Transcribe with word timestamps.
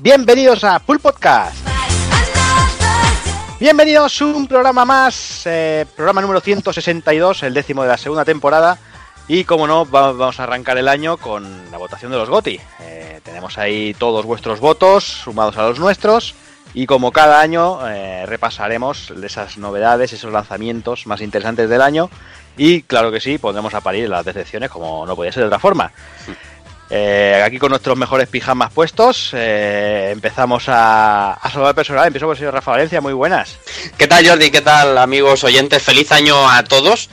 Bienvenidos 0.00 0.64
a 0.64 0.80
Full 0.80 0.96
Podcast. 1.00 1.54
Bienvenidos 3.60 4.22
a 4.22 4.24
un 4.24 4.46
programa 4.48 4.86
más, 4.86 5.42
eh, 5.44 5.84
programa 5.94 6.22
número 6.22 6.40
162, 6.40 7.42
el 7.42 7.52
décimo 7.52 7.82
de 7.82 7.88
la 7.88 7.98
segunda 7.98 8.24
temporada. 8.24 8.78
Y 9.28 9.44
como 9.44 9.66
no, 9.66 9.84
va- 9.84 10.12
vamos 10.12 10.40
a 10.40 10.44
arrancar 10.44 10.78
el 10.78 10.88
año 10.88 11.18
con 11.18 11.70
la 11.70 11.76
votación 11.76 12.10
de 12.10 12.16
los 12.16 12.30
GOTI. 12.30 12.58
Eh, 12.80 13.20
tenemos 13.22 13.58
ahí 13.58 13.92
todos 13.98 14.24
vuestros 14.24 14.60
votos 14.60 15.04
sumados 15.04 15.58
a 15.58 15.64
los 15.68 15.78
nuestros. 15.78 16.34
Y 16.72 16.86
como 16.86 17.12
cada 17.12 17.38
año, 17.40 17.86
eh, 17.86 18.24
repasaremos 18.24 19.10
esas 19.22 19.58
novedades, 19.58 20.10
esos 20.14 20.32
lanzamientos 20.32 21.06
más 21.06 21.20
interesantes 21.20 21.68
del 21.68 21.82
año. 21.82 22.08
Y 22.56 22.80
claro 22.80 23.12
que 23.12 23.20
sí, 23.20 23.36
pondremos 23.36 23.74
a 23.74 23.82
parir 23.82 24.08
las 24.08 24.24
decepciones 24.24 24.70
como 24.70 25.04
no 25.04 25.14
podía 25.14 25.32
ser 25.32 25.42
de 25.42 25.48
otra 25.48 25.58
forma. 25.58 25.92
Eh, 26.88 27.42
aquí 27.44 27.58
con 27.58 27.70
nuestros 27.70 27.96
mejores 27.96 28.28
pijamas 28.28 28.72
puestos, 28.72 29.30
eh, 29.32 30.10
empezamos 30.12 30.68
a, 30.68 31.32
a 31.32 31.50
saludar 31.50 31.74
personal. 31.74 32.06
Empiezo 32.06 32.26
por 32.26 32.34
el 32.34 32.38
señor 32.38 32.54
Rafa 32.54 32.70
Valencia, 32.72 33.00
muy 33.00 33.12
buenas. 33.12 33.56
¿Qué 33.98 34.06
tal 34.06 34.26
Jordi? 34.26 34.50
¿Qué 34.50 34.60
tal 34.60 34.96
amigos 34.98 35.42
oyentes? 35.44 35.82
Feliz 35.82 36.12
año 36.12 36.48
a 36.48 36.62
todos. 36.62 37.08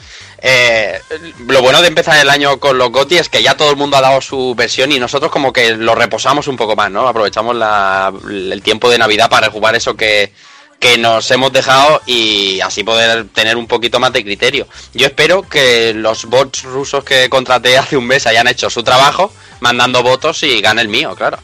Eh, 0.45 0.99
lo 1.47 1.61
bueno 1.61 1.81
de 1.81 1.87
empezar 1.87 2.17
el 2.19 2.29
año 2.29 2.59
con 2.59 2.77
los 2.77 2.91
GOTI 2.91 3.17
es 3.17 3.29
que 3.29 3.41
ya 3.41 3.55
todo 3.55 3.71
el 3.71 3.77
mundo 3.77 3.97
ha 3.97 4.01
dado 4.01 4.19
su 4.21 4.53
versión 4.55 4.91
y 4.91 4.99
nosotros 4.99 5.31
como 5.31 5.53
que 5.53 5.71
lo 5.75 5.95
reposamos 5.95 6.47
un 6.47 6.57
poco 6.57 6.75
más, 6.75 6.91
¿no? 6.91 7.07
Aprovechamos 7.07 7.55
la- 7.55 8.13
el 8.29 8.61
tiempo 8.61 8.89
de 8.89 8.97
Navidad 8.97 9.29
para 9.29 9.49
jugar 9.49 9.73
eso 9.75 9.95
que, 9.95 10.33
que 10.79 10.97
nos 10.97 11.31
hemos 11.31 11.53
dejado 11.53 12.01
y 12.05 12.59
así 12.59 12.83
poder 12.83 13.25
tener 13.29 13.55
un 13.55 13.67
poquito 13.67 14.01
más 14.01 14.11
de 14.11 14.21
criterio. 14.21 14.67
Yo 14.93 15.07
espero 15.07 15.43
que 15.43 15.93
los 15.95 16.25
bots 16.25 16.63
rusos 16.63 17.05
que 17.05 17.29
contraté 17.29 17.77
hace 17.77 17.95
un 17.95 18.05
mes 18.05 18.27
hayan 18.27 18.47
hecho 18.47 18.69
su 18.69 18.83
trabajo 18.83 19.31
mandando 19.63 20.03
votos 20.03 20.43
y 20.43 20.61
gane 20.61 20.81
el 20.81 20.89
mío, 20.89 21.15
claro. 21.15 21.39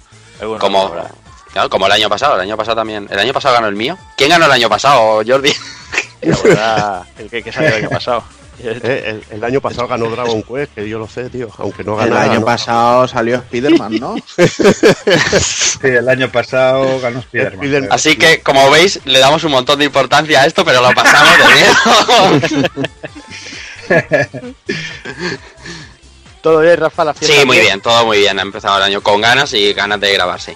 Como, 0.59 0.93
claro, 1.53 1.69
como 1.69 1.85
el 1.87 1.91
año 1.93 2.09
pasado, 2.09 2.35
el 2.35 2.41
año 2.41 2.55
pasado 2.57 2.75
también. 2.75 3.07
¿El 3.09 3.17
año 3.17 3.33
pasado 3.33 3.55
ganó 3.55 3.67
el 3.67 3.75
mío? 3.75 3.97
¿Quién 4.17 4.29
ganó 4.29 4.45
el 4.45 4.51
año 4.51 4.69
pasado, 4.69 5.21
Jordi? 5.25 5.53
La 6.21 6.37
verdad, 6.43 7.03
el 7.17 7.29
que, 7.29 7.41
que 7.41 7.51
salió 7.51 7.69
el 7.69 7.75
año 7.75 7.89
pasado. 7.89 8.23
Eh, 8.61 9.23
el, 9.31 9.37
el 9.37 9.43
año 9.45 9.61
pasado 9.61 9.87
ganó 9.87 10.09
Dragon 10.09 10.43
Quest, 10.43 10.73
que 10.75 10.89
yo 10.89 10.99
lo 10.99 11.07
sé, 11.07 11.29
tío. 11.29 11.47
Aunque 11.59 11.81
no 11.81 11.93
El 11.93 12.09
ganara. 12.09 12.29
año 12.29 12.41
¿no? 12.41 12.45
pasado 12.45 13.07
salió 13.07 13.35
Spider-Man, 13.37 13.99
¿no? 14.01 14.15
Sí, 15.39 15.87
el 15.87 16.09
año 16.09 16.29
pasado 16.29 16.99
ganó 16.99 17.21
Spiderman. 17.21 17.57
Spiderman. 17.57 17.93
Así 17.93 18.17
que, 18.17 18.41
como 18.41 18.69
veis, 18.69 18.99
le 19.05 19.19
damos 19.19 19.45
un 19.45 19.51
montón 19.53 19.79
de 19.79 19.85
importancia 19.85 20.41
a 20.41 20.45
esto, 20.45 20.65
pero 20.65 20.81
lo 20.81 20.91
pasamos 20.93 21.37
de 21.37 21.45
miedo. 21.55 22.49
Todo 26.41 26.59
bien, 26.61 26.77
Rafa, 26.77 27.03
la 27.05 27.13
fiesta. 27.13 27.37
sí, 27.37 27.45
muy 27.45 27.59
bien, 27.59 27.81
todo 27.81 28.05
muy 28.05 28.19
bien. 28.19 28.39
Ha 28.39 28.41
empezado 28.41 28.77
el 28.77 28.83
año 28.83 29.01
con 29.01 29.19
ganas 29.21 29.53
y 29.53 29.73
ganas 29.73 29.99
de 29.99 30.13
grabar, 30.13 30.39
sí. 30.39 30.53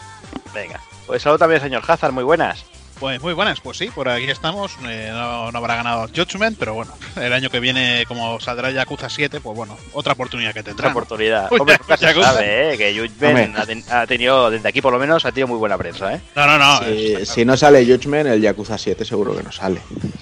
Venga. 0.53 0.79
Pues 1.05 1.21
saludo 1.21 1.39
también 1.39 1.61
señor 1.61 1.83
Hazard, 1.85 2.11
muy 2.13 2.23
buenas. 2.23 2.63
Pues 2.99 3.19
muy 3.21 3.33
buenas, 3.33 3.59
pues 3.59 3.77
sí, 3.77 3.87
por 3.93 4.07
aquí 4.07 4.29
estamos. 4.29 4.71
Eh, 4.87 5.09
no, 5.11 5.51
no 5.51 5.57
habrá 5.57 5.75
ganado 5.75 6.07
Judgment, 6.15 6.57
pero 6.57 6.73
bueno, 6.75 6.93
el 7.17 7.33
año 7.33 7.49
que 7.49 7.59
viene, 7.59 8.05
como 8.07 8.39
saldrá 8.39 8.71
Yakuza 8.71 9.09
7, 9.09 9.41
pues 9.41 9.57
bueno, 9.57 9.77
otra 9.91 10.13
oportunidad 10.13 10.53
que 10.53 10.59
Otra 10.61 10.71
tendrá. 10.71 10.85
¿no? 10.87 10.91
oportunidad. 10.93 11.51
Hombre, 11.51 11.73
ya- 11.75 11.79
nunca 11.81 11.97
se 11.97 12.05
ya 12.05 12.13
gusta. 12.13 12.33
sabe, 12.33 12.73
¿eh? 12.73 12.77
Que 12.77 12.93
Judgment 12.97 13.47
Hombre. 13.57 13.61
ha, 13.61 13.65
ten- 13.65 13.83
ha 13.91 14.07
tenido, 14.07 14.49
desde 14.49 14.69
aquí 14.69 14.79
por 14.81 14.93
lo 14.93 14.99
menos, 14.99 15.25
ha 15.25 15.31
tenido 15.33 15.47
muy 15.49 15.57
buena 15.57 15.77
prensa, 15.77 16.13
¿eh? 16.13 16.21
No, 16.33 16.45
no, 16.47 16.57
no. 16.57 16.79
Si, 17.25 17.43
no 17.43 17.57
sale 17.57 17.85
Judgment, 17.85 18.29
el 18.29 18.41
Yakuza 18.41 18.77
7 18.77 19.03
seguro 19.03 19.35
que 19.35 19.43
no 19.43 19.51
sale. 19.51 19.81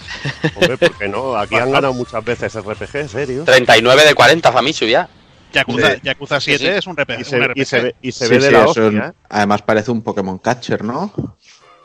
Hombre, 0.55 0.77
¿por 0.77 0.97
qué 0.97 1.07
no? 1.07 1.35
Aquí 1.37 1.55
han 1.57 1.71
ganado 1.71 1.93
muchas 1.93 2.23
veces 2.25 2.55
RPG, 2.55 2.95
¿en 2.95 3.09
serio? 3.09 3.43
39 3.43 4.05
de 4.05 4.15
40, 4.15 4.51
Famitsu, 4.51 4.85
ya. 4.85 5.07
Yakuza, 5.53 5.91
Sí. 5.95 5.99
Yakuza 6.03 6.39
7 6.39 6.57
Sí, 6.59 6.65
sí. 6.65 6.77
es 6.77 6.87
un, 6.87 6.95
RP, 6.97 7.13
Y 7.13 7.17
un 7.17 7.25
se, 7.25 7.37
y 7.37 7.41
RPG. 7.41 7.65
se 7.65 7.81
ve, 7.81 7.95
y 8.01 8.11
se 8.11 8.25
Sí, 8.27 8.31
ve 8.31 8.39
de 8.39 8.47
sí, 8.47 8.53
la 8.53 8.65
hostia, 8.65 8.83
un- 8.83 8.97
¿eh? 9.01 9.11
Además 9.29 9.61
parece 9.63 9.91
un 9.91 10.01
Pokémon 10.01 10.37
Catcher, 10.39 10.83
¿no? 10.83 11.11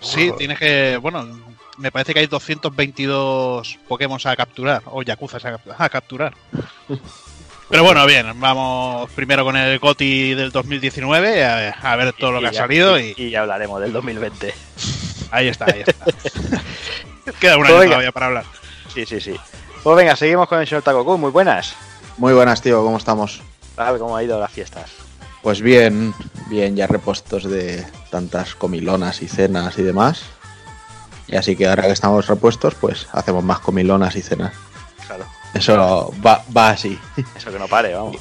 Sí, 0.00 0.32
tienes 0.38 0.58
que. 0.58 0.98
Bueno, 1.00 1.26
me 1.78 1.90
parece 1.90 2.12
que 2.14 2.20
hay 2.20 2.26
222 2.26 3.78
Pokémon 3.88 4.18
a 4.24 4.36
capturar, 4.36 4.82
o 4.86 5.02
Yakuza 5.02 5.38
a, 5.38 5.40
cap- 5.40 5.74
a 5.78 5.88
capturar. 5.88 6.34
Pero 7.68 7.82
bueno, 7.82 8.06
bien, 8.06 8.38
vamos 8.38 9.10
primero 9.10 9.44
con 9.44 9.56
el 9.56 9.78
GOTI 9.80 10.34
del 10.34 10.52
2019, 10.52 11.44
a, 11.44 11.70
a 11.70 11.96
ver 11.96 12.12
todo 12.12 12.30
lo 12.32 12.40
que 12.40 12.46
ha 12.46 12.52
ya- 12.52 12.60
salido 12.60 12.98
y 13.00 13.12
y 13.16 13.30
ya 13.30 13.40
hablaremos 13.40 13.80
del 13.80 13.92
2020. 13.92 14.54
ahí 15.32 15.48
está, 15.48 15.64
ahí 15.66 15.82
está. 15.84 16.04
Queda 17.40 17.56
un 17.56 17.66
Pues 17.66 17.86
todavía 17.88 18.12
para 18.12 18.26
hablar. 18.26 18.44
Sí, 18.94 19.04
sí, 19.04 19.20
sí. 19.20 19.34
Pues 19.82 19.96
venga, 19.96 20.14
seguimos 20.14 20.48
con 20.48 20.60
el 20.60 20.66
señor 20.68 20.82
Takoku, 20.84 21.18
muy 21.18 21.30
buenas. 21.32 21.74
Muy 22.18 22.32
buenas, 22.32 22.62
tío, 22.62 22.82
¿cómo 22.84 22.96
estamos? 22.98 23.42
Tal, 23.76 23.98
¿cómo 23.98 24.16
ha 24.16 24.22
ido 24.24 24.40
las 24.40 24.50
fiestas? 24.50 24.90
Pues 25.42 25.60
bien, 25.60 26.12
bien, 26.48 26.74
ya 26.74 26.86
repuestos 26.86 27.44
de 27.44 27.86
tantas 28.10 28.54
comilonas 28.54 29.22
y 29.22 29.28
cenas 29.28 29.78
y 29.78 29.82
demás. 29.82 30.22
Y 31.28 31.36
así 31.36 31.54
que 31.56 31.68
ahora 31.68 31.84
que 31.84 31.92
estamos 31.92 32.26
repuestos, 32.26 32.74
pues 32.74 33.06
hacemos 33.12 33.44
más 33.44 33.60
comilonas 33.60 34.16
y 34.16 34.22
cenas. 34.22 34.54
Claro, 35.06 35.24
Eso 35.54 36.12
va, 36.24 36.42
va 36.56 36.70
así. 36.70 36.98
eso 37.36 37.52
que 37.52 37.58
no 37.58 37.68
pare, 37.68 37.94
vamos. 37.94 38.16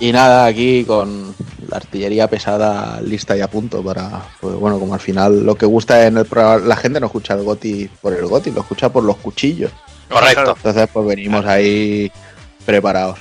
Y 0.00 0.12
nada, 0.12 0.46
aquí 0.46 0.84
con 0.84 1.34
la 1.68 1.76
artillería 1.76 2.28
pesada 2.28 3.00
lista 3.00 3.36
y 3.36 3.40
a 3.40 3.48
punto 3.50 3.82
para, 3.84 4.22
pues 4.40 4.54
bueno, 4.56 4.78
como 4.78 4.94
al 4.94 5.00
final 5.00 5.44
lo 5.44 5.54
que 5.54 5.66
gusta 5.66 6.06
en 6.06 6.16
el 6.18 6.26
programa, 6.26 6.64
la 6.66 6.76
gente 6.76 7.00
no 7.00 7.06
escucha 7.06 7.34
el 7.34 7.42
goti 7.44 7.88
por 8.00 8.12
el 8.12 8.26
goti, 8.26 8.50
lo 8.50 8.60
escucha 8.62 8.88
por 8.90 9.04
los 9.04 9.16
cuchillos. 9.18 9.70
Correcto. 10.08 10.54
Entonces 10.56 10.88
pues 10.92 11.06
venimos 11.06 11.44
ahí 11.46 12.10
preparados. 12.66 13.18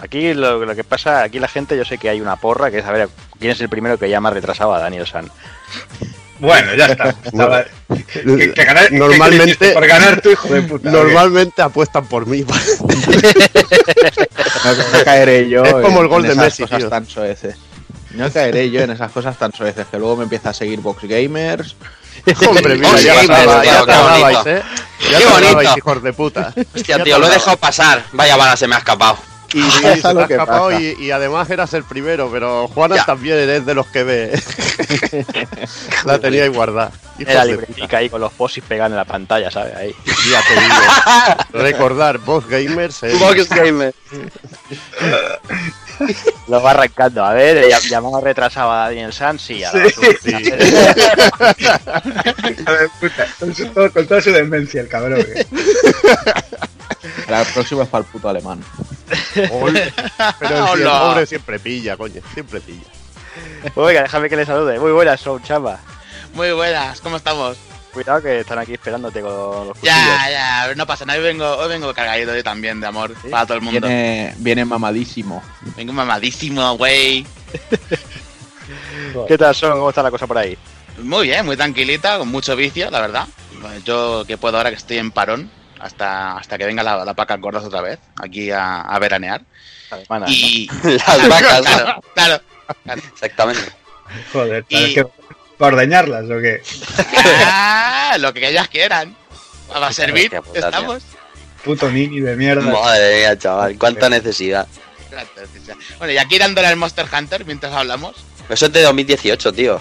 Aquí 0.00 0.32
lo, 0.34 0.64
lo 0.64 0.74
que 0.76 0.84
pasa, 0.84 1.22
aquí 1.22 1.38
la 1.40 1.48
gente, 1.48 1.76
yo 1.76 1.84
sé 1.84 1.98
que 1.98 2.08
hay 2.08 2.20
una 2.20 2.36
porra, 2.36 2.70
que 2.70 2.78
es 2.78 2.84
a 2.84 2.92
ver 2.92 3.08
quién 3.38 3.50
es 3.52 3.60
el 3.60 3.68
primero 3.68 3.98
que 3.98 4.08
llama 4.08 4.30
retrasado 4.30 4.72
a 4.74 4.78
Daniel 4.78 5.06
San. 5.06 5.30
Bueno, 6.38 6.72
ya 6.76 6.86
está. 6.86 7.08
Estaba- 7.24 7.64
que, 8.14 8.52
que 8.54 8.64
ganar- 8.64 8.84
que- 8.84 8.90
que 8.90 8.96
Normalmente- 8.98 9.72
por 9.72 9.86
ganar 9.88 10.20
tu 10.20 10.30
hijo 10.30 10.48
de 10.48 10.62
puta. 10.62 10.88
Normalmente 10.90 11.62
apuestan 11.62 12.06
por 12.06 12.26
mí. 12.26 12.44
No, 14.64 14.72
no 14.98 15.04
caeré 15.04 15.48
yo 15.48 15.64
Es 15.64 15.72
como 15.74 16.00
el 16.02 16.08
gol 16.08 16.22
en 16.24 16.28
de 16.28 16.32
esas 16.34 16.44
Messi, 16.44 16.62
cosas 16.62 16.90
tan 16.90 17.06
soeces. 17.06 17.56
No 18.12 18.30
caeré 18.32 18.70
yo 18.70 18.80
en 18.82 18.90
esas 18.90 19.10
cosas 19.12 19.36
tan 19.36 19.52
soeces 19.52 19.86
que 19.90 19.98
luego 19.98 20.16
me 20.16 20.24
empieza 20.24 20.50
a 20.50 20.54
seguir 20.54 20.80
Box 20.80 21.04
Gamers. 21.04 21.76
Hombre, 22.46 22.74
mira, 22.76 22.90
Oye, 22.90 23.02
ya 23.04 23.14
bonito, 23.14 23.34
qué 23.34 23.42
bonito. 23.96 24.48
¿eh? 24.48 24.62
Ya 25.10 25.18
Qué 25.18 25.24
tardabais, 25.24 25.54
bonito. 25.54 25.78
hijos 25.78 26.02
de 26.02 26.12
puta. 26.12 26.54
Hostia, 26.74 27.02
tío, 27.04 27.18
lo 27.18 27.26
he 27.26 27.30
dejado 27.30 27.56
pasar. 27.56 28.04
Vaya 28.12 28.36
bala, 28.36 28.56
se 28.56 28.66
me 28.68 28.74
ha 28.74 28.78
escapado. 28.78 29.18
Y, 29.54 29.58
y 29.66 29.70
se 29.70 29.86
ha 29.88 29.92
escapado 29.94 30.78
y, 30.78 30.94
y 31.00 31.10
además 31.10 31.48
eras 31.50 31.72
el 31.74 31.84
primero, 31.84 32.30
pero 32.30 32.68
Juana 32.68 32.96
Ya. 32.96 33.04
también 33.06 33.38
es 33.48 33.64
de 33.64 33.74
los 33.74 33.86
que 33.88 34.04
ve. 34.04 34.42
la 36.04 36.18
tenía 36.18 36.42
ahí 36.44 36.48
guardada. 36.50 36.92
Era 37.18 37.44
libretica 37.44 37.96
ahí 37.98 38.08
con 38.08 38.20
los 38.20 38.32
posis 38.32 38.62
pegados 38.62 38.92
en 38.92 38.96
la 38.96 39.04
pantalla, 39.04 39.50
¿sabes? 39.50 39.74
Ahí. 39.74 39.94
Ya 40.30 40.40
te 40.46 40.54
digo. 40.60 40.74
Recordar, 41.64 42.18
Boss 42.18 42.46
Gamers. 42.46 43.02
eh, 43.02 43.12
Box 43.18 43.48
Gamer. 43.48 43.92
Lo 46.46 46.62
va 46.62 46.70
arrancando. 46.70 47.24
A 47.24 47.32
ver, 47.32 47.64
ll- 47.64 47.88
llamamos 47.88 48.22
retrasado 48.22 48.70
a 48.70 48.84
Daniel 48.88 49.12
San, 49.12 49.36
sí, 49.38 49.64
ahora 49.64 49.86
Sí. 50.22 50.32
A 52.66 52.72
ver, 52.72 52.88
puta, 53.00 53.26
con, 53.40 53.54
su- 53.54 53.66
todo- 53.70 53.90
con 53.92 54.06
toda 54.06 54.20
su 54.20 54.30
demencia, 54.30 54.80
el 54.80 54.88
cabrón. 54.88 55.20
¿eh? 55.34 55.46
La 57.28 57.44
próxima 57.44 57.82
es 57.82 57.88
para 57.88 58.04
el 58.04 58.10
puto 58.10 58.28
alemán. 58.28 58.62
Ol- 59.50 59.92
Pero 60.38 60.74
el, 60.74 60.80
el 60.82 60.88
pobre 60.88 61.26
siempre 61.26 61.58
pilla, 61.58 61.96
coño. 61.96 62.20
Siempre 62.34 62.60
pilla. 62.60 62.84
Pues 63.74 63.86
venga, 63.86 64.02
déjame 64.02 64.28
que 64.28 64.36
le 64.36 64.46
salude. 64.46 64.78
Muy 64.80 64.92
buenas, 64.92 65.20
son 65.20 65.42
chamba. 65.42 65.78
Muy 66.34 66.52
buenas, 66.52 67.00
¿cómo 67.00 67.16
estamos? 67.16 67.56
Cuidado 67.92 68.22
que 68.22 68.40
están 68.40 68.58
aquí 68.58 68.74
esperándote 68.74 69.20
con 69.22 69.30
los 69.68 69.78
cuchillos. 69.78 69.82
Ya, 69.96 70.30
ya, 70.68 70.74
no 70.74 70.86
pasa 70.86 71.04
nada, 71.04 71.18
hoy 71.18 71.24
vengo, 71.24 71.56
hoy 71.56 71.68
vengo 71.68 71.92
cargadito 71.94 72.34
yo 72.34 72.44
también 72.44 72.80
de 72.80 72.86
amor 72.86 73.14
¿Sí? 73.22 73.28
para 73.28 73.46
todo 73.46 73.56
el 73.56 73.62
mundo. 73.62 73.80
Viene, 73.86 74.34
viene 74.38 74.64
mamadísimo. 74.64 75.42
Vengo 75.76 75.92
mamadísimo, 75.92 76.76
güey. 76.76 77.26
¿Qué 79.26 79.38
tal 79.38 79.54
son? 79.54 79.72
¿Cómo 79.72 79.88
está 79.88 80.02
la 80.02 80.10
cosa 80.10 80.26
por 80.26 80.38
ahí? 80.38 80.56
Muy 81.02 81.28
bien, 81.28 81.46
muy 81.46 81.56
tranquilita, 81.56 82.18
con 82.18 82.28
mucho 82.28 82.54
vicio, 82.56 82.90
la 82.90 83.00
verdad. 83.00 83.26
Bueno, 83.60 83.78
Yo 83.84 84.24
que 84.26 84.36
puedo 84.36 84.56
ahora 84.56 84.70
que 84.70 84.76
estoy 84.76 84.98
en 84.98 85.10
parón, 85.10 85.50
hasta, 85.80 86.36
hasta 86.38 86.58
que 86.58 86.66
venga 86.66 86.82
la, 86.82 87.04
la 87.04 87.14
paca 87.14 87.36
gordas 87.36 87.64
otra 87.64 87.80
vez, 87.80 87.98
aquí 88.16 88.50
a, 88.50 88.80
a 88.82 88.98
veranear. 88.98 89.42
Alemana, 89.90 90.26
¿no? 90.26 90.32
Y... 90.32 90.68
Las 90.82 91.28
vacas, 91.28 91.60
claro, 91.62 92.02
claro. 92.14 92.42
Exactamente. 93.12 93.72
Joder, 94.32 94.64
Y- 94.68 94.76
¿sabes 94.76 94.94
qué? 94.94 95.06
¿Para 95.56 95.74
ordeñarlas 95.74 96.24
o 96.26 96.40
qué? 96.40 96.62
Ah, 97.44 98.16
lo 98.20 98.32
que 98.32 98.48
ellas 98.48 98.68
quieran. 98.68 99.16
Va 99.72 99.88
a 99.88 99.92
servir, 99.92 100.30
puta, 100.30 100.58
estamos. 100.60 101.02
Puto 101.64 101.90
nini 101.90 102.20
de 102.20 102.36
mierda. 102.36 102.62
Madre 102.70 103.18
mía, 103.18 103.36
chaval, 103.38 103.76
cuánta 103.76 104.08
necesidad. 104.08 104.66
Bueno, 105.98 106.12
y 106.12 106.18
aquí 106.18 106.38
dándole 106.38 106.68
al 106.68 106.76
Monster 106.76 107.06
Hunter 107.12 107.44
mientras 107.44 107.72
hablamos. 107.72 108.14
Eso 108.48 108.66
es 108.66 108.72
de 108.72 108.82
2018, 108.82 109.52
tío. 109.52 109.80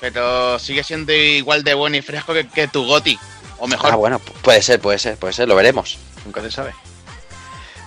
Pero 0.00 0.58
sigue 0.58 0.82
siendo 0.82 1.12
igual 1.12 1.62
de 1.62 1.74
bueno 1.74 1.96
y 1.96 2.02
fresco 2.02 2.32
que, 2.32 2.48
que 2.48 2.66
tu 2.68 2.84
Goti. 2.86 3.18
O 3.64 3.68
mejor. 3.68 3.92
Ah, 3.92 3.94
bueno, 3.96 4.18
pu- 4.18 4.32
puede 4.42 4.60
ser, 4.60 4.80
puede 4.80 4.98
ser, 4.98 5.16
puede 5.16 5.32
ser, 5.32 5.46
lo 5.46 5.54
veremos. 5.54 5.96
Nunca 6.24 6.40
se 6.40 6.50
sabe. 6.50 6.72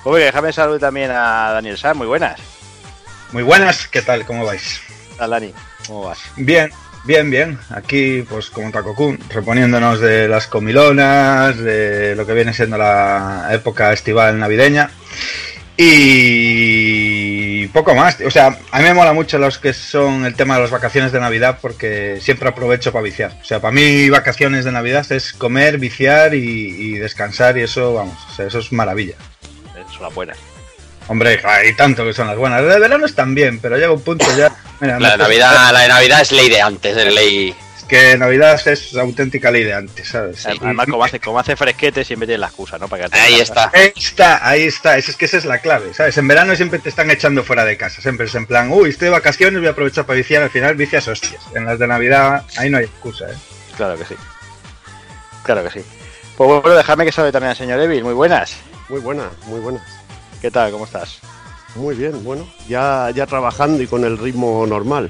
Pues 0.05 0.13
venga, 0.13 0.27
déjame 0.27 0.53
saludar 0.53 0.79
también 0.79 1.11
a 1.11 1.51
Daniel 1.51 1.77
San. 1.77 1.97
Muy 1.97 2.07
buenas. 2.07 2.39
Muy 3.33 3.43
buenas, 3.43 3.85
¿qué 3.89 4.01
tal? 4.01 4.25
¿Cómo 4.25 4.45
vais? 4.45 4.79
¿Qué 5.09 5.15
tal, 5.17 5.31
Dani? 5.31 5.53
¿Cómo 5.85 6.03
vas? 6.03 6.19
Bien, 6.37 6.71
Bien, 7.03 7.29
bien. 7.29 7.59
Aquí, 7.71 8.23
pues 8.27 8.49
como 8.49 8.71
Takokun, 8.71 9.19
reponiéndonos 9.29 9.99
de 9.99 10.27
las 10.29 10.47
comilonas, 10.47 11.57
de 11.57 12.15
lo 12.15 12.25
que 12.25 12.33
viene 12.33 12.51
siendo 12.53 12.77
la 12.79 13.49
época 13.51 13.91
estival 13.93 14.39
navideña. 14.39 14.89
Y 15.77 17.34
poco 17.67 17.95
más. 17.95 18.19
O 18.21 18.31
sea, 18.31 18.57
a 18.71 18.77
mí 18.79 18.83
me 18.83 18.93
mola 18.93 19.13
mucho 19.13 19.37
los 19.37 19.57
que 19.57 19.73
son 19.73 20.25
el 20.25 20.35
tema 20.35 20.55
de 20.55 20.61
las 20.61 20.71
vacaciones 20.71 21.11
de 21.11 21.19
Navidad 21.19 21.59
porque 21.61 22.19
siempre 22.21 22.49
aprovecho 22.49 22.91
para 22.91 23.03
viciar. 23.03 23.37
O 23.41 23.45
sea, 23.45 23.59
para 23.61 23.71
mí 23.71 24.09
vacaciones 24.09 24.65
de 24.65 24.71
Navidad 24.71 25.09
es 25.11 25.33
comer, 25.33 25.77
viciar 25.77 26.33
y, 26.33 26.39
y 26.39 26.91
descansar 26.93 27.57
y 27.57 27.63
eso, 27.63 27.93
vamos, 27.93 28.17
o 28.31 28.35
sea, 28.35 28.47
eso 28.47 28.59
es 28.59 28.71
maravilla. 28.71 29.15
Es 29.75 29.99
una 29.99 30.09
buena. 30.09 30.33
Hombre, 31.07 31.39
hay 31.43 31.73
tanto 31.73 32.03
que 32.03 32.13
son 32.13 32.27
las 32.27 32.37
buenas. 32.37 32.63
Las 32.63 32.75
de 32.75 32.79
verano 32.79 33.05
están 33.05 33.35
bien, 33.35 33.59
pero 33.59 33.77
llega 33.77 33.91
un 33.91 34.01
punto 34.01 34.25
ya. 34.35 34.51
Mira, 34.79 34.99
La 34.99 35.11
de 35.11 35.17
Navidad, 35.17 35.71
la 35.71 35.81
de 35.81 35.87
Navidad 35.87 36.21
es 36.21 36.31
ley 36.31 36.49
de 36.49 36.61
antes, 36.61 36.97
es 36.97 37.13
ley. 37.13 37.55
Que 37.87 38.17
Navidad 38.17 38.59
es 38.67 38.95
auténtica 38.95 39.51
ley 39.51 39.63
de 39.63 39.73
antes, 39.75 40.07
¿sabes? 40.09 40.43
Además, 40.45 40.87
como 40.87 41.03
hace, 41.03 41.19
como 41.19 41.39
hace 41.39 41.55
fresquete, 41.55 42.03
siempre 42.03 42.25
tiene 42.25 42.39
la 42.39 42.47
excusa, 42.47 42.79
¿no? 42.79 42.87
Para 42.87 43.05
Ahí 43.11 43.39
casa. 43.39 43.43
está. 43.43 43.71
Ahí 43.73 43.91
está, 43.95 44.47
ahí 44.49 44.63
está. 44.63 44.97
Es, 44.97 45.09
es 45.09 45.15
que 45.15 45.25
esa 45.25 45.37
es 45.37 45.45
la 45.45 45.59
clave, 45.59 45.93
¿sabes? 45.93 46.17
En 46.17 46.27
verano 46.27 46.55
siempre 46.55 46.79
te 46.79 46.89
están 46.89 47.11
echando 47.11 47.43
fuera 47.43 47.63
de 47.63 47.77
casa. 47.77 48.01
Siempre 48.01 48.25
es 48.25 48.33
en 48.33 48.47
plan, 48.47 48.71
uy, 48.71 48.89
estoy 48.89 49.05
de 49.05 49.11
vacaciones, 49.11 49.59
voy 49.59 49.67
a 49.67 49.71
aprovechar 49.71 50.05
para 50.05 50.17
viciar. 50.17 50.41
Al 50.41 50.49
final 50.49 50.75
vicias 50.75 51.07
hostias. 51.07 51.41
En 51.53 51.65
las 51.65 51.77
de 51.77 51.85
Navidad, 51.87 52.43
ahí 52.57 52.69
no 52.71 52.79
hay 52.79 52.85
excusa, 52.85 53.29
¿eh? 53.29 53.35
Claro 53.77 53.97
que 53.99 54.05
sí. 54.05 54.15
Claro 55.43 55.63
que 55.63 55.69
sí. 55.69 55.85
Pues 56.37 56.61
bueno, 56.61 56.75
dejadme 56.75 57.05
que 57.05 57.11
sabe 57.11 57.31
también 57.31 57.51
el 57.51 57.57
señor 57.57 57.79
Evil. 57.79 58.03
Muy 58.03 58.13
buenas. 58.15 58.57
Muy 58.89 58.99
buena, 58.99 59.29
muy 59.45 59.59
buena. 59.59 59.85
¿Qué 60.41 60.49
tal? 60.49 60.71
¿Cómo 60.71 60.85
estás? 60.85 61.19
Muy 61.75 61.93
bien, 61.95 62.23
bueno, 62.23 62.47
ya, 62.69 63.11
ya 63.13 63.25
trabajando 63.25 63.83
y 63.83 63.87
con 63.87 64.05
el 64.05 64.17
ritmo 64.17 64.65
normal. 64.65 65.09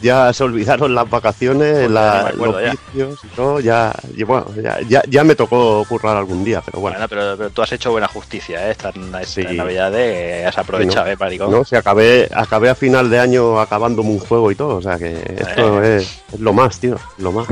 Ya 0.00 0.32
se 0.32 0.44
olvidaron 0.44 0.94
las 0.94 1.10
vacaciones, 1.10 1.72
Pues 1.78 1.90
la- 1.90 2.16
ya 2.18 2.22
me 2.22 2.28
acuerdo, 2.30 2.60
los 2.60 2.70
vicios 2.70 3.18
y 3.24 3.26
todo. 3.34 3.58
Ya, 3.60 3.92
y 4.16 4.22
bueno, 4.22 4.46
ya, 4.62 4.78
ya, 4.88 5.02
ya 5.08 5.24
me 5.24 5.34
tocó 5.34 5.84
currar 5.88 6.16
algún 6.16 6.44
día, 6.44 6.62
pero 6.64 6.78
bueno. 6.80 6.96
Bueno, 6.96 7.08
pero, 7.08 7.36
pero 7.36 7.50
tú 7.50 7.62
has 7.62 7.72
hecho 7.72 7.90
buena 7.90 8.06
justicia, 8.06 8.68
¿eh? 8.68 8.70
Esta, 8.70 8.90
esta 8.90 9.24
Sí. 9.24 9.42
Navidad 9.56 9.90
de 9.90 10.46
has 10.46 10.56
aprovechado, 10.58 11.06
Sí, 11.06 11.12
¿eh, 11.12 11.16
maricón? 11.18 11.50
No, 11.50 11.64
si 11.64 11.74
acabé, 11.74 12.28
acabé 12.32 12.70
a 12.70 12.76
final 12.76 13.10
de 13.10 13.18
año 13.18 13.58
acabándome 13.60 14.10
un 14.10 14.20
juego 14.20 14.52
y 14.52 14.54
todo, 14.54 14.76
o 14.76 14.82
sea 14.82 14.96
que 14.96 15.12
esto 15.38 15.82
Eh. 15.82 15.96
es, 15.96 16.22
es 16.32 16.38
lo 16.40 16.52
más, 16.52 16.78
tío, 16.78 16.96
lo 17.18 17.32
más. 17.32 17.48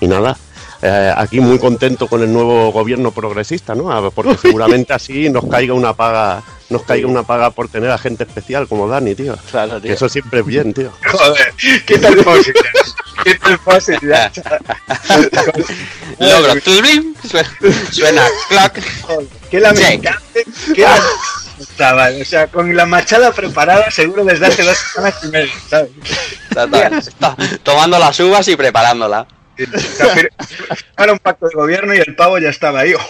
Y 0.00 0.06
nada, 0.08 0.38
eh, 0.82 1.12
aquí 1.16 1.40
muy 1.40 1.58
contento 1.58 2.06
con 2.06 2.22
el 2.22 2.32
nuevo 2.32 2.70
gobierno 2.72 3.10
progresista, 3.10 3.74
¿no? 3.74 3.90
A 3.92 4.00
ver, 4.00 4.12
Porque 4.12 4.36
seguramente 4.42 4.92
así 4.92 5.28
nos 5.30 5.46
caiga 5.46 5.74
una 5.74 5.92
paga, 5.94 6.42
nos 6.70 6.82
caiga 6.82 7.06
una 7.08 7.22
paga 7.24 7.50
por 7.50 7.68
tener 7.68 7.90
a 7.90 7.98
gente 7.98 8.24
especial 8.24 8.68
como 8.68 8.86
Dani, 8.88 9.14
tío. 9.14 9.36
Claro, 9.50 9.76
Que 9.76 9.80
tío. 9.88 9.94
eso 9.94 10.08
siempre 10.08 10.40
es 10.40 10.46
bien, 10.46 10.72
tío. 10.74 10.90
Joder, 11.10 11.52
quita 11.86 12.08
el 12.08 12.22
fósil. 12.24 12.54
ya. 12.54 13.22
Quita 13.24 13.48
el 13.50 13.58
fósil. 13.58 13.98
ya. 14.02 14.30
Logro. 16.18 16.54
Suena, 16.60 17.48
suena 17.90 18.22
clock. 18.48 18.78
Qué 19.50 19.60
lamentable. 19.60 20.18
Qué 20.74 20.82
lamentable, 20.82 21.66
chaval. 21.76 22.22
O 22.22 22.24
sea, 22.24 22.46
con 22.46 22.74
la 22.76 22.86
machada 22.86 23.32
preparada 23.32 23.90
seguro 23.90 24.24
desde 24.24 24.46
hace 24.46 24.62
dos 24.62 24.76
semanas 24.94 25.18
y 25.24 25.28
media, 25.28 25.52
¿sabes? 25.68 25.90
Está, 26.48 26.64
está- 26.64 26.98
está 26.98 27.36
tomando 27.62 27.98
las 27.98 28.18
uvas 28.20 28.46
y 28.48 28.56
preparándola. 28.56 29.26
Firmaron 29.66 31.12
un 31.14 31.18
pacto 31.18 31.48
de 31.48 31.54
gobierno 31.54 31.94
y 31.94 31.98
el 31.98 32.14
pavo 32.14 32.38
ya 32.38 32.50
estaba 32.50 32.80
ahí. 32.80 32.94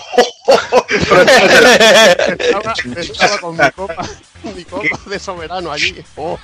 Estaba, 2.38 2.74
estaba 2.96 3.38
con 3.38 3.56
mi 3.56 3.70
copa, 3.72 4.08
mi 4.56 4.64
copa 4.64 4.98
de 5.10 5.18
soberano 5.18 5.70
allí. 5.70 6.02
Oh, 6.16 6.38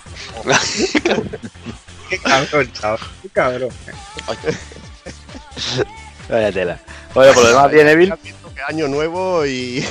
Qué 2.11 2.19
cabrón, 2.19 2.71
chaval. 2.73 2.99
Qué 3.23 3.29
cabrón. 3.31 3.71
Vaya 6.29 6.53
tela. 6.53 6.79
Oye, 7.15 7.33
por 7.33 7.43
lo 7.45 7.49
demás, 7.49 7.71
bien, 7.71 7.89
Evil. 7.89 8.15
año 8.69 8.89
nuevo 8.89 9.47
y, 9.47 9.85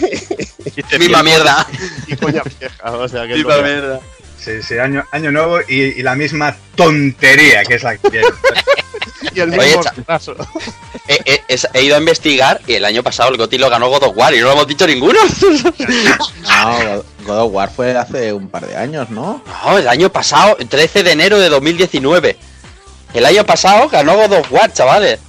Misma 1.00 1.24
mierda. 1.24 1.66
y 2.07 2.16
coña 2.16 2.44
vieja, 2.59 2.92
o 2.92 3.07
sea 3.07 3.27
que 3.27 3.36
Misma 3.36 3.56
que- 3.57 3.63
mierda. 3.63 4.00
Sí, 4.44 4.62
sí, 4.62 4.78
año, 4.78 5.06
año 5.12 5.31
nuevo 5.31 5.60
y, 5.68 5.81
y 5.81 6.01
la 6.04 6.16
misma 6.16 6.56
tontería 6.75 7.63
que 7.63 7.75
es 7.75 7.84
la 7.84 7.98
que 7.98 8.10
tiene. 8.10 8.28
y 9.34 9.40
el 9.40 9.50
Oye, 9.54 9.68
mismo 9.68 9.84
cha- 9.84 9.92
retraso. 9.95 10.36
He, 11.07 11.13
he- 11.25 11.44
es- 11.48 11.68
he 11.74 11.84
ido 11.84 11.95
a 11.95 12.00
investigar 12.00 12.60
y 12.68 12.74
el 12.74 12.86
año 12.86 13.04
pasado 13.04 13.30
el 13.30 13.38
Goti 13.38 13.57
lo 13.57 13.69
ganó 13.69 13.90
God 13.90 14.04
of 14.04 14.18
War 14.18 14.34
y 14.34 14.40
no 14.40 14.48
lo 14.48 14.51
hemos 14.54 14.68
dicho 14.68 14.86
ninguno. 14.88 15.19
No, 15.80 16.78
God- 16.84 17.04
God 17.25 17.40
of 17.40 17.54
War 17.54 17.72
fue 17.74 17.95
hace 17.98 18.34
un 18.34 18.50
par 18.50 18.66
de 18.68 18.75
años, 18.75 19.10
¿no? 19.10 19.42
No, 19.66 19.78
el 19.78 19.88
año 19.88 20.10
pasado, 20.12 20.57
13 20.57 21.04
de 21.04 21.12
enero 21.12 21.40
de 21.40 21.50
2019. 21.50 22.38
El 23.13 23.25
año 23.25 23.45
pasado 23.45 23.88
ganó 23.90 24.16
God 24.16 24.34
of 24.40 24.51
War, 24.51 24.72
chavales. 24.74 25.19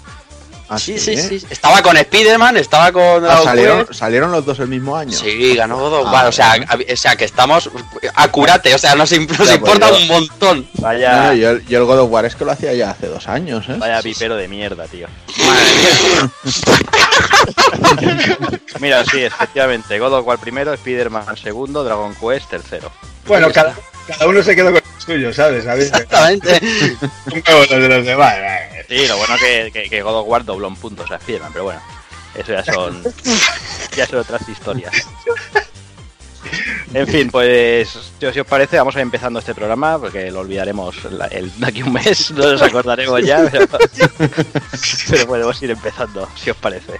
Ah, 0.69 0.79
Sí, 0.79 0.99
sí, 0.99 1.17
sí. 1.17 1.45
Estaba 1.51 1.83
con 1.83 1.97
Spider-Man, 1.97 2.57
estaba 2.57 2.91
con... 2.91 3.25
Ah, 3.27 3.41
salieron, 3.45 3.93
salieron 3.95 4.33
los 4.33 4.45
dos 4.47 4.59
el 4.61 4.69
mismo 4.69 4.97
año. 4.97 5.13
Sí, 5.17 5.55
ganó 5.55 5.79
God 5.79 6.01
of 6.01 6.07
Ah, 6.09 6.13
War. 6.13 6.27
O 6.27 6.33
sea, 6.33 6.55
o 6.93 6.97
sea, 6.97 7.17
que 7.17 7.25
estamos 7.27 7.71
acurate, 8.15 8.75
o 8.75 8.79
sea, 8.79 8.95
nos, 8.95 9.13
imp- 9.13 9.29
nos 9.29 9.39
Ya, 9.39 9.45
pues 9.45 9.73
importa 9.75 9.91
yo- 9.91 9.97
un 9.97 10.07
montón. 10.09 10.69
Vaya, 10.75 11.27
no, 11.27 11.35
yo, 11.35 11.51
el- 11.51 11.67
yo 11.67 11.79
el 11.79 11.85
God 11.85 12.01
of 12.01 12.11
War 12.11 12.25
es 12.25 12.35
que 12.35 12.45
lo 12.47 12.53
hacía 12.53 12.73
ya 12.73 12.91
hace 12.91 13.09
dos 13.09 13.29
años, 13.29 13.69
¿eh? 13.69 13.77
vaya 13.79 14.01
pipero 14.03 14.37
de 14.37 14.49
mierda, 14.49 14.87
tío. 14.87 15.07
Madre 15.39 15.65
mía. 15.75 16.31
Mira, 18.81 19.05
sí, 19.05 19.23
efectivamente. 19.23 19.99
God 19.99 20.15
of 20.15 20.27
War 20.27 20.39
primero, 20.39 20.73
Spider-Man 20.75 21.37
segundo, 21.37 21.85
Dragon 21.85 22.15
Quest 22.15 22.49
tercero. 22.51 22.91
Bueno, 23.27 23.51
cada, 23.53 23.75
cada 24.07 24.27
uno 24.29 24.43
se 24.43 24.55
quedó 24.57 24.67
con 24.73 24.75
lo 24.83 25.01
suyo, 25.01 25.33
¿sabes? 25.33 25.65
¿Sabes? 25.65 25.87
Exactamente. 25.87 26.61
Un 27.33 27.43
huevo 27.47 27.61
los 27.61 27.69
de 27.71 27.89
los 27.89 28.05
demás. 28.07 28.35
Sí, 28.89 29.07
lo 29.07 29.17
bueno 29.17 29.35
que, 29.39 29.71
que, 29.73 29.89
que 29.89 30.03
God 30.03 30.21
of 30.21 30.29
War 30.29 30.45
dobló 30.45 30.69
en 30.69 30.77
puntos 30.77 31.11
a 31.11 31.17
Spider-Man, 31.17 31.53
pero 31.53 31.65
bueno. 31.65 31.81
Eso 32.35 32.53
ya 32.53 32.65
son. 32.65 33.03
ya 33.97 34.07
son 34.07 34.19
otras 34.21 34.49
historias. 34.49 34.93
En 36.93 37.07
fin, 37.09 37.31
pues 37.31 37.89
si 38.21 38.27
os 38.27 38.35
si 38.35 38.41
os 38.41 38.47
parece, 38.47 38.77
vamos 38.77 38.95
a 38.95 38.99
ir 38.99 39.03
empezando 39.03 39.39
este 39.39 39.55
programa, 39.55 39.99
porque 39.99 40.31
lo 40.31 40.41
olvidaremos 40.41 41.05
la- 41.11 41.27
el, 41.27 41.51
de 41.59 41.67
aquí 41.67 41.81
a 41.81 41.85
un 41.87 41.93
mes, 41.95 42.31
no 42.33 42.53
nos 42.53 42.63
acordaremos 42.63 43.23
ya, 43.25 43.49
pero, 43.51 43.67
pero 45.11 45.27
podemos 45.27 45.61
ir 45.63 45.71
empezando, 45.71 46.29
si 46.37 46.51
os 46.51 46.57
parece. 46.57 46.93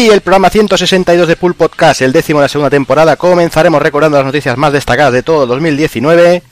Y 0.00 0.08
el 0.08 0.22
programa 0.22 0.48
162 0.48 1.28
de 1.28 1.36
Pool 1.36 1.52
Podcast, 1.52 2.00
el 2.00 2.10
décimo 2.10 2.38
de 2.38 2.44
la 2.44 2.48
segunda 2.48 2.70
temporada, 2.70 3.16
comenzaremos 3.16 3.82
recordando 3.82 4.16
las 4.16 4.24
noticias 4.24 4.56
más 4.56 4.72
destacadas 4.72 5.12
de 5.12 5.22
todo 5.22 5.46
2019. 5.46 6.42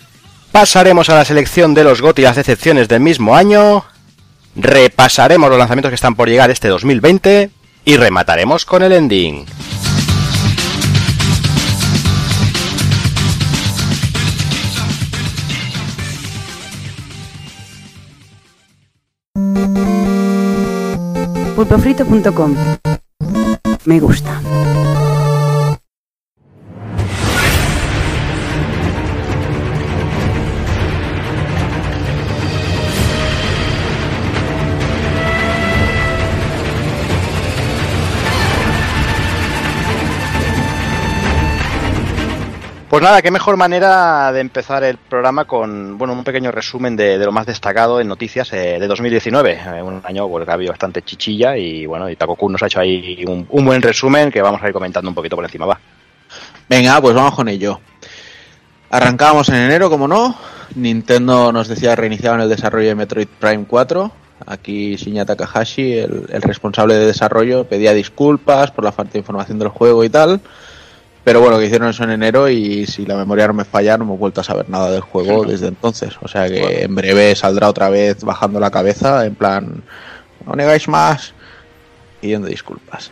Pasaremos 0.53 1.09
a 1.09 1.15
la 1.15 1.25
selección 1.25 1.73
de 1.73 1.83
los 1.83 2.03
GOTY 2.03 2.21
y 2.21 2.25
las 2.27 2.37
decepciones 2.37 2.89
del 2.89 3.01
mismo 3.01 3.35
año. 3.35 3.87
Repasaremos 4.55 5.49
los 5.49 5.59
lanzamientos 5.59 5.89
que 5.89 5.95
están 5.95 6.15
por 6.15 6.29
llegar 6.29 6.51
este 6.51 6.69
2020. 6.69 7.49
Y 7.87 7.97
remataremos 7.97 8.67
con 8.67 8.83
el 8.83 8.93
ending. 8.93 9.47
pulpofrito.com 21.57 22.55
Me 23.85 24.01
gusta. 24.01 24.98
Pues 42.99 43.09
nada, 43.09 43.23
qué 43.23 43.31
mejor 43.31 43.57
manera 43.57 44.33
de 44.33 44.41
empezar 44.41 44.83
el 44.83 44.97
programa 44.97 45.45
con 45.45 45.97
bueno 45.97 46.15
un 46.15 46.25
pequeño 46.25 46.51
resumen 46.51 46.97
de, 46.97 47.17
lo 47.17 47.31
más 47.31 47.47
destacado 47.47 48.01
en 48.01 48.09
noticias 48.09 48.53
eh, 48.53 48.79
de 48.81 48.87
2019. 48.89 49.53
Eh, 49.53 49.83
un 49.85 50.03
año 50.03 50.29
que 50.29 50.51
ha 50.51 50.55
habido 50.55 50.73
bastante 50.73 51.03
chichilla 51.03 51.57
y 51.57 51.87
bueno, 51.87 52.11
y 52.11 52.17
Takoku 52.17 52.51
nos 52.51 52.61
ha 52.61 52.67
hecho 52.67 52.81
ahí 52.81 53.25
un, 53.25 53.47
buen 53.65 53.83
resumen 53.83 54.33
que 54.33 54.43
vamos 54.43 54.61
a 54.61 54.67
ir 54.67 54.73
comentando 54.73 55.09
un 55.09 55.15
poquito 55.15 55.37
por 55.37 55.45
encima. 55.45 55.65
Va. 55.65 55.79
Venga, 56.69 57.01
pues 57.01 57.15
vamos 57.15 57.37
con 57.37 57.49
ello. 57.49 57.79
Arrancábamos 58.91 59.49
en 59.51 59.55
enero, 59.55 59.89
como 59.89 60.09
no. 60.09 60.37
Nintendo 60.75 61.53
nos 61.53 61.69
decía 61.69 61.95
reiniciaban 61.95 62.41
el 62.41 62.49
desarrollo 62.49 62.89
de 62.89 62.95
Metroid 62.97 63.29
Prime 63.29 63.65
4. 63.69 64.11
Aquí 64.45 64.97
Shinya 64.97 65.25
Takahashi, 65.25 65.93
el 65.93 66.43
responsable 66.43 66.95
de 66.95 67.07
desarrollo, 67.07 67.63
pedía 67.63 67.93
disculpas 67.93 68.73
por 68.73 68.83
la 68.83 68.91
falta 68.91 69.13
de 69.13 69.21
información 69.21 69.61
del 69.61 69.69
juego 69.69 70.03
y 70.03 70.11
tal. 70.11 70.41
Pero 71.29 71.43
bueno, 71.43 71.59
que 71.59 71.67
hicieron 71.67 71.89
eso 71.91 72.05
en 72.05 72.11
enero 72.11 72.49
y 72.49 72.87
si 72.87 73.05
la 73.05 73.15
memoria 73.15 73.47
no 73.47 73.53
me 73.53 73.67
falla, 73.67 73.99
no 73.99 74.05
hemos 74.05 74.19
vuelto 74.19 74.41
a 74.41 74.45
saber 74.45 74.71
nada 74.71 74.91
del 74.91 75.03
juego 75.03 75.45
desde 75.45 75.67
entonces. 75.69 76.15
O 76.23 76.27
sea 76.27 76.49
que 76.49 76.85
en 76.85 76.95
breve 76.95 77.37
saldrá 77.37 77.69
otra 77.69 77.91
vez 77.91 78.25
bajando 78.25 78.59
la 78.59 78.71
cabeza, 78.71 79.27
en 79.27 79.35
plan, 79.35 79.83
no 80.47 80.55
negáis 80.55 80.89
más, 80.89 81.35
pidiendo 82.23 82.49
disculpas. 82.49 83.11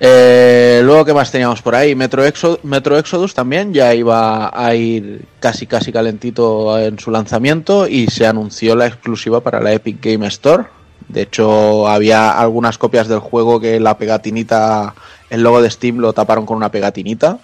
Eh, 0.00 0.80
luego, 0.84 1.04
¿qué 1.04 1.14
más 1.14 1.30
teníamos 1.30 1.62
por 1.62 1.76
ahí? 1.76 1.94
Metro, 1.94 2.24
Exo- 2.26 2.58
Metro 2.64 2.98
Exodus 2.98 3.32
también 3.32 3.72
ya 3.72 3.94
iba 3.94 4.50
a 4.52 4.74
ir 4.74 5.24
casi 5.38 5.66
casi 5.66 5.92
calentito 5.92 6.78
en 6.80 6.98
su 6.98 7.10
lanzamiento 7.12 7.86
y 7.86 8.08
se 8.08 8.26
anunció 8.26 8.74
la 8.74 8.86
exclusiva 8.86 9.40
para 9.40 9.60
la 9.60 9.72
Epic 9.72 9.98
Game 10.04 10.26
Store. 10.26 10.64
De 11.08 11.22
hecho, 11.22 11.88
había 11.88 12.32
algunas 12.32 12.76
copias 12.76 13.06
del 13.08 13.20
juego 13.20 13.60
que 13.60 13.80
la 13.80 13.96
pegatinita, 13.98 14.94
el 15.30 15.42
logo 15.42 15.62
de 15.62 15.70
Steam 15.70 15.98
lo 15.98 16.12
taparon 16.12 16.46
con 16.46 16.56
una 16.56 16.70
pegatinita. 16.70 17.38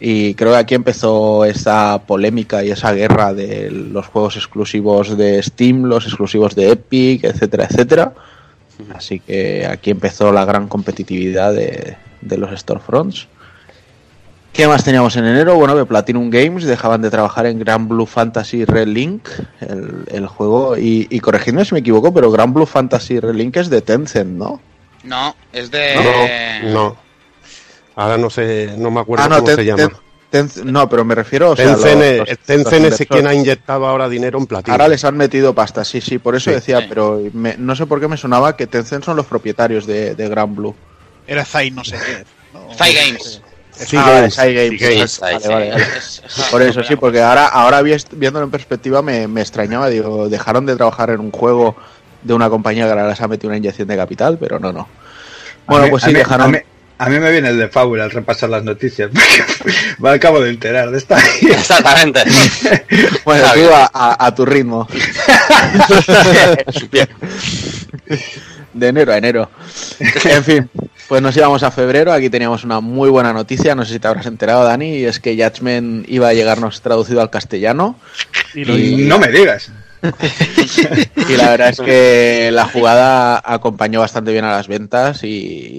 Y 0.00 0.34
creo 0.34 0.52
que 0.52 0.58
aquí 0.58 0.74
empezó 0.76 1.44
esa 1.44 2.00
polémica 2.06 2.62
y 2.62 2.70
esa 2.70 2.92
guerra 2.92 3.34
de 3.34 3.70
los 3.70 4.06
juegos 4.06 4.36
exclusivos 4.36 5.16
de 5.16 5.42
Steam, 5.42 5.84
los 5.84 6.06
exclusivos 6.06 6.54
de 6.54 6.70
Epic, 6.70 7.24
etcétera, 7.24 7.66
etcétera. 7.68 8.12
Así 8.94 9.18
que 9.18 9.66
aquí 9.66 9.90
empezó 9.90 10.30
la 10.32 10.44
gran 10.44 10.68
competitividad 10.68 11.52
de, 11.52 11.96
de 12.20 12.38
los 12.38 12.56
storefronts. 12.58 13.26
¿Qué 14.52 14.66
más 14.66 14.84
teníamos 14.84 15.16
en 15.16 15.24
enero? 15.24 15.56
Bueno, 15.56 15.76
que 15.76 15.84
Platinum 15.84 16.30
Games 16.30 16.64
dejaban 16.64 17.02
de 17.02 17.10
trabajar 17.10 17.46
en 17.46 17.58
Grand 17.58 17.88
Blue 17.88 18.06
Fantasy 18.06 18.64
Red 18.64 18.88
Link, 18.88 19.28
el, 19.60 20.04
el 20.10 20.26
juego, 20.26 20.76
y, 20.76 21.06
y 21.10 21.20
corregidme 21.20 21.64
si 21.64 21.74
me 21.74 21.80
equivoco, 21.80 22.14
pero 22.14 22.30
Grand 22.30 22.54
Blue 22.54 22.66
Fantasy 22.66 23.20
Red 23.20 23.34
Link 23.34 23.56
es 23.56 23.68
de 23.68 23.82
Tencent, 23.82 24.30
¿no? 24.30 24.60
No, 25.04 25.34
es 25.52 25.70
de. 25.70 26.62
No, 26.64 26.72
no. 26.72 27.07
Ahora 28.00 28.16
no 28.16 28.30
sé, 28.30 28.74
no 28.78 28.90
me 28.92 29.00
acuerdo 29.00 29.24
Ah, 29.24 29.28
no, 29.28 29.34
cómo 29.36 29.46
Ten- 29.48 29.56
se 29.56 29.64
llama. 29.64 29.88
Ten- 30.30 30.48
Ten- 30.48 30.72
no, 30.72 30.88
pero 30.88 31.04
me 31.04 31.14
refiero... 31.16 31.50
O 31.50 31.56
sea, 31.56 31.64
Tencent, 31.74 31.94
los- 32.00 32.04
es- 32.04 32.18
los- 32.18 32.38
Tencent 32.46 32.84
los 32.90 33.00
es 33.00 33.08
quien 33.08 33.26
ha 33.26 33.34
inyectado 33.34 33.86
ahora 33.86 34.08
dinero 34.08 34.38
en 34.38 34.46
platino. 34.46 34.72
Ahora 34.74 34.86
les 34.86 35.04
han 35.04 35.16
metido 35.16 35.52
pasta, 35.54 35.84
sí, 35.84 36.00
sí, 36.00 36.18
por 36.18 36.36
eso 36.36 36.50
Sí. 36.50 36.54
decía, 36.54 36.80
Sí. 36.80 36.86
pero 36.88 37.20
me- 37.32 37.56
no 37.56 37.74
sé 37.74 37.86
por 37.86 37.98
qué 37.98 38.06
me 38.06 38.16
sonaba 38.16 38.54
que 38.56 38.66
Tencent 38.68 39.04
son 39.04 39.16
los 39.16 39.26
propietarios 39.26 39.84
de, 39.86 40.14
de 40.14 40.28
Grand 40.28 40.54
Blue. 40.54 40.76
Era 41.26 41.44
Zai 41.44 41.70
no 41.72 41.82
sé 41.82 41.96
qué. 41.96 42.24
¿no? 42.54 42.72
Zai 42.74 42.94
Games. 42.94 43.42
Sí, 43.72 43.96
Ah, 43.98 44.10
Games, 44.12 44.36
vale, 44.36 44.54
Games, 44.68 45.20
Games. 45.20 46.22
Por 46.50 46.62
eso 46.62 46.82
sí, 46.84 46.94
porque 46.96 47.20
ahora, 47.22 47.46
ahora 47.48 47.80
vi- 47.82 47.96
viéndolo 48.12 48.44
en 48.44 48.50
perspectiva 48.50 49.02
me, 49.02 49.26
me 49.28 49.40
extrañaba, 49.40 49.88
digo, 49.88 50.28
dejaron 50.28 50.66
de 50.66 50.76
trabajar 50.76 51.10
en 51.10 51.20
un 51.20 51.30
juego 51.30 51.74
de 52.22 52.34
una 52.34 52.50
compañía 52.50 52.84
que 52.84 52.90
ahora 52.90 53.08
les 53.08 53.20
ha 53.20 53.28
metido 53.28 53.48
una 53.48 53.56
inyección 53.58 53.88
de 53.88 53.96
capital, 53.96 54.36
pero 54.38 54.58
no, 54.58 54.72
no. 54.72 54.88
Bueno, 55.66 55.86
pues 55.90 56.02
sí, 56.02 56.12
dejaron... 56.12 56.60
A 56.98 57.08
mí, 57.08 57.18
me 57.20 57.30
viene 57.30 57.48
el 57.50 57.58
de 57.58 57.68
Fábula 57.68 58.04
al 58.04 58.10
repasar 58.10 58.50
las 58.50 58.64
noticias. 58.64 59.10
porque 59.58 59.72
Me 59.98 60.10
acabo 60.10 60.40
de 60.40 60.50
enterar 60.50 60.90
de 60.90 60.98
esta. 60.98 61.18
Exactamente. 61.42 62.22
Bueno, 63.24 63.44
tú 63.54 63.74
a, 63.74 63.90
a- 63.92 64.26
a 64.26 64.34
tu 64.34 64.44
ritmo. 64.46 64.88
Bien. 66.90 67.08
De 68.72 68.88
enero 68.88 69.12
a 69.12 69.18
enero. 69.18 69.50
En 70.24 70.44
fin, 70.44 70.70
pues 71.08 71.20
nos 71.22 71.36
íbamos 71.36 71.62
a 71.62 71.70
febrero. 71.70 72.12
Aquí 72.12 72.30
teníamos 72.30 72.64
una 72.64 72.80
muy 72.80 73.10
buena 73.10 73.32
noticia. 73.32 73.74
No 73.74 73.84
sé 73.84 73.94
si 73.94 73.98
te 73.98 74.08
habrás 74.08 74.26
enterado, 74.26 74.64
Dani. 74.64 74.98
Y 74.98 75.04
es 75.04 75.20
que 75.20 75.36
Judgment 75.36 76.08
iba 76.08 76.28
a 76.28 76.32
llegarnos 76.34 76.80
traducido 76.80 77.20
al 77.20 77.30
castellano. 77.30 77.98
Y- 78.54 79.04
No 79.06 79.18
me 79.18 79.28
digas. 79.28 79.70
Y 81.28 81.36
la 81.36 81.50
verdad 81.50 81.70
es 81.70 81.80
que 81.80 82.50
la 82.52 82.66
jugada 82.66 83.40
acompañó 83.44 84.00
bastante 84.00 84.32
bien 84.32 84.44
a 84.44 84.52
las 84.52 84.68
ventas 84.68 85.24
y, 85.24 85.28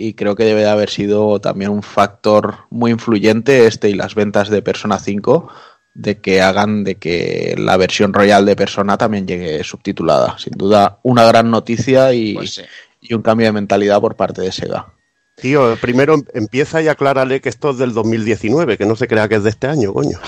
y 0.07 0.13
creo 0.13 0.35
que 0.35 0.43
debe 0.45 0.61
de 0.61 0.69
haber 0.69 0.89
sido 0.89 1.39
también 1.41 1.71
un 1.71 1.83
factor 1.83 2.59
muy 2.69 2.91
influyente 2.91 3.65
este 3.67 3.89
y 3.89 3.93
las 3.93 4.15
ventas 4.15 4.49
de 4.49 4.61
Persona 4.61 4.99
5 4.99 5.49
de 5.95 6.19
que 6.21 6.41
hagan 6.41 6.83
de 6.83 6.95
que 6.95 7.55
la 7.57 7.75
versión 7.77 8.13
royal 8.13 8.45
de 8.45 8.55
Persona 8.55 8.97
también 8.97 9.27
llegue 9.27 9.63
subtitulada. 9.63 10.37
Sin 10.37 10.53
duda, 10.53 10.99
una 11.03 11.25
gran 11.25 11.49
noticia 11.49 12.13
y, 12.13 12.35
Pues 12.35 12.53
sí. 12.55 12.61
y 13.01 13.13
un 13.13 13.21
cambio 13.21 13.47
de 13.47 13.53
mentalidad 13.53 13.99
por 13.99 14.15
parte 14.15 14.41
de 14.41 14.51
Sega. 14.51 14.93
Tío, 15.35 15.77
primero 15.81 16.13
em- 16.15 16.25
empieza 16.33 16.81
y 16.81 16.87
aclárale 16.89 17.41
que 17.41 17.49
esto 17.49 17.71
es 17.71 17.77
del 17.77 17.93
2019, 17.93 18.77
que 18.77 18.85
no 18.85 18.95
se 18.95 19.07
crea 19.07 19.27
que 19.29 19.35
es 19.35 19.43
de 19.43 19.49
este 19.49 19.67
año, 19.67 19.93
coño. 19.93 20.19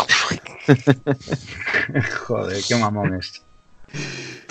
Joder, 2.28 2.58
qué 2.68 2.76
mamón 2.76 3.16
es. 3.16 3.42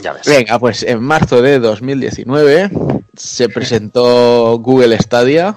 Ya 0.02 0.12
ves. 0.12 0.22
Venga, 0.26 0.58
pues 0.58 0.82
en 0.82 1.02
marzo 1.02 1.42
de 1.42 1.58
2019 1.58 2.70
se 3.16 3.48
presentó 3.48 4.58
Google 4.58 4.96
Stadia, 4.98 5.54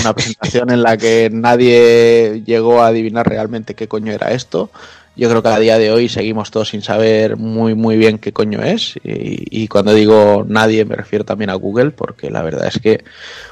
una 0.00 0.14
presentación 0.14 0.70
en 0.70 0.82
la 0.82 0.96
que 0.96 1.28
nadie 1.32 2.42
llegó 2.44 2.82
a 2.82 2.88
adivinar 2.88 3.28
realmente 3.28 3.74
qué 3.74 3.88
coño 3.88 4.12
era 4.12 4.32
esto. 4.32 4.70
Yo 5.14 5.28
creo 5.28 5.42
que 5.42 5.48
a 5.50 5.58
día 5.58 5.76
de 5.78 5.90
hoy 5.90 6.08
seguimos 6.08 6.50
todos 6.50 6.70
sin 6.70 6.80
saber 6.80 7.36
muy 7.36 7.74
muy 7.74 7.98
bien 7.98 8.18
qué 8.18 8.32
coño 8.32 8.62
es 8.62 8.96
y, 9.04 9.44
y 9.50 9.68
cuando 9.68 9.92
digo 9.92 10.46
nadie 10.48 10.86
me 10.86 10.96
refiero 10.96 11.26
también 11.26 11.50
a 11.50 11.54
Google 11.54 11.90
porque 11.90 12.30
la 12.30 12.40
verdad 12.40 12.66
es 12.66 12.80
que 12.80 13.04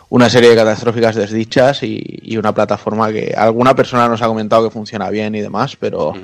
una 0.08 0.30
serie 0.30 0.48
de 0.48 0.56
catastróficas 0.56 1.16
desdichas 1.16 1.82
y, 1.82 2.02
y 2.22 2.38
una 2.38 2.54
plataforma 2.54 3.12
que 3.12 3.34
alguna 3.36 3.76
persona 3.76 4.08
nos 4.08 4.22
ha 4.22 4.26
comentado 4.26 4.64
que 4.64 4.72
funciona 4.72 5.10
bien 5.10 5.34
y 5.34 5.42
demás, 5.42 5.76
pero 5.78 6.14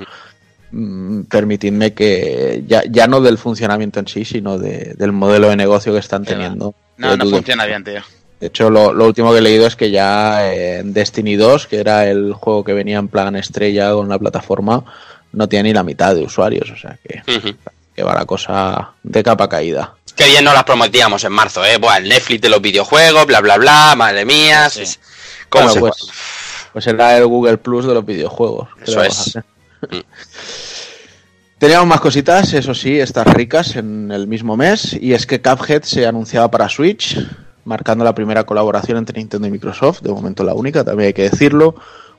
permitidme 1.29 1.93
que 1.93 2.63
ya, 2.67 2.83
ya 2.89 3.07
no 3.07 3.21
del 3.21 3.37
funcionamiento 3.37 3.99
en 3.99 4.07
sí, 4.07 4.25
sino 4.25 4.57
de- 4.57 4.93
del 4.97 5.11
modelo 5.11 5.49
de 5.49 5.55
negocio 5.55 5.93
que 5.93 5.99
están 5.99 6.25
teniendo. 6.25 6.73
No, 6.97 7.15
no 7.15 7.25
funciona 7.29 7.65
bien, 7.65 7.83
tío. 7.83 8.01
De 8.39 8.47
hecho, 8.47 8.69
lo, 8.69 8.93
lo 8.93 9.05
último 9.05 9.31
que 9.31 9.39
he 9.39 9.41
leído 9.41 9.65
es 9.65 9.75
que 9.75 9.89
ya 9.89 10.53
en 10.53 10.93
Destiny 10.93 11.35
2, 11.35 11.67
que 11.67 11.77
era 11.79 12.07
el 12.07 12.33
juego 12.33 12.63
que 12.63 12.73
venía 12.73 12.99
en 12.99 13.07
plan 13.07 13.35
estrella 13.35 13.91
con 13.93 14.09
la 14.09 14.19
plataforma, 14.19 14.83
no 15.31 15.49
tiene 15.49 15.69
ni 15.69 15.73
la 15.73 15.83
mitad 15.83 16.13
de 16.13 16.23
usuarios, 16.23 16.69
o 16.69 16.75
sea 16.77 16.97
que, 17.03 17.21
que 17.95 18.03
va 18.03 18.13
la 18.13 18.25
cosa 18.25 18.91
de 19.03 19.23
capa 19.23 19.49
caída. 19.49 19.93
Qué 20.15 20.25
bien 20.27 20.43
nos 20.43 20.53
las 20.53 20.63
prometíamos 20.63 21.23
en 21.23 21.31
marzo, 21.31 21.63
¿eh? 21.65 21.77
Buah, 21.77 21.97
el 21.97 22.09
Netflix 22.09 22.41
de 22.41 22.49
los 22.49 22.61
videojuegos, 22.61 23.25
bla, 23.25 23.39
bla, 23.41 23.57
bla, 23.57 23.93
madre 23.95 24.25
mía. 24.25 24.69
Sí. 24.69 24.83
¿Cómo 25.49 25.65
Bueno, 25.65 25.73
se 25.73 25.79
pues, 25.79 25.95
pues 26.73 26.87
era 26.87 27.17
el 27.17 27.25
Google 27.27 27.57
Plus 27.57 27.85
de 27.85 27.93
los 27.93 28.05
videojuegos. 28.05 28.67
¿Qué 28.83 28.91
Eso 28.91 29.01
es. 29.03 29.37
Teníamos 31.57 31.87
más 31.87 32.01
cositas, 32.01 32.53
eso 32.53 32.75
sí, 32.75 32.99
estas 32.99 33.25
ricas 33.33 33.75
en 33.75 34.11
el 34.11 34.27
mismo 34.27 34.55
mes, 34.55 34.93
y 34.93 35.13
es 35.13 35.25
que 35.25 35.41
Cuphead 35.41 35.81
se 35.81 36.05
anunciaba 36.05 36.51
para 36.51 36.69
Switch, 36.69 37.17
marcando 37.65 38.03
la 38.03 38.13
primera 38.13 38.43
colaboración 38.43 38.99
entre 38.99 39.17
Nintendo 39.17 39.47
y 39.47 39.51
Microsoft, 39.51 40.01
de 40.01 40.11
momento 40.11 40.43
la 40.43 40.53
única, 40.53 40.83
también 40.83 41.07
hay 41.07 41.13
que 41.13 41.29
decirlo. 41.29 41.73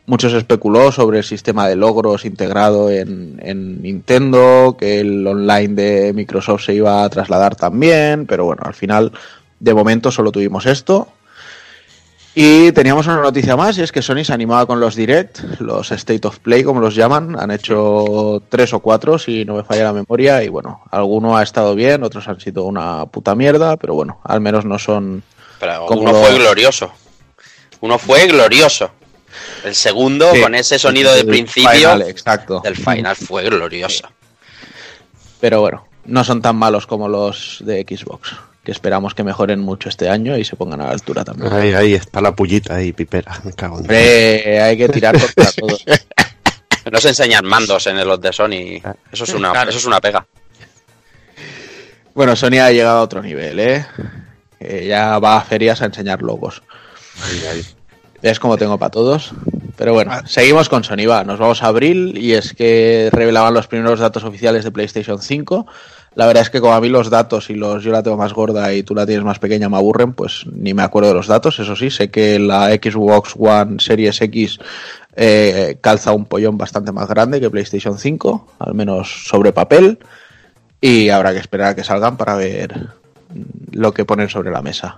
Muchos 0.07 0.33
especuló 0.33 0.91
sobre 0.91 1.19
el 1.19 1.25
sistema 1.25 1.69
de 1.69 1.77
logros 1.77 2.25
integrado 2.25 2.91
en, 2.91 3.39
en 3.41 3.81
Nintendo, 3.81 4.77
que 4.77 5.01
el 5.01 5.25
online 5.25 5.75
de 5.75 6.13
Microsoft 6.15 6.65
se 6.65 6.75
iba 6.75 7.05
a 7.05 7.09
trasladar 7.09 7.55
también, 7.55 8.27
pero 8.27 8.45
bueno, 8.45 8.63
al 8.65 8.75
final, 8.75 9.13
de 9.61 9.75
momento 9.75 10.11
solo 10.11 10.33
tuvimos 10.33 10.67
esto. 10.67 11.09
Y 12.41 12.71
teníamos 12.71 13.05
una 13.09 13.21
noticia 13.21 13.57
más, 13.57 13.77
y 13.79 13.83
es 13.83 13.91
que 13.91 14.01
Sony 14.01 14.23
se 14.23 14.33
animaba 14.33 14.65
con 14.65 14.79
los 14.79 14.95
Direct, 14.95 15.41
los 15.59 15.91
State 15.91 16.25
of 16.29 16.39
Play, 16.39 16.63
como 16.63 16.81
los 16.81 16.95
llaman. 16.95 17.37
Han 17.37 17.51
hecho 17.51 18.41
tres 18.49 18.73
o 18.73 18.79
cuatro, 18.79 19.19
si 19.19 19.45
no 19.45 19.57
me 19.57 19.65
falla 19.65 19.83
la 19.83 19.93
memoria, 19.93 20.45
y 20.45 20.49
bueno, 20.49 20.83
alguno 20.93 21.37
ha 21.37 21.43
estado 21.43 21.75
bien, 21.75 22.05
otros 22.05 22.29
han 22.29 22.39
sido 22.39 22.63
una 22.63 23.07
puta 23.07 23.35
mierda, 23.35 23.77
pero 23.77 23.95
bueno, 23.95 24.21
al 24.23 24.41
menos 24.41 24.65
no 24.65 24.79
son... 24.79 25.25
Pero 25.59 25.87
como 25.87 26.03
uno 26.03 26.15
fue 26.15 26.39
glorioso. 26.39 26.93
Uno 27.81 27.99
fue 27.99 28.29
glorioso. 28.29 28.93
El 29.65 29.75
segundo, 29.75 30.31
Sí, 30.33 30.41
con 30.41 30.55
ese 30.55 30.79
sonido 30.79 31.13
de 31.17 31.25
principio 31.25 31.71
final, 31.71 32.03
exacto. 32.03 32.61
del 32.61 32.77
final, 32.77 33.17
fue 33.17 33.51
glorioso. 33.51 34.09
Pero 35.41 35.61
bueno, 35.61 35.89
no 36.05 36.23
son 36.23 36.41
tan 36.41 36.55
malos 36.55 36.87
como 36.87 37.09
los 37.09 37.65
de 37.65 37.83
Xbox, 37.83 38.37
que 38.69 38.73
esperamos 38.73 39.15
que 39.15 39.25
mejoren 39.25 39.61
mucho 39.61 39.89
este 39.89 40.11
año 40.11 40.37
y 40.37 40.45
se 40.45 40.55
pongan 40.55 40.83
a 40.83 40.89
la 40.89 40.91
altura 40.91 41.25
también. 41.25 41.51
Ahí, 41.51 41.73
ahí 41.73 41.95
está 41.95 42.21
la 42.21 42.37
pullita 42.37 42.75
ahí, 42.75 42.93
pipera. 42.93 43.41
Me 43.43 43.55
cago 43.55 43.77
en 43.77 43.81
Hombre, 43.85 44.61
hay 44.61 44.77
que 44.77 44.91
tirar 44.91 45.19
contra 45.19 45.51
todos. 45.59 45.83
No 46.93 46.99
se 47.01 47.09
enseñan 47.09 47.47
mandos 47.47 47.87
en 47.87 47.97
los 48.07 48.21
de 48.21 48.31
Sony. 48.31 48.83
Eso 49.11 49.25
es 49.25 49.33
una, 49.33 49.53
Claro. 49.53 49.71
eso 49.71 49.79
es 49.79 49.87
una 49.87 50.03
pega. 50.03 50.27
Bueno, 52.13 52.37
Sony 52.37 52.59
ha 52.61 52.71
llegado 52.71 52.99
a 52.99 53.03
otro 53.03 53.23
nivel, 53.23 53.59
¿eh? 53.59 53.87
Que 54.59 54.87
ya 54.87 55.19
va 55.19 55.39
a 55.39 55.41
ferias 55.41 55.81
a 55.81 55.87
enseñar 55.87 56.21
logos. 56.21 56.63
Ahí, 57.25 57.43
ahí. 57.51 57.67
¿Ves 58.23 58.39
cómo 58.39 58.59
tengo 58.59 58.77
para 58.79 58.91
todos? 58.91 59.33
Pero 59.77 59.95
bueno, 59.95 60.11
Ah. 60.13 60.23
seguimos 60.27 60.69
con 60.69 60.85
Sony, 60.85 61.07
va, 61.09 61.25
nos 61.25 61.39
vamos 61.39 61.63
a 61.63 61.69
abril 61.69 62.19
y 62.19 62.35
es 62.35 62.53
que 62.53 63.09
revelaban 63.13 63.55
los 63.55 63.67
primeros 63.67 63.99
datos 63.99 64.25
oficiales 64.25 64.65
de 64.65 64.73
PlayStation 64.73 65.23
5. 65.23 65.67
La 66.19 66.27
verdad 66.27 66.43
es 66.43 66.51
que 66.51 66.61
como 66.61 66.75
a 66.75 66.81
mí 66.81 66.89
los 66.89 67.11
datos 67.11 67.49
y 67.49 67.55
los 67.55 67.85
yo 67.85 67.93
la 67.93 68.03
tengo 68.03 68.17
más 68.17 68.33
gorda 68.33 68.75
y 68.75 68.83
tú 68.83 68.93
la 68.93 69.07
tienes 69.07 69.25
más 69.25 69.39
pequeña 69.39 69.69
me 69.69 69.77
aburren, 69.77 70.15
pues 70.15 70.47
ni 70.53 70.75
me 70.75 70.83
acuerdo 70.83 71.11
de 71.11 71.15
los 71.15 71.29
datos. 71.29 71.61
Eso 71.61 71.77
sí, 71.77 71.91
sé 71.91 72.11
que 72.11 72.41
la 72.41 72.71
Xbox 72.71 73.37
One 73.39 73.77
Series 73.79 74.21
X 74.23 74.59
eh, 75.15 75.79
calza 75.81 76.11
un 76.11 76.25
pollón 76.25 76.59
bastante 76.59 76.91
más 76.91 77.07
grande 77.07 77.41
que 77.41 77.49
PlayStation 77.49 78.01
5, 78.01 78.49
al 78.59 78.75
menos 78.75 79.29
sobre 79.29 79.53
papel. 79.53 80.01
Y 80.81 81.09
habrá 81.11 81.33
que 81.33 81.39
esperar 81.39 81.69
a 81.69 81.77
que 81.77 81.85
salgan 81.85 82.17
para 82.17 82.35
ver 82.35 82.89
lo 83.71 83.95
que 83.95 84.05
ponen 84.05 84.29
sobre 84.29 84.51
la 84.51 84.61
mesa. 84.61 84.97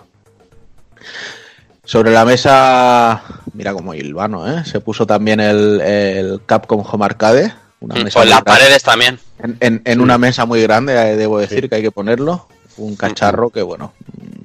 Sobre 1.84 2.12
la 2.12 2.24
mesa, 2.24 3.24
mira 3.52 3.74
como 3.74 3.92
Ilvano, 3.92 4.50
¿eh? 4.50 4.64
Se 4.64 4.80
puso 4.80 5.06
también 5.06 5.40
el, 5.40 5.82
el 5.82 6.40
Capcom 6.46 6.82
Home 6.90 7.04
Arcade. 7.04 7.52
Una 7.80 8.10
con 8.10 8.28
las 8.28 8.42
paredes 8.42 8.82
también. 8.82 9.18
En, 9.60 9.80
en, 9.84 10.00
una 10.00 10.18
mesa 10.18 10.44
muy 10.44 10.62
grande, 10.62 10.92
eh, 10.94 11.16
debo 11.16 11.38
decir 11.38 11.68
que 11.68 11.76
hay 11.76 11.82
que 11.82 11.90
ponerlo. 11.90 12.46
Un 12.76 12.94
cacharro 12.94 13.50
que, 13.50 13.62
bueno, 13.62 13.94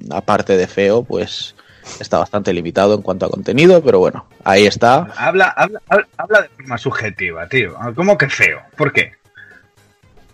aparte 0.10 0.58
de 0.58 0.68
feo, 0.68 1.04
pues 1.04 1.56
está 2.00 2.18
bastante 2.18 2.54
limitado 2.54 2.94
en 2.96 3.02
cuanto 3.02 3.26
a 3.26 3.30
contenido, 3.30 3.84
pero 3.84 4.00
bueno, 4.00 4.26
ahí 4.44 4.66
está. 4.66 5.08
Habla, 5.18 5.54
habla, 5.56 5.82
habla, 6.18 6.42
de 6.42 6.50
forma 6.50 6.78
subjetiva, 6.78 7.48
tío. 7.48 7.76
¿Cómo 7.96 8.18
que 8.18 8.30
feo? 8.30 8.62
¿Por 8.76 8.94
qué? 8.94 9.14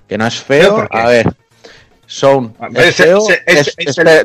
Que 0.07 0.17
no 0.17 0.27
es 0.27 0.41
feo. 0.41 0.87
A 0.91 1.07
ver, 1.07 1.33
Sound. 2.05 2.55
Ah, 2.59 2.67
¿Es 2.73 2.95
feo? 2.95 3.19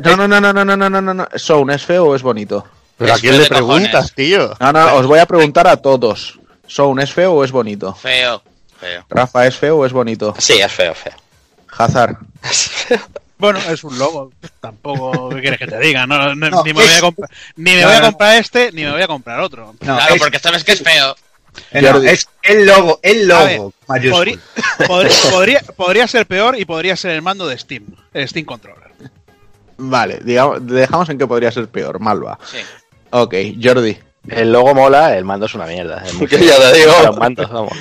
no, 0.02 0.16
no, 0.16 0.28
no, 0.28 0.40
no, 0.40 0.64
no, 0.64 0.76
no, 0.76 0.90
no, 0.90 1.14
no. 1.14 1.28
Sound, 1.34 1.70
¿es 1.70 1.84
feo 1.84 2.06
o 2.06 2.14
es 2.14 2.22
bonito? 2.22 2.66
Pero 2.98 3.14
¿a 3.14 3.18
quién 3.18 3.38
le 3.38 3.46
preguntas, 3.46 4.12
tío? 4.12 4.54
No, 4.58 4.72
no, 4.72 4.94
os 4.96 5.06
voy 5.06 5.18
a 5.18 5.26
preguntar 5.26 5.66
a 5.66 5.76
todos. 5.76 6.38
Sound, 6.66 7.00
¿es 7.00 7.12
feo 7.12 7.32
o 7.34 7.44
es 7.44 7.52
bonito? 7.52 7.94
Feo 7.94 8.42
feo. 8.80 9.04
Rafa 9.08 9.46
es 9.46 9.56
feo 9.56 9.78
o 9.78 9.86
es 9.86 9.92
bonito. 9.92 10.34
Sí, 10.38 10.54
es 10.54 10.72
feo, 10.72 10.94
feo. 10.94 11.14
Hazard. 11.76 12.16
Bueno, 13.38 13.58
es 13.68 13.84
un 13.84 13.98
logo. 13.98 14.32
Tampoco, 14.60 15.28
¿qué 15.28 15.40
quieres 15.42 15.58
que 15.58 15.66
te 15.66 15.78
diga? 15.78 16.06
No, 16.06 16.16
no, 16.16 16.34
No, 16.34 16.64
ni 16.64 16.72
me, 16.72 16.80
voy 16.80 16.84
a 16.84 17.00
ni 17.56 17.74
me 17.74 17.82
No, 17.82 17.88
voy 17.88 17.96
a 17.96 18.00
comprar 18.02 18.36
este, 18.38 18.72
ni 18.72 18.82
me 18.84 18.92
voy 18.92 19.02
a 19.02 19.06
comprar 19.06 19.40
otro. 19.40 19.74
No, 19.80 19.96
claro, 19.96 20.14
es, 20.14 20.20
porque 20.20 20.38
sabes 20.38 20.64
que 20.64 20.72
es 20.72 20.82
feo. 20.82 21.14
eh, 21.72 22.12
es 22.12 22.28
el 22.42 22.66
logo, 22.66 22.98
el 23.02 23.28
ver, 23.28 23.58
logo 23.58 23.72
mayúsculo. 23.86 24.16
Podría, 24.16 24.38
podría, 24.86 25.30
podría, 25.30 25.60
podría 25.76 26.08
ser 26.08 26.26
peor 26.26 26.58
y 26.58 26.64
podría 26.64 26.96
ser 26.96 27.10
el 27.12 27.22
mando 27.22 27.46
de 27.46 27.58
Steam, 27.58 27.84
el 28.14 28.28
Steam 28.28 28.46
Controller. 28.46 28.90
Vale, 29.78 30.20
digamos, 30.24 30.66
dejamos 30.66 31.08
en 31.10 31.18
que 31.18 31.26
podría 31.26 31.52
ser 31.52 31.68
peor, 31.68 32.00
Malva. 32.00 32.38
Sí. 32.50 32.58
Ok, 33.10 33.34
Jordi. 33.62 33.98
El 34.28 34.50
logo 34.52 34.74
mola, 34.74 35.16
el 35.16 35.24
mando 35.24 35.46
es 35.46 35.54
una 35.54 35.66
mierda. 35.66 36.02
Es 36.04 36.14
muy 36.14 36.26
Que 36.26 36.38
feo. 36.38 36.48
ya 36.48 36.72
te 36.72 36.78
digo. 36.78 36.92
Los 37.04 37.16
mandos, 37.16 37.50
vamos. 37.50 37.72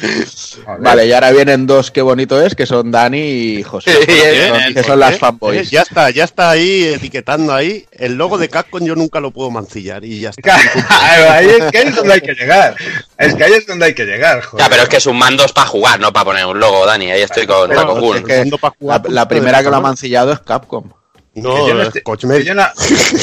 Joder. 0.65 0.79
Vale, 0.81 1.05
y 1.07 1.13
ahora 1.13 1.31
vienen 1.31 1.65
dos 1.67 1.91
qué 1.91 2.01
bonito 2.01 2.41
es, 2.41 2.55
que 2.55 2.65
son 2.65 2.91
Dani 2.91 3.19
y 3.19 3.63
José. 3.63 3.91
Sí, 3.93 4.05
que 4.05 4.47
son- 4.47 4.57
bien, 4.57 4.73
que 4.73 4.83
son 4.83 4.99
las 4.99 5.17
fanboys. 5.17 5.71
Ya 5.71 5.81
está, 5.81 6.09
ya 6.11 6.23
está 6.23 6.49
ahí 6.51 6.85
etiquetando 6.93 7.53
ahí. 7.53 7.85
El 7.91 8.15
logo 8.15 8.37
de 8.37 8.49
Capcom 8.49 8.83
yo 8.85 8.95
nunca 8.95 9.19
lo 9.19 9.31
puedo 9.31 9.49
mancillar 9.51 10.03
y 10.05 10.19
ya 10.21 10.29
está. 10.29 10.55
Claro, 10.87 11.31
ahí 11.31 11.47
es 11.47 11.71
que 11.71 11.77
ahí 11.77 11.87
es 11.87 11.95
donde 11.95 12.13
hay 12.13 12.21
que 12.21 12.33
llegar. 12.33 12.75
Es 13.17 13.35
que 13.35 13.43
ahí 13.43 13.53
es 13.53 13.65
donde 13.67 13.85
hay 13.85 13.93
que 13.95 14.05
llegar, 14.05 14.41
joder. 14.41 14.63
Ya, 14.65 14.69
pero 14.69 14.83
es 14.83 14.89
que 14.89 14.97
es 14.97 15.05
un 15.05 15.17
mando 15.17 15.45
es 15.45 15.51
para 15.51 15.67
jugar, 15.67 15.99
no 15.99 16.11
para 16.13 16.25
poner 16.25 16.45
un 16.45 16.59
logo, 16.59 16.85
Dani. 16.85 17.11
Ahí 17.11 17.21
estoy 17.21 17.45
con 17.47 17.69
Pero 17.69 17.81
Taco 17.81 17.93
es 17.93 17.99
Cool. 17.99 18.23
que 18.23 18.37
Mando 18.39 18.57
pa' 18.57 18.73
jugar 18.79 19.01
la, 19.09 19.27
primera 19.27 19.63
que 19.63 19.69
lo 19.69 19.75
ha 19.77 19.81
mancillado 19.81 20.31
es 20.33 20.39
Capcom. 20.39 20.91
No, 21.35 21.67
yo 21.67 21.73
no 21.73 21.81
es 21.81 21.87
estoy- 21.89 22.01
Cochmel. 22.03 22.39
que 22.39 22.45
yo 22.45 22.53
no, 22.55 22.63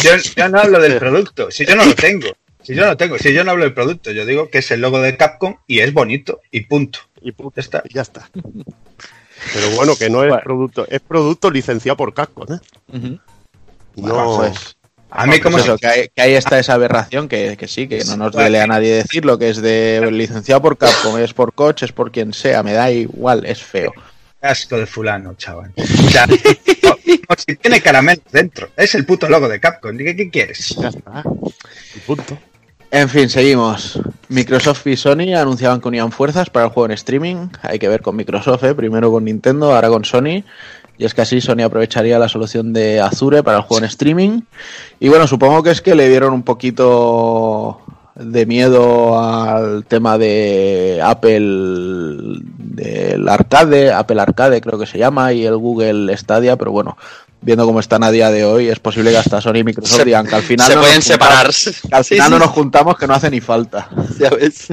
yo, 0.02 0.16
yo 0.36 0.48
no 0.48 0.60
hablo 0.60 0.78
del 0.80 0.98
producto, 0.98 1.50
si 1.50 1.64
yo 1.64 1.74
no 1.76 1.84
lo 1.84 1.94
tengo. 1.94 2.28
Si 2.62 2.74
yo 2.74 2.86
no 2.86 2.96
tengo, 2.96 3.18
si 3.18 3.32
yo 3.32 3.44
no 3.44 3.50
hablo 3.52 3.64
del 3.64 3.74
producto, 3.74 4.10
yo 4.12 4.24
digo 4.26 4.48
que 4.48 4.58
es 4.58 4.70
el 4.70 4.80
logo 4.80 5.00
de 5.00 5.16
Capcom 5.16 5.56
y 5.66 5.80
es 5.80 5.92
bonito 5.92 6.40
y 6.50 6.62
punto. 6.62 7.00
Y 7.20 7.32
puta, 7.32 7.56
Ya 7.56 7.60
está. 7.62 7.82
ya 7.92 8.02
está. 8.02 8.30
Pero 9.54 9.70
bueno, 9.76 9.96
que 9.96 10.08
no 10.08 10.22
es 10.22 10.28
Bueno. 10.28 10.42
producto, 10.44 10.86
es 10.88 11.00
producto 11.00 11.50
licenciado 11.50 11.96
por 11.96 12.14
Capcom, 12.14 12.46
¿eh? 12.54 13.18
No, 13.96 14.36
Pues, 14.38 14.76
A 15.10 15.26
mí 15.26 15.40
como 15.40 15.56
pues 15.56 15.64
eso, 15.64 15.76
que, 15.76 15.86
hay- 15.86 16.08
que 16.14 16.22
ahí 16.22 16.34
está 16.34 16.58
esa 16.58 16.74
aberración, 16.74 17.28
que, 17.28 17.56
que 17.56 17.68
sí, 17.68 17.86
que 17.88 18.04
no 18.04 18.16
nos 18.16 18.32
duele 18.32 18.60
a 18.60 18.66
nadie 18.66 18.94
decirlo, 18.94 19.38
que 19.38 19.50
es 19.50 19.60
de 19.60 20.08
licenciado 20.12 20.62
por 20.62 20.78
Capcom, 20.78 21.18
es 21.18 21.34
por 21.34 21.52
Coach, 21.52 21.82
es 21.82 21.92
por 21.92 22.10
quien 22.12 22.32
sea, 22.32 22.62
me 22.62 22.72
da 22.72 22.90
igual, 22.90 23.44
es 23.44 23.62
feo. 23.62 23.92
asco 24.40 24.78
de 24.78 24.86
fulano, 24.86 25.34
chaval. 25.34 25.72
O 25.76 26.10
sea, 26.10 26.26
como, 26.26 26.96
como 27.26 27.36
si 27.46 27.56
tiene 27.56 27.80
caramelo 27.82 28.22
dentro. 28.32 28.70
Es 28.76 28.94
el 28.94 29.04
puto 29.04 29.28
logo 29.28 29.48
de 29.48 29.60
Capcom. 29.60 29.96
¿Qué, 29.98 30.16
qué 30.16 30.30
quieres? 30.30 30.68
ya 30.80 30.88
está. 30.88 31.22
Y 31.94 31.98
punto. 32.00 32.38
En 32.94 33.08
fin, 33.08 33.30
seguimos. 33.30 33.98
Microsoft 34.28 34.86
y 34.86 34.98
Sony 34.98 35.34
anunciaban 35.34 35.80
que 35.80 35.88
unían 35.88 36.12
fuerzas 36.12 36.50
para 36.50 36.66
el 36.66 36.72
juego 36.72 36.84
en 36.84 36.92
streaming. 36.92 37.48
Hay 37.62 37.78
que 37.78 37.88
ver 37.88 38.02
con 38.02 38.14
Microsoft, 38.14 38.64
¿eh? 38.64 38.74
primero 38.74 39.10
con 39.10 39.24
Nintendo, 39.24 39.74
ahora 39.74 39.88
con 39.88 40.04
Sony. 40.04 40.44
Y 40.98 41.06
es 41.06 41.14
que 41.14 41.22
así 41.22 41.40
Sony 41.40 41.62
aprovecharía 41.64 42.18
la 42.18 42.28
solución 42.28 42.74
de 42.74 43.00
Azure 43.00 43.42
para 43.42 43.56
el 43.56 43.62
juego 43.62 43.78
en 43.78 43.86
streaming. 43.86 44.40
Y 45.00 45.08
bueno, 45.08 45.26
supongo 45.26 45.62
que 45.62 45.70
es 45.70 45.80
que 45.80 45.94
le 45.94 46.10
dieron 46.10 46.34
un 46.34 46.42
poquito 46.42 47.80
de 48.14 48.44
miedo 48.44 49.18
al 49.18 49.86
tema 49.86 50.18
de 50.18 51.00
Apple, 51.02 52.42
del 52.58 53.26
arcade, 53.26 53.90
Apple 53.90 54.20
Arcade 54.20 54.60
creo 54.60 54.78
que 54.78 54.84
se 54.84 54.98
llama, 54.98 55.32
y 55.32 55.46
el 55.46 55.56
Google 55.56 56.14
Stadia, 56.14 56.58
pero 56.58 56.72
bueno, 56.72 56.98
viendo 57.42 57.66
cómo 57.66 57.80
están 57.80 58.02
a 58.04 58.10
día 58.10 58.30
de 58.30 58.44
hoy, 58.44 58.68
es 58.68 58.78
posible 58.78 59.10
que 59.10 59.18
hasta 59.18 59.40
Sony 59.40 59.56
y 59.58 59.64
Microsoft 59.64 59.96
Se- 59.98 60.04
digan 60.04 60.26
que 60.26 60.34
al 60.36 60.42
final 60.42 60.66
Se 60.68 60.74
no 60.76 60.80
pueden 60.80 60.96
nos 60.96 61.04
juntamos- 61.06 61.54
separar. 61.56 61.90
que 61.90 61.94
al 61.96 62.04
final 62.04 62.30
no 62.30 62.38
nos 62.38 62.50
juntamos 62.50 62.96
que 62.96 63.06
no 63.06 63.14
hace 63.14 63.30
ni 63.30 63.40
falta. 63.40 63.88
Ya 64.18 64.30
ves. 64.30 64.68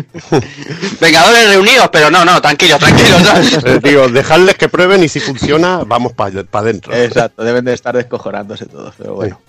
Vengadores 1.01 1.49
reunidos, 1.49 1.89
pero 1.91 2.09
no, 2.11 2.23
no, 2.23 2.39
tranquilos, 2.41 2.77
tranquilos. 2.79 3.21
¿sabes? 3.23 3.59
Eh, 3.65 3.79
digo, 3.83 4.07
dejarles 4.09 4.55
que 4.55 4.69
prueben 4.69 5.03
y 5.03 5.09
si 5.09 5.19
funciona, 5.19 5.83
vamos 5.85 6.13
para 6.13 6.43
adentro. 6.53 6.93
Exacto, 6.95 7.43
deben 7.43 7.65
de 7.65 7.73
estar 7.73 7.95
descojonándose 7.95 8.65
todos, 8.67 8.93
pero 8.97 9.15
bueno. 9.15 9.39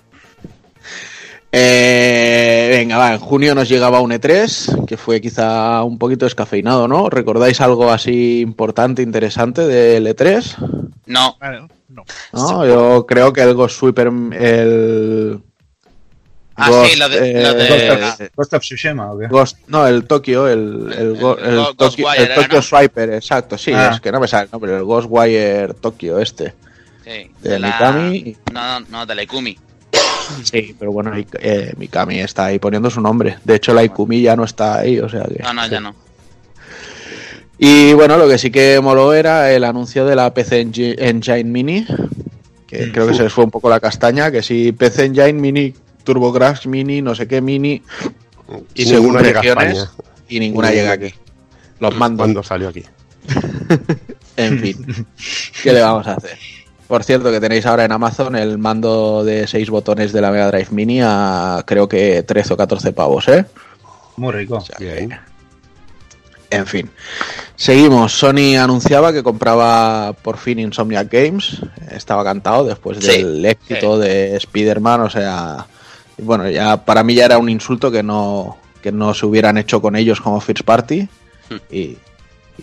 Eh, 1.53 2.69
venga, 2.71 2.97
va, 2.97 3.13
en 3.13 3.19
junio 3.19 3.55
nos 3.57 3.69
llegaba 3.69 4.01
un 4.01 4.13
E3, 4.13 4.85
que 4.87 4.97
fue 4.97 5.21
quizá 5.21 5.83
un 5.83 5.99
poquito 5.99 6.25
descafeinado, 6.25 6.87
¿no? 6.87 7.11
¿Recordáis 7.11 7.61
algo 7.61 7.91
así 7.91 8.41
importante, 8.41 9.03
interesante 9.03 9.67
del 9.67 10.07
E3? 10.07 10.55
No, 11.07 11.37
Vale, 11.41 11.67
no. 11.91 12.05
¿No? 12.33 12.67
Yo 12.67 13.07
creo 13.07 13.33
que 13.33 13.43
el 13.43 13.55
Ghost 13.55 13.79
Sweeper, 13.79 14.09
el... 14.33 15.41
Ah, 16.57 16.85
sí, 16.87 16.97
lo 16.99 17.09
de- 17.09 17.43
lo 17.43 17.55
de- 17.55 17.69
Ghost, 17.89 18.21
of, 18.21 18.29
Ghost 18.37 18.55
of 18.55 18.63
Tsushima, 18.63 19.13
¿o 19.13 19.19
qué? 19.19 19.29
Ghost- 19.29 19.57
no, 19.69 19.87
el 19.87 20.05
Tokio, 20.05 20.47
el, 20.47 20.93
el, 20.97 21.17
go- 21.19 21.39
El 21.39 21.45
el 21.47 21.51
el 21.55 21.59
era, 21.59 22.35
Tokyo 22.35 22.57
¿no? 22.57 22.63
Swiper, 22.63 23.11
exacto, 23.15 23.57
sí, 23.57 23.73
Ah. 23.75 23.93
es 23.95 24.01
que 24.01 24.13
no 24.13 24.21
me 24.21 24.29
sale 24.29 24.45
el 24.45 24.51
nombre, 24.51 24.77
el 24.77 24.85
Ghostwire 24.85 25.73
Tokio 25.75 26.19
este. 26.19 26.53
sí, 27.05 27.31
De 27.41 27.59
Mikami. 27.59 28.37
No, 28.53 28.81
no, 28.81 28.87
no, 28.91 29.07
de 29.07 29.15
la 29.15 29.23
Ikumi. 29.23 29.59
Sí, 30.45 30.77
pero 30.79 30.93
bueno, 30.93 31.13
eh, 31.17 31.73
Mikami 31.77 32.21
está 32.21 32.47
ahí 32.47 32.59
poniendo 32.59 32.91
su 32.91 33.01
nombre. 33.01 33.39
De 33.45 33.55
hecho, 33.57 33.73
la 33.73 33.83
Ikumi 33.83 34.21
ya 34.23 34.37
no 34.37 34.45
está 34.45 34.79
ahí, 34.81 34.99
o 35.01 35.09
sea 35.09 35.25
que... 35.25 35.43
No, 35.43 35.53
no, 35.55 35.67
ya 35.67 35.81
no. 35.81 35.95
Y 37.63 37.93
bueno, 37.93 38.17
lo 38.17 38.27
que 38.27 38.39
sí 38.39 38.51
que 38.51 38.81
moló 38.83 39.13
era 39.13 39.53
el 39.53 39.65
anuncio 39.65 40.07
de 40.07 40.17
la 40.17 40.33
PC 40.33 40.63
Engi- 40.65 40.95
Engine 40.99 41.45
Mini, 41.45 41.87
que 42.67 42.87
Mm. 42.87 42.93
creo 42.93 43.07
que 43.09 43.15
se 43.15 43.23
les 43.25 43.33
fue 43.33 43.45
un 43.45 43.51
poco 43.51 43.69
la 43.69 43.81
castaña, 43.81 44.31
que 44.31 44.43
si 44.43 44.73
PC 44.73 45.05
Engine 45.05 45.35
Mini, 45.35 45.75
TurboGrafx 46.05 46.67
Mini, 46.67 47.03
no 47.03 47.15
sé 47.15 47.29
qué 47.29 47.43
Mini, 47.43 47.83
Y 48.75 48.85
según 48.87 49.13
ninguna 49.13 49.23
llega 49.23 49.39
a 49.41 49.43
regiones, 49.43 49.89
y 50.29 50.41
ninguna 50.41 50.71
llega 50.73 50.93
aquí. 50.93 51.15
Los 51.81 51.95
mandos, 51.97 52.25
Cuando 52.25 52.43
salió 52.43 52.69
aquí. 52.71 52.83
en 54.37 54.59
fin. 54.59 55.07
¿Qué 55.63 55.73
le 55.73 55.83
vamos 55.83 56.07
a 56.07 56.15
hacer? 56.15 56.39
Por 56.89 57.05
cierto, 57.05 57.31
que 57.31 57.39
tenéis 57.41 57.67
ahora 57.67 57.85
en 57.85 57.93
Amazon 57.93 58.35
el 58.37 58.57
mando 58.59 59.23
de 59.23 59.47
6 59.47 59.69
botones 59.71 60.13
de 60.13 60.21
la 60.23 60.33
Mega 60.33 60.51
Drive 60.51 60.69
Mini 60.73 61.01
a 61.03 61.63
creo 61.67 61.87
que 61.89 62.23
13 62.25 62.55
o 62.55 62.57
14 62.57 62.93
pavos, 62.93 63.29
¿eh? 63.29 63.45
Muy 64.17 64.33
rico. 64.33 64.65
Bien. 64.79 65.17
En 66.51 66.67
fin. 66.67 66.91
Seguimos. 67.57 68.13
Sony 68.13 68.57
anunciaba 68.61 69.13
que 69.13 69.23
compraba 69.23 70.13
por 70.13 70.37
fin 70.37 70.59
Insomniac 70.59 71.11
Games. 71.11 71.61
Estaba 71.91 72.25
cantado 72.25 72.65
después 72.65 72.99
Sí, 72.99 73.23
del 73.23 73.45
éxito 73.47 73.99
de 73.99 74.37
Spider-Man. 74.37 75.03
O 75.03 75.11
sea, 75.11 75.67
bueno, 76.19 76.49
ya 76.51 76.85
para 76.85 77.05
mí 77.05 77.15
ya 77.15 77.27
era 77.27 77.39
un 77.39 77.49
insulto 77.49 77.91
que 77.91 78.03
no, 78.03 78.59
que 78.83 78.91
no 78.93 79.15
se 79.15 79.27
hubieran 79.27 79.59
hecho 79.59 79.81
con 79.81 79.95
ellos 79.95 80.21
como 80.21 80.41
First 80.41 80.65
Party. 80.65 81.09
Hmm. 81.49 81.57
Y, 81.71 81.81
y 81.81 81.99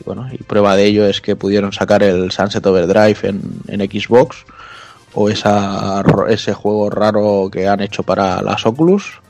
bueno, 0.06 0.28
y 0.32 0.38
prueba 0.44 0.76
de 0.76 0.86
ello 0.86 1.06
es 1.06 1.22
que 1.22 1.36
pudieron 1.36 1.72
sacar 1.72 2.04
el 2.04 2.32
Sunset 2.32 2.66
Overdrive 2.66 3.18
en, 3.24 3.42
en 3.68 3.80
Xbox. 3.82 4.46
O 5.14 5.30
esa, 5.30 6.04
ese 6.30 6.54
juego 6.54 6.90
raro 6.90 7.50
que 7.52 7.68
han 7.68 7.82
hecho 7.82 8.04
para 8.04 8.42
las 8.42 8.66
Oculus. 8.66 9.22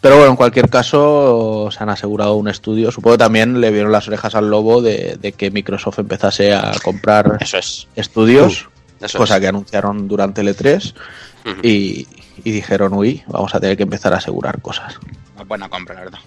Pero 0.00 0.16
bueno, 0.16 0.30
en 0.30 0.36
cualquier 0.36 0.70
caso, 0.70 1.68
se 1.70 1.82
han 1.82 1.90
asegurado 1.90 2.34
un 2.36 2.48
estudio. 2.48 2.90
Supongo 2.90 3.14
que 3.16 3.24
también 3.24 3.60
le 3.60 3.70
vieron 3.70 3.92
las 3.92 4.08
orejas 4.08 4.34
al 4.34 4.48
lobo 4.48 4.80
de, 4.80 5.18
de 5.20 5.32
que 5.32 5.50
Microsoft 5.50 5.98
empezase 5.98 6.54
a 6.54 6.72
comprar 6.82 7.36
Eso 7.40 7.58
es. 7.58 7.86
estudios, 7.96 8.68
Eso 9.00 9.18
cosa 9.18 9.34
es. 9.36 9.40
que 9.42 9.48
anunciaron 9.48 10.08
durante 10.08 10.40
el 10.40 10.48
E3. 10.56 10.94
Ujú. 11.44 11.60
Y, 11.62 12.06
y 12.42 12.50
dijeron, 12.50 12.94
uy, 12.94 13.22
vamos 13.26 13.54
a 13.54 13.60
tener 13.60 13.76
que 13.76 13.82
empezar 13.82 14.14
a 14.14 14.16
asegurar 14.16 14.62
cosas. 14.62 14.98
Una 15.34 15.44
buena 15.44 15.68
compra, 15.68 15.94
la 15.96 16.00
verdad. 16.02 16.18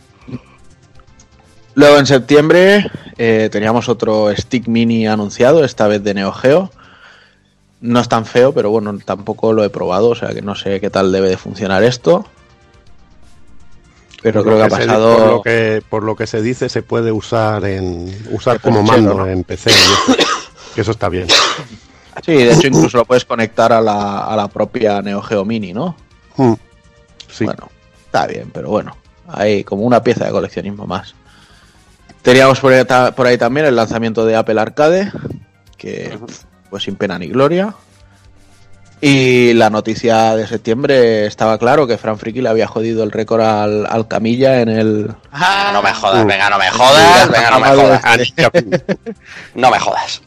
Luego 1.76 1.98
en 1.98 2.06
septiembre 2.06 2.92
eh, 3.18 3.50
teníamos 3.52 3.90
otro 3.90 4.30
Stick 4.36 4.68
Mini 4.68 5.08
anunciado, 5.08 5.64
esta 5.64 5.88
vez 5.88 6.04
de 6.04 6.14
Neo 6.14 6.32
Geo. 6.32 6.70
No 7.82 8.00
es 8.00 8.08
tan 8.08 8.26
feo, 8.28 8.54
pero 8.54 8.70
bueno, 8.70 8.96
tampoco 9.04 9.52
lo 9.52 9.64
he 9.64 9.70
probado, 9.72 10.10
o 10.10 10.16
sea 10.16 10.30
que 10.30 10.42
no 10.44 10.54
sé 10.56 10.80
qué 10.80 10.90
tal 10.92 11.12
debe 11.12 11.30
de 11.30 11.38
funcionar 11.38 11.84
esto. 11.84 12.26
Pero 14.24 14.42
Por 14.44 14.54
creo 14.54 14.64
lo 14.64 14.68
que 14.70 14.74
ha 14.76 14.80
se- 14.80 14.86
pasado... 14.88 15.18
por, 15.18 15.28
lo 15.28 15.42
que, 15.44 15.84
por 15.90 16.04
lo 16.04 16.16
que 16.16 16.26
se 16.28 16.42
dice, 16.42 16.70
se 16.70 16.82
puede 16.82 17.12
usar 17.12 17.66
en 17.66 18.10
usar 18.32 18.60
como 18.62 18.82
mando 18.82 19.14
¿no? 19.16 19.28
en 19.28 19.44
PC. 19.44 19.70
Que 20.74 20.82
eso 20.82 20.92
está 20.92 21.10
bien. 21.10 21.28
Sí, 22.26 22.32
de 22.34 22.54
hecho 22.54 22.68
incluso 22.68 22.98
lo 22.98 23.06
puedes 23.06 23.26
conectar 23.26 23.74
a 23.74 23.82
la, 23.82 24.20
a 24.26 24.36
la 24.38 24.48
propia 24.48 25.02
Neo 25.02 25.22
Geo 25.22 25.44
Mini, 25.46 25.74
¿no? 25.74 25.96
Mm. 26.38 26.54
Sí. 27.30 27.44
Bueno, 27.46 27.70
está 28.06 28.26
bien, 28.28 28.50
pero 28.54 28.70
bueno, 28.70 28.96
hay 29.28 29.64
como 29.64 29.84
una 29.84 30.02
pieza 30.02 30.26
de 30.26 30.32
coleccionismo 30.32 30.88
más. 30.88 31.16
Teníamos 32.22 32.60
por 32.62 32.72
ahí, 32.74 32.86
por 33.16 33.28
ahí 33.28 33.38
también 33.38 33.66
el 33.66 33.76
lanzamiento 33.76 34.26
de 34.26 34.36
Apple 34.38 34.62
Arcade, 34.62 35.12
que 35.78 36.18
pues 36.70 36.84
sin 36.84 36.96
pena 36.96 37.20
ni 37.20 37.28
gloria. 37.28 37.74
Y 39.06 39.52
la 39.56 39.70
noticia 39.70 40.34
de 40.38 40.48
septiembre 40.48 41.26
estaba 41.26 41.58
claro 41.58 41.86
que 41.86 41.98
Fran 41.98 42.18
Friki 42.18 42.40
le 42.40 42.48
había 42.48 42.68
jodido 42.68 43.04
el 43.04 43.12
récord 43.12 43.42
al, 43.42 43.86
al 43.86 44.08
Camilla 44.08 44.62
en 44.62 44.70
el... 44.70 45.14
Ah, 45.30 45.72
no 45.74 45.82
me 45.82 45.92
Uh. 45.92 45.94
jodas, 45.96 46.26
venga, 46.26 46.50
no 46.50 46.58
me 46.58 46.70
jodas, 46.72 47.30
venga, 47.30 47.50
no 47.52 47.60
me 47.60 47.68
jodas. 47.68 48.02
No 49.56 49.72
me 49.72 49.80
jodas. 49.80 50.22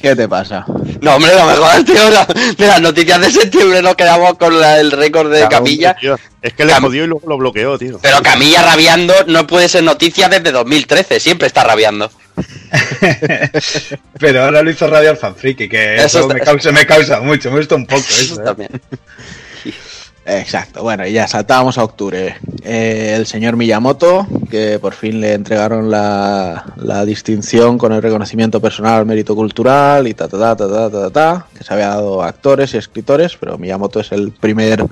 ¿Qué 0.00 0.16
te 0.16 0.26
pasa? 0.26 0.64
No, 1.02 1.16
hombre, 1.16 1.32
no 1.36 1.44
me 1.44 1.54
jodas, 1.54 1.84
tío. 1.84 1.94
no. 2.10 2.34
De 2.56 2.66
las 2.66 2.80
noticias 2.80 3.20
de 3.20 3.30
septiembre 3.30 3.82
nos 3.82 3.94
quedamos 3.94 4.38
con 4.38 4.58
la- 4.58 4.80
el 4.80 4.90
récord 4.90 5.30
de 5.30 5.46
Camilla. 5.48 5.94
Tío, 6.00 6.16
es 6.40 6.54
que 6.54 6.64
le 6.64 6.72
Cam- 6.72 6.80
jodió 6.80 7.04
y 7.04 7.08
luego 7.08 7.28
lo 7.28 7.36
bloqueó, 7.36 7.76
tío. 7.78 7.98
Pero 8.00 8.22
Camilla 8.22 8.62
rabiando 8.62 9.12
no 9.26 9.46
puede 9.46 9.68
ser 9.68 9.82
noticia 9.82 10.30
desde 10.30 10.50
2013, 10.50 11.20
siempre 11.20 11.46
está 11.46 11.62
rabiando. 11.62 12.10
Pero 14.18 14.44
ahora 14.44 14.62
lo 14.62 14.70
hizo 14.70 14.86
Radio 14.86 15.16
Fanfriki, 15.16 15.68
que 15.68 15.96
Eso 15.96 16.28
me, 16.28 16.40
causa, 16.40 16.72
me 16.72 16.86
causa 16.86 17.20
mucho, 17.20 17.50
me 17.50 17.58
gusta 17.58 17.74
un 17.74 17.86
poco 17.86 18.00
eso. 18.00 18.34
Eso 18.34 18.40
¿eh? 18.40 18.44
también. 18.44 18.70
Exacto, 20.30 20.82
bueno, 20.82 21.06
y 21.06 21.12
ya 21.12 21.26
saltábamos 21.26 21.78
a 21.78 21.84
octubre. 21.84 22.36
Eh, 22.62 23.14
el 23.16 23.26
señor 23.26 23.56
Miyamoto, 23.56 24.26
que 24.50 24.78
por 24.78 24.92
fin 24.92 25.22
le 25.22 25.32
entregaron 25.32 25.90
la, 25.90 26.66
la 26.76 27.06
distinción 27.06 27.78
con 27.78 27.94
el 27.94 28.02
reconocimiento 28.02 28.60
personal 28.60 28.98
al 28.98 29.06
mérito 29.06 29.34
cultural 29.34 30.06
y 30.06 30.12
ta 30.12 30.28
ta 30.28 30.38
ta 30.38 30.54
ta 30.54 30.68
ta 30.68 30.90
ta, 30.90 31.00
ta, 31.00 31.10
ta, 31.10 31.46
que 31.56 31.64
se 31.64 31.72
había 31.72 31.88
dado 31.88 32.22
a 32.22 32.28
actores 32.28 32.74
y 32.74 32.76
escritores, 32.76 33.38
pero 33.38 33.56
Miyamoto 33.56 34.00
es 34.00 34.12
el 34.12 34.32
primer 34.32 34.84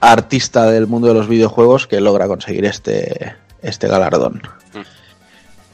artista 0.00 0.70
del 0.70 0.86
mundo 0.86 1.08
de 1.08 1.14
los 1.14 1.28
videojuegos 1.28 1.86
que 1.86 2.00
logra 2.02 2.26
conseguir 2.26 2.66
este, 2.66 3.34
este 3.62 3.88
galardón. 3.88 4.42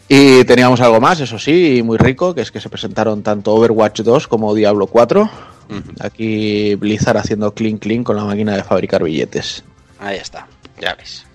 Y 0.09 0.45
teníamos 0.45 0.81
algo 0.81 1.01
más, 1.01 1.21
eso 1.21 1.39
sí, 1.39 1.83
muy 1.85 1.99
rico, 1.99 2.35
que 2.35 2.41
es 2.41 2.53
que 2.53 2.61
se 2.61 2.69
presentaron 2.69 3.23
tanto 3.23 3.55
Overwatch 3.55 4.03
2 4.03 4.29
como 4.29 4.55
Diablo 4.55 4.87
4. 4.87 5.29
Aquí 6.01 6.77
Blizzard 6.77 7.17
haciendo 7.17 7.53
clean 7.53 7.79
clean 7.79 8.05
con 8.05 8.17
la 8.17 8.25
máquina 8.25 8.55
de 8.55 8.63
fabricar 8.63 9.03
billetes. 9.03 9.65
Ahí 9.99 10.19
está, 10.19 10.47
ya 10.81 10.95
ves. 10.95 11.27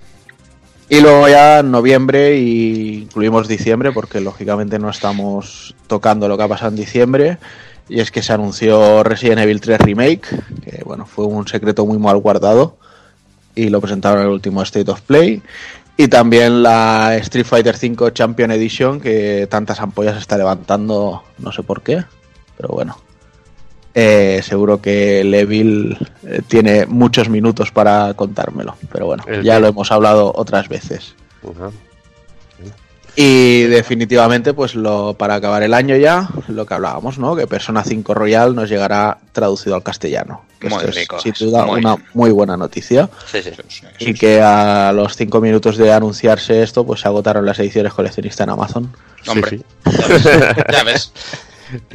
Y 0.88 1.00
luego 1.00 1.28
ya 1.28 1.60
en 1.60 1.72
noviembre 1.72 2.38
y 2.38 3.04
incluimos 3.04 3.48
diciembre 3.48 3.92
porque 3.92 4.20
lógicamente 4.20 4.78
no 4.78 4.90
estamos 4.90 5.74
tocando 5.88 6.28
lo 6.28 6.38
que 6.38 6.44
ha 6.44 6.48
pasado 6.48 6.72
en 6.72 6.76
diciembre. 6.76 7.38
Y 7.90 8.00
es 8.00 8.12
que 8.12 8.22
se 8.22 8.32
anunció 8.34 9.04
Resident 9.04 9.40
Evil 9.40 9.60
3 9.60 9.80
Remake, 9.80 10.28
que 10.64 10.84
bueno, 10.86 11.06
fue 11.06 11.26
un 11.26 11.48
secreto 11.48 11.86
muy 11.86 11.98
mal 11.98 12.18
guardado. 12.18 12.78
Y 13.56 13.70
lo 13.70 13.82
presentaron 13.82 14.20
en 14.20 14.28
el 14.28 14.34
último 14.34 14.62
State 14.64 14.92
of 14.92 15.02
Play. 15.02 15.42
Y 16.02 16.08
también 16.08 16.64
la 16.64 17.16
Street 17.18 17.46
Fighter 17.46 17.76
V 17.76 18.12
Champion 18.12 18.50
Edition, 18.50 19.00
que 19.00 19.46
tantas 19.48 19.80
ampollas 19.82 20.18
está 20.18 20.36
levantando, 20.36 21.22
no 21.38 21.52
sé 21.52 21.62
por 21.62 21.84
qué, 21.84 22.04
pero 22.58 22.70
bueno. 22.70 22.98
Eh, 23.94 24.42
seguro 24.42 24.82
que 24.82 25.24
Levil 25.24 25.96
eh, 26.26 26.42
tiene 26.48 26.88
muchos 26.88 27.30
minutos 27.30 27.72
para 27.72 28.16
contármelo, 28.16 28.78
pero 28.92 29.06
bueno, 29.06 29.24
El 29.28 29.44
ya 29.44 29.60
lo 29.60 29.68
hemos 29.68 29.92
hablado 29.92 30.34
otras 30.36 30.70
veces. 30.70 31.14
Ajá. 31.44 31.70
Y 33.16 33.64
definitivamente, 33.64 34.54
pues 34.54 34.74
lo 34.74 35.16
para 35.16 35.36
acabar 35.36 35.64
el 35.64 35.74
año 35.74 35.98
ya, 35.98 36.30
lo 36.48 36.66
que 36.66 36.74
hablábamos, 36.74 37.20
¿no? 37.20 37.36
Que 37.36 37.46
Persona 37.46 37.84
5 37.84 38.14
Royal 38.14 38.56
nos 38.56 38.70
llegará 38.70 39.18
traducido 39.34 39.76
al 39.76 39.84
castellano. 39.84 40.44
Que 40.60 40.70
Muy 40.70 40.84
esto 40.86 41.18
es, 41.18 41.24
sin 41.24 41.34
duda, 41.48 41.66
muy 41.66 41.80
una 41.80 41.96
bien. 41.96 42.08
muy 42.14 42.32
buena 42.32 42.56
noticia. 42.56 43.10
Sí, 43.30 43.40
sí. 43.42 43.52
Y 44.00 44.14
que 44.14 44.40
a 44.42 44.94
los 44.94 45.16
5 45.18 45.42
minutos 45.42 45.76
de 45.78 45.92
anunciarse 45.92 46.64
esto, 46.64 46.86
pues 46.86 47.02
se 47.02 47.08
agotaron 47.10 47.46
las 47.46 47.60
ediciones 47.60 47.94
coleccionistas 47.94 48.46
en 48.46 48.52
Amazon. 48.52 48.94
Hombre, 49.28 49.58
Sí, 49.60 49.64
ya 49.98 50.08
ves. 50.08 50.24
Ya 50.72 50.84
ves. 50.84 51.12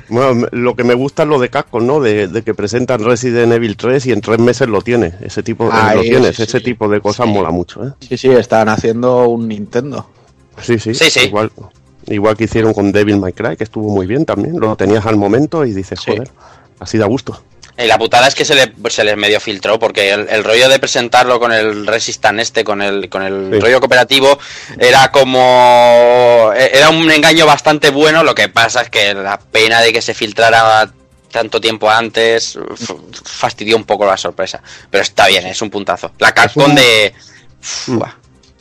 Bueno, 0.09 0.47
lo 0.53 0.75
que 0.75 0.85
me 0.85 0.95
gusta 0.95 1.23
es 1.25 1.29
lo 1.29 1.39
de 1.39 1.51
Capcom, 1.51 1.87
¿no? 1.87 2.01
De, 2.01 2.29
de 2.29 2.43
que 2.43 2.55
presentan 2.55 3.05
Resident 3.05 3.53
Evil 3.53 3.77
3 3.77 4.07
y 4.07 4.13
en 4.13 4.21
tres 4.23 4.39
meses 4.39 4.69
lo 4.69 4.81
tiene. 4.83 5.13
Ese 5.21 5.43
tipo, 5.43 5.67
eh, 5.69 5.73
Ahí, 5.73 5.97
lo 5.97 6.03
tienes, 6.03 6.37
sí, 6.37 6.43
ese 6.45 6.59
sí. 6.59 6.65
tipo 6.65 6.89
de 6.89 7.01
cosas 7.01 7.27
Sí. 7.27 7.33
mola 7.33 7.51
mucho, 7.51 7.87
¿eh? 7.87 7.91
Sí, 8.01 8.17
sí, 8.17 8.29
están 8.31 8.69
haciendo 8.71 9.29
un 9.29 9.49
Nintendo. 9.49 10.09
Sí, 10.63 10.79
sí. 10.79 10.95
Sí, 10.95 11.11
sí. 11.11 11.21
Igual, 11.21 11.51
igual 12.07 12.37
que 12.37 12.45
hicieron 12.45 12.73
con 12.75 12.93
Devil 12.93 13.19
May 13.19 13.33
Cry, 13.33 13.57
que 13.57 13.65
estuvo 13.65 13.89
muy 13.93 14.07
bien 14.07 14.25
también. 14.25 14.59
Lo 14.59 14.77
tenías 14.77 15.05
al 15.07 15.17
momento 15.17 15.65
y 15.65 15.73
dices, 15.73 16.01
Sí. 16.05 16.13
joder, 16.13 16.31
así 16.81 16.99
da 16.99 17.07
gusto. 17.07 17.43
Y 17.79 17.85
la 17.87 17.99
putada 17.99 18.27
es 18.27 18.35
que 18.35 18.47
se 18.47 18.55
le, 18.55 18.73
se 18.89 19.05
les 19.05 19.19
medio 19.19 19.39
filtró, 19.39 19.79
porque 19.79 20.11
el, 20.11 20.27
el 20.31 20.45
rollo 20.45 20.67
de 20.71 20.79
presentarlo 20.79 21.39
con 21.39 21.53
el 21.53 21.87
Resistan 21.87 22.41
este, 22.41 22.65
con 22.65 22.81
el, 22.81 23.11
con 23.11 23.23
el 23.23 23.51
Sí. 23.53 23.61
rollo 23.61 23.81
cooperativo, 23.81 24.39
era 24.79 25.13
como... 25.13 26.53
e- 26.57 26.71
Era 26.73 26.89
un 26.89 27.11
engaño 27.11 27.45
bastante 27.45 27.91
bueno, 27.91 28.23
lo 28.25 28.35
que 28.35 28.49
pasa 28.49 28.81
es 28.83 28.89
que 28.91 29.13
la 29.13 29.39
pena 29.39 29.83
de 29.83 29.93
que 29.93 30.01
se 30.01 30.15
filtrara 30.15 30.91
tanto 31.31 31.61
tiempo 31.61 31.91
antes 31.91 32.57
f- 32.57 32.95
fastidió 33.25 33.77
un 33.77 33.85
poco 33.85 34.07
la 34.07 34.17
sorpresa. 34.17 34.63
Pero 34.91 35.03
está 35.03 35.27
bien, 35.29 35.47
es 35.47 35.61
un 35.61 35.69
puntazo. 35.69 36.13
La 36.19 36.33
un- 36.55 36.75
de... 36.75 37.13
Mm. 37.89 37.99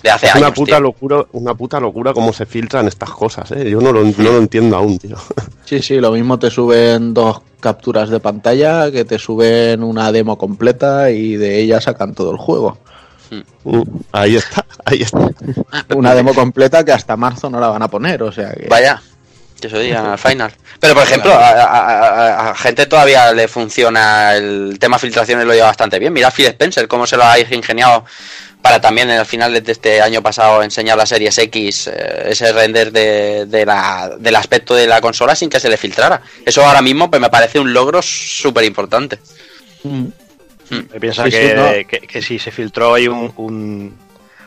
De 0.06 0.12
hace 0.12 0.28
Es 0.28 0.36
años, 0.36 0.48
una 0.48 0.54
puta 0.54 0.76
tío. 0.76 0.80
locura, 0.82 1.26
una 1.32 1.56
puta 1.56 1.80
locura 1.80 2.13
cómo 2.13 2.32
se 2.32 2.46
filtran 2.46 2.88
estas 2.88 3.10
cosas, 3.10 3.50
¿eh? 3.54 3.68
Yo 3.68 3.82
no 3.82 3.91
lo, 3.91 4.04
no 4.04 4.13
lo 4.18 4.38
entiendo 4.38 4.78
aún, 4.78 5.00
tío. 5.00 5.18
Sí, 5.65 5.82
sí, 5.82 6.00
lo 6.00 6.12
mismo 6.12 6.38
te 6.38 6.52
suben 6.52 7.12
dos 7.15 7.41
capturas 7.60 8.10
de 8.12 8.20
pantalla 8.20 8.91
que 8.91 9.04
te 9.04 9.18
suben 9.18 9.82
una 9.84 10.12
demo 10.12 10.38
completa 10.38 11.10
y 11.10 11.38
de 11.38 11.60
ella 11.60 11.82
sacan 11.82 12.13
todo 12.13 12.30
el 12.30 12.38
juego. 12.38 12.78
Mm, 13.63 13.82
Ahí 14.12 14.36
está, 14.36 14.63
ahí 14.86 15.02
está. 15.02 15.28
Una 15.96 16.13
demo 16.13 16.36
completa 16.36 16.86
que 16.86 16.91
hasta 16.91 17.18
marzo 17.18 17.50
no 17.50 17.60
la 17.60 17.70
van 17.70 17.82
a 17.82 17.88
poner, 17.88 18.22
o 18.22 18.32
sea 18.32 18.52
que... 18.54 18.68
Vaya, 18.68 19.02
que 19.60 19.65
eso 19.65 19.80
diga 19.80 20.12
al 20.13 20.20
final. 20.20 20.52
Pero 20.80 20.94
por 20.94 21.02
ejemplo, 21.02 21.32
a, 21.34 21.50
a- 21.50 21.78
a- 22.46 22.50
a 22.52 22.56
gente 22.56 22.86
todavía 22.86 23.34
le 23.34 23.48
funciona 23.48 24.36
el 24.36 24.78
tema 24.80 25.00
filtraciones, 25.00 25.48
lo 25.48 25.54
lleva 25.54 25.65
bastante 25.65 25.98
bien. 25.98 26.13
Mira 26.13 26.28
a 26.28 26.32
Phil 26.32 26.46
Spencer, 26.46 26.88
cómo 26.88 27.08
se 27.08 27.18
lo 27.18 27.24
ha 27.24 27.39
ingeniado 27.39 28.06
para 28.65 28.82
también 28.82 29.12
en 29.12 29.19
el 29.19 29.28
final 29.28 29.54
de 29.63 29.71
este 29.71 30.01
año 30.01 30.23
pasado 30.23 30.63
enseñar 30.63 30.97
las 30.97 31.10
series 31.10 31.38
X, 31.38 31.86
eh, 31.86 32.30
ese 32.30 32.51
render 32.51 32.91
de, 32.91 33.45
de 33.45 33.63
la, 33.63 34.10
del 34.17 34.36
aspecto 34.36 34.73
de 34.73 34.88
la 34.88 35.01
consola 35.01 35.36
sin 35.36 35.51
que 35.51 35.60
se 35.60 35.69
le 35.69 35.78
filtrara. 35.78 36.19
Eso 36.43 36.65
ahora 36.65 36.82
mismo 36.82 37.08
pues, 37.08 37.21
me 37.21 37.30
parece 37.30 37.60
un 37.60 37.71
logro 37.71 38.01
súper 38.01 38.63
importante. 38.63 39.19
Mm. 39.84 40.06
Me 40.93 40.99
piensa 40.99 41.25
Sí, 41.25 41.30
sí, 41.32 41.38
que, 41.38 41.54
no. 41.54 41.65
que, 41.88 42.08
que 42.08 42.21
si 42.23 42.39
se 42.39 42.49
filtró 42.49 42.95
ahí 42.95 43.08
un, 43.08 43.32
un, 43.38 43.95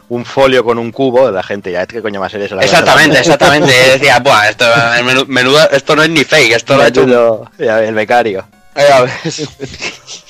un 0.08 0.24
folio 0.24 0.64
con 0.64 0.78
un 0.78 0.90
cubo, 0.90 1.30
la 1.30 1.44
gente 1.44 1.70
ya, 1.70 1.86
¿qué 1.86 2.02
coño 2.02 2.18
va 2.18 2.26
a 2.26 2.30
ser 2.30 2.42
eso? 2.42 2.56
La 2.56 2.64
Exactamente, 2.64 3.20
exactamente. 3.20 3.72
Decía, 3.92 4.18
Buah, 4.18 4.48
esto, 4.48 4.64
menu- 5.04 5.26
menudo, 5.28 5.70
esto 5.70 5.94
no 5.94 6.02
es 6.02 6.10
ni 6.10 6.24
fake, 6.24 6.56
esto 6.56 6.76
lo 6.76 6.82
ha 6.82 6.88
hecho 6.88 7.02
un... 7.04 7.10
Menudo- 7.10 7.50
ya, 7.56 7.84
el 7.84 7.94
becario. 7.94 8.48
Eh, 8.74 8.82
a 8.92 9.02
ver. 9.02 9.10
Qué 9.22 10.27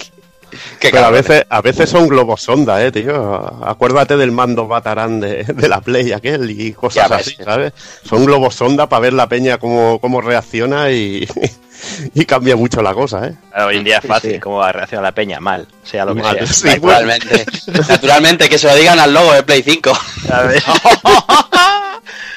Pero 0.80 1.04
a 1.06 1.10
veces, 1.10 1.44
a 1.48 1.60
veces 1.60 1.90
son 1.90 2.08
globos 2.08 2.42
sonda, 2.42 2.84
eh, 2.84 2.92
tío. 2.92 3.64
Acuérdate 3.66 4.16
del 4.16 4.32
mando 4.32 4.66
Batarán 4.66 5.20
de, 5.20 5.44
de 5.44 5.68
la 5.68 5.80
Play 5.80 6.12
aquel 6.12 6.50
y 6.50 6.72
cosas 6.72 7.10
así, 7.10 7.36
¿sabes? 7.42 7.72
Son 8.04 8.24
globos 8.24 8.54
sonda 8.54 8.88
para 8.88 9.00
ver 9.00 9.12
la 9.12 9.28
peña 9.28 9.58
cómo, 9.58 9.98
cómo 10.00 10.20
reacciona 10.20 10.90
y, 10.90 11.26
y 12.14 12.24
cambia 12.24 12.56
mucho 12.56 12.82
la 12.82 12.94
cosa, 12.94 13.26
eh. 13.26 13.34
Claro, 13.50 13.66
hoy 13.68 13.76
en 13.78 13.84
día 13.84 13.98
es 13.98 14.06
fácil, 14.06 14.32
sí. 14.34 14.38
¿cómo 14.40 14.58
va 14.58 14.68
a 14.68 14.72
reaccionar 14.72 15.02
la 15.04 15.12
peña? 15.12 15.40
Mal, 15.40 15.66
sea 15.82 16.04
lo 16.04 16.14
que 16.14 16.22
Mal, 16.22 16.36
sea. 16.36 16.46
sí, 16.46 16.66
Naturalmente. 16.68 17.46
Naturalmente, 17.88 18.48
que 18.48 18.58
se 18.58 18.68
lo 18.68 18.74
digan 18.76 18.98
al 19.00 19.12
logo 19.12 19.32
de 19.32 19.42
Play 19.42 19.62
5. 19.62 19.92
¿Sabes? 20.26 20.62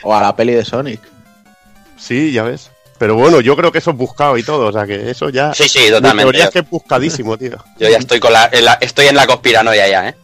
O 0.04 0.16
a 0.16 0.22
la 0.22 0.36
peli 0.36 0.54
de 0.54 0.66
Sonic. 0.66 1.00
Sí, 1.96 2.32
ya 2.32 2.42
ves. 2.42 2.71
Pero 3.02 3.16
bueno, 3.16 3.42
yo 3.42 3.56
creo 3.56 3.72
que 3.72 3.80
eso 3.80 3.90
es 3.90 3.98
buscado 3.98 4.38
y 4.38 4.44
todo, 4.44 4.68
o 4.68 4.72
sea 4.72 4.86
que 4.86 5.10
eso 5.10 5.30
ya... 5.30 5.56
Sí, 5.56 5.68
sí, 5.68 5.90
totalmente. 5.90 6.22
teoría 6.22 6.44
es 6.44 6.50
que 6.52 6.60
es 6.60 6.70
buscadísimo, 6.70 7.36
tío. 7.36 7.58
Yo 7.80 7.90
ya 7.90 7.98
estoy 7.98 8.20
con 8.20 8.32
la, 8.32 8.48
en 8.52 8.64
la- 8.64 8.78
estoy 8.80 9.08
en 9.08 9.16
la 9.16 9.26
conspiranoia 9.26 9.88
ya, 9.88 10.10
¿eh? 10.10 10.16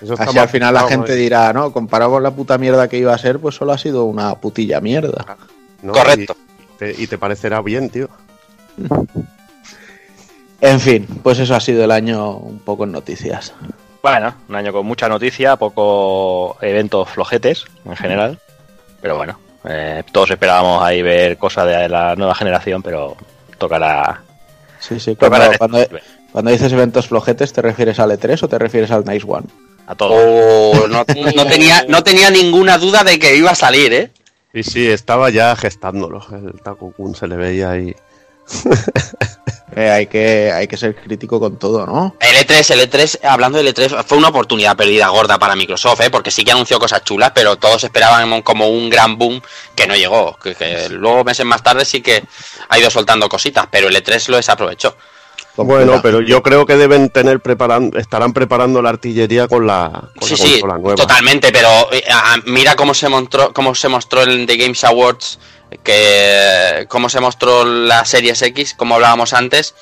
Eso 0.00 0.14
está 0.14 0.24
Así 0.24 0.38
al 0.38 0.48
final 0.48 0.72
la 0.72 0.88
gente 0.88 1.12
¿eh? 1.12 1.16
dirá, 1.16 1.52
no, 1.52 1.70
comparado 1.70 2.12
con 2.12 2.22
la 2.22 2.30
puta 2.30 2.56
mierda 2.56 2.88
que 2.88 2.96
iba 2.96 3.12
a 3.12 3.18
ser, 3.18 3.40
pues 3.40 3.56
solo 3.56 3.72
ha 3.72 3.76
sido 3.78 4.04
una 4.04 4.34
putilla 4.36 4.80
mierda. 4.80 5.36
¿no? 5.82 5.92
Correcto. 5.92 6.34
Y 6.76 6.78
te, 6.78 7.02
y 7.02 7.06
te 7.08 7.18
parecerá 7.18 7.60
bien, 7.60 7.90
tío. 7.90 8.08
En 10.62 10.80
fin, 10.80 11.06
pues 11.22 11.38
eso 11.40 11.54
ha 11.54 11.60
sido 11.60 11.84
el 11.84 11.90
año 11.90 12.30
un 12.38 12.58
poco 12.58 12.84
en 12.84 12.92
noticias. 12.92 13.52
Bueno, 14.02 14.34
un 14.48 14.54
año 14.54 14.72
con 14.72 14.86
mucha 14.86 15.10
noticia, 15.10 15.56
poco 15.56 16.56
eventos 16.62 17.10
flojetes 17.10 17.66
en 17.84 17.96
general. 17.96 18.38
Pero 19.02 19.18
bueno, 19.18 19.38
eh, 19.64 20.02
todos 20.12 20.30
esperábamos 20.30 20.82
ahí 20.82 21.02
ver 21.02 21.36
cosas 21.38 21.66
de 21.66 21.88
la 21.88 22.14
nueva 22.16 22.34
generación, 22.34 22.82
pero 22.82 23.16
tocará. 23.58 24.22
Sí, 24.80 25.00
sí, 25.00 25.14
tocará 25.14 25.56
cuando, 25.56 25.78
cuando, 25.86 26.00
cuando 26.32 26.50
dices 26.50 26.72
eventos 26.72 27.08
flojetes, 27.08 27.52
¿te 27.52 27.62
refieres 27.62 27.98
al 27.98 28.10
E3 28.10 28.42
o 28.42 28.48
te 28.48 28.58
refieres 28.58 28.90
al 28.90 29.04
Nice 29.04 29.24
One? 29.26 29.46
a 29.86 29.94
todos. 29.94 30.14
Oh, 30.16 30.88
no, 30.88 31.04
no 31.36 31.46
tenía, 31.46 31.84
no 31.88 32.02
tenía 32.02 32.30
ninguna 32.30 32.78
duda 32.78 33.04
de 33.04 33.18
que 33.18 33.36
iba 33.36 33.50
a 33.50 33.54
salir, 33.54 33.92
¿eh? 33.92 34.10
Sí, 34.52 34.62
sí, 34.62 34.86
estaba 34.86 35.30
ya 35.30 35.54
gestándolo. 35.56 36.24
El 36.30 36.60
Taco 36.60 36.92
Kun 36.92 37.14
se 37.14 37.26
le 37.26 37.36
veía 37.36 37.70
ahí. 37.70 37.94
Eh, 39.76 39.90
hay, 39.90 40.06
que, 40.06 40.52
hay 40.52 40.68
que 40.68 40.76
ser 40.76 40.94
crítico 40.94 41.40
con 41.40 41.58
todo, 41.58 41.84
¿no? 41.86 42.14
El 42.20 42.36
E3, 42.36 42.70
el 42.70 42.90
E3, 42.90 43.24
hablando 43.24 43.58
del 43.58 43.74
E3, 43.74 44.04
fue 44.04 44.18
una 44.18 44.28
oportunidad 44.28 44.76
perdida 44.76 45.08
gorda 45.08 45.38
para 45.38 45.56
Microsoft, 45.56 46.00
¿eh? 46.00 46.10
porque 46.10 46.30
sí 46.30 46.44
que 46.44 46.52
anunció 46.52 46.78
cosas 46.78 47.02
chulas, 47.04 47.32
pero 47.34 47.56
todos 47.56 47.82
esperaban 47.84 48.42
como 48.42 48.68
un 48.68 48.88
gran 48.88 49.18
boom 49.18 49.40
que 49.74 49.86
no 49.86 49.96
llegó. 49.96 50.36
Que, 50.38 50.54
que 50.54 50.88
luego, 50.90 51.24
meses 51.24 51.44
más 51.44 51.62
tarde, 51.62 51.84
sí 51.84 52.00
que 52.02 52.22
ha 52.68 52.78
ido 52.78 52.90
soltando 52.90 53.28
cositas, 53.28 53.66
pero 53.70 53.88
el 53.88 53.96
E3 53.96 54.28
lo 54.28 54.36
desaprovechó. 54.36 54.96
Bueno, 55.56 56.00
pero 56.02 56.20
yo 56.20 56.42
creo 56.42 56.66
que 56.66 56.76
deben 56.76 57.10
tener 57.10 57.38
preparando, 57.38 57.96
estarán 57.96 58.32
preparando 58.32 58.82
la 58.82 58.88
artillería 58.90 59.46
con 59.46 59.66
la, 59.68 60.10
con 60.18 60.28
Sí, 60.28 60.34
la 60.36 60.44
sí, 60.44 60.60
nueva. 60.62 60.94
totalmente, 60.96 61.52
pero 61.52 61.92
eh, 61.92 62.02
mira 62.46 62.74
cómo 62.74 62.92
se 62.92 63.08
mostró, 63.08 63.52
cómo 63.52 63.72
se 63.74 63.88
mostró 63.88 64.22
en 64.22 64.46
The 64.48 64.56
Games 64.56 64.82
Awards, 64.82 65.38
que 65.82 66.86
cómo 66.88 67.08
se 67.08 67.20
mostró 67.20 67.64
la 67.64 68.04
Series 68.04 68.42
X, 68.42 68.74
como 68.74 68.94
hablábamos 68.94 69.32
antes, 69.32 69.74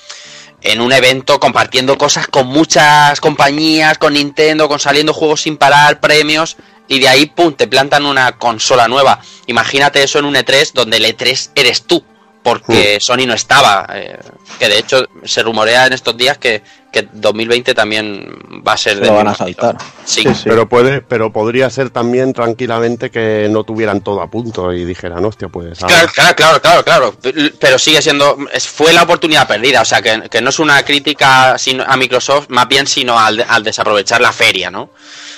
en 0.62 0.80
un 0.80 0.92
evento 0.92 1.40
compartiendo 1.40 1.98
cosas 1.98 2.26
con 2.26 2.46
muchas 2.46 3.20
compañías, 3.20 3.98
con 3.98 4.14
Nintendo, 4.14 4.68
con 4.68 4.78
saliendo 4.78 5.12
juegos 5.12 5.42
sin 5.42 5.56
parar, 5.56 6.00
premios, 6.00 6.56
y 6.88 6.98
de 6.98 7.08
ahí, 7.08 7.26
pum, 7.26 7.54
te 7.54 7.66
plantan 7.66 8.06
una 8.06 8.32
consola 8.38 8.88
nueva. 8.88 9.20
Imagínate 9.46 10.02
eso 10.02 10.18
en 10.18 10.24
un 10.24 10.34
E3 10.34 10.72
donde 10.72 10.98
el 10.98 11.04
E3 11.04 11.50
eres 11.54 11.82
tú, 11.82 12.04
porque 12.42 12.98
Sony 13.00 13.26
no 13.26 13.34
estaba. 13.34 13.86
eh, 13.94 14.18
que 14.58 14.68
de 14.68 14.78
hecho 14.78 15.06
se 15.24 15.42
rumorea 15.42 15.86
en 15.86 15.92
estos 15.92 16.16
días 16.16 16.38
que, 16.38 16.62
que 16.92 17.08
2020 17.12 17.74
también 17.74 18.26
va 18.66 18.74
a 18.74 18.76
ser 18.76 18.98
Se 18.98 19.06
lo 19.06 19.14
van 19.14 19.28
a 19.28 19.34
saltar. 19.34 19.76
Sí, 20.04 20.22
Sí, 20.22 20.34
sí. 20.34 20.42
Pero 20.44 20.68
puede, 20.68 21.00
pero 21.00 21.32
podría 21.32 21.70
ser 21.70 21.90
también 21.90 22.32
tranquilamente 22.32 23.10
que 23.10 23.48
no 23.50 23.64
tuvieran 23.64 24.00
todo 24.02 24.20
a 24.20 24.30
punto 24.30 24.72
y 24.72 24.84
dijeran, 24.84 25.24
hostia, 25.24 25.48
pues. 25.48 25.82
ahora- 25.82 26.06
Claro, 26.12 26.34
claro, 26.34 26.60
claro, 26.60 26.60
claro, 26.84 27.14
claro. 27.22 27.52
Pero 27.58 27.78
sigue 27.78 28.02
siendo. 28.02 28.36
Fue 28.60 28.92
la 28.92 29.02
oportunidad 29.04 29.46
perdida. 29.48 29.82
O 29.82 29.84
sea, 29.86 30.02
que, 30.02 30.22
que 30.30 30.40
no 30.42 30.50
es 30.50 30.58
una 30.58 30.82
crítica 30.84 31.56
sino- 31.58 31.84
a 31.86 31.96
Microsoft, 31.96 32.46
más 32.50 32.68
bien, 32.68 32.86
sino 32.86 33.18
al, 33.18 33.44
al 33.48 33.62
desaprovechar 33.64 34.20
la 34.20 34.32
feria, 34.32 34.70
¿no? 34.70 34.90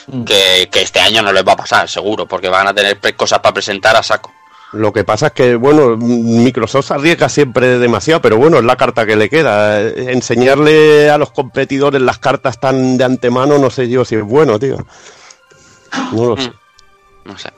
Mm. 0.06 0.24
Que, 0.24 0.68
que 0.70 0.82
este 0.82 1.00
año 1.00 1.22
no 1.22 1.32
les 1.32 1.46
va 1.46 1.52
a 1.52 1.56
pasar, 1.56 1.88
seguro, 1.88 2.26
porque 2.26 2.48
van 2.48 2.66
a 2.68 2.74
tener 2.74 2.98
cosas 3.16 3.38
para 3.38 3.54
presentar 3.54 3.96
a 3.96 4.02
saco. 4.02 4.32
Lo 4.74 4.92
que 4.92 5.04
pasa 5.04 5.28
es 5.28 5.32
que, 5.32 5.54
bueno, 5.54 5.96
Microsoft 5.96 6.90
arriesga 6.90 7.28
siempre 7.28 7.78
demasiado, 7.78 8.20
pero 8.20 8.36
bueno, 8.36 8.58
es 8.58 8.64
la 8.64 8.76
carta 8.76 9.06
que 9.06 9.16
le 9.16 9.30
queda. 9.30 9.80
Eh, 9.80 10.12
Enseñarle 10.12 11.10
a 11.10 11.18
los 11.18 11.30
competidores 11.30 12.02
las 12.02 12.18
cartas 12.18 12.58
tan 12.58 12.96
de 12.96 13.04
antemano, 13.04 13.58
no 13.58 13.70
sé 13.70 13.88
yo 13.88 14.04
si 14.04 14.16
es 14.16 14.22
bueno, 14.22 14.58
tío. 14.58 14.76
No 16.12 16.26
lo 16.26 16.36
sé. 16.36 16.52
No 17.24 17.38
sé. 17.38 17.50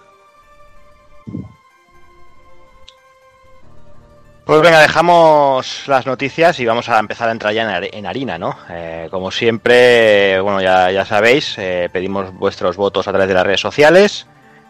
Pues 4.44 4.60
venga, 4.60 4.80
dejamos 4.80 5.82
las 5.88 6.06
noticias 6.06 6.60
y 6.60 6.66
vamos 6.66 6.88
a 6.88 7.00
empezar 7.00 7.28
a 7.28 7.32
entrar 7.32 7.52
ya 7.52 7.78
en 7.78 8.06
harina, 8.06 8.38
¿no? 8.38 8.56
Eh, 8.70 9.08
como 9.10 9.32
siempre, 9.32 10.40
bueno, 10.40 10.60
ya, 10.60 10.92
ya 10.92 11.04
sabéis, 11.04 11.56
eh, 11.58 11.88
pedimos 11.92 12.32
vuestros 12.32 12.76
votos 12.76 13.08
a 13.08 13.10
través 13.10 13.26
de 13.26 13.34
las 13.34 13.44
redes 13.44 13.60
sociales. 13.60 14.28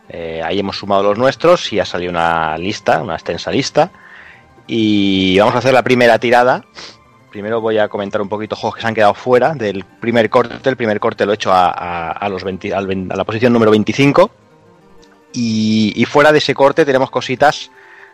Eh, 0.08 0.40
ahí 0.44 0.58
hemos 0.60 0.78
sumado 0.78 1.02
los 1.02 1.18
nuestros 1.18 1.72
y 1.72 1.80
ha 1.80 1.84
salido 1.84 2.10
una 2.10 2.56
lista, 2.58 3.02
una 3.02 3.14
extensa 3.14 3.50
lista. 3.50 3.90
Y 4.66 5.38
vamos 5.38 5.54
a 5.54 5.58
hacer 5.58 5.72
la 5.72 5.82
primera 5.82 6.18
tirada. 6.18 6.64
Primero 7.30 7.60
voy 7.60 7.78
a 7.78 7.88
comentar 7.88 8.20
un 8.22 8.28
poquito 8.28 8.56
juegos 8.56 8.76
que 8.76 8.80
se 8.82 8.86
han 8.88 8.94
quedado 8.94 9.14
fuera 9.14 9.54
del 9.54 9.84
primer 9.84 10.30
corte. 10.30 10.68
El 10.68 10.76
primer 10.76 10.98
corte 11.00 11.26
lo 11.26 11.32
he 11.32 11.34
hecho 11.34 11.52
a, 11.52 11.70
a- 12.12 12.28
los 12.28 12.42
20 12.44 12.72
al 12.74 12.86
20 12.86 13.12
a 13.12 13.16
la 13.16 13.24
posición 13.24 13.52
número 13.52 13.70
25. 13.70 14.30
Y, 15.32 15.92
y 15.94 16.04
fuera 16.06 16.32
de 16.32 16.38
ese 16.38 16.54
corte 16.54 16.84
tenemos 16.84 17.10
cositas 17.10 17.70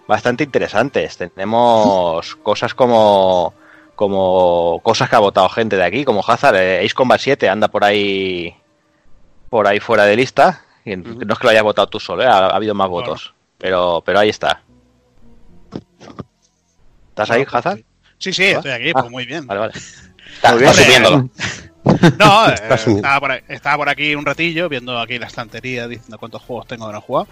bastante 0.09 0.45
interesantes. 0.45 1.17
Tenemos 1.17 2.35
cosas 2.37 2.75
como 2.75 3.55
como 3.95 4.81
cosas 4.83 5.09
que 5.09 5.15
ha 5.17 5.21
votado 5.21 5.49
gente 5.51 5.77
de 5.77 5.85
aquí, 5.85 6.05
como 6.05 6.25
Hazard, 6.27 6.57
eh, 6.57 6.79
Ace 6.85 6.95
Combat 6.95 7.21
7 7.21 7.49
anda 7.49 7.69
por 7.69 7.85
ahí 7.85 8.57
por 9.49 9.69
ahí 9.69 9.79
fuera 9.79 10.05
de 10.05 10.17
lista. 10.17 10.63
No 10.85 11.33
es 11.33 11.39
que 11.39 11.45
lo 11.45 11.51
hayas 11.51 11.63
votado 11.63 11.87
tú 11.89 12.01
solo, 12.01 12.23
eh, 12.23 12.27
ha, 12.27 12.47
ha 12.47 12.57
habido 12.57 12.75
más 12.75 12.89
votos. 12.89 13.35
Pero 13.59 14.03
pero 14.05 14.19
ahí 14.19 14.29
está. 14.29 14.63
¿Estás 17.11 17.31
ahí, 17.31 17.45
Hazard? 17.51 17.81
Sí, 18.19 18.33
sí, 18.33 18.45
estoy 18.45 18.71
aquí, 18.71 18.91
Ah. 18.91 19.01
pues 19.01 19.11
muy 19.11 19.27
bien. 19.27 19.47
Vale, 19.47 19.61
vale. 19.61 19.73
Está, 20.35 20.55
bien. 20.55 20.71
está 20.71 20.83
subiéndolo. 20.85 21.29
No, 22.19 22.49
eh, 22.51 22.55
estaba, 22.71 23.21
por, 23.21 23.31
ahí- 23.33 23.41
estaba 23.49 23.77
por 23.77 23.89
aquí 23.89 24.15
un 24.15 24.25
ratillo 24.25 24.69
viendo 24.69 24.99
aquí 25.01 25.19
la 25.19 25.27
estantería 25.27 25.89
diciendo 25.89 26.19
cuántos 26.19 26.43
juegos 26.43 26.67
tengo 26.67 26.87
que 26.87 26.93
no 26.93 26.99
he 26.99 27.03
jugado. 27.03 27.29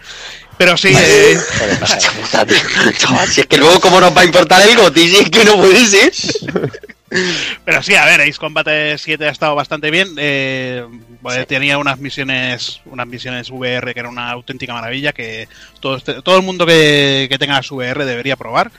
Pero 0.57 0.77
sí, 0.77 0.93
eh, 0.97 1.37
Chaval, 2.97 3.27
si 3.27 3.41
es 3.41 3.47
que 3.47 3.57
luego, 3.57 3.79
¿cómo 3.79 3.99
nos 3.99 4.15
va 4.15 4.21
a 4.21 4.25
importar 4.25 4.61
el? 4.61 4.93
Si 4.93 5.15
es 5.15 5.29
que 5.29 5.45
no 5.45 5.55
puede 5.55 5.85
ser. 5.85 6.11
pero 7.65 7.83
sí, 7.83 7.95
a 7.95 8.05
ver, 8.05 8.21
Ace 8.21 8.33
Combat 8.37 8.67
7 8.97 9.25
ha 9.25 9.31
estado 9.31 9.55
bastante 9.55 9.89
bien. 9.91 10.09
eh, 10.17 10.85
pues, 11.21 11.45
Tenía 11.47 11.77
unas 11.77 11.99
misiones, 11.99 12.81
unas 12.85 13.07
misiones 13.07 13.49
VR 13.49 13.93
que 13.93 13.99
era 13.99 14.09
una 14.09 14.29
auténtica 14.31 14.73
maravilla 14.73 15.13
que 15.13 15.47
todo, 15.79 15.97
este- 15.97 16.21
todo 16.21 16.37
el 16.37 16.43
mundo 16.43 16.65
que, 16.65 17.27
que 17.29 17.37
tenga 17.37 17.61
VR 17.69 18.05
debería 18.05 18.35
probar. 18.35 18.71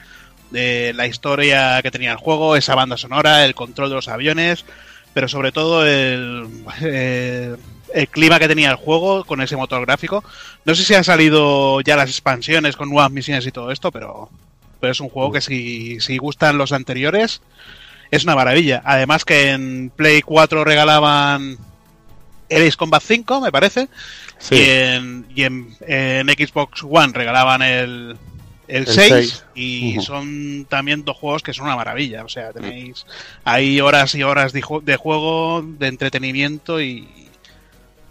De 0.51 0.93
la 0.95 1.07
historia 1.07 1.81
que 1.83 1.91
tenía 1.91 2.11
el 2.13 2.19
juego, 2.19 2.57
esa 2.57 2.75
banda 2.75 2.99
sonora, 2.99 3.47
el 3.47 3.55
control 3.55 3.89
de 3.89 3.95
los 3.95 4.09
aviones, 4.09 4.67
pero 5.15 5.29
sobre 5.29 5.53
todo 5.53 5.87
el, 5.87 6.47
eh, 6.83 7.57
el 7.95 8.09
clima 8.09 8.39
que 8.39 8.49
tenía 8.49 8.71
el 8.71 8.77
juego 8.77 9.25
con 9.25 9.41
ese 9.41 9.57
motor 9.57 9.85
gráfico. 9.85 10.25
No 10.65 10.75
sé 10.75 10.85
si 10.85 10.95
han 10.95 11.05
salido 11.05 11.81
ya 11.83 11.97
las 11.97 12.09
expansiones 12.11 12.77
con 12.77 12.89
nuevas 12.91 13.11
misiones 13.11 13.47
y 13.47 13.53
todo 13.53 13.71
esto, 13.71 13.91
pero, 13.93 14.31
pero 14.81 14.93
es 14.93 15.01
un 15.01 15.09
juego 15.09 15.33
que 15.33 15.41
si, 15.41 16.01
si 16.01 16.19
gustan 16.19 16.59
los 16.59 16.73
anteriores 16.73 17.43
es 18.11 18.25
una 18.25 18.35
maravilla. 18.35 18.83
Además 18.85 19.25
que 19.25 19.51
en 19.51 19.91
Play 19.95 20.23
4 20.23 20.65
regalaban 20.65 21.57
el 22.49 22.67
Ace 22.69 22.77
Combat 22.77 23.03
5, 23.03 23.41
me 23.41 23.51
parece, 23.53 23.89
Sí. 24.39 24.57
y, 24.57 24.61
en, 24.69 25.27
y 25.35 25.45
en, 25.45 25.69
en 25.87 26.29
Xbox 26.29 26.83
One 26.83 27.13
regalaban 27.15 27.63
el, 27.63 28.17
el, 28.69 28.83
El 28.83 28.87
6, 28.87 29.09
6. 29.11 29.45
y 29.55 30.01
son 30.01 30.67
también 30.69 31.05
dos 31.05 31.17
juegos 31.17 31.43
que 31.43 31.53
son 31.53 31.67
una 31.67 31.77
maravilla. 31.77 32.25
O 32.25 32.29
sea, 32.29 32.53
tenéis 32.53 33.05
hay 33.45 33.81
horas 33.81 34.15
y 34.15 34.23
horas 34.23 34.53
de, 34.53 34.63
ju- 34.63 34.83
de 34.83 34.97
juego, 34.97 35.63
de 35.63 35.89
entretenimiento 35.89 36.81
y, 36.81 37.09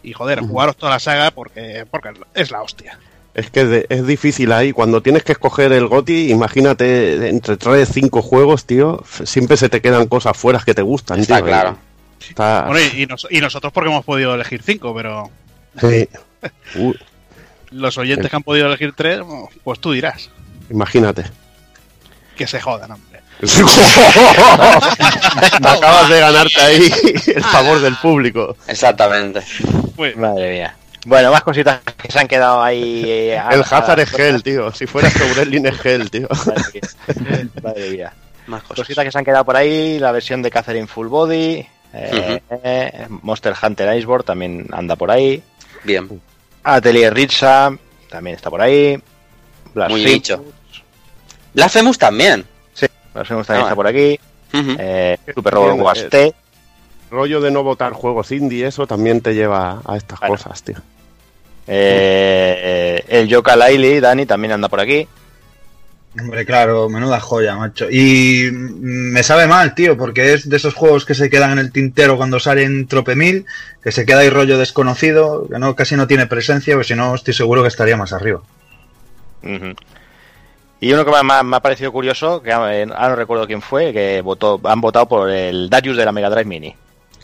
y 0.04 0.14
joder, 0.14 0.42
jugaros 0.42 0.76
toda 0.78 0.92
la 0.94 1.00
saga 1.00 1.32
porque, 1.32 1.86
porque 1.90 2.10
es 2.34 2.52
la 2.52 2.62
hostia. 2.62 3.00
Es 3.34 3.50
que 3.50 3.64
de- 3.64 3.86
es 3.90 4.06
difícil 4.06 4.52
ahí. 4.52 4.74
Cuando 4.74 5.02
tienes 5.02 5.24
que 5.24 5.32
escoger 5.32 5.72
el 5.72 5.88
GOTI, 5.88 6.32
imagínate, 6.32 7.30
entre 7.30 7.56
3 7.56 7.90
cinco 7.92 8.22
juegos, 8.22 8.66
tío, 8.66 9.04
siempre 9.24 9.56
se 9.58 9.70
te 9.70 9.80
quedan 9.82 10.08
cosas 10.08 10.36
fuera 10.36 10.60
que 10.66 10.74
te 10.74 10.82
gustan, 10.82 11.22
Está 11.22 11.38
tío. 11.38 11.46
claro. 11.46 11.78
Está- 12.20 12.66
Bueno, 12.68 12.86
y, 12.94 13.04
y 13.04 13.06
nos- 13.06 13.28
y 13.32 13.40
nosotros 13.40 13.72
porque 13.72 13.90
hemos 13.90 14.04
podido 14.04 14.36
elegir 14.36 14.62
5, 14.62 14.94
pero 14.94 15.30
sí. 15.80 16.10
Los 17.72 17.98
oyentes 17.98 18.30
que 18.30 18.36
han 18.36 18.44
podido 18.44 18.68
elegir 18.68 18.92
3, 18.94 19.22
pues 19.64 19.80
tú 19.80 19.94
dirás. 19.94 20.30
Imagínate. 20.72 21.24
Que 22.36 22.48
se 22.48 22.60
jodan, 22.60 22.92
hombre. 22.92 23.22
Acabas 25.64 26.10
de 26.10 26.20
ganarte 26.20 26.62
ahí 26.62 26.92
el 27.36 27.44
favor 27.44 27.80
del 27.82 27.96
público. 27.98 28.56
Exactamente. 28.68 29.42
Madre 30.18 30.52
mía. 30.52 30.76
Bueno, 31.06 31.32
más 31.32 31.42
cositas 31.42 31.80
que 31.98 32.12
se 32.12 32.20
han 32.20 32.28
quedado 32.28 32.62
ahí. 32.62 33.04
eh, 33.08 33.42
El 33.52 33.62
Hazard 33.62 34.00
es 34.02 34.10
gel, 34.12 34.44
tío. 34.44 34.72
Si 34.72 34.86
fuera 34.86 35.10
Sobrelin 35.10 35.66
es 35.66 35.80
gel, 35.80 36.12
tío. 36.12 36.28
Madre 36.46 36.64
mía. 36.74 37.48
Madre 37.64 37.90
mía. 37.92 38.14
Más 38.48 38.62
cosas. 38.64 38.78
Cositas 38.78 39.06
que 39.06 39.12
se 39.12 39.18
han 39.18 39.26
quedado 39.26 39.46
por 39.46 39.56
ahí, 39.56 39.98
la 40.00 40.12
versión 40.12 40.42
de 40.42 40.52
Catherine 40.52 40.88
Full 40.88 41.08
Body, 41.08 41.66
eh, 41.94 42.42
eh, 42.64 43.08
Monster 43.22 43.54
Hunter 43.62 43.96
Iceborne 43.98 44.24
también 44.26 44.68
anda 44.72 44.96
por 44.96 45.10
ahí, 45.12 45.42
Bien. 45.84 46.22
Atelier 46.64 47.14
Ritza 47.14 47.72
también 48.10 48.36
está 48.36 48.50
por 48.50 48.62
ahí, 48.62 48.92
Muy 48.98 49.74
Blasphemous, 49.74 50.04
nicho. 50.06 50.44
Blasphemous 51.54 51.98
también. 51.98 52.46
Blasphemous 53.14 53.48
también 53.48 53.66
Ah, 53.66 53.70
está 53.70 53.76
por 53.76 53.88
aquí, 53.88 54.20
eh, 54.54 55.18
Super 55.34 55.54
Robot 55.54 55.98
eh, 56.14 56.34
rollo 57.10 57.42
de 57.42 57.52
no 57.52 57.64
votar 57.64 57.92
juegos 57.94 58.32
indie, 58.32 58.68
eso 58.68 58.88
también 58.88 59.22
te 59.22 59.34
lleva 59.36 59.82
a 59.86 59.98
estas 59.98 60.20
cosas, 60.20 60.64
tío. 60.64 60.78
eh, 61.68 63.04
el 63.08 63.28
Yoka 63.28 63.56
Laili, 63.56 64.00
Dani 64.00 64.26
también 64.26 64.54
anda 64.54 64.70
por 64.70 64.80
aquí, 64.80 65.08
Hombre, 66.20 66.46
claro, 66.46 66.90
menuda 66.90 67.22
joya, 67.22 67.56
macho. 67.56 67.90
Y 67.90 68.50
me 68.52 69.24
sabe 69.24 69.48
mal, 69.48 69.74
tío, 69.76 69.96
porque 69.98 70.34
es 70.34 70.50
de 70.50 70.58
esos 70.58 70.74
juegos 70.74 71.06
que 71.06 71.16
se 71.16 71.30
quedan 71.30 71.52
en 71.54 71.60
el 71.60 71.72
tintero 71.72 72.18
cuando 72.18 72.38
salen 72.38 72.86
trope 72.88 73.16
mil, 73.16 73.46
que 73.82 73.94
se 73.94 74.06
queda 74.06 74.20
ahí 74.20 74.30
rollo 74.30 74.58
desconocido, 74.58 75.48
que 75.48 75.58
no 75.58 75.74
casi 75.74 75.96
no 75.96 76.08
tiene 76.08 76.28
presencia, 76.28 76.76
pues 76.76 76.88
si 76.88 76.96
no 76.96 77.16
estoy 77.16 77.34
seguro 77.34 77.62
que 77.62 77.70
estaría 77.70 77.96
más 77.96 78.12
arriba. 78.12 78.42
Y 80.82 80.92
uno 80.92 81.06
que 81.06 81.12
me, 81.24 81.56
ha 81.56 81.60
parecido 81.60 81.92
curioso, 81.92 82.42
que 82.42 82.50
eh, 82.50 82.54
ahora 82.54 83.10
no 83.10 83.16
recuerdo 83.16 83.46
quién 83.46 83.62
fue, 83.62 83.94
que 83.94 84.20
votó, 84.22 84.60
han 84.64 84.82
votado 84.82 85.08
por 85.08 85.30
el 85.30 85.70
Darius 85.70 85.96
de 85.96 86.06
la 86.06 86.12
Mega 86.12 86.28
Drive 86.32 86.46
Mini. 86.46 86.76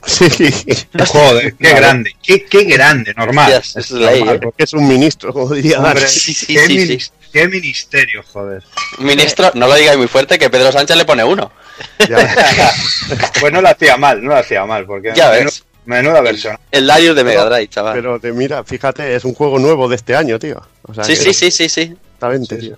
Sí, 0.06 0.28
Joder, 1.08 1.56
qué 1.56 1.74
grande, 1.74 2.16
qué, 2.22 2.46
qué 2.46 2.66
grande, 2.66 3.16
normal. 3.18 3.52
Hostias, 3.52 3.76
es 3.78 3.92
ley, 3.92 4.20
normal. 4.20 4.42
eh. 4.44 4.54
es 4.60 4.74
un 4.74 4.88
ministro, 4.88 5.34
como 5.34 5.56
diría 5.56 5.80
Hombre, 5.80 6.02
Dani. 6.02 6.08
Sí, 6.08 6.36
sí, 6.36 6.54
qué, 6.54 6.68
sí, 6.68 7.12
qué 7.34 7.48
ministerio, 7.48 8.24
joder. 8.32 8.64
Ministro, 9.00 9.50
no 9.56 9.68
lo 9.68 9.74
digáis 9.74 9.98
muy 9.98 10.08
fuerte, 10.08 10.38
que 10.38 10.52
Pedro 10.52 10.72
Sánchez 10.72 10.96
le 10.96 11.06
pone 11.06 11.24
uno. 11.24 11.52
Ya. 12.08 12.18
pues 13.40 13.52
no 13.52 13.60
lo 13.60 13.70
hacía 13.70 13.98
mal, 13.98 14.24
no 14.24 14.30
lo 14.30 14.38
hacía 14.38 14.66
mal, 14.68 14.86
porque 14.86 15.14
Ya 15.16 15.32
ves. 15.32 15.64
menuda 15.86 16.22
versión. 16.22 16.60
El 16.72 16.86
Darius 16.86 17.16
de 17.16 17.24
Mega 17.24 17.46
Drive, 17.46 17.70
chaval. 17.70 17.96
Pero 17.96 18.20
te 18.20 18.32
mira, 18.32 18.64
fíjate, 18.64 19.16
es 19.16 19.26
un 19.26 19.34
juego 19.34 19.58
nuevo 19.58 19.90
de 19.90 19.96
este 19.96 20.16
año, 20.16 20.38
tío. 20.38 20.62
O 20.84 20.94
sea 20.94 21.04
Sí, 21.04 21.16
sí, 21.16 21.34
sí, 21.34 21.50
sí, 21.50 21.68
sí. 21.68 21.82
exactamente, 21.82 22.56
tío. 22.58 22.78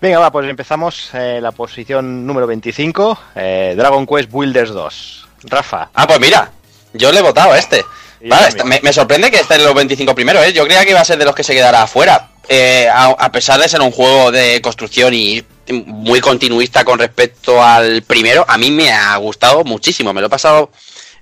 Venga, 0.00 0.18
va, 0.18 0.32
pues 0.32 0.48
empezamos 0.48 1.10
eh, 1.12 1.40
la 1.42 1.52
posición 1.52 2.26
número 2.26 2.46
25, 2.46 3.18
eh, 3.36 3.74
Dragon 3.76 4.06
Quest 4.06 4.30
Builders 4.32 4.70
2. 4.70 5.26
Rafa, 5.44 5.90
Ah, 5.94 6.06
pues 6.06 6.20
mira, 6.20 6.50
yo 6.94 7.12
le 7.12 7.18
he 7.18 7.22
votado 7.22 7.52
a 7.52 7.58
este. 7.58 7.84
Vale, 8.26 8.48
está- 8.48 8.64
me, 8.64 8.80
me 8.82 8.92
sorprende 8.92 9.30
que 9.30 9.38
esté 9.40 9.54
en 9.56 9.64
los 9.64 9.74
25 9.74 10.14
primeros, 10.14 10.44
¿eh? 10.44 10.52
Yo 10.52 10.64
creía 10.64 10.84
que 10.84 10.90
iba 10.90 11.00
a 11.00 11.04
ser 11.04 11.18
de 11.18 11.24
los 11.24 11.34
que 11.34 11.42
se 11.44 11.54
quedara 11.54 11.82
afuera. 11.82 12.28
Eh, 12.48 12.88
a, 12.92 13.06
a 13.10 13.30
pesar 13.32 13.60
de 13.60 13.68
ser 13.68 13.80
un 13.80 13.90
juego 13.92 14.30
de 14.32 14.60
construcción 14.60 15.14
y 15.14 15.42
muy 15.86 16.20
continuista 16.20 16.84
con 16.84 16.98
respecto 16.98 17.62
al 17.62 18.02
primero, 18.02 18.44
a 18.48 18.58
mí 18.58 18.70
me 18.70 18.90
ha 18.92 19.16
gustado 19.16 19.64
muchísimo. 19.64 20.12
Me 20.12 20.20
lo 20.20 20.26
he 20.26 20.30
pasado 20.30 20.70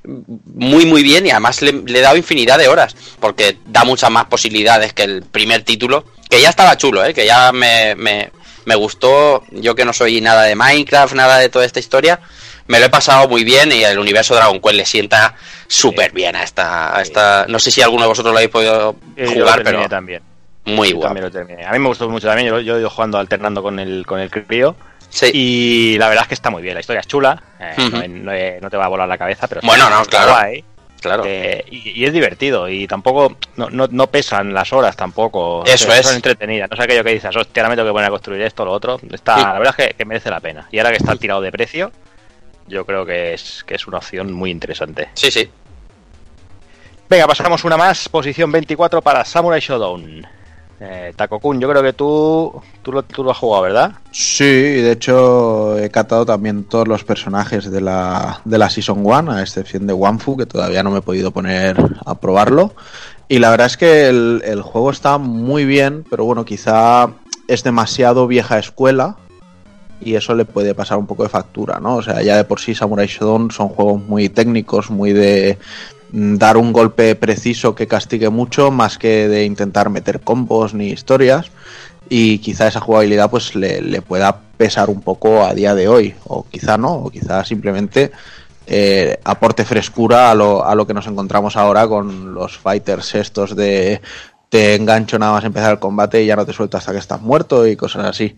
muy, 0.05 0.87
muy 0.87 1.03
bien 1.03 1.27
y 1.27 1.31
además 1.31 1.61
le, 1.63 1.73
le 1.73 1.99
he 1.99 2.03
dado 2.03 2.17
infinidad 2.17 2.59
de 2.59 2.69
horas, 2.69 2.97
porque 3.21 3.59
da 3.67 3.85
muchas 3.85 4.11
más 4.11 4.25
posibilidades 4.27 4.93
que 4.93 5.03
el 5.03 5.23
primer 5.23 5.63
título, 5.63 6.05
que 6.31 6.41
ya 6.41 6.49
estaba 6.51 6.77
chulo, 6.77 7.05
¿eh? 7.05 7.13
Que 7.15 7.27
ya 7.27 7.53
me, 7.53 7.95
me, 7.95 8.31
me 8.69 8.75
gustó. 8.77 9.43
Yo 9.51 9.75
que 9.75 9.85
no 9.85 9.93
soy 9.93 10.21
nada 10.21 10.43
de 10.43 10.55
Minecraft, 10.55 11.15
nada 11.15 11.39
de 11.39 11.49
toda 11.49 11.65
esta 11.65 11.81
historia. 11.81 12.21
Me 12.67 12.79
lo 12.79 12.85
he 12.87 12.91
pasado 12.91 13.27
muy 13.29 13.45
bien 13.45 13.73
y 13.73 13.83
el 13.83 13.99
universo 13.99 14.35
Dragon 14.35 14.61
Quest 14.61 14.75
le 14.77 14.85
sienta 14.85 15.35
súper 15.67 16.13
bien 16.13 16.37
a 16.37 16.43
esta, 16.43 16.95
a 16.97 17.01
esta. 17.01 17.47
No 17.49 17.59
sé 17.59 17.71
si 17.71 17.81
alguno 17.81 18.03
de 18.03 18.09
vosotros 18.09 18.33
lo 18.33 18.39
habéis 18.39 18.51
podido 18.53 18.95
eh, 19.17 19.25
yo 19.27 19.35
lo 19.37 19.47
jugar, 19.47 19.63
pero 19.65 19.89
también. 19.89 20.23
muy 20.67 20.91
Yo 20.91 20.97
guapo. 20.97 21.09
también 21.09 21.25
lo 21.25 21.31
terminé. 21.31 21.65
A 21.67 21.73
mí 21.73 21.79
me 21.79 21.89
gustó 21.89 22.09
mucho 22.11 22.27
también, 22.29 22.49
yo, 22.49 22.61
yo 22.61 22.77
he 22.77 22.81
ido 22.81 22.91
jugando 22.91 23.17
alternando 23.19 23.63
con 23.63 23.79
el, 23.79 24.05
con 24.07 24.21
el 24.21 24.31
crío. 24.31 24.77
Sí. 25.09 25.31
Y 25.33 25.97
la 25.99 26.09
verdad 26.11 26.25
es 26.25 26.29
que 26.29 26.35
está 26.35 26.51
muy 26.51 26.61
bien, 26.63 26.75
la 26.75 26.81
historia 26.81 27.01
es 27.01 27.07
chula, 27.07 27.43
eh, 27.59 27.75
no, 27.91 28.07
no- 28.07 28.61
no 28.61 28.71
te 28.71 28.77
va 28.77 28.85
a 28.85 28.89
volar 28.89 29.09
la 29.09 29.17
cabeza, 29.17 29.47
pero 29.49 29.63
Bueno, 29.65 29.89
no, 29.89 30.05
claro. 30.05 30.33
guay. 30.33 30.63
Claro. 31.01 31.23
Eh, 31.27 31.65
y, 31.71 32.01
y 32.01 32.05
es 32.05 32.13
divertido 32.13 32.69
y 32.69 32.87
tampoco 32.89 33.37
no, 33.57 33.71
no, 33.71 33.87
no 33.91 34.07
pesan 34.09 34.53
las 34.53 34.73
horas 34.73 34.97
tampoco 34.97 35.63
Eso 35.65 35.93
es. 35.93 36.07
son 36.07 36.17
entretenidas 36.17 36.69
no 36.71 36.77
sé 36.77 36.83
aquello 36.83 37.05
que 37.05 37.13
dices 37.15 37.35
hostia 37.37 37.63
ahora 37.63 37.71
me 37.71 37.77
tengo 37.77 37.89
que 37.89 37.93
poner 37.93 38.09
a 38.09 38.11
construir 38.11 38.43
esto 38.43 38.65
lo 38.65 38.73
otro 38.73 38.99
está 39.13 39.37
Sí. 39.37 39.43
la 39.45 39.59
verdad 39.59 39.75
es 39.79 39.89
que, 39.89 39.95
que 39.95 40.05
merece 40.05 40.29
la 40.31 40.41
pena 40.41 40.69
y 40.73 40.79
ahora 40.79 40.91
que 40.91 40.97
está 40.97 41.15
tirado 41.17 41.41
de 41.41 41.53
precio 41.53 41.93
yo 42.67 42.85
creo 42.85 43.07
que 43.07 43.35
es 43.35 43.63
que 43.65 43.77
es 43.77 43.87
una 43.87 43.99
opción 43.99 44.33
muy 44.33 44.51
interesante 44.51 45.09
Sí, 45.15 45.31
sí. 45.31 45.49
venga 47.09 47.27
pasamos 47.27 47.65
una 47.65 47.77
más 47.77 48.09
posición 48.09 48.51
24 48.53 49.01
para 49.01 49.25
Samurai 49.25 49.61
Showdown 49.61 50.27
eh, 50.81 51.13
Takokun 51.17 51.61
yo 51.61 51.69
creo 51.69 51.83
que 51.83 51.93
tú 51.93 52.53
tú 52.83 52.93
lo, 52.93 53.03
tú 53.03 53.25
lo 53.25 53.33
has 53.33 53.39
jugado 53.39 53.63
verdad 53.63 53.93
Sí, 54.11 54.45
de 54.45 54.93
hecho 54.93 55.79
he 55.79 55.91
catado 55.91 56.25
también 56.27 56.65
todos 56.65 56.89
los 56.89 57.05
personajes 57.05 57.71
de 57.71 57.81
la, 57.81 58.41
de 58.45 58.59
la 58.59 58.71
Season 58.71 58.99
1, 59.05 59.33
a 59.33 59.43
excepción 59.43 59.87
de 59.87 59.93
Wanfu, 59.93 60.37
que 60.37 60.47
todavía 60.47 60.83
no 60.83 60.91
me 60.91 60.99
he 60.99 61.03
podido 61.03 61.31
poner 61.31 61.77
a 62.05 62.15
probarlo. 62.17 62.75
Y 63.29 63.39
la 63.39 63.51
verdad 63.51 63.67
es 63.67 63.77
que 63.77 64.09
el, 64.09 64.43
el 64.45 64.63
juego 64.63 64.91
está 64.91 65.19
muy 65.19 65.67
bien, 65.67 66.05
pero 66.09 66.25
bueno, 66.25 66.45
quizá 66.45 67.11
es 67.47 67.63
demasiado 67.63 68.27
vieja 68.27 68.59
escuela 68.59 69.17
y 70.01 70.15
eso 70.15 70.35
le 70.35 70.45
puede 70.45 70.75
pasar 70.75 70.99
un 70.99 71.07
poco 71.07 71.25
de 71.25 71.29
factura, 71.29 71.81
¿no? 71.81 71.97
O 71.97 72.03
sea, 72.03 72.23
ya 72.23 72.37
de 72.37 72.45
por 72.45 72.61
sí 72.61 72.75
Samurai 72.75 73.07
Shodown 73.07 73.51
son 73.51 73.69
juegos 73.69 74.03
muy 74.03 74.29
técnicos, 74.29 74.91
muy 74.91 75.13
de 75.13 75.59
dar 76.13 76.57
un 76.57 76.73
golpe 76.73 77.15
preciso 77.15 77.75
que 77.75 77.87
castigue 77.87 78.29
mucho, 78.31 78.71
más 78.71 78.99
que 78.99 79.29
de 79.29 79.45
intentar 79.45 79.91
meter 79.91 80.21
combos 80.21 80.75
ni 80.75 80.89
historias. 80.89 81.51
Y 82.09 82.39
quizá 82.39 82.69
esa 82.69 82.81
jugabilidad 82.81 83.31
pues 83.31 83.55
le, 83.55 83.83
le 83.83 84.01
pueda 84.01 84.41
pesar 84.57 84.89
un 84.89 85.03
poco 85.03 85.45
a 85.45 85.55
día 85.55 85.75
de 85.75 85.89
hoy. 85.89 86.15
O 86.25 86.45
quizá 86.45 86.79
no 86.79 86.95
o 86.95 87.11
quizá 87.11 87.45
simplemente 87.45 88.13
eh, 88.71 89.19
aporte 89.25 89.65
frescura 89.65 90.31
a 90.31 90.35
lo, 90.35 90.63
a 90.63 90.75
lo 90.75 90.87
que 90.87 90.93
nos 90.93 91.07
encontramos 91.07 91.57
ahora 91.57 91.89
con 91.89 92.35
los 92.35 92.59
fighters 92.59 93.15
estos 93.15 93.57
de 93.57 94.03
te 94.51 94.75
engancho 94.75 95.19
nada 95.19 95.33
más 95.33 95.45
empezar 95.45 95.73
el 95.73 95.79
combate 95.79 96.23
y 96.23 96.27
ya 96.27 96.37
no 96.37 96.45
te 96.45 96.53
suelto 96.53 96.77
hasta 96.77 96.93
que 96.93 96.99
estás 96.99 97.23
muerto 97.23 97.67
y 97.67 97.77
cosas 97.77 98.05
así 98.05 98.37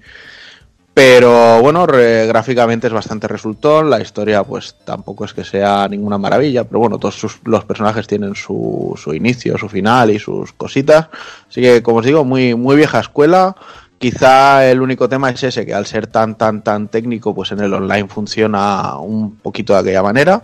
pero 1.03 1.63
bueno, 1.63 1.87
gráficamente 1.87 2.89
es 2.89 2.93
bastante 2.93 3.27
resultón, 3.27 3.89
la 3.89 4.03
historia 4.03 4.45
pues 4.45 4.77
tampoco 4.85 5.25
es 5.25 5.33
que 5.33 5.45
sea 5.45 5.89
ninguna 5.89 6.19
maravilla, 6.19 6.65
pero 6.65 6.81
bueno, 6.81 6.99
todos 6.99 7.39
los 7.45 7.65
personajes 7.65 8.07
tienen 8.07 8.35
su, 8.35 8.95
inicio, 9.15 9.57
su 9.57 9.71
final 9.71 10.11
y 10.11 10.19
sus 10.19 10.53
cositas. 10.53 11.09
Así 11.49 11.63
que, 11.63 11.83
como 11.83 12.01
os 12.01 12.05
digo, 12.05 12.27
muy, 12.27 12.55
muy 12.55 12.77
vieja 12.77 13.01
escuela. 13.01 13.57
Quizá 13.97 14.71
el 14.71 14.83
único 14.83 15.09
tema 15.09 15.31
es 15.31 15.43
ese, 15.43 15.65
que 15.65 15.73
al 15.73 15.87
ser 15.87 16.07
tan, 16.07 16.37
tan, 16.37 16.63
tan 16.63 16.89
técnico, 16.89 17.35
pues 17.35 17.51
en 17.53 17.61
el 17.61 17.73
online 17.73 18.07
funciona 18.07 18.99
un 18.99 19.37
poquito 19.37 19.73
de 19.73 19.79
aquella 19.79 20.03
manera, 20.03 20.43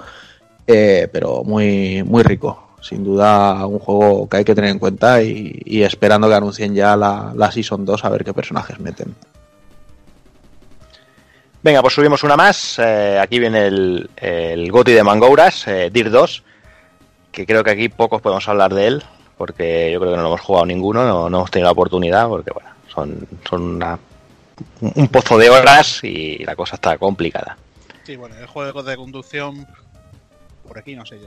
eh, 0.66 1.06
pero 1.12 1.44
muy, 1.44 2.02
muy 2.02 2.22
rico. 2.22 2.70
Sin 2.80 3.04
duda, 3.04 3.66
un 3.66 3.78
juego 3.78 4.26
que 4.26 4.38
hay 4.38 4.44
que 4.44 4.54
tener 4.54 4.70
en 4.70 4.78
cuenta 4.78 5.22
y, 5.22 5.60
y 5.66 5.82
esperando 5.82 6.30
que 6.30 6.34
anuncien 6.34 6.74
ya 6.74 6.96
la, 6.96 7.34
la 7.36 7.52
Season 7.52 7.84
2 7.84 8.06
a 8.06 8.08
ver 8.08 8.24
qué 8.24 8.32
personajes 8.32 8.80
meten. 8.80 9.14
Venga, 11.66 11.82
pues 11.82 11.94
subimos 11.94 12.22
una 12.22 12.36
más. 12.36 12.78
Eh, 12.78 13.18
aquí 13.20 13.40
viene 13.40 13.66
el, 13.66 14.08
el 14.18 14.70
Goti 14.70 14.92
de 14.92 15.02
Mangouras, 15.02 15.66
eh, 15.66 15.90
Dir 15.92 16.12
2, 16.12 16.44
que 17.32 17.44
creo 17.44 17.64
que 17.64 17.72
aquí 17.72 17.88
pocos 17.88 18.22
podemos 18.22 18.48
hablar 18.48 18.72
de 18.72 18.86
él, 18.86 19.02
porque 19.36 19.90
yo 19.92 19.98
creo 19.98 20.12
que 20.12 20.16
no 20.16 20.22
lo 20.22 20.28
hemos 20.28 20.42
jugado 20.42 20.64
ninguno, 20.64 21.04
no, 21.04 21.28
no 21.28 21.38
hemos 21.38 21.50
tenido 21.50 21.66
la 21.66 21.72
oportunidad, 21.72 22.28
porque 22.28 22.52
bueno, 22.52 22.70
son, 22.86 23.26
son 23.48 23.62
una- 23.62 23.98
un 24.80 25.08
pozo 25.08 25.36
de 25.38 25.50
horas 25.50 26.04
y 26.04 26.38
la 26.44 26.54
cosa 26.54 26.76
está 26.76 26.98
complicada. 26.98 27.56
Sí, 28.04 28.14
bueno, 28.14 28.36
el 28.36 28.46
juego 28.46 28.84
de 28.84 28.96
conducción. 28.96 29.66
Por 30.68 30.78
aquí 30.78 30.94
no 30.94 31.04
sé 31.04 31.18
yo. 31.18 31.26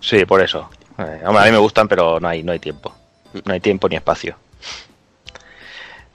Sí, 0.00 0.24
por 0.24 0.40
eso. 0.42 0.68
Eh, 0.98 1.20
hombre, 1.24 1.42
a 1.44 1.46
mí 1.46 1.52
me 1.52 1.58
gustan, 1.58 1.86
pero 1.86 2.18
no 2.18 2.26
hay, 2.26 2.42
no 2.42 2.50
hay 2.50 2.58
tiempo. 2.58 2.92
No 3.44 3.52
hay 3.52 3.60
tiempo 3.60 3.88
ni 3.88 3.94
espacio. 3.94 4.36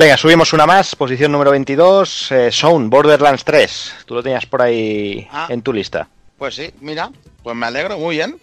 Venga, 0.01 0.17
subimos 0.17 0.51
una 0.51 0.65
más, 0.65 0.95
posición 0.95 1.31
número 1.31 1.51
22, 1.51 2.31
eh, 2.31 2.51
Sound, 2.51 2.89
Borderlands 2.89 3.45
3. 3.45 3.93
Tú 4.07 4.15
lo 4.15 4.23
tenías 4.23 4.47
por 4.47 4.63
ahí 4.63 5.27
Ah. 5.31 5.45
en 5.47 5.61
tu 5.61 5.71
lista. 5.71 6.09
Pues 6.39 6.55
sí, 6.55 6.71
mira, 6.79 7.11
pues 7.43 7.55
me 7.55 7.67
alegro, 7.67 7.99
muy 7.99 8.15
bien. 8.15 8.39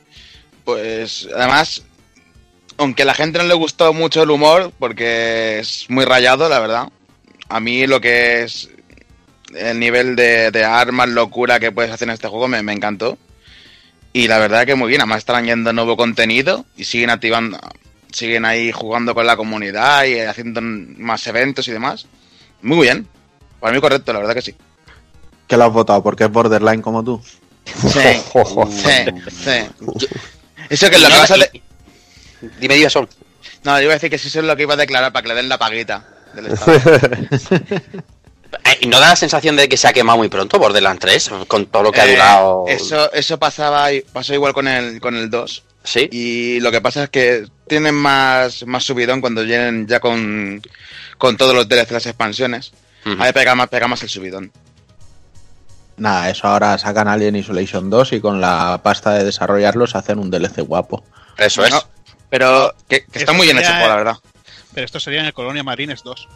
Pues 0.62 1.28
además, 1.34 1.82
aunque 2.76 3.02
a 3.02 3.06
la 3.06 3.14
gente 3.14 3.38
no 3.38 3.44
le 3.44 3.54
gustó 3.54 3.92
mucho 3.92 4.22
el 4.22 4.30
humor, 4.30 4.72
porque 4.78 5.58
es 5.58 5.86
muy 5.88 6.04
rayado, 6.04 6.48
la 6.48 6.60
verdad. 6.60 6.90
A 7.48 7.58
mí 7.58 7.88
lo 7.88 8.00
que 8.00 8.44
es 8.44 8.68
el 9.52 9.80
nivel 9.80 10.14
de, 10.14 10.52
de 10.52 10.64
armas, 10.64 11.08
locura 11.08 11.58
que 11.58 11.72
puedes 11.72 11.90
hacer 11.90 12.06
en 12.06 12.14
este 12.14 12.28
juego 12.28 12.46
me, 12.46 12.62
me 12.62 12.72
encantó. 12.72 13.18
Y 14.12 14.28
la 14.28 14.38
verdad 14.38 14.64
que 14.64 14.76
muy 14.76 14.90
bien, 14.90 15.00
además 15.00 15.18
están 15.18 15.34
añadiendo 15.34 15.72
nuevo 15.72 15.96
contenido 15.96 16.66
y 16.76 16.84
siguen 16.84 17.10
activando, 17.10 17.58
siguen 18.12 18.44
ahí 18.44 18.72
jugando 18.72 19.14
con 19.14 19.26
la 19.26 19.36
comunidad 19.36 20.04
y 20.04 20.20
haciendo 20.20 20.60
más 20.62 21.26
eventos 21.26 21.68
y 21.68 21.72
demás. 21.72 22.06
Muy 22.62 22.86
bien, 22.86 23.06
para 23.60 23.72
mí 23.74 23.80
correcto, 23.80 24.12
la 24.12 24.20
verdad 24.20 24.34
que 24.34 24.42
sí. 24.42 24.54
¿Qué 25.46 25.56
lo 25.56 25.64
has 25.64 25.72
votado? 25.72 26.02
Porque 26.02 26.24
es 26.24 26.30
borderline 26.30 26.82
como 26.82 27.02
tú. 27.04 27.22
Sí, 27.64 28.00
sí, 28.70 29.12
sí. 29.30 30.06
Eso 30.68 30.90
que 30.90 30.96
es 30.96 31.02
lo 31.02 31.08
que 31.08 31.16
vas 31.16 31.30
a 31.30 31.36
Dime, 32.60 32.74
dime, 32.76 32.90
Sol. 32.90 33.08
No, 33.64 33.76
yo 33.78 33.84
iba 33.84 33.92
a 33.92 33.96
decir 33.96 34.10
que 34.10 34.18
sí 34.18 34.28
eso 34.28 34.40
es 34.40 34.44
lo 34.44 34.56
que 34.56 34.62
iba 34.62 34.74
a 34.74 34.76
declarar 34.76 35.12
para 35.12 35.22
que 35.22 35.28
le 35.28 35.34
den 35.34 35.48
la 35.48 35.58
paguita 35.58 36.06
del 36.34 36.46
Estado. 36.46 36.80
¿y 38.80 38.86
¿No 38.86 39.00
da 39.00 39.08
la 39.10 39.16
sensación 39.16 39.56
de 39.56 39.68
que 39.68 39.76
se 39.76 39.88
ha 39.88 39.92
quemado 39.92 40.18
muy 40.18 40.28
pronto 40.28 40.58
Borderlands 40.58 41.00
3? 41.00 41.30
Con 41.48 41.66
todo 41.66 41.82
lo 41.84 41.92
que 41.92 42.00
ha 42.00 42.06
Eh, 42.06 42.12
durado. 42.12 42.64
Eso, 42.68 43.12
eso 43.12 43.38
pasaba 43.38 43.88
pasó 44.12 44.34
igual 44.34 44.52
con 44.52 44.68
el, 44.68 45.00
con 45.00 45.16
el 45.16 45.28
2. 45.28 45.64
Sí. 45.88 46.06
Y 46.12 46.60
lo 46.60 46.70
que 46.70 46.82
pasa 46.82 47.04
es 47.04 47.10
que 47.10 47.46
tienen 47.66 47.94
más, 47.94 48.66
más 48.66 48.84
subidón 48.84 49.22
cuando 49.22 49.42
vienen 49.42 49.86
ya 49.86 50.00
con, 50.00 50.60
con 51.16 51.38
todos 51.38 51.54
los 51.54 51.66
DLC, 51.66 51.92
las 51.92 52.04
expansiones. 52.06 52.72
Ujú. 53.06 53.22
Ahí 53.22 53.32
pega 53.32 53.54
más, 53.54 53.68
pega 53.68 53.88
más 53.88 54.02
el 54.02 54.10
subidón. 54.10 54.52
Nada, 55.96 56.28
eso 56.28 56.46
ahora 56.46 56.76
sacan 56.76 57.08
Alien 57.08 57.36
Isolation 57.36 57.88
2 57.88 58.12
y 58.12 58.20
con 58.20 58.38
la 58.38 58.80
pasta 58.82 59.14
de 59.14 59.24
desarrollarlos 59.24 59.96
hacen 59.96 60.18
un 60.18 60.30
DLC 60.30 60.60
guapo. 60.60 61.02
Eso 61.38 61.64
es. 61.64 61.74
Pero 62.28 62.74
que, 62.86 63.04
que 63.06 63.20
está 63.20 63.32
muy 63.32 63.46
bien 63.46 63.58
hecho, 63.58 63.70
juego, 63.70 63.88
la 63.88 63.96
verdad. 63.96 64.16
Pero 64.74 64.84
esto 64.84 65.00
sería 65.00 65.20
en 65.20 65.26
el 65.26 65.32
Colonia 65.32 65.62
Marines 65.62 66.02
2. 66.04 66.28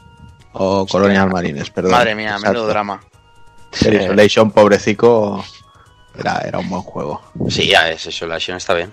O 0.55 0.87
Colonial 0.87 1.29
Marines, 1.31 1.69
perdón. 1.71 1.93
Madre 1.93 2.15
mía, 2.15 2.31
Exacto. 2.31 2.49
menudo 2.49 2.67
drama. 2.69 3.03
El 3.85 4.03
Isolation, 4.03 4.51
pobrecico, 4.51 5.45
era, 6.19 6.39
era 6.47 6.59
un 6.59 6.69
buen 6.71 6.83
juego. 6.83 7.23
Sí, 7.49 7.67
ya 7.69 7.91
es 7.91 8.07
Isolation 8.07 8.57
está 8.57 8.73
bien. 8.75 8.91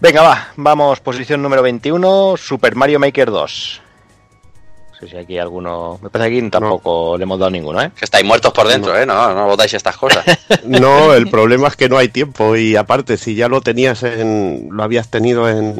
Venga, 0.00 0.22
va, 0.22 0.48
vamos, 0.54 1.00
posición 1.00 1.42
número 1.42 1.60
21, 1.60 2.36
Super 2.36 2.76
Mario 2.76 3.00
Maker 3.00 3.32
2. 3.32 3.80
No 4.92 4.98
sé 5.00 5.08
si 5.08 5.16
aquí 5.16 5.38
alguno... 5.38 5.98
Me 6.00 6.08
parece 6.08 6.30
que 6.30 6.38
aquí 6.38 6.50
tampoco 6.50 7.16
le 7.18 7.24
hemos 7.24 7.36
dado 7.38 7.50
ninguno, 7.50 7.82
¿eh? 7.82 7.90
Que 7.96 8.04
estáis 8.04 8.24
muertos 8.24 8.52
por 8.52 8.68
dentro, 8.68 8.96
¿eh? 8.96 9.04
No, 9.04 9.34
no 9.34 9.46
votáis 9.46 9.74
estas 9.74 9.96
cosas. 9.96 10.24
No, 10.64 11.14
el 11.14 11.28
problema 11.28 11.68
es 11.68 11.76
que 11.76 11.88
no 11.88 11.98
hay 11.98 12.08
tiempo 12.08 12.54
y 12.54 12.76
aparte, 12.76 13.16
si 13.16 13.34
ya 13.34 13.48
lo 13.48 13.60
tenías 13.60 14.02
en, 14.04 14.68
lo 14.70 14.82
habías 14.84 15.10
tenido 15.10 15.48
en, 15.48 15.74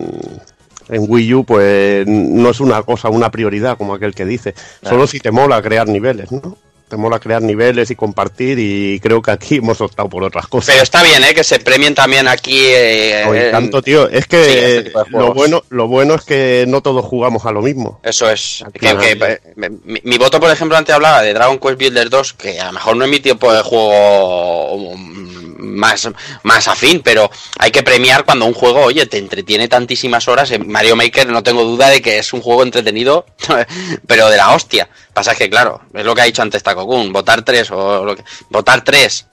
en 0.88 1.04
Wii 1.06 1.34
U, 1.34 1.44
pues 1.44 2.06
no 2.06 2.50
es 2.50 2.60
una 2.60 2.82
cosa, 2.82 3.10
una 3.10 3.30
prioridad, 3.30 3.76
como 3.78 3.94
aquel 3.94 4.14
que 4.14 4.24
dice. 4.24 4.54
Solo 4.82 5.06
si 5.06 5.20
te 5.20 5.30
mola 5.30 5.62
crear 5.62 5.86
niveles, 5.86 6.32
¿no? 6.32 6.56
Te 6.88 6.96
mola 6.96 7.18
crear 7.18 7.42
niveles 7.42 7.90
y 7.90 7.94
compartir 7.94 8.58
y 8.58 8.98
creo 9.00 9.20
que 9.22 9.30
aquí 9.30 9.56
hemos 9.62 9.80
optado 9.80 10.08
por 10.08 10.22
otras 10.24 10.46
cosas. 10.46 10.70
Pero 10.74 10.82
está 10.82 11.02
bien, 11.02 11.22
¿eh? 11.24 11.34
Que 11.34 11.44
se 11.44 11.58
premien 11.60 11.94
también 11.94 12.26
aquí. 12.28 12.58
eh, 12.64 13.22
en- 13.22 13.52
tanto, 13.52 13.82
tío, 13.82 14.08
es 14.08 14.22
Sí, 14.24 14.28
que 14.30 14.76
este 14.78 14.82
tipo 14.84 15.04
de 15.04 15.10
lo 15.10 15.34
bueno, 15.34 15.62
lo 15.68 15.86
bueno 15.88 16.14
es 16.14 16.22
que 16.22 16.64
no 16.66 16.80
todos 16.80 17.04
jugamos 17.04 17.44
a 17.46 17.52
lo 17.52 17.60
mismo. 17.62 18.00
Eso 18.02 18.30
es. 18.30 18.64
Que- 18.72 18.96
que, 18.96 19.12
eh, 19.12 19.40
mi, 19.84 20.00
mi 20.02 20.18
voto, 20.18 20.40
por 20.40 20.50
ejemplo, 20.50 20.76
antes 20.76 20.94
hablaba 20.94 21.22
de 21.22 21.34
Dragon 21.34 21.58
Quest 21.58 21.78
Builder 21.78 22.08
2, 22.10 22.32
que 22.34 22.58
a 22.60 22.66
lo 22.66 22.72
mejor 22.72 22.96
no 22.96 23.04
es 23.04 23.10
mi 23.10 23.20
tipo 23.20 23.52
de 23.52 23.62
juego 23.62 24.96
mm, 24.96 25.37
más, 25.58 26.08
más 26.42 26.68
afín, 26.68 27.02
pero 27.02 27.30
hay 27.58 27.70
que 27.70 27.82
premiar 27.82 28.24
cuando 28.24 28.46
un 28.46 28.54
juego, 28.54 28.80
oye, 28.82 29.06
te 29.06 29.18
entretiene 29.18 29.68
tantísimas 29.68 30.26
horas. 30.28 30.50
En 30.50 30.70
Mario 30.70 30.96
Maker 30.96 31.28
no 31.28 31.42
tengo 31.42 31.64
duda 31.64 31.88
de 31.90 32.00
que 32.00 32.18
es 32.18 32.32
un 32.32 32.40
juego 32.40 32.62
entretenido, 32.62 33.26
pero 34.06 34.28
de 34.28 34.36
la 34.36 34.52
hostia. 34.54 34.88
Pasa 35.12 35.34
que, 35.34 35.50
claro, 35.50 35.80
es 35.92 36.04
lo 36.04 36.14
que 36.14 36.22
ha 36.22 36.24
dicho 36.24 36.42
antes 36.42 36.62
Takokun, 36.62 37.12
votar 37.12 37.42
tres 37.44 37.70
o 37.70 38.04
lo 38.04 38.16
que- 38.16 38.24
votar 38.50 38.82
tres 38.84 39.26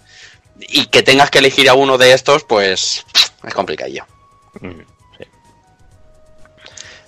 y 0.60 0.88
que 0.88 1.04
tengas 1.04 1.30
que 1.30 1.40
elegir 1.40 1.70
a 1.70 1.74
uno 1.74 1.98
de 1.98 2.14
estos, 2.14 2.44
pues 2.44 3.06
es 3.44 3.54
complicadillo. 3.54 4.06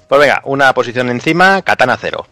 Pues 0.07 0.21
venga, 0.21 0.41
una 0.45 0.73
posición 0.73 1.09
encima, 1.09 1.61
Katana 1.63 1.97
0. 1.99 2.27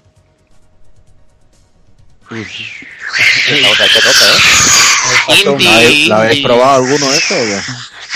Que 2.29 3.61
toca, 3.61 3.85
¿eh? 3.85 5.63
¿La 5.63 5.75
habéis, 5.75 6.07
la 6.07 6.21
habéis 6.21 6.43
probado 6.43 6.75
alguno 6.75 7.11
de 7.11 7.17
estos 7.17 7.37
o 7.37 7.41
qué? 7.45 7.59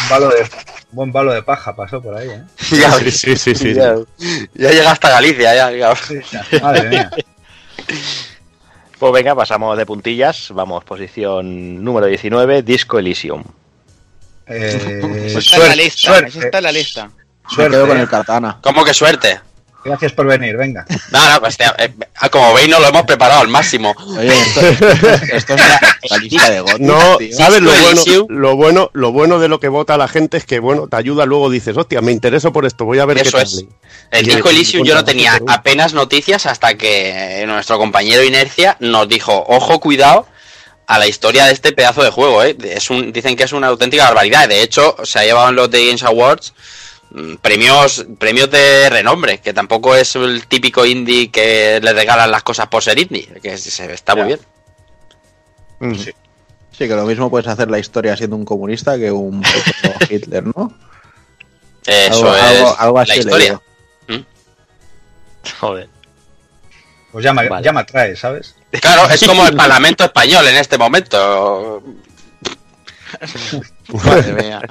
un 0.03 0.09
balo 0.09 0.29
de, 0.29 0.41
un 0.41 0.49
buen 0.91 1.11
balo 1.11 1.33
de 1.33 1.43
paja 1.43 1.75
pasó 1.75 2.01
por 2.01 2.15
ahí, 2.15 2.29
¿eh? 2.29 2.43
Ya, 2.71 2.91
Sí, 2.93 3.11
sí, 3.11 3.35
sí, 3.37 3.55
sí. 3.55 3.73
ya, 3.73 3.95
ya 4.55 4.71
llega 4.71 4.91
hasta 4.91 5.09
Galicia, 5.09 5.53
ya, 5.55 5.71
ya. 5.71 6.59
Madre 6.61 6.89
mía. 6.89 7.11
Pues 8.97 9.13
venga, 9.13 9.35
pasamos 9.35 9.77
de 9.77 9.85
puntillas. 9.85 10.49
Vamos, 10.51 10.83
posición 10.83 11.83
número 11.83 12.07
19, 12.07 12.63
Disco 12.63 12.99
Elysium. 12.99 13.43
Eh, 14.47 15.27
Eso 15.27 15.39
está 15.39 15.55
en 15.55 15.61
la 15.61 15.67
suerte, 15.67 15.75
lista. 15.83 15.99
suerte, 16.01 16.29
Eso 16.29 16.39
está 16.41 16.57
en 16.57 16.63
la 16.63 16.71
lista. 16.71 17.05
Me 17.07 17.55
suerte, 17.55 17.71
quedo 17.77 17.87
con 17.87 17.97
eh. 17.97 18.01
el 18.01 18.09
katana. 18.09 18.57
¿Cómo 18.61 18.83
que 18.83 18.93
suerte? 18.93 19.39
Gracias 19.89 20.13
por 20.13 20.25
venir, 20.27 20.55
venga. 20.57 20.85
No, 21.11 21.29
no, 21.33 21.39
pues, 21.41 21.57
eh, 21.59 21.93
como 22.31 22.53
veis, 22.53 22.69
no 22.69 22.79
lo 22.79 22.87
hemos 22.87 23.03
preparado 23.03 23.41
al 23.41 23.47
máximo. 23.47 23.93
Oye, 24.17 24.33
esto, 24.39 24.61
esto 25.33 25.53
es 25.55 25.59
la, 25.59 25.97
la 26.09 26.17
lista 26.17 26.49
de 26.49 26.61
GOTY, 26.61 26.83
No, 26.83 27.17
tío. 27.17 27.35
¿sabes 27.35 27.61
lo 27.61 27.71
bueno, 27.71 27.89
Elysium. 27.89 28.25
lo 28.29 28.55
bueno? 28.55 28.89
Lo 28.93 29.11
bueno 29.11 29.39
de 29.39 29.47
lo 29.47 29.59
que 29.59 29.67
vota 29.67 29.97
la 29.97 30.07
gente 30.07 30.37
es 30.37 30.45
que, 30.45 30.59
bueno, 30.59 30.87
te 30.87 30.95
ayuda 30.97 31.25
luego, 31.25 31.49
dices, 31.49 31.75
hostia, 31.75 32.01
me 32.01 32.11
intereso 32.11 32.53
por 32.53 32.65
esto, 32.65 32.85
voy 32.85 32.99
a 32.99 33.05
ver 33.05 33.17
Eso 33.17 33.31
qué 33.37 33.43
tal. 33.43 33.47
es. 33.47 33.65
El 34.11 34.27
Y 34.27 34.31
disco 34.31 34.49
el- 34.49 34.55
Elysium 34.55 34.85
yo 34.85 34.95
no 34.95 35.03
tenía 35.03 35.39
apenas 35.47 35.93
noticias 35.93 36.45
hasta 36.45 36.75
que 36.75 37.43
nuestro 37.47 37.77
compañero 37.77 38.23
Inercia 38.23 38.77
nos 38.79 39.07
dijo, 39.09 39.43
ojo, 39.47 39.79
cuidado 39.79 40.27
a 40.87 40.97
la 40.97 41.07
historia 41.07 41.45
de 41.45 41.53
este 41.53 41.71
pedazo 41.71 42.03
de 42.03 42.09
juego. 42.09 42.43
¿eh? 42.43 42.55
Es 42.63 42.89
un, 42.89 43.11
dicen 43.11 43.35
que 43.35 43.43
es 43.43 43.53
una 43.53 43.67
auténtica 43.67 44.05
barbaridad. 44.05 44.47
De 44.49 44.63
hecho, 44.63 44.95
se 45.03 45.19
ha 45.19 45.23
llevado 45.23 45.49
en 45.49 45.55
los 45.55 45.69
The 45.69 45.85
Games 45.85 46.01
Awards 46.03 46.53
premios 47.41 48.05
premios 48.19 48.51
de 48.51 48.89
renombre, 48.89 49.39
que 49.39 49.53
tampoco 49.53 49.95
es 49.95 50.15
el 50.15 50.45
típico 50.47 50.85
indie 50.85 51.31
que 51.31 51.79
le 51.81 51.93
regalan 51.93 52.29
las 52.31 52.43
cosas 52.43 52.67
por 52.67 52.83
ser 52.83 52.99
indie, 52.99 53.27
que 53.41 53.57
se- 53.57 53.91
está 53.93 54.15
muy 54.15 54.25
bien. 54.27 54.39
Sí. 55.97 56.11
Sí, 56.71 56.87
que 56.87 56.95
lo 56.95 57.05
mismo 57.05 57.29
puedes 57.29 57.47
hacer 57.47 57.69
la 57.69 57.79
historia 57.79 58.15
siendo 58.15 58.35
un 58.35 58.45
comunista 58.45 58.97
que 58.97 59.11
un 59.11 59.43
Hitler, 60.09 60.45
¿no? 60.45 60.73
Eso 61.85 62.31
Algo- 62.31 62.35
es 62.35 62.41
algo- 62.43 62.75
algo 62.79 62.99
así 62.99 63.09
la 63.11 63.15
historia. 63.17 63.61
leído. 64.07 64.25
Joder. 65.59 65.89
Pues 67.11 67.23
ya 67.25 67.33
me, 67.33 67.49
Vale. 67.49 67.65
ya 67.65 67.71
me 67.73 67.79
atrae, 67.79 68.15
¿sabes? 68.15 68.55
Claro, 68.81 69.09
es 69.11 69.25
como 69.25 69.47
el 69.47 69.55
Parlamento 69.57 70.03
español 70.03 70.45
en 70.47 70.57
este 70.57 70.77
momento. 70.77 71.81
Madre 74.03 74.33
mía. 74.33 74.61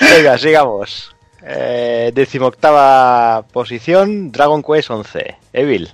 Venga, 0.00 0.36
sigamos. 0.38 1.14
Eh, 1.42 2.10
decimoctava 2.14 3.42
posición, 3.52 4.30
Dragon 4.32 4.62
Quest 4.62 4.90
11. 4.90 5.36
Evil. 5.52 5.90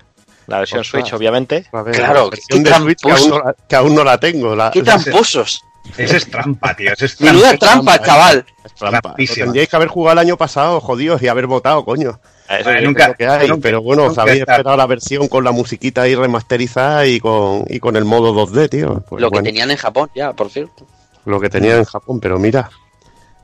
La 0.47 0.59
versión 0.59 0.80
Ostras. 0.80 1.03
Switch, 1.03 1.14
obviamente. 1.14 1.66
Ver, 1.72 1.95
Claro, 1.95 2.24
la 2.24 2.30
versión 2.30 2.64
qué 2.64 2.70
de 2.70 2.76
Switch 2.76 3.01
que 3.01 3.11
aún, 3.12 3.30
no 3.30 3.38
la, 3.38 3.55
que 3.68 3.76
aún 3.76 3.95
no 3.95 4.05
la 4.05 4.18
tengo. 4.20 4.55
La, 4.57 4.70
¡Qué 4.70 4.82
tramposos! 4.82 5.62
Ese 5.99 6.16
es 6.16 6.30
trampa, 6.30 6.74
tío. 6.74 6.92
Ese 6.92 7.07
es 7.07 7.16
trampa. 7.16 7.32
Menuda 7.40 7.57
trampa, 7.59 7.99
chaval. 8.03 8.47
es 8.64 8.74
trampa. 8.74 9.14
Tendríais 9.16 9.68
que 9.68 9.76
haber 9.76 9.88
jugado 9.88 10.12
el 10.14 10.26
año 10.26 10.36
pasado, 10.36 10.80
jodidos, 10.80 11.22
y 11.22 11.28
haber 11.28 11.47
votado, 11.47 11.84
coño. 11.84 12.18
Eso 12.49 12.70
nunca- 12.82 13.05
Es 13.05 13.09
lo 13.09 13.14
que 13.16 13.26
hay, 13.26 13.49
nunca- 13.49 13.62
pero 13.62 13.82
bueno, 13.82 14.05
os 14.05 14.18
habéis 14.18 14.40
esperado 14.40 14.76
la 14.76 14.86
versión 14.86 15.28
con 15.28 15.45
la 15.45 15.53
musiquita 15.53 16.03
ahí 16.03 16.14
remasterizada 16.14 17.07
y 17.07 17.20
con, 17.20 17.64
y 17.68 17.80
con 17.80 17.97
el 17.97 18.05
modo 18.05 18.34
2D, 18.34 18.68
tío. 18.68 19.03
Pues 19.09 19.20
Lo 19.22 19.30
que 19.30 19.42
tenían 19.42 19.70
en 19.70 19.76
Japón, 19.78 20.11
ya, 20.14 20.32
por 20.34 20.51
cierto. 20.51 20.86
lo 21.26 21.40
que 21.40 21.49
tenía 21.49 21.76
en 21.76 21.84
Japón, 21.84 22.20
pero 22.20 22.38
mira, 22.38 22.68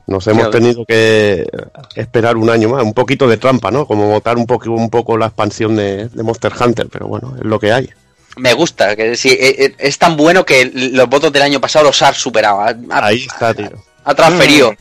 nos 0.07 0.25
hemos 0.27 0.49
tenido 0.51 0.85
que 0.85 1.47
esperar 1.95 2.37
un 2.37 2.49
año 2.49 2.69
más, 2.69 2.83
un 2.83 2.93
poquito 2.93 3.27
de 3.27 3.37
trampa, 3.37 3.71
¿no? 3.71 3.85
Como 3.85 4.07
votar 4.09 4.37
un 4.37 4.45
poco, 4.45 4.71
un 4.71 4.89
poco 4.89 5.17
la 5.17 5.27
expansión 5.27 5.75
de, 5.75 6.07
de 6.09 6.23
Monster 6.23 6.51
Hunter, 6.59 6.87
pero 6.91 7.07
bueno, 7.07 7.35
es 7.37 7.43
lo 7.45 7.59
que 7.59 7.71
hay. 7.71 7.89
Me 8.37 8.53
gusta, 8.53 8.95
que 8.95 9.15
sí, 9.17 9.29
eh, 9.29 9.55
eh, 9.65 9.75
es 9.77 9.97
tan 9.97 10.15
bueno 10.17 10.45
que 10.45 10.71
los 10.73 11.09
votos 11.09 11.31
del 11.33 11.41
año 11.43 11.59
pasado 11.59 11.85
los 11.85 12.01
ha 12.01 12.13
superado. 12.13 12.61
Ha, 12.61 12.69
ha- 12.69 13.05
Ahí 13.07 13.25
está, 13.29 13.53
tío. 13.53 13.71
ha 14.05 14.15
transferido. 14.15 14.73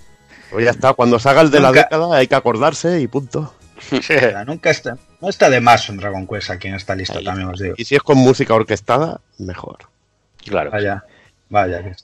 Pues 0.51 0.65
ya 0.65 0.71
está, 0.73 0.93
cuando 0.95 1.19
salga 1.19 1.43
el 1.43 1.51
de 1.51 1.61
la 1.61 1.71
década 1.73 2.17
hay 2.17 2.27
que 2.27 2.35
acordarse 2.35 3.01
y 3.01 3.07
punto. 3.09 3.55
Nunca 4.47 4.71
está, 4.71 4.97
no 5.21 5.29
está 5.29 5.49
de 5.51 5.61
más 5.61 5.89
un 5.89 5.97
Dragon 5.97 6.27
Quest 6.27 6.51
aquí 6.51 6.69
en 6.69 6.75
esta 6.75 6.95
lista, 6.95 7.19
Ahí. 7.19 7.25
también 7.25 7.49
os 7.49 7.59
digo. 7.61 7.75
Y 7.77 7.85
si 7.85 7.95
es 7.97 8.03
con 8.03 8.19
música 8.19 8.55
orquestada, 8.55 9.21
mejor. 9.39 9.79
Claro. 10.45 10.71
Vaya, 10.71 11.05
vaya. 11.49 11.83
que- 11.83 11.95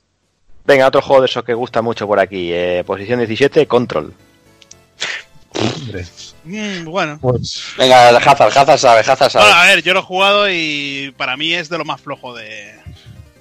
Venga, 0.66 0.86
otro 0.88 1.00
juego 1.02 1.22
de 1.22 1.26
esos 1.26 1.44
que 1.44 1.54
gusta 1.54 1.80
mucho 1.82 2.06
por 2.06 2.18
aquí. 2.18 2.50
eh, 2.52 2.82
posición 2.86 3.18
17, 3.20 3.66
Control. 3.66 4.12
hombre. 5.54 6.04
Mm, 6.44 6.84
bueno. 6.84 7.18
Venga, 7.78 8.08
Hazard, 8.18 8.56
Hazard 8.56 8.78
sabe, 8.78 9.00
Hazard 9.00 9.30
sabe. 9.30 9.44
Bueno, 9.46 9.60
a 9.60 9.66
ver, 9.66 9.82
yo 9.82 9.94
lo 9.94 10.00
he 10.00 10.02
jugado 10.02 10.50
y 10.50 11.14
para 11.16 11.36
mí 11.36 11.54
es 11.54 11.68
de 11.68 11.78
lo 11.78 11.84
más 11.84 12.00
flojo 12.00 12.34
de, 12.34 12.74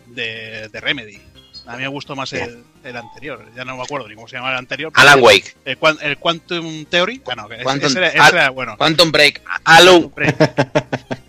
de, 0.08 0.70
de 0.70 0.80
Remedy. 0.82 1.20
A 1.68 1.76
mí 1.78 1.82
me 1.82 1.88
gustó 1.88 2.16
más 2.16 2.32
el, 2.34 2.64
el 2.84 2.96
anterior. 2.96 3.44
Ya 3.56 3.66
no 3.66 3.76
me 3.76 3.82
acuerdo 3.84 4.08
ni 4.08 4.14
cómo 4.14 4.28
se 4.28 4.36
llamaba 4.36 4.54
el 4.54 4.60
anterior. 4.60 4.92
Alan 4.96 5.20
Wake. 5.22 5.56
El, 5.66 5.80
Quan- 5.80 5.98
el 6.02 6.18
Quantum 6.18 6.86
Theory. 6.86 7.24
Ah, 7.28 7.34
no, 7.36 7.48
que 7.50 7.56
ese- 7.56 7.64
Quantum- 7.64 7.86
ese 7.88 7.98
era, 7.98 8.08
ese 8.10 8.20
Al- 8.20 8.34
era 8.36 8.50
bueno. 8.52 8.78
Quantum 8.78 9.12
Break. 9.12 9.42
Alan, 9.64 10.12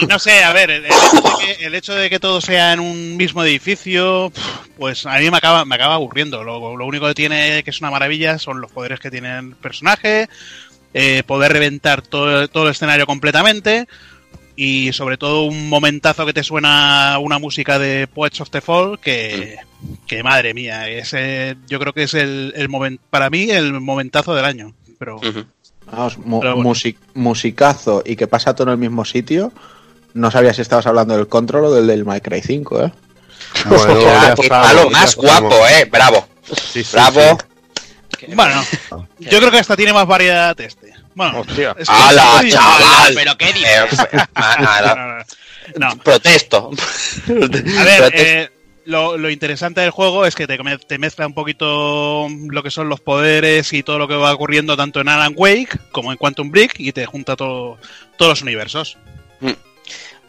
Y 0.00 0.06
no 0.06 0.18
sé, 0.18 0.42
a 0.42 0.52
ver, 0.52 0.70
el, 0.70 1.74
hecho 1.74 1.94
de 1.94 2.10
que, 2.10 2.18
todo 2.18 2.40
sea 2.40 2.72
en 2.72 2.80
un 2.80 3.16
mismo 3.16 3.44
edificio, 3.44 4.32
pues 4.76 5.06
a 5.06 5.18
mí 5.18 5.30
me 5.30 5.36
acaba, 5.36 5.64
me 5.64 5.74
acaba 5.74 5.94
aburriendo. 5.94 6.42
Lo, 6.44 6.86
único 6.86 7.06
que 7.06 7.14
tiene 7.14 7.62
que 7.62 7.70
es 7.70 7.80
una 7.80 7.90
maravilla 7.90 8.38
son 8.38 8.60
los 8.60 8.70
poderes 8.70 9.00
que 9.00 9.10
tiene 9.10 9.38
el 9.38 9.56
personaje, 9.56 10.28
eh, 10.94 11.22
poder 11.26 11.52
reventar 11.52 12.02
todo, 12.02 12.48
todo 12.48 12.64
el 12.64 12.70
escenario 12.70 13.06
completamente 13.06 13.86
y 14.60 14.92
sobre 14.92 15.16
todo 15.16 15.44
un 15.44 15.68
momentazo 15.68 16.26
que 16.26 16.32
te 16.32 16.42
suena 16.42 17.16
una 17.20 17.38
música 17.38 17.78
de 17.78 18.08
Poets 18.08 18.40
of 18.40 18.50
the 18.50 18.60
Fall 18.60 18.98
que, 18.98 19.56
que 20.08 20.24
madre 20.24 20.52
mía, 20.52 20.88
ese, 20.88 21.56
yo 21.68 21.78
creo 21.78 21.92
que 21.92 22.02
es 22.02 22.14
el, 22.14 22.52
el 22.56 22.98
para 23.08 23.30
mí 23.30 23.50
el 23.50 23.80
momentazo 23.80 24.34
del 24.34 24.44
año. 24.44 24.74
Pero. 24.98 25.20
Vamos, 25.90 26.18
mu- 26.18 26.38
bueno. 26.38 26.56
music- 26.56 26.98
musicazo 27.14 28.02
y 28.04 28.16
que 28.16 28.26
pasa 28.26 28.54
todo 28.54 28.64
en 28.68 28.72
el 28.72 28.78
mismo 28.78 29.04
sitio. 29.04 29.52
No 30.14 30.30
sabía 30.30 30.52
si 30.54 30.62
estabas 30.62 30.86
hablando 30.86 31.16
del 31.16 31.28
control 31.28 31.66
o 31.66 31.72
del 31.74 31.86
del 31.86 32.04
My 32.04 32.20
Cry 32.20 32.40
5, 32.42 32.82
¿eh? 32.84 32.92
Bueno, 33.66 34.00
Ya, 34.00 34.28
ya 34.28 34.34
que 34.34 34.42
estamos, 34.42 34.66
está 34.66 34.72
lo 34.74 34.84
ya 34.90 34.90
más 34.98 35.16
guapo, 35.16 35.54
eh. 35.68 35.84
Bravo. 35.90 36.28
Sí, 36.72 36.82
sí, 36.84 36.90
Bravo. 36.92 37.38
sí. 38.18 38.26
bueno, 38.34 38.64
yo 39.18 39.38
creo 39.38 39.50
que 39.50 39.58
hasta 39.58 39.76
tiene 39.76 39.92
más 39.92 40.06
variedad 40.06 40.58
este. 40.60 40.92
Bueno, 41.14 41.40
Hostia. 41.40 41.74
es 41.78 41.88
que- 41.88 41.94
¡Hala, 41.94 42.40
sí, 42.42 42.50
chaval! 42.50 43.12
¿Pero 43.14 43.36
qué 43.38 43.52
dices? 43.52 44.06
Eh, 44.12 44.18
No, 44.36 44.80
no, 44.86 44.94
no, 44.96 45.18
no. 45.18 45.24
No. 45.76 45.98
Protesto. 46.02 46.70
A 47.28 47.30
ver, 47.84 47.98
Protesto. 47.98 48.08
eh, 48.14 48.50
lo, 48.88 49.16
lo 49.18 49.30
interesante 49.30 49.80
del 49.82 49.90
juego 49.90 50.24
es 50.26 50.34
que 50.34 50.46
te, 50.46 50.56
me- 50.62 50.78
te 50.78 50.98
mezcla 50.98 51.26
un 51.26 51.34
poquito 51.34 52.26
lo 52.50 52.62
que 52.62 52.70
son 52.70 52.88
los 52.88 53.00
poderes 53.00 53.72
y 53.72 53.82
todo 53.82 53.98
lo 53.98 54.08
que 54.08 54.14
va 54.14 54.32
ocurriendo 54.32 54.76
tanto 54.76 55.00
en 55.00 55.08
Alan 55.08 55.34
Wake 55.36 55.78
como 55.92 56.10
en 56.10 56.16
Quantum 56.18 56.50
Break 56.50 56.74
y 56.80 56.92
te 56.92 57.04
junta 57.06 57.36
todo, 57.36 57.76
todos 58.16 58.30
los 58.32 58.42
universos. 58.42 58.96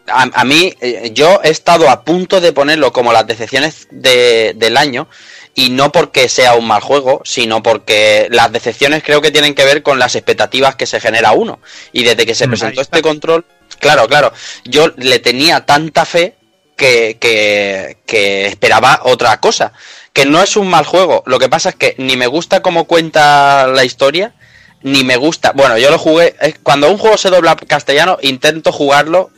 a, 0.08 0.24
a 0.34 0.44
mí, 0.44 0.74
eh, 0.82 1.12
yo 1.14 1.40
he 1.44 1.50
estado 1.52 1.90
a 1.90 2.04
punto 2.04 2.42
de 2.42 2.52
ponerlo 2.52 2.92
como 2.92 3.14
las 3.14 3.28
decepciones 3.28 3.88
de- 3.92 4.54
del 4.56 4.76
año 4.76 5.08
y 5.56 5.70
no 5.70 5.92
porque 5.92 6.28
sea 6.30 6.56
un 6.56 6.68
mal 6.68 6.82
juego, 6.82 7.22
sino 7.26 7.62
porque 7.64 8.28
las 8.32 8.52
decepciones 8.52 9.04
creo 9.04 9.22
que 9.22 9.32
tienen 9.32 9.54
que 9.56 9.66
ver 9.66 9.84
con 9.84 10.00
las 10.00 10.16
expectativas 10.16 10.76
que 10.76 10.86
se 10.86 11.00
genera 11.00 11.32
uno. 11.32 11.60
Y 11.92 12.04
desde 12.04 12.26
que 12.26 12.36
se 12.36 12.48
Mm. 12.48 12.50
presentó 12.50 12.82
este 12.82 13.02
control, 13.02 13.46
claro, 13.80 14.08
claro, 14.08 14.34
yo 14.66 14.92
le 14.98 15.20
tenía 15.20 15.66
tanta 15.66 16.06
fe 16.06 16.36
que, 16.80 17.18
que, 17.20 17.98
que 18.08 18.48
esperaba 18.48 19.02
otra 19.04 19.40
cosa. 19.40 19.74
Que 20.14 20.26
no 20.26 20.42
es 20.42 20.56
un 20.56 20.70
mal 20.70 20.86
juego, 20.86 21.22
lo 21.28 21.38
que 21.38 21.50
pasa 21.50 21.70
es 21.70 21.76
que 21.76 21.94
ni 22.00 22.18
me 22.18 22.26
gusta 22.26 22.62
cómo 22.62 22.86
cuenta 22.86 23.68
la 23.68 23.84
historia, 23.84 24.34
ni 24.82 25.04
me 25.04 25.18
gusta. 25.18 25.52
Bueno, 25.52 25.78
yo 25.78 25.92
lo 25.92 26.00
jugué. 26.00 26.36
Cuando 26.64 26.90
un 26.90 26.98
juego 26.98 27.18
se 27.18 27.30
dobla 27.30 27.56
castellano, 27.56 28.18
intento 28.22 28.72
jugarlo 28.72 29.30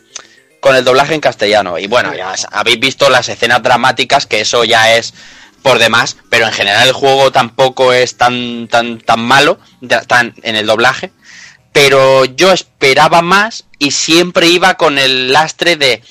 con 0.61 0.75
el 0.75 0.85
doblaje 0.85 1.15
en 1.15 1.19
castellano. 1.19 1.77
Y 1.79 1.87
bueno, 1.87 2.13
ya 2.15 2.33
habéis 2.51 2.79
visto 2.79 3.09
las 3.09 3.27
escenas 3.27 3.63
dramáticas, 3.63 4.27
que 4.27 4.41
eso 4.41 4.63
ya 4.63 4.95
es 4.95 5.13
por 5.63 5.79
demás, 5.79 6.17
pero 6.29 6.45
en 6.45 6.53
general 6.53 6.87
el 6.87 6.93
juego 6.93 7.31
tampoco 7.31 7.93
es 7.93 8.17
tan, 8.17 8.67
tan, 8.67 8.99
tan 8.99 9.19
malo 9.19 9.59
tan 10.07 10.33
en 10.43 10.55
el 10.55 10.67
doblaje. 10.67 11.11
Pero 11.73 12.25
yo 12.25 12.51
esperaba 12.51 13.21
más 13.21 13.65
y 13.79 13.91
siempre 13.91 14.47
iba 14.47 14.75
con 14.75 14.99
el 14.99 15.33
lastre 15.33 15.75
de 15.75 16.03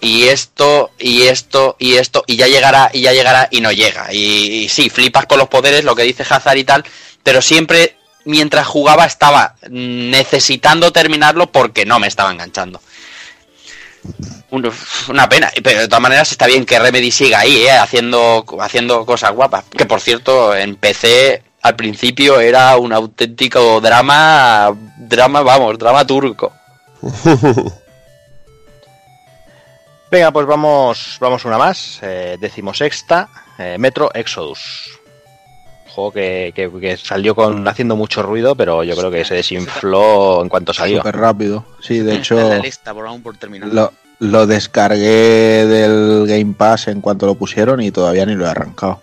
Y 0.00 0.24
esto, 0.28 0.90
y 0.98 1.22
esto, 1.22 1.76
y 1.78 1.94
esto, 1.94 2.24
y 2.26 2.36
ya 2.36 2.46
llegará, 2.48 2.90
y 2.92 3.00
ya 3.02 3.12
llegará, 3.12 3.48
y 3.50 3.60
no 3.60 3.70
llega. 3.72 4.12
Y, 4.12 4.64
y 4.64 4.68
sí, 4.68 4.90
flipas 4.90 5.26
con 5.26 5.38
los 5.38 5.48
poderes, 5.48 5.84
lo 5.84 5.94
que 5.94 6.02
dice 6.02 6.24
Hazard 6.28 6.56
y 6.58 6.64
tal, 6.64 6.84
pero 7.22 7.40
siempre 7.40 7.96
mientras 8.24 8.66
jugaba 8.66 9.04
estaba 9.06 9.56
necesitando 9.68 10.92
terminarlo 10.92 11.50
porque 11.50 11.84
no 11.84 11.98
me 11.98 12.06
estaba 12.08 12.30
enganchando. 12.32 12.80
Un- 14.50 14.72
Una 15.08 15.28
pena, 15.28 15.50
pero 15.62 15.80
de 15.80 15.88
todas 15.88 16.02
maneras 16.02 16.30
está 16.30 16.46
bien 16.46 16.64
que 16.66 16.78
Remedy 16.78 17.10
siga 17.10 17.40
ahí, 17.40 17.62
¿eh? 17.62 17.70
haciendo, 17.72 18.44
haciendo 18.60 19.06
cosas 19.06 19.32
guapas. 19.32 19.64
Que 19.76 19.86
por 19.86 20.00
cierto, 20.00 20.54
en 20.54 20.76
PC 20.76 21.42
al 21.62 21.76
principio 21.76 22.40
era 22.40 22.76
un 22.76 22.92
auténtico 22.92 23.80
drama, 23.80 24.72
drama, 24.98 25.42
vamos, 25.42 25.78
drama 25.78 26.04
turco. 26.06 26.52
Venga, 30.12 30.30
pues 30.30 30.46
vamos, 30.46 31.16
vamos 31.20 31.44
una 31.46 31.56
más. 31.56 31.98
Eh, 32.02 32.36
decimosexta, 32.38 33.30
eh, 33.58 33.76
Metro 33.78 34.10
Exodus. 34.12 34.90
Juego 35.88 36.12
que, 36.12 36.52
que- 36.54 36.70
que 36.80 36.96
salió 36.98 37.34
con 37.34 37.66
haciendo 37.66 37.96
mucho 37.96 38.22
ruido, 38.22 38.54
pero 38.54 38.84
yo 38.84 38.94
creo 38.94 39.10
que 39.10 39.24
se 39.24 39.34
desinfló 39.36 40.42
en 40.42 40.50
cuanto 40.50 40.74
salió. 40.74 40.98
Súper 40.98 41.16
rápido. 41.16 41.64
Sí, 41.80 42.00
de 42.00 42.14
hecho, 42.16 42.34
Está 42.38 42.52
en 42.52 42.58
la 42.58 42.62
lista 42.64 42.92
por 42.94 43.06
aún 43.06 43.22
por 43.22 43.38
terminar. 43.38 43.70
lo, 43.72 43.90
lo 44.18 44.46
descargué 44.46 45.64
del 45.66 46.26
Game 46.26 46.54
Pass 46.58 46.88
en 46.88 47.00
cuanto 47.00 47.24
lo 47.24 47.34
pusieron 47.34 47.80
y 47.80 47.90
todavía 47.90 48.26
ni 48.26 48.34
lo 48.34 48.44
he 48.46 48.50
arrancado. 48.50 49.00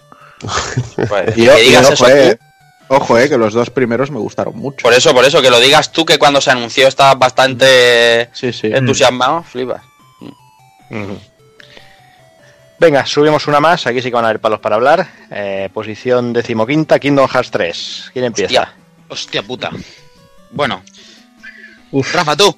Pues, 0.95 1.36
Y, 1.38 1.45
que 1.47 1.64
y 1.64 1.68
digas 1.70 1.86
ojo, 1.91 1.93
eso 1.93 2.07
eh, 2.07 2.39
ojo, 2.88 3.18
eh, 3.18 3.28
que 3.30 3.38
los 3.38 3.53
dos 3.55 3.72
primeros 3.72 4.12
me 4.12 4.20
gustaron 4.20 4.55
mucho. 4.57 4.84
Por 4.84 4.93
eso, 4.93 5.12
por 5.14 5.26
eso, 5.26 5.41
que 5.41 5.49
lo 5.49 5.60
digas 5.60 5.91
tú 5.91 6.05
que 6.05 6.20
cuando 6.20 6.39
se 6.39 6.51
anunció 6.51 6.88
estabas 6.88 7.18
bastante 7.18 8.30
Sí, 8.32 8.53
sí. 8.53 8.68
entusiasmado, 8.72 9.41
flipas. 9.43 9.82
Venga, 12.80 13.06
subimos 13.06 13.48
una 13.48 13.60
más. 13.60 13.86
Aquí 13.88 14.02
sí 14.02 14.10
que 14.10 14.16
van 14.16 14.26
a 14.26 14.30
haber 14.30 14.40
palos 14.40 14.60
para 14.60 14.76
hablar. 14.76 15.08
Eh, 15.32 15.70
posición 15.74 16.32
decimoquinta, 16.34 17.00
Kingdom 17.00 17.28
Hearts 17.28 17.52
3. 17.52 18.10
¿Quién 18.14 18.26
empieza? 18.26 18.62
Hostia. 18.62 18.76
Hostia 19.10 19.44
puta. 19.44 19.72
Bueno, 20.52 20.82
Uf. 21.92 22.14
Rafa, 22.14 22.36
tú. 22.36 22.56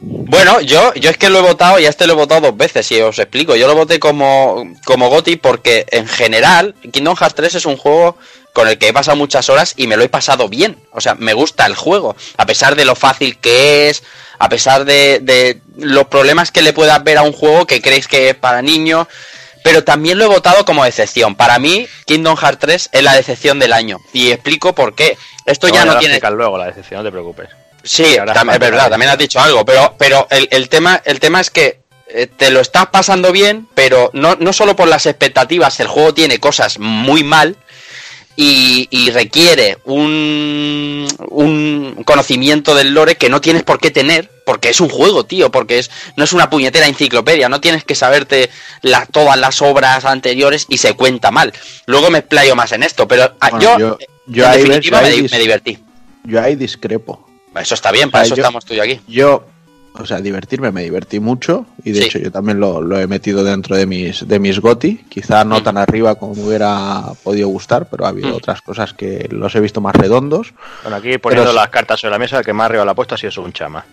Bueno, 0.00 0.60
yo, 0.60 0.94
yo 0.94 1.10
es 1.10 1.16
que 1.16 1.30
lo 1.30 1.38
he 1.38 1.42
votado 1.42 1.78
y 1.78 1.86
a 1.86 1.88
este 1.88 2.06
lo 2.06 2.14
he 2.14 2.16
votado 2.16 2.40
dos 2.42 2.56
veces 2.56 2.90
y 2.92 3.00
os 3.00 3.18
explico. 3.18 3.56
Yo 3.56 3.66
lo 3.66 3.74
voté 3.74 3.98
como, 3.98 4.72
como 4.84 5.08
GOTI 5.08 5.36
porque 5.36 5.86
en 5.90 6.06
general 6.06 6.74
Kingdom 6.92 7.16
Hearts 7.16 7.34
3 7.34 7.54
es 7.56 7.66
un 7.66 7.76
juego 7.76 8.16
con 8.58 8.66
el 8.66 8.76
que 8.76 8.88
he 8.88 8.92
pasado 8.92 9.16
muchas 9.16 9.48
horas 9.50 9.74
y 9.76 9.86
me 9.86 9.96
lo 9.96 10.02
he 10.02 10.08
pasado 10.08 10.48
bien. 10.48 10.76
O 10.90 11.00
sea, 11.00 11.14
me 11.14 11.32
gusta 11.32 11.64
el 11.64 11.76
juego, 11.76 12.16
a 12.36 12.44
pesar 12.44 12.74
de 12.74 12.84
lo 12.84 12.96
fácil 12.96 13.38
que 13.38 13.88
es, 13.88 14.02
a 14.40 14.48
pesar 14.48 14.84
de, 14.84 15.20
de 15.22 15.60
los 15.76 16.08
problemas 16.08 16.50
que 16.50 16.60
le 16.60 16.72
puedas 16.72 17.04
ver 17.04 17.18
a 17.18 17.22
un 17.22 17.32
juego 17.32 17.68
que 17.68 17.80
creéis 17.80 18.08
que 18.08 18.30
es 18.30 18.34
para 18.34 18.60
niños. 18.60 19.06
Pero 19.62 19.84
también 19.84 20.18
lo 20.18 20.24
he 20.24 20.26
votado 20.26 20.64
como 20.64 20.84
decepción. 20.84 21.36
Para 21.36 21.60
mí, 21.60 21.86
Kingdom 22.04 22.36
Hearts 22.36 22.58
3 22.58 22.88
es 22.90 23.02
la 23.04 23.14
decepción 23.14 23.60
del 23.60 23.72
año. 23.72 23.98
Y 24.12 24.32
explico 24.32 24.74
por 24.74 24.96
qué. 24.96 25.16
Esto 25.46 25.68
ya 25.68 25.84
no 25.84 25.96
tiene... 25.98 26.18
luego 26.32 26.58
la 26.58 26.66
decepción, 26.66 26.98
no 26.98 27.04
te 27.04 27.12
preocupes. 27.12 27.50
Sí, 27.84 28.16
es 28.16 28.58
verdad, 28.58 28.90
también 28.90 29.12
has 29.12 29.18
dicho 29.18 29.38
algo, 29.38 29.64
pero, 29.64 29.94
pero 29.96 30.26
el, 30.30 30.48
el 30.50 30.68
tema, 30.68 31.00
el 31.04 31.20
tema 31.20 31.40
es 31.40 31.50
que 31.50 31.78
eh, 32.08 32.26
te 32.26 32.50
lo 32.50 32.58
estás 32.58 32.88
pasando 32.88 33.30
bien, 33.30 33.68
pero 33.74 34.10
no, 34.14 34.34
no 34.34 34.52
solo 34.52 34.74
por 34.74 34.88
las 34.88 35.06
expectativas, 35.06 35.78
el 35.78 35.86
juego 35.86 36.12
tiene 36.12 36.40
cosas 36.40 36.80
muy 36.80 37.22
mal 37.22 37.56
y, 38.40 38.86
y 38.92 39.10
requiere 39.10 39.78
un, 39.84 41.08
un 41.28 42.02
conocimiento 42.04 42.76
del 42.76 42.94
lore 42.94 43.16
que 43.16 43.28
no 43.28 43.40
tienes 43.40 43.64
por 43.64 43.80
qué 43.80 43.90
tener, 43.90 44.30
porque 44.46 44.68
es 44.68 44.80
un 44.80 44.88
juego, 44.88 45.24
tío, 45.24 45.50
porque 45.50 45.80
es, 45.80 45.90
no 46.14 46.22
es 46.22 46.32
una 46.32 46.48
puñetera 46.48 46.86
enciclopedia, 46.86 47.48
no 47.48 47.60
tienes 47.60 47.82
que 47.82 47.96
saberte 47.96 48.48
la- 48.82 49.06
todas 49.06 49.36
las 49.36 49.60
obras 49.60 50.04
anteriores 50.04 50.66
y 50.68 50.78
se 50.78 50.92
cuenta 50.92 51.32
mal. 51.32 51.52
Luego 51.86 52.10
me 52.12 52.18
explayo 52.20 52.54
más 52.54 52.70
en 52.70 52.84
esto, 52.84 53.08
pero 53.08 53.34
ah, 53.40 53.50
Bueno, 53.50 53.76
yo, 53.76 53.78
yo- 53.78 53.98
yo 54.28 54.44
en 54.44 54.50
ahí 54.52 54.58
definitiva 54.58 55.00
me, 55.00 55.08
ahí 55.08 55.28
divertí. 55.40 55.78
Yo 56.22 56.40
ahí 56.40 56.54
discrepo. 56.54 57.28
Eso 57.60 57.74
está 57.74 57.90
bien, 57.90 58.08
para 58.12 58.24
eso 58.24 58.36
yo- 58.36 58.42
estamos 58.42 58.64
tú 58.64 58.72
y 58.74 58.78
aquí. 58.78 59.00
Yo, 59.08 59.44
o 59.94 60.06
sea, 60.06 60.20
divertirme, 60.20 60.70
me 60.70 60.82
divertí 60.84 61.18
mucho 61.20 61.66
y 61.82 61.90
de 61.92 62.00
Sí. 62.02 62.06
hecho 62.06 62.18
yo 62.20 62.30
también 62.30 62.60
lo, 62.60 62.80
lo 62.80 62.98
he 63.00 63.06
metido 63.06 63.42
dentro 63.42 63.74
de 63.76 63.84
mis, 63.86 64.26
de 64.28 64.38
mis 64.38 64.60
GOTI, 64.60 65.04
quizá 65.08 65.44
no 65.44 65.58
Mm. 65.60 65.62
tan 65.64 65.76
arriba 65.78 66.14
como 66.14 66.34
me 66.34 66.42
hubiera 66.44 67.02
podido 67.24 67.48
gustar, 67.48 67.88
pero 67.90 68.06
ha 68.06 68.10
habido 68.10 68.28
Mm. 68.28 68.34
otras 68.36 68.62
cosas 68.62 68.92
que 68.94 69.28
los 69.30 69.54
he 69.56 69.60
visto 69.60 69.80
más 69.80 69.96
redondos. 69.96 70.54
Bueno, 70.82 70.96
aquí 70.98 71.18
poniendo 71.18 71.50
Pero- 71.50 71.60
las 71.60 71.68
cartas 71.70 72.00
sobre 72.00 72.12
la 72.12 72.18
mesa, 72.18 72.38
el 72.38 72.44
que 72.44 72.52
más 72.52 72.66
arriba 72.66 72.84
la 72.84 72.92
ha 72.92 72.94
puesto 72.94 73.14
ha 73.14 73.18
sido 73.18 73.42
un 73.42 73.52
chama. 73.52 73.84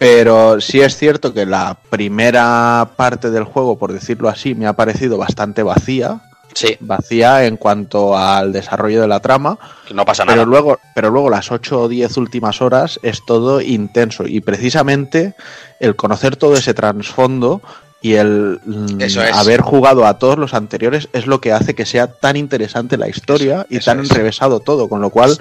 Pero 0.00 0.60
sí 0.60 0.80
es 0.80 0.96
cierto 0.96 1.34
que 1.34 1.44
la 1.44 1.76
primera 1.90 2.88
parte 2.96 3.30
del 3.32 3.42
juego, 3.42 3.78
por 3.80 3.92
decirlo 3.92 4.28
así, 4.28 4.54
me 4.54 4.68
ha 4.68 4.74
parecido 4.74 5.18
bastante 5.18 5.64
vacía. 5.64 6.20
Sí, 6.54 6.76
Vacía 6.80 7.44
en 7.46 7.56
cuanto 7.56 8.16
al 8.16 8.52
desarrollo 8.52 9.00
de 9.02 9.08
la 9.08 9.20
trama. 9.20 9.58
no 9.94 10.04
pasa 10.04 10.24
Pero 10.24 10.36
nada. 10.36 10.46
luego, 10.46 10.78
pero 10.94 11.10
luego 11.10 11.30
las 11.30 11.52
8 11.52 11.82
o 11.82 11.88
10 11.88 12.16
últimas 12.16 12.60
horas 12.62 12.98
es 13.02 13.24
todo 13.24 13.60
intenso. 13.60 14.24
Y 14.26 14.40
precisamente 14.40 15.34
el 15.80 15.94
conocer 15.94 16.36
todo 16.36 16.54
ese 16.56 16.74
trasfondo 16.74 17.60
y 18.00 18.14
el 18.14 18.60
mm, 18.64 19.00
Eso 19.00 19.22
es. 19.22 19.36
haber 19.36 19.60
jugado 19.60 20.06
a 20.06 20.18
todos 20.18 20.38
los 20.38 20.54
anteriores 20.54 21.08
es 21.12 21.26
lo 21.26 21.40
que 21.40 21.52
hace 21.52 21.74
que 21.74 21.84
sea 21.86 22.06
tan 22.08 22.36
interesante 22.36 22.96
la 22.96 23.08
historia 23.08 23.66
y 23.68 23.78
tan 23.80 24.00
es. 24.00 24.10
enrevesado 24.10 24.60
todo. 24.60 24.88
Con 24.88 25.00
lo 25.00 25.10
cual, 25.10 25.38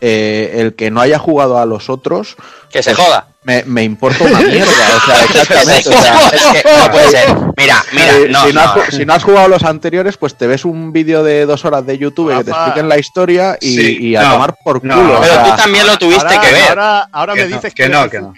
eh, 0.00 0.52
el 0.56 0.74
que 0.74 0.90
no 0.90 1.00
haya 1.00 1.18
jugado 1.18 1.58
a 1.58 1.66
los 1.66 1.90
otros 1.90 2.36
Que 2.70 2.82
se 2.82 2.94
pues, 2.94 3.06
joda. 3.06 3.26
me, 3.42 3.62
me 3.64 3.82
importa 3.84 4.24
una 4.24 4.40
mierda. 4.40 4.70
O 4.96 5.06
sea, 5.06 5.24
exactamente. 5.24 5.88
o 5.88 5.92
sea, 5.92 6.28
es 6.32 6.42
que 6.62 6.68
no 6.78 6.90
puede 6.90 7.08
ser. 7.10 7.28
Mira, 7.56 7.84
mira, 7.92 8.16
eh, 8.16 8.28
no, 8.30 8.46
si, 8.46 8.52
no 8.52 8.60
has, 8.60 8.70
ju- 8.70 8.90
si 8.96 9.04
no 9.06 9.12
has 9.14 9.24
jugado 9.24 9.48
los 9.48 9.62
anteriores, 9.64 10.16
pues 10.16 10.34
te 10.36 10.46
ves 10.46 10.64
un 10.64 10.92
vídeo 10.92 11.22
de 11.22 11.44
dos 11.46 11.64
horas 11.64 11.84
de 11.86 11.98
YouTube 11.98 12.36
que 12.36 12.44
te 12.44 12.50
expliquen 12.50 12.88
la 12.88 12.98
historia 12.98 13.58
y, 13.60 13.76
Sí, 13.76 13.98
y 14.00 14.16
a 14.16 14.22
no, 14.22 14.32
tomar 14.32 14.54
por 14.64 14.84
no, 14.84 14.94
culo. 14.94 15.18
o 15.18 15.20
Pero 15.20 15.34
sea, 15.34 15.44
tú 15.44 15.56
también 15.56 15.86
lo 15.86 15.98
tuviste 15.98 16.26
ahora, 16.26 16.40
que 16.40 16.52
ver. 16.52 16.68
Ahora, 16.70 17.08
ahora 17.12 17.34
Que 17.34 17.44
me 17.44 17.48
no, 17.50 17.56
dices 17.56 17.74
que 17.74 17.88
no, 17.88 18.08
que 18.10 18.20
no. 18.20 18.34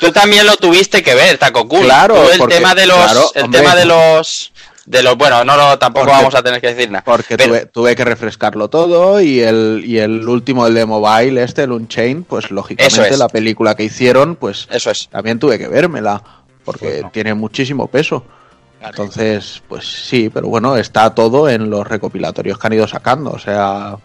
Tú 0.00 0.12
también 0.12 0.46
lo 0.46 0.56
tuviste 0.56 1.02
que 1.02 1.14
ver, 1.14 1.38
Taco 1.38 1.68
Cool. 1.68 1.84
Claro, 1.84 2.14
Tú 2.16 2.30
el 2.30 2.38
porque- 2.38 2.54
tema 2.56 2.74
de 2.74 2.86
los, 2.86 2.96
claro, 2.96 3.30
el 3.34 3.44
hombre. 3.44 3.60
tema 3.60 3.74
de 3.76 3.84
los, 3.84 4.49
de 4.90 5.02
los, 5.04 5.16
bueno, 5.16 5.44
no, 5.44 5.56
no, 5.56 5.78
tampoco 5.78 6.06
Porque- 6.06 6.18
vamos 6.18 6.34
a 6.34 6.42
tener 6.42 6.60
que 6.60 6.74
decir 6.74 6.90
nada. 6.90 7.04
Porque 7.04 7.36
Pero- 7.36 7.48
tuve, 7.50 7.66
tuve 7.66 7.96
que 7.96 8.04
refrescarlo 8.04 8.68
todo 8.68 9.20
y 9.20 9.40
el, 9.40 9.82
y 9.86 9.98
el 9.98 10.28
último, 10.28 10.66
el 10.66 10.74
de 10.74 10.84
mobile, 10.84 11.42
este, 11.42 11.62
el 11.62 11.72
Unchained, 11.72 12.24
pues 12.24 12.50
lógicamente 12.50 12.92
Eso 12.92 13.04
es. 13.04 13.18
la 13.18 13.28
película 13.28 13.74
que 13.76 13.84
hicieron, 13.84 14.34
pues 14.36 14.66
Eso 14.70 14.90
es. 14.90 15.08
también 15.08 15.38
tuve 15.38 15.58
que 15.58 15.68
vérmela, 15.68 16.22
porque 16.64 16.86
Pues 16.88 17.02
no. 17.02 17.10
tiene 17.10 17.34
muchísimo 17.34 17.86
peso. 17.86 18.24
Entonces, 18.82 19.62
pues 19.68 19.84
sí, 20.08 20.30
pero 20.32 20.48
bueno, 20.48 20.76
está 20.76 21.14
todo 21.14 21.48
en 21.48 21.68
los 21.70 21.86
recopilatorios 21.86 22.58
que 22.58 22.66
han 22.66 22.72
ido 22.72 22.88
sacando, 22.88 23.30
o 23.30 23.38
sea, 23.38 23.96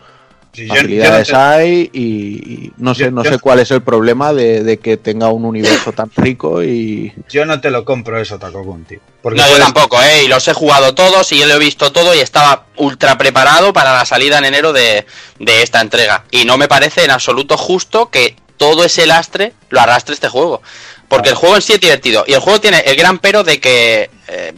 Sí, 0.55 0.61
yo- 0.61 0.67
yo 0.67 0.73
no 0.73 0.75
facilidades 0.81 1.27
te- 1.27 1.35
hay 1.35 1.89
y, 1.93 1.99
y 2.03 2.71
no 2.77 2.95
sé, 2.95 3.03
Yo- 3.05 3.11
no 3.11 3.23
yo- 3.23 3.31
sé 3.31 3.39
cuál 3.39 3.59
es 3.59 3.71
el 3.71 3.81
problema 3.81 4.33
de, 4.33 4.63
de 4.63 4.77
que 4.77 4.97
tenga 4.97 5.29
un 5.29 5.45
universo 5.45 5.91
tan 5.91 6.09
rico 6.15 6.63
y 6.63 7.13
Yo 7.29 7.45
no 7.45 7.59
te 7.59 7.69
lo 7.69 7.83
compro 7.83 8.19
eso, 8.19 8.39
Takokun, 8.39 8.85
tío. 8.85 8.99
Porque 9.21 9.39
No, 9.41 9.49
yo 9.49 9.57
tampoco, 9.57 10.01
¿eh? 10.01 10.23
Y 10.25 10.27
los 10.27 10.47
he 10.47 10.53
jugado 10.53 10.93
todos 10.95 11.31
y 11.31 11.39
yo 11.39 11.45
lo 11.47 11.55
he 11.55 11.59
visto 11.59 11.91
todo 11.91 12.13
y 12.15 12.19
estaba 12.19 12.65
ultra 12.77 13.17
preparado 13.17 13.73
para 13.73 13.93
la 13.93 14.05
salida 14.05 14.37
en 14.37 14.45
enero 14.45 14.71
de, 14.71 15.05
de 15.39 15.61
esta 15.63 15.81
entrega. 15.81 16.23
Y 16.31 16.45
no 16.45 16.57
me 16.57 16.67
parece 16.67 17.03
en 17.03 17.11
absoluto 17.11 17.57
justo 17.57 18.09
que 18.09 18.35
todo 18.57 18.83
ese 18.83 19.05
lastre 19.05 19.53
lo 19.69 19.79
arrastre 19.81 20.13
este 20.13 20.29
juego. 20.29 20.61
Porque 21.07 21.29
el 21.29 21.35
juego 21.35 21.55
en 21.55 21.61
sí 21.61 21.73
es 21.73 21.79
divertido. 21.79 22.23
Y 22.27 22.33
el 22.33 22.39
juego 22.39 22.59
tiene 22.59 22.79
el 22.79 22.95
gran 22.95 23.19
pero 23.19 23.43
de 23.43 23.59
que 23.59 24.09
eh, 24.27 24.53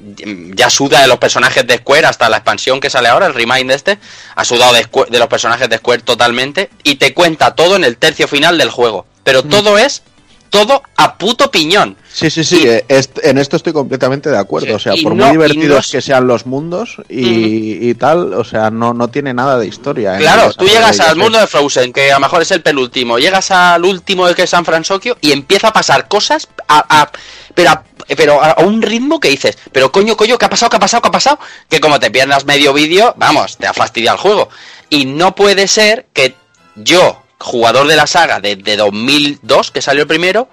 ya 0.55 0.69
suda 0.69 1.01
de 1.01 1.07
los 1.07 1.17
personajes 1.17 1.67
de 1.67 1.77
Square 1.77 2.07
hasta 2.07 2.29
la 2.29 2.37
expansión 2.37 2.79
que 2.79 2.89
sale 2.89 3.09
ahora, 3.09 3.25
el 3.25 3.33
remind 3.33 3.69
este. 3.71 3.99
Ha 4.35 4.45
sudado 4.45 4.73
de, 4.73 4.83
Square- 4.85 5.09
de 5.11 5.19
los 5.19 5.27
personajes 5.27 5.67
de 5.67 5.77
Square 5.77 6.03
totalmente. 6.03 6.69
Y 6.83 6.95
te 6.95 7.13
cuenta 7.13 7.53
todo 7.53 7.75
en 7.75 7.83
el 7.83 7.97
tercio 7.97 8.27
final 8.29 8.57
del 8.57 8.69
juego. 8.69 9.05
Pero 9.25 9.43
todo 9.43 9.77
es 9.77 10.03
todo 10.49 10.81
a 10.95 11.17
puto 11.17 11.49
piñón. 11.51 11.95
Sí, 12.11 12.29
sí, 12.29 12.43
sí, 12.43 12.67
eh, 12.67 12.85
en 13.23 13.37
esto 13.37 13.57
estoy 13.57 13.73
completamente 13.73 14.29
de 14.29 14.37
acuerdo. 14.37 14.67
Sí, 14.67 14.73
O 14.73 14.79
sea, 14.79 14.93
por 15.03 15.15
no- 15.15 15.25
muy 15.25 15.31
divertidos 15.33 15.87
no- 15.87 15.91
que 15.91 16.01
sean 16.01 16.27
los 16.27 16.45
mundos 16.45 16.97
y, 17.09 17.89
y 17.89 17.93
tal, 17.95 18.33
o 18.33 18.43
sea, 18.43 18.69
no, 18.71 18.93
no 18.93 19.07
tiene 19.09 19.33
nada 19.33 19.57
de 19.59 19.67
historia. 19.67 20.13
en 20.15 20.19
Claro, 20.21 20.51
tú 20.53 20.65
llegas 20.65 20.97
de 20.97 21.03
al 21.03 21.15
mundo 21.15 21.39
de 21.39 21.47
Frozen, 21.47 21.93
que 21.93 22.11
a 22.11 22.15
lo 22.15 22.21
mejor 22.21 22.41
es 22.41 22.51
el 22.51 22.61
penúltimo, 22.61 23.19
llegas 23.19 23.51
al 23.51 23.83
último 23.85 24.25
que 24.33 24.43
es 24.43 24.49
San 24.49 24.65
Francisco 24.65 25.17
y 25.21 25.31
empieza 25.31 25.67
a 25.69 25.73
pasar 25.73 26.07
cosas 26.07 26.47
a, 26.67 27.01
a- 27.01 27.11
pero, 27.53 27.69
a, 27.71 27.83
pero 28.15 28.41
a 28.43 28.55
un 28.61 28.81
ritmo 28.81 29.19
que 29.19 29.29
dices, 29.29 29.57
pero 29.71 29.91
coño, 29.91 30.15
coño, 30.15 30.37
¿qué 30.37 30.45
ha 30.45 30.49
pasado? 30.49 30.69
¿Qué 30.69 30.77
ha 30.77 30.79
pasado? 30.79 31.01
¿Qué 31.01 31.07
ha 31.09 31.11
pasado? 31.11 31.39
Que 31.69 31.79
como 31.79 31.99
te 31.99 32.09
pierdas 32.11 32.45
medio 32.45 32.73
vídeo, 32.73 33.13
vamos, 33.17 33.57
te 33.57 33.67
ha 33.67 33.73
fastidiado 33.73 34.15
el 34.17 34.21
juego. 34.21 34.49
Y 34.89 35.05
no 35.05 35.35
puede 35.35 35.67
ser 35.67 36.05
que 36.13 36.35
yo, 36.75 37.21
jugador 37.39 37.87
de 37.87 37.95
la 37.95 38.07
saga 38.07 38.39
de, 38.39 38.55
de 38.55 38.77
2002, 38.77 39.71
que 39.71 39.81
salió 39.81 40.03
el 40.03 40.07
primero, 40.07 40.49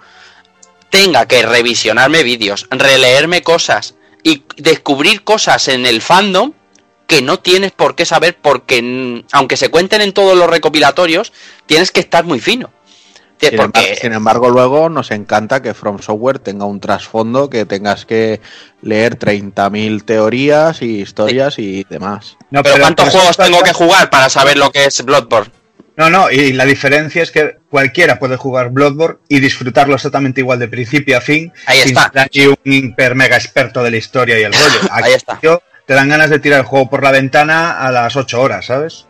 tenga 0.90 1.26
que 1.26 1.42
revisionarme 1.42 2.22
vídeos, 2.22 2.66
releerme 2.70 3.42
cosas 3.42 3.94
y 4.22 4.44
descubrir 4.56 5.24
cosas 5.24 5.68
en 5.68 5.86
el 5.86 6.00
fandom 6.00 6.52
que 7.06 7.20
no 7.20 7.38
tienes 7.38 7.72
por 7.72 7.94
qué 7.94 8.04
saber 8.06 8.38
porque 8.40 9.24
aunque 9.32 9.56
se 9.56 9.70
cuenten 9.70 10.00
en 10.00 10.12
todos 10.12 10.36
los 10.36 10.48
recopilatorios, 10.48 11.32
tienes 11.66 11.90
que 11.90 12.00
estar 12.00 12.24
muy 12.24 12.40
fino. 12.40 12.70
Sin, 13.40 13.50
embargo, 13.50 13.72
Porque 13.72 13.96
sin 13.96 14.12
embargo, 14.12 14.48
luego 14.48 14.88
nos 14.88 15.10
encanta 15.10 15.60
que 15.60 15.74
From 15.74 15.98
Software 15.98 16.38
tenga 16.38 16.64
un 16.64 16.80
trasfondo 16.80 17.50
que 17.50 17.66
tengas 17.66 18.06
que 18.06 18.40
leer 18.80 19.18
30.000 19.18 20.04
teorías 20.04 20.80
y 20.80 21.00
historias 21.00 21.58
y 21.58 21.84
demás. 21.90 22.36
No, 22.50 22.62
pero 22.62 22.76
¿cuántos 22.78 23.06
pero 23.06 23.18
juegos 23.18 23.38
eso 23.38 23.42
tengo 23.42 23.62
que 23.62 23.72
jugar 23.72 24.08
para 24.08 24.30
saber 24.30 24.56
lo 24.56 24.70
que 24.70 24.84
es 24.84 25.04
Bloodborne? 25.04 25.50
No, 25.96 26.10
no, 26.10 26.28
y 26.30 26.52
la 26.52 26.64
diferencia 26.64 27.22
es 27.22 27.30
que 27.30 27.56
cualquiera 27.70 28.18
puede 28.18 28.36
jugar 28.36 28.70
Bloodborne 28.70 29.18
y 29.28 29.38
disfrutarlo 29.38 29.94
exactamente 29.94 30.40
igual 30.40 30.58
de 30.58 30.66
principio 30.66 31.16
a 31.16 31.20
fin. 31.20 31.52
Ahí 31.66 31.78
sin 31.80 31.96
está. 31.96 32.10
ser 32.12 32.20
aquí 32.22 32.46
un 32.48 32.56
hiper 32.64 33.14
mega 33.14 33.36
experto 33.36 33.80
de 33.82 33.92
la 33.92 33.96
historia 33.98 34.38
y 34.38 34.42
el 34.42 34.52
rollo. 34.52 34.80
Aquí 34.90 35.08
Ahí 35.08 35.12
está. 35.12 35.38
te 35.86 35.94
dan 35.94 36.08
ganas 36.08 36.30
de 36.30 36.40
tirar 36.40 36.60
el 36.60 36.66
juego 36.66 36.90
por 36.90 37.02
la 37.04 37.12
ventana 37.12 37.78
a 37.78 37.92
las 37.92 38.16
8 38.16 38.40
horas, 38.40 38.66
¿sabes? 38.66 39.06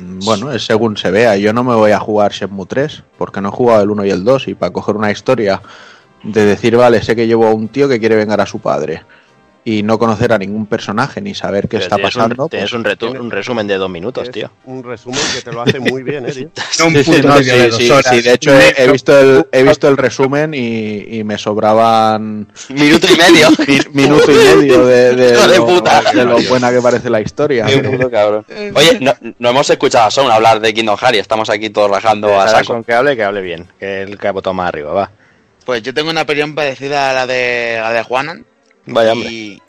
Mm, 0.00 0.18
Bueno, 0.24 0.50
es 0.52 0.64
según 0.66 0.96
se 0.96 1.10
vea. 1.12 1.36
Yo 1.36 1.52
no 1.52 1.62
me 1.62 1.74
voy 1.74 1.92
a 1.92 2.00
jugar 2.00 2.32
Shenmue 2.32 2.66
3 2.66 3.02
porque 3.16 3.40
no 3.40 3.48
he 3.50 3.52
jugado 3.52 3.82
el 3.82 3.90
1 3.90 4.04
y 4.06 4.10
el 4.10 4.24
2 4.24 4.48
y 4.48 4.54
para 4.54 4.72
coger 4.72 4.96
una 4.96 5.10
historia 5.12 5.62
de 6.24 6.44
decir, 6.44 6.76
vale, 6.76 7.02
sé 7.02 7.14
que 7.14 7.26
llevo 7.28 7.46
a 7.46 7.54
un 7.54 7.68
tío 7.68 7.88
que 7.88 8.00
quiere 8.00 8.16
vengar 8.16 8.40
a 8.40 8.46
su 8.46 8.58
padre 8.58 9.04
y 9.64 9.82
no 9.82 9.98
conocer 9.98 10.32
a 10.32 10.38
ningún 10.38 10.64
personaje 10.66 11.20
ni 11.20 11.34
saber 11.34 11.64
qué 11.64 11.76
Pero 11.76 11.82
está 11.84 11.96
tienes 11.96 12.14
pasando. 12.14 12.44
Un, 12.44 12.48
tienes 12.50 12.70
pues- 12.70 12.78
un, 12.78 12.84
retu- 12.84 13.20
un 13.20 13.30
resumen 13.30 13.66
de 13.66 13.76
dos 13.76 13.90
minutos, 13.90 14.30
tío. 14.30 14.50
un 14.64 14.82
resumen 14.82 15.20
que 15.34 15.42
te 15.42 15.52
lo 15.52 15.60
hace 15.60 15.78
muy 15.80 16.02
bien, 16.02 16.26
¿eh? 16.26 16.32
tío? 16.32 16.48
No 16.78 16.86
Sí, 16.90 17.04
sí, 17.04 17.10
puto 17.12 17.28
no, 17.28 17.36
sí, 17.38 17.44
de 17.44 17.72
sí, 17.72 18.20
de 18.22 18.32
hecho 18.32 18.52
he, 18.58 18.90
visto 18.90 19.18
el, 19.20 19.46
he 19.52 19.62
visto 19.62 19.86
el 19.88 19.96
resumen 19.98 20.54
y, 20.54 21.18
y 21.18 21.24
me 21.24 21.36
sobraban 21.36 22.48
Minuto 22.70 23.06
y 23.12 23.16
medio. 23.18 23.48
mi- 23.92 24.02
minuto 24.02 24.30
y 24.32 24.34
medio 24.56 24.86
de, 24.86 25.14
de 25.14 25.56
lo, 25.58 25.66
puta. 25.66 26.02
de 26.12 26.24
lo 26.24 26.38
buena 26.48 26.70
que 26.70 26.80
parece 26.80 27.10
la 27.10 27.20
historia. 27.20 27.66
Oye, 27.66 28.98
no, 29.00 29.14
no 29.38 29.48
hemos 29.50 29.68
escuchado 29.68 30.06
a 30.06 30.10
Son 30.10 30.30
hablar 30.30 30.60
de 30.60 30.72
Kingdom 30.72 30.96
Hearts, 30.96 31.18
estamos 31.18 31.50
aquí 31.50 31.70
todos 31.70 31.90
rajando 31.90 32.40
a 32.40 32.48
saco. 32.48 32.68
con 32.74 32.84
que 32.84 32.94
hable, 32.94 33.14
que 33.16 33.24
hable 33.24 33.42
bien. 33.42 33.68
Que 33.78 34.02
el 34.02 34.18
que 34.18 34.28
ha 34.28 34.32
más 34.32 34.68
arriba, 34.68 34.92
va. 34.92 35.10
Pues 35.66 35.82
yo 35.82 35.92
tengo 35.92 36.10
una 36.10 36.22
opinión 36.22 36.54
parecida 36.54 37.10
a 37.10 37.12
la 37.12 37.26
de, 37.26 37.78
a 37.78 37.88
la 37.88 37.92
de 37.92 38.02
Juanan. 38.02 38.44
Vaya 38.94 39.12
hombre. 39.12 39.30
Y- 39.30 39.62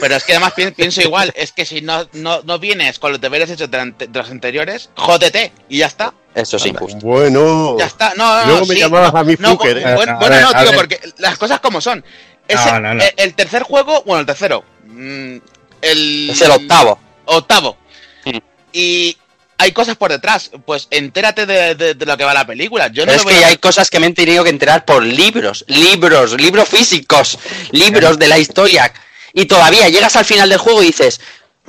Pero 0.00 0.16
es 0.16 0.24
que 0.24 0.32
además 0.32 0.52
pi- 0.54 0.72
pienso 0.72 1.00
igual, 1.00 1.32
es 1.36 1.52
que 1.52 1.64
si 1.64 1.80
no, 1.80 2.08
no, 2.14 2.42
no 2.42 2.58
vienes 2.58 2.98
con 2.98 3.12
los 3.12 3.20
deberes 3.20 3.48
hechos 3.50 3.70
de, 3.70 3.78
ante- 3.78 4.06
de 4.08 4.18
los 4.18 4.28
anteriores, 4.30 4.90
jódete 4.96 5.52
y 5.68 5.78
ya 5.78 5.86
está. 5.86 6.12
Eso 6.34 6.56
es 6.56 6.66
injusto. 6.66 6.98
Bueno. 7.06 7.76
Ya 7.78 7.86
está. 7.86 8.12
No, 8.16 8.40
no, 8.40 8.46
Luego 8.46 8.60
no, 8.62 8.66
me 8.66 8.74
sí, 8.74 8.80
llamabas 8.80 9.12
no, 9.12 9.18
a 9.20 9.24
mí 9.24 9.36
no, 9.38 9.52
¿eh? 9.52 9.56
Bueno, 9.94 10.12
A 10.12 10.16
bueno, 10.16 10.18
ver, 10.34 10.42
no, 10.42 10.48
a 10.50 10.62
tío, 10.64 10.72
porque 10.74 10.98
las 11.18 11.38
cosas 11.38 11.60
como 11.60 11.80
son. 11.80 12.04
Ese- 12.48 12.72
No, 12.72 12.80
no, 12.80 12.94
no. 12.94 13.02
El, 13.04 13.12
el 13.16 13.34
tercer 13.34 13.62
juego, 13.62 14.02
bueno, 14.04 14.20
el 14.20 14.26
tercero. 14.26 14.64
mm, 14.86 15.36
El, 15.82 16.30
Es 16.30 16.40
el 16.42 16.50
octavo. 16.50 16.98
Octavo. 17.26 17.76
Mm. 18.24 18.38
Y 18.72 19.16
hay 19.58 19.72
cosas 19.72 19.96
por 19.96 20.10
detrás. 20.10 20.50
Pues 20.66 20.88
entérate 20.90 21.46
de, 21.46 21.74
de- 21.74 21.94
de 21.94 22.06
lo 22.06 22.16
que 22.16 22.24
va 22.24 22.34
la 22.34 22.46
película. 22.46 22.88
Yo 22.88 23.04
no 23.06 23.12
Pero 23.12 23.28
es 23.30 23.36
que 23.38 23.44
a- 23.44 23.48
hay 23.48 23.56
cosas 23.58 23.90
que 23.90 24.00
me 24.00 24.06
han 24.06 24.14
tenido 24.14 24.44
que 24.44 24.50
enterar 24.50 24.84
por 24.84 25.02
libros, 25.04 25.64
libros, 25.68 26.32
libros 26.40 26.68
físicos, 26.68 27.38
libros 27.70 28.18
de 28.18 28.28
la 28.28 28.38
historia. 28.38 28.92
Y 29.32 29.46
todavía 29.46 29.88
llegas 29.88 30.16
al 30.16 30.24
final 30.24 30.48
del 30.48 30.58
juego 30.58 30.82
y 30.82 30.86
dices, 30.86 31.20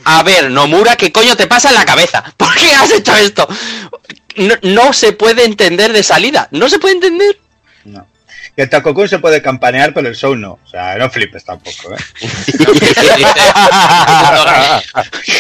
a 0.03 0.21
ver, 0.23 0.51
Nomura, 0.51 0.95
¿qué 0.95 1.11
coño 1.11 1.35
te 1.37 1.47
pasa 1.47 1.69
en 1.69 1.75
la 1.75 1.85
cabeza? 1.85 2.23
¿Por 2.37 2.53
qué 2.55 2.71
has 2.73 2.91
hecho 2.91 3.15
esto? 3.15 3.47
No, 4.35 4.55
no 4.63 4.93
se 4.93 5.13
puede 5.13 5.45
entender 5.45 5.93
de 5.93 6.03
salida, 6.03 6.47
no 6.51 6.69
se 6.69 6.77
puede 6.79 6.95
entender. 6.95 7.39
No. 7.85 8.05
Que 8.55 8.61
el 8.63 8.69
Takokun 8.69 9.09
se 9.09 9.19
puede 9.19 9.41
campanear, 9.41 9.93
pero 9.93 10.07
el 10.07 10.15
show 10.15 10.35
no. 10.35 10.59
O 10.63 10.67
sea, 10.69 10.95
no 10.97 11.09
flipes 11.09 11.43
tampoco, 11.43 11.93
¿eh? 11.93 11.97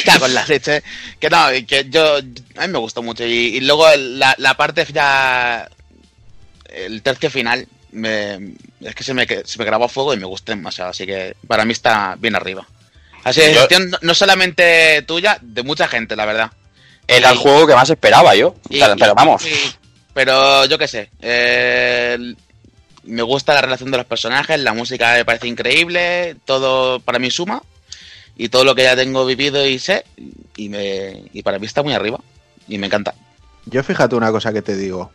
Cago 0.05 0.25
en 0.25 0.33
la 0.33 0.45
leche. 0.45 0.83
Que 1.19 1.29
no, 1.29 1.47
que 1.67 1.85
yo. 1.89 2.17
A 2.17 2.67
mí 2.67 2.73
me 2.73 2.79
gustó 2.79 3.01
mucho. 3.01 3.25
Y, 3.25 3.57
y 3.57 3.61
luego 3.61 3.87
la, 3.95 4.35
la 4.37 4.55
parte 4.55 4.85
ya. 4.91 5.67
El 6.67 7.01
tercio 7.01 7.29
final. 7.29 7.67
me- 7.91 8.53
es 8.81 8.93
que 8.93 9.03
se 9.03 9.13
me, 9.13 9.25
se 9.25 9.57
me 9.57 9.65
grabó 9.65 9.85
a 9.85 9.89
fuego 9.89 10.13
y 10.13 10.17
me 10.17 10.25
gustó 10.25 10.51
demasiado. 10.51 10.91
Así 10.91 11.05
que 11.05 11.35
para 11.47 11.65
mí 11.65 11.71
está 11.71 12.15
bien 12.19 12.35
arriba. 12.35 12.67
Así 13.23 13.41
que 13.41 13.53
Yo- 13.53 13.59
gestión 13.61 13.95
no, 14.01 14.13
solamente 14.13 15.01
tuya, 15.03 15.37
de 15.41 15.63
mucha 15.63 15.87
gente, 15.87 16.15
la 16.15 16.25
verdad. 16.25 16.51
Era 17.07 17.31
el 17.31 17.37
juego 17.37 17.67
que 17.67 17.75
más 17.75 17.89
esperaba 17.89 18.35
yo. 18.35 18.55
y- 18.69 18.79
pero, 18.99 19.15
vamos, 19.15 19.45
y- 19.45 19.73
pero 20.13 20.65
yo 20.65 20.77
qué 20.77 20.87
sé. 20.87 21.09
eh, 21.21 22.33
me 23.05 23.21
gusta 23.21 23.53
la 23.53 23.61
relación 23.61 23.91
de 23.91 23.97
los 23.97 24.05
personajes, 24.05 24.59
la 24.59 24.73
música 24.73 25.13
me 25.13 25.25
parece 25.25 25.47
increíble, 25.47 26.35
todo 26.45 26.99
para 26.99 27.19
mí 27.19 27.31
suma. 27.31 27.61
Y 28.37 28.49
todo 28.49 28.65
lo 28.65 28.75
que 28.75 28.83
ya 28.83 28.97
tengo 28.97 29.25
vivido 29.25 29.65
y 29.65 29.79
sé, 29.79 30.03
y, 30.57 30.67
me, 30.67 31.23
y 31.31 31.41
para 31.41 31.57
mí 31.57 31.65
está 31.65 31.83
muy 31.83 31.93
arriba. 31.93 32.19
Y 32.67 32.77
me 32.77 32.87
encanta. 32.87 33.15
Yo 33.65 33.81
fíjate 33.81 34.15
una 34.15 34.31
cosa 34.31 34.51
que 34.51 34.61
te 34.61 34.75
digo. 34.75 35.11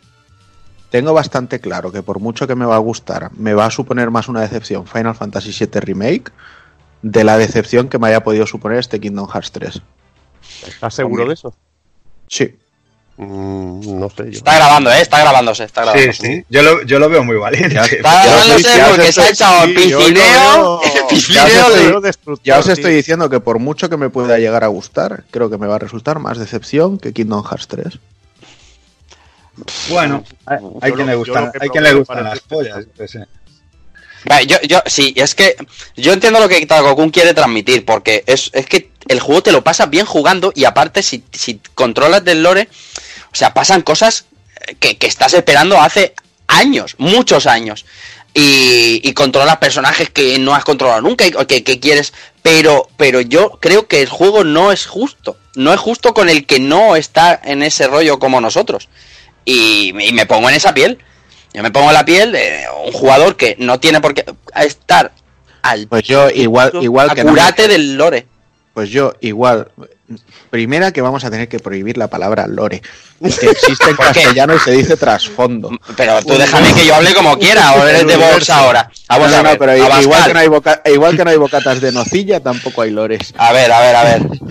Tengo 0.89 1.13
bastante 1.13 1.59
claro 1.59 1.91
que 1.91 2.01
por 2.01 2.19
mucho 2.19 2.47
que 2.47 2.55
me 2.55 2.65
va 2.65 2.75
a 2.75 2.79
gustar, 2.79 3.31
me 3.33 3.53
va 3.53 3.65
a 3.65 3.71
suponer 3.71 4.09
más 4.09 4.27
una 4.27 4.41
decepción 4.41 4.87
Final 4.87 5.15
Fantasy 5.15 5.51
VII 5.51 5.79
Remake 5.81 6.31
de 7.01 7.23
la 7.23 7.37
decepción 7.37 7.89
que 7.89 7.99
me 7.99 8.07
haya 8.07 8.23
podido 8.23 8.45
suponer 8.45 8.79
este 8.79 8.99
Kingdom 8.99 9.27
Hearts 9.27 9.51
3. 9.51 9.81
¿Estás 10.67 10.93
seguro 10.93 11.25
de 11.25 11.33
eso? 11.33 11.55
Sí. 12.27 12.55
Mm, 13.23 13.99
no 13.99 14.09
sé 14.09 14.23
yo. 14.25 14.37
está 14.39 14.55
grabando, 14.55 14.91
¿eh? 14.91 14.99
Está 14.99 15.19
grabándose, 15.19 15.63
está 15.65 15.93
Sí, 15.95 16.11
sí. 16.11 16.43
Yo 16.49 16.63
lo, 16.63 16.81
yo 16.85 16.97
lo 16.97 17.07
veo 17.07 17.23
muy 17.23 17.35
valiente. 17.35 17.75
Ya 17.75 17.81
Está 17.85 18.25
grabándose 18.25 18.81
porque 18.89 19.11
se 19.13 19.21
ha 19.21 19.29
estoy- 19.29 19.33
echado 19.33 19.67
lo 19.67 19.73
piscineo. 19.75 20.81
Ya 20.81 21.03
os 21.03 21.07
piscineo 21.07 21.45
estoy- 21.45 21.79
de- 21.83 21.87
veo 21.89 22.01
destructor, 22.01 22.43
Ya 22.45 22.57
os 22.57 22.65
tío. 22.65 22.73
estoy 22.73 22.95
diciendo 22.95 23.29
que 23.29 23.39
por 23.39 23.59
mucho 23.59 23.89
que 23.89 23.97
me 23.97 24.09
pueda 24.09 24.39
llegar 24.39 24.63
a 24.63 24.67
gustar, 24.67 25.23
creo 25.29 25.51
que 25.51 25.59
me 25.59 25.67
va 25.67 25.75
a 25.75 25.79
resultar 25.79 26.17
más 26.17 26.39
decepción 26.39 26.97
que 26.97 27.13
Kingdom 27.13 27.43
Hearts 27.43 27.67
3. 27.67 27.99
Bueno, 29.89 30.23
hay, 30.81 30.91
quien 30.93 31.05
le 31.05 31.15
gustan, 31.15 31.51
hay 31.59 31.69
quien 31.69 31.83
le 31.83 31.93
gustan 31.93 32.23
las 32.23 32.39
pollas. 32.39 32.85
yo 32.85 32.91
qué 32.97 33.07
sé. 33.07 33.25
Vale, 34.25 34.47
yo, 34.47 34.57
yo, 34.67 34.79
sí, 34.85 35.13
es 35.17 35.35
que 35.35 35.55
yo 35.95 36.13
entiendo 36.13 36.39
lo 36.39 36.47
que 36.47 36.65
Takokun 36.65 37.09
quiere 37.09 37.33
transmitir, 37.33 37.85
porque 37.85 38.23
es, 38.27 38.49
es 38.53 38.65
que 38.65 38.91
el 39.07 39.19
juego 39.19 39.43
te 39.43 39.51
lo 39.51 39.63
pasas 39.63 39.89
bien 39.89 40.05
jugando 40.05 40.51
y 40.55 40.65
aparte 40.65 41.03
si, 41.03 41.23
si 41.31 41.59
controlas 41.75 42.23
del 42.23 42.43
lore, 42.43 42.69
o 43.31 43.35
sea, 43.35 43.53
pasan 43.53 43.81
cosas 43.81 44.25
que, 44.79 44.97
que 44.97 45.07
estás 45.07 45.33
esperando 45.33 45.79
hace 45.79 46.13
años, 46.47 46.95
muchos 46.97 47.47
años. 47.47 47.85
Y, 48.33 49.01
y 49.03 49.13
controlas 49.13 49.57
personajes 49.57 50.09
que 50.09 50.39
no 50.39 50.55
has 50.55 50.63
controlado 50.63 51.01
nunca 51.01 51.27
y 51.27 51.31
que, 51.47 51.65
que 51.65 51.81
quieres, 51.81 52.13
pero, 52.41 52.87
pero 52.95 53.19
yo 53.19 53.57
creo 53.59 53.87
que 53.87 54.01
el 54.01 54.07
juego 54.07 54.45
no 54.45 54.71
es 54.71 54.85
justo, 54.85 55.35
no 55.55 55.73
es 55.73 55.79
justo 55.81 56.13
con 56.13 56.29
el 56.29 56.45
que 56.45 56.57
no 56.61 56.95
está 56.95 57.37
en 57.43 57.61
ese 57.61 57.87
rollo 57.87 58.19
como 58.19 58.39
nosotros. 58.39 58.87
Y, 59.43 59.89
y 60.01 60.13
me 60.13 60.25
pongo 60.25 60.47
en 60.49 60.55
esa 60.55 60.73
piel. 60.73 60.99
Yo 61.53 61.61
me 61.61 61.71
pongo 61.71 61.89
en 61.89 61.93
la 61.95 62.05
piel 62.05 62.31
de 62.31 62.63
un 62.85 62.93
jugador 62.93 63.35
que 63.35 63.57
no 63.59 63.81
tiene 63.81 63.99
por 63.99 64.13
qué 64.13 64.23
estar 64.55 65.11
al 65.61 65.87
Pues 65.87 66.03
yo 66.03 66.29
igual, 66.29 66.71
igual 66.81 67.13
que 67.13 67.25
no 67.25 67.33
me- 67.33 67.41
acurate 67.41 67.67
del 67.67 67.95
lore. 67.95 68.27
Pues 68.73 68.89
yo 68.89 69.13
igual. 69.19 69.69
Primera 70.49 70.91
que 70.91 71.01
vamos 71.01 71.23
a 71.23 71.29
tener 71.31 71.47
que 71.47 71.59
prohibir 71.59 71.97
la 71.97 72.07
palabra 72.07 72.47
lore. 72.47 72.81
Que 73.21 73.51
existe 73.51 73.87
en 73.91 73.95
castellano 73.95 74.55
y 74.55 74.59
se 74.59 74.71
dice 74.71 74.97
trasfondo. 74.97 75.69
Pero 75.95 76.19
tú 76.23 76.33
déjame 76.37 76.73
que 76.73 76.85
yo 76.87 76.95
hable 76.95 77.13
como 77.13 77.37
quiera, 77.37 77.73
o 77.75 77.85
eres 77.85 78.07
de 78.07 78.17
Vox 78.17 78.49
ahora. 78.49 78.89
Vamos 79.07 79.29
No, 79.29 79.35
a 79.37 79.43
no, 79.43 79.49
ver, 79.49 79.57
pero 79.59 79.71
Abascal. 79.73 80.01
igual 80.03 80.25
que 80.25 80.33
no, 80.33 80.39
hay 80.39 80.47
boca- 80.47 80.81
igual 80.85 81.17
que 81.17 81.23
no 81.25 81.29
hay 81.29 81.37
bocatas 81.37 81.81
de 81.81 81.91
nocilla, 81.91 82.39
tampoco 82.39 82.81
hay 82.81 82.89
lores. 82.91 83.33
A 83.37 83.53
ver, 83.53 83.71
a 83.71 83.79
ver, 83.79 83.95
a 83.95 84.03
ver. 84.03 84.21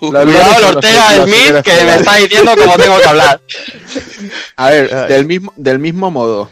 Lores 0.00 0.34
Cuidado 0.34 0.68
Ortega 0.68 1.24
Smith 1.24 1.62
que 1.64 1.84
me 1.84 1.94
está 1.96 2.16
diciendo 2.16 2.52
cómo 2.56 2.76
tengo 2.76 2.98
que 2.98 3.08
hablar. 3.08 3.40
A 4.56 4.70
ver, 4.70 5.08
del 5.08 5.26
mismo, 5.26 5.52
del 5.56 5.78
mismo 5.78 6.10
modo 6.10 6.50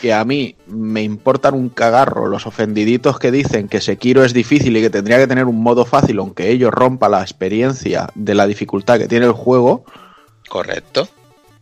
que 0.00 0.12
a 0.12 0.24
mí 0.24 0.56
me 0.66 1.02
importan 1.02 1.54
un 1.54 1.68
cagarro 1.70 2.26
los 2.26 2.46
ofendiditos 2.46 3.18
que 3.18 3.30
dicen 3.30 3.68
que 3.68 3.80
Sekiro 3.80 4.24
es 4.24 4.32
difícil 4.34 4.76
y 4.76 4.82
que 4.82 4.90
tendría 4.90 5.18
que 5.18 5.26
tener 5.26 5.44
un 5.46 5.62
modo 5.62 5.84
fácil, 5.86 6.18
aunque 6.18 6.50
ello 6.50 6.70
rompa 6.70 7.08
la 7.08 7.22
experiencia 7.22 8.08
de 8.14 8.34
la 8.34 8.46
dificultad 8.46 8.98
que 8.98 9.08
tiene 9.08 9.26
el 9.26 9.32
juego, 9.32 9.84
Correcto. 10.48 11.08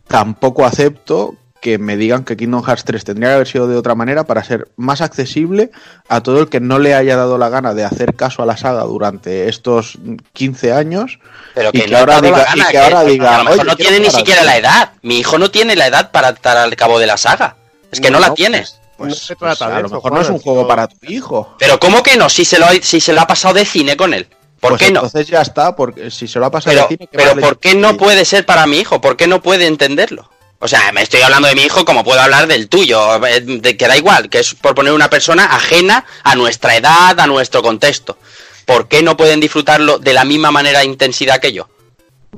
tampoco 0.07 0.65
acepto 0.65 1.35
que 1.61 1.79
me 1.79 1.97
digan 1.97 2.23
que 2.25 2.37
Kingdom 2.37 2.61
Hearts 2.63 2.83
3 2.83 3.03
tendría 3.05 3.29
que 3.29 3.35
haber 3.35 3.47
sido 3.47 3.67
de 3.67 3.75
otra 3.75 3.95
manera 3.95 4.25
para 4.25 4.43
ser 4.43 4.67
más 4.75 5.01
accesible 5.01 5.71
a 6.09 6.21
todo 6.21 6.39
el 6.41 6.47
que 6.49 6.59
no 6.59 6.77
le 6.77 6.93
haya 6.93 7.15
dado 7.15 7.39
la 7.39 7.49
gana 7.49 7.73
de 7.73 7.83
hacer 7.83 8.13
caso 8.13 8.43
a 8.43 8.45
la 8.45 8.55
saga 8.55 8.83
durante 8.83 9.49
estos 9.49 9.97
15 10.33 10.73
años 10.73 11.17
Pero 11.55 11.69
y 11.73 11.81
que, 11.81 11.87
no 11.87 11.97
ahora 11.97 12.21
diga, 12.21 12.43
gana, 12.43 12.67
y 12.67 12.71
que 12.71 12.77
ahora 12.77 13.03
diga, 13.03 13.35
a 13.35 13.37
lo 13.39 13.43
mejor 13.45 13.59
"Oye, 13.61 13.69
no 13.69 13.75
tiene 13.77 13.99
ni 14.01 14.11
siquiera 14.11 14.43
la 14.43 14.51
juego". 14.51 14.67
edad. 14.67 14.91
Mi 15.01 15.17
hijo 15.17 15.39
no 15.39 15.49
tiene 15.49 15.75
la 15.75 15.87
edad 15.87 16.11
para 16.11 16.29
estar 16.29 16.55
al 16.57 16.75
cabo 16.75 16.99
de 16.99 17.07
la 17.07 17.17
saga. 17.17 17.55
Es 17.95 18.01
que 18.01 18.11
no, 18.11 18.19
la 18.19 18.33
tiene. 18.33 18.61
no 18.61 18.67
Pues, 18.97 19.17
se 19.19 19.35
pues 19.35 19.57
trata 19.57 19.73
a 19.73 19.75
de 19.77 19.81
lo 19.81 19.87
eso, 19.87 19.95
mejor 19.95 20.13
no 20.13 20.21
es 20.21 20.29
un 20.29 20.39
juego 20.39 20.67
para 20.67 20.87
tu 20.87 20.97
hijo. 21.07 21.55
Pero 21.59 21.79
¿cómo 21.79 22.01
que 22.03 22.15
no? 22.17 22.29
Si 22.29 22.45
se 22.45 22.59
lo, 22.59 22.65
ha- 22.65 22.73
si 22.81 23.01
se 23.01 23.13
lo 23.13 23.21
ha 23.21 23.27
pasado 23.27 23.53
de 23.55 23.65
cine 23.65 23.97
con 23.97 24.13
él. 24.13 24.27
¿Por 24.59 24.71
Pues 24.71 24.81
qué 24.83 24.91
no? 24.91 25.01
Entonces 25.01 25.27
ya 25.27 25.41
está, 25.41 25.75
porque 25.75 26.09
si 26.09 26.27
se 26.27 26.39
lo 26.39 26.45
ha 26.45 26.51
pasado 26.51 26.73
Pero, 26.75 26.87
de 26.87 26.95
cine, 26.95 27.07
¿qué 27.11 27.17
pero 27.17 27.35
¿por 27.35 27.59
qué 27.59 27.75
no 27.75 27.97
puede 27.97 28.23
ser 28.25 28.45
para 28.45 28.65
mi 28.65 28.77
hijo? 28.79 29.01
¿Por 29.01 29.15
qué 29.17 29.27
no 29.27 29.41
puede 29.41 29.67
entenderlo? 29.67 30.29
O 30.59 30.67
sea, 30.67 30.91
me 30.93 31.01
estoy 31.03 31.21
hablando 31.21 31.47
de 31.49 31.53
mi 31.55 31.63
hijo 31.63 31.83
como 31.85 32.03
puedo 32.03 32.19
hablar 32.21 32.47
del 32.47 32.69
tuyo, 32.69 33.23
eh, 33.27 33.41
de 33.41 33.77
que 33.77 33.87
da 33.87 33.97
igual, 33.97 34.29
que 34.29 34.39
es 34.39 34.55
por 34.55 34.73
poner 34.73 34.93
una 34.93 35.09
persona 35.09 35.45
ajena 35.53 36.05
a 36.23 36.35
nuestra 36.35 36.75
edad, 36.75 37.19
a 37.19 37.27
nuestro 37.27 37.61
contexto. 37.61 38.17
¿Por 38.65 38.87
qué 38.87 39.03
no 39.03 39.15
pueden 39.17 39.39
disfrutarlo 39.41 39.99
de 39.99 40.13
la 40.13 40.23
misma 40.23 40.49
manera 40.51 40.81
e 40.81 40.85
intensidad 40.85 41.39
que 41.39 41.51
yo? 41.53 41.67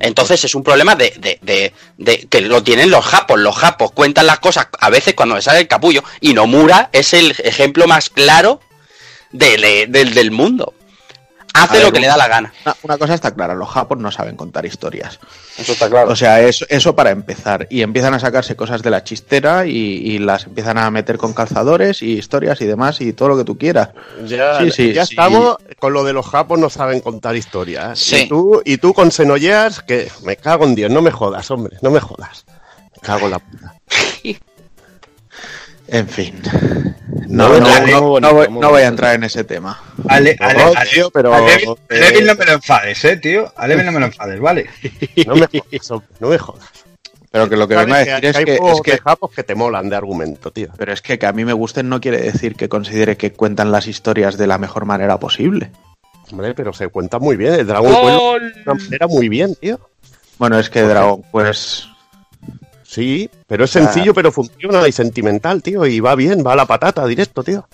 Entonces 0.00 0.44
es 0.44 0.54
un 0.54 0.62
problema 0.62 0.94
de, 0.94 1.72
que 2.30 2.40
lo 2.40 2.62
tienen 2.62 2.90
los 2.90 3.04
japos. 3.04 3.38
Los 3.38 3.56
japos 3.56 3.92
cuentan 3.92 4.26
las 4.26 4.38
cosas 4.38 4.68
a 4.78 4.90
veces 4.90 5.14
cuando 5.14 5.34
me 5.34 5.42
sale 5.42 5.60
el 5.60 5.68
capullo. 5.68 6.02
Y 6.20 6.34
Nomura 6.34 6.90
es 6.92 7.14
el 7.14 7.34
ejemplo 7.42 7.86
más 7.86 8.10
claro 8.10 8.60
del 9.30 10.30
mundo. 10.30 10.74
Hace 11.54 11.82
lo 11.82 11.90
que 11.90 11.98
le 12.00 12.06
da 12.06 12.16
la 12.16 12.28
gana. 12.28 12.52
Una, 12.64 12.76
una 12.82 12.98
cosa 12.98 13.14
está 13.14 13.34
clara, 13.34 13.54
los 13.54 13.68
japos 13.68 13.98
no 13.98 14.10
saben 14.12 14.36
contar 14.36 14.64
historias. 14.64 15.18
Eso 15.56 15.72
está 15.72 15.88
claro. 15.88 16.10
O 16.10 16.16
sea, 16.16 16.40
eso, 16.40 16.64
eso 16.68 16.94
para 16.94 17.10
empezar. 17.10 17.66
Y 17.70 17.82
empiezan 17.82 18.14
a 18.14 18.20
sacarse 18.20 18.54
cosas 18.54 18.82
de 18.82 18.90
la 18.90 19.02
chistera 19.02 19.66
y, 19.66 19.72
y 19.72 20.18
las 20.18 20.44
empiezan 20.44 20.78
a 20.78 20.90
meter 20.90 21.18
con 21.18 21.32
calzadores 21.32 22.00
y 22.02 22.12
historias 22.18 22.60
y 22.60 22.66
demás 22.66 23.00
y 23.00 23.12
todo 23.12 23.28
lo 23.28 23.36
que 23.36 23.44
tú 23.44 23.58
quieras. 23.58 23.90
Ya, 24.24 24.60
Sí, 24.60 24.70
sí, 24.70 24.92
ya 24.92 25.04
sí. 25.04 25.14
estamos 25.14 25.56
con 25.78 25.92
lo 25.92 26.04
de 26.04 26.12
los 26.12 26.26
japos, 26.26 26.58
no 26.58 26.70
saben 26.70 27.00
contar 27.00 27.34
historias. 27.34 27.98
Sí. 27.98 28.22
Y 28.22 28.28
tú, 28.28 28.62
y 28.64 28.76
tú 28.78 28.94
con 28.94 29.10
Xenogears, 29.10 29.80
que 29.82 30.10
me 30.24 30.36
cago 30.36 30.64
en 30.64 30.74
Dios, 30.74 30.90
no 30.90 31.02
me 31.02 31.10
jodas, 31.10 31.50
hombre, 31.50 31.76
no 31.82 31.90
me 31.90 32.00
jodas. 32.00 32.44
Me 32.94 33.00
cago 33.02 33.26
en 33.26 33.30
la 33.32 33.38
puta. 33.40 33.74
En 35.88 36.08
fin. 36.08 36.40
No, 37.26 37.48
No, 37.48 37.60
no, 37.60 37.60
no, 37.60 37.60
no, 37.60 37.80
muy 37.80 37.90
no 37.90 38.00
bonito, 38.02 38.34
voy, 38.34 38.48
no 38.48 38.70
voy 38.70 38.82
a 38.82 38.86
entrar 38.86 39.14
en 39.14 39.24
ese 39.24 39.44
tema. 39.44 39.80
Ale, 40.08 40.36
ale, 40.40 40.58
No, 40.58 40.72
ale, 40.74 40.90
tío, 40.90 41.10
pero, 41.10 41.34
a 41.34 41.40
Levin, 41.40 41.74
eh, 41.88 42.00
Levin 42.00 42.26
no 42.26 42.34
me 42.34 42.44
lo 42.46 42.52
enfades, 42.52 43.04
eh, 43.04 43.16
tío. 43.16 43.52
A 43.56 43.66
Levin 43.66 43.86
no 43.86 43.92
me 43.92 44.00
lo 44.00 44.06
enfades, 44.06 44.40
¿vale? 44.40 44.66
No 45.26 45.34
me 45.34 45.46
jodas, 45.46 46.02
no 46.20 46.28
me 46.28 46.38
jodas. 46.38 46.68
Pero 47.30 47.48
que 47.48 47.56
lo 47.56 47.68
que 47.68 47.76
vengo 47.76 47.94
a 47.94 47.98
decir 47.98 48.24
es 48.24 48.36
hay 48.36 48.44
que, 48.44 48.54
es 48.54 48.80
que 48.82 48.92
de 48.92 48.98
japos 48.98 49.30
que 49.32 49.42
te 49.42 49.54
molan 49.54 49.90
de 49.90 49.96
argumento, 49.96 50.50
tío. 50.50 50.68
pero 50.78 50.92
es 50.94 51.02
que 51.02 51.18
que 51.18 51.26
a 51.26 51.32
mí 51.32 51.44
me 51.44 51.52
gusten 51.52 51.88
no 51.88 52.00
quiere 52.00 52.18
decir 52.18 52.54
que 52.54 52.70
considere 52.70 53.18
que 53.18 53.34
cuentan 53.34 53.70
las 53.70 53.86
historias 53.86 54.38
de 54.38 54.46
la 54.46 54.56
mejor 54.56 54.86
manera 54.86 55.18
posible. 55.18 55.70
Hombre, 56.30 56.54
pero 56.54 56.72
se 56.72 56.88
cuenta 56.88 57.18
muy 57.18 57.36
bien. 57.36 57.54
El 57.54 57.66
Dragon 57.66 57.92
Quest 57.92 58.66
una 58.66 58.74
manera 58.74 59.06
muy 59.06 59.28
bien, 59.28 59.54
tío. 59.54 59.78
Bueno, 60.38 60.58
es 60.58 60.70
que 60.70 60.82
Dragon 60.82 61.22
pues 61.30 61.88
Sí, 62.90 63.28
pero 63.46 63.64
es 63.66 63.76
Ah. 63.76 63.80
sencillo, 63.84 64.14
pero 64.14 64.32
funciona 64.32 64.88
y 64.88 64.92
sentimental, 64.92 65.62
tío. 65.62 65.84
Y 65.84 66.00
va 66.00 66.14
bien, 66.14 66.42
va 66.44 66.54
a 66.54 66.56
la 66.56 66.64
patata 66.66 67.04
directo, 67.06 67.42
tío. 67.44 67.68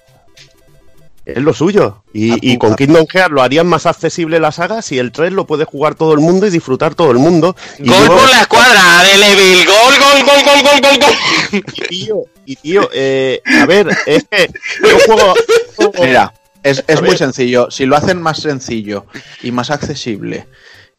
Es 1.24 1.38
lo 1.38 1.54
suyo. 1.54 2.02
Y, 2.12 2.32
Ah, 2.32 2.36
y 2.42 2.58
con 2.58 2.74
Kingdom 2.74 3.06
Hearts 3.10 3.32
lo 3.32 3.40
harían 3.42 3.66
más 3.66 3.86
accesible 3.86 4.40
la 4.40 4.50
saga 4.52 4.82
si 4.82 4.98
el 4.98 5.12
3 5.12 5.32
lo 5.32 5.46
puede 5.46 5.64
jugar 5.64 5.94
todo 5.94 6.12
el 6.14 6.20
mundo 6.20 6.46
y 6.46 6.50
disfrutar 6.50 6.94
todo 6.96 7.12
el 7.12 7.18
mundo. 7.18 7.56
Y 7.78 7.88
Gol 7.88 7.98
luego- 8.00 8.16
por 8.18 8.28
la 8.30 8.40
escuadra 8.42 9.02
de 9.04 9.18
Levil. 9.18 9.66
Gol, 9.66 9.94
gol, 10.00 10.24
gol, 10.26 10.42
gol, 10.44 10.62
gol, 10.62 10.80
gol, 10.82 10.98
gol. 11.00 11.64
Y 11.72 11.82
tío, 11.88 12.16
y 12.44 12.56
tío, 12.56 12.90
eh, 12.92 13.40
a 13.62 13.64
ver, 13.66 13.88
es 14.06 14.26
que 14.28 14.50
yo 14.82 14.98
juego. 15.06 15.34
juego- 15.76 15.92
Mira, 16.02 16.34
es, 16.62 16.84
es 16.88 17.00
muy 17.00 17.16
sencillo. 17.16 17.70
Si 17.70 17.86
lo 17.86 17.96
hacen 17.96 18.20
más 18.20 18.40
sencillo 18.42 19.06
y 19.42 19.50
más 19.52 19.70
accesible 19.70 20.46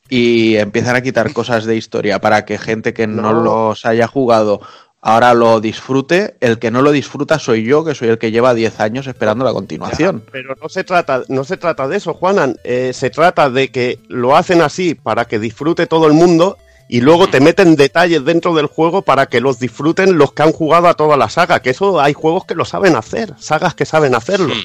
y 0.10 0.56
empiezan 0.58 0.96
a 0.96 1.02
quitar 1.02 1.32
cosas 1.34 1.66
de 1.66 1.76
historia 1.76 2.20
para 2.20 2.46
que 2.46 2.58
gente 2.58 2.94
que 2.94 3.08
no, 3.08 3.34
No. 3.34 3.42
los 3.44 3.86
haya 3.86 4.08
jugado 4.08 4.62
ahora 5.02 5.36
lo 5.36 5.62
disfrute, 5.62 6.36
el 6.40 6.58
que 6.58 6.72
no 6.72 6.82
lo 6.82 6.92
disfruta 6.92 7.38
soy 7.38 7.64
yo, 7.64 7.86
que 7.86 7.94
soy 7.94 8.08
el 8.08 8.18
que 8.18 8.32
lleva 8.32 8.56
10 8.56 8.80
años 8.80 9.06
esperando 9.06 9.46
la 9.46 9.54
continuación. 9.54 10.24
Pero 10.32 10.56
no 10.60 10.68
se 10.68 10.84
trata, 10.84 11.22
no 11.28 11.44
se 11.44 11.58
trata 11.58 11.88
de 11.88 11.98
eso, 11.98 12.16
Juanan. 12.16 12.58
Eh, 12.64 12.92
se 12.92 13.12
trata 13.12 13.52
de 13.52 13.70
que 13.70 14.00
lo 14.08 14.36
hacen 14.36 14.62
así 14.64 14.96
para 14.96 15.26
que 15.26 15.38
disfrute 15.38 15.86
todo 15.86 16.08
el 16.08 16.14
mundo 16.14 16.58
y 16.90 17.02
luego 17.02 17.28
te 17.28 17.40
meten 17.40 17.76
detalles 17.76 18.26
dentro 18.26 18.56
del 18.56 18.66
juego 18.66 19.04
para 19.04 19.28
que 19.28 19.42
los 19.42 19.60
disfruten 19.60 20.18
los 20.18 20.34
que 20.34 20.42
han 20.42 20.52
jugado 20.52 20.88
a 20.88 20.96
toda 20.96 21.18
la 21.18 21.30
saga. 21.30 21.62
Que 21.62 21.70
eso 21.70 22.02
hay 22.02 22.14
juegos 22.14 22.46
que 22.46 22.56
lo 22.56 22.66
saben 22.66 22.96
hacer, 22.96 23.36
sagas 23.38 23.76
que 23.76 23.86
saben 23.86 24.16
hacerlo. 24.16 24.56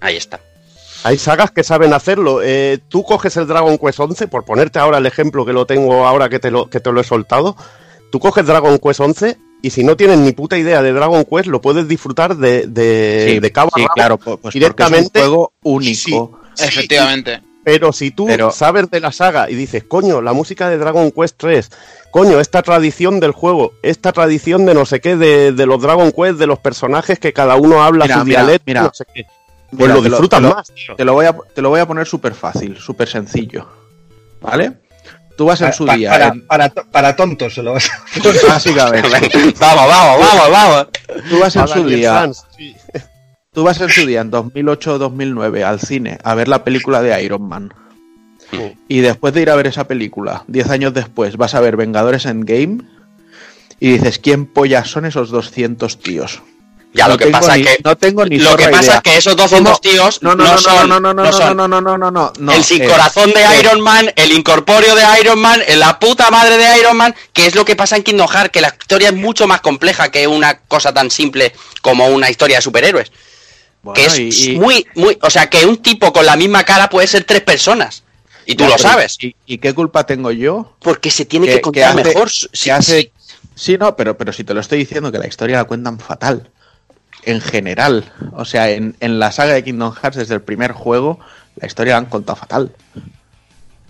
Ahí 0.00 0.16
está. 0.16 0.38
Hay 1.04 1.16
sagas 1.18 1.50
que 1.50 1.62
saben 1.64 1.92
hacerlo. 1.94 2.40
Eh, 2.42 2.78
tú 2.88 3.02
coges 3.04 3.36
el 3.36 3.46
Dragon 3.46 3.78
Quest 3.78 4.00
11, 4.00 4.28
por 4.28 4.44
ponerte 4.44 4.78
ahora 4.78 4.98
el 4.98 5.06
ejemplo 5.06 5.44
que 5.46 5.52
lo 5.52 5.64
tengo 5.66 6.06
ahora 6.06 6.28
que 6.28 6.38
te 6.38 6.50
lo, 6.50 6.68
que 6.68 6.80
te 6.80 6.92
lo 6.92 7.00
he 7.00 7.04
soltado. 7.04 7.56
Tú 8.10 8.18
coges 8.20 8.44
Dragon 8.46 8.78
Quest 8.78 9.00
11 9.00 9.38
y 9.62 9.70
si 9.70 9.84
no 9.84 9.96
tienes 9.96 10.18
ni 10.18 10.32
puta 10.32 10.58
idea 10.58 10.82
de 10.82 10.92
Dragon 10.92 11.24
Quest, 11.24 11.46
lo 11.46 11.60
puedes 11.60 11.86
disfrutar 11.88 12.36
de, 12.36 12.66
de, 12.66 13.26
Sí, 13.30 13.38
de 13.40 13.52
cabo 13.52 13.70
a 13.74 13.78
sí, 13.78 13.82
rabo 13.82 13.94
claro, 13.94 14.16
pues 14.18 14.38
porque 14.42 14.48
es 14.48 14.54
un 14.54 14.60
directamente. 14.60 15.20
juego 15.20 15.52
único. 15.62 16.40
Sí, 16.54 16.64
Efectivamente. 16.64 17.42
Pero 17.64 17.92
si 17.92 18.10
tú 18.10 18.26
Pero- 18.26 18.50
sabes 18.50 18.90
de 18.90 18.98
la 19.00 19.12
saga 19.12 19.50
y 19.50 19.54
dices, 19.54 19.84
coño, 19.84 20.22
la 20.22 20.32
música 20.32 20.70
de 20.70 20.78
Dragon 20.78 21.10
Quest 21.10 21.36
3, 21.38 21.70
coño, 22.10 22.40
esta 22.40 22.62
tradición 22.62 23.20
del 23.20 23.32
juego, 23.32 23.72
esta 23.82 24.12
tradición 24.12 24.64
de 24.64 24.72
no 24.74 24.86
sé 24.86 25.00
qué, 25.00 25.16
de, 25.16 25.52
de 25.52 25.66
los 25.66 25.80
Dragon 25.82 26.10
Quest, 26.12 26.38
de 26.38 26.46
los 26.46 26.58
personajes 26.60 27.18
que 27.18 27.32
cada 27.34 27.56
uno 27.56 27.82
habla 27.82 28.06
Mira, 28.06 28.18
su 28.20 28.24
mira, 28.24 28.40
dialecto, 28.42 28.64
mira. 28.66 28.82
no 28.84 28.90
sé 28.94 29.04
qué. 29.14 29.24
Pues 29.70 29.80
Mira, 29.82 29.94
lo 29.94 30.02
te 30.02 30.08
disfrutan 30.08 30.42
te 30.42 30.48
más, 30.54 30.72
tío. 30.72 30.96
Te 30.96 31.04
lo 31.04 31.12
voy 31.14 31.26
a, 31.26 31.36
te 31.54 31.60
lo 31.62 31.68
voy 31.68 31.80
a 31.80 31.86
poner 31.86 32.06
súper 32.06 32.34
fácil, 32.34 32.76
súper 32.78 33.08
sencillo. 33.08 33.68
¿Vale? 34.40 34.72
Tú 35.36 35.44
vas 35.44 35.60
en 35.60 35.66
Para, 35.66 35.76
su 35.76 35.86
día. 35.86 36.10
para, 36.10 36.26
en- 36.28 36.46
para, 36.46 36.68
to- 36.70 36.84
para 36.90 37.14
tontos 37.16 37.54
se 37.54 37.62
lo 37.62 37.72
vas 37.74 37.88
a... 37.90 38.48
básicamente. 38.48 39.08
vamos, 39.60 39.86
vamos, 39.88 40.20
vamos, 40.20 40.50
vamos. 40.50 40.86
Tú 41.28 41.38
vas 41.38 41.54
en 41.56 41.68
su 41.68 41.84
día. 41.86 42.30
Sí. 42.56 42.74
Tú 43.52 43.62
vas 43.64 43.80
en 43.80 43.88
su 43.88 44.06
día, 44.06 44.20
en 44.22 44.30
2008 44.30 44.94
o 44.94 44.98
2009, 44.98 45.64
al 45.64 45.80
cine 45.80 46.18
a 46.22 46.34
ver 46.34 46.48
la 46.48 46.64
película 46.64 47.02
de 47.02 47.22
Iron 47.22 47.48
Man. 47.48 47.72
Y 48.88 49.00
después 49.00 49.34
de 49.34 49.42
ir 49.42 49.50
a 49.50 49.56
ver 49.56 49.66
esa 49.66 49.86
película, 49.86 50.44
10 50.46 50.70
años 50.70 50.94
después, 50.94 51.36
vas 51.36 51.54
a 51.54 51.60
ver 51.60 51.76
Vengadores 51.76 52.24
Endgame 52.24 52.78
y 53.78 53.92
dices, 53.92 54.18
¿quién 54.18 54.46
pollas 54.46 54.88
son 54.88 55.04
esos 55.04 55.30
200 55.30 55.98
tíos? 56.00 56.42
Ya, 56.94 57.04
No 57.06 57.12
lo 57.12 57.18
que 57.18 57.26
pasa 57.26 57.54
ni- 57.56 57.62
es 57.62 57.76
que. 57.76 57.82
no 57.84 57.96
tengo 57.98 58.24
ni 58.24 58.38
Lo 58.38 58.56
que 58.56 58.68
pasa 58.68 58.82
idea. 58.82 58.94
es 58.96 59.02
que 59.02 59.16
esos 59.18 59.36
200 59.36 59.78
¿Cómo? 59.78 59.78
tíos 59.80 60.22
No, 60.22 60.34
no, 60.34 60.44
no 60.44 60.52
no, 60.52 60.58
son. 60.58 60.88
no, 60.88 60.98
no, 61.00 61.12
no, 61.14 61.22
no, 61.24 61.32
son 61.32 61.56
no, 61.56 61.68
no, 61.68 61.80
no, 61.82 61.98
no, 61.98 62.10
no, 62.10 62.32
no. 62.38 62.52
el 62.52 62.64
sin 62.64 62.82
eh, 62.82 62.86
corazón 62.88 63.30
de 63.32 63.42
eh, 63.42 63.60
Iron 63.60 63.80
Man, 63.82 64.10
el 64.16 64.32
incorpóreo 64.32 64.94
de 64.94 65.02
Iron 65.20 65.38
Man, 65.38 65.60
la 65.76 65.98
puta 65.98 66.30
madre 66.30 66.56
de 66.56 66.78
Iron 66.78 66.96
Man, 66.96 67.14
que 67.34 67.46
es 67.46 67.54
lo 67.54 67.64
que 67.66 67.76
pasa 67.76 67.96
en 67.96 68.02
Kingdom 68.02 68.26
Hearts, 68.28 68.50
que 68.50 68.62
la 68.62 68.68
historia 68.68 69.08
es 69.08 69.14
mucho 69.14 69.46
más 69.46 69.60
compleja 69.60 70.10
que 70.10 70.26
una 70.26 70.60
cosa 70.60 70.92
tan 70.94 71.10
simple 71.10 71.52
como 71.82 72.06
una 72.08 72.30
historia 72.30 72.56
de 72.56 72.62
superhéroes. 72.62 73.12
bueno, 73.82 73.94
que 73.94 74.06
es 74.06 74.18
y- 74.18 74.52
y- 74.52 74.58
muy, 74.58 74.86
muy. 74.94 75.16
O 75.22 75.30
sea, 75.30 75.48
que 75.48 75.64
un 75.66 75.76
tipo 75.76 76.12
con 76.12 76.24
la 76.26 76.36
misma 76.36 76.64
cara 76.64 76.88
puede 76.90 77.06
ser 77.06 77.22
tres 77.24 77.42
personas. 77.42 78.02
Y 78.46 78.54
tú 78.56 78.64
Ya, 78.64 78.70
lo 78.70 78.78
sabes. 78.78 79.16
¿y, 79.20 79.36
y 79.46 79.58
qué 79.58 79.74
culpa 79.74 80.04
tengo 80.06 80.30
yo? 80.32 80.74
Porque 80.80 81.10
se 81.10 81.26
tiene 81.26 81.46
que, 81.46 81.54
que- 81.56 81.60
contar 81.60 81.94
que 81.94 82.00
hace- 82.00 82.08
mejor. 82.08 82.30
Sí, 82.30 82.70
hace- 82.70 83.00
sí. 83.02 83.12
Sí, 83.54 83.76
no, 83.78 83.94
pero, 83.94 84.16
pero 84.16 84.32
si 84.32 84.42
te 84.42 84.54
lo 84.54 84.60
estoy 84.60 84.78
diciendo 84.78 85.12
que 85.12 85.18
la 85.18 85.26
historia 85.26 85.58
la 85.58 85.64
cuentan 85.64 85.98
fatal. 86.00 86.50
En 87.24 87.40
general. 87.40 88.04
O 88.32 88.44
sea, 88.44 88.70
en, 88.70 88.96
en 89.00 89.18
la 89.18 89.32
saga 89.32 89.54
de 89.54 89.64
Kingdom 89.64 89.92
Hearts, 89.94 90.16
desde 90.18 90.34
el 90.34 90.40
primer 90.42 90.72
juego, 90.72 91.18
la 91.56 91.66
historia 91.66 91.94
la 91.94 91.98
han 91.98 92.06
contado 92.06 92.36
fatal. 92.36 92.72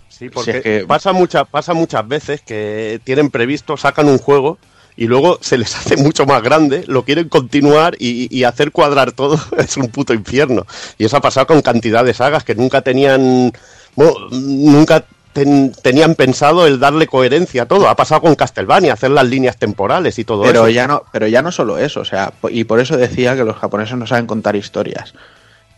Sí, 0.09 0.29
porque 0.29 0.51
es 0.57 0.61
que- 0.63 0.85
pasa, 0.87 1.13
mucha- 1.13 1.45
pasa 1.45 1.73
muchas 1.73 2.07
veces 2.07 2.41
que 2.41 2.99
tienen 3.03 3.29
previsto, 3.29 3.77
sacan 3.77 4.07
un 4.09 4.17
juego 4.17 4.57
y 4.97 5.05
luego 5.07 5.37
se 5.41 5.57
les 5.57 5.73
hace 5.75 5.95
mucho 5.95 6.25
más 6.25 6.41
grande, 6.43 6.83
lo 6.87 7.05
quieren 7.05 7.29
continuar 7.29 7.95
y, 7.99 8.27
y 8.35 8.43
hacer 8.43 8.71
cuadrar 8.71 9.13
todo 9.13 9.39
es 9.57 9.77
un 9.77 9.87
puto 9.87 10.13
infierno. 10.13 10.65
Y 10.97 11.05
eso 11.05 11.15
ha 11.17 11.21
pasado 11.21 11.47
con 11.47 11.61
cantidad 11.61 12.03
de 12.03 12.13
sagas 12.13 12.43
que 12.43 12.55
nunca 12.55 12.81
tenían, 12.81 13.53
bueno, 13.95 14.13
nunca 14.31 15.05
ten- 15.43 15.71
tenían 15.81 16.15
pensado 16.15 16.67
el 16.67 16.79
darle 16.79 17.07
coherencia 17.07 17.63
a 17.63 17.65
todo. 17.65 17.89
Ha 17.89 17.95
pasado 17.95 18.21
con 18.21 18.35
Castlevania, 18.35 18.93
hacer 18.93 19.11
las 19.11 19.25
líneas 19.27 19.57
temporales 19.57 20.17
y 20.19 20.23
todo 20.25 20.43
Pero 20.43 20.61
eso. 20.67 20.69
ya 20.69 20.87
no, 20.87 21.03
pero 21.11 21.27
ya 21.27 21.41
no 21.41 21.51
solo 21.51 21.77
eso, 21.77 22.01
o 22.01 22.05
sea, 22.05 22.31
y 22.49 22.63
por 22.65 22.79
eso 22.79 22.97
decía 22.97 23.35
que 23.35 23.43
los 23.43 23.55
japoneses 23.57 23.97
no 23.97 24.05
saben 24.07 24.25
contar 24.27 24.55
historias. 24.55 25.13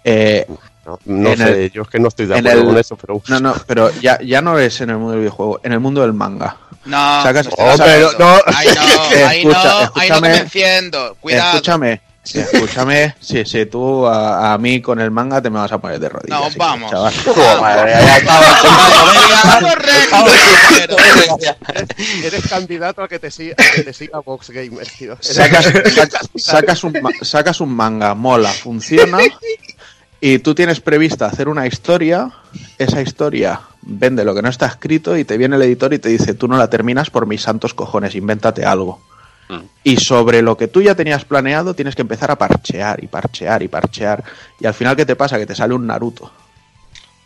Eh, 0.04 0.46
No, 0.84 0.98
no 1.06 1.36
sé, 1.38 1.66
el- 1.66 1.72
yo 1.72 1.84
es 1.84 1.88
que 1.90 2.00
no 2.00 2.08
estoy 2.08 2.26
de 2.26 2.40
acuerdo 2.40 2.62
el- 2.62 2.66
con 2.66 2.78
eso, 2.80 2.96
pero... 2.98 3.22
no, 3.28 3.40
no, 3.40 3.56
pero 3.68 3.92
ya, 4.02 4.20
ya 4.22 4.42
no 4.42 4.58
es 4.58 4.82
en 4.82 4.90
el 4.90 4.98
mundo 4.98 5.12
del 5.12 5.20
videojuego, 5.22 5.60
en 5.64 5.74
el 5.74 5.80
mundo 5.80 6.02
del 6.02 6.14
manga. 6.14 6.58
No, 6.86 6.98
Sacas- 7.24 7.46
me 7.46 7.52
estás 7.52 7.80
Oh, 7.80 7.84
pero 7.84 8.12
no. 8.18 8.36
Ahí 8.48 8.68
no, 8.76 8.82
ahí 9.28 9.40
Escucha, 9.42 9.64
no, 9.64 9.70
ahí 9.72 9.84
no 9.84 9.84
escúchame. 9.86 10.20
convenciendo. 10.20 11.18
Cuidado. 11.22 11.50
Escúchame, 11.52 12.02
Sí, 12.24 12.38
escúchame, 12.40 13.16
sí, 13.20 13.44
sí, 13.46 13.66
tú 13.66 14.06
a, 14.06 14.54
a 14.54 14.58
mí 14.60 14.80
con 14.80 15.00
el 15.02 15.10
manga 15.10 15.42
te 15.42 15.50
me 15.50 15.58
vas 15.58 15.72
a 15.72 15.80
poner 15.82 16.00
de 16.00 16.08
rodillas. 16.10 16.40
No, 16.40 16.50
vamos. 16.56 16.92
chaval. 16.92 17.14
Ya 17.88 18.18
estaba 18.18 18.46
Eres 22.24 22.48
candidato 22.48 23.02
a 23.04 23.08
que 23.08 23.20
te 23.20 23.32
siga, 23.32 23.56
a 23.58 23.76
que 23.76 23.84
te 23.84 23.94
siga 23.94 24.20
Vox 24.20 24.50
Gamer, 24.50 24.88
tío. 24.98 25.18
Sacas, 25.22 25.66
sacas- 25.66 26.30
sacas 26.36 26.84
un, 26.84 26.94
ma- 27.02 27.10
sacas 27.22 27.60
un 27.62 27.74
manga, 27.76 28.14
mola, 28.14 28.50
funciona, 28.52 29.18
y 30.20 30.40
tú 30.40 30.54
tienes 30.54 30.80
prevista 30.80 31.26
hacer 31.26 31.48
una 31.50 31.66
historia, 31.68 32.32
esa 32.78 33.02
historia 33.02 33.62
vende 33.82 34.24
lo 34.24 34.36
que 34.36 34.42
no 34.44 34.50
está 34.50 34.68
escrito 34.68 35.18
y 35.18 35.26
te 35.26 35.38
viene 35.38 35.56
el 35.56 35.62
editor 35.64 35.94
y 35.94 36.00
te 36.00 36.10
dice, 36.10 36.34
tú 36.36 36.48
no 36.48 36.58
la 36.58 36.70
terminas 36.70 37.10
por 37.10 37.26
mis 37.26 37.42
santos 37.42 37.74
cojones, 37.74 38.14
invéntate 38.16 38.64
algo. 38.66 39.02
Mm. 39.50 39.60
Y 39.84 39.98
sobre 39.98 40.42
lo 40.42 40.56
que 40.58 40.68
tú 40.68 40.82
ya 40.82 40.96
tenías 40.96 41.26
planeado 41.26 41.74
tienes 41.74 41.96
que 41.96 42.02
empezar 42.02 42.32
a 42.32 42.38
parchear 42.38 43.04
y 43.04 43.08
parchear 43.08 43.62
y 43.64 43.68
parchear. 43.68 44.24
Y 44.60 44.66
al 44.66 44.74
final, 44.74 44.96
¿qué 44.96 45.06
te 45.06 45.16
pasa? 45.16 45.38
Que 45.38 45.46
te 45.46 45.56
sale 45.56 45.74
un 45.74 45.86
Naruto. 45.88 46.32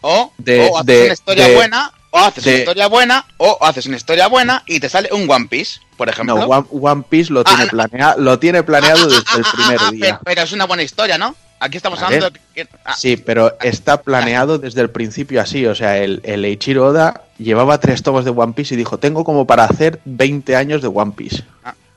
O, 0.02 0.32
De- 0.38 0.68
o 0.72 0.78
haces 0.78 0.86
de- 0.86 1.04
una 1.06 1.14
historia 1.14 1.48
de- 1.48 1.56
buena, 1.56 1.92
o 2.12 2.20
haces 2.20 2.46
una 2.46 2.56
historia 2.58 2.88
buena, 2.88 3.26
o 3.38 3.58
haces 3.62 3.86
una 3.88 3.98
historia 3.98 4.28
buena 4.28 4.64
y 4.68 4.80
te 4.80 4.88
sale 4.90 5.10
un 5.12 5.30
One 5.30 5.48
Piece, 5.50 5.80
por 5.98 6.10
ejemplo. 6.10 6.36
No, 6.38 6.46
One, 6.46 6.68
One 6.72 7.04
Piece 7.10 7.34
lo 7.34 7.42
Ah, 7.42 7.44
tiene, 7.44 7.68
planea- 7.68 8.16
lo 8.18 8.38
tiene 8.40 8.64
planeado 8.64 9.06
desde 9.08 9.18
el 9.38 9.44
primer 9.54 9.80
Ah, 9.82 9.92
día. 9.92 10.00
Pero, 10.02 10.20
pero 10.24 10.42
es 10.42 10.52
una 10.54 10.66
buena 10.66 10.84
historia, 10.84 11.18
¿no? 11.18 11.36
Aquí 11.60 11.78
estamos 11.78 12.00
Vale. 12.02 12.18
hablando 12.18 12.38
de 12.38 12.42
que- 12.66 12.70
ah, 12.86 12.94
Sí, 12.96 13.18
pero 13.18 13.58
está 13.62 14.02
planeado 14.02 14.60
desde 14.60 14.82
el 14.82 14.90
principio 14.92 15.42
así. 15.42 15.66
O 15.66 15.74
sea, 15.74 15.98
el, 15.98 16.22
el 16.24 16.46
Eiichiro 16.46 16.86
Oda 16.88 17.22
llevaba 17.40 17.80
tres 17.80 18.04
tomos 18.04 18.26
de 18.26 18.32
One 18.32 18.54
Piece 18.54 18.76
y 18.76 18.78
dijo, 18.78 19.00
tengo 19.00 19.24
como 19.24 19.48
para 19.48 19.64
hacer 19.64 20.00
20 20.06 20.56
años 20.56 20.82
de 20.82 20.90
One 20.90 21.14
Piece. 21.16 21.44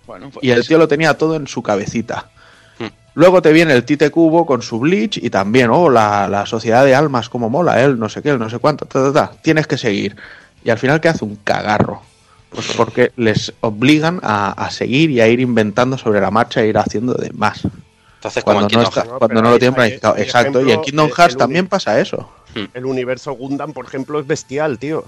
Bueno, 0.08 0.30
pues- 0.30 0.44
Y 0.44 0.50
el 0.50 0.66
tío 0.66 0.78
lo 0.78 0.88
tenía 0.88 1.14
todo 1.16 1.36
en 1.36 1.46
su 1.46 1.62
cabecita. 1.62 2.28
Hmm. 2.80 2.86
Luego 3.14 3.40
te 3.42 3.52
viene 3.52 3.72
el 3.74 3.84
Tite 3.84 4.10
Cubo 4.10 4.44
con 4.46 4.62
su 4.62 4.80
Bleach 4.80 5.18
y 5.18 5.30
también, 5.30 5.70
oh, 5.70 5.88
la, 5.90 6.26
la 6.28 6.46
sociedad 6.46 6.84
de 6.84 6.94
almas, 6.96 7.28
como 7.28 7.48
mola, 7.50 7.80
él, 7.82 7.98
no 7.98 8.08
sé 8.08 8.22
qué, 8.22 8.30
él, 8.30 8.38
no 8.38 8.48
sé 8.50 8.58
cuánto, 8.58 8.86
ta, 8.86 9.00
ta, 9.04 9.12
ta. 9.12 9.32
Tienes 9.42 9.66
que 9.66 9.78
seguir. 9.78 10.16
Y 10.64 10.70
al 10.70 10.78
final, 10.78 11.00
¿qué 11.00 11.08
hace? 11.08 11.24
Un 11.24 11.36
cagarro. 11.36 12.02
Pues 12.50 12.72
porque 12.76 13.12
les 13.16 13.52
obligan 13.60 14.20
a, 14.22 14.50
a 14.52 14.70
seguir 14.70 15.10
y 15.10 15.20
a 15.20 15.28
ir 15.28 15.38
inventando 15.40 15.98
sobre 15.98 16.20
la 16.20 16.30
marcha 16.30 16.62
e 16.62 16.68
ir 16.68 16.78
haciendo 16.78 17.12
de 17.12 17.30
más. 17.32 17.60
Entonces, 18.14 18.42
Cuando, 18.42 18.62
no, 18.68 18.82
está- 18.82 19.02
Hearts. 19.02 19.18
cuando 19.18 19.42
no 19.42 19.50
lo 19.50 19.58
tienen 19.58 19.74
planificado. 19.74 20.16
Exacto. 20.16 20.62
y 20.66 20.72
en 20.72 20.80
Kingdom 20.80 21.06
el- 21.08 21.12
Hearts 21.14 21.34
el 21.34 21.38
también 21.38 21.68
pasa 21.68 22.00
eso. 22.00 22.30
El 22.74 22.86
universo 22.86 23.32
Gundam, 23.32 23.72
por 23.74 23.84
ejemplo, 23.84 24.18
es 24.18 24.26
bestial, 24.26 24.78
tío. 24.78 25.04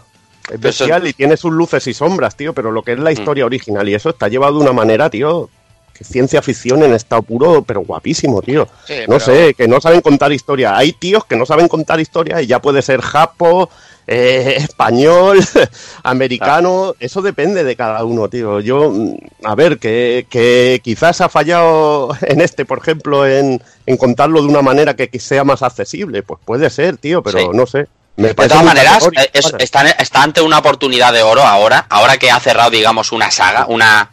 Es 0.52 0.60
bestial 0.60 1.06
y 1.06 1.12
tiene 1.12 1.36
sus 1.36 1.52
luces 1.52 1.86
y 1.86 1.94
sombras, 1.94 2.36
tío, 2.36 2.52
pero 2.52 2.70
lo 2.72 2.82
que 2.82 2.92
es 2.92 2.98
la 2.98 3.12
historia 3.12 3.44
original 3.46 3.88
y 3.88 3.94
eso 3.94 4.10
está 4.10 4.28
llevado 4.28 4.54
de 4.58 4.64
una 4.64 4.72
manera, 4.72 5.10
tío, 5.10 5.48
que 5.92 6.04
ciencia 6.04 6.40
ficción 6.42 6.82
en 6.82 6.94
estado 6.94 7.22
puro, 7.22 7.62
pero 7.62 7.80
guapísimo, 7.82 8.40
tío. 8.42 8.66
Sí, 8.86 8.94
no 9.08 9.18
pero- 9.18 9.20
sé, 9.20 9.54
que 9.54 9.68
no 9.68 9.80
saben 9.80 10.00
contar 10.00 10.32
historia. 10.32 10.76
Hay 10.76 10.92
tíos 10.92 11.24
que 11.24 11.36
no 11.36 11.44
saben 11.46 11.68
contar 11.68 12.00
historia 12.00 12.40
y 12.40 12.46
ya 12.46 12.60
puede 12.60 12.80
ser 12.82 13.00
japo, 13.00 13.68
eh, 14.06 14.54
español, 14.58 15.38
americano, 16.02 16.94
eso 16.98 17.22
depende 17.22 17.64
de 17.64 17.76
cada 17.76 18.02
uno, 18.04 18.28
tío. 18.28 18.60
Yo, 18.60 18.90
mm, 18.90 19.14
a 19.44 19.54
ver, 19.54 19.78
que, 19.78 20.26
que 20.28 20.80
quizás 20.82 21.20
ha 21.20 21.28
fallado 21.28 22.10
en 22.22 22.40
este, 22.40 22.64
por 22.64 22.78
ejemplo, 22.78 23.26
en, 23.26 23.62
en 23.86 23.96
contarlo 23.96 24.40
de 24.42 24.48
una 24.48 24.62
manera 24.62 24.94
que, 24.96 25.08
que 25.08 25.20
sea 25.20 25.44
más 25.44 25.62
accesible, 25.62 26.22
pues 26.22 26.40
puede 26.44 26.70
ser, 26.70 26.96
tío, 26.96 27.22
pero 27.22 27.38
Sí. 27.38 27.46
no 27.52 27.66
sé. 27.66 27.86
Me 28.20 28.28
De 28.28 28.48
todas 28.48 28.64
maneras, 28.64 29.08
eh, 29.16 29.30
es- 29.32 29.52
está, 29.58 29.88
está 29.90 30.22
ante 30.22 30.40
una 30.42 30.58
oportunidad 30.58 31.12
de 31.12 31.22
oro 31.22 31.42
ahora, 31.42 31.86
ahora 31.88 32.18
que 32.18 32.30
ha 32.30 32.38
cerrado, 32.38 32.70
digamos, 32.70 33.12
una 33.12 33.30
saga, 33.30 33.64
una, 33.66 34.10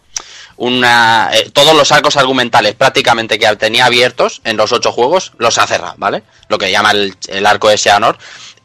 una, 0.55 1.29
eh, 1.33 1.49
todos 1.51 1.75
los 1.75 1.91
arcos 1.91 2.15
argumentales 2.17 2.73
prácticamente 2.75 3.37
que 3.37 3.53
tenía 3.57 3.85
abiertos 3.85 4.41
en 4.45 4.55
los 4.57 4.71
ocho 4.71 4.91
juegos 4.91 5.33
los 5.37 5.57
ha 5.57 5.67
cerrado, 5.67 5.95
¿vale? 5.97 6.23
Lo 6.47 6.57
que 6.57 6.71
llama 6.71 6.91
el, 6.91 7.15
el 7.27 7.45
arco 7.45 7.69
de 7.69 7.77
Seanor. 7.77 8.17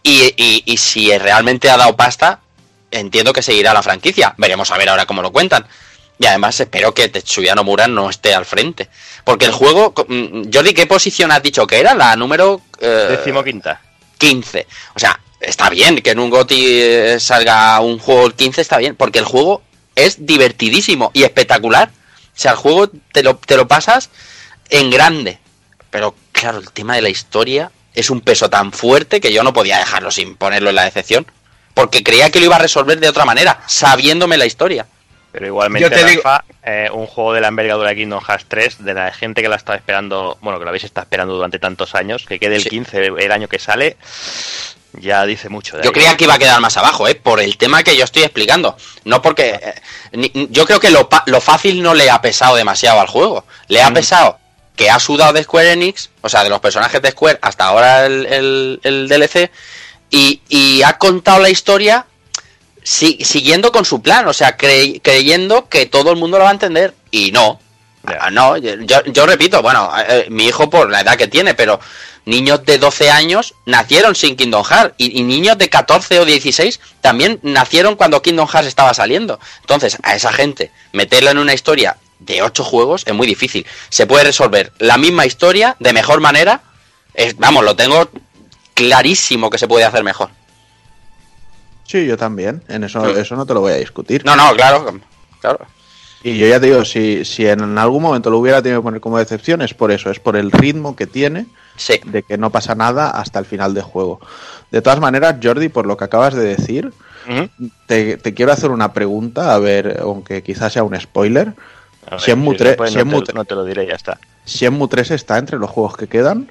Y, 0.04 0.32
y, 0.36 0.62
y 0.64 0.76
si 0.78 1.16
realmente 1.18 1.70
ha 1.70 1.76
dado 1.76 1.96
pasta, 1.96 2.40
entiendo 2.90 3.32
que 3.32 3.42
seguirá 3.42 3.74
la 3.74 3.82
franquicia. 3.82 4.34
Veremos 4.36 4.70
a 4.70 4.76
ver 4.78 4.88
ahora 4.88 5.06
cómo 5.06 5.22
lo 5.22 5.32
cuentan. 5.32 5.66
Y 6.18 6.26
además 6.26 6.58
espero 6.60 6.94
que 6.94 7.08
Tetsuya 7.08 7.54
Nomura 7.56 7.88
no 7.88 8.08
esté 8.10 8.32
al 8.34 8.44
frente. 8.44 8.88
Porque 9.24 9.46
el 9.46 9.52
juego, 9.52 9.92
mm, 10.08 10.50
Jordi, 10.52 10.72
¿qué 10.72 10.86
posición 10.86 11.32
has 11.32 11.42
dicho 11.42 11.66
que 11.66 11.80
era? 11.80 11.94
La 11.94 12.14
número... 12.16 12.60
eh, 12.80 13.16
Decimoquinta. 13.18 13.80
15. 14.18 14.66
O 14.94 14.98
sea, 15.00 15.18
está 15.42 15.68
bien 15.70 16.00
que 16.02 16.10
en 16.10 16.18
un 16.18 16.30
GOTI 16.30 16.80
eh, 16.80 17.20
salga 17.20 17.78
un 17.80 17.98
juego 17.98 18.26
el 18.26 18.34
15, 18.34 18.60
está 18.60 18.78
bien, 18.78 18.96
porque 18.96 19.18
el 19.18 19.24
juego 19.24 19.62
es 19.94 20.24
divertidísimo 20.24 21.10
y 21.14 21.24
espectacular. 21.24 21.90
O 21.90 22.30
sea, 22.34 22.52
el 22.52 22.56
juego 22.56 22.88
te 23.12 23.22
lo, 23.22 23.36
te 23.36 23.56
lo 23.56 23.68
pasas 23.68 24.10
en 24.70 24.90
grande. 24.90 25.38
Pero 25.90 26.14
claro, 26.32 26.58
el 26.58 26.70
tema 26.72 26.94
de 26.96 27.02
la 27.02 27.08
historia 27.10 27.70
es 27.94 28.08
un 28.08 28.20
peso 28.22 28.48
tan 28.48 28.72
fuerte 28.72 29.20
que 29.20 29.32
yo 29.32 29.42
no 29.42 29.52
podía 29.52 29.78
dejarlo 29.78 30.10
sin 30.10 30.36
ponerlo 30.36 30.70
en 30.70 30.76
la 30.76 30.84
decepción. 30.84 31.26
Porque 31.74 32.02
creía 32.02 32.30
que 32.30 32.38
lo 32.38 32.46
iba 32.46 32.56
a 32.56 32.60
resolver 32.60 32.98
de 33.00 33.08
otra 33.08 33.24
manera, 33.24 33.60
sabiéndome 33.66 34.36
la 34.38 34.46
historia. 34.46 34.86
Pero 35.32 35.46
igualmente, 35.46 35.88
Yo 35.88 35.94
te 35.94 36.04
digo- 36.04 36.20
Rafa, 36.22 36.44
eh, 36.62 36.90
un 36.92 37.06
juego 37.06 37.32
de 37.32 37.40
la 37.40 37.48
envergadura 37.48 37.88
de 37.90 37.96
Kingdom 37.96 38.20
Hearts 38.22 38.44
3, 38.48 38.84
de 38.84 38.92
la 38.92 39.10
gente 39.12 39.40
que 39.40 39.48
la 39.48 39.56
estaba 39.56 39.76
esperando, 39.76 40.36
bueno, 40.42 40.58
que 40.58 40.64
lo 40.64 40.68
habéis 40.68 40.84
estado 40.84 41.04
esperando 41.04 41.34
durante 41.34 41.58
tantos 41.58 41.94
años, 41.94 42.26
que 42.26 42.38
quede 42.38 42.56
el 42.56 42.62
Sí. 42.64 42.68
15 42.68 43.06
el 43.06 43.32
año 43.32 43.48
que 43.48 43.58
sale, 43.58 43.96
ya 44.94 45.24
dice 45.26 45.48
mucho. 45.48 45.76
De 45.76 45.82
Yo 45.84 45.90
ahí. 45.90 45.94
creía 45.94 46.16
que 46.16 46.24
iba 46.24 46.34
a 46.34 46.38
quedar 46.38 46.60
más 46.60 46.76
abajo, 46.76 47.08
¿eh? 47.08 47.14
Por 47.14 47.40
el 47.40 47.56
tema 47.56 47.82
que 47.82 47.96
yo 47.96 48.04
estoy 48.04 48.22
explicando. 48.22 48.76
No 49.04 49.22
porque... 49.22 49.58
eh, 49.62 49.74
ni- 50.12 50.48
yo 50.50 50.66
creo 50.66 50.80
que 50.80 50.90
lo, 50.90 51.08
lo 51.26 51.40
fácil 51.40 51.82
no 51.82 51.94
le 51.94 52.10
ha 52.10 52.20
pesado 52.20 52.56
demasiado 52.56 53.00
al 53.00 53.06
juego. 53.08 53.44
Le 53.68 53.82
ha 53.82 53.90
pesado 53.92 54.38
que 54.76 54.90
ha 54.90 54.98
sudado 54.98 55.32
de 55.32 55.42
Square 55.44 55.72
Enix, 55.72 56.10
o 56.22 56.28
sea, 56.28 56.42
de 56.44 56.50
los 56.50 56.60
personajes 56.60 57.00
de 57.02 57.10
Square 57.10 57.38
hasta 57.42 57.64
ahora 57.66 58.06
el, 58.06 58.26
el- 58.26 58.80
el 58.84 59.08
DLC, 59.08 59.50
y, 60.10 60.40
y 60.48 60.82
ha 60.82 60.98
contado 60.98 61.40
la 61.40 61.50
historia 61.50 62.06
si- 62.82 63.18
siguiendo 63.24 63.70
con 63.72 63.84
su 63.84 64.02
plan, 64.02 64.26
o 64.28 64.32
sea, 64.32 64.56
cre- 64.56 65.00
creyendo 65.02 65.68
que 65.68 65.86
todo 65.86 66.10
el 66.10 66.16
mundo 66.18 66.38
lo 66.38 66.44
va 66.44 66.50
a 66.50 66.54
entender. 66.54 66.94
Y 67.10 67.32
no. 67.32 67.60
Ah, 68.04 68.30
No, 68.30 68.56
yo, 68.56 68.74
yo 69.04 69.26
repito, 69.26 69.62
bueno, 69.62 69.90
eh, 70.08 70.26
mi 70.30 70.46
hijo 70.46 70.68
por 70.68 70.90
la 70.90 71.00
edad 71.02 71.16
que 71.16 71.28
tiene, 71.28 71.54
pero 71.54 71.78
niños 72.24 72.64
de 72.64 72.78
12 72.78 73.10
años 73.10 73.54
nacieron 73.66 74.14
sin 74.14 74.36
Kingdom 74.36 74.64
Hearts 74.64 74.94
y, 74.98 75.20
y 75.20 75.22
niños 75.22 75.58
de 75.58 75.68
14 75.68 76.20
o 76.20 76.24
16 76.24 76.80
también 77.00 77.38
nacieron 77.42 77.94
cuando 77.96 78.22
Kingdom 78.22 78.48
Hearts 78.48 78.68
estaba 78.68 78.92
saliendo. 78.94 79.38
Entonces, 79.60 79.98
a 80.02 80.14
esa 80.16 80.32
gente, 80.32 80.70
meterla 80.92 81.30
en 81.32 81.38
una 81.38 81.54
historia 81.54 81.96
de 82.18 82.42
8 82.42 82.62
juegos 82.64 83.02
es 83.06 83.14
muy 83.14 83.26
difícil. 83.26 83.66
Se 83.88 84.06
puede 84.06 84.24
resolver 84.24 84.72
la 84.78 84.96
misma 84.98 85.26
historia 85.26 85.76
de 85.80 85.92
mejor 85.92 86.20
manera. 86.20 86.62
Es- 87.14 87.36
vamos, 87.36 87.64
lo 87.64 87.74
tengo 87.76 88.08
clarísimo 88.74 89.50
que 89.50 89.58
se 89.58 89.68
puede 89.68 89.84
hacer 89.84 90.02
mejor. 90.04 90.30
Sí, 91.86 92.06
yo 92.06 92.16
también. 92.16 92.62
En 92.68 92.84
eso, 92.84 93.04
Sí. 93.14 93.20
eso 93.20 93.36
no 93.36 93.44
te 93.46 93.54
lo 93.54 93.60
voy 93.60 93.72
a 93.72 93.76
discutir. 93.76 94.24
No, 94.24 94.34
no, 94.36 94.54
claro, 94.54 94.98
claro. 95.40 95.66
Y 96.24 96.38
yo 96.38 96.46
ya 96.46 96.60
te 96.60 96.66
digo, 96.66 96.84
si, 96.84 97.24
si 97.24 97.46
en 97.46 97.76
algún 97.78 98.02
momento 98.02 98.30
lo 98.30 98.38
hubiera 98.38 98.62
tenido 98.62 98.80
que 98.80 98.84
poner 98.84 99.00
como 99.00 99.18
decepción, 99.18 99.60
es 99.62 99.74
por 99.74 99.90
eso, 99.90 100.10
es 100.10 100.20
por 100.20 100.36
el 100.36 100.52
ritmo 100.52 100.94
que 100.94 101.06
tiene 101.06 101.46
Sí. 101.76 101.94
de 102.04 102.22
que 102.22 102.38
no 102.38 102.50
pasa 102.50 102.74
nada 102.74 103.10
hasta 103.10 103.38
el 103.38 103.44
final 103.44 103.74
de 103.74 103.82
juego. 103.82 104.20
De 104.70 104.82
todas 104.82 105.00
maneras, 105.00 105.36
Jordi, 105.42 105.68
por 105.68 105.86
lo 105.86 105.96
que 105.96 106.04
acabas 106.04 106.34
de 106.34 106.44
decir, 106.44 106.92
te, 107.86 108.16
te 108.18 108.34
quiero 108.34 108.52
hacer 108.52 108.70
una 108.70 108.92
pregunta, 108.92 109.54
a 109.54 109.58
ver, 109.58 109.98
aunque 110.02 110.42
quizás 110.42 110.72
sea 110.72 110.84
un 110.84 110.98
spoiler. 111.00 111.54
Ver, 112.10 112.20
si 112.20 112.32
3 112.34 112.58
después 112.58 112.92
Shenmue 112.92 113.18
no, 113.18 113.22
te, 113.24 113.32
no 113.32 113.44
te 113.44 113.54
lo 113.54 113.64
diré, 113.64 113.86
ya 113.86 113.94
está. 113.94 114.18
Shenmue 114.46 114.88
3 114.88 115.10
está 115.12 115.38
entre 115.38 115.58
los 115.58 115.70
juegos 115.70 115.96
que 115.96 116.08
quedan. 116.08 116.50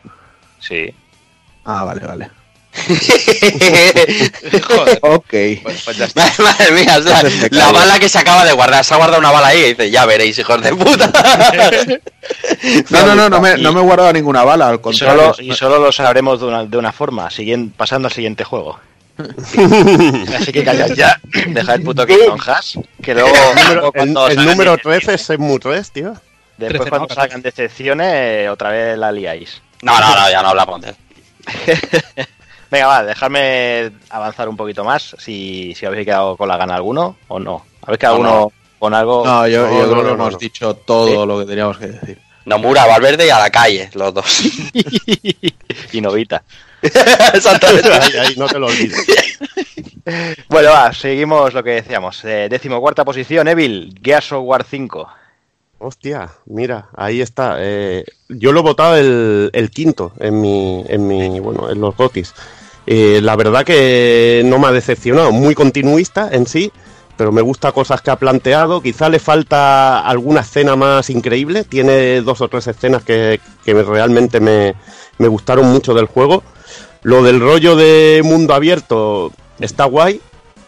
Sí. 0.59 0.93
Ah, 1.65 1.83
vale, 1.83 2.05
vale. 2.05 2.31
Joder, 4.67 4.99
Ok. 5.01 5.29
pues, 5.63 5.81
pues. 5.83 6.15
Madre 6.15 6.71
mía, 6.71 6.95
Entonces 6.97 7.51
me 7.51 7.57
la 7.57 7.71
bala 7.71 7.99
que 7.99 8.07
se 8.09 8.17
acaba 8.19 8.45
de 8.45 8.53
guardar. 8.53 8.83
Se 8.85 8.93
ha 8.93 8.97
guardado 8.97 9.19
una 9.19 9.31
bala 9.31 9.47
ahí 9.47 9.59
y 9.59 9.67
dice, 9.69 9.91
ya 9.91 10.05
veréis, 10.05 10.37
hijos 10.39 10.61
de 10.61 10.73
puta. 10.75 11.11
No, 12.89 13.05
no, 13.05 13.15
no, 13.15 13.29
no 13.29 13.41
me, 13.41 13.57
Y- 13.57 13.61
no 13.61 13.73
me 13.73 13.79
he 13.81 13.83
guardado 13.83 14.13
ninguna 14.13 14.43
bala, 14.43 14.69
al 14.69 14.75
Y 14.75 14.79
contrario. 14.79 15.33
solo, 15.33 15.47
y 15.47 15.53
solo 15.55 15.79
lo 15.79 15.91
sabremos 15.91 16.39
de 16.39 16.45
una, 16.47 16.65
de 16.65 16.77
una 16.77 16.91
forma, 16.91 17.29
siguiendo, 17.29 17.73
pasando 17.75 18.07
al 18.07 18.13
siguiente 18.13 18.43
juego. 18.43 18.79
Así 20.37 20.51
que 20.51 20.63
callad 20.63 20.91
ya, 20.95 21.19
deja 21.47 21.73
el 21.75 21.83
puto 21.83 22.07
Kingdom 22.07 22.39
Hearts, 22.39 22.79
que 23.03 23.13
luego, 23.13 23.29
El, 23.93 24.13
número 24.45 24.71
de- 24.77 24.81
13 24.83 25.13
es 25.15 25.27
Shenmue 25.27 25.59
3, 25.59 25.91
tío. 25.91 26.13
Después 26.57 26.81
13, 26.81 26.89
cuando 26.89 27.07
¿no? 27.07 27.15
salgan 27.15 27.41
decepciones, 27.41 28.49
otra 28.49 28.69
vez 28.69 28.97
la 28.97 29.11
liáis. 29.11 29.61
No, 29.81 29.99
no, 29.99 30.15
no, 30.15 30.29
ya 30.31 30.41
no 30.41 30.49
hablamos 30.49 30.81
de 30.81 30.89
él. 30.89 30.95
Venga, 32.71 32.87
va, 32.87 33.03
dejadme 33.03 33.91
avanzar 34.09 34.47
un 34.47 34.55
poquito 34.55 34.83
más, 34.85 35.13
si, 35.19 35.75
si 35.75 35.85
habéis 35.85 36.05
quedado 36.05 36.37
con 36.37 36.47
la 36.47 36.55
gana 36.57 36.75
alguno 36.75 37.17
o 37.27 37.37
no. 37.37 37.65
¿Habéis 37.81 37.99
quedado 37.99 38.19
No, 38.19 38.29
alguno 38.29 38.51
con 38.79 38.93
algo? 38.93 39.25
No, 39.25 39.45
yo, 39.47 39.67
No, 39.67 39.73
yo 39.73 39.79
no, 39.79 39.91
creo 39.91 39.95
no, 39.95 40.01
que 40.01 40.07
no, 40.07 40.13
hemos 40.13 40.33
no. 40.33 40.37
dicho 40.39 40.73
todo 40.75 41.25
lo 41.25 41.39
que 41.39 41.45
teníamos 41.45 41.77
que 41.77 41.87
decir. 41.87 42.17
Nomura, 42.45 42.87
Valverde 42.87 43.27
y 43.27 43.29
a 43.29 43.37
la 43.39 43.49
calle, 43.51 43.89
los 43.93 44.13
dos. 44.13 44.41
y 45.91 46.01
Novita. 46.01 46.43
Exactamente. 46.81 47.91
Ahí, 47.91 48.13
ahí, 48.17 48.35
no 48.37 48.47
te 48.47 48.57
lo 48.57 48.67
olvides. 48.67 49.05
Bueno, 50.49 50.71
va, 50.71 50.91
seguimos 50.93 51.53
lo 51.53 51.63
que 51.63 51.69
decíamos. 51.71 52.25
Eh, 52.25 52.47
décimo 52.49 52.81
cuarta 52.81 53.05
posición, 53.05 53.47
Evil, 53.47 53.93
Gears 54.03 54.31
of 54.31 54.41
War 54.43 54.65
5. 54.67 55.07
Hostia, 55.77 56.27
mira, 56.47 56.89
ahí 56.97 57.21
está. 57.21 57.57
Eh, 57.59 58.03
yo 58.27 58.51
lo 58.51 58.61
he 58.61 58.63
votado 58.63 58.97
el, 58.97 59.51
el 59.53 59.69
quinto 59.69 60.13
en 60.19 60.41
mi, 60.41 60.83
en 60.87 61.07
mi, 61.07 61.39
bueno, 61.39 61.69
en 61.69 61.79
los 61.79 61.95
gotis. 61.95 62.33
Eh, 62.87 63.19
la 63.21 63.35
verdad 63.35 63.63
que 63.63 64.41
no 64.45 64.59
me 64.59 64.67
ha 64.67 64.71
decepcionado, 64.71 65.31
muy 65.31 65.53
continuista 65.55 66.29
en 66.31 66.47
sí, 66.47 66.71
pero 67.17 67.31
me 67.31 67.41
gusta 67.41 67.71
cosas 67.71 68.01
que 68.01 68.09
ha 68.09 68.15
planteado. 68.15 68.81
Quizá 68.81 69.07
le 69.09 69.19
falta 69.19 69.99
alguna 69.99 70.41
escena 70.41 70.75
más 70.75 71.09
increíble. 71.09 71.63
Tiene 71.63 72.21
dos 72.21 72.41
o 72.41 72.47
tres 72.47 72.65
escenas 72.67 73.03
que, 73.03 73.39
que 73.63 73.75
me- 73.75 73.83
realmente 73.83 74.39
me, 74.39 74.73
me 75.19 75.27
gustaron 75.27 75.67
mucho 75.71 75.93
del 75.93 76.07
juego. 76.07 76.41
Lo 77.03 77.21
del 77.21 77.39
rollo 77.39 77.75
de 77.75 78.21
mundo 78.23 78.53
abierto 78.55 79.31
está 79.59 79.85
guay, 79.85 80.19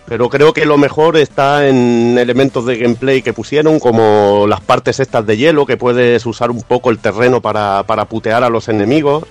pero 0.06 0.30
creo 0.30 0.54
que 0.54 0.66
lo 0.66 0.78
mejor 0.78 1.18
está 1.18 1.68
en 1.68 2.18
elementos 2.20 2.66
de 2.66 2.78
gameplay 2.78 3.22
que 3.22 3.34
pusieron, 3.34 3.80
como 3.80 4.46
las 4.48 4.62
partes 4.62 5.00
estas 5.00 5.26
de 5.26 5.38
hielo, 5.38 5.66
que 5.66 5.78
puedes 5.78 6.26
usar 6.26 6.52
un 6.52 6.62
poco 6.62 6.90
el 6.92 7.00
terreno 7.00 7.42
para, 7.42 7.84
para 7.88 8.06
putear 8.06 8.44
a 8.44 8.50
los 8.50 8.68
enemigos, 8.68 9.24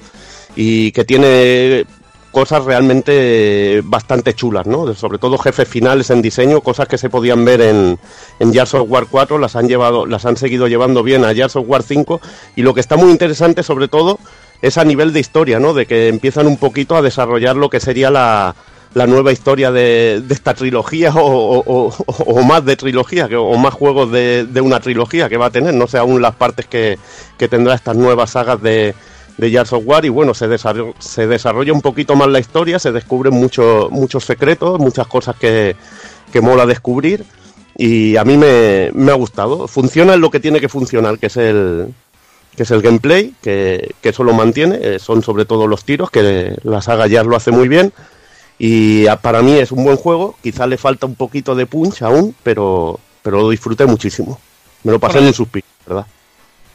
y 0.56 0.92
que 0.92 1.04
tiene 1.04 1.84
cosas 2.32 2.64
realmente 2.64 3.82
bastante 3.84 4.34
chulas, 4.34 4.66
¿no? 4.66 4.92
Sobre 4.94 5.18
todo 5.18 5.38
jefes 5.38 5.68
finales 5.68 6.10
en 6.10 6.22
diseño, 6.22 6.60
cosas 6.62 6.88
que 6.88 6.98
se 6.98 7.10
podían 7.10 7.44
ver 7.44 7.60
en, 7.60 7.98
en 8.40 8.52
Gears 8.52 8.74
of 8.74 8.88
War 8.90 9.06
4, 9.10 9.38
las 9.38 9.54
han 9.54 9.68
llevado, 9.68 10.06
las 10.06 10.24
han 10.26 10.36
seguido 10.36 10.66
llevando 10.66 11.02
bien 11.02 11.24
a 11.24 11.34
Gears 11.34 11.56
of 11.56 11.66
War 11.68 11.82
5, 11.82 12.20
y 12.56 12.62
lo 12.62 12.74
que 12.74 12.80
está 12.80 12.96
muy 12.96 13.10
interesante 13.10 13.62
sobre 13.62 13.86
todo 13.88 14.18
es 14.62 14.78
a 14.78 14.84
nivel 14.84 15.12
de 15.12 15.20
historia, 15.20 15.58
¿no? 15.60 15.74
De 15.74 15.86
que 15.86 16.08
empiezan 16.08 16.46
un 16.46 16.56
poquito 16.56 16.96
a 16.96 17.02
desarrollar 17.02 17.56
lo 17.56 17.68
que 17.68 17.80
sería 17.80 18.10
la, 18.10 18.54
la 18.94 19.06
nueva 19.06 19.32
historia 19.32 19.70
de, 19.70 20.22
de 20.24 20.34
esta 20.34 20.54
trilogía 20.54 21.12
o, 21.14 21.58
o- 21.66 22.42
más 22.42 22.64
de 22.64 22.76
trilogía, 22.76 23.28
o 23.38 23.56
más 23.58 23.74
juegos 23.74 24.10
de, 24.12 24.46
de 24.46 24.60
una 24.60 24.80
trilogía 24.80 25.28
que 25.28 25.36
va 25.36 25.46
a 25.46 25.50
tener, 25.50 25.74
no 25.74 25.86
sé 25.86 25.98
aún 25.98 26.22
las 26.22 26.34
partes 26.36 26.66
que, 26.66 26.98
que 27.38 27.48
tendrá 27.48 27.74
estas 27.74 27.96
nuevas 27.96 28.30
sagas 28.30 28.62
de, 28.62 28.94
de 29.38 29.50
Gears 29.50 29.72
of 29.72 29.82
War 29.86 30.04
y 30.04 30.08
bueno, 30.08 30.34
se 30.34 30.46
desarrolla, 30.48 30.92
se 30.98 31.26
desarrolla 31.26 31.72
un 31.72 31.80
poquito 31.80 32.14
más 32.16 32.28
la 32.28 32.38
historia, 32.38 32.78
se 32.78 32.92
descubren 32.92 33.34
muchos 33.34 33.90
muchos 33.90 34.24
secretos, 34.24 34.78
muchas 34.78 35.06
cosas 35.06 35.36
que, 35.36 35.74
que 36.32 36.40
mola 36.40 36.66
descubrir 36.66 37.24
y 37.76 38.16
a 38.16 38.24
mí 38.24 38.36
me, 38.36 38.90
me 38.94 39.10
ha 39.10 39.14
gustado. 39.14 39.66
Funciona 39.68 40.14
en 40.14 40.20
lo 40.20 40.30
que 40.30 40.40
tiene 40.40 40.60
que 40.60 40.68
funcionar, 40.68 41.18
que 41.18 41.26
es 41.26 41.36
el, 41.38 41.88
que 42.54 42.64
es 42.64 42.70
el 42.70 42.82
gameplay, 42.82 43.34
que, 43.42 43.94
que 44.02 44.10
eso 44.10 44.22
lo 44.24 44.34
mantiene, 44.34 44.78
eh, 44.82 44.98
son 44.98 45.22
sobre 45.22 45.46
todo 45.46 45.66
los 45.66 45.84
tiros, 45.84 46.10
que 46.10 46.54
la 46.64 46.82
saga 46.82 47.08
Gears 47.08 47.26
lo 47.26 47.36
hace 47.36 47.50
muy 47.50 47.68
bien. 47.68 47.92
Y 48.58 49.06
a- 49.06 49.16
para 49.16 49.40
mí 49.42 49.52
es 49.52 49.72
un 49.72 49.82
buen 49.84 49.96
juego, 49.96 50.36
quizás 50.42 50.68
le 50.68 50.76
falta 50.76 51.06
un 51.06 51.14
poquito 51.14 51.54
de 51.54 51.64
punch 51.66 52.02
aún, 52.02 52.34
pero, 52.42 53.00
pero 53.22 53.40
lo 53.40 53.48
disfruté 53.50 53.86
muchísimo. 53.86 54.38
Me 54.84 54.92
lo 54.92 55.00
pasé 55.00 55.18
en 55.18 55.24
un 55.26 55.34
suspiro, 55.34 55.66
¿verdad? 55.86 56.06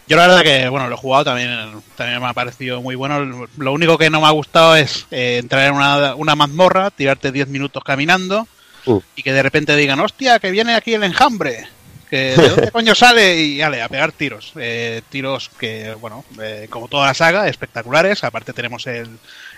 Yo 0.07 0.15
la 0.17 0.27
verdad 0.27 0.41
que, 0.43 0.69
bueno, 0.69 0.87
lo 0.87 0.95
he 0.95 0.97
jugado 0.97 1.25
también, 1.25 1.49
también 1.95 2.21
me 2.21 2.27
ha 2.27 2.33
parecido 2.33 2.81
muy 2.81 2.95
bueno. 2.95 3.47
Lo 3.57 3.73
único 3.73 3.97
que 3.97 4.09
no 4.09 4.21
me 4.21 4.27
ha 4.27 4.31
gustado 4.31 4.75
es 4.75 5.05
eh, 5.11 5.37
entrar 5.41 5.67
en 5.67 5.73
una, 5.75 6.15
una 6.15 6.35
mazmorra, 6.35 6.91
tirarte 6.91 7.31
10 7.31 7.47
minutos 7.49 7.83
caminando 7.83 8.47
Mm. 8.85 8.99
y 9.17 9.23
que 9.23 9.33
de 9.33 9.43
repente 9.43 9.75
digan, 9.75 9.99
hostia, 9.99 10.39
que 10.39 10.49
viene 10.49 10.73
aquí 10.73 10.93
el 10.93 11.03
enjambre. 11.03 11.67
Que, 12.09 12.37
¿De 12.37 12.49
dónde 12.49 12.71
coño 12.71 12.95
sale? 12.95 13.35
Y 13.37 13.61
ale, 13.61 13.81
a 13.81 13.89
pegar 13.89 14.13
tiros. 14.13 14.53
Eh, 14.55 15.01
tiros 15.09 15.49
que, 15.59 15.93
bueno, 15.99 16.23
eh, 16.41 16.67
como 16.69 16.87
toda 16.87 17.07
la 17.07 17.13
saga, 17.13 17.49
espectaculares. 17.49 18.23
Aparte 18.23 18.53
tenemos 18.53 18.87
el, 18.87 19.09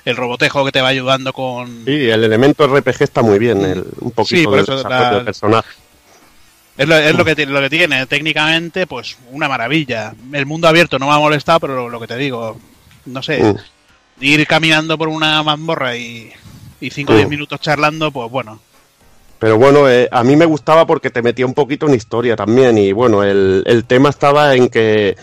el 0.04 0.16
robotejo 0.18 0.66
que 0.66 0.72
te 0.72 0.82
va 0.82 0.88
ayudando 0.88 1.32
con... 1.32 1.86
Sí, 1.86 2.10
el 2.10 2.24
elemento 2.24 2.66
RPG 2.66 3.04
está 3.04 3.22
muy 3.22 3.38
bien, 3.38 3.64
el- 3.64 3.86
un 4.00 4.10
poquito 4.10 4.36
Sí, 4.40 4.44
por 4.46 4.54
del 4.56 4.64
eso 4.64 4.78
desarrollo 4.78 5.04
la- 5.04 5.16
del 5.18 5.26
personaje. 5.26 5.70
Es 6.80 6.88
lo, 6.88 6.96
es 6.96 7.14
lo 7.16 7.26
que, 7.26 7.46
lo 7.46 7.60
que 7.62 7.70
tiene, 7.70 8.06
técnicamente, 8.08 8.88
pues 8.88 9.18
una 9.32 9.48
maravilla. 9.50 10.14
El 10.32 10.46
mundo 10.46 10.68
abierto 10.68 10.98
no 10.98 11.08
me 11.08 11.14
ha 11.14 11.20
molestado, 11.20 11.60
pero 11.60 11.76
lo, 11.76 11.90
lo 11.90 12.00
que 12.00 12.08
te 12.08 12.16
digo, 12.18 12.58
no 13.06 13.22
sé, 13.22 13.44
Mm. 13.44 13.56
ir 14.22 14.48
caminando 14.48 14.98
por 14.98 15.10
una 15.10 15.44
mazmorra 15.44 15.96
y 15.98 16.32
5 16.82 17.12
o 17.12 17.16
Mm. 17.16 17.18
10 17.18 17.30
minutos 17.30 17.60
charlando, 17.60 18.12
pues 18.12 18.32
bueno. 18.32 18.60
Pero 19.40 19.58
bueno, 19.58 19.90
eh, 19.90 20.08
a 20.12 20.24
mí 20.24 20.36
me 20.38 20.46
gustaba 20.46 20.86
porque 20.88 21.10
te 21.10 21.22
metía 21.22 21.46
un 21.46 21.54
poquito 21.54 21.86
en 21.88 21.96
historia 21.96 22.36
también. 22.38 22.78
Y 22.78 22.92
bueno, 22.94 23.24
el, 23.24 23.64
el 23.66 23.84
tema 23.86 24.10
estaba 24.10 24.56
en 24.56 24.70
que 24.70 25.16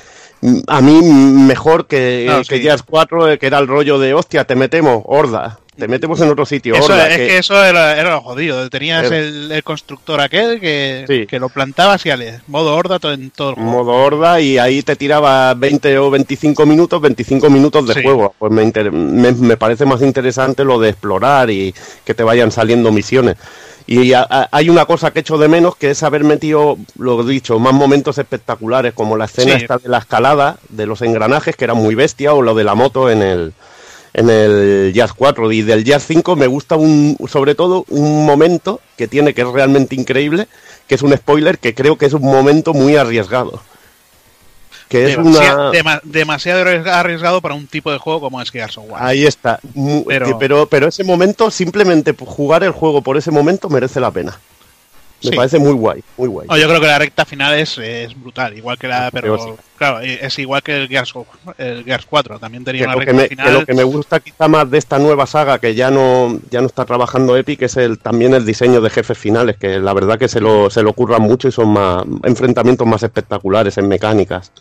a 0.68 0.80
mí 0.82 1.00
mejor 1.02 1.86
que, 1.86 2.24
Claro, 2.26 2.42
que 2.44 2.56
sí. 2.56 2.62
Gears 2.62 2.82
4, 2.82 3.32
eh, 3.32 3.38
que 3.38 3.46
era 3.46 3.58
el 3.58 3.66
rollo 3.66 3.98
de 3.98 4.12
hostia, 4.14 4.44
te 4.44 4.54
metemos, 4.56 5.02
horda, 5.06 5.58
te 5.76 5.88
metemos 5.88 6.20
en 6.20 6.28
otro 6.30 6.46
sitio, 6.46 6.74
Eso, 6.74 6.96
es 6.96 7.08
que- 7.16 7.26
que 7.26 7.38
eso 7.38 7.62
era, 7.64 7.98
era 8.00 8.10
lo 8.12 8.20
jodido. 8.22 8.68
Tenías 8.70 9.04
Era- 9.06 9.18
el, 9.18 9.52
el 9.52 9.62
constructor 9.62 10.20
aquel 10.20 10.58
que, 10.60 11.04
Sí. 11.06 11.26
que 11.26 11.38
lo 11.38 11.48
plantabas 11.48 12.04
y 12.06 12.10
ale, 12.10 12.40
modo 12.46 12.74
horda 12.74 12.98
to- 12.98 13.12
en 13.12 13.30
todo 13.30 13.50
el 13.50 13.54
juego. 13.56 13.70
modo 13.70 13.92
horda 13.92 14.40
y 14.40 14.58
ahí 14.58 14.82
te 14.82 14.96
tiraba 14.96 15.52
20 15.54 15.98
o 15.98 16.10
25 16.10 16.64
minutos, 16.66 17.00
25 17.00 17.50
minutos 17.50 17.86
de 17.86 17.94
Sí. 17.94 18.02
juego. 18.02 18.34
Pues 18.38 18.50
me, 18.52 18.62
inter- 18.62 18.90
me, 18.92 19.32
me 19.32 19.56
parece 19.56 19.84
más 19.84 20.00
interesante 20.02 20.64
lo 20.64 20.78
de 20.80 20.88
explorar 20.90 21.50
y 21.50 21.74
que 22.04 22.14
te 22.14 22.22
vayan 22.22 22.50
saliendo 22.50 22.90
misiones. 22.92 23.36
Y 23.88 24.14
a- 24.14 24.26
a- 24.28 24.48
hay 24.50 24.68
una 24.68 24.84
cosa 24.84 25.12
que 25.12 25.20
echo 25.20 25.38
de 25.38 25.46
menos 25.46 25.76
que 25.76 25.90
es 25.90 26.02
haber 26.02 26.24
metido, 26.24 26.76
lo 26.98 27.22
dicho, 27.22 27.58
más 27.60 27.72
momentos 27.72 28.18
espectaculares 28.18 28.92
como 28.94 29.16
la 29.16 29.26
escena 29.26 29.56
Sí. 29.56 29.62
esta 29.62 29.78
de 29.78 29.88
la 29.88 29.98
escalada, 29.98 30.56
de 30.70 30.86
los 30.86 31.02
engranajes, 31.02 31.54
que 31.54 31.64
era 31.64 31.74
muy 31.74 31.94
bestia, 31.94 32.34
o 32.34 32.42
lo 32.42 32.54
de 32.56 32.64
la 32.64 32.74
moto 32.74 33.08
en 33.10 33.22
el 33.22 33.52
en 34.18 34.30
el 34.30 34.92
Jazz 34.94 35.12
4 35.12 35.52
y 35.52 35.60
del 35.62 35.84
Jazz 35.84 36.04
5 36.08 36.36
me 36.36 36.46
gusta 36.46 36.76
un, 36.76 37.16
sobre 37.28 37.54
todo 37.54 37.84
un 37.90 38.24
momento 38.24 38.80
que 38.96 39.06
tiene 39.06 39.34
que 39.34 39.42
es 39.42 39.48
realmente 39.48 39.94
increíble, 39.94 40.48
que 40.88 40.94
es 40.94 41.02
un 41.02 41.14
spoiler 41.14 41.58
que 41.58 41.74
creo 41.74 41.98
que 41.98 42.06
es 42.06 42.14
un 42.14 42.22
momento 42.22 42.72
muy 42.72 42.96
arriesgado. 42.96 43.60
Que 44.88 45.10
es 45.10 45.16
una 45.18 45.72
dema- 45.72 46.00
demasiado 46.04 46.62
arriesgado 46.62 47.40
para 47.42 47.54
un 47.54 47.66
tipo 47.66 47.92
de 47.92 47.98
juego 47.98 48.20
como 48.20 48.40
es 48.40 48.50
Gears 48.50 48.78
of 48.78 48.84
War. 48.88 49.02
ahí 49.04 49.26
está, 49.26 49.60
pero 50.08 50.66
pero 50.68 50.86
ese 50.88 51.02
momento 51.04 51.50
simplemente 51.50 52.14
jugar 52.18 52.62
el 52.64 52.70
juego 52.70 53.02
por 53.02 53.16
ese 53.18 53.30
momento 53.30 53.68
merece 53.68 54.00
la 54.00 54.10
pena. 54.12 54.38
Me 55.22 55.30
Sí. 55.30 55.36
parece 55.36 55.58
muy 55.58 55.72
guay, 55.72 56.04
muy 56.18 56.28
guay. 56.28 56.46
No, 56.46 56.58
yo 56.58 56.68
creo 56.68 56.78
que 56.80 56.86
la 56.86 56.98
recta 56.98 57.24
final 57.24 57.54
es, 57.54 57.78
es 57.78 58.14
brutal, 58.20 58.56
igual 58.56 58.76
que 58.78 58.86
la, 58.86 59.10
pero 59.10 59.56
claro, 59.78 60.00
es 60.00 60.38
igual 60.38 60.62
que 60.62 60.82
el 60.82 60.88
Gears, 60.88 61.14
el 61.56 61.84
Gears 61.84 62.04
4, 62.04 62.38
también 62.38 62.64
tenía 62.64 62.82
que 62.82 62.86
una 62.86 62.96
recta 62.96 63.12
me, 63.14 63.22
que 63.22 63.28
final. 63.30 63.54
lo 63.54 63.64
que 63.64 63.74
me 63.74 63.82
gusta 63.82 64.20
quizá 64.20 64.46
más 64.46 64.70
de 64.70 64.76
esta 64.76 64.98
nueva 64.98 65.26
saga 65.26 65.58
que 65.58 65.74
ya 65.74 65.90
no 65.90 66.38
ya 66.50 66.60
no 66.60 66.66
está 66.66 66.84
trabajando 66.84 67.34
Epic 67.36 67.62
es 67.62 67.78
el 67.78 67.98
también 67.98 68.34
el 68.34 68.44
diseño 68.44 68.82
de 68.82 68.90
jefes 68.90 69.16
finales 69.16 69.56
que 69.56 69.78
la 69.78 69.94
verdad 69.94 70.18
que 70.18 70.28
se 70.28 70.40
lo 70.40 70.68
se 70.68 70.82
lo 70.82 70.92
curran 70.92 71.22
mucho 71.22 71.48
y 71.48 71.52
son 71.52 71.70
más 71.70 72.04
enfrentamientos 72.22 72.86
más 72.86 73.02
espectaculares 73.02 73.78
en 73.78 73.88
mecánicas 73.88 74.52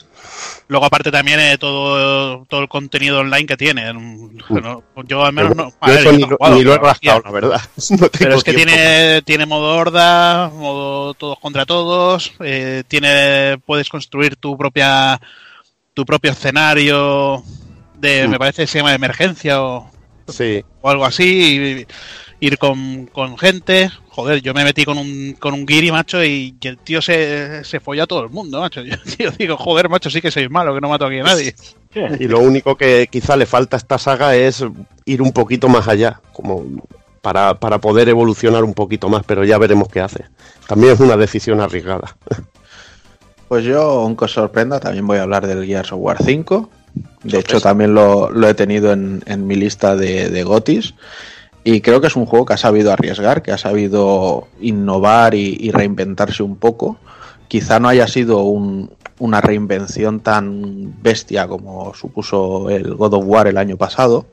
Luego 0.68 0.86
aparte 0.86 1.12
también 1.12 1.40
eh, 1.40 1.58
todo, 1.60 2.44
todo 2.46 2.62
el 2.62 2.68
contenido 2.68 3.20
online 3.20 3.46
que 3.46 3.56
tiene. 3.58 3.94
No, 3.94 4.84
Yo 5.06 5.24
al 5.24 5.32
menos 5.34 5.56
no. 5.56 5.70
Yo 5.70 5.76
ver, 5.88 6.00
eso 6.00 6.04
yo 6.06 6.12
ni, 6.14 6.22
no 6.24 6.28
lo- 6.30 6.38
jugado, 6.38 6.56
ni 6.56 6.64
lo 6.64 6.74
he 6.74 6.78
rascado 6.80 7.22
la 7.24 7.32
verdad 7.32 7.62
No 8.00 8.08
Pero 8.10 8.36
es 8.36 8.44
que 8.44 8.54
tiempo. 8.54 8.72
tiene, 8.74 9.22
tiene 9.22 9.46
modo 9.46 9.76
horda, 9.78 10.50
modo 10.50 11.14
todos 11.14 11.38
contra 11.40 11.66
todos, 11.68 12.34
eh, 12.40 12.84
tiene 12.88 13.58
puedes 13.66 13.90
construir 13.90 14.36
tu 14.38 14.58
propia 14.58 15.20
tu 15.94 16.04
propio 16.06 16.32
escenario 16.32 17.44
de 17.94 18.28
Mm. 18.28 18.32
me 18.32 18.40
parece 18.40 18.64
que 18.64 18.68
se 18.68 18.80
llama 18.80 18.94
emergencia 18.94 19.62
o, 19.62 19.90
sí 20.28 20.64
o 20.82 20.90
algo 20.90 21.06
así, 21.06 21.26
y- 21.82 21.88
ir 22.40 22.58
con, 22.58 23.08
con 23.08 23.38
gente. 23.38 23.90
Joder, 24.10 24.42
yo 24.42 24.54
me 24.54 24.64
metí 24.64 24.86
con 24.86 24.98
un, 24.98 25.36
con 25.40 25.54
un 25.54 25.66
guiri, 25.66 25.92
macho, 25.92 26.24
y, 26.24 26.56
y 26.60 26.68
el 26.68 26.78
tío 26.78 27.02
se, 27.02 27.64
se 27.64 27.80
folló 27.80 28.04
a 28.04 28.08
todo 28.08 28.24
el 28.24 28.30
mundo, 28.30 28.62
macho. 28.62 28.82
Yo, 28.84 28.96
tío, 29.18 29.32
digo, 29.32 29.58
joder, 29.58 29.90
macho, 29.90 30.10
sí 30.10 30.22
que 30.22 30.32
sois 30.32 30.50
malo, 30.50 30.74
que 30.74 30.82
no 30.82 30.90
mato 30.90 31.06
aquí 31.06 31.20
a 31.20 31.24
nadie. 31.24 31.56
y 32.20 32.28
lo 32.28 32.40
único 32.40 32.76
que 32.76 33.08
quizá 33.12 33.36
le 33.36 33.46
falta 33.46 33.76
a 33.76 33.80
esta 33.80 33.98
saga 33.98 34.36
es 34.36 34.64
ir 35.06 35.22
un 35.22 35.32
poquito 35.32 35.68
más 35.68 35.88
allá 35.88 36.22
como 36.34 36.66
para, 37.22 37.60
para 37.60 37.80
poder 37.80 38.10
evolucionar 38.10 38.64
un 38.64 38.74
poquito 38.74 39.10
más 39.10 39.24
pero 39.26 39.44
ya 39.44 39.58
veremos 39.58 39.88
qué 39.88 40.00
hace 40.00 40.26
también 40.68 40.94
es 40.94 41.00
una 41.00 41.18
decisión 41.18 41.60
arriesgada 41.60 42.16
Pues 43.48 43.64
yo, 43.64 43.82
aunque 43.82 44.26
os 44.26 44.32
sorprenda, 44.32 44.80
también 44.80 45.06
voy 45.06 45.20
a 45.20 45.24
hablar 45.24 45.46
del 45.46 45.66
Gears 45.66 45.92
of 45.92 46.00
War 46.02 46.18
5. 46.24 46.70
De 47.24 47.40
hecho, 47.40 47.62
también 47.62 47.94
lo, 47.94 48.32
lo 48.32 48.48
he 48.48 48.54
tenido 48.54 48.92
en, 48.92 49.22
en 49.28 49.46
mi 49.46 49.56
lista 49.56 49.96
de, 49.96 50.30
de 50.30 50.44
GOTIS. 50.44 50.96
Y 51.68 51.82
creo 51.82 52.00
que 52.00 52.08
es 52.08 52.16
un 52.16 52.28
juego 52.28 52.46
que 52.46 52.54
ha 52.54 52.58
sabido 52.58 52.94
arriesgar, 52.94 53.42
que 53.42 53.52
ha 53.52 53.58
sabido 53.58 54.48
innovar 54.62 55.34
y, 55.34 55.72
reinventarse 55.72 56.44
un 56.44 56.56
poco. 56.58 56.98
Quizá 57.48 57.80
no 57.80 57.90
haya 57.90 58.08
sido 58.08 58.44
un- 58.44 58.92
una 59.18 59.42
reinvención 59.42 60.20
tan 60.20 60.94
bestia 61.02 61.48
como 61.48 61.94
supuso 61.96 62.70
el 62.70 62.94
God 62.94 63.16
of 63.16 63.24
War 63.26 63.48
el 63.48 63.58
año 63.58 63.78
pasado. 63.78 64.26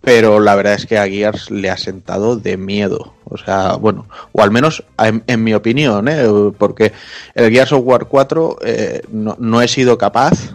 Pero 0.00 0.40
la 0.40 0.54
verdad 0.54 0.74
es 0.74 0.86
que 0.86 0.98
a 0.98 1.06
Gears 1.06 1.50
le 1.50 1.70
ha 1.70 1.76
sentado 1.76 2.36
de 2.36 2.56
miedo. 2.56 3.14
O 3.24 3.36
sea, 3.36 3.76
bueno, 3.76 4.06
o 4.32 4.42
al 4.42 4.50
menos 4.50 4.82
en, 4.98 5.22
en 5.26 5.44
mi 5.44 5.54
opinión, 5.54 6.08
¿eh? 6.08 6.26
porque 6.58 6.92
el 7.34 7.50
Gears 7.52 7.72
of 7.72 7.82
War 7.84 8.06
4 8.06 8.58
eh, 8.62 9.02
no, 9.10 9.36
no 9.38 9.62
he 9.62 9.68
sido 9.68 9.96
capaz, 9.98 10.52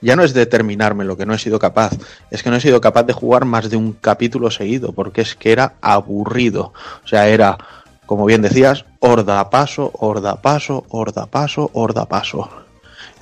ya 0.00 0.16
no 0.16 0.22
es 0.22 0.32
determinarme 0.32 1.04
lo 1.04 1.16
que 1.16 1.26
no 1.26 1.34
he 1.34 1.38
sido 1.38 1.58
capaz, 1.58 1.92
es 2.30 2.42
que 2.42 2.50
no 2.50 2.56
he 2.56 2.60
sido 2.60 2.80
capaz 2.80 3.04
de 3.04 3.12
jugar 3.12 3.44
más 3.44 3.68
de 3.68 3.76
un 3.76 3.92
capítulo 3.92 4.50
seguido, 4.50 4.92
porque 4.92 5.20
es 5.22 5.34
que 5.34 5.52
era 5.52 5.74
aburrido. 5.80 6.72
O 7.04 7.08
sea, 7.08 7.28
era, 7.28 7.58
como 8.06 8.24
bien 8.24 8.40
decías, 8.40 8.84
horda 9.00 9.50
paso, 9.50 9.90
horda 9.94 10.40
paso, 10.40 10.86
horda 10.88 11.26
paso, 11.26 11.70
horda 11.74 12.06
paso. 12.06 12.65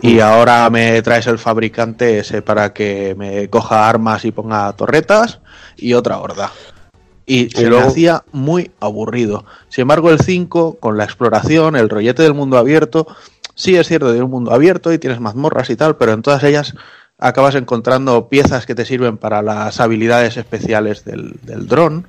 Y 0.05 0.20
ahora 0.20 0.68
me 0.68 1.00
traes 1.00 1.26
el 1.28 1.38
fabricante 1.38 2.18
ese 2.18 2.42
para 2.42 2.74
que 2.74 3.14
me 3.16 3.48
coja 3.48 3.88
armas 3.88 4.26
y 4.26 4.32
ponga 4.32 4.70
torretas 4.74 5.38
y 5.76 5.94
otra 5.94 6.18
horda. 6.18 6.52
Y, 7.24 7.48
se 7.48 7.66
luego- 7.66 7.86
me 7.86 7.90
hacía 7.90 8.24
muy 8.30 8.70
aburrido. 8.80 9.46
Sin 9.70 9.82
embargo, 9.82 10.11
el 10.11 10.20
5, 10.20 10.76
con 10.78 10.98
la 10.98 11.05
exploración, 11.05 11.74
el 11.74 11.88
rollete 11.88 12.22
del 12.22 12.34
mundo 12.34 12.59
abierto, 12.59 13.07
sí 13.55 13.76
es 13.76 13.88
cierto, 13.88 14.12
de 14.12 14.22
un 14.22 14.30
mundo 14.30 14.52
abierto 14.52 14.92
y 14.92 14.98
tienes 14.98 15.20
mazmorras 15.20 15.70
y 15.70 15.76
tal, 15.76 15.96
pero 15.96 16.12
en 16.12 16.20
todas 16.20 16.42
ellas 16.44 16.74
acabas 17.16 17.55
encontrando 17.55 18.28
piezas 18.28 18.66
que 18.66 18.74
te 18.74 18.84
sirven 18.84 19.16
para 19.16 19.40
las 19.40 19.80
habilidades 19.80 20.36
especiales 20.36 21.07
del, 21.07 21.36
del 21.42 21.66
dron, 21.66 22.09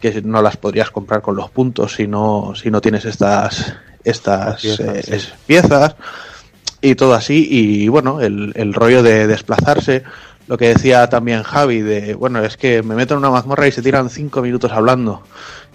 que 0.00 0.20
no 0.20 0.42
las 0.42 0.58
podrías 0.58 0.90
comprar 0.90 1.22
con 1.22 1.34
los 1.34 1.50
puntos 1.50 1.94
si 1.94 2.06
no, 2.06 2.52
si 2.54 2.70
no 2.70 2.82
tienes 2.82 3.06
estas, 3.06 3.74
estas 4.04 4.60
Piezas, 4.60 5.08
eh, 5.08 5.32
piezas 5.46 5.96
y 6.90 6.94
todo 6.94 7.14
así. 7.14 7.46
Y 7.50 7.88
bueno, 7.88 8.20
el, 8.20 8.52
el 8.56 8.74
rollo 8.74 9.02
de 9.02 9.26
desplazarse, 9.26 10.02
lo 10.46 10.56
que 10.58 10.68
decía 10.68 11.08
también 11.08 11.42
Javi, 11.42 11.80
de 11.82 12.14
bueno, 12.14 12.42
es 12.44 12.56
que 12.56 12.82
me 12.82 12.94
meto 12.94 13.14
en 13.14 13.18
una 13.18 13.30
mazmorra 13.30 13.66
y 13.66 13.72
se 13.72 13.82
tiran 13.82 14.10
cinco 14.10 14.42
minutos 14.42 14.72
hablando. 14.72 15.22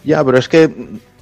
Ya, 0.03 0.23
pero 0.23 0.37
es 0.37 0.47
que 0.49 0.69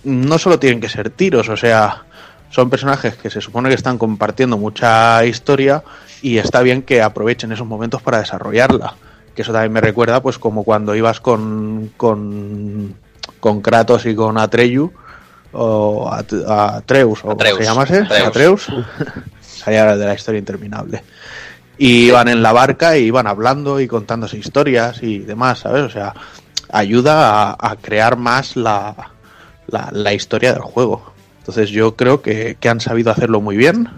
no 0.04 0.38
solo 0.38 0.60
tienen 0.60 0.80
que 0.80 0.88
ser 0.90 1.10
tiros, 1.10 1.50
o 1.50 1.58
sea, 1.58 2.04
son 2.50 2.70
personajes 2.70 3.16
que 3.16 3.30
se 3.30 3.42
supone 3.42 3.70
que 3.70 3.76
están 3.76 3.98
compartiendo 3.98 4.58
mucha 4.58 5.24
historia 5.26 5.84
y 6.22 6.38
está 6.38 6.62
bien 6.62 6.82
que 6.84 7.02
aprovechen 7.02 7.52
esos 7.52 7.68
momentos 7.68 8.02
para 8.02 8.20
desarrollarla. 8.20 8.96
Que 9.36 9.44
eso 9.44 9.52
también 9.54 9.72
me 9.74 9.82
recuerda, 9.82 10.22
pues, 10.22 10.38
como 10.40 10.64
cuando 10.64 10.96
ibas 10.96 11.20
con, 11.20 11.92
con, 11.98 12.96
con 13.40 13.62
Kratos 13.62 14.06
y 14.06 14.16
con 14.16 14.38
Atreyu, 14.38 14.92
o 15.52 16.10
At- 16.12 16.34
Atreus, 16.48 17.20
o 17.24 17.32
Atreus, 17.32 17.54
¿cómo 17.58 17.64
se 17.64 17.70
llamase? 17.70 18.00
Atreus. 18.02 18.68
Atreus. 18.68 18.68
Salía 19.60 19.96
de 19.96 20.06
la 20.06 20.14
historia 20.14 20.40
interminable. 20.40 21.04
Y 21.78 22.08
iban 22.08 22.28
en 22.28 22.42
la 22.42 22.52
barca 22.52 22.98
y 22.98 23.06
iban 23.06 23.28
hablando 23.28 23.80
y 23.80 23.88
contándose 23.88 24.38
historias 24.38 25.02
y 25.02 25.20
demás, 25.20 25.60
¿sabes? 25.60 25.84
O 25.84 25.90
sea, 25.90 26.14
ayuda 26.72 27.52
a, 27.52 27.58
a 27.60 27.76
crear 27.78 28.18
más 28.18 28.56
la, 28.56 29.12
la, 29.68 29.90
la 29.92 30.14
historia 30.14 30.54
del 30.54 30.62
juego. 30.62 31.14
Entonces 31.40 31.70
yo 31.70 31.96
creo 31.96 32.22
que, 32.22 32.58
que 32.60 32.70
han 32.70 32.80
sabido 32.80 33.12
hacerlo 33.12 33.42
muy 33.42 33.58
bien. 33.58 33.90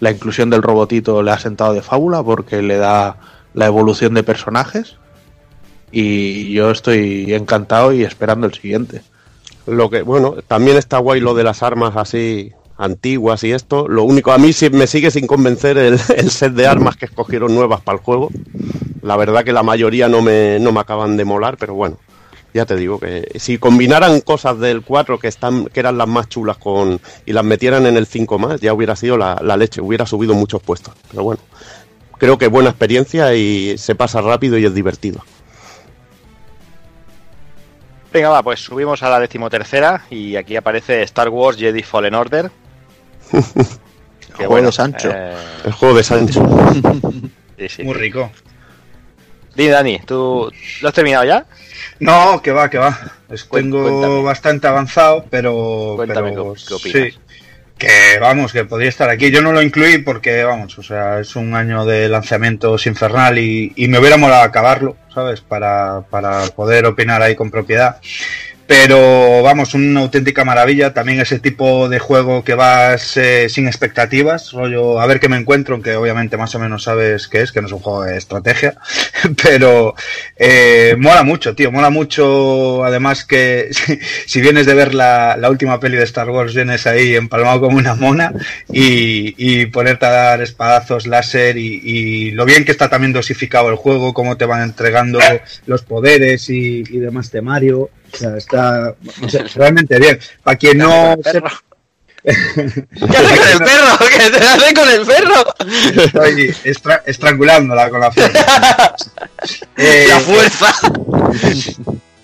La 0.00 0.10
inclusión 0.10 0.50
del 0.50 0.62
robotito 0.62 1.22
le 1.22 1.30
ha 1.30 1.38
sentado 1.38 1.72
de 1.74 1.82
fábula 1.82 2.22
porque 2.22 2.60
le 2.60 2.76
da 2.76 3.16
la 3.54 3.66
evolución 3.66 4.14
de 4.14 4.22
personajes. 4.22 4.96
Y 5.92 6.52
yo 6.52 6.70
estoy 6.70 7.32
encantado 7.32 7.92
y 7.92 8.02
esperando 8.02 8.46
el 8.46 8.54
siguiente. 8.54 9.02
Lo 9.66 9.88
que, 9.88 10.02
bueno, 10.02 10.36
también 10.46 10.76
está 10.76 10.98
guay 10.98 11.20
lo 11.20 11.34
de 11.34 11.44
las 11.44 11.62
armas 11.62 11.96
así 11.96 12.52
antiguas 12.76 13.44
y 13.44 13.52
esto. 13.52 13.88
Lo 13.88 14.04
único, 14.04 14.32
a 14.32 14.38
mí 14.38 14.50
me 14.72 14.86
sigue 14.86 15.10
sin 15.10 15.26
convencer 15.26 15.78
el, 15.78 15.98
el 16.16 16.30
set 16.30 16.52
de 16.52 16.66
armas 16.66 16.96
que 16.96 17.06
escogieron 17.06 17.54
nuevas 17.54 17.80
para 17.80 17.98
el 17.98 18.04
juego. 18.04 18.30
La 19.02 19.16
verdad 19.16 19.44
que 19.44 19.52
la 19.52 19.62
mayoría 19.62 20.08
no 20.08 20.22
me, 20.22 20.58
no 20.60 20.72
me 20.72 20.80
acaban 20.80 21.16
de 21.16 21.24
molar, 21.24 21.56
pero 21.58 21.74
bueno, 21.74 21.98
ya 22.52 22.64
te 22.66 22.76
digo 22.76 22.98
que 22.98 23.28
si 23.38 23.58
combinaran 23.58 24.20
cosas 24.20 24.58
del 24.58 24.82
4 24.82 25.18
que 25.18 25.28
están 25.28 25.66
que 25.66 25.80
eran 25.80 25.98
las 25.98 26.08
más 26.08 26.28
chulas 26.28 26.56
con 26.56 27.00
y 27.24 27.32
las 27.32 27.44
metieran 27.44 27.86
en 27.86 27.96
el 27.96 28.06
5 28.06 28.38
más, 28.38 28.60
ya 28.60 28.72
hubiera 28.72 28.96
sido 28.96 29.16
la, 29.16 29.38
la 29.42 29.56
leche, 29.56 29.80
hubiera 29.80 30.06
subido 30.06 30.34
muchos 30.34 30.62
puestos. 30.62 30.94
Pero 31.10 31.22
bueno, 31.22 31.40
creo 32.18 32.38
que 32.38 32.48
buena 32.48 32.70
experiencia 32.70 33.34
y 33.34 33.78
se 33.78 33.94
pasa 33.94 34.20
rápido 34.20 34.58
y 34.58 34.64
es 34.64 34.74
divertido. 34.74 35.22
Venga, 38.12 38.30
va, 38.30 38.42
pues 38.42 38.60
subimos 38.60 39.02
a 39.02 39.10
la 39.10 39.20
decimotercera 39.20 40.06
y 40.08 40.36
aquí 40.36 40.56
aparece 40.56 41.02
Star 41.02 41.28
Wars 41.28 41.58
Jedi 41.58 41.82
Fallen 41.82 42.14
Order. 42.14 42.50
Juego 44.34 44.62
de 44.62 44.72
Sancho. 44.72 45.10
eh, 45.14 45.34
El 45.64 45.72
juego 45.72 45.94
de 45.96 46.04
Sancho. 46.04 46.46
sí, 47.58 47.68
sí. 47.68 47.82
Muy 47.82 47.94
rico. 47.94 48.30
Di, 49.54 49.68
Dani, 49.68 50.00
¿tú 50.04 50.52
lo 50.82 50.88
has 50.88 50.94
terminado 50.94 51.24
ya? 51.24 51.46
No, 52.00 52.42
que 52.42 52.52
va, 52.52 52.68
que 52.68 52.76
va. 52.78 52.98
Tengo 53.50 53.82
cuéntame. 53.82 54.22
bastante 54.22 54.66
avanzado, 54.66 55.24
pero. 55.30 55.94
Cuéntame 55.96 56.30
pero 56.32 56.52
qué- 56.54 56.62
qué 56.68 56.74
opinas. 56.74 57.12
Sí. 57.12 57.18
Que 57.78 58.18
vamos, 58.20 58.52
que 58.52 58.64
podría 58.64 58.88
estar 58.88 59.08
aquí. 59.10 59.30
Yo 59.30 59.42
no 59.42 59.52
lo 59.52 59.60
incluí 59.62 59.98
porque, 59.98 60.44
vamos, 60.44 60.78
o 60.78 60.82
sea, 60.82 61.20
es 61.20 61.36
un 61.36 61.54
año 61.54 61.84
de 61.84 62.08
lanzamientos 62.08 62.86
infernal 62.86 63.38
y, 63.38 63.72
y 63.76 63.88
me 63.88 63.98
hubiera 63.98 64.16
molado 64.16 64.42
acabarlo, 64.44 64.96
¿sabes? 65.12 65.42
Para, 65.42 66.02
para 66.08 66.46
poder 66.56 66.86
opinar 66.86 67.20
ahí 67.20 67.34
con 67.36 67.50
propiedad. 67.50 67.98
Pero 68.66 69.42
vamos, 69.42 69.74
una 69.74 70.00
auténtica 70.00 70.44
maravilla. 70.44 70.92
También 70.92 71.20
ese 71.20 71.38
tipo 71.38 71.88
de 71.88 71.98
juego 71.98 72.42
que 72.42 72.54
vas 72.54 73.16
eh, 73.16 73.48
sin 73.48 73.66
expectativas, 73.66 74.52
rollo 74.52 75.00
a 75.00 75.06
ver 75.06 75.20
qué 75.20 75.28
me 75.28 75.36
encuentro, 75.36 75.74
aunque 75.74 75.94
obviamente 75.94 76.36
más 76.36 76.54
o 76.54 76.58
menos 76.58 76.82
sabes 76.84 77.28
qué 77.28 77.42
es, 77.42 77.52
que 77.52 77.60
no 77.60 77.68
es 77.68 77.72
un 77.72 77.78
juego 77.78 78.02
de 78.04 78.16
estrategia. 78.16 78.76
Pero 79.42 79.94
eh, 80.36 80.96
mola 80.98 81.22
mucho, 81.22 81.54
tío, 81.54 81.70
mola 81.70 81.90
mucho. 81.90 82.84
Además 82.84 83.24
que 83.24 83.68
si, 83.70 83.98
si 84.26 84.40
vienes 84.40 84.66
de 84.66 84.74
ver 84.74 84.94
la, 84.94 85.36
la 85.36 85.50
última 85.50 85.78
peli 85.78 85.96
de 85.96 86.04
Star 86.04 86.28
Wars, 86.30 86.54
vienes 86.54 86.86
ahí 86.86 87.14
empalmado 87.14 87.60
como 87.60 87.78
una 87.78 87.94
mona 87.94 88.32
y, 88.72 89.34
y 89.36 89.66
ponerte 89.66 90.06
a 90.06 90.10
dar 90.10 90.42
espadazos 90.42 91.06
láser 91.06 91.56
y, 91.56 91.80
y 91.84 92.30
lo 92.32 92.44
bien 92.44 92.64
que 92.64 92.72
está 92.72 92.88
también 92.88 93.12
dosificado 93.12 93.68
el 93.68 93.76
juego, 93.76 94.12
cómo 94.12 94.36
te 94.36 94.44
van 94.44 94.62
entregando 94.62 95.18
los 95.66 95.82
poderes 95.82 96.50
y, 96.50 96.82
y 96.88 96.98
demás 96.98 97.30
temario. 97.30 97.90
O 98.16 98.18
sea, 98.18 98.36
está 98.36 98.94
o 99.22 99.28
sea, 99.28 99.44
realmente 99.54 99.98
bien. 99.98 100.18
Para 100.42 100.56
quien 100.56 100.78
no 100.78 101.16
sepa, 101.22 101.52
¿Qué 102.24 102.32
hace 102.32 103.36
con 103.38 103.48
el 103.52 103.58
perro? 103.58 103.98
¿Qué 104.10 104.30
te 104.30 104.44
hace 104.44 104.74
con 104.74 104.88
el 104.90 105.06
perro? 105.06 105.44
estoy 106.02 106.54
estra- 106.64 107.02
estrangulándola 107.06 107.88
con 107.90 108.00
la 108.00 108.10
fuerza. 108.10 108.96
Eh, 109.76 110.06
La 110.08 110.20
fuerza. 110.20 110.74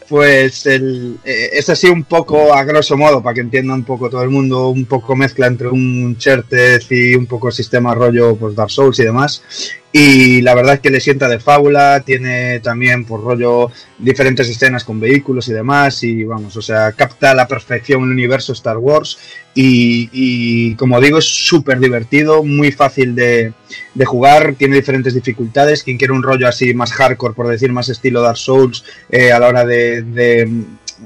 Pues 0.08 0.66
el, 0.66 1.18
eh, 1.24 1.50
es 1.54 1.68
así 1.70 1.86
un 1.88 2.04
poco, 2.04 2.52
a 2.52 2.64
grosso 2.64 2.96
modo, 2.98 3.22
para 3.22 3.32
que 3.34 3.40
entienda 3.40 3.72
un 3.72 3.84
poco 3.84 4.10
todo 4.10 4.22
el 4.22 4.28
mundo, 4.28 4.68
un 4.68 4.84
poco 4.84 5.16
mezcla 5.16 5.46
entre 5.46 5.68
un 5.68 6.04
Uncharted 6.04 6.82
y 6.90 7.14
un 7.14 7.26
poco 7.26 7.50
sistema 7.50 7.94
rollo 7.94 8.36
pues 8.36 8.54
Dark 8.54 8.70
Souls 8.70 8.98
y 8.98 9.04
demás. 9.04 9.42
Y 9.94 10.40
la 10.40 10.54
verdad 10.54 10.74
es 10.74 10.80
que 10.80 10.90
le 10.90 11.00
sienta 11.00 11.28
de 11.28 11.38
fábula, 11.38 12.00
tiene 12.00 12.60
también 12.60 13.04
por 13.04 13.22
rollo 13.22 13.70
diferentes 13.98 14.48
escenas 14.48 14.84
con 14.84 14.98
vehículos 14.98 15.48
y 15.48 15.52
demás, 15.52 16.02
y 16.02 16.24
vamos, 16.24 16.56
o 16.56 16.62
sea, 16.62 16.92
capta 16.92 17.32
a 17.32 17.34
la 17.34 17.46
perfección 17.46 18.02
el 18.04 18.10
universo 18.10 18.54
Star 18.54 18.78
Wars 18.78 19.18
y, 19.54 20.74
como 20.76 20.98
digo, 20.98 21.18
es 21.18 21.26
súper 21.26 21.78
divertido, 21.78 22.42
muy 22.42 22.72
fácil 22.72 23.14
de, 23.14 23.52
de 23.94 24.04
jugar, 24.06 24.54
tiene 24.54 24.76
diferentes 24.76 25.14
dificultades, 25.14 25.82
quien 25.82 25.98
quiere 25.98 26.14
un 26.14 26.22
rollo 26.22 26.48
así 26.48 26.72
más 26.72 26.92
hardcore, 26.92 27.34
por 27.34 27.48
decir, 27.48 27.70
más 27.70 27.90
estilo 27.90 28.22
Dark 28.22 28.38
Souls, 28.38 28.84
eh, 29.10 29.30
a 29.30 29.38
la 29.38 29.48
hora 29.48 29.66
de, 29.66 30.48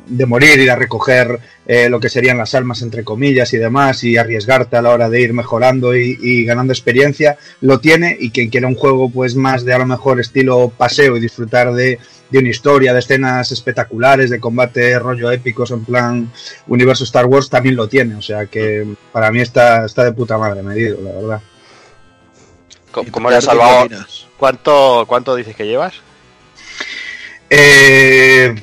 de 0.07 0.27
morir, 0.27 0.59
ir 0.59 0.71
a 0.71 0.77
recoger 0.77 1.39
eh, 1.67 1.89
lo 1.89 2.01
que 2.01 2.09
serían 2.09 2.39
las 2.39 2.55
almas, 2.55 2.83
entre 2.83 3.05
comillas, 3.05 3.53
y 3.53 3.59
demás, 3.59 4.05
y 4.05 4.17
arriesgarte 4.17 4.77
a 4.77 4.83
la 4.83 4.91
hora 4.91 5.09
de 5.09 5.21
ir 5.21 5.33
mejorando 5.33 5.97
y, 5.97 6.19
y 6.21 6.45
ganando 6.45 6.73
experiencia, 6.73 7.39
lo 7.61 7.81
tiene, 7.81 8.17
y 8.19 8.31
quien 8.31 8.51
quiera 8.51 8.69
un 8.69 8.75
juego 8.75 9.11
pues 9.11 9.35
más 9.35 9.65
de 9.65 9.75
a 9.75 9.79
lo 9.79 9.87
mejor 9.87 10.21
estilo 10.21 10.73
paseo 10.77 11.17
y 11.17 11.21
disfrutar 11.21 11.73
de, 11.73 11.99
de 12.31 12.39
una 12.39 12.49
historia, 12.49 12.93
de 12.93 12.99
escenas 12.99 13.53
espectaculares, 13.53 14.31
de 14.31 14.41
combate 14.41 14.99
rollo 14.99 15.31
épicos 15.31 15.71
en 15.71 15.85
plan 15.85 16.33
universo 16.67 17.05
Star 17.05 17.27
Wars, 17.27 17.49
también 17.49 17.77
lo 17.77 17.89
tiene, 17.89 18.17
o 18.17 18.23
sea 18.23 18.47
que 18.47 18.87
para 19.13 19.31
mí 19.31 19.41
está, 19.41 19.85
está 19.85 20.05
de 20.05 20.13
puta 20.13 20.39
madre 20.39 20.63
medido, 20.63 20.99
la 21.03 21.13
verdad. 21.13 21.43
¿Cómo 23.11 23.31
le 23.31 23.37
has 23.37 23.45
salvado? 23.45 23.89
¿Cuánto, 24.37 25.05
¿Cuánto 25.07 25.35
dices 25.35 25.55
que 25.55 25.67
llevas? 25.67 25.95
Eh, 27.51 28.55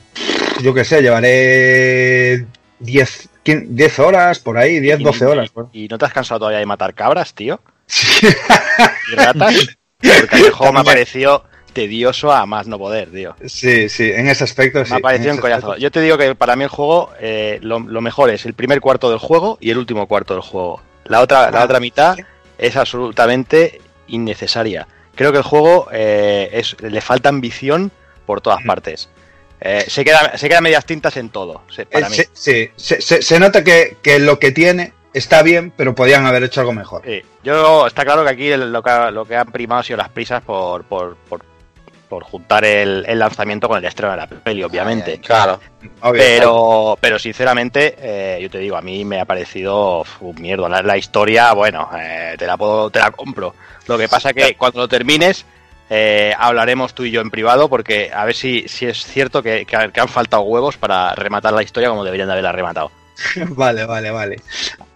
yo 0.61 0.73
qué 0.73 0.83
sé, 0.85 1.01
llevaré 1.01 2.45
10, 2.79 3.29
15, 3.43 3.65
10 3.69 3.99
horas 3.99 4.39
por 4.39 4.57
ahí, 4.57 4.79
10, 4.79 4.99
12 4.99 5.25
horas. 5.25 5.53
bueno. 5.53 5.69
¿Y 5.73 5.87
no 5.87 5.97
te 5.97 6.05
has 6.05 6.13
cansado 6.13 6.39
todavía 6.39 6.59
de 6.59 6.65
matar 6.65 6.93
cabras, 6.93 7.33
tío? 7.33 7.59
¿Y 9.11 9.15
ratas? 9.15 9.77
Porque 9.99 10.35
el 10.47 10.51
juego 10.51 10.73
me 10.73 10.79
ha 10.81 10.83
parecido 10.83 11.45
tedioso 11.73 12.31
a 12.31 12.45
más 12.45 12.67
no 12.67 12.77
poder, 12.77 13.09
tío. 13.11 13.35
Sí, 13.45 13.89
sí, 13.89 14.11
en 14.11 14.27
ese 14.27 14.43
aspecto 14.43 14.83
sí. 14.85 14.91
Me 14.91 14.97
ha 14.97 15.01
parecido 15.01 15.33
un 15.33 15.39
collazo. 15.39 15.67
aspecto. 15.71 15.81
Yo 15.81 15.91
te 15.91 16.01
digo 16.01 16.17
que 16.17 16.35
para 16.35 16.55
mí 16.55 16.63
el 16.63 16.69
juego, 16.69 17.11
eh, 17.19 17.59
lo, 17.61 17.79
lo 17.79 18.01
mejor 18.01 18.29
es 18.29 18.45
el 18.45 18.53
primer 18.53 18.79
cuarto 18.79 19.09
del 19.09 19.19
juego 19.19 19.57
y 19.59 19.71
el 19.71 19.77
último 19.77 20.07
cuarto 20.07 20.33
del 20.33 20.43
juego. 20.43 20.81
La 21.05 21.21
otra, 21.21 21.49
la 21.51 21.61
Ah, 21.61 21.65
otra 21.65 21.79
mitad 21.79 22.15
es 22.57 22.75
absolutamente 22.77 23.81
innecesaria. 24.07 24.87
Creo 25.15 25.31
que 25.31 25.39
el 25.39 25.43
juego 25.43 25.87
eh, 25.91 26.49
es, 26.53 26.75
le 26.81 27.01
falta 27.01 27.29
ambición 27.29 27.91
por 28.25 28.41
todas 28.41 28.63
partes. 28.63 29.09
Eh, 29.65 29.85
se, 29.87 30.03
queda, 30.03 30.37
se 30.37 30.49
queda 30.49 30.59
medias 30.59 30.85
tintas 30.85 31.15
en 31.15 31.29
todo, 31.29 31.61
se- 31.69 31.85
para 31.85 32.07
Eh, 32.07 32.09
mí. 32.09 32.17
sí, 32.33 32.69
se, 32.75 33.01
se- 33.01 33.21
se 33.21 33.39
nota 33.39 33.63
que, 33.63 33.95
que 34.03 34.19
lo 34.19 34.37
que 34.37 34.51
tiene 34.51 34.91
está 35.13 35.41
bien, 35.41 35.71
pero 35.77 35.95
podían 35.95 36.25
haber 36.25 36.43
hecho 36.43 36.59
algo 36.59 36.73
mejor. 36.73 37.01
Sí, 37.05 37.21
yo 37.45 37.87
está 37.87 38.03
claro 38.03 38.25
que 38.25 38.29
aquí 38.31 38.49
lo 38.57 38.83
que, 38.83 39.11
lo 39.11 39.25
que 39.25 39.37
han 39.37 39.51
primado 39.53 39.79
ha 39.79 39.83
sido 39.83 39.97
las 39.97 40.09
prisas 40.09 40.41
por, 40.41 40.83
por, 40.83 41.15
por, 41.29 41.45
por 42.09 42.23
juntar 42.25 42.65
el, 42.65 43.05
el 43.07 43.17
lanzamiento 43.19 43.69
con 43.69 43.77
el 43.77 43.85
estreno 43.85 44.11
de 44.11 44.17
la 44.17 44.27
peli, 44.27 44.63
obviamente. 44.63 45.19
Claro. 45.19 45.61
Obvio. 46.01 46.21
Pero, 46.21 46.97
pero 46.99 47.17
sinceramente, 47.17 47.95
eh, 47.99 48.39
yo 48.41 48.49
te 48.49 48.57
digo, 48.57 48.75
a 48.75 48.81
mí 48.81 49.05
me 49.05 49.21
ha 49.21 49.25
parecido 49.25 50.03
un 50.19 50.35
mierda. 50.41 50.67
La, 50.67 50.81
la 50.81 50.97
historia, 50.97 51.53
bueno, 51.53 51.89
te 52.37 52.45
la 52.45 52.57
puedo, 52.57 52.89
te 52.89 52.99
la 52.99 53.11
compro. 53.11 53.55
Lo 53.87 53.97
que 53.97 54.09
pasa 54.09 54.33
que 54.33 54.55
cuando 54.55 54.81
lo 54.81 54.87
termines, 54.89 55.45
eh, 55.95 56.33
hablaremos 56.39 56.95
tú 56.95 57.03
y 57.03 57.11
yo 57.11 57.21
en 57.21 57.29
privado, 57.29 57.69
porque 57.69 58.11
a 58.11 58.25
ver 58.25 58.33
si, 58.35 58.67
si 58.67 58.87
es 58.87 59.05
cierto 59.05 59.43
que, 59.43 59.63
que- 59.65 59.91
que 59.93 60.01
han 60.01 60.07
faltado 60.07 60.41
huevos 60.43 60.75
para 60.77 61.13
rematar 61.13 61.53
la 61.53 61.61
historia 61.61 61.89
como 61.89 62.03
deberían 62.03 62.27
de 62.27 62.33
haberla 62.33 62.51
rematado. 62.51 62.89
Vale, 63.49 63.85
vale, 63.85 64.09
vale. 64.09 64.41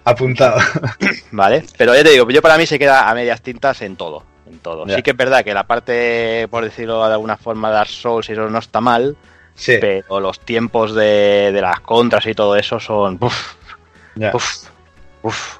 Apuntado. 0.03 0.59
¿Vale? 1.31 1.63
Pero 1.77 1.93
ya 1.93 2.03
te 2.03 2.09
digo, 2.09 2.27
yo 2.29 2.41
para 2.41 2.57
mí 2.57 2.65
se 2.65 2.79
queda 2.79 3.07
a 3.09 3.13
medias 3.13 3.41
tintas 3.43 3.81
en 3.83 3.95
todo. 3.95 4.23
En 4.49 4.57
todo. 4.59 4.87
Ya. 4.87 4.95
Sí 4.95 5.03
que 5.03 5.11
es 5.11 5.17
verdad 5.17 5.43
que 5.43 5.53
la 5.53 5.67
parte, 5.67 6.47
por 6.49 6.63
decirlo 6.63 7.05
de 7.07 7.13
alguna 7.13 7.37
forma, 7.37 7.69
Dark 7.69 7.89
Souls 7.89 8.27
y 8.29 8.31
eso 8.31 8.49
no 8.49 8.57
está 8.59 8.81
mal, 8.81 9.15
Sí. 9.53 9.77
pero 9.79 10.19
los 10.19 10.39
tiempos 10.39 10.95
de, 10.95 11.51
de 11.53 11.61
las 11.61 11.79
contras 11.81 12.25
y 12.25 12.33
todo 12.33 12.55
eso 12.55 12.79
son. 12.79 13.17
Uf, 13.21 13.53
uf. 15.21 15.57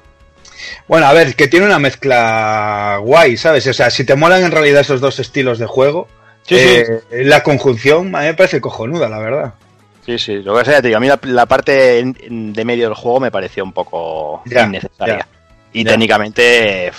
Bueno, 0.86 1.06
a 1.06 1.12
ver, 1.12 1.34
que 1.36 1.48
tiene 1.48 1.66
una 1.66 1.78
mezcla 1.78 2.98
guay, 3.02 3.36
¿sabes? 3.36 3.66
O 3.66 3.72
sea, 3.72 3.90
si 3.90 4.04
te 4.04 4.14
molan 4.16 4.42
en 4.44 4.50
realidad 4.50 4.80
esos 4.80 5.00
dos 5.00 5.18
estilos 5.18 5.58
de 5.58 5.66
juego, 5.66 6.08
Sí, 6.42 6.54
eh, 6.58 7.00
la 7.10 7.42
conjunción 7.42 8.14
a 8.16 8.20
mí 8.20 8.26
me 8.26 8.34
parece 8.34 8.60
cojonuda, 8.60 9.08
la 9.10 9.18
verdad. 9.18 9.54
Sí, 10.06 10.18
sí, 10.18 10.36
lo 10.36 10.56
que 10.56 10.64
sea, 10.64 10.80
te 10.80 10.88
digo, 10.88 10.96
a 10.96 11.00
mí 11.00 11.06
la, 11.06 11.18
la 11.24 11.44
parte 11.44 12.02
de 12.22 12.64
medio 12.64 12.84
del 12.86 12.94
juego 12.94 13.20
me 13.20 13.30
pareció 13.30 13.62
un 13.64 13.72
poco 13.74 14.42
Ya, 14.46 14.62
innecesaria. 14.64 15.18
ya, 15.18 15.26
y 15.74 15.84
ya. 15.84 15.90
técnicamente, 15.90 16.90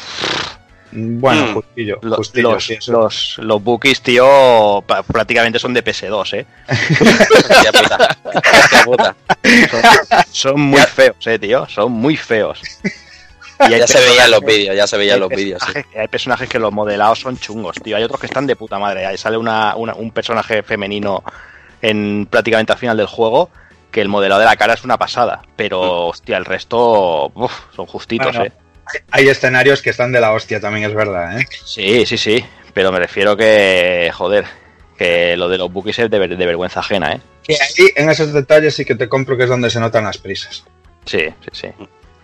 Bueno, 0.91 1.47
Mm. 1.47 1.53
justillo, 1.53 1.99
lo- 2.01 2.15
justillo, 2.17 2.51
los, 2.53 2.65
sí, 2.65 2.73
eso. 2.73 2.91
los, 2.91 3.35
los 3.39 3.63
bookies, 3.63 4.01
tío, 4.01 4.83
prácticamente 5.07 5.57
son 5.59 5.73
de 5.73 5.83
PS2, 5.83 6.33
¿eh? 6.33 6.45
Puta. 7.81 8.13
Puta. 8.85 9.15
Son, 9.69 9.81
son 10.31 10.61
muy 10.61 10.81
feos, 10.81 11.15
¿eh, 11.27 11.39
tío? 11.39 11.67
Son 11.67 11.91
muy 11.91 12.17
feos. 12.17 12.61
Y 13.67 13.77
Ya 13.77 13.87
se 13.87 13.99
veía 13.99 14.25
en 14.25 14.31
los 14.31 14.41
vídeos, 14.41 14.75
ya 14.75 14.87
se 14.87 14.97
veía 14.97 15.13
en 15.15 15.19
los 15.19 15.29
vídeos. 15.29 15.61
sí. 15.73 15.81
Hay 15.97 16.07
personajes 16.07 16.47
que 16.47 16.59
los 16.59 16.71
modelados 16.71 17.19
son 17.19 17.37
chungos, 17.37 17.75
tío. 17.83 17.97
Hay 17.97 18.03
otros 18.03 18.19
que 18.19 18.27
están 18.27 18.47
de 18.47 18.55
puta 18.55 18.79
madre. 18.79 19.05
Ahí 19.05 19.17
sale 19.17 19.37
una, 19.37 19.75
una- 19.75 19.93
un 19.95 20.11
personaje 20.11 20.63
femenino 20.63 21.23
en 21.81 22.25
prácticamente 22.29 22.71
al 22.73 22.77
final 22.79 22.97
del 22.97 23.07
juego 23.07 23.49
que 23.91 24.01
el 24.01 24.07
modelado 24.07 24.39
de 24.39 24.45
la 24.45 24.55
cara 24.55 24.73
es 24.75 24.83
una 24.83 24.97
pasada. 24.97 25.41
Pero, 25.55 26.07
hostia, 26.07 26.37
el 26.37 26.45
resto 26.45 27.31
uf, 27.33 27.51
son 27.75 27.85
justitos, 27.85 28.27
Bueno, 28.35 28.45
¿eh? 28.45 28.51
Hay 29.11 29.27
escenarios 29.27 29.81
que 29.81 29.89
están 29.91 30.11
de 30.11 30.19
la 30.21 30.31
hostia, 30.33 30.59
también 30.59 30.85
es 30.89 30.95
verdad, 30.95 31.39
¿eh? 31.39 31.45
Sí, 31.65 32.05
sí, 32.05 32.17
sí. 32.17 32.43
Pero 32.73 32.91
me 32.91 32.99
refiero 32.99 33.35
que, 33.37 34.09
joder, 34.13 34.45
que 34.97 35.35
lo 35.37 35.49
de 35.49 35.57
los 35.57 35.71
bookies 35.71 35.99
es 35.99 36.09
de, 36.09 36.19
de 36.27 36.45
vergüenza 36.45 36.79
ajena, 36.79 37.13
¿eh? 37.13 37.19
Que 37.43 37.53
ahí, 37.55 37.89
en 37.95 38.09
esos 38.09 38.31
detalles 38.33 38.75
sí 38.75 38.85
que 38.85 38.95
te 38.95 39.09
compro 39.09 39.35
que 39.37 39.43
es 39.43 39.49
donde 39.49 39.69
se 39.69 39.79
notan 39.79 40.03
las 40.05 40.17
prisas. 40.17 40.63
Sí, 41.05 41.27
sí, 41.41 41.49
sí. 41.51 41.67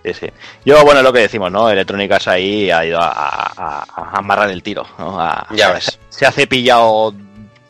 Sí, 0.05 0.13
sí. 0.13 0.27
Yo, 0.63 0.83
bueno, 0.83 0.99
es 0.99 1.03
lo 1.03 1.11
que 1.11 1.21
decimos, 1.21 1.51
¿no? 1.51 1.67
Electrónicas 1.69 2.27
ahí 2.27 2.69
ha 2.69 2.85
ido 2.85 2.99
a, 3.01 3.07
a- 3.09 3.85
a 3.95 4.17
amarrar 4.19 4.49
el 4.51 4.61
tiro, 4.61 4.85
¿no? 4.99 5.19
A- 5.19 5.47
Ya 5.55 5.71
ves. 5.71 5.97
Se 6.09 6.25
ha 6.27 6.31
cepillado 6.31 7.13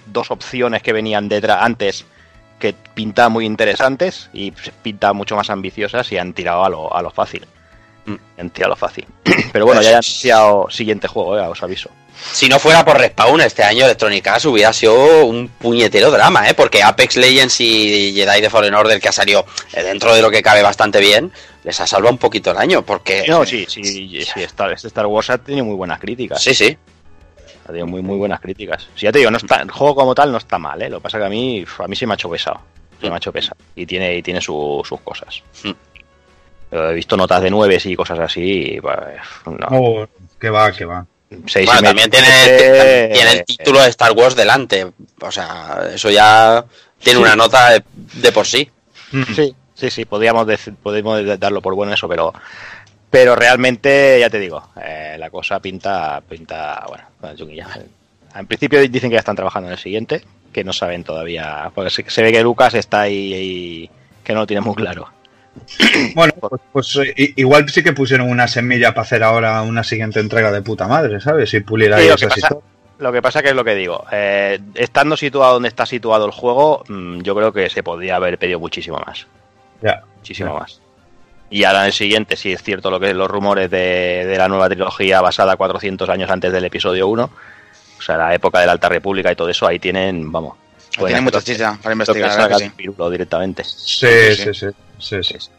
dos 0.07 0.31
opciones 0.31 0.81
que 0.83 0.91
venían 0.93 1.29
detrás 1.29 1.59
antes 1.61 2.05
que 2.59 2.73
pintaban 2.93 3.31
muy 3.31 3.45
interesantes 3.45 4.29
y 4.33 4.51
pintaban 4.51 5.15
mucho 5.15 5.35
más 5.35 5.49
ambiciosas 5.49 6.11
y 6.11 6.17
han 6.17 6.33
tirado 6.33 6.63
a 6.65 6.69
lo, 6.69 6.93
a 6.95 7.01
lo 7.01 7.09
fácil. 7.11 7.45
Mm. 8.05 8.15
Han 8.39 8.49
tirado 8.49 8.73
a 8.73 8.75
lo 8.75 8.79
fácil. 8.79 9.05
Pero 9.53 9.65
bueno, 9.65 9.81
ya 9.81 9.89
han 9.89 9.93
anunciado 9.95 10.67
siguiente 10.69 11.07
juego, 11.07 11.37
¿eh? 11.37 11.41
os 11.41 11.61
aviso. 11.63 11.89
Si 12.31 12.47
no 12.47 12.59
fuera 12.59 12.85
por 12.85 12.97
Respawn 12.97 13.41
este 13.41 13.61
año, 13.63 13.83
Electronic 13.83 14.25
Arts 14.25 14.45
hubiera 14.45 14.71
sido 14.71 15.25
un 15.25 15.49
puñetero 15.49 16.09
drama, 16.11 16.47
¿eh? 16.49 16.53
Porque 16.53 16.81
Apex 16.81 17.17
Legends 17.17 17.59
y 17.59 18.13
Jedi 18.15 18.39
de 18.41 18.49
Fallen 18.49 18.73
Order, 18.73 19.01
que 19.01 19.09
ha 19.09 19.11
salido 19.11 19.45
eh, 19.73 19.83
dentro 19.83 20.15
de 20.15 20.21
lo 20.21 20.31
que 20.31 20.41
cabe 20.41 20.61
bastante 20.61 21.01
bien, 21.01 21.33
les 21.65 21.81
ha 21.81 21.87
salvado 21.87 22.13
un 22.13 22.19
poquito 22.19 22.51
el 22.51 22.57
año, 22.57 22.83
porque... 22.83 23.25
No, 23.27 23.43
sí, 23.45 23.65
sí, 23.67 23.83
sí, 24.33 24.43
Star, 24.43 24.71
este 24.71 24.87
Star 24.87 25.07
Wars 25.07 25.29
ha 25.31 25.37
tenido 25.39 25.65
muy 25.65 25.75
buenas 25.75 25.99
críticas. 25.99 26.41
Sí, 26.41 26.53
sí. 26.53 26.77
Ha 27.63 27.67
tenido 27.67 27.87
muy, 27.87 28.01
muy 28.03 28.17
buenas 28.17 28.39
críticas. 28.39 28.87
Si 28.95 29.05
ya 29.05 29.11
te 29.11 29.17
digo, 29.17 29.31
no 29.31 29.37
está, 29.37 29.61
el 29.61 29.71
juego 29.71 29.95
como 29.95 30.13
tal 30.13 30.31
no 30.31 30.37
está 30.37 30.59
mal, 30.59 30.79
¿eh? 30.81 30.89
Lo 30.89 30.99
que 30.99 31.03
pasa 31.03 31.17
que 31.17 31.25
a 31.25 31.29
mí, 31.29 31.65
a 31.79 31.87
mí 31.87 31.95
se 31.95 32.05
me 32.05 32.13
ha 32.13 32.15
hecho 32.15 32.29
pesado. 32.29 32.61
Se 33.01 33.07
me 33.09 33.15
ha 33.15 33.17
hecho 33.17 33.31
pesado. 33.33 33.57
Y 33.75 33.85
tiene, 33.87 34.15
y 34.15 34.21
tiene 34.21 34.39
su- 34.39 34.83
sus 34.87 35.01
cosas. 35.01 35.41
Mm. 35.63 35.71
Pero 36.69 36.91
He 36.91 36.93
visto 36.93 37.17
notas 37.17 37.41
de 37.41 37.49
9 37.49 37.79
y 37.83 37.95
cosas 37.95 38.19
así. 38.19 38.75
y, 38.75 38.79
pues, 38.81 38.95
no. 39.47 39.67
Oh, 39.71 40.07
que 40.39 40.49
va, 40.51 40.71
que 40.71 40.85
va. 40.85 41.05
Seis 41.47 41.65
Bueno, 41.65 41.81
también 41.81 42.09
tiene, 42.11 42.27
siete, 42.27 43.09
tiene 43.13 43.31
el 43.31 43.37
eh, 43.39 43.43
título 43.45 43.81
de 43.81 43.89
Star 43.89 44.11
Wars 44.11 44.35
delante. 44.35 44.85
O 45.21 45.31
sea, 45.31 45.89
eso 45.93 46.11
ya 46.11 46.63
tiene 46.99 47.19
una 47.19 47.35
nota 47.35 47.71
de, 47.71 47.83
de 48.13 48.31
por 48.31 48.45
sí. 48.45 48.69
Sí, 49.35 49.55
sí, 49.75 49.91
sí, 49.91 50.05
podríamos, 50.05 50.47
dec- 50.47 50.75
podemos 50.81 51.21
darlo 51.39 51.61
por 51.61 51.75
bueno 51.75 51.93
eso, 51.93 52.07
pero 52.07 52.33
pero 53.09 53.35
realmente, 53.35 54.17
ya 54.19 54.29
te 54.29 54.39
digo, 54.39 54.61
eh, 54.83 55.15
la 55.17 55.29
cosa 55.29 55.59
pinta, 55.61 56.21
pinta, 56.27 56.83
bueno, 56.87 57.05
chunguilla. 57.37 57.67
En 58.35 58.45
principio 58.47 58.81
dicen 58.81 59.09
que 59.09 59.13
ya 59.13 59.19
están 59.19 59.37
trabajando 59.37 59.67
en 59.69 59.73
el 59.73 59.79
siguiente, 59.79 60.21
que 60.51 60.65
no 60.65 60.73
saben 60.73 61.05
todavía, 61.05 61.71
porque 61.73 61.89
se, 61.91 62.09
se 62.09 62.21
ve 62.23 62.33
que 62.33 62.43
Lucas 62.43 62.73
está 62.73 63.01
ahí, 63.01 63.33
ahí, 63.33 63.89
que 64.21 64.33
no 64.33 64.41
lo 64.41 64.47
tiene 64.47 64.59
muy 64.61 64.75
claro. 64.75 65.07
Bueno, 66.13 66.33
pues, 66.41 66.61
pues, 66.73 66.99
igual 67.37 67.69
sí 67.69 67.81
que 67.81 67.93
pusieron 67.93 68.29
una 68.29 68.49
semilla 68.49 68.89
para 68.93 69.03
hacer 69.03 69.23
ahora 69.23 69.61
una 69.61 69.85
siguiente 69.85 70.19
entrega 70.19 70.51
de 70.51 70.61
puta 70.61 70.85
madre, 70.87 71.21
¿sabes? 71.21 71.53
Y 71.53 71.61
pulir 71.61 71.93
ahí 71.93 72.03
Sí, 72.03 72.09
lo, 72.09 72.17
que 72.17 72.27
pasa, 72.27 72.57
lo 72.99 73.11
que 73.13 73.21
pasa 73.21 73.41
que 73.41 73.49
es 73.49 73.55
lo 73.55 73.63
que 73.63 73.75
digo, 73.75 74.03
eh, 74.11 74.59
estando 74.73 75.15
situado 75.15 75.53
donde 75.53 75.69
está 75.69 75.85
situado 75.85 76.25
el 76.25 76.31
juego, 76.31 76.83
mm, 76.89 77.21
yo 77.21 77.33
creo 77.35 77.53
que 77.53 77.69
se 77.69 77.83
podría 77.83 78.17
haber 78.17 78.37
pedido 78.37 78.59
muchísimo 78.59 79.01
más. 79.05 79.27
Muchísimo 80.17 80.57
más. 80.57 80.81
Y 81.49 81.63
ahora 81.63 81.81
en 81.81 81.85
el 81.87 81.93
siguiente, 81.93 82.35
si 82.35 82.51
es 82.51 82.63
cierto 82.63 82.89
lo 82.89 82.99
que 82.99 83.13
los 83.13 83.29
rumores 83.29 83.69
de, 83.69 84.25
de 84.25 84.37
la 84.37 84.47
nueva 84.47 84.67
trilogía 84.67 85.21
basada 85.21 85.55
400 85.55 86.09
años 86.09 86.29
antes 86.29 86.51
del 86.51 86.65
episodio 86.65 87.07
1, 87.07 87.29
o 87.97 88.01
sea, 88.01 88.17
la 88.17 88.33
época 88.33 88.59
de 88.59 88.65
la 88.65 88.73
Alta 88.73 88.89
República 88.89 89.31
y 89.31 89.35
todo 89.35 89.49
eso, 89.49 89.67
ahí 89.67 89.79
tienen, 89.79 90.31
vamos. 90.31 90.57
Tiene 90.97 91.21
mucha 91.21 91.41
chicha 91.41 91.77
para 91.81 91.93
investigar, 91.93 92.49
que 92.49 92.63
sí. 92.65 92.69
pirulo 92.75 93.09
directamente. 93.09 93.63
Sí, 93.63 94.07
sí, 94.35 94.53
sí, 94.53 94.71
sí. 94.99 95.23
sí, 95.23 95.39
sí. 95.39 95.49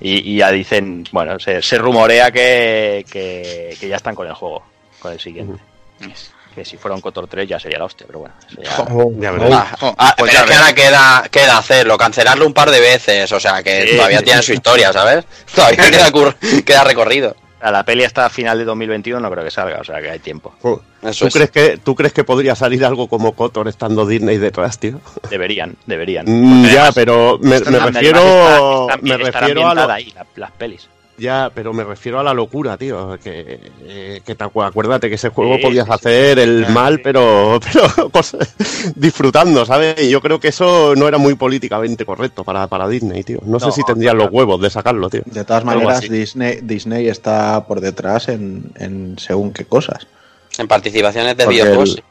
Y, 0.00 0.32
y 0.32 0.36
ya 0.38 0.50
dicen, 0.50 1.04
bueno, 1.12 1.38
se, 1.38 1.62
se 1.62 1.78
rumorea 1.78 2.30
que, 2.30 3.04
que, 3.10 3.76
que 3.78 3.88
ya 3.88 3.96
están 3.96 4.14
con 4.14 4.26
el 4.26 4.34
juego, 4.34 4.64
con 4.98 5.12
el 5.12 5.20
siguiente. 5.20 5.62
Que 6.54 6.64
si 6.64 6.76
fuera 6.76 6.94
un 6.94 7.00
Cotor 7.00 7.28
3 7.28 7.48
ya 7.48 7.60
sería 7.60 7.78
la 7.78 7.84
hostia, 7.84 8.06
pero 8.06 8.20
bueno, 8.20 8.34
eso 8.48 8.60
ya- 8.60 8.84
Oh, 8.92 9.12
Ya 9.18 9.30
verás. 9.30 9.50
Ah, 9.52 9.76
Jo, 9.80 9.94
ah, 9.96 10.14
pues 10.18 10.32
pero 10.32 10.32
ya 10.32 10.44
es 10.44 10.50
que 10.50 10.56
ahora 10.56 10.74
queda, 10.74 11.28
queda 11.30 11.58
hacerlo, 11.58 11.96
cancelarlo 11.96 12.46
un 12.46 12.52
par 12.54 12.70
de 12.70 12.80
veces, 12.80 13.30
o 13.32 13.38
sea 13.38 13.62
que 13.62 13.86
Sí, 13.88 13.96
todavía 13.96 14.18
sí, 14.18 14.24
tiene 14.24 14.40
sí. 14.42 14.46
su 14.48 14.52
historia, 14.54 14.92
¿sabes? 14.92 15.24
Todavía 15.54 15.90
queda, 15.90 16.10
cur- 16.10 16.64
queda 16.64 16.84
recorrido. 16.84 17.36
a 17.62 17.70
la 17.70 17.84
peli 17.84 18.04
hasta 18.04 18.28
final 18.30 18.56
de 18.58 18.64
2021 18.64 19.20
no 19.20 19.30
creo 19.30 19.44
que 19.44 19.50
salga, 19.50 19.80
o 19.80 19.84
sea 19.84 20.00
que 20.00 20.10
hay 20.10 20.18
tiempo. 20.18 20.54
Eso 21.02 21.24
¿Tú 21.24 21.26
es. 21.28 21.34
crees, 21.34 21.50
que, 21.50 21.76
¿Tú 21.78 21.94
crees 21.94 22.12
que 22.14 22.24
podría 22.24 22.54
salir 22.56 22.84
algo 22.84 23.06
como 23.06 23.32
Kotor 23.32 23.68
estando 23.68 24.06
Disney 24.06 24.38
detrás, 24.38 24.78
tío? 24.78 24.98
Deberían, 25.30 25.76
deberían. 25.86 26.24
Mm, 26.26 26.64
ya, 26.64 26.70
además- 26.70 26.94
pero 26.94 27.38
me, 27.40 27.58
refiero, 27.60 28.18
está- 28.88 28.94
está- 28.94 28.96
me 29.02 29.16
refiero 29.18 29.68
a 29.68 29.74
lo, 29.74 29.90
ahí, 29.92 30.10
la- 30.16 30.26
las 30.36 30.50
pelis. 30.52 30.88
Ya, 31.20 31.52
pero 31.54 31.72
me 31.72 31.84
refiero 31.84 32.18
a 32.18 32.22
la 32.24 32.34
locura, 32.34 32.76
tío. 32.76 33.18
Que, 33.22 33.60
eh, 33.84 34.20
que 34.24 34.34
te 34.34 34.44
acu- 34.44 34.66
acuérdate 34.66 35.08
que 35.08 35.14
ese 35.14 35.28
juego 35.28 35.56
Sí, 35.56 35.62
podías 35.62 35.84
sí, 35.86 35.90
sí. 35.92 35.94
hacer 35.94 36.38
el 36.38 36.68
mal, 36.70 36.96
sí. 36.96 37.00
pero, 37.04 37.60
pero 37.72 38.10
cosas- 38.10 38.54
disfrutando, 38.96 39.64
¿sabes? 39.64 40.02
Y 40.02 40.08
yo 40.10 40.20
creo 40.20 40.40
que 40.40 40.48
eso 40.48 40.94
no 40.96 41.06
era 41.06 41.18
muy 41.18 41.34
políticamente 41.34 42.04
correcto 42.04 42.42
para, 42.42 42.66
para 42.66 42.88
Disney, 42.88 43.22
tío. 43.22 43.38
No, 43.44 43.60
sé 43.60 43.66
No, 43.66 43.72
si 43.72 43.82
tendrían 43.84 44.16
claro. 44.16 44.30
los 44.30 44.34
huevos 44.34 44.60
de 44.60 44.70
sacarlo, 44.70 45.08
tío. 45.10 45.22
De 45.26 45.44
todas 45.44 45.64
maneras. 45.64 46.00
Disney, 46.00 46.60
Disney 46.62 47.08
está 47.08 47.64
por 47.66 47.80
detrás 47.80 48.28
en, 48.28 48.72
en 48.76 49.16
según 49.18 49.52
qué 49.52 49.64
cosas. 49.66 50.06
En 50.58 50.66
participaciones 50.66 51.36
de 51.36 51.46
videojuegos. 51.46 52.02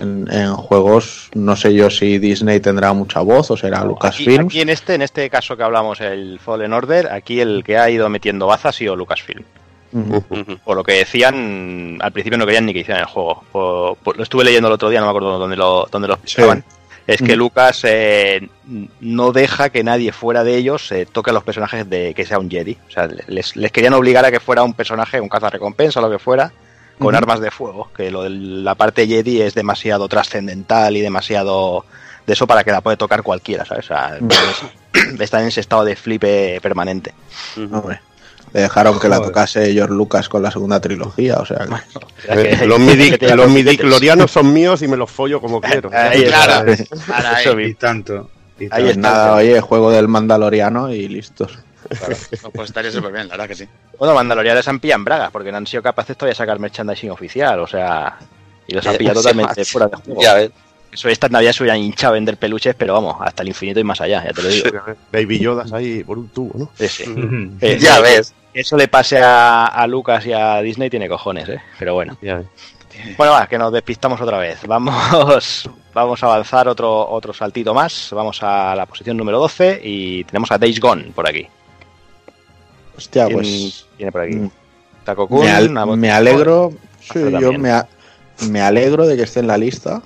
En, 0.00 0.26
en 0.32 0.54
juegos, 0.56 1.30
no 1.34 1.54
sé 1.54 1.74
yo 1.74 1.90
si 1.90 2.18
Disney 2.18 2.60
tendrá 2.60 2.92
mucha 2.92 3.20
voz 3.20 3.50
o 3.50 3.56
será 3.56 3.78
Aquí, 3.80 3.88
Lucasfilm. 3.88 4.46
aquí 4.46 4.60
en 4.60 4.68
este, 4.70 4.94
en 4.94 5.02
este 5.02 5.28
caso 5.28 5.56
que 5.56 5.62
hablamos, 5.62 6.00
el 6.00 6.38
Fallen 6.38 6.72
Order, 6.72 7.12
aquí 7.12 7.40
el 7.40 7.62
que 7.64 7.76
ha 7.76 7.90
ido 7.90 8.08
metiendo 8.08 8.46
baza 8.46 8.70
ha 8.70 8.72
sido 8.72 8.96
Lucasfilm. 8.96 9.44
Ujú. 9.92 10.24
Ujú. 10.30 10.56
Por 10.64 10.76
lo 10.78 10.82
que 10.84 10.92
decían, 10.94 11.98
al 12.00 12.12
principio 12.12 12.38
no 12.38 12.46
querían 12.46 12.64
ni 12.64 12.72
que 12.72 12.78
hicieran 12.80 13.02
el 13.02 13.08
juego. 13.08 13.44
Por- 13.52 13.96
por- 13.98 14.16
lo 14.16 14.22
estuve 14.22 14.44
leyendo 14.44 14.68
el 14.68 14.74
otro 14.74 14.88
día, 14.88 15.00
no 15.00 15.06
me 15.06 15.10
acuerdo 15.10 15.38
dónde 15.38 15.56
lo, 15.56 15.86
dónde 15.92 16.08
lo 16.08 16.14
explicaban. 16.14 16.64
Es 17.06 17.20
que. 17.20 17.34
Lucas 17.36 17.80
eh, 17.84 18.48
no 19.00 19.32
deja 19.32 19.70
que 19.70 19.82
nadie 19.84 20.12
fuera 20.12 20.44
de 20.44 20.56
ellos 20.56 20.90
eh, 20.92 21.04
toque 21.10 21.30
a 21.30 21.34
los 21.34 21.42
personajes 21.44 21.90
de 21.90 22.14
que 22.14 22.24
sea 22.24 22.38
un 22.38 22.48
Jedi. 22.48 22.78
O 22.88 22.90
sea, 22.90 23.08
les, 23.26 23.56
les 23.56 23.72
querían 23.72 23.92
obligar 23.92 24.24
a 24.24 24.30
que 24.30 24.38
fuera 24.40 24.62
un 24.62 24.72
personaje, 24.72 25.20
un 25.20 25.28
cazarrecompensa 25.28 25.98
o 26.00 26.02
lo 26.04 26.10
que 26.10 26.18
fuera, 26.20 26.52
con 27.02 27.14
armas 27.14 27.40
de 27.40 27.50
fuego. 27.50 27.90
Que 27.96 28.10
lo 28.10 28.22
de 28.22 28.30
la 28.30 28.74
parte 28.74 29.06
Jedi 29.06 29.40
es 29.42 29.54
demasiado 29.54 30.08
trascendental 30.08 30.96
y 30.96 31.00
demasiado 31.00 31.84
de 32.26 32.32
eso 32.34 32.46
para 32.46 32.62
que 32.64 32.70
la 32.70 32.80
puede 32.80 32.96
tocar 32.96 33.22
cualquiera, 33.22 33.64
¿sabes? 33.64 33.84
O 33.86 33.88
sea, 33.88 34.16
Ujú. 34.20 35.22
están 35.22 35.42
en 35.42 35.48
ese 35.48 35.60
estado 35.60 35.84
de 35.84 35.96
flipe 35.96 36.60
permanente. 36.62 37.12
Hombre, 37.56 38.00
Le 38.52 38.60
dejaron 38.62 39.00
que 39.00 39.08
la 39.08 39.20
tocase 39.20 39.72
George 39.72 39.94
Lucas 39.94 40.28
con 40.28 40.42
la 40.42 40.50
segunda 40.50 40.78
trilogía, 40.80 41.36
o 41.36 41.44
sea, 41.46 41.66
que- 41.66 42.52
Eh, 42.52 42.60
los 42.66 42.78
midi, 42.78 43.16
los 43.34 43.50
midiclorianos 43.50 44.30
son 44.30 44.52
míos 44.52 44.82
y 44.82 44.88
me 44.88 44.96
los 44.96 45.10
follo 45.10 45.40
como 45.40 45.60
quiero. 45.60 45.90
Ahí 45.92 46.24
Claro. 46.26 46.70
está. 46.72 47.40
Eso. 47.40 47.58
Y 47.58 47.74
tanto. 47.74 48.30
Y 48.60 48.68
Ahí 48.70 48.84
pues 48.84 48.96
nada, 48.98 49.34
oye, 49.34 49.60
juego 49.60 49.90
del 49.90 50.06
Mandaloriano 50.06 50.92
y 50.92 51.08
listos. 51.08 51.58
Claro. 51.88 52.16
Pues 52.52 52.68
estaría 52.70 52.90
súper 52.90 53.12
bien, 53.12 53.28
la 53.28 53.34
verdad 53.34 53.48
que 53.48 53.54
sí. 53.54 53.68
Bueno, 53.98 54.14
Mandalorianos 54.14 54.66
han 54.68 54.80
pillado 54.80 55.00
en 55.00 55.04
bragas 55.04 55.30
porque 55.30 55.50
no 55.50 55.58
han 55.58 55.66
sido 55.66 55.82
capaces 55.82 56.16
todavía 56.16 56.32
de 56.32 56.36
sacar 56.36 56.58
merchandising 56.58 57.10
oficial, 57.10 57.60
o 57.60 57.66
sea. 57.66 58.18
Y 58.66 58.74
los 58.74 58.86
han 58.86 58.96
pillado 58.96 59.20
totalmente 59.20 59.64
fuera 59.64 59.88
de 59.88 59.96
juego. 59.96 60.22
Ya 60.22 60.34
ves. 60.34 60.50
Eso 60.92 61.08
estas 61.08 61.30
navidades 61.30 61.56
se 61.56 61.62
hubieran 61.62 61.80
hinchado 61.80 62.12
a 62.12 62.14
vender 62.14 62.36
peluches, 62.36 62.74
pero 62.74 62.92
vamos, 62.92 63.16
hasta 63.20 63.42
el 63.42 63.48
infinito 63.48 63.80
y 63.80 63.84
más 63.84 64.00
allá, 64.02 64.24
ya 64.24 64.32
te 64.32 64.42
lo 64.42 64.48
digo. 64.48 64.68
Baby 65.10 65.38
Yodas 65.38 65.72
ahí 65.72 66.04
por 66.04 66.18
un 66.18 66.28
tubo, 66.28 66.52
¿no? 66.58 66.70
Sí, 66.74 66.86
sí. 66.88 67.10
Ujú. 67.10 67.56
Eh, 67.62 67.78
Ya 67.80 67.98
eh, 67.98 68.02
ves. 68.02 68.34
Eso 68.52 68.76
le 68.76 68.88
pase 68.88 69.18
a, 69.18 69.64
a 69.64 69.86
Lucas 69.86 70.26
y 70.26 70.34
a 70.34 70.60
Disney 70.60 70.90
tiene 70.90 71.08
cojones, 71.08 71.48
¿eh? 71.48 71.62
Pero 71.78 71.94
bueno. 71.94 72.18
Ya 72.20 72.36
ves. 72.36 72.46
Bueno, 73.16 73.32
va, 73.32 73.46
que 73.46 73.56
nos 73.58 73.72
despistamos 73.72 74.20
otra 74.20 74.38
vez. 74.38 74.58
Vamos, 74.66 75.68
vamos 75.94 76.22
a 76.22 76.26
avanzar 76.26 76.68
otro, 76.68 77.08
otro 77.08 77.32
saltito 77.32 77.72
más. 77.72 78.10
Vamos 78.12 78.42
a 78.42 78.74
la 78.74 78.86
posición 78.86 79.16
número 79.16 79.38
12 79.38 79.80
y 79.82 80.24
tenemos 80.24 80.50
a 80.52 80.58
Days 80.58 80.78
Gone 80.78 81.04
por 81.14 81.28
aquí. 81.28 81.46
Hostia, 83.02 83.26
¿Quién 83.26 83.38
pues 83.38 83.86
tiene 83.96 84.12
por 84.12 84.20
aquí? 84.22 84.34
mm, 84.36 84.50
Taco 85.04 85.26
Kun, 85.28 85.40
me, 85.44 85.50
al- 85.50 85.70
Nabot- 85.70 85.96
me 85.96 86.10
alegro, 86.10 86.72
sí, 87.00 87.18
yo 87.40 87.52
me, 87.54 87.70
a- 87.70 87.88
me 88.48 88.60
alegro 88.60 89.06
de 89.06 89.16
que 89.16 89.22
esté 89.24 89.40
en 89.40 89.48
la 89.48 89.58
lista. 89.58 90.02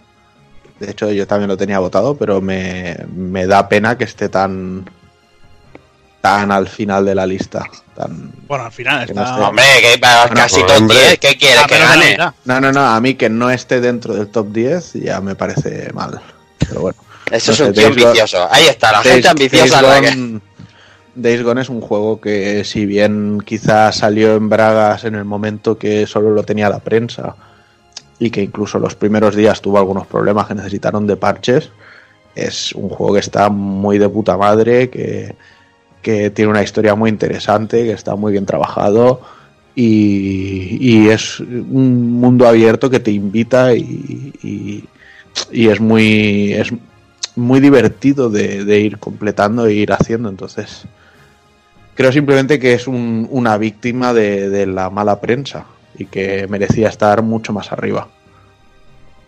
De 0.81 0.91
hecho, 0.91 1.11
yo 1.11 1.27
también 1.27 1.49
lo 1.49 1.57
tenía 1.57 1.79
votado, 1.79 2.17
pero 2.17 2.41
me, 2.41 2.97
me 3.15 3.47
da 3.47 3.69
pena 3.69 3.97
que 3.97 4.05
esté 4.05 4.29
tan 4.29 4.89
tan 6.21 6.51
al 6.51 6.67
final 6.69 7.05
de 7.05 7.15
la 7.15 7.25
lista. 7.25 7.65
Tan... 7.95 8.33
Bueno, 8.49 8.65
al 8.65 8.73
final 8.73 9.07
Que 9.07 9.15
no 9.15 9.23
está. 9.23 9.37
sé. 9.37 9.43
Hombre, 9.43 9.65
que 9.81 10.01
casi 10.01 10.55
pues, 10.61 10.67
top 10.67 10.77
hombre. 10.83 10.97
10, 10.99 11.19
¿qué 11.21 11.37
quiere 11.39 11.59
Ah, 11.61 11.67
que 11.69 11.79
no, 11.79 11.87
gane? 11.87 12.17
No, 12.45 12.61
no, 12.61 12.73
no, 12.73 12.81
a 12.81 13.01
mí 13.01 13.15
que 13.15 13.29
no 13.31 13.49
esté 13.51 13.81
dentro 13.81 14.13
del 14.15 14.27
top 14.29 14.49
10 14.53 14.95
ya 14.95 15.21
me 15.21 15.37
parece 15.37 15.93
mal. 15.93 16.21
Pero 16.59 16.81
bueno. 16.81 16.99
Eso 17.31 17.51
No 17.51 17.53
es 17.53 17.57
sé, 17.59 17.65
un 17.65 17.73
tío 17.75 17.87
ambicioso. 17.87 18.49
Ahí 18.51 18.67
está, 18.67 18.91
la 18.93 19.03
gente 19.03 19.29
ambiciosa. 19.29 19.83
La 19.83 20.01
que- 20.01 20.41
Days 21.17 21.43
Gone 21.43 21.63
es 21.63 21.69
un 21.71 21.81
juego 21.81 22.21
que 22.21 22.63
si 22.65 22.85
bien 22.87 23.41
quizás 23.45 23.97
salió 23.97 24.35
en 24.37 24.49
bragas 24.49 25.05
en 25.05 25.15
el 25.15 25.25
momento 25.25 25.79
que 25.79 26.07
solo 26.07 26.31
lo 26.31 26.43
tenía 26.43 26.69
la 26.69 26.79
prensa 26.81 27.35
y 28.19 28.31
que 28.31 28.43
incluso 28.43 28.79
los 28.79 28.95
primeros 28.95 29.35
días 29.35 29.61
tuvo 29.61 29.79
algunos 29.79 30.07
problemas 30.07 30.47
que 30.47 30.55
necesitaron 30.55 31.07
de 31.07 31.17
parches, 31.17 31.71
es 32.35 32.73
un 32.73 32.89
juego 32.89 33.15
que 33.15 33.21
está 33.21 33.49
muy 33.51 33.99
de 33.99 34.09
puta 34.09 34.37
madre, 34.37 34.91
que, 34.91 35.35
que 36.03 36.31
tiene 36.31 36.51
una 36.51 36.63
historia 36.63 36.95
muy 36.95 37.11
interesante, 37.11 37.85
que 37.85 37.93
está 37.93 38.15
muy 38.17 38.33
bien 38.33 38.47
trabajado 38.47 39.21
y, 39.75 40.79
y 40.81 41.09
es 41.09 41.41
un 41.41 42.13
mundo 42.21 42.47
abierto 42.47 42.91
que 42.91 43.01
te 43.01 43.11
invita 43.11 43.75
y, 43.75 44.33
y- 44.43 44.89
es 45.69 45.81
muy 45.81 46.53
es 46.55 46.73
muy 47.35 47.61
divertido 47.61 48.31
de, 48.31 48.65
de 48.65 48.81
ir 48.81 48.99
completando 48.99 49.67
e 49.67 49.75
ir 49.75 49.93
haciendo. 49.93 50.29
Entonces 50.31 50.87
creo 51.97 52.13
simplemente 52.13 52.61
que 52.61 52.75
es 52.75 52.87
un- 52.87 53.27
una 53.31 53.57
víctima 53.59 54.13
de, 54.13 54.49
de 54.49 54.67
la 54.67 54.91
mala 54.91 55.21
prensa 55.21 55.65
y 55.99 56.07
que 56.07 56.47
merecía 56.49 56.89
estar 56.89 57.23
mucho 57.23 57.53
más 57.53 57.73
arriba 57.73 58.09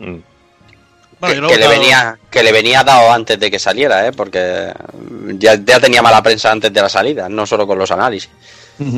Mm. 0.00 0.14
Bueno, 1.20 1.48
que, 1.48 1.56
le 1.58 1.66
venía, 1.66 2.16
que 2.30 2.44
le 2.44 2.52
venía 2.52 2.84
dado 2.84 3.10
antes 3.10 3.40
de 3.40 3.50
que 3.50 3.58
saliera, 3.58 4.06
¿eh? 4.06 4.12
porque 4.12 4.72
ya, 5.36 5.56
ya 5.56 5.80
tenía 5.80 6.00
mala 6.00 6.22
prensa 6.22 6.52
antes 6.52 6.72
de 6.72 6.80
la 6.80 6.88
salida, 6.88 7.28
no 7.28 7.44
solo 7.44 7.66
con 7.66 7.76
los 7.76 7.90
análisis. 7.90 8.30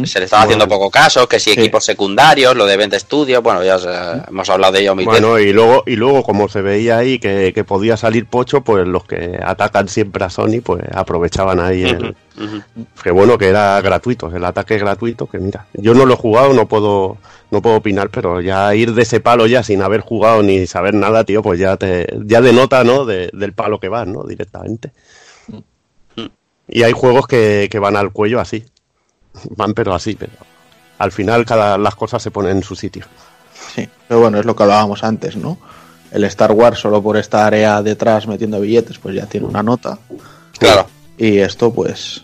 Se 0.05 0.19
le 0.19 0.27
estaba 0.27 0.43
haciendo 0.43 0.69
poco 0.69 0.91
caso, 0.91 1.27
que 1.27 1.41
si 1.41 1.55
Sí. 1.55 1.61
equipos 1.61 1.85
secundarios, 1.85 2.55
lo 2.55 2.67
de 2.67 2.75
Event 2.75 2.95
Studios, 2.95 3.43
bueno, 3.43 3.65
ya 3.65 3.77
os- 3.77 3.89
hemos 4.29 4.49
hablado 4.51 4.75
de 4.75 4.81
ello 4.81 4.95
mil 4.95 5.07
veces. 5.07 5.23
Bueno, 5.23 5.39
y 5.39 5.53
luego, 5.53 5.83
y 5.87 5.97
luego 5.97 6.23
como 6.23 6.49
se 6.49 6.61
veía 6.61 6.99
ahí 6.99 7.19
que, 7.19 7.53
que 7.55 7.65
podía 7.65 7.97
salir 7.97 8.27
pocho, 8.27 8.61
pues 8.61 8.87
los 8.87 9.05
que 9.05 9.41
atacan 9.43 9.89
siempre 9.89 10.25
a 10.25 10.31
Sony, 10.31 10.61
pues 10.63 10.83
aprovechaban 10.93 11.61
ahí 11.61 11.83
el, 11.85 12.15
que 13.03 13.11
bueno 13.11 13.39
que 13.39 13.49
era 13.49 13.81
gratuito, 13.81 14.31
el 14.35 14.45
ataque 14.45 14.77
gratuito, 14.79 15.27
que 15.27 15.39
mira, 15.39 15.67
yo 15.73 15.95
no 15.95 16.05
lo 16.05 16.15
he 16.15 16.17
jugado, 16.19 16.53
no 16.53 16.67
puedo, 16.69 17.17
no 17.51 17.63
puedo 17.63 17.77
opinar, 17.77 18.11
pero 18.11 18.41
ya 18.41 18.75
ir 18.75 18.93
de 18.95 19.03
ese 19.03 19.21
palo 19.21 19.47
ya 19.47 19.63
sin 19.63 19.83
haber 19.83 20.01
jugado 20.03 20.43
ni 20.43 20.67
saber 20.67 20.93
nada, 20.95 21.25
tío, 21.25 21.43
pues 21.43 21.59
ya 21.59 21.77
te, 21.79 22.07
ya 22.27 22.41
denota, 22.41 22.85
¿no? 22.85 23.05
De- 23.07 23.31
del 23.33 23.53
palo 23.55 23.81
que 23.81 23.89
vas, 23.89 24.07
¿no? 24.07 24.25
Directamente. 24.25 24.91
Y 26.73 26.85
hay 26.85 26.93
juegos 26.93 27.27
que, 27.27 27.69
que 27.71 27.79
van 27.81 27.97
al 27.97 28.13
cuello 28.13 28.39
así. 28.41 28.65
Van 29.57 29.75
pero 29.75 29.95
así, 29.95 30.15
pero 30.15 30.33
al 30.99 31.13
final 31.13 31.45
cada 31.47 31.79
las 31.79 31.95
cosas 31.95 32.23
se 32.23 32.31
ponen 32.31 32.59
en 32.59 32.63
su 32.63 32.77
sitio. 32.77 33.05
sí 33.75 33.89
pero 34.09 34.21
bueno 34.21 34.39
es 34.39 34.45
lo 34.47 34.55
que 34.57 34.63
hablábamos 34.65 35.03
antes 35.05 35.37
no 35.37 35.59
el 36.11 36.25
Star 36.25 36.53
Wars 36.53 36.79
solo 36.81 37.03
por 37.03 37.17
esta 37.17 37.47
área 37.47 37.83
detrás 37.83 38.27
metiendo 38.27 38.61
billetes 38.61 38.99
pues 38.99 39.15
ya 39.15 39.27
tiene 39.27 39.47
una 39.47 39.63
nota 39.63 39.99
Claro. 40.59 40.87
y 41.17 41.39
esto 41.39 41.73
pues 41.73 42.23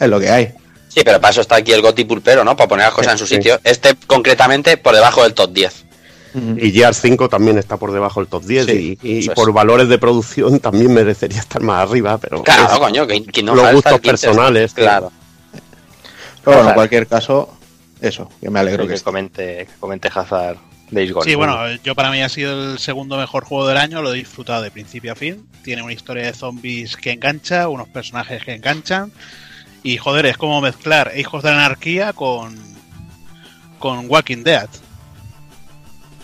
es 0.00 0.08
lo 0.08 0.18
que 0.20 0.30
hay 0.30 0.54
Sí, 0.88 1.02
pero 1.04 1.20
para 1.20 1.30
eso 1.30 1.42
está 1.42 1.56
aquí 1.56 1.70
el 1.72 1.82
Goti 1.82 2.04
Pulpero, 2.06 2.42
¿no? 2.42 2.56
Para 2.56 2.66
poner 2.66 2.86
las 2.86 2.94
cosas 2.94 3.12
en 3.12 3.18
su 3.18 3.26
Sí. 3.26 3.36
sitio. 3.36 3.60
Este 3.62 3.94
concretamente 4.06 4.78
por 4.78 4.94
debajo 4.94 5.22
del 5.22 5.34
top 5.34 5.52
10. 5.52 5.84
Y 6.56 6.72
Gears 6.72 7.00
5 7.02 7.28
también 7.28 7.58
está 7.58 7.76
por 7.76 7.92
debajo 7.92 8.20
del 8.20 8.28
top 8.28 8.42
10 8.44 8.66
Sí, 8.66 8.98
y, 9.02 9.08
y 9.08 9.18
eso 9.18 9.32
es. 9.32 9.34
por 9.36 9.52
valores 9.52 9.88
de 9.88 9.98
producción 9.98 10.58
también 10.60 10.92
merecería 10.94 11.40
estar 11.40 11.60
más 11.62 11.82
arriba, 11.88 12.16
pero 12.18 12.42
Claro, 12.42 12.72
es 12.72 12.78
coño, 12.78 13.06
que, 13.06 13.22
que 13.22 13.42
no 13.42 13.54
los 13.54 13.70
gustos 13.74 13.92
el 13.92 14.00
15, 14.00 14.26
personales. 14.28 14.72
Claro. 14.72 15.12
Pero 16.48 16.58
bueno 16.58 16.70
en 16.70 16.74
cualquier 16.74 17.06
caso 17.06 17.58
eso 18.00 18.28
que 18.40 18.50
me 18.50 18.60
alegro 18.60 18.86
que 18.86 19.00
comente, 19.00 19.66
que 19.66 19.74
comente 19.78 20.10
Hazard 20.12 20.58
Days 20.90 21.12
Gone. 21.12 21.24
Sí, 21.24 21.34
bueno, 21.34 21.68
yo 21.82 21.94
para 21.94 22.10
mí 22.10 22.22
ha 22.22 22.28
sido 22.28 22.72
el 22.72 22.78
segundo 22.78 23.16
mejor 23.16 23.44
juego 23.44 23.66
del 23.66 23.76
año, 23.76 24.02
lo 24.02 24.12
he 24.12 24.16
disfrutado 24.16 24.62
de 24.62 24.70
principio 24.70 25.12
a 25.12 25.16
fin. 25.16 25.46
Tiene 25.62 25.82
una 25.82 25.92
historia 25.92 26.24
de 26.24 26.32
zombies 26.32 26.96
que 26.96 27.12
engancha, 27.12 27.68
unos 27.68 27.88
personajes 27.88 28.44
que 28.44 28.54
enganchan. 28.54 29.12
Y 29.82 29.96
joder, 29.98 30.26
es 30.26 30.36
como 30.36 30.60
mezclar 30.60 31.12
Hijos 31.16 31.42
de 31.42 31.50
la 31.50 31.56
Anarquía 31.66 32.12
con, 32.12 32.56
con 33.78 34.10
Walking 34.10 34.44
Dead. 34.44 34.68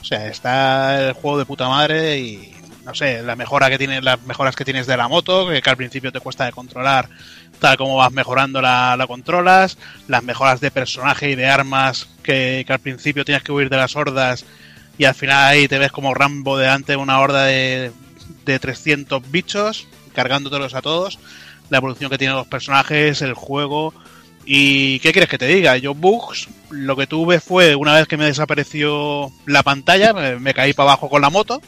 O 0.01 0.05
sea, 0.05 0.27
está 0.29 1.09
el 1.09 1.13
juego 1.15 1.39
de 1.39 1.47
puta 1.47 1.69
madre 1.69 2.19
y 2.19 2.55
no 2.85 2.95
sé, 2.95 3.23
la 3.23 3.37
mejora 3.37 3.71
que 3.71 3.79
tiene, 3.79 4.03
las 4.03 4.23
mejoras 4.23 4.55
que 4.55 4.65
tienes 4.65 4.87
de 4.87 4.97
la 4.97 5.09
moto, 5.09 5.49
que, 5.49 5.63
que 5.63 5.71
al 5.71 5.77
principio 5.77 6.13
te 6.13 6.21
cuesta 6.21 6.45
de 6.45 6.53
controlar, 6.53 7.09
tal 7.59 7.77
como 7.77 7.97
vas 7.97 8.13
mejorando 8.13 8.61
la, 8.61 8.97
la 8.97 9.07
controlas, 9.07 9.79
las 10.09 10.23
mejoras 10.23 10.61
de 10.61 10.71
personaje 10.71 11.31
y 11.31 11.35
de 11.35 11.47
armas, 11.47 12.09
que, 12.23 12.65
que 12.67 12.73
al 12.73 12.79
principio 12.79 13.25
tienes 13.25 13.43
que 13.43 13.53
huir 13.53 13.69
de 13.69 13.77
las 13.77 13.97
hordas 13.97 14.45
y 14.99 15.05
al 15.05 15.15
final 15.15 15.45
ahí 15.45 15.69
te 15.69 15.79
ves 15.79 15.93
como 15.93 16.15
Rambo 16.15 16.57
delante 16.57 16.93
de 16.93 16.97
una 16.97 17.21
horda 17.21 17.45
de, 17.45 17.93
de 18.45 18.59
300 18.59 19.31
bichos, 19.31 19.89
cargándotelos 20.15 20.75
a 20.75 20.83
todos, 20.83 21.19
la 21.71 21.79
evolución 21.79 22.11
que 22.11 22.19
tienen 22.19 22.37
los 22.37 22.47
personajes, 22.47 23.23
el 23.23 23.35
juego. 23.35 23.93
¿Y 24.47 25.01
qué 25.01 25.13
quieres 25.13 25.31
que 25.31 25.39
te 25.39 25.47
diga? 25.47 25.77
Yo 25.79 25.95
bugs, 25.95 26.49
lo 26.71 26.97
que 26.97 27.07
tuve 27.07 27.41
fue 27.41 27.75
una 27.75 27.95
vez 27.95 28.07
que 28.07 28.17
me 28.17 28.27
desapareció 28.27 29.33
la 29.47 29.63
pantalla, 29.63 30.13
me, 30.13 30.39
me 30.39 30.55
caí 30.55 30.75
para 30.75 30.91
abajo 30.91 31.09
con 31.09 31.23
la 31.23 31.31
moto, 31.31 31.61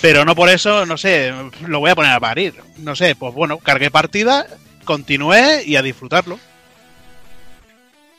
pero 0.00 0.24
no 0.24 0.34
por 0.34 0.48
eso, 0.48 0.84
no 0.84 0.98
sé, 0.98 1.32
lo 1.66 1.80
voy 1.80 1.90
a 1.90 1.94
poner 1.94 2.12
a 2.12 2.20
parir. 2.20 2.54
No 2.78 2.94
sé, 2.96 3.14
pues 3.14 3.32
bueno, 3.32 3.58
cargué 3.58 3.90
partida, 3.90 4.46
continué 4.88 5.62
y 5.66 5.76
a 5.76 5.82
disfrutarlo. 5.82 6.38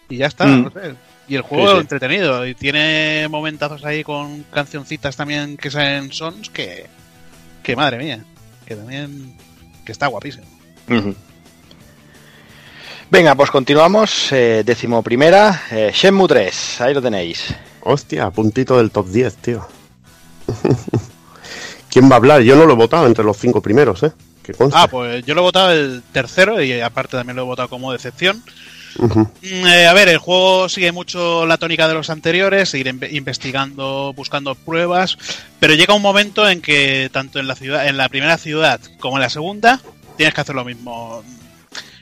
Y 0.07 0.17
ya 0.17 0.27
está, 0.27 0.45
Mm. 0.45 0.63
no 0.65 0.69
sé. 0.71 0.93
Y 1.27 1.35
el 1.35 1.41
juego 1.41 1.67
Sí, 1.67 1.73
sí. 1.73 1.79
entretenido, 1.81 2.45
y 2.47 2.53
tiene 2.53 3.27
momentazos 3.27 3.83
ahí 3.83 4.03
con 4.03 4.43
cancioncitas 4.53 5.15
también 5.15 5.57
que 5.57 5.71
salen 5.71 6.11
sons 6.13 6.49
que, 6.51 6.85
que 7.63 7.75
madre 7.75 7.97
mía, 7.97 8.23
que 8.65 8.75
también 8.75 9.35
que 9.85 9.91
está 9.91 10.07
guapísimo. 10.07 10.45
Venga, 13.11 13.33
pues 13.35 13.49
continuamos. 13.51 14.31
Eh, 14.31 14.63
décimo 14.65 15.01
primera, 15.01 15.63
eh, 15.71 15.91
Shenmue 15.93 16.27
3, 16.27 16.81
ahí 16.81 16.93
lo 16.93 17.01
tenéis. 17.01 17.53
Hostia, 17.81 18.29
puntito 18.29 18.77
del 18.77 18.91
top 18.91 19.07
10, 19.07 19.35
tío. 19.37 19.67
¿Quién 21.89 22.09
va 22.09 22.13
a 22.15 22.17
hablar? 22.17 22.41
Yo 22.41 22.55
no 22.55 22.65
lo 22.65 22.73
he 22.73 22.75
votado 22.75 23.07
entre 23.07 23.23
los 23.25 23.37
cinco 23.37 23.61
primeros, 23.61 24.03
¿eh? 24.03 24.11
Que. 24.57 24.69
Ah, 24.73 24.87
pues 24.87 25.25
yo 25.25 25.33
lo 25.35 25.41
he 25.41 25.43
votado 25.43 25.71
el 25.71 26.01
tercero 26.11 26.61
y 26.61 26.79
aparte 26.81 27.17
también 27.17 27.35
lo 27.35 27.43
he 27.43 27.45
votado 27.45 27.69
como 27.69 27.91
decepción. 27.91 28.43
Mm, 28.97 29.67
eh, 29.67 29.87
a 29.87 29.93
ver, 29.93 30.09
el 30.09 30.17
juego 30.17 30.67
sigue 30.67 30.91
mucho 30.91 31.45
la 31.45 31.57
tónica 31.57 31.87
de 31.87 31.93
los 31.93 32.09
anteriores, 32.09 32.69
seguir 32.69 32.87
inve- 32.87 33.11
investigando, 33.13 34.13
buscando 34.15 34.55
pruebas, 34.55 35.17
pero 35.59 35.75
llega 35.75 35.93
un 35.93 36.01
momento 36.01 36.49
en 36.49 36.59
que 36.61 37.09
tanto 37.13 37.39
en 37.39 37.47
la 37.47 37.55
ciudad, 37.55 37.87
en 37.87 37.97
la 37.97 38.09
primera 38.09 38.37
ciudad 38.37 38.79
como 38.99 39.17
en 39.17 39.21
la 39.21 39.29
segunda, 39.29 39.79
tienes 40.17 40.33
que 40.33 40.41
hacer 40.41 40.55
lo 40.55 40.65
mismo. 40.65 41.23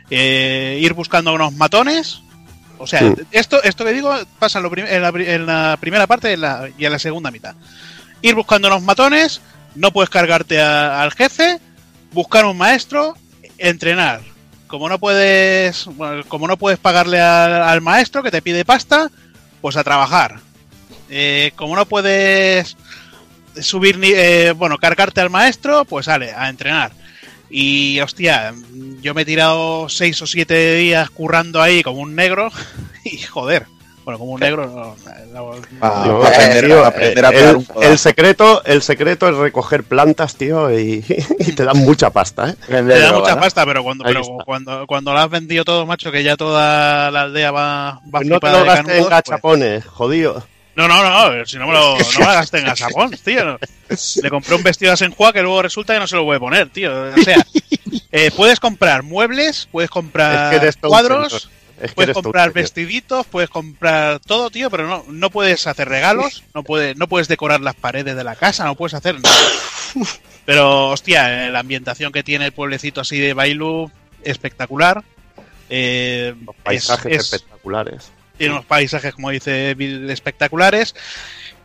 Eh, 0.10 0.80
ir 0.82 0.94
buscando 0.94 1.34
unos 1.34 1.54
matones. 1.54 2.22
O 2.80 2.88
sea, 2.88 3.02
esto, 3.32 3.62
esto 3.64 3.84
que 3.84 3.92
digo 3.94 4.16
pasa 4.40 4.60
en, 4.60 4.64
lo 4.64 4.70
prim- 4.72 4.86
en 4.88 5.02
la, 5.02 5.10
en 5.10 5.46
la 5.46 5.78
primera 5.80 6.08
parte 6.08 6.30
y 6.30 6.34
en 6.36 6.42
la, 6.42 6.70
y 6.78 6.86
en 6.86 6.92
la 6.92 7.00
segunda 7.00 7.32
mitad. 7.32 7.56
Ir 8.22 8.36
buscando 8.36 8.68
unos 8.70 8.84
matones, 8.84 9.42
no 9.76 9.92
puedes 9.92 10.10
cargarte 10.10 10.62
a- 10.62 11.02
al 11.02 11.12
jefe, 11.12 11.60
buscar 12.12 12.46
un 12.46 12.58
maestro, 12.58 13.16
entrenar. 13.58 14.22
como 14.68 14.90
no 14.90 15.00
puedes, 15.00 15.88
como 16.28 16.48
no 16.48 16.58
puedes 16.58 16.80
pagarle 16.80 17.22
al, 17.22 17.82
maestro 17.82 18.24
que 18.24 18.32
te 18.32 18.42
pide 18.42 18.66
pasta, 18.66 19.10
pues 19.62 19.78
a 19.78 19.84
trabajar. 19.84 20.40
Eh, 21.10 21.52
como 21.56 21.76
no 21.76 21.86
puedes 21.86 22.76
subir, 23.62 23.98
ni, 23.98 24.10
eh, 24.10 24.52
bueno, 24.52 24.78
cargarte 24.78 25.22
al 25.22 25.30
maestro, 25.30 25.86
pues 25.86 26.06
sale 26.06 26.34
a 26.34 26.50
entrenar. 26.50 26.92
Y 27.50 28.00
hostia, 28.02 28.54
yo 29.02 29.14
me 29.14 29.22
he 29.22 29.26
tirado 29.26 29.88
seis 29.88 30.22
o 30.22 30.28
siete 30.28 30.76
días 30.76 31.10
currando 31.10 31.62
ahí 31.62 31.82
como 31.82 32.02
un 32.02 32.16
negro 32.16 32.52
y 33.06 33.20
joder. 33.20 33.77
Bueno, 34.08 34.20
como 34.20 34.32
un 34.32 34.40
negro. 34.40 34.66
no, 34.68 34.96
no, 35.34 35.52
Ah, 35.82 36.06
aprender, 36.26 36.66
tío, 36.66 36.86
aprender 36.86 37.26
a 37.26 37.30
eh, 37.30 37.50
el, 37.50 37.56
un 37.58 37.68
el 37.82 37.98
secreto, 37.98 38.64
el 38.64 38.82
secreto 38.82 39.28
es 39.28 39.36
recoger 39.36 39.84
plantas, 39.84 40.38
tío, 40.38 40.72
y, 40.72 41.04
y 41.40 41.52
te 41.52 41.66
dan 41.66 41.80
mucha 41.80 42.10
pasta, 42.10 42.52
¿eh? 42.52 42.56
Te 42.68 42.84
da 42.84 43.12
mucha 43.12 43.38
pasta, 43.38 43.66
pero 43.66 43.84
cuando, 43.84 44.06
pero 44.06 44.22
cuando, 44.46 44.88
cuando 44.88 45.12
lo 45.12 45.20
has 45.20 45.30
vendido 45.30 45.66
todo, 45.66 45.86
macho, 45.86 46.10
que 46.10 46.24
ya 46.24 46.38
toda 46.38 47.12
la 47.12 47.24
aldea 47.24 47.52
va, 47.52 47.96
va 47.96 48.02
Pues 48.12 48.28
no 48.28 48.40
te 48.40 48.48
flipada 48.48 48.54
lo 48.54 48.64
de 48.64 48.66
gastes 48.70 48.96
en 48.96 49.00
pues- 49.02 49.10
gachapones, 49.10 49.86
jodido. 49.86 50.48
No, 50.78 50.88
no, 50.88 51.04
no, 51.04 51.46
si 51.46 51.58
no 51.58 51.68
me 51.68 51.74
lo, 51.74 51.98
no 51.98 52.06
me 52.20 52.26
lo 52.28 52.32
gasté 52.32 52.60
en 52.60 52.66
gasapón, 52.66 53.12
tío. 53.26 53.60
Le 54.24 54.30
compré 54.30 54.56
un 54.56 54.64
vestido 54.64 54.94
a 54.94 54.96
Senhua 54.96 55.34
que 55.34 55.42
luego 55.42 55.64
resulta 55.64 55.94
que 55.96 56.00
no 56.00 56.08
se 56.08 56.16
lo 56.16 56.24
voy 56.24 56.38
a 56.38 56.40
poner, 56.40 56.70
tío. 56.70 56.94
O 57.14 57.22
sea, 57.24 57.46
eh, 58.14 58.32
puedes 58.34 58.62
comprar 58.62 59.04
muebles, 59.04 59.68
puedes 59.70 59.88
Es 59.88 59.92
comprar 59.92 60.50
que 60.52 60.56
eres 60.56 60.76
tonto, 60.78 60.88
cuadros. 60.88 61.50
Es 61.82 61.90
que 61.92 61.96
puedes 61.96 62.14
comprar 62.16 62.52
tío. 62.52 62.62
vestiditos, 62.62 63.26
puedes 63.28 63.50
comprar 63.50 64.20
todo, 64.20 64.50
tío, 64.50 64.70
pero 64.72 64.88
no, 64.88 65.06
no 65.08 65.30
puedes 65.30 65.68
hacer 65.68 65.88
regalos, 65.88 66.44
no 66.56 66.64
puedes, 66.64 66.98
no 66.98 67.08
puedes 67.08 67.28
decorar 67.28 67.62
las 67.62 67.76
paredes 67.76 68.16
de 68.16 68.24
la 68.24 68.36
casa, 68.36 68.66
no 68.66 68.76
puedes 68.76 68.94
hacer 68.96 69.16
nada. 69.22 69.36
Pero, 70.46 70.90
hostia, 70.90 71.48
eh, 71.48 71.52
la 71.52 71.60
ambientación 71.60 72.12
que 72.12 72.24
tiene 72.24 72.46
el 72.46 72.52
pueblecito 72.52 73.02
así 73.02 73.20
de 73.20 73.34
Bailu, 73.34 73.92
espectacular. 74.24 75.04
Eh, 75.70 76.34
Los 76.46 76.56
paisajes 76.64 77.12
es- 77.18 77.34
espectaculares. 77.34 78.12
tiene 78.38 78.54
unos 78.54 78.66
paisajes, 78.66 79.14
como 79.14 79.30
dice 79.30 79.74
Bill, 79.76 80.10
espectaculares. 80.10 80.96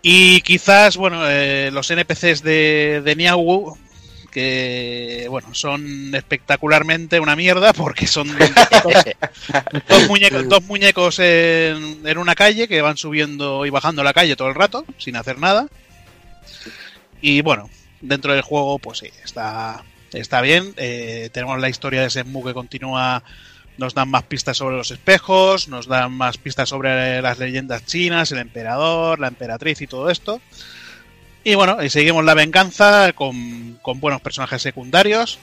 Y 0.02 0.40
quizás, 0.40 0.96
bueno, 0.96 1.22
eh, 1.30 1.70
los 1.72 1.90
NPCs 1.90 2.42
de, 2.42 3.02
de 3.04 3.14
que, 4.32 5.26
bueno, 5.28 5.54
son 5.54 6.12
espectacularmente 6.14 7.20
una 7.20 7.36
mierda 7.36 7.72
porque 7.72 8.06
son 8.08 8.28
dos 9.88 10.08
muñecos, 10.08 10.48
dos 10.48 10.62
muñecos 10.64 11.18
en, 11.20 12.00
en 12.04 12.18
una 12.18 12.34
calle 12.34 12.66
que 12.66 12.82
van 12.82 12.96
subiendo 12.96 13.64
y 13.66 13.70
bajando 13.70 14.02
la 14.02 14.12
calle 14.12 14.34
todo 14.34 14.48
el 14.48 14.54
rato, 14.54 14.84
sin 14.98 15.14
hacer 15.14 15.38
nada. 15.38 15.68
Y 17.20 17.42
bueno, 17.42 17.70
dentro 18.00 18.32
del 18.32 18.42
juego, 18.42 18.78
pues 18.78 18.98
sí, 18.98 19.10
está, 19.24 19.84
está 20.12 20.40
bien. 20.40 20.74
Eh, 20.76 21.30
tenemos 21.32 21.60
la 21.60 21.68
historia 21.68 22.02
de 22.02 22.10
Senmu 22.10 22.44
que 22.44 22.54
continúa 22.54 23.22
nos 23.78 23.94
dan 23.94 24.10
más 24.10 24.24
pistas 24.24 24.56
sobre 24.58 24.76
los 24.76 24.90
espejos, 24.90 25.68
nos 25.68 25.86
dan 25.86 26.12
más 26.12 26.36
pistas 26.36 26.68
sobre 26.68 27.22
las 27.22 27.38
leyendas 27.38 27.86
chinas, 27.86 28.30
el 28.32 28.38
emperador, 28.38 29.18
la 29.18 29.28
emperatriz 29.28 29.80
y 29.80 29.86
todo 29.86 30.10
esto. 30.10 30.40
Y 31.44 31.54
bueno, 31.54 31.82
y 31.82 31.90
seguimos 31.90 32.24
la 32.24 32.34
venganza 32.34 33.12
con, 33.14 33.78
con 33.82 34.00
buenos 34.00 34.20
personajes 34.20 34.62
secundarios. 34.62 35.38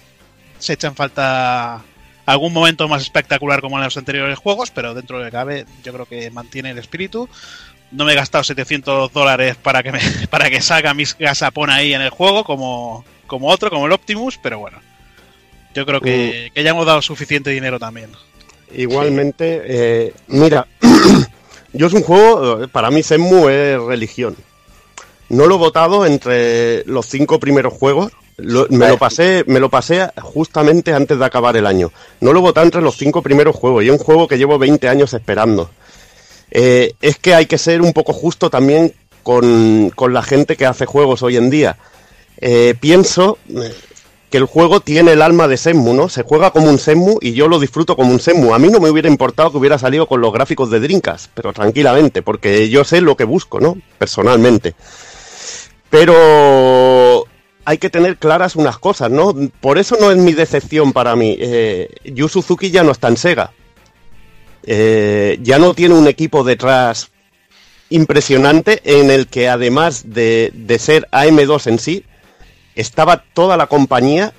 Se 0.58 0.74
echan 0.74 0.96
falta 0.96 1.84
algún 2.26 2.54
momento 2.54 2.88
más 2.88 3.02
espectacular 3.02 3.60
como 3.62 3.78
en 3.78 3.84
los 3.84 3.98
anteriores 3.98 4.38
juegos, 4.38 4.72
pero 4.72 4.94
dentro 4.94 5.20
de 5.20 5.32
cabe 5.32 5.66
yo 5.84 5.94
creo 5.94 6.06
que 6.06 6.30
mantiene 6.32 6.72
el 6.72 6.78
espíritu. 6.78 7.28
No 7.92 8.06
me 8.06 8.14
he 8.14 8.16
gastado 8.16 8.44
700 8.44 9.12
dólares 9.12 9.56
para 9.56 9.82
que 9.84 9.92
me, 9.92 10.00
para 10.30 10.50
que 10.50 10.62
salga 10.62 10.94
mis 10.94 11.18
gasapón 11.18 11.70
ahí 11.70 11.94
en 11.94 12.02
el 12.02 12.12
juego 12.12 12.44
como, 12.44 13.04
como 13.28 13.48
otro, 13.48 13.70
como 13.70 13.88
el 13.88 13.92
Optimus, 13.92 14.40
pero 14.42 14.60
bueno. 14.60 14.80
Yo 15.74 15.86
creo 15.86 16.02
que, 16.02 16.52
que 16.54 16.64
ya 16.64 16.72
hemos 16.72 16.86
dado 16.86 17.02
suficiente 17.02 17.52
dinero 17.52 17.80
también. 17.80 18.10
Igualmente, 18.76 19.62
eh, 19.66 20.14
mira, 20.28 20.68
yo 21.74 21.88
es 21.88 21.94
un 21.94 22.04
juego, 22.04 22.68
para 22.68 22.92
mí 22.92 23.04
Senmu 23.04 23.50
es 23.50 23.80
religión. 23.82 24.36
No 25.30 25.46
lo 25.48 25.56
he 25.56 25.58
votado 25.58 26.06
entre 26.06 26.84
los 26.86 27.06
cinco 27.08 27.40
primeros 27.40 27.74
juegos. 27.74 28.12
lo- 28.38 28.68
me 28.70 28.88
lo 28.88 28.98
pasé, 28.98 29.44
me 29.48 29.60
lo 29.60 29.70
pasé 29.70 30.08
justamente 30.22 30.94
antes 30.94 31.20
de 31.20 31.26
acabar 31.26 31.58
el 31.58 31.66
año. 31.68 31.92
No 32.22 32.32
lo 32.32 32.40
he 32.40 32.42
votado 32.42 32.64
entre 32.66 32.82
los 32.82 32.96
cinco 32.96 33.22
primeros 33.22 33.54
juegos. 33.56 33.84
Y 33.84 33.88
es 33.88 33.92
un 33.92 33.98
juego 34.00 34.28
que 34.30 34.38
llevo 34.38 34.58
20 34.58 34.88
años 34.88 35.14
esperando. 35.14 35.70
Eh, 36.52 36.94
es 37.02 37.18
que 37.18 37.34
hay 37.34 37.46
que 37.48 37.58
ser 37.58 37.82
un 37.82 37.92
poco 37.94 38.14
justo 38.14 38.50
también 38.50 38.94
con, 39.24 39.92
con 39.96 40.14
la 40.14 40.24
gente 40.24 40.56
que 40.56 40.66
hace 40.66 40.86
juegos 40.86 41.22
hoy 41.22 41.36
en 41.38 41.50
día. 41.50 41.78
Eh, 42.42 42.76
pienso 42.80 43.38
eh, 43.50 43.74
que 44.32 44.38
el 44.38 44.46
juego 44.46 44.80
tiene 44.80 45.12
el 45.12 45.22
alma 45.22 45.48
de 45.50 45.58
Senmu, 45.58 45.94
¿no? 45.94 46.08
Se 46.08 46.24
juega 46.24 46.52
como 46.52 46.70
un 46.70 46.80
Senmu 46.80 47.18
y 47.20 47.34
yo 47.34 47.50
lo 47.50 47.60
disfruto 47.60 47.96
como 47.98 48.12
un 48.12 48.20
Senmu. 48.22 48.54
A 48.54 48.60
mí 48.60 48.70
no 48.70 48.80
me 48.80 48.90
hubiera 48.90 49.10
importado 49.10 49.52
que 49.52 49.58
hubiera 49.58 49.78
salido 49.78 50.08
con 50.08 50.22
los 50.22 50.32
gráficos 50.32 50.70
de 50.72 50.80
Drinkas, 50.80 51.30
pero 51.34 51.52
tranquilamente, 51.52 52.22
porque 52.22 52.70
yo 52.70 52.84
sé 52.86 53.02
lo 53.02 53.18
que 53.18 53.26
busco, 53.26 53.60
¿no? 53.60 53.78
Personalmente. 53.98 54.76
Pero 55.90 57.26
hay 57.66 57.78
que 57.78 57.90
tener 57.90 58.18
claras 58.18 58.56
unas 58.56 58.78
cosas, 58.78 59.10
¿no? 59.12 59.34
Por 59.62 59.78
eso 59.78 59.98
no 60.00 60.12
es 60.12 60.18
mi 60.18 60.34
decepción 60.34 60.94
para 60.94 61.16
mí. 61.16 61.36
Eh, 61.40 61.90
Yu 62.06 62.28
Suzuki 62.28 62.72
ya 62.72 62.84
no 62.84 62.92
está 62.92 63.08
en 63.08 63.18
Sega. 63.18 63.52
Eh, 64.64 65.40
ya 65.42 65.58
no 65.60 65.74
tiene 65.74 65.96
un 65.96 66.08
equipo 66.08 66.44
detrás 66.44 67.10
impresionante 67.90 68.82
en 68.84 69.10
el 69.10 69.28
que 69.28 69.50
además 69.50 70.04
de, 70.06 70.52
de 70.54 70.78
ser 70.78 71.08
AM2 71.12 71.68
en 71.68 71.80
sí, 71.80 72.04
estaba 72.76 73.24
toda 73.34 73.58
la 73.58 73.66
compañía 73.68 74.32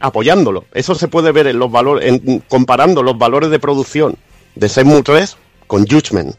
apoyándolo. 0.00 0.64
Eso 0.72 0.94
se 0.94 1.08
puede 1.08 1.32
ver 1.32 1.46
en 1.48 1.58
los 1.58 1.70
valores, 1.70 2.08
en- 2.08 2.40
comparando 2.48 3.02
los 3.02 3.18
valores 3.18 3.50
de 3.50 3.58
producción 3.58 4.16
de 4.54 4.68
Shenmue 4.68 5.02
3 5.02 5.36
con 5.66 5.86
Judgment. 5.86 6.34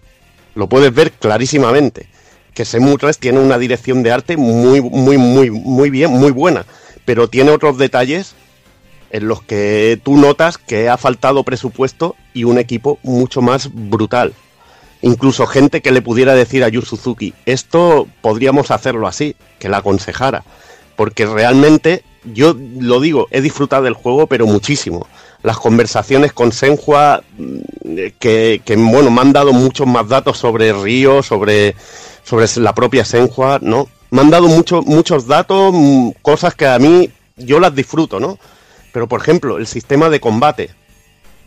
Lo 0.55 0.67
puedes 0.67 0.91
ver 0.93 1.11
clarísimamente. 1.11 2.07
Que 2.57 2.65
3 2.65 3.19
tiene 3.19 3.37
una 3.37 3.59
dirección 3.59 4.01
de 4.01 4.11
arte 4.11 4.35
muy, 4.35 4.81
muy, 4.81 5.19
muy, 5.19 5.51
muy 5.51 5.91
bien, 5.91 6.09
muy 6.09 6.31
buena. 6.31 6.65
Pero 7.05 7.29
tiene 7.29 7.51
otros 7.51 7.77
detalles 7.77 8.33
en 9.11 9.27
los 9.27 9.43
que 9.43 10.01
tú 10.03 10.17
notas 10.17 10.57
que 10.57 10.89
ha 10.89 10.97
faltado 10.97 11.43
presupuesto 11.43 12.15
y 12.33 12.45
un 12.45 12.57
equipo 12.57 12.97
mucho 13.03 13.43
más 13.43 13.69
brutal. 13.71 14.33
Incluso 15.03 15.45
gente 15.45 15.83
que 15.83 15.91
le 15.91 16.01
pudiera 16.01 16.33
decir 16.33 16.63
a 16.63 16.69
Yu 16.69 16.81
Suzuki, 16.81 17.35
esto 17.45 18.07
podríamos 18.21 18.71
hacerlo 18.71 19.05
así, 19.05 19.35
que 19.59 19.69
la 19.69 19.77
aconsejara. 19.77 20.43
Porque 20.95 21.27
realmente, 21.27 22.03
yo 22.23 22.55
lo 22.79 22.99
digo, 22.99 23.27
he 23.29 23.41
disfrutado 23.41 23.83
del 23.83 23.93
juego, 23.93 24.25
pero 24.25 24.47
muchísimo. 24.47 25.05
Las 25.43 25.57
conversaciones 25.57 26.33
con 26.33 26.51
Senhua, 26.51 27.23
mm, 27.37 27.59
que, 28.19 28.61
que, 28.65 28.75
bueno, 28.75 29.11
me 29.11 29.21
han 29.21 29.33
dado 29.33 29.53
muchos 29.53 29.87
más 29.87 30.07
datos 30.07 30.37
sobre 30.37 30.73
Río, 30.73 31.21
sobre, 31.23 31.75
sobre 32.23 32.47
la 32.57 32.73
propia 32.73 33.05
Senhua, 33.05 33.59
¿no? 33.61 33.87
Me 34.09 34.21
han 34.21 34.29
dado 34.29 34.47
mucho, 34.47 34.81
muchos 34.81 35.27
datos, 35.27 35.73
mm, 35.73 36.09
cosas 36.21 36.55
que 36.55 36.67
a 36.67 36.79
mí 36.79 37.09
yo 37.35 37.59
las 37.59 37.75
disfruto, 37.75 38.19
¿no? 38.19 38.39
Pero, 38.91 39.07
por 39.07 39.21
ejemplo, 39.21 39.57
el 39.57 39.67
sistema 39.67 40.09
de 40.09 40.19
combate 40.19 40.71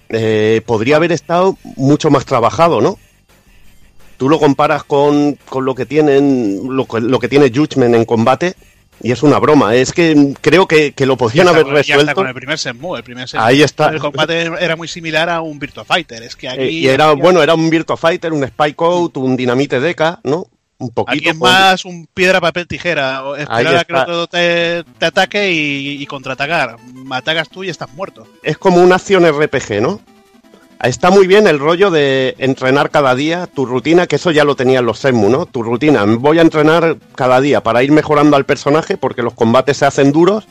eh, 0.09 0.63
podría 0.67 0.97
haber 0.97 1.13
estado 1.13 1.57
mucho 1.77 2.11
más 2.11 2.25
trabajado, 2.25 2.81
¿no? 2.81 2.99
Tú 4.17 4.29
lo 4.29 4.39
comparas 4.39 4.85
con, 4.85 5.39
con 5.49 5.65
lo 5.65 5.75
que 5.75 5.87
tienen 5.87 6.77
lo, 6.77 6.87
lo 7.01 7.19
que 7.19 7.29
tiene 7.29 7.51
Judgment 7.55 7.95
en 7.95 8.05
combate 8.05 8.55
y 9.01 9.13
es 9.13 9.23
una 9.23 9.39
broma. 9.39 9.75
Es 9.75 9.93
que 9.93 10.35
creo 10.41 10.67
que, 10.67 10.93
que 10.93 11.07
lo 11.07 11.17
podían 11.17 11.49
haber 11.49 11.65
con- 11.65 11.75
resuelto. 11.75 12.15
con 12.15 12.27
el 12.27 12.35
primer. 12.35 12.59
El 12.61 13.03
primer 13.03 13.27
Ahí 13.35 13.63
está. 13.63 13.89
El 13.91 13.99
combate 14.01 14.43
era 14.61 14.77
muy 14.77 14.89
similar 14.89 15.29
a 15.29 15.41
un 15.41 15.59
Virtua 15.59 15.85
Fighter. 15.85 16.23
Es 16.23 16.37
que 16.37 16.49
aquí, 16.49 16.61
Eh, 16.61 16.71
y 16.71 16.87
era, 16.89 17.13
bueno, 17.13 17.43
era 17.43 17.55
un 17.55 17.69
Virtua 17.71 17.97
Fighter, 17.97 18.33
un 18.33 18.47
Spy 18.47 18.75
Code, 18.75 19.19
un 19.21 19.37
Dinamite 19.37 19.81
Deca, 19.81 20.21
¿no? 20.25 20.47
Un 20.79 20.91
poquito. 20.91 21.19
aquí 21.19 21.29
es 21.29 21.37
más 21.37 21.85
un 21.85 22.07
piedra, 22.15 22.41
papel, 22.41 22.67
tijera. 22.67 23.25
o 23.25 23.37
Esperar 23.37 23.77
a 23.77 23.85
que 23.85 23.93
el 23.93 23.99
otro 23.99 24.27
te, 24.29 24.83
te 24.99 25.05
ataque 25.07 25.53
y, 25.53 26.03
y 26.03 26.07
contraatacar. 26.07 26.77
Atacas 27.11 27.51
tú 27.51 27.63
y 27.65 27.69
estás 27.69 27.93
muerto. 27.93 28.27
es 28.43 28.57
como 28.57 28.79
una 28.83 28.95
acción 28.97 29.27
RPG, 29.27 29.83
¿no? 29.83 30.01
Está 30.83 31.11
muy 31.11 31.27
bien 31.27 31.47
el 31.47 31.59
rollo 31.59 31.91
de 31.91 32.35
entrenar 32.39 32.91
cada 32.91 33.15
día 33.15 33.47
tu 33.47 33.67
rutina, 33.67 34.07
que 34.07 34.17
eso 34.17 34.31
ya 34.31 34.45
lo 34.45 34.57
tenían 34.57 34.87
los 34.87 34.99
Senmu, 34.99 35.29
¿no? 35.29 35.45
Tu 35.45 35.63
rutina, 35.63 36.05
voy 36.07 36.39
a 36.39 36.43
entrenar 36.43 36.97
cada 37.15 37.41
día 37.43 37.63
para 37.63 37.83
ir 37.83 37.93
mejorando 37.93 38.37
al 38.37 38.47
personaje 38.47 38.97
porque 38.97 39.23
los 39.23 39.35
combates 39.35 39.77
se 39.77 39.85
hacen 39.85 40.11
duros 40.11 40.47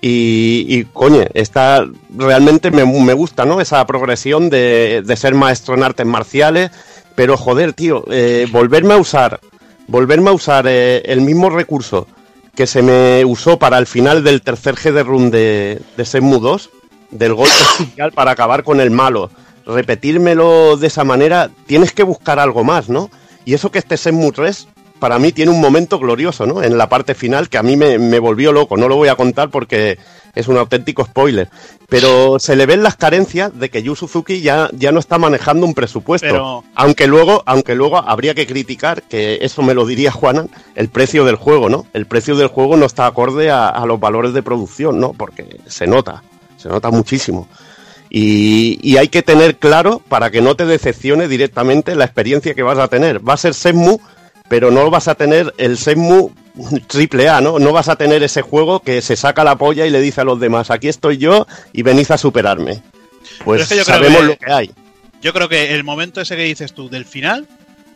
y, 0.00 0.64
y 0.68 0.84
coño, 0.84 1.24
está 1.34 1.86
realmente 2.16 2.70
me, 2.70 2.86
me 2.86 3.12
gusta, 3.12 3.44
¿no? 3.44 3.60
Esa 3.60 3.86
progresión 3.86 4.48
de, 4.48 5.02
de 5.04 5.16
ser 5.16 5.34
maestro 5.34 5.74
en 5.74 5.82
artes 5.82 6.06
marciales, 6.06 6.70
pero 7.14 7.36
joder, 7.36 7.74
tío, 7.74 8.04
eh, 8.10 8.46
volverme 8.50 8.94
a 8.94 8.96
usar, 8.96 9.38
volverme 9.86 10.30
a 10.30 10.32
usar 10.32 10.64
eh, 10.66 11.02
el 11.04 11.20
mismo 11.20 11.50
recurso 11.50 12.06
que 12.54 12.66
se 12.66 12.80
me 12.80 13.22
usó 13.26 13.58
para 13.58 13.76
el 13.76 13.86
final 13.86 14.24
del 14.24 14.40
tercer 14.40 14.76
GD 14.76 15.02
Run 15.04 15.30
de, 15.30 15.80
de 15.96 16.04
Shenmue 16.04 16.40
2, 16.40 16.70
del 17.10 17.34
golpe 17.34 17.54
especial 17.78 18.12
para 18.12 18.30
acabar 18.32 18.64
con 18.64 18.80
el 18.80 18.90
malo, 18.90 19.30
repetírmelo 19.66 20.76
de 20.76 20.86
esa 20.86 21.04
manera, 21.04 21.50
tienes 21.66 21.92
que 21.92 22.02
buscar 22.02 22.38
algo 22.38 22.64
más, 22.64 22.88
¿no? 22.88 23.10
Y 23.44 23.54
eso 23.54 23.70
que 23.70 23.78
este 23.78 23.96
Shenmue 23.96 24.32
3 24.32 24.68
para 24.98 25.18
mí 25.18 25.32
tiene 25.32 25.50
un 25.50 25.60
momento 25.60 25.98
glorioso, 25.98 26.46
¿no? 26.46 26.62
En 26.62 26.78
la 26.78 26.88
parte 26.88 27.14
final 27.14 27.48
que 27.48 27.58
a 27.58 27.62
mí 27.62 27.76
me, 27.76 27.98
me 27.98 28.18
volvió 28.20 28.52
loco. 28.52 28.76
No 28.76 28.88
lo 28.88 28.94
voy 28.96 29.08
a 29.08 29.16
contar 29.16 29.50
porque 29.50 29.98
es 30.34 30.46
un 30.46 30.56
auténtico 30.56 31.04
spoiler. 31.04 31.48
Pero 31.88 32.38
se 32.38 32.54
le 32.54 32.66
ven 32.66 32.84
las 32.84 32.94
carencias 32.96 33.58
de 33.58 33.68
que 33.68 33.82
Yu 33.82 33.96
Suzuki 33.96 34.40
ya, 34.42 34.70
ya 34.72 34.92
no 34.92 35.00
está 35.00 35.18
manejando 35.18 35.66
un 35.66 35.74
presupuesto. 35.74 36.26
Pero- 36.28 36.64
Aunque 36.76 37.08
luego, 37.08 37.42
aunque 37.46 37.74
luego 37.74 37.98
habría 37.98 38.34
que 38.34 38.46
criticar, 38.46 39.02
que 39.02 39.40
eso 39.42 39.62
me 39.62 39.74
lo 39.74 39.84
diría 39.86 40.12
Juanan, 40.12 40.48
el 40.76 40.88
precio 40.88 41.24
del 41.24 41.34
juego, 41.36 41.68
¿no? 41.68 41.84
El 41.92 42.06
precio 42.06 42.36
del 42.36 42.46
juego 42.46 42.76
no 42.76 42.86
está 42.86 43.06
acorde 43.06 43.50
a, 43.50 43.68
a 43.68 43.84
los 43.86 43.98
valores 43.98 44.32
de 44.34 44.42
producción, 44.44 45.00
¿no? 45.00 45.12
Porque 45.14 45.58
se 45.66 45.88
nota, 45.88 46.22
se 46.56 46.68
nota 46.68 46.90
muchísimo. 46.92 47.48
Y, 48.14 48.78
y 48.82 48.98
hay 48.98 49.08
que 49.08 49.22
tener 49.22 49.56
claro 49.56 50.02
para 50.06 50.30
que 50.30 50.42
no 50.42 50.54
te 50.54 50.66
decepcione 50.66 51.28
directamente 51.28 51.94
la 51.94 52.04
experiencia 52.04 52.52
que 52.52 52.62
vas 52.62 52.76
a 52.78 52.88
tener. 52.88 53.26
Va 53.26 53.32
a 53.32 53.38
ser 53.38 53.54
Senmu, 53.54 53.98
pero 54.48 54.70
no 54.70 54.90
vas 54.90 55.08
a 55.08 55.14
tener 55.14 55.54
el 55.56 55.78
Senmu 55.78 56.30
triple 56.88 57.30
A, 57.30 57.40
¿no? 57.40 57.58
No 57.58 57.72
vas 57.72 57.88
a 57.88 57.96
tener 57.96 58.22
ese 58.22 58.42
juego 58.42 58.80
que 58.80 59.00
se 59.00 59.16
saca 59.16 59.44
la 59.44 59.56
polla 59.56 59.86
y 59.86 59.90
le 59.90 60.02
dice 60.02 60.20
a 60.20 60.24
los 60.24 60.38
demás, 60.38 60.70
aquí 60.70 60.88
estoy 60.88 61.16
yo 61.16 61.46
y 61.72 61.80
venid 61.82 62.10
a 62.10 62.18
superarme. 62.18 62.82
Pues 63.46 63.62
es 63.62 63.68
que 63.70 63.76
yo 63.78 63.84
creo 63.84 63.96
sabemos 63.96 64.20
que- 64.20 64.26
lo 64.26 64.36
que 64.36 64.52
hay. 64.52 64.70
Yo 65.22 65.32
creo 65.32 65.48
que 65.48 65.72
el 65.72 65.82
momento 65.82 66.20
ese 66.20 66.36
que 66.36 66.42
dices 66.44 66.74
tú 66.74 66.90
del 66.90 67.06
final 67.06 67.48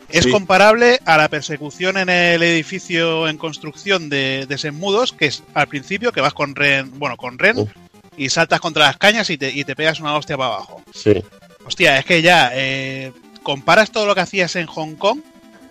es 0.09 0.25
Sí. 0.25 0.31
comparable 0.31 0.99
a 1.05 1.19
la 1.19 1.29
persecución 1.29 1.99
en 1.99 2.09
el 2.09 2.43
edificio 2.43 3.29
en 3.29 3.37
construcción 3.37 4.09
de, 4.09 4.47
de 4.49 4.57
Senmudos, 4.57 5.13
que 5.13 5.27
es 5.27 5.43
al 5.53 5.67
principio 5.67 6.13
que 6.13 6.21
vas 6.23 6.33
con 6.33 6.55
Ren, 6.55 6.91
bueno, 6.99 7.17
con 7.19 7.39
Ren. 7.39 7.69
Y 8.17 8.29
saltas 8.31 8.61
contra 8.61 8.87
las 8.87 8.97
cañas 8.97 9.29
y 9.31 9.37
te, 9.39 9.51
y 9.51 9.65
te 9.65 9.77
pegas 9.77 10.01
una 10.01 10.15
hostia 10.17 10.37
para 10.37 10.55
abajo. 10.55 10.83
Sí. 10.95 11.23
Hostia, 11.67 11.99
es 11.99 12.05
que 12.05 12.23
ya 12.23 12.51
eh, 12.55 13.13
comparas 13.43 13.91
todo 13.91 14.07
lo 14.07 14.15
que 14.15 14.21
hacías 14.23 14.57
en 14.57 14.67
Hong 14.67 14.95
Kong 14.95 15.21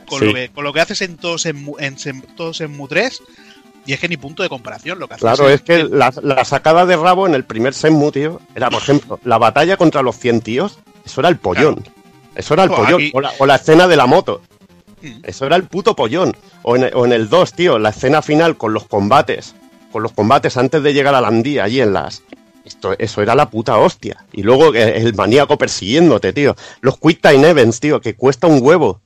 con, 0.07 0.19
Sí. 0.19 0.25
lo, 0.25 0.33
que, 0.33 0.49
con 0.49 0.63
lo 0.63 0.73
que 0.73 0.81
haces 0.81 1.01
en 1.01 1.17
todos 1.17 1.45
en, 1.45 1.57
en, 1.79 1.95
Sem- 1.97 2.23
todos 2.35 2.61
en 2.61 2.75
Mu 2.75 2.87
3 2.87 3.21
y 3.87 3.93
es 3.93 3.99
que 3.99 4.07
ni 4.09 4.17
punto 4.17 4.43
de 4.43 4.49
comparación 4.49 4.99
lo 4.99 5.07
que 5.07 5.13
haces. 5.15 5.21
Claro, 5.21 5.47
en- 5.47 5.55
es 5.55 5.61
que 5.61 5.83
la, 5.83 6.13
la 6.21 6.43
sacada 6.45 6.85
de 6.85 6.95
rabo 6.97 7.27
en 7.27 7.35
el 7.35 7.45
primer 7.45 7.73
Senmu, 7.73 8.11
tío, 8.11 8.41
era, 8.55 8.69
por 8.69 8.81
ejemplo, 8.81 9.19
la 9.23 9.37
batalla 9.37 9.77
contra 9.77 10.01
los 10.01 10.17
100 10.17 10.41
tíos, 10.41 10.79
eso 11.05 11.21
era 11.21 11.29
el 11.29 11.37
pollón. 11.37 11.87
Eso 12.35 12.53
era 12.55 12.63
el 12.63 12.69
Pues 12.69 12.81
pollón. 12.81 13.01
aquí- 13.01 13.11
O, 13.13 13.21
la, 13.21 13.31
o 13.39 13.45
la 13.45 13.55
escena 13.55 13.87
de 13.87 13.95
la 13.95 14.05
moto. 14.07 14.41
Mm. 15.01 15.19
Eso 15.23 15.45
era 15.45 15.55
el 15.55 15.63
puto 15.65 15.95
pollón. 15.95 16.35
O 16.63 16.75
en, 16.75 16.89
o 16.95 17.05
en 17.05 17.13
el 17.13 17.29
2, 17.29 17.53
tío, 17.53 17.77
la 17.79 17.89
escena 17.89 18.21
final 18.21 18.57
con 18.57 18.73
los 18.73 18.85
combates. 18.85 19.55
Con 19.95 20.03
los 20.03 20.11
combates 20.11 20.57
antes 20.57 20.83
de 20.83 20.93
llegar 20.93 21.15
a 21.15 21.21
la 21.21 21.29
Andía, 21.29 21.63
allí 21.63 21.79
en 21.79 21.93
las. 21.93 22.21
Esto, 22.65 22.95
eso 22.99 23.21
era 23.21 23.33
la 23.33 23.49
puta 23.49 23.77
hostia. 23.77 24.25
Y 24.33 24.43
luego 24.43 24.73
el 24.75 25.13
maníaco 25.13 25.57
persiguiéndote, 25.57 26.33
tío. 26.33 26.53
Los 26.81 26.99
Quick 26.99 27.21
Time 27.21 27.47
Events, 27.47 27.79
tío, 27.79 28.01
que 28.01 28.13
cuesta 28.13 28.45
un 28.45 28.61
huevo 28.61 28.99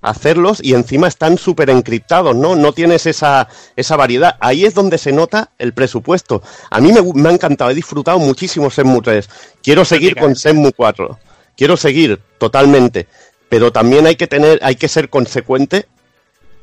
hacerlos 0.00 0.58
y 0.60 0.74
encima 0.74 1.06
están 1.06 1.38
súper 1.38 1.70
encriptados, 1.70 2.34
¿no? 2.34 2.56
No 2.56 2.72
tienes 2.72 3.06
esa, 3.06 3.48
esa 3.76 3.94
variedad. 3.94 4.36
Ahí 4.40 4.64
es 4.64 4.74
donde 4.74 4.98
se 4.98 5.12
nota 5.12 5.52
el 5.58 5.74
presupuesto. 5.74 6.42
A 6.70 6.80
mí 6.80 6.92
me, 6.92 7.02
me 7.14 7.28
ha 7.28 7.32
encantado, 7.32 7.70
he 7.70 7.74
disfrutado 7.74 8.18
muchísimo 8.18 8.68
Senmu 8.68 9.00
3. 9.00 9.30
Quiero 9.62 9.84
seguir 9.84 10.16
con 10.16 10.34
Senmu 10.34 10.72
4. 10.74 11.20
Quiero 11.56 11.76
seguir 11.76 12.20
totalmente. 12.38 13.06
Pero 13.48 13.70
también 13.70 14.08
hay 14.08 14.16
que 14.16 14.26
tener, 14.26 14.58
hay 14.64 14.74
que 14.74 14.88
ser 14.88 15.08
consecuente 15.08 15.86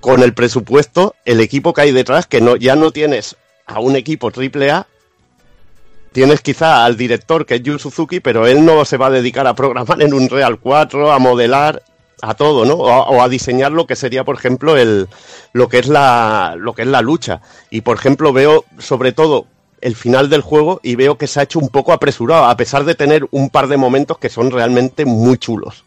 con 0.02 0.22
el 0.22 0.34
presupuesto, 0.34 1.16
el 1.24 1.40
equipo 1.40 1.74
que 1.74 1.80
hay 1.80 1.94
detrás, 1.94 2.28
que 2.28 2.42
no, 2.42 2.58
ya 2.58 2.76
no 2.76 2.92
tienes 2.92 3.38
a 3.70 3.80
un 3.80 3.96
equipo 3.96 4.32
triple 4.32 4.72
A, 4.72 4.88
tienes 6.12 6.42
quizá 6.42 6.86
al 6.86 6.98
director 6.98 7.46
que 7.46 7.56
es 7.56 7.64
Yu 7.64 7.78
Suzuki, 7.80 8.20
pero 8.20 8.48
él 8.48 8.66
no 8.66 8.84
se 8.86 8.98
va 8.98 9.08
a 9.08 9.12
dedicar 9.12 9.48
a 9.48 9.56
programar 9.56 10.02
en 10.02 10.14
un 10.14 10.30
Real 10.30 10.60
4, 10.60 11.12
a 11.12 11.20
modelar, 11.20 11.84
a 12.22 12.34
todo, 12.34 12.66
¿no? 12.66 12.74
O 12.74 12.90
o 12.90 13.22
a 13.22 13.30
diseñar 13.30 13.72
lo 13.72 13.86
que 13.86 13.96
sería, 13.96 14.24
por 14.24 14.36
ejemplo, 14.36 14.76
el, 14.76 15.08
lo 15.54 15.70
que 15.70 15.80
es 15.80 15.88
la, 15.88 16.56
lo 16.58 16.74
que 16.74 16.82
es 16.82 16.88
la 16.88 17.02
lucha. 17.02 17.42
Y 17.70 17.82
por 17.82 17.98
ejemplo, 17.98 18.34
veo 18.34 18.66
sobre 18.78 19.12
todo 19.12 19.46
el 19.82 19.96
final 19.96 20.30
del 20.30 20.42
juego 20.42 20.82
y 20.84 20.96
veo 20.96 21.18
que 21.18 21.28
se 21.28 21.40
ha 21.40 21.44
hecho 21.44 21.60
un 21.60 21.70
poco 21.70 21.94
apresurado, 21.94 22.46
a 22.46 22.58
pesar 22.58 22.84
de 22.84 22.96
tener 22.96 23.28
un 23.32 23.50
par 23.50 23.68
de 23.68 23.78
momentos 23.78 24.18
que 24.18 24.30
son 24.30 24.52
realmente 24.52 25.06
muy 25.06 25.38
chulos. 25.38 25.86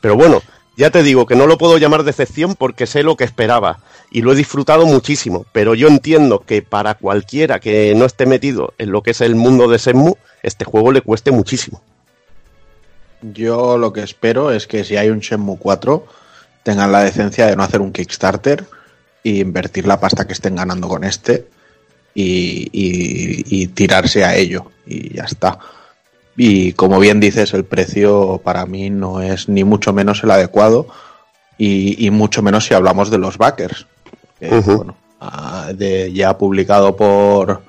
Pero 0.00 0.16
bueno, 0.16 0.42
ya 0.76 0.90
te 0.90 1.02
digo 1.02 1.26
que 1.26 1.36
no 1.36 1.46
lo 1.46 1.58
puedo 1.58 1.78
llamar 1.78 2.02
decepción 2.04 2.54
porque 2.56 2.86
sé 2.86 3.02
lo 3.02 3.16
que 3.16 3.24
esperaba 3.24 3.80
y 4.10 4.22
lo 4.22 4.32
he 4.32 4.36
disfrutado 4.36 4.86
muchísimo, 4.86 5.46
pero 5.52 5.74
yo 5.74 5.88
entiendo 5.88 6.40
que 6.40 6.62
para 6.62 6.94
cualquiera 6.94 7.60
que 7.60 7.94
no 7.96 8.04
esté 8.04 8.26
metido 8.26 8.74
en 8.78 8.90
lo 8.92 9.02
que 9.02 9.12
es 9.12 9.20
el 9.20 9.34
mundo 9.34 9.68
de 9.68 9.78
Senmu, 9.78 10.14
este 10.42 10.64
juego 10.64 10.92
le 10.92 11.00
cueste 11.00 11.30
muchísimo. 11.30 11.82
Yo 13.22 13.78
lo 13.78 13.92
que 13.92 14.02
espero 14.02 14.50
es 14.52 14.66
que 14.66 14.84
si 14.84 14.96
hay 14.96 15.08
un 15.08 15.20
Shenmue 15.20 15.56
4 15.58 16.06
tengan 16.62 16.92
la 16.92 17.02
decencia 17.02 17.46
de 17.46 17.56
no 17.56 17.62
hacer 17.62 17.80
un 17.80 17.92
Kickstarter 17.92 18.64
e 19.22 19.30
invertir 19.30 19.86
la 19.86 19.98
pasta 20.00 20.26
que 20.26 20.34
estén 20.34 20.56
ganando 20.56 20.88
con 20.88 21.04
este 21.04 21.46
y, 22.14 22.68
y- 22.72 23.62
y 23.62 23.66
tirarse 23.68 24.24
a 24.24 24.36
ello 24.36 24.70
y 24.86 25.14
ya 25.14 25.24
está. 25.24 25.58
Y 26.36 26.72
como 26.72 26.98
bien 26.98 27.20
dices, 27.20 27.54
el 27.54 27.64
precio 27.64 28.40
para 28.42 28.66
mí 28.66 28.90
no 28.90 29.20
es 29.20 29.48
ni 29.48 29.62
mucho 29.64 29.92
menos 29.92 30.22
el 30.24 30.30
adecuado 30.30 30.88
y, 31.58 32.04
y 32.04 32.10
mucho 32.10 32.42
menos 32.42 32.66
si 32.66 32.74
hablamos 32.74 33.10
de 33.10 33.18
los 33.18 33.38
backers. 33.38 33.86
Que, 34.40 34.52
Ujú. 34.52 34.76
bueno, 34.76 34.96
ah, 35.20 35.70
de, 35.74 36.12
ya 36.12 36.36
publicado 36.36 36.96
por, 36.96 37.62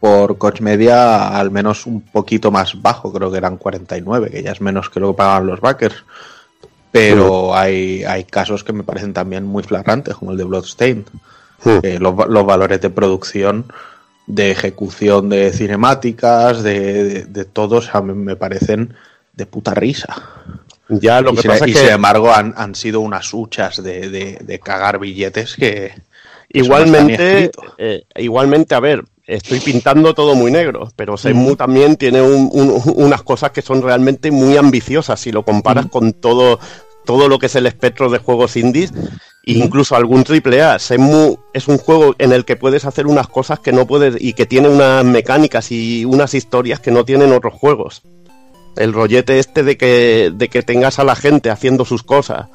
por 0.00 0.38
Coach 0.38 0.60
Media 0.62 1.36
al 1.38 1.50
menos 1.50 1.86
un 1.86 2.00
poquito 2.00 2.50
más 2.50 2.80
bajo, 2.80 3.12
creo 3.12 3.30
que 3.30 3.36
eran 3.36 3.58
49, 3.58 4.30
que 4.30 4.42
ya 4.42 4.52
es 4.52 4.60
menos 4.60 4.88
que 4.88 5.00
lo 5.00 5.10
que 5.10 5.18
pagaban 5.18 5.46
los 5.46 5.60
backers. 5.60 6.04
Pero 6.92 7.54
hay, 7.54 8.02
hay 8.02 8.24
casos 8.24 8.64
que 8.64 8.72
me 8.72 8.82
parecen 8.82 9.12
también 9.12 9.44
muy 9.44 9.62
flagrantes, 9.62 10.16
como 10.16 10.32
el 10.32 10.38
de 10.38 10.44
Bloodstained. 10.44 11.04
Que 11.82 11.98
los, 11.98 12.14
los 12.28 12.46
valores 12.46 12.80
de 12.80 12.88
producción, 12.88 13.66
de 14.34 14.50
ejecución 14.50 15.28
de 15.28 15.52
cinemáticas, 15.52 16.62
de, 16.62 17.04
de, 17.04 17.24
de 17.24 17.44
todos, 17.44 17.94
a 17.94 18.00
mí 18.00 18.12
me 18.14 18.36
parecen 18.36 18.94
de 19.32 19.46
puta 19.46 19.74
risa. 19.74 20.14
Ya 20.88 21.20
lo 21.20 21.32
y 21.32 21.36
que 21.36 21.42
sin, 21.42 21.50
pasa 21.50 21.66
y 21.68 21.70
es 21.70 21.76
que 21.76 21.82
sin 21.84 21.94
embargo 21.94 22.32
han, 22.32 22.52
han 22.56 22.74
sido 22.74 23.00
unas 23.00 23.32
huchas 23.32 23.82
de, 23.82 24.08
de- 24.08 24.38
de 24.40 24.58
cagar 24.58 24.98
billetes 24.98 25.54
que... 25.56 25.92
no 25.96 26.02
igualmente, 26.48 27.50
eh, 27.78 28.02
igualmente, 28.16 28.74
a 28.74 28.80
ver, 28.80 29.04
estoy 29.26 29.60
pintando 29.60 30.14
todo 30.14 30.34
muy 30.34 30.50
negro, 30.50 30.90
pero 30.96 31.16
Senmu 31.16 31.46
Ujú. 31.48 31.56
también 31.56 31.96
tiene 31.96 32.20
un- 32.22 32.50
un- 32.52 32.82
unas 32.96 33.22
cosas 33.22 33.52
que 33.52 33.62
son 33.62 33.82
realmente 33.82 34.30
muy 34.32 34.56
ambiciosas 34.56 35.20
si 35.20 35.30
lo 35.30 35.44
comparas 35.44 35.86
con 35.86 36.12
todo, 36.12 36.58
todo 37.10 37.28
lo 37.28 37.40
que 37.40 37.46
es 37.46 37.56
el 37.56 37.66
espectro 37.66 38.08
de 38.08 38.18
juegos 38.18 38.56
indies, 38.56 38.92
incluso 39.42 39.96
algún 39.96 40.22
triple 40.22 40.62
A. 40.62 40.76
Es 40.76 40.90
un 40.92 41.78
juego 41.78 42.14
en 42.18 42.30
el 42.30 42.44
que 42.44 42.54
puedes 42.54 42.84
hacer 42.84 43.08
unas 43.08 43.26
cosas 43.26 43.58
que 43.58 43.72
no 43.72 43.84
puedes 43.84 44.14
y 44.20 44.34
que 44.34 44.46
tiene 44.46 44.68
unas 44.68 45.04
mecánicas 45.04 45.72
y 45.72 46.04
unas 46.04 46.34
historias 46.34 46.78
que 46.78 46.92
no 46.92 47.04
tienen 47.04 47.32
otros 47.32 47.54
juegos. 47.54 48.02
El 48.76 48.92
rollete 48.92 49.40
este 49.40 49.64
de 49.64 49.76
que, 49.76 50.30
de 50.32 50.48
que 50.48 50.62
tengas 50.62 51.00
a 51.00 51.04
la 51.04 51.16
gente 51.16 51.50
haciendo 51.50 51.84
sus 51.84 52.04
cosas. 52.04 52.46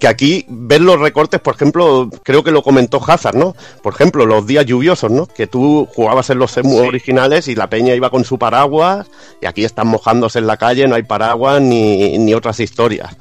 Que 0.00 0.08
aquí 0.08 0.44
ver 0.48 0.80
los 0.80 0.98
recortes, 0.98 1.38
por 1.38 1.54
ejemplo, 1.54 2.10
creo 2.24 2.42
que 2.42 2.50
lo 2.50 2.64
comentó 2.64 3.00
Hazard, 3.06 3.36
¿no? 3.36 3.54
Por 3.80 3.94
ejemplo, 3.94 4.26
los 4.26 4.44
días 4.44 4.66
lluviosos, 4.66 5.12
¿no? 5.12 5.26
Que 5.26 5.46
tú 5.46 5.86
jugabas 5.94 6.30
en 6.30 6.40
los 6.40 6.50
Semu 6.50 6.78
originales 6.78 7.46
y 7.46 7.54
la 7.54 7.70
peña 7.70 7.94
iba 7.94 8.10
con 8.10 8.24
su 8.24 8.40
paraguas 8.40 9.06
y 9.40 9.46
aquí 9.46 9.64
están 9.64 9.86
mojándose 9.86 10.40
en 10.40 10.48
la 10.48 10.56
calle, 10.56 10.88
no 10.88 10.96
hay 10.96 11.04
paraguas 11.04 11.62
ni, 11.62 12.18
ni 12.18 12.34
otras 12.34 12.58
historias. 12.58 13.16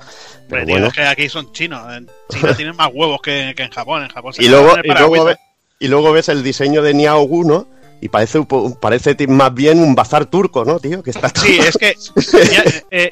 Pero 0.49 0.65
bueno. 0.65 0.87
es 0.87 0.93
que 0.93 1.03
aquí 1.03 1.29
son 1.29 1.51
chinos. 1.53 1.81
En 1.93 2.09
China 2.29 2.53
tienen 2.57 2.75
más 2.75 2.89
huevos 2.93 3.21
que, 3.21 3.53
que 3.55 3.63
en 3.63 3.71
Japón. 3.71 4.03
En 4.03 4.09
Japón 4.09 4.33
se 4.33 4.43
Y 4.43 4.47
luego, 4.49 4.69
y, 4.83 4.87
luego 4.87 4.87
paragüita. 4.87 5.23
ve- 5.25 5.37
y 5.79 5.87
luego 5.87 6.11
ves 6.11 6.27
el 6.29 6.43
diseño 6.43 6.81
de 6.81 6.93
Niao 6.93 7.21
Gu, 7.23 7.43
¿no? 7.45 7.67
Y 8.01 8.09
parece, 8.09 8.39
parece 8.81 9.15
más 9.27 9.53
bien 9.53 9.79
un 9.81 9.93
bazar 9.95 10.25
turco, 10.25 10.63
¿no, 10.65 10.79
tío? 10.79 11.03
Que 11.03 11.11
está 11.11 11.29
todo- 11.29 11.43
Sí, 11.45 11.59
es 11.59 11.77
que 11.77 11.89
eh, 12.91 13.11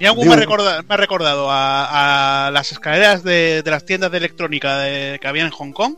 me, 0.00 0.32
ha 0.32 0.36
recordado, 0.36 0.82
me 0.82 0.94
ha 0.94 0.96
recordado 0.96 1.50
a, 1.50 2.46
a 2.46 2.50
las 2.50 2.72
escaleras 2.72 3.22
de, 3.24 3.62
de 3.62 3.70
las 3.70 3.84
tiendas 3.84 4.10
de 4.12 4.18
electrónica 4.18 4.78
de- 4.78 5.18
que 5.20 5.26
había 5.28 5.42
en 5.44 5.50
Hong 5.50 5.72
Kong, 5.72 5.94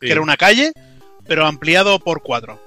Sí. 0.00 0.06
que 0.06 0.12
era 0.12 0.20
una 0.20 0.36
calle, 0.36 0.72
pero 1.26 1.46
ampliado 1.46 1.98
por 2.00 2.22
cuatro. 2.22 2.58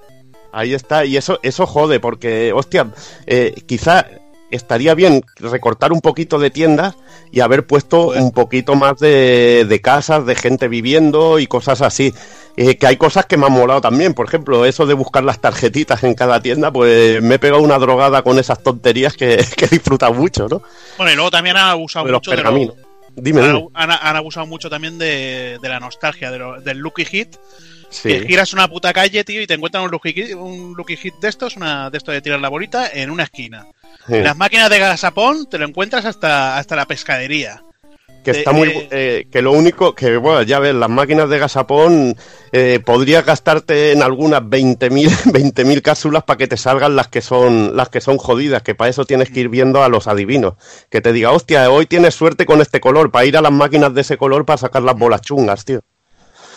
Ahí 0.54 0.74
está, 0.74 1.04
y 1.04 1.18
eso, 1.18 1.40
eso 1.44 1.66
jode, 1.68 2.00
porque, 2.00 2.54
hostia, 2.54 2.88
eh, 3.26 3.54
quizá 3.68 4.08
estaría 4.56 4.96
bien 4.96 5.24
recortar 5.40 5.92
un 5.94 6.02
poquito 6.02 6.40
de 6.40 6.50
tiendas 6.50 6.96
y 7.32 7.42
haber 7.42 7.66
puesto 7.68 8.08
un 8.10 8.32
poquito 8.32 8.76
más 8.76 8.98
de, 9.00 9.66
de 9.68 9.82
casas, 9.82 10.26
de 10.26 10.36
gente 10.36 10.68
viviendo 10.68 11.40
y 11.40 11.48
cosas 11.48 11.82
así. 11.82 12.14
Eh, 12.58 12.78
que 12.78 12.88
hay 12.88 12.96
cosas 12.96 13.26
que 13.26 13.36
me 13.36 13.46
han 13.48 13.52
molado 13.52 13.82
también, 13.82 14.14
por 14.14 14.28
ejemplo, 14.28 14.66
eso 14.66 14.86
de 14.86 14.94
buscar 14.94 15.26
las 15.26 15.42
tarjetitas 15.42 16.04
en 16.06 16.14
cada 16.14 16.42
tienda, 16.42 16.72
pues 16.72 17.22
me 17.22 17.36
he 17.36 17.40
pegado 17.40 17.62
una 17.62 17.78
drogada 17.78 18.22
con 18.22 18.40
esas 18.40 18.64
tonterías 18.64 19.14
que, 19.18 19.44
que 19.58 19.66
he 19.66 19.68
disfrutado 19.68 20.14
mucho, 20.14 20.48
¿no? 20.48 20.62
Bueno, 20.98 21.12
y 21.12 21.16
luego 21.16 21.32
también 21.32 21.58
han 21.58 21.70
abusado 21.70 22.06
De 22.06 22.14
los 22.14 22.20
mucho 22.20 22.32
de 22.32 22.38
lo- 22.38 22.44
pergaminos. 22.44 22.76
Dime, 23.18 23.42
han, 23.42 23.56
dime. 23.56 23.68
han- 23.74 23.92
han 23.92 24.16
abusado 24.16 24.46
mucho 24.46 24.70
también 24.70 24.98
de, 24.98 25.58
de 25.62 25.70
la 25.70 25.80
nostalgia, 25.82 26.32
de 26.32 26.40
lo- 26.40 26.62
del 26.62 26.78
Lucky 26.78 27.04
Hit. 27.06 27.36
Sí. 27.96 28.10
Que 28.10 28.28
giras 28.28 28.54
una 28.54 28.68
puta 28.68 28.92
calle, 28.94 29.24
tío, 29.24 29.42
y 29.42 29.48
te 29.48 29.54
encuentras 29.54 29.84
un 29.84 29.92
Lucky 29.92 30.14
Hit, 30.14 30.34
un 30.36 30.74
Lucky 30.76 30.98
Hit 30.98 31.16
de 31.22 31.30
estos, 31.30 31.56
una, 31.56 31.90
de 31.90 31.98
esto 31.98 32.12
de 32.12 32.22
tirar 32.22 32.40
la 32.40 32.50
bolita, 32.50 32.90
en 32.94 33.10
una 33.10 33.24
esquina. 33.24 33.66
Sí. 34.08 34.20
Las 34.22 34.36
máquinas 34.38 34.70
de 34.70 34.80
gasapón 34.80 35.48
te 35.50 35.58
lo 35.58 35.66
encuentras 35.66 36.06
hasta, 36.06 36.58
hasta 36.58 36.76
la 36.76 36.86
pescadería. 36.86 37.62
que 38.24 38.32
está 38.32 38.52
muy 38.54 38.68
de- 38.70 38.88
eh, 38.92 39.28
que 39.32 39.42
lo 39.44 39.52
único 39.52 39.94
que 39.94 40.18
bueno 40.18 40.42
ya 40.42 40.58
ves 40.58 40.74
las 40.74 40.90
máquinas 40.90 41.30
de 41.30 41.38
gasapón 41.38 42.16
eh, 42.52 42.80
podrías 42.84 43.24
gastarte 43.24 43.92
en 43.92 44.02
algunas 44.02 44.42
20.000 44.42 45.10
20.000 45.32 45.82
cápsulas 45.84 46.24
para 46.24 46.38
que 46.38 46.48
te 46.48 46.58
salgan 46.58 46.96
las 46.96 47.08
que 47.08 47.22
son 47.22 47.76
las 47.78 47.90
que 47.90 48.02
son 48.02 48.18
jodidas 48.18 48.64
que 48.64 48.74
para 48.74 48.90
eso 48.90 49.06
tienes 49.06 49.30
que 49.30 49.42
ir 49.42 49.50
viendo 49.50 49.84
a 49.84 49.90
los 49.90 50.08
adivinos 50.08 50.56
que 50.90 51.02
te 51.02 51.14
diga 51.14 51.32
hostia 51.34 51.70
hoy 51.70 51.86
tienes 51.86 52.16
suerte 52.16 52.48
con 52.48 52.62
este 52.62 52.80
color 52.80 53.12
para 53.12 53.26
ir 53.28 53.38
a 53.38 53.42
las 53.44 53.52
máquinas 53.52 53.94
de 53.94 54.02
ese 54.02 54.18
color 54.18 54.44
para 54.44 54.58
sacar 54.58 54.82
las 54.82 54.96
bolas 54.98 55.22
chungas 55.22 55.64
tío 55.64 55.82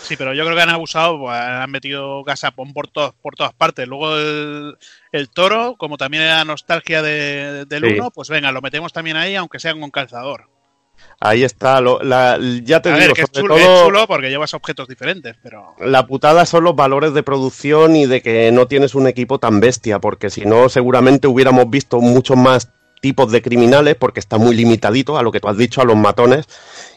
Sí, 0.09 0.17
pero 0.17 0.33
yo 0.33 0.43
creo 0.45 0.57
que 0.57 0.63
han 0.63 0.71
abusado, 0.71 1.19
pues, 1.19 1.37
han 1.39 1.71
metido 1.71 2.25
gasapón 2.25 2.73
por, 2.73 2.89
todas 2.89 3.13
por 3.21 3.35
todas 3.35 3.53
partes. 3.53 3.87
Luego 3.87 4.17
el, 4.17 4.77
el 5.13 5.29
toro, 5.29 5.77
como 5.77 5.99
también 5.99 6.23
era 6.23 6.45
nostalgia 6.47 7.03
de- 7.03 7.67
del 7.67 7.85
Sí. 7.85 7.93
1, 7.99 8.11
pues 8.11 8.29
venga, 8.31 8.51
lo 8.51 8.63
metemos 8.63 8.93
también 8.93 9.17
ahí, 9.19 9.37
aunque 9.37 9.59
sea 9.61 9.75
con 9.79 9.91
calzador. 9.91 10.49
ahí 11.21 11.45
está 11.45 11.81
lo- 11.81 12.01
la- 12.03 12.39
ya 12.65 12.81
te 12.83 12.89
A 12.91 12.95
digo 12.97 13.07
ver, 13.09 13.13
que 13.15 13.23
es 13.23 13.29
sobre 13.33 13.43
chulo, 13.43 13.55
todo 13.57 13.75
es 13.77 13.85
chulo 13.85 14.07
porque 14.09 14.31
llevas 14.31 14.53
objetos 14.55 14.89
diferentes, 14.89 15.37
pero... 15.43 15.75
La 15.79 16.07
putada 16.07 16.45
son 16.47 16.65
los 16.65 16.75
valores 16.75 17.13
de 17.15 17.23
producción 17.23 17.95
y 17.97 18.07
de 18.07 18.21
que 18.23 18.51
no 18.51 18.67
tienes 18.67 18.95
un 18.97 19.07
equipo 19.07 19.39
tan 19.39 19.61
bestia, 19.61 20.01
porque 20.01 20.29
si 20.31 20.45
no, 20.45 20.69
seguramente 20.69 21.29
hubiéramos 21.29 21.71
visto 21.71 22.01
muchos 22.01 22.37
más 22.37 22.71
tipos 23.01 23.31
de 23.31 23.43
criminales, 23.43 23.95
porque 23.95 24.19
está 24.19 24.39
muy 24.39 24.57
limitadito 24.57 25.17
a 25.17 25.23
lo 25.23 25.31
que 25.31 25.39
tú 25.39 25.47
has 25.47 25.57
dicho, 25.57 25.81
a 25.81 25.85
los 25.85 25.95
matones, 25.97 26.47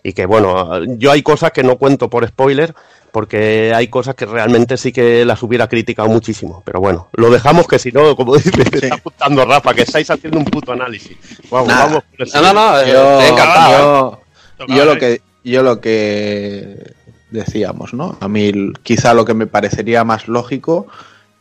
y 0.01 0.13
que 0.13 0.25
bueno, 0.25 0.83
yo 0.97 1.11
hay 1.11 1.21
cosas 1.21 1.51
que 1.51 1.61
no 1.61 1.77
cuento 1.77 2.09
por 2.09 2.27
spoiler, 2.27 2.73
porque 3.11 3.73
hay 3.75 3.87
cosas 3.89 4.15
que 4.15 4.25
realmente 4.25 4.77
sí 4.77 4.91
que 4.91 5.25
las 5.25 5.43
hubiera 5.43 5.67
criticado 5.67 6.07
muchísimo, 6.09 6.61
pero 6.65 6.79
bueno, 6.79 7.09
lo 7.13 7.29
dejamos 7.29 7.67
que 7.67 7.77
si 7.79 7.91
no, 7.91 8.15
como 8.15 8.35
dice, 8.37 8.51
me 8.57 8.63
está 8.63 8.95
apuntando 8.95 9.45
Rafa, 9.45 9.73
que 9.73 9.81
estáis 9.81 10.09
haciendo 10.09 10.39
un 10.39 10.45
puto 10.45 10.71
análisis. 10.71 11.17
Vamos, 11.49 11.67
Nada. 11.67 11.85
vamos 11.85 12.03
por 12.17 12.27
No, 12.33 12.41
no, 12.41 12.53
no, 12.53 12.79
eh, 12.81 12.91
yo, 12.91 13.19
estoy 13.19 13.33
encantado. 13.33 14.11
yo- 14.11 14.19
Tocaba, 14.57 14.77
yo 14.77 14.85
lo 14.85 14.97
que 14.99 15.21
yo 15.43 15.63
lo 15.63 15.81
que 15.81 16.93
decíamos, 17.31 17.93
¿no? 17.93 18.17
A 18.19 18.27
mí 18.27 18.51
quizá 18.83 19.13
lo 19.13 19.25
que 19.25 19.33
me 19.33 19.47
parecería 19.47 20.03
más 20.03 20.27
lógico 20.27 20.87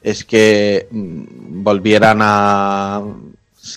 es 0.03 0.25
que 0.25 0.89
mm, 0.91 1.63
volvieran 1.63 2.21
a 2.23 3.03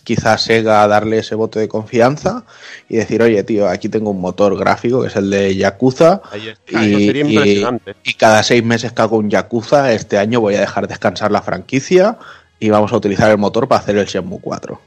quizá 0.02 0.38
Sega 0.38 0.84
a 0.84 0.88
darle 0.88 1.20
ese 1.20 1.36
voto 1.36 1.60
de 1.60 1.68
confianza 1.68 2.44
y 2.90 2.98
decir, 2.98 3.22
oye, 3.22 3.44
tío, 3.44 3.68
aquí 3.68 3.90
tengo 3.90 4.12
un 4.12 4.22
motor 4.22 4.58
gráfico 4.58 5.02
que 5.02 5.08
es 5.08 5.16
el 5.16 5.30
de 5.30 5.56
Yakuza 5.56 6.22
Ahí 6.32 6.50
está, 6.50 6.84
y, 6.84 6.90
eso 6.92 7.00
sería 7.00 7.24
y- 7.26 7.34
impresionante. 7.36 7.96
y 8.04 8.14
cada 8.14 8.44
seis 8.44 8.64
meses 8.64 8.92
que 8.94 9.02
hago 9.02 9.18
un 9.18 9.30
Yakuza, 9.30 9.92
este 9.94 10.18
año 10.18 10.40
voy 10.42 10.56
a 10.56 10.62
dejar 10.62 10.88
descansar 10.88 11.32
la 11.32 11.42
franquicia 11.42 12.18
y 12.60 12.70
vamos 12.70 12.92
a 12.94 12.98
utilizar 12.98 13.30
el 13.32 13.38
motor 13.38 13.68
para 13.68 13.82
hacer 13.82 13.98
el 13.98 14.06
Shenmue 14.06 14.40
4. 14.42 14.80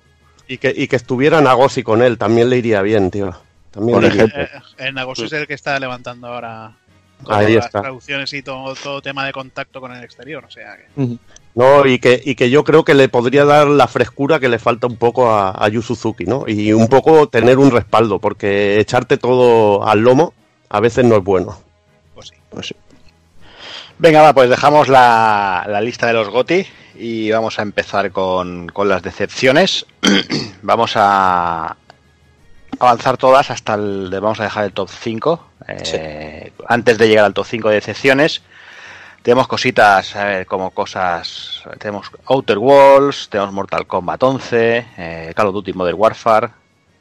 Y 0.49 0.59
que, 0.59 0.73
y 0.77 0.87
que 0.89 0.97
estuviera 0.97 1.41
Nagosi 1.41 1.83
con 1.83 2.03
él, 2.03 2.19
también 2.19 2.49
le 2.49 2.57
iría 2.59 2.81
bien, 2.83 3.11
tío. 3.11 3.37
También 3.71 3.97
Por 3.99 4.05
ejemplo. 4.07 4.43
Eh, 4.43 4.49
el 4.79 4.95
negocio 4.95 5.25
es 5.27 5.33
el 5.33 5.47
que 5.47 5.55
está 5.55 5.79
levantando 5.81 6.29
ahora 6.29 6.77
con 7.23 7.35
Ahí 7.35 7.55
las 7.55 7.67
está. 7.67 7.81
traducciones 7.83 8.33
y 8.33 8.43
todo, 8.43 8.75
todo 8.75 9.03
tema 9.03 9.27
de 9.27 9.33
contacto 9.33 9.81
con 9.81 9.93
el 9.93 10.05
exterior. 10.05 10.45
O 10.47 10.51
sea 10.51 10.77
que... 10.77 11.17
No, 11.57 11.87
y 11.87 11.99
que, 11.99 12.21
y 12.23 12.35
que 12.35 12.51
yo 12.51 12.65
creo 12.65 12.85
que 12.85 12.93
le 12.95 13.09
podría 13.09 13.45
dar 13.47 13.67
la 13.67 13.89
frescura 13.89 14.39
que 14.39 14.49
le 14.51 14.59
falta 14.59 14.87
un 14.87 14.97
poco 14.97 15.31
a, 15.31 15.51
a 15.53 15.69
Yu 15.69 15.81
Suzuki, 15.81 16.25
¿no? 16.25 16.45
Y 16.47 16.73
un 16.75 16.87
poco 16.87 17.29
tener 17.29 17.59
un 17.59 17.71
respaldo, 17.71 18.19
porque 18.19 18.79
echarte 18.79 19.17
todo 19.17 19.87
al 19.89 20.01
lomo 20.01 20.35
a 20.69 20.81
veces 20.81 21.05
no 21.07 21.17
es 21.17 21.25
bueno. 21.25 21.59
Pues 22.15 22.29
sí. 22.29 22.35
Pues 22.51 22.67
sí. 22.69 22.77
Venga, 23.99 24.21
va, 24.21 24.35
pues 24.35 24.51
dejamos 24.51 24.89
la, 24.89 25.65
la 25.67 25.81
lista 25.81 26.07
de 26.07 26.13
los 26.13 26.29
GOTI 26.29 26.67
y 26.99 27.31
vamos 27.31 27.59
a 27.59 27.63
empezar 27.63 28.11
con, 28.13 28.69
con 28.69 28.91
las 28.91 29.03
decepciones. 29.03 29.87
vamos 30.63 30.93
a 30.97 31.75
avanzar 32.79 33.17
todas 33.17 33.51
hasta 33.51 33.75
el. 33.75 34.11
Vamos 34.21 34.41
a 34.41 34.45
dejar 34.45 34.65
el 34.67 34.73
top 34.73 34.91
5. 34.91 35.47
eh, 35.69 36.53
Antes 36.69 36.99
de 36.99 37.09
llegar 37.09 37.25
al 37.25 37.33
top 37.33 37.47
5 37.47 37.69
de 37.71 37.75
decepciones, 37.77 38.43
tenemos 39.27 39.49
cositas, 39.49 40.15
como 40.47 40.71
cosas. 40.71 41.65
Tenemos 41.81 42.13
Outer 42.27 42.59
Worlds, 42.59 43.29
tenemos 43.29 43.53
Mortal 43.53 43.85
Kombat 43.85 44.23
11, 44.23 44.87
eh, 44.97 45.33
Call 45.35 45.49
of 45.49 45.55
Duty 45.55 45.73
Modern 45.73 45.99
Warfare, 45.99 46.51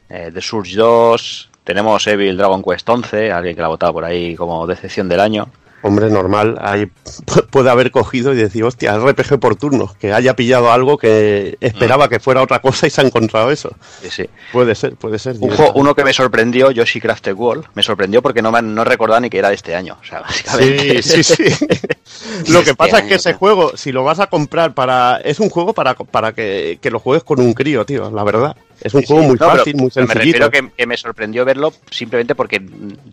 eh, 0.10 0.32
The 0.34 0.42
Surge 0.42 0.76
2, 0.76 1.52
tenemos 1.64 2.08
Evil 2.08 2.36
Dragon 2.36 2.64
Quest 2.64 2.90
11, 2.90 3.32
alguien 3.32 3.54
que 3.54 3.62
la 3.62 3.68
ha 3.68 3.70
votado 3.70 3.94
por 3.94 4.06
ahí 4.06 4.36
como 4.36 4.66
decepción 4.66 5.08
del 5.08 5.20
año. 5.20 5.50
Hombre, 5.88 6.10
normal, 6.10 6.57
ahí 6.62 6.86
pu- 7.26 7.45
puede 7.52 7.70
haber 7.70 7.91
cogido 7.91 8.34
y 8.34 8.38
decir, 8.38 8.64
hostia, 8.64 8.98
RPG 8.98 9.40
por 9.40 9.56
turnos, 9.56 9.95
que 9.98 10.12
haya 10.14 10.36
pillado 10.36 10.72
algo 10.72 10.98
que 10.98 11.57
esperaba 11.62 12.10
que 12.10 12.20
fuera 12.20 12.41
otra 12.41 12.60
cosa 12.60 12.88
y 12.88 12.90
se 12.90 13.02
ha 13.02 13.03
encontrado 13.03 13.52
eso. 13.52 13.70
Sí, 14.02 14.10
sí. 14.10 14.30
Puede 14.52 14.74
ser, 14.74 14.95
puede 14.95 15.20
ser. 15.20 15.34
Un 15.36 15.41
directo. 15.41 15.57
juego- 15.64 15.80
uno 15.80 15.94
que 15.94 16.03
me 16.03 16.12
sorprendió, 16.12 16.72
Yoshi 16.72 16.99
Crafted 16.99 17.36
World, 17.36 17.66
me 17.76 17.84
sorprendió 17.84 18.22
porque 18.24 18.41
no, 18.41 18.52
me, 18.52 18.62
no 18.64 18.84
recordaba 18.84 19.20
ni 19.20 19.30
que 19.30 19.38
era 19.38 19.49
de 19.49 19.56
este 19.56 19.76
año. 19.76 19.98
O 20.02 20.06
sea, 20.06 20.22
básicamente. 20.22 21.03
Sí, 21.03 21.24
sí, 21.24 21.36
sí. 21.36 21.66
Lo 22.52 22.64
que 22.64 22.72
Este 22.72 22.76
pasa 22.76 22.98
es 22.98 23.02
año, 23.03 23.10
que 23.10 23.16
ese 23.16 23.30
tío. 23.32 23.38
juego, 23.40 23.78
si 23.78 23.91
lo 23.91 24.03
vas 24.03 24.20
a 24.20 24.28
comprar 24.28 24.74
para. 24.74 25.18
Es 25.24 25.40
un 25.40 25.49
juego 25.49 25.74
para, 25.74 25.94
para 25.95 26.34
que, 26.34 26.80
que 26.82 26.90
lo 26.90 26.99
juegues 26.99 27.24
con 27.24 27.40
un 27.40 27.53
crío, 27.53 27.86
tío, 27.86 28.10
la 28.10 28.24
verdad. 28.24 28.56
Es 28.82 28.94
un 28.94 29.02
Sí, 29.02 29.08
juego 29.08 29.22
sí. 29.24 29.28
muy 29.30 29.36
No, 29.38 29.46
pero- 29.48 29.58
fácil, 29.58 29.76
muy 29.78 29.90
pero 29.90 30.08
Me 30.08 30.14
sencillito. 30.14 30.46
refiero 30.48 30.70
que, 30.70 30.76
que 30.76 30.86
me 30.88 30.98
sorprendió 30.98 31.46
verlo 31.46 31.74
simplemente 31.90 32.36
porque 32.36 32.60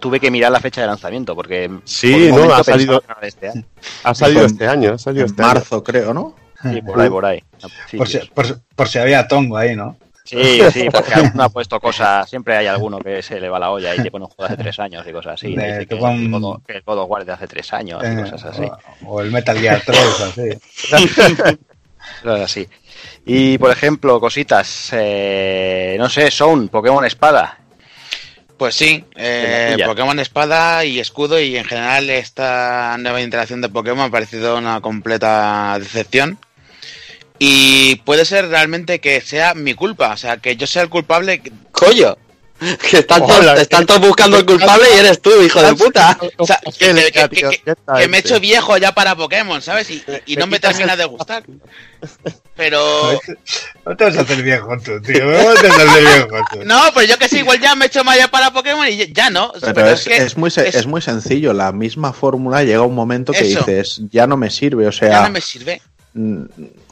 tuve 0.01 0.19
que 0.21 0.31
mirar 0.31 0.51
la 0.53 0.61
fecha 0.61 0.81
de 0.81 0.87
lanzamiento. 0.89 1.35
Porque 1.37 1.71
Sí, 1.85 2.29
por 2.31 2.47
no, 2.47 2.55
ha 2.55 2.65
salido- 2.65 3.03
este 3.23 3.49
año. 3.51 3.65
Ha 4.05 4.15
salido 4.15 4.45
este 4.47 4.67
año, 4.67 4.93
ha 4.95 4.99
salido 4.99 5.25
En 5.25 5.31
este 5.31 5.43
año. 5.43 5.55
marzo, 5.55 5.83
creo, 5.85 6.13
¿no? 6.15 6.35
Sí, 6.63 6.81
por 6.83 7.01
ahí, 7.01 7.09
por 7.11 7.25
ahí. 7.27 7.43
Sí, 7.89 7.97
Por 7.97 8.09
si, 8.09 8.19
por, 8.35 8.61
por 8.77 8.89
si 8.89 8.99
había 8.99 9.27
tongo 9.27 9.57
ahí, 9.57 9.75
¿no? 9.77 9.97
sí, 10.25 10.61
sí, 10.73 10.89
porque 10.91 11.13
alguno 11.13 11.43
ha 11.43 11.49
puesto 11.49 11.79
cosas. 11.81 12.29
Siempre 12.31 12.57
hay 12.57 12.67
alguno 12.69 12.99
que 13.01 13.21
se 13.23 13.39
le 13.41 13.49
va 13.49 13.59
la 13.59 13.71
olla 13.71 13.95
y 13.95 14.03
te 14.03 14.11
pone 14.11 14.25
un 14.25 14.31
juego 14.31 14.49
de 14.49 14.55
hace 14.55 14.63
tres 14.63 14.79
años 14.79 15.05
y 15.07 15.13
cosas 15.13 15.35
así. 15.35 15.55
De- 15.55 15.67
Dice 15.67 15.87
que, 15.87 15.97
pon- 15.97 16.13
el 16.13 16.31
God 16.31 16.45
of- 16.45 16.63
que 16.67 16.73
el 16.77 16.83
God 16.83 16.99
of 17.01 17.11
War 17.11 17.21
es 17.23 17.27
de 17.27 17.33
hace 17.35 17.47
tres 17.49 17.73
años 17.73 18.01
y 18.03 18.07
Eh, 18.07 18.21
cosas 18.23 18.45
así. 18.45 18.63
o, 19.05 19.15
o 19.17 19.21
el 19.21 19.31
Metal 19.33 19.59
Gear 19.59 19.83
3, 19.85 20.21
así. 20.21 20.49
Cosas 22.23 22.41
así. 22.43 22.69
Y 23.25 23.59
por 23.59 23.71
ejemplo, 23.71 24.21
cositas, 24.21 24.91
eh, 24.93 25.97
no 25.99 26.09
sé, 26.09 26.31
son 26.31 26.69
Pokémon 26.69 27.05
Espada. 27.05 27.59
Pues 28.57 28.75
sí, 28.75 29.05
eh. 29.17 29.77
Pokémon 29.85 30.19
Espada 30.19 30.85
y 30.85 31.01
Escudo 31.01 31.41
y 31.41 31.57
en 31.57 31.65
general 31.65 32.11
esta 32.11 32.97
nueva 32.99 33.21
interacción 33.21 33.61
de 33.61 33.69
Pokémon 33.69 34.07
ha 34.07 34.11
parecido 34.11 34.57
una 34.57 34.81
completa 34.81 35.77
decepción. 35.79 36.39
Y 37.39 37.97
puede 38.05 38.25
ser 38.25 38.49
realmente 38.49 39.01
que 39.01 39.21
sea 39.21 39.55
mi 39.55 39.75
culpa, 39.75 40.13
o 40.13 40.17
sea, 40.17 40.37
que 40.37 40.57
yo 40.57 40.67
sea 40.67 40.83
el 40.83 40.89
culpable. 40.91 41.43
Coño. 41.73 42.17
Que 42.91 42.99
están, 42.99 43.21
todos, 43.27 43.41
Hola, 43.41 43.55
están 43.61 43.87
todos 43.87 44.01
buscando 44.01 44.39
el 44.39 44.47
culpable 44.47 44.85
y 44.95 44.99
eres 44.99 45.21
tú, 45.21 45.31
hijo 45.43 45.61
de 45.63 45.75
puta. 45.75 46.19
O 46.37 46.47
sea, 46.47 46.61
que, 46.65 46.73
¿Qué 46.73 46.93
le- 46.93 47.05
que- 47.13 47.21
que- 47.23 47.29
tío? 47.29 47.51
que- 47.51 47.59
¿Qué 47.65 47.75
tal 47.75 47.99
que 48.01 48.09
me 48.09 48.17
he 48.17 48.21
este? 48.21 48.31
hecho 48.35 48.41
viejo 48.41 48.77
ya 48.79 48.93
para 48.93 49.17
Pokémon, 49.17 49.61
¿sabes? 49.63 49.91
Y, 49.91 50.03
y 50.27 50.37
no 50.37 50.47
me 50.47 50.61
termina 50.61 50.95
de 50.97 51.05
gustar. 51.07 51.43
Pero... 52.57 53.21
No 53.87 53.97
te 53.97 54.05
vas 54.05 54.17
a 54.17 54.21
hacer 54.21 54.43
viejo 54.43 54.69
tú, 54.85 55.01
tío. 55.01 55.25
No 55.25 55.55
te 55.55 55.69
vas 55.69 55.79
a 55.79 55.83
hacer 55.83 56.01
viejo 56.01 56.37
tú. 56.53 56.59
No, 56.65 56.81
pero 56.95 57.07
yo 57.07 57.19
que 57.19 57.29
sé, 57.29 57.39
igual 57.41 57.61
ya 57.61 57.75
me 57.75 57.87
he 57.87 57.89
hecho 57.89 58.05
más 58.05 58.17
ya 58.17 58.29
para 58.29 58.53
Pokémon 58.53 58.87
y 58.89 58.97
ya- 58.97 59.07
ya 59.13 59.31
no. 59.31 59.53
Pero 59.61 59.89
es, 59.89 60.05
que 60.05 60.17
es 60.19 60.37
muy, 60.37 60.51
se- 60.51 60.69
es- 60.69 60.75
es 60.75 60.87
muy 60.87 61.01
sencillo. 61.01 61.53
La 61.53 61.73
misma 61.73 62.13
fórmula 62.13 62.63
llega 62.63 62.83
un 62.83 62.95
momento 62.95 63.33
que 63.33 63.41
Eso. 63.51 63.61
dices, 63.61 64.01
ya 64.11 64.27
no 64.27 64.37
me 64.37 64.51
sirve. 64.51 64.87
O 64.87 64.91
ya 64.91 64.99
sea, 64.99 65.23
no 65.23 65.31
me 65.31 65.41
sirve. 65.41 65.81
Mm, 66.15 66.43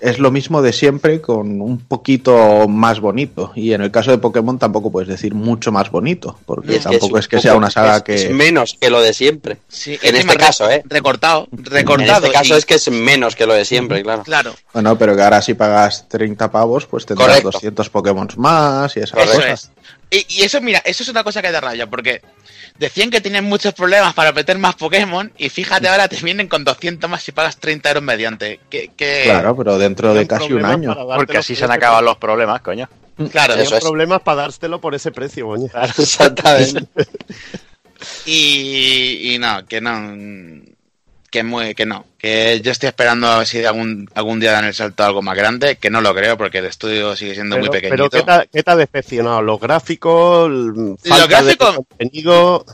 es 0.00 0.18
lo 0.18 0.30
mismo 0.30 0.62
de 0.62 0.72
siempre 0.72 1.20
con 1.20 1.60
un 1.60 1.78
poquito 1.78 2.66
más 2.68 3.00
bonito. 3.00 3.52
Y 3.54 3.72
en 3.72 3.82
el 3.82 3.90
caso 3.90 4.10
de 4.10 4.18
Pokémon 4.18 4.58
tampoco 4.58 4.90
puedes 4.90 5.08
decir 5.08 5.34
mucho 5.34 5.72
más 5.72 5.90
bonito, 5.90 6.38
porque 6.46 6.76
Es 6.76 6.84
que 6.86 6.90
tampoco 6.90 7.18
es, 7.18 7.28
que 7.28 7.40
sea 7.40 7.54
una 7.54 7.70
saga 7.70 7.96
es- 7.98 8.02
que... 8.02 8.14
Es 8.14 8.30
menos 8.30 8.76
que 8.80 8.90
lo 8.90 9.00
de 9.00 9.12
siempre. 9.12 9.58
Sí, 9.68 9.98
En 10.02 10.16
este 10.16 10.36
caso, 10.36 10.70
¿eh? 10.70 10.82
Recortado, 10.86 11.48
En 11.52 11.64
recortado. 11.64 12.26
este 12.26 12.32
caso 12.32 12.54
y- 12.54 12.58
es 12.58 12.66
que 12.66 12.74
es 12.74 12.90
menos 12.90 13.36
que 13.36 13.46
lo 13.46 13.54
de 13.54 13.64
siempre, 13.64 14.02
claro. 14.02 14.22
Claro, 14.22 14.54
Bueno, 14.72 14.96
pero 14.98 15.14
que 15.16 15.22
ahora 15.22 15.42
si 15.42 15.54
pagas 15.54 16.08
30 16.08 16.50
pavos, 16.50 16.86
pues 16.86 17.04
tendrás 17.06 17.28
Correcto. 17.28 17.50
200 17.52 17.90
Pokémon 17.90 18.28
más 18.36 18.96
y 18.96 19.00
esas 19.00 19.18
eso 19.24 19.34
cosas. 19.36 19.70
Y, 20.10 20.26
y 20.28 20.42
eso, 20.42 20.60
mira, 20.60 20.80
eso 20.84 21.02
es 21.02 21.08
una 21.08 21.22
cosa 21.24 21.40
que 21.40 21.52
da 21.52 21.60
rabia, 21.60 21.86
porque 21.88 22.20
decían 22.78 23.10
que 23.10 23.20
tienen 23.20 23.44
muchos 23.44 23.74
problemas 23.74 24.12
para 24.14 24.32
meter 24.32 24.58
más 24.58 24.74
Pokémon 24.74 25.30
y 25.38 25.48
fíjate 25.50 25.86
ahora 25.88 26.08
te 26.08 26.16
vienen 26.16 26.48
con 26.48 26.64
200 26.64 27.08
más 27.08 27.22
si 27.22 27.30
pagas 27.32 27.58
30 27.58 27.88
euros 27.90 28.02
mediante. 28.02 28.60
Que, 28.68 28.90
que- 28.96 29.22
Claro, 29.24 29.56
pero 29.56 29.78
dentro 29.78 30.12
de 30.14 30.26
casi 30.26 30.52
un 30.52 30.64
año. 30.64 30.96
Porque 31.14 31.38
así 31.38 31.54
se 31.54 31.64
han 31.64 31.70
acabado 31.72 32.02
los 32.02 32.16
problemas, 32.16 32.60
coño. 32.60 32.88
Claro, 33.30 33.54
Eso 33.54 33.74
Hay 33.74 33.78
es. 33.78 33.84
problemas 33.84 34.22
para 34.22 34.42
dártelo 34.42 34.80
por 34.80 34.94
ese 34.94 35.12
precio, 35.12 35.46
coño. 35.46 35.68
Exactamente. 35.98 36.86
y, 38.26 39.34
y 39.34 39.38
no, 39.38 39.64
que 39.66 39.80
no. 39.80 40.69
Que, 41.30 41.44
muy, 41.44 41.76
que 41.76 41.86
no, 41.86 42.06
que 42.18 42.60
yo 42.60 42.72
estoy 42.72 42.88
esperando 42.88 43.28
a 43.28 43.38
ver 43.38 43.46
si 43.46 43.64
algún, 43.64 44.10
algún 44.14 44.40
día 44.40 44.50
dan 44.50 44.64
el 44.64 44.74
salto 44.74 45.04
a 45.04 45.06
algo 45.06 45.22
más 45.22 45.36
grande, 45.36 45.76
que 45.76 45.88
no 45.88 46.00
lo 46.00 46.12
creo 46.12 46.36
porque 46.36 46.58
el 46.58 46.64
estudio 46.66 47.14
sigue 47.14 47.34
siendo 47.34 47.54
Pero, 47.54 47.70
muy 47.70 47.80
pero 47.80 47.88
pequeñito. 48.08 48.18
¿qué, 48.18 48.22
te 48.24 48.30
ha, 48.32 48.46
qué 48.46 48.62
te 48.64 48.70
ha 48.72 48.76
decepcionado? 48.76 49.40
¿Los 49.40 49.60
gráficos? 49.60 50.50
falta 51.06 51.26
gráficos- 51.28 51.76
contenido? 51.76 52.66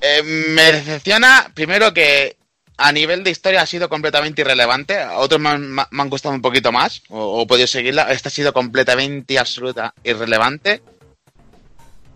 Eh, 0.00 0.22
me 0.22 0.70
decepciona, 0.72 1.50
primero 1.52 1.92
que 1.92 2.36
a 2.76 2.92
nivel 2.92 3.24
de 3.24 3.30
historia 3.32 3.62
ha 3.62 3.66
sido 3.66 3.88
completamente 3.88 4.42
irrelevante. 4.42 4.96
A 5.00 5.18
otros 5.18 5.40
me 5.40 5.48
han, 5.48 5.70
me 5.74 5.84
han 5.90 6.08
gustado 6.08 6.32
un 6.34 6.40
poquito 6.40 6.70
más, 6.70 7.02
o, 7.08 7.18
o 7.40 7.42
he 7.42 7.46
podido 7.46 7.66
seguirla. 7.66 8.10
Esta 8.12 8.28
ha 8.28 8.32
sido 8.32 8.52
completamente 8.52 9.34
y 9.34 9.36
absoluta 9.36 9.92
irrelevante. 10.04 10.80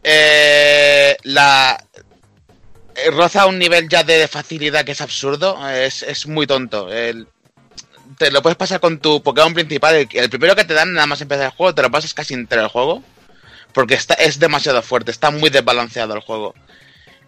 Eh, 0.05 1.17
la, 1.25 1.83
roza 3.13 3.47
un 3.47 3.59
nivel 3.59 3.89
ya 3.89 4.03
de 4.05 4.29
facilidad 4.29 4.85
que 4.85 4.93
es 4.93 5.01
absurdo. 5.01 5.69
Es, 5.69 6.03
es 6.03 6.27
muy 6.27 6.47
tonto. 6.47 6.93
El- 6.93 7.29
te 8.19 8.31
lo 8.31 8.43
puedes 8.43 8.57
pasar 8.57 8.81
con 8.81 8.99
tu 9.01 9.23
Pokémon 9.23 9.55
principal. 9.55 9.95
El, 9.95 10.09
el 10.13 10.31
primero 10.31 10.55
que 10.55 10.65
te 10.65 10.75
dan 10.75 10.93
nada 10.93 11.07
más 11.07 11.21
empezar 11.21 11.47
el 11.47 11.51
juego, 11.53 11.75
te 11.75 11.83
lo 11.83 11.91
pasas 11.91 12.15
casi 12.15 12.35
entero 12.35 12.63
el 12.63 12.69
juego. 12.69 13.03
Porque 13.73 13.95
está, 13.95 14.15
es 14.15 14.39
demasiado 14.39 14.81
fuerte, 14.83 15.11
está 15.11 15.31
muy 15.33 15.51
desbalanceado 15.51 16.15
el 16.15 16.21
juego. 16.21 16.55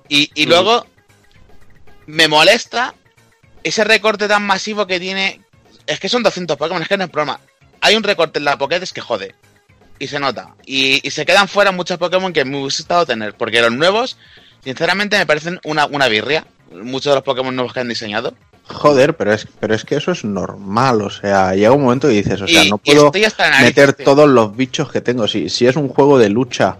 Y, 0.09 0.31
y 0.35 0.47
luego 0.47 0.87
me 2.07 2.29
molesta 2.29 2.95
ese 3.65 3.83
recorte 3.83 4.29
tan 4.29 4.45
masivo 4.45 4.87
que 4.87 5.01
tiene. 5.01 5.41
Es 5.87 5.99
que 5.99 6.09
son 6.09 6.23
200 6.23 6.57
Pokémon, 6.57 6.83
es 6.83 6.89
que 6.89 6.97
no 6.97 7.05
es 7.05 7.11
broma. 7.11 7.41
Hay 7.81 7.97
un 7.97 8.03
recorte 8.05 8.39
en 8.39 8.45
la 8.45 8.59
Pokédex 8.59 8.93
que 8.93 9.01
jode. 9.01 9.35
Y 9.99 10.07
se 10.09 10.21
nota. 10.21 10.55
Y, 10.65 11.07
y 11.07 11.11
se 11.11 11.25
quedan 11.27 11.49
fuera 11.49 11.73
muchos 11.73 11.99
Pokémon 11.99 12.33
que 12.33 12.45
me 12.45 12.59
hubiese 12.59 12.83
gustado 12.83 13.07
tener. 13.07 13.35
Porque 13.35 13.61
los 13.61 13.73
nuevos, 13.73 14.17
sinceramente, 14.67 15.17
me 15.17 15.25
parecen 15.27 15.61
una, 15.65 15.87
una 15.87 16.09
birria. 16.09 16.45
Muchos 16.73 17.13
de 17.13 17.15
los 17.15 17.23
Pokémon 17.25 17.55
nuevos 17.55 17.73
que 17.73 17.81
han 17.81 17.89
diseñado. 17.89 18.35
Joder, 18.65 19.17
pero 19.17 19.33
es, 19.33 19.47
pero 19.61 19.75
es 19.77 19.85
que 19.85 19.95
eso 19.95 20.11
es 20.11 20.25
normal, 20.25 21.01
o 21.01 21.09
sea, 21.09 21.55
llega 21.55 21.71
un 21.71 21.85
momento 21.85 22.11
y 22.11 22.17
dices, 22.17 22.41
o 22.43 22.49
sea, 22.49 22.65
Y- 22.65 22.71
no 22.71 22.79
puedo 22.79 23.13
nariz, 23.13 23.61
meter 23.63 23.93
tío. 23.93 24.05
todos 24.05 24.29
los 24.29 24.57
bichos 24.57 24.91
que 24.91 25.01
tengo. 25.01 25.29
Si, 25.29 25.49
si 25.49 25.69
es 25.69 25.77
un 25.77 25.89
juego 25.89 26.19
de 26.19 26.29
lucha 26.29 26.77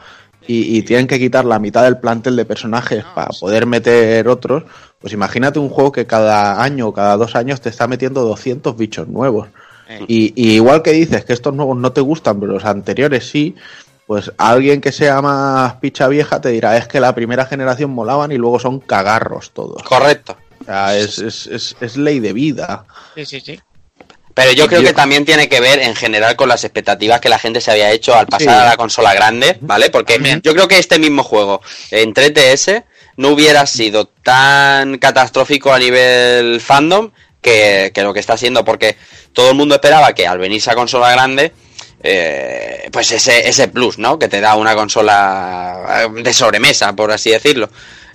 y, 0.49 0.77
y 0.77 0.83
tienen 0.83 1.07
que 1.07 1.21
quitar 1.21 1.45
la 1.45 1.61
mitad 1.61 1.85
del 1.85 1.99
plantel 1.99 2.35
de 2.35 2.45
personajes 2.45 3.05
para 3.15 3.29
poder 3.39 3.67
meter 3.67 4.27
otros, 4.27 4.65
pues 4.99 5.13
imagínate 5.13 5.61
un 5.61 5.69
juego 5.69 5.93
que 5.93 6.07
cada 6.07 6.61
año 6.61 6.89
o 6.89 6.93
cada 6.93 7.17
dos 7.17 7.37
años 7.37 7.61
te 7.61 7.69
está 7.69 7.87
metiendo 7.87 8.23
200 8.23 8.77
bichos 8.77 9.07
nuevos. 9.07 9.47
Eh. 9.89 10.05
Y, 10.09 10.33
y 10.35 10.55
igual 10.57 10.83
que 10.83 10.91
dices 10.91 11.25
que 11.25 11.33
estos 11.35 11.55
nuevos 11.55 11.77
no 11.79 11.93
te 11.93 12.01
gustan, 12.01 12.41
pero 12.41 12.55
los 12.55 12.65
anteriores 12.65 13.29
sí, 13.31 13.55
pues 14.07 14.31
alguien 14.39 14.81
que 14.81 14.93
sea 14.93 15.21
más 15.21 15.75
picha 15.75 16.09
vieja 16.09 16.41
te 16.41 16.51
dirá, 16.51 16.77
es 16.77 16.87
que 16.87 17.01
la 17.01 17.15
primera 17.15 17.45
generación 17.47 17.91
molaban 17.91 18.31
y 18.33 18.37
luego 18.37 18.59
son 18.61 18.81
cagarros 18.81 19.51
todos. 19.53 19.83
Correcto. 19.83 20.37
O 20.63 20.65
sea, 20.65 20.97
es, 20.97 21.19
es, 21.19 21.47
es, 21.47 21.77
es 21.81 21.97
ley 21.97 22.21
de 22.21 22.33
vida. 22.33 22.85
Sí, 23.15 23.27
sí, 23.27 23.41
sí. 23.41 23.61
Pero 24.35 24.53
yo 24.53 24.69
creo 24.69 24.83
que 24.83 24.93
también 24.93 25.25
tiene 25.25 25.49
que 25.49 25.61
ver 25.61 25.79
en 25.79 25.95
general 25.97 26.37
con 26.37 26.49
las 26.51 26.63
expectativas 26.63 27.21
que 27.23 27.31
la 27.31 27.39
gente 27.39 27.61
se 27.63 27.71
había 27.71 27.91
hecho 27.91 28.15
al 28.15 28.27
pasar 28.27 28.41
Sí. 28.55 28.61
a 28.61 28.65
la 28.67 28.77
consola 28.77 29.15
grande, 29.15 29.57
¿vale? 29.63 29.89
Porque 29.89 30.15
También. 30.15 30.43
yo 30.43 30.53
creo 30.53 30.69
que 30.69 30.79
este 30.79 30.99
mismo 30.99 31.23
juego 31.23 31.63
en 31.91 32.13
3DS 32.13 32.85
no 33.17 33.31
hubiera 33.31 33.65
sido 33.67 34.07
tan 34.23 34.99
catastrófico 34.99 35.73
a 35.73 35.79
nivel 35.79 36.61
fandom 36.61 37.13
que, 37.41 37.93
que 37.95 38.03
lo 38.03 38.13
que 38.13 38.21
está 38.21 38.37
siendo, 38.37 38.63
porque 38.63 38.97
todo 39.33 39.51
el 39.51 39.57
mundo 39.57 39.75
esperaba 39.77 40.13
que 40.13 40.27
al 40.27 40.37
venirse 40.39 40.71
a 40.71 40.75
consola 40.75 41.11
grande, 41.13 41.53
eh, 42.09 42.89
pues 42.93 43.11
ese, 43.13 43.49
ese 43.49 43.69
plus, 43.69 43.99
¿no? 43.99 44.19
Que 44.19 44.29
te 44.29 44.41
da 44.41 44.55
una 44.55 44.75
consola 44.75 46.05
eh, 46.05 46.23
de 46.23 46.33
sobremesa, 46.33 46.95
por 46.95 47.11
así 47.11 47.31
decirlo. 47.31 47.69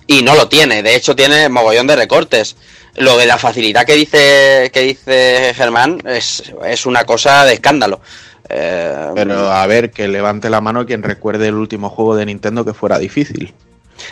Y 0.08 0.24
no 0.24 0.36
lo 0.36 0.48
tiene, 0.48 0.82
de 0.82 0.96
hecho 0.96 1.16
tiene 1.16 1.50
mogollón 1.50 1.88
de 1.88 1.96
recortes. 1.96 2.56
Lo 2.96 3.18
de 3.18 3.26
la 3.26 3.38
facilidad 3.38 3.86
que 3.86 3.94
dice 3.94 4.70
que 4.74 4.82
dice 4.82 5.54
Germán 5.56 6.02
es, 6.06 6.44
es 6.66 6.86
una 6.86 7.06
cosa 7.06 7.46
de 7.46 7.54
escándalo. 7.54 8.02
Eh, 8.50 9.12
Pero 9.16 9.52
a 9.52 9.66
ver, 9.68 9.92
que 9.92 10.08
levante 10.08 10.50
la 10.50 10.60
mano 10.60 10.86
quien 10.86 11.04
recuerde 11.04 11.48
el 11.48 11.56
último 11.56 11.90
juego 11.90 12.16
de 12.16 12.26
Nintendo 12.26 12.66
que 12.66 12.74
fuera 12.74 13.00
difícil. 13.00 13.54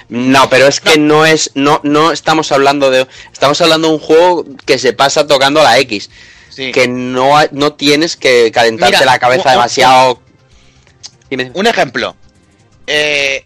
No, 0.07 0.49
pero 0.49 0.67
es 0.67 0.79
que 0.79 0.97
no 0.97 1.25
es, 1.25 1.51
no, 1.55 1.81
no 1.83 2.11
estamos 2.11 2.51
hablando 2.51 2.89
de, 2.91 3.07
estamos 3.33 3.59
hablando 3.59 3.87
de 3.87 3.93
un 3.95 3.99
juego 3.99 4.45
que 4.65 4.77
se 4.77 4.93
pasa 4.93 5.27
tocando 5.27 5.61
la 5.63 5.79
X, 5.79 6.09
Sí. 6.49 6.71
que 6.71 6.87
no, 6.87 7.37
ha- 7.37 7.47
no 7.51 7.73
tienes 7.73 8.15
que 8.15 8.51
calentarte 8.51 8.95
Mira, 8.97 9.05
la 9.05 9.19
cabeza 9.19 9.49
un- 9.49 9.51
demasiado. 9.51 10.21
Dime. 11.29 11.51
Un 11.53 11.67
ejemplo. 11.67 12.15
Eh, 12.87 13.43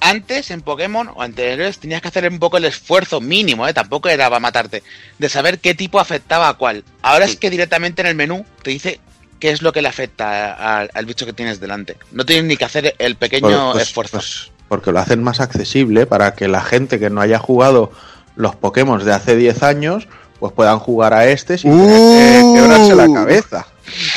antes 0.00 0.50
en 0.50 0.62
Pokémon 0.62 1.08
o 1.14 1.22
anteriores 1.22 1.78
tenías 1.78 2.02
que 2.02 2.08
hacer 2.08 2.28
un 2.28 2.38
poco 2.40 2.56
el 2.56 2.64
esfuerzo 2.64 3.20
mínimo, 3.20 3.66
¿eh? 3.68 3.72
tampoco 3.74 4.08
era 4.08 4.28
para 4.28 4.40
matarte, 4.40 4.82
de 5.18 5.28
saber 5.28 5.60
qué 5.60 5.74
tipo 5.74 6.00
afectaba 6.00 6.48
a 6.48 6.54
cuál. 6.54 6.84
Ahora 7.02 7.24
es 7.24 7.36
que 7.36 7.50
directamente 7.50 8.02
en 8.02 8.08
el 8.08 8.14
menú 8.16 8.44
te 8.62 8.70
dice 8.70 8.98
qué 9.38 9.50
es 9.50 9.62
lo 9.62 9.72
que 9.72 9.80
le 9.82 9.88
afecta 9.88 10.52
a- 10.54 10.80
a- 10.82 10.88
al 10.92 11.06
bicho 11.06 11.24
que 11.26 11.32
tienes 11.32 11.60
delante. 11.60 11.96
No 12.10 12.24
tienes 12.26 12.44
ni 12.46 12.56
que 12.56 12.64
hacer 12.64 12.94
el 12.98 13.14
pequeño 13.16 13.46
Bueno, 13.48 13.72
pues- 13.72 13.84
esfuerzo. 13.88 14.16
pues 14.18 14.50
porque 14.68 14.90
lo 14.90 14.98
hacen 15.00 15.22
más 15.22 15.38
accesible 15.40 16.06
para 16.06 16.34
que 16.34 16.48
la 16.48 16.62
gente 16.62 16.98
que 16.98 17.10
no 17.10 17.20
haya 17.20 17.38
jugado 17.38 17.92
los 18.36 18.56
Pokémon 18.56 19.04
de 19.04 19.12
hace 19.12 19.36
10 19.36 19.62
años, 19.62 20.08
pues 20.42 20.52
puedan 20.54 20.80
jugar 20.80 21.14
a 21.14 21.24
este 21.28 21.56
sin 21.56 21.70
tener 21.70 22.42
que 22.42 22.52
quebrarse 22.60 22.94
la 22.96 23.12
cabeza. 23.12 23.64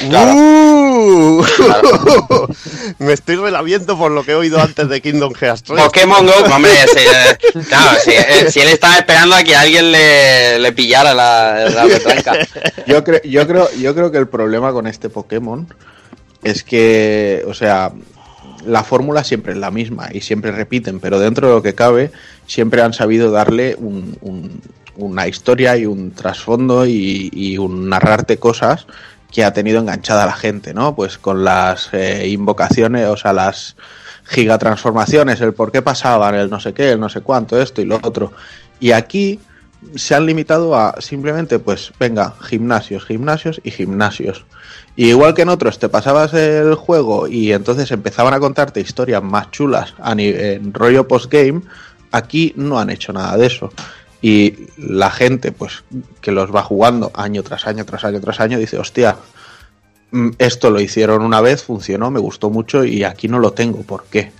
¡Uh! 0.09 1.43
Me 2.97 3.13
estoy 3.13 3.35
relaviendo 3.35 3.95
por 3.95 4.09
lo 4.11 4.23
que 4.23 4.31
he 4.31 4.35
oído 4.35 4.59
antes 4.59 4.89
de 4.89 5.01
Kingdom 5.03 5.33
Hearts 5.35 5.61
3. 5.61 5.83
Pokémon 5.83 6.25
Go, 6.25 6.33
hombre, 6.51 6.71
si, 6.91 6.97
eh, 6.97 7.63
claro, 7.69 7.99
si, 8.03 8.09
eh, 8.09 8.49
si 8.49 8.59
él 8.59 8.69
estaba 8.69 8.95
esperando 8.95 9.35
a 9.35 9.43
que 9.43 9.55
alguien 9.55 9.91
le, 9.91 10.57
le 10.57 10.71
pillara 10.71 11.13
la, 11.13 11.69
la 11.69 11.83
retranca. 11.85 12.33
Yo, 12.87 13.03
creo, 13.03 13.21
yo, 13.23 13.45
creo, 13.45 13.71
yo 13.73 13.93
creo 13.93 14.11
que 14.11 14.17
el 14.17 14.27
problema 14.27 14.71
con 14.71 14.87
este 14.87 15.09
Pokémon 15.09 15.67
es 16.43 16.63
que, 16.63 17.43
o 17.47 17.53
sea, 17.53 17.91
la 18.65 18.83
fórmula 18.83 19.23
siempre 19.23 19.53
es 19.53 19.59
la 19.59 19.69
misma 19.69 20.09
y 20.11 20.21
siempre 20.21 20.51
repiten, 20.51 20.99
pero 20.99 21.19
dentro 21.19 21.49
de 21.49 21.53
lo 21.53 21.61
que 21.61 21.75
cabe, 21.75 22.09
siempre 22.47 22.81
han 22.81 22.93
sabido 22.93 23.29
darle 23.29 23.75
un- 23.77 24.17
un- 24.21 24.59
una 24.97 25.27
historia 25.27 25.77
y 25.77 25.85
un 25.85 26.11
trasfondo 26.11 26.85
y, 26.85 27.57
un 27.57 27.89
narrarte 27.89 28.37
cosas 28.37 28.87
que 29.31 29.43
ha 29.43 29.53
tenido 29.53 29.79
enganchada 29.79 30.23
a 30.23 30.27
la 30.27 30.33
gente, 30.33 30.73
¿no? 30.73 30.95
Pues 30.95 31.17
con 31.17 31.43
las 31.43 31.89
eh, 31.93 32.27
invocaciones, 32.27 33.07
o 33.07 33.17
sea, 33.17 33.33
las 33.33 33.75
gigatransformaciones, 34.25 35.41
el 35.41 35.53
por 35.53 35.71
qué 35.71 35.81
pasaban, 35.81 36.35
el 36.35 36.49
no 36.49 36.59
sé 36.59 36.73
qué, 36.73 36.91
el 36.91 36.99
no 36.99 37.09
sé 37.09 37.21
cuánto, 37.21 37.61
esto 37.61 37.81
y 37.81 37.85
lo 37.85 37.97
otro. 37.97 38.31
Y 38.79 38.91
aquí 38.91 39.39
se 39.95 40.15
han 40.15 40.25
limitado 40.25 40.75
a 40.75 40.95
simplemente, 40.99 41.59
pues, 41.59 41.91
venga, 41.99 42.33
gimnasios, 42.41 43.05
gimnasios 43.05 43.61
y 43.63 43.71
gimnasios. 43.71 44.45
Y 44.95 45.09
igual 45.09 45.33
que 45.33 45.41
en 45.41 45.49
otros, 45.49 45.77
te 45.77 45.89
pasabas 45.89 46.33
el 46.33 46.75
juego 46.75 47.27
y 47.27 47.51
entonces 47.51 47.91
empezaban 47.91 48.33
a 48.33 48.39
contarte 48.39 48.79
historias 48.79 49.21
más 49.21 49.51
chulas 49.51 49.93
en 50.05 50.73
rollo 50.73 51.07
postgame, 51.07 51.61
aquí 52.11 52.53
no 52.55 52.79
han 52.79 52.89
hecho 52.89 53.11
nada 53.11 53.37
de 53.37 53.47
eso. 53.47 53.71
Y 54.27 54.69
la 54.77 55.11
gente, 55.11 55.51
pues, 55.51 55.83
que 56.19 56.31
los 56.31 56.49
va 56.49 56.63
jugando 56.63 57.11
año 57.13 57.43
tras 57.43 57.67
año, 57.67 57.85
tras 57.85 58.05
año, 58.05 58.19
tras 58.19 58.39
año, 58.39 58.57
dice, 58.57 58.79
hostia, 58.79 59.17
mm, 60.09 60.29
esto 60.39 60.71
lo 60.71 60.79
hicieron 60.79 61.21
una 61.21 61.41
vez, 61.41 61.61
funcionó, 61.61 62.09
me 62.09 62.19
gustó 62.19 62.49
mucho 62.49 62.83
y 62.83 63.03
aquí 63.03 63.27
no 63.27 63.37
lo 63.37 63.51
tengo, 63.51 63.83
¿por 63.83 64.05
qué? 64.05 64.31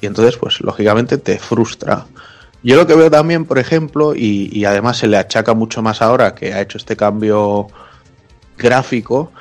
Y 0.00 0.06
entonces, 0.06 0.36
pues, 0.36 0.60
lógicamente 0.60 1.18
te 1.18 1.40
frustra. 1.40 2.06
Yo 2.62 2.76
lo 2.76 2.86
que 2.86 2.94
veo 2.94 3.10
también, 3.10 3.46
por 3.46 3.58
ejemplo, 3.58 4.14
y, 4.14 4.48
y 4.56 4.64
además 4.64 4.98
se 4.98 5.08
le 5.08 5.16
achaca 5.16 5.54
mucho 5.54 5.82
más 5.82 6.02
ahora 6.02 6.36
que 6.36 6.54
ha 6.54 6.60
hecho 6.60 6.78
este 6.78 6.94
cambio 6.94 7.66
gráfico, 8.56 9.32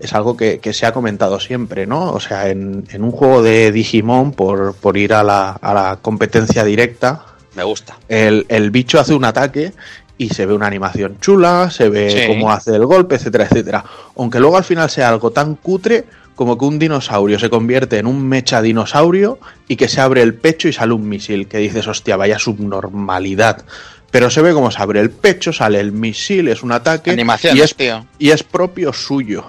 es 0.00 0.14
algo 0.14 0.38
que, 0.38 0.58
se 0.72 0.86
ha 0.86 0.92
comentado 0.94 1.38
siempre, 1.38 1.86
¿no? 1.86 2.12
O 2.12 2.18
sea, 2.18 2.48
en, 2.48 2.86
en 2.90 3.04
un 3.04 3.10
juego 3.10 3.42
de 3.42 3.72
Digimon, 3.72 4.32
por, 4.32 4.74
por 4.74 4.96
ir 4.96 5.12
a 5.12 5.22
la, 5.22 5.50
a 5.50 5.74
la 5.74 5.98
competencia 6.00 6.64
directa, 6.64 7.26
Me 7.54 7.62
gusta. 7.64 7.96
el, 8.08 8.46
el 8.48 8.70
bicho 8.70 8.98
hace 9.00 9.14
un 9.14 9.24
ataque 9.24 9.72
y 10.18 10.28
se 10.30 10.46
ve 10.46 10.54
una 10.54 10.66
animación 10.66 11.18
chula, 11.20 11.70
se 11.70 11.88
ve 11.88 12.10
Sí. 12.10 12.26
cómo 12.28 12.50
hace 12.52 12.74
el 12.76 12.86
golpe, 12.86 13.16
etcétera, 13.16 13.44
etcétera. 13.44 13.84
Aunque 14.16 14.38
luego 14.40 14.56
al 14.56 14.64
final 14.64 14.88
sea 14.90 15.08
algo 15.08 15.30
tan 15.32 15.56
cutre 15.56 16.04
como 16.34 16.56
que 16.56 16.64
un 16.64 16.78
dinosaurio 16.78 17.38
se 17.38 17.50
convierte 17.50 17.98
en 17.98 18.06
un 18.06 18.26
mecha 18.26 18.62
dinosaurio 18.62 19.38
y 19.68 19.76
que 19.76 19.88
se 19.88 20.00
abre 20.00 20.22
el 20.22 20.34
pecho 20.34 20.66
y 20.68 20.72
sale 20.72 20.92
un 20.94 21.06
misil, 21.08 21.46
que 21.46 21.58
dices, 21.58 21.86
hostia, 21.86 22.16
vaya 22.16 22.38
subnormalidad. 22.38 23.64
Pero 24.10 24.30
se 24.30 24.42
ve 24.42 24.52
cómo 24.52 24.70
se 24.70 24.80
abre 24.82 25.00
el 25.00 25.10
pecho, 25.10 25.52
sale 25.52 25.80
el 25.80 25.92
misil, 25.92 26.48
es 26.48 26.62
un 26.62 26.72
ataque 26.72 27.10
Animaciones, 27.10 27.58
y 27.58 27.62
es, 27.62 27.74
tío. 27.74 28.06
y 28.18 28.30
es 28.30 28.42
propio 28.42 28.92
suyo. 28.92 29.44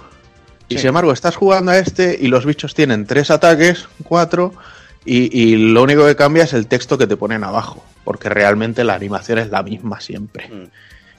Y 0.69 0.77
sin 0.77 0.87
embargo, 0.87 1.11
estás 1.11 1.35
jugando 1.35 1.71
a 1.71 1.77
este 1.77 2.17
y 2.19 2.27
los 2.27 2.45
bichos 2.45 2.73
tienen 2.73 3.05
tres 3.05 3.29
ataques, 3.31 3.87
cuatro, 4.03 4.53
y, 5.05 5.37
y 5.41 5.55
lo 5.57 5.83
único 5.83 6.05
que 6.05 6.15
cambia 6.15 6.43
es 6.43 6.53
el 6.53 6.67
texto 6.67 6.97
que 6.97 7.07
te 7.07 7.17
ponen 7.17 7.43
abajo, 7.43 7.83
porque 8.03 8.29
realmente 8.29 8.83
la 8.83 8.93
animación 8.95 9.39
es 9.39 9.49
la 9.49 9.63
misma 9.63 9.99
siempre. 10.01 10.47
Mm. 10.49 10.63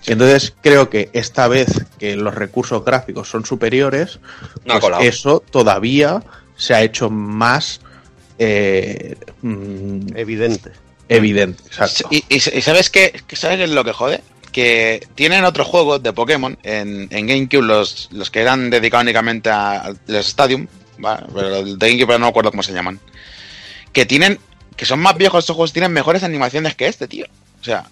Y 0.06 0.12
entonces 0.12 0.54
creo 0.60 0.90
que 0.90 1.08
esta 1.14 1.48
vez 1.48 1.86
que 1.98 2.14
los 2.16 2.34
recursos 2.34 2.84
gráficos 2.84 3.28
son 3.28 3.46
superiores, 3.46 4.18
No 4.66 4.78
pues 4.80 4.92
eso 5.00 5.42
todavía 5.50 6.22
se 6.56 6.74
ha 6.74 6.82
hecho 6.82 7.08
más 7.10 7.80
eh, 8.38 9.16
mm, 9.42 10.16
Evidente. 10.16 10.70
evidente. 11.08 11.62
Exacto. 11.66 12.08
Y, 12.10 12.18
y- 12.28 12.36
y 12.36 12.60
sabes 12.60 12.90
qué, 12.90 13.22
¿Qué 13.26 13.36
sabes 13.36 13.68
lo 13.70 13.84
que 13.84 13.92
jode? 13.92 14.20
Que 14.52 15.06
tienen 15.14 15.44
otros 15.44 15.66
juegos 15.66 16.02
de 16.02 16.12
Pokémon 16.12 16.56
en, 16.62 17.08
en 17.10 17.26
GameCube, 17.26 17.62
los, 17.66 18.08
los 18.12 18.30
que 18.30 18.40
eran 18.40 18.70
dedicados 18.70 19.04
únicamente 19.04 19.50
a, 19.50 19.86
a 19.86 19.94
los 20.06 20.26
Stadium, 20.28 20.66
¿vale? 20.98 21.24
pero 21.34 21.64
de 21.64 21.76
GameCube 21.90 22.12
no 22.14 22.18
me 22.20 22.28
acuerdo 22.28 22.50
cómo 22.50 22.62
se 22.62 22.72
llaman, 22.72 23.00
que 23.94 24.04
tienen, 24.04 24.38
que 24.76 24.84
son 24.84 25.00
más 25.00 25.16
viejos 25.16 25.38
estos 25.44 25.56
juegos, 25.56 25.72
tienen 25.72 25.92
mejores 25.92 26.22
animaciones 26.22 26.74
que 26.74 26.86
este, 26.86 27.08
tío. 27.08 27.24
O 27.60 27.64
sea, 27.64 27.84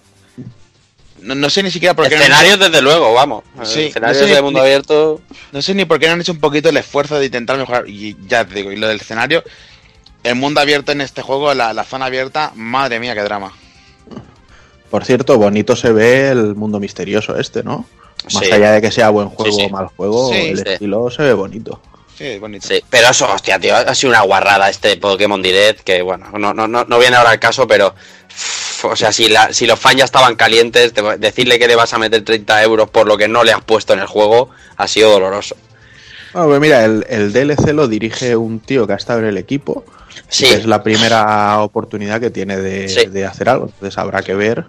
no, 1.20 1.34
no 1.34 1.48
sé 1.48 1.62
ni 1.62 1.70
siquiera 1.70 1.94
por 1.94 2.08
qué... 2.08 2.16
no 2.16 2.16
han 2.16 2.22
Escenarios, 2.32 2.58
desde 2.58 2.82
luego, 2.82 3.14
vamos. 3.14 3.44
Sí, 3.62 3.84
Escenarios 3.84 4.18
no 4.20 4.26
sé 4.26 4.30
de 4.34 4.36
ni- 4.40 4.44
mundo 4.44 4.58
ni- 4.60 4.66
abierto. 4.66 5.20
No 5.52 5.62
sé 5.62 5.74
ni 5.74 5.84
por 5.86 5.98
qué 5.98 6.08
no 6.08 6.14
han 6.14 6.20
hecho 6.20 6.32
un 6.32 6.40
poquito 6.40 6.68
el 6.68 6.76
esfuerzo 6.76 7.18
de 7.18 7.26
intentar 7.26 7.56
mejorar. 7.56 7.88
Y 7.88 8.16
ya 8.26 8.44
te 8.44 8.54
digo, 8.56 8.72
y 8.72 8.76
lo 8.76 8.88
del 8.88 9.00
escenario, 9.00 9.42
el 10.24 10.34
mundo 10.34 10.60
abierto 10.60 10.92
en 10.92 11.00
este 11.00 11.22
juego, 11.22 11.54
la, 11.54 11.72
la 11.72 11.84
zona 11.84 12.06
abierta, 12.06 12.52
madre 12.56 12.98
mía, 13.00 13.14
qué 13.14 13.22
drama. 13.22 13.52
Por 14.90 15.04
cierto, 15.04 15.38
bonito 15.38 15.76
se 15.76 15.92
ve 15.92 16.30
el 16.30 16.54
mundo 16.54 16.78
misterioso 16.80 17.38
este, 17.38 17.62
¿no? 17.62 17.86
Más 18.34 18.44
Sí. 18.44 18.52
allá 18.52 18.72
de 18.72 18.80
que 18.82 18.90
sea 18.90 19.08
buen 19.10 19.28
juego 19.30 19.52
Sí, 19.52 19.60
sí. 19.62 19.66
o 19.66 19.70
mal 19.70 19.86
juego, 19.86 20.30
Sí, 20.32 20.38
el 20.48 20.58
sí. 20.58 20.64
estilo 20.66 21.10
se 21.10 21.22
ve 21.22 21.32
bonito. 21.32 21.80
Sí, 22.16 22.38
bonito. 22.38 22.66
Sí, 22.68 22.82
pero 22.90 23.08
eso, 23.08 23.32
hostia, 23.32 23.58
tío, 23.58 23.74
ha 23.76 23.94
sido 23.94 24.10
una 24.10 24.20
guarrada 24.22 24.68
este 24.68 24.96
Pokémon 24.96 25.40
Direct, 25.42 25.80
que 25.80 26.02
bueno, 26.02 26.26
no, 26.38 26.52
no, 26.54 26.68
no, 26.68 26.84
no 26.84 26.98
viene 26.98 27.16
ahora 27.16 27.30
al 27.30 27.40
caso, 27.40 27.66
pero. 27.66 27.94
uff, 28.28 28.84
O 28.84 28.96
sea, 28.96 29.12
si, 29.12 29.28
la, 29.28 29.52
si 29.52 29.66
los 29.66 29.78
fans 29.78 29.96
ya 29.96 30.04
estaban 30.04 30.36
calientes, 30.36 30.92
te- 30.92 31.16
decirle 31.18 31.58
que 31.58 31.66
le 31.68 31.76
vas 31.76 31.92
a 31.94 31.98
meter 31.98 32.22
30 32.24 32.62
euros 32.64 32.90
por 32.90 33.06
lo 33.06 33.16
que 33.16 33.28
no 33.28 33.44
le 33.44 33.52
has 33.52 33.62
puesto 33.64 33.92
en 33.92 34.00
el 34.00 34.06
juego 34.06 34.50
ha 34.76 34.86
sido 34.88 35.10
doloroso. 35.10 35.56
Bueno, 36.32 36.48
pues 36.48 36.60
mira, 36.60 36.84
el, 36.84 37.04
el 37.08 37.32
DLC 37.32 37.72
lo 37.72 37.88
dirige 37.88 38.36
un 38.36 38.60
tío 38.60 38.86
que 38.86 38.92
ha 38.94 38.96
estado 38.96 39.20
en 39.20 39.26
el 39.26 39.36
equipo. 39.38 39.84
Sí. 40.28 40.44
que 40.46 40.54
es 40.54 40.66
la 40.66 40.82
primera 40.82 41.60
oportunidad 41.60 42.20
que 42.20 42.30
tiene 42.30 42.56
de, 42.58 42.88
Sí. 42.88 43.06
de 43.06 43.24
hacer 43.24 43.48
algo. 43.48 43.66
Entonces 43.66 43.96
habrá 43.98 44.22
que 44.22 44.34
ver 44.34 44.66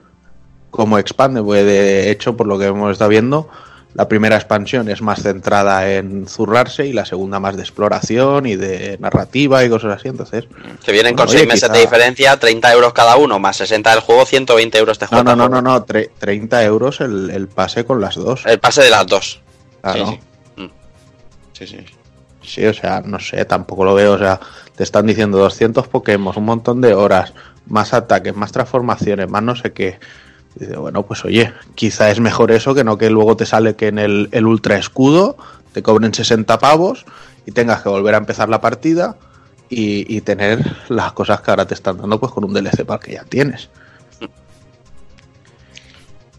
cómo 0.71 0.97
expande. 0.99 1.41
Pues 1.41 1.65
de 1.65 2.09
hecho, 2.11 2.35
por 2.37 2.47
lo 2.47 2.57
que 2.57 2.65
hemos 2.67 2.91
estado 2.93 3.09
viendo, 3.09 3.49
la 3.95 4.07
primera 4.07 4.35
expansión 4.35 4.89
es 4.89 5.01
más 5.01 5.21
centrada 5.21 5.91
en 5.91 6.27
zurrarse 6.27 6.87
y 6.87 6.93
la 6.93 7.05
segunda 7.05 7.39
más 7.39 7.55
de 7.55 7.61
exploración 7.61 8.45
y 8.47 8.55
de 8.55 8.97
narrativa 8.99 9.63
y 9.63 9.69
cosas 9.69 9.97
así. 9.97 10.07
Entonces, 10.07 10.45
Que 10.83 10.91
vienen 10.91 11.15
con 11.15 11.25
Bueno, 11.27 11.31
6 11.31 11.41
oye, 11.41 11.47
meses 11.47 11.63
quizá- 11.69 11.73
de 11.73 11.79
diferencia, 11.81 12.37
30 12.39 12.73
euros 12.73 12.93
cada 12.93 13.17
uno, 13.17 13.37
más 13.39 13.57
60 13.57 13.91
del 13.91 13.99
juego, 13.99 14.25
120 14.25 14.77
euros 14.79 14.97
de 14.97 15.05
no, 15.05 15.09
juego. 15.09 15.23
no, 15.23 15.35
no, 15.35 15.49
no, 15.49 15.61
no, 15.61 15.85
tre- 15.85 16.09
30 16.17 16.63
euros 16.63 17.01
el, 17.01 17.29
el 17.29 17.47
pase 17.47 17.85
con 17.85 18.01
las 18.01 18.15
dos. 18.15 18.45
El 18.45 18.59
pase 18.59 18.81
de 18.81 18.89
las 18.89 19.05
dos. 19.05 19.41
Claro. 19.81 20.07
sí. 20.07 20.19
Mm. 20.61 20.69
Sí, 21.53 21.67
sí. 21.67 21.77
Sí, 22.41 22.65
o 22.65 22.73
sea, 22.73 23.01
no 23.05 23.19
sé, 23.19 23.45
tampoco 23.45 23.85
lo 23.85 23.93
veo. 23.93 24.13
O 24.13 24.17
sea, 24.17 24.39
te 24.75 24.83
están 24.83 25.05
diciendo 25.05 25.37
200 25.37 25.87
Pokémon, 25.87 26.33
un 26.35 26.43
montón 26.45 26.81
de 26.81 26.93
horas, 26.93 27.33
más 27.67 27.93
ataques, 27.93 28.35
más 28.35 28.51
transformaciones, 28.51 29.29
más 29.29 29.41
no 29.43 29.55
sé 29.55 29.71
qué. 29.71 29.97
Dice, 30.55 30.77
bueno, 30.77 31.03
pues 31.03 31.25
oye, 31.25 31.51
quizá 31.75 32.11
es 32.11 32.19
mejor 32.19 32.51
eso 32.51 32.75
que 32.75 32.83
no 32.83 32.97
que 32.97 33.09
luego 33.09 33.35
te 33.35 33.45
sale 33.45 33.75
que 33.75 33.87
en 33.87 33.99
el, 33.99 34.29
el 34.31 34.45
ultra 34.45 34.77
escudo 34.77 35.37
te 35.71 35.81
cobren 35.81 36.13
60 36.13 36.59
pavos 36.59 37.05
y 37.45 37.51
tengas 37.51 37.81
que 37.81 37.89
volver 37.89 38.13
a 38.15 38.19
empezar 38.19 38.49
la 38.49 38.61
partida 38.61 39.17
y, 39.69 40.15
y 40.15 40.21
tener 40.21 40.77
las 40.89 41.13
cosas 41.13 41.41
que 41.41 41.51
ahora 41.51 41.65
te 41.65 41.73
están 41.73 41.97
dando 41.97 42.19
pues 42.19 42.31
con 42.31 42.43
un 42.43 42.53
DLC 42.53 42.85
para 42.85 42.99
que 42.99 43.13
ya 43.13 43.23
tienes. 43.23 43.69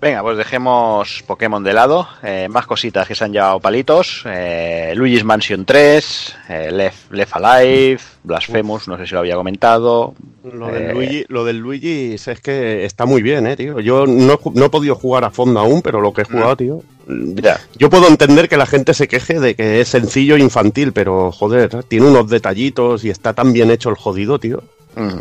Venga, 0.05 0.21
pues 0.21 0.37
dejemos 0.37 1.25
Pokémon 1.27 1.65
de 1.65 1.73
lado. 1.73 2.07
Eh, 2.23 2.47
más 2.51 2.67
cositas 2.67 3.09
que 3.09 3.15
se 3.15 3.25
han 3.25 3.33
llevado 3.33 3.59
palitos. 3.59 4.23
Eh, 4.27 4.93
Luigi's 4.95 5.25
Mansion 5.25 5.65
3, 5.65 6.37
eh, 6.51 6.71
Left, 6.71 7.11
Left 7.11 7.37
Alive, 7.37 8.01
Blasphemous, 8.23 8.87
no 8.87 8.99
sé 8.99 9.07
si 9.07 9.15
lo 9.15 9.21
había 9.21 9.35
comentado. 9.35 10.15
Lo 10.43 10.67
del, 10.67 10.93
Luigi, 10.93 11.25
lo 11.29 11.47
del 11.47 11.57
Luigi 11.57 12.17
es 12.17 12.41
que 12.43 12.85
está 12.85 13.07
muy 13.07 13.23
bien, 13.23 13.47
eh, 13.47 13.57
tío. 13.57 13.81
Yo 13.81 14.07
no, 14.07 14.39
no 14.53 14.65
he 14.67 14.69
podido 14.69 14.95
jugar 14.95 15.25
a 15.25 15.31
fondo 15.31 15.59
aún, 15.59 15.81
pero 15.81 16.03
lo 16.03 16.13
que 16.13 16.21
he 16.21 16.27
jugado, 16.27 16.55
tío. 16.55 16.83
Ya. 17.09 17.59
Yo 17.79 17.89
puedo 17.89 18.07
entender 18.07 18.51
que 18.51 18.59
la 18.59 18.67
gente 18.67 18.93
se 18.93 19.09
queje 19.09 19.41
de 19.41 19.55
que 19.55 19.81
es 19.81 19.89
sencillo 19.89 20.37
e 20.37 20.41
infantil, 20.41 20.93
pero 20.93 21.33
joder, 21.33 21.83
tiene 21.85 22.09
unos 22.09 22.29
detallitos 22.29 23.07
y 23.07 23.09
está 23.09 23.33
tan 23.33 23.55
bien 23.55 23.71
hecho 23.71 23.89
el 23.89 23.97
jodido, 23.97 24.39
tío. 24.39 24.63
Mm. 24.97 25.21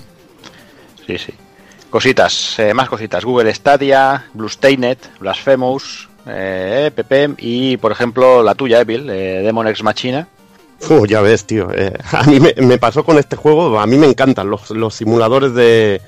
Sí, 1.07 1.18
sí. 1.18 1.34
Cositas, 1.94 2.57
eh, 2.57 2.74
más 2.74 2.90
cositas. 2.90 3.24
Google 3.24 3.53
Stadia, 3.53 4.26
Bluestained, 4.34 4.98
Blasphemous, 5.20 6.10
eh, 6.26 6.90
PP 6.95 7.36
y, 7.38 7.78
por 7.78 7.91
ejemplo, 7.91 8.41
la 8.41 8.56
tuya, 8.56 8.80
Evil, 8.80 9.07
eh, 9.11 9.44
Demon 9.44 9.68
Ex 9.68 9.84
Machina. 9.84 10.28
Uf, 10.90 11.07
ya 11.07 11.22
ves, 11.22 11.45
tío. 11.45 11.70
eh, 11.72 11.94
a 12.11 12.24
mí 12.24 12.40
me, 12.40 12.56
me 12.57 12.80
pasó 12.80 13.03
con 13.03 13.20
este 13.20 13.36
juego, 13.36 13.80
a 13.80 13.86
mí 13.86 13.99
me 13.99 14.07
encantan 14.07 14.49
los, 14.49 14.72
los 14.72 14.95
simuladores 14.95 15.53
de, 15.53 16.02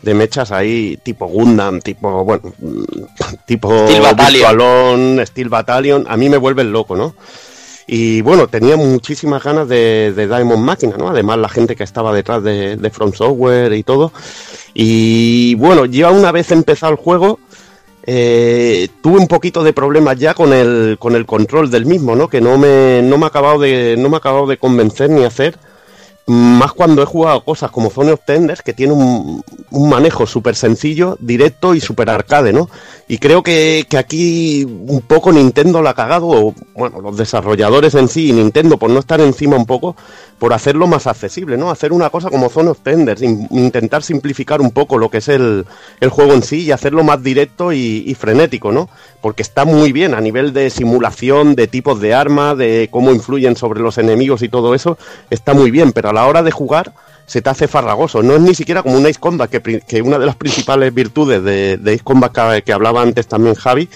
de 0.00 0.14
mechas 0.14 0.52
ahí, 0.52 0.96
tipo 1.02 1.26
Gundam, 1.26 1.80
tipo, 1.80 2.22
bueno, 2.22 2.52
mm, 2.60 2.82
tipo 3.44 3.88
Steel 3.88 4.02
Battalion. 4.02 5.26
Steel 5.26 5.48
Battalion, 5.48 6.06
a 6.08 6.16
mí 6.16 6.28
me 6.28 6.36
vuelven 6.36 6.70
loco, 6.70 6.94
¿no? 6.94 7.16
Y 7.86 8.20
bueno, 8.20 8.46
tenía 8.48 8.76
muchísimas 8.76 9.42
ganas 9.42 9.68
de, 9.68 10.12
de 10.14 10.26
Diamond 10.26 10.64
Máquina, 10.64 10.96
¿no? 10.96 11.08
Además, 11.08 11.38
la 11.38 11.48
gente 11.48 11.76
que 11.76 11.84
estaba 11.84 12.14
detrás 12.14 12.42
de, 12.42 12.76
de 12.76 12.90
From 12.90 13.12
Software 13.12 13.72
y 13.72 13.82
todo. 13.82 14.12
Y 14.74 15.54
bueno, 15.56 15.84
ya 15.86 16.10
una 16.10 16.32
vez 16.32 16.50
empezado 16.52 16.92
el 16.92 16.98
juego, 16.98 17.38
eh, 18.04 18.88
tuve 19.00 19.18
un 19.18 19.28
poquito 19.28 19.62
de 19.62 19.72
problemas 19.72 20.18
ya 20.18 20.34
con 20.34 20.52
el, 20.52 20.96
con 20.98 21.14
el 21.14 21.26
control 21.26 21.70
del 21.70 21.86
mismo, 21.86 22.16
¿no? 22.16 22.28
Que 22.28 22.40
no 22.40 22.58
me, 22.58 23.00
no 23.02 23.18
me 23.18 23.24
ha 23.24 23.28
acabado 23.28 23.58
de, 23.58 23.96
no 23.98 24.08
me 24.08 24.16
ha 24.16 24.18
acabado 24.18 24.46
de 24.46 24.58
convencer 24.58 25.10
ni 25.10 25.24
hacer. 25.24 25.58
Más 26.24 26.72
cuando 26.72 27.02
he 27.02 27.06
jugado 27.06 27.44
cosas 27.44 27.72
como 27.72 27.90
Zone 27.90 28.12
of 28.12 28.20
Tenders, 28.24 28.62
que 28.62 28.72
tiene 28.72 28.92
un, 28.92 29.42
un 29.70 29.88
manejo 29.90 30.24
súper 30.24 30.54
sencillo, 30.54 31.16
directo 31.20 31.74
y 31.74 31.80
súper 31.80 32.10
arcade, 32.10 32.52
¿no? 32.52 32.70
Y 33.08 33.18
creo 33.18 33.42
que, 33.42 33.86
que 33.88 33.98
aquí 33.98 34.64
un 34.64 35.00
poco 35.00 35.32
Nintendo 35.32 35.82
la 35.82 35.90
ha 35.90 35.94
cagado, 35.94 36.28
o 36.28 36.54
bueno, 36.74 37.00
los 37.00 37.16
desarrolladores 37.16 37.96
en 37.96 38.06
sí 38.08 38.28
y 38.28 38.32
Nintendo 38.32 38.78
por 38.78 38.88
no 38.90 39.00
estar 39.00 39.20
encima 39.20 39.56
un 39.56 39.66
poco, 39.66 39.96
por 40.38 40.52
hacerlo 40.52 40.86
más 40.86 41.08
accesible, 41.08 41.56
¿no? 41.56 41.70
Hacer 41.72 41.92
una 41.92 42.08
cosa 42.10 42.30
como 42.30 42.48
Zone 42.48 42.70
of 42.70 42.80
Tenders, 42.82 43.20
in- 43.22 43.48
intentar 43.50 44.04
simplificar 44.04 44.60
un 44.60 44.70
poco 44.70 44.98
lo 44.98 45.10
que 45.10 45.18
es 45.18 45.28
el, 45.28 45.66
el 46.00 46.08
juego 46.10 46.34
en 46.34 46.44
sí 46.44 46.60
y 46.62 46.70
hacerlo 46.70 47.02
más 47.02 47.20
directo 47.22 47.72
y 47.72 48.14
frenético, 48.18 48.70
¿no? 48.70 48.88
Porque 49.22 49.42
está 49.42 49.64
muy 49.64 49.92
bien 49.92 50.12
a 50.14 50.20
nivel 50.20 50.52
de 50.52 50.68
simulación, 50.68 51.54
de 51.54 51.66
tipos 51.68 52.00
de 52.00 52.12
armas, 52.12 52.58
de 52.58 52.88
cómo 52.90 53.12
influyen 53.12 53.56
sobre 53.56 53.80
los 53.80 53.96
enemigos 53.96 54.42
y 54.42 54.50
todo 54.50 54.74
eso, 54.74 54.98
está 55.30 55.54
muy 55.54 55.70
bien, 55.70 55.92
pero 55.92 56.10
a 56.10 56.12
la 56.12 56.26
hora 56.26 56.42
de 56.42 56.50
jugar 56.50 56.92
se 57.24 57.40
te 57.40 57.48
hace 57.48 57.68
farragoso. 57.68 58.22
No 58.22 58.34
es 58.34 58.40
ni 58.40 58.54
siquiera 58.54 58.82
como 58.82 58.98
un 58.98 59.06
Ace 59.06 59.20
Combat, 59.20 59.48
que, 59.48 60.02
una 60.02 60.18
de 60.18 60.26
las 60.26 60.36
principales 60.36 60.92
virtudes 60.92 61.42
de, 61.42 61.78
de 61.78 61.94
Ace 61.94 62.04
Combat 62.04 62.32
que, 62.32 62.62
que 62.62 62.72
hablaba 62.74 63.00
antes 63.00 63.26
también 63.26 63.54
Javi, 63.54 63.88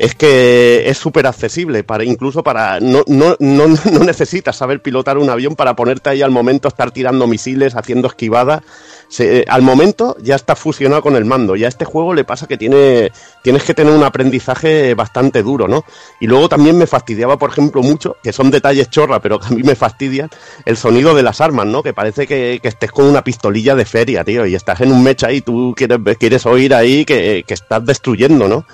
es 0.00 0.14
que 0.14 0.88
es 0.88 0.96
súper 0.96 1.26
accesible, 1.26 1.84
para, 1.84 2.04
incluso 2.04 2.42
para... 2.42 2.80
No, 2.80 3.04
no, 3.06 3.36
no, 3.38 3.66
no 3.92 3.98
necesitas 3.98 4.56
saber 4.56 4.80
pilotar 4.80 5.18
un 5.18 5.28
avión 5.28 5.56
para 5.56 5.76
ponerte 5.76 6.08
ahí 6.08 6.22
al 6.22 6.30
momento, 6.30 6.68
estar 6.68 6.90
tirando 6.90 7.26
misiles, 7.26 7.76
haciendo 7.76 8.08
esquivadas. 8.08 8.62
Se- 9.10 9.44
al 9.48 9.60
momento 9.62 10.16
ya 10.22 10.36
está 10.36 10.54
fusionado 10.54 11.02
con 11.02 11.16
el 11.16 11.24
mando. 11.24 11.56
Ya 11.56 11.66
a 11.66 11.68
este 11.68 11.84
juego 11.84 12.14
le 12.14 12.22
pasa 12.24 12.46
que 12.46 12.56
tiene, 12.56 13.10
tienes 13.42 13.64
que 13.64 13.74
tener 13.74 13.92
un 13.92 14.04
aprendizaje 14.04 14.94
bastante 14.94 15.42
duro, 15.42 15.66
¿no? 15.66 15.84
Y 16.20 16.28
luego 16.28 16.48
también 16.48 16.78
me 16.78 16.86
fastidiaba, 16.86 17.36
por 17.36 17.50
ejemplo, 17.50 17.82
mucho, 17.82 18.16
que 18.22 18.32
son 18.32 18.50
detalles 18.52 18.88
chorra, 18.88 19.20
pero 19.20 19.40
que 19.40 19.48
a 19.48 19.50
mí 19.50 19.62
me 19.64 19.74
fastidian, 19.74 20.30
el 20.64 20.76
sonido 20.76 21.12
de 21.14 21.24
las 21.24 21.40
armas, 21.40 21.66
¿no? 21.66 21.82
Que 21.82 21.92
parece 21.92 22.26
que, 22.26 22.60
que 22.62 22.68
estés 22.68 22.92
con 22.92 23.04
una 23.06 23.24
pistolilla 23.24 23.74
de 23.74 23.84
feria, 23.84 24.22
tío, 24.24 24.46
y 24.46 24.54
estás 24.54 24.80
en 24.80 24.92
un 24.92 25.02
mecha 25.02 25.32
y 25.32 25.40
tú 25.40 25.74
quieres, 25.76 25.98
quieres 26.18 26.46
oír 26.46 26.72
ahí 26.72 27.04
que, 27.04 27.44
que 27.46 27.54
estás 27.54 27.84
destruyendo, 27.84 28.46
¿no? 28.48 28.64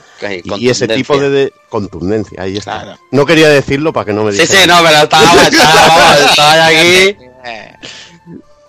Y 0.58 0.68
ese 0.68 0.86
tipo 0.86 1.18
de, 1.18 1.30
de- 1.30 1.52
contundencia, 1.70 2.42
ahí 2.42 2.56
está. 2.58 2.82
Claro. 2.82 2.98
No 3.10 3.24
quería 3.26 3.48
decirlo 3.48 3.92
para 3.92 4.04
que 4.06 4.12
no 4.12 4.22
me 4.24 4.32
Sí, 4.32 4.46
sí, 4.46 4.58
no, 4.68 4.76
pero 4.84 5.02
estaba, 5.02 5.24
estaba, 5.48 6.14
estaba 6.30 6.66
aquí. 6.66 7.16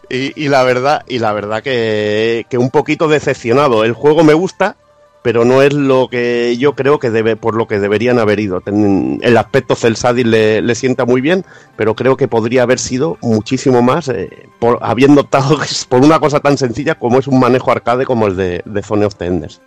Y, 0.09 0.47
la 0.47 0.63
verdad, 0.63 1.03
y 1.07 1.19
la 1.19 1.34
verdad 1.34 1.61
que, 1.61 2.45
que 2.49 2.57
un 2.57 2.69
poquito 2.69 3.07
decepcionado. 3.09 3.84
El 3.84 3.91
juego 3.93 4.23
me 4.23 4.34
gusta, 4.34 4.77
pero 5.21 5.43
no 5.43 5.61
es 5.61 5.73
lo 5.73 6.07
que 6.07 6.55
yo 6.57 6.75
creo 6.75 6.97
que 6.97 7.09
debe, 7.09 7.35
por 7.35 7.55
lo 7.55 7.67
que 7.67 7.79
deberían 7.79 8.17
haber 8.17 8.39
ido. 8.39 8.61
Ten- 8.61 9.19
el 9.21 9.35
aspecto 9.35 9.75
cel 9.75 9.95
shading 9.95 10.31
le, 10.31 10.61
le 10.61 10.75
sienta 10.75 11.03
muy 11.03 11.19
bien, 11.19 11.43
pero 11.75 11.93
creo 11.93 12.15
que 12.15 12.29
podría 12.29 12.63
haber 12.63 12.79
sido 12.79 13.17
muchísimo 13.21 13.81
más, 13.81 14.07
eh, 14.07 14.47
por, 14.59 14.79
habiendo 14.81 15.21
optado 15.21 15.57
por 15.89 16.01
una 16.01 16.19
cosa 16.21 16.39
tan 16.39 16.57
sencilla 16.57 16.95
como 16.95 17.19
es 17.19 17.27
un 17.27 17.39
manejo 17.39 17.71
arcade 17.71 18.05
como 18.05 18.27
el 18.27 18.38
de, 18.38 18.63
Zone 18.84 19.05
of 19.05 19.15
the 19.15 19.25
Enders. 19.25 19.59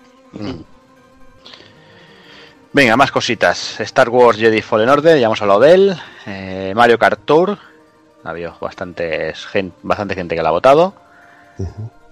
Venga, 2.72 2.96
más 2.96 3.10
cositas. 3.10 3.80
Star 3.80 4.08
Wars 4.08 4.38
Jedi 4.38 4.62
Fallen 4.62 4.88
Order, 4.88 5.18
ya 5.18 5.26
hemos 5.26 5.42
hablado 5.42 5.60
de 5.60 5.74
él. 5.74 5.96
Eh, 6.26 6.72
Mario 6.76 6.98
Kart 6.98 7.20
Tour, 7.24 7.58
ha 8.24 8.30
habido 8.30 8.56
bastantes 8.60 9.47
gen- 9.47 9.72
bastante 9.82 10.14
gente 10.14 10.34
que 10.36 10.42
la 10.42 10.48
ha 10.51 10.52
votado. 10.52 10.94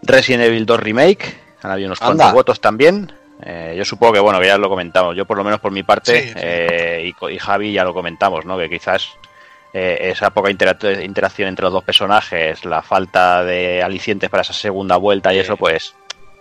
Resident 0.03 0.45
Evil 0.45 0.67
2 0.67 0.81
Remake, 0.81 1.35
han 1.63 1.71
habido 1.71 1.89
unos 1.89 2.01
Anda. 2.03 2.15
cuantos 2.17 2.33
votos 2.33 2.61
también. 2.61 3.13
Eh, 3.43 3.75
yo 3.77 3.85
supongo 3.85 4.15
que, 4.15 4.21
bueno, 4.21 4.41
que 4.41 4.47
ya 4.47 4.59
lo 4.59 4.69
comentamos. 4.69 5.17
Yo, 5.17 5.25
por 5.25 5.37
lo 5.37 5.45
menos 5.45 5.61
por 5.61 5.71
mi 5.73 5.83
parte, 5.83 6.23
Sí, 6.23 6.29
sí. 6.29 6.35
eh, 6.37 7.13
y, 7.23 7.27
y 7.35 7.39
Javi 7.39 7.73
ya 7.73 7.85
lo 7.85 7.95
comentamos, 7.95 8.45
¿no? 8.45 8.59
Que 8.59 8.69
quizás 8.69 9.11
eh, 9.73 9.99
esa 10.13 10.31
poca 10.31 10.51
interac- 10.51 11.05
interacción 11.05 11.49
entre 11.49 11.65
los 11.65 11.73
dos 11.73 11.85
personajes, 11.85 12.65
la 12.65 12.83
falta 12.83 13.45
de 13.45 13.83
alicientes 13.83 14.29
para 14.31 14.41
esa 14.43 14.53
segunda 14.53 14.97
vuelta 14.97 15.33
y 15.33 15.37
Sí. 15.37 15.41
eso, 15.43 15.57
pues, 15.57 15.95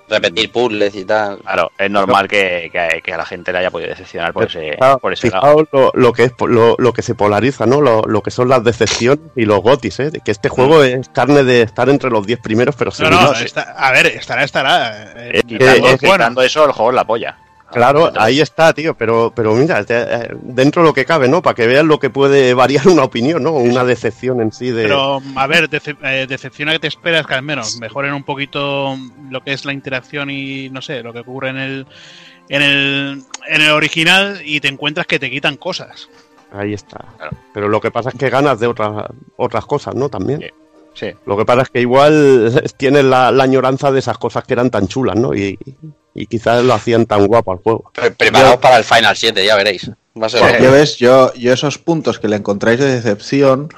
Repetir 0.10 0.52
puzzles 0.52 0.96
y 0.96 1.04
tal. 1.06 1.40
claro, 1.40 1.72
es 1.78 1.92
normal 1.92 2.28
que, 2.28 2.70
que- 2.72 3.02
que 3.02 3.14
a 3.14 3.18
la 3.18 3.26
gente 3.26 3.52
le 3.52 3.58
haya 3.60 3.72
podido 3.72 3.90
decepcionar 3.90 4.32
por 4.34 4.46
ese, 4.46 4.72
Fijaos- 4.78 5.00
por 5.02 5.12
ese 5.14 5.30
lado. 5.30 5.68
lo, 5.72 5.92
lo 5.94 6.14
que 6.14 6.24
es 6.24 6.32
lo, 6.48 6.76
lo 6.78 6.94
que 6.94 7.02
se 7.02 7.14
polariza, 7.16 7.66
¿no? 7.66 7.82
Lo, 7.82 8.02
lo 8.04 8.22
que 8.24 8.32
son 8.32 8.48
las 8.48 8.64
decepciones 8.64 9.20
y 9.36 9.44
los 9.46 9.60
gotis, 9.62 10.00
¿eh? 10.00 10.12
Que 10.24 10.32
este 10.32 10.48
juego 10.50 10.84
es 10.84 11.10
carne 11.10 11.44
de 11.44 11.64
estar 11.64 11.90
entre 11.90 12.10
los 12.10 12.26
10 12.26 12.40
primeros, 12.40 12.76
pero 12.76 12.92
No, 13.00 13.10
no, 13.10 13.34
está- 13.34 13.74
a 13.78 13.92
ver, 13.92 14.08
estará, 14.08 14.44
estará. 14.44 15.04
eh, 15.18 15.32
Eh, 15.40 15.44
quitando, 15.44 15.98
quitando 15.98 16.42
eso, 16.42 16.66
el 16.66 16.72
juego 16.72 16.92
es 16.92 16.96
la 16.96 17.06
polla. 17.06 17.38
Claro, 17.72 18.12
ahí 18.18 18.40
está, 18.40 18.74
tío, 18.74 18.96
pero, 18.96 19.32
pero 19.36 19.54
mira, 19.54 19.84
te- 19.84 20.02
eh, 20.02 20.30
dentro 20.42 20.82
de 20.82 20.88
lo 20.88 20.94
que 20.94 21.04
cabe, 21.06 21.28
¿no? 21.28 21.42
Para 21.42 21.54
que 21.54 21.68
veas 21.68 21.84
lo 21.86 22.00
que 22.00 22.10
puede 22.10 22.54
variar 22.54 22.88
una 22.88 23.04
opinión, 23.04 23.44
¿no? 23.44 23.52
Una 23.52 23.84
decepción 23.84 24.40
en 24.42 24.52
sí 24.54 24.72
de... 24.72 24.84
Pero, 24.84 25.22
a 25.36 25.48
ver, 25.48 25.70
dece- 25.70 25.98
eh, 26.04 26.26
decepciona 26.30 26.72
que 26.72 26.80
te 26.80 26.88
esperas 26.88 27.28
que 27.28 27.34
al 27.34 27.44
menos 27.44 27.78
mejoren 27.80 28.14
un 28.14 28.24
poquito 28.24 28.96
lo 29.30 29.42
que 29.42 29.52
es 29.54 29.66
la 29.66 29.74
interacción 29.74 30.30
y, 30.30 30.70
no 30.70 30.82
sé, 30.82 31.04
lo 31.04 31.12
que 31.12 31.20
ocurre 31.20 31.50
en 31.50 31.58
el, 31.58 31.86
en 32.50 32.62
el, 32.62 33.24
en 33.48 33.62
el 33.62 33.72
original 33.72 34.40
y 34.46 34.60
te 34.62 34.70
encuentras 34.70 35.06
que 35.06 35.20
te 35.20 35.30
quitan 35.30 35.58
cosas. 35.58 36.08
Ahí 36.54 36.74
está. 36.74 37.04
Pero 37.54 37.68
lo 37.68 37.82
que 37.82 37.92
pasa 37.92 38.10
es 38.10 38.16
que 38.16 38.30
ganas 38.30 38.60
de 38.62 38.68
otras 38.68 39.08
otras 39.36 39.66
cosas, 39.66 39.94
¿no? 39.96 40.08
También. 40.08 40.42
Sí. 40.94 41.12
Lo 41.26 41.38
que 41.38 41.44
pasa 41.46 41.64
es 41.64 41.70
que 41.70 41.82
igual 41.82 42.64
tienes 42.78 43.04
la, 43.04 43.30
la 43.32 43.44
añoranza 43.44 43.92
de 43.92 44.00
esas 44.00 44.18
cosas 44.18 44.46
que 44.46 44.54
eran 44.54 44.70
tan 44.72 44.88
chulas, 44.88 45.18
¿no? 45.18 45.36
Y, 45.36 45.60
y 46.18 46.26
quizás 46.26 46.64
lo 46.64 46.74
hacían 46.74 47.06
tan 47.06 47.26
guapo 47.28 47.52
al 47.54 47.60
juego. 47.60 47.92
Pre- 47.94 48.12
Preparaos 48.12 48.58
para 48.58 48.78
el 48.78 48.84
Final 48.84 49.16
7, 49.16 49.46
ya 49.46 49.56
veréis. 49.56 49.90
Va 50.22 50.26
a 50.26 50.30
ser 50.30 50.42
Porque, 50.42 50.64
ya 50.64 50.72
ves, 50.72 50.98
yo, 50.98 51.34
yo 51.36 51.54
esos 51.54 51.78
puntos 51.78 52.20
que 52.20 52.28
le 52.28 52.36
encontráis 52.36 52.80
de 52.80 52.88
decepción, 52.88 53.70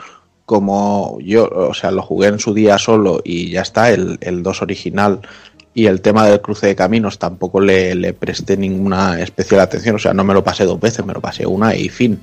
como 0.45 1.20
yo, 1.22 1.45
o 1.48 1.74
sea, 1.74 1.91
lo 1.91 2.02
jugué 2.02 2.30
en 2.30 2.40
su 2.40 2.53
día 2.53 2.78
solo 2.80 3.22
y 3.24 3.52
ya 3.52 3.61
está, 3.61 3.91
el, 3.91 4.18
el 4.22 4.41
2 4.41 4.61
original 4.64 5.20
y 5.76 5.86
el 5.86 6.02
tema 6.02 6.26
del 6.26 6.41
cruce 6.41 6.66
de 6.68 6.76
caminos 6.76 7.20
tampoco 7.20 7.60
le, 7.60 7.94
le 7.94 8.14
presté 8.14 8.57
ninguna 8.57 9.22
especial 9.22 9.61
atención, 9.61 9.95
o 9.98 9.99
sea, 9.99 10.14
no 10.14 10.24
me 10.24 10.34
lo 10.34 10.44
pasé 10.44 10.64
dos 10.66 10.80
veces, 10.80 11.06
me 11.06 11.14
lo 11.14 11.22
pasé 11.22 11.45
una 11.45 11.76
y 11.76 11.90
fin. 11.90 12.20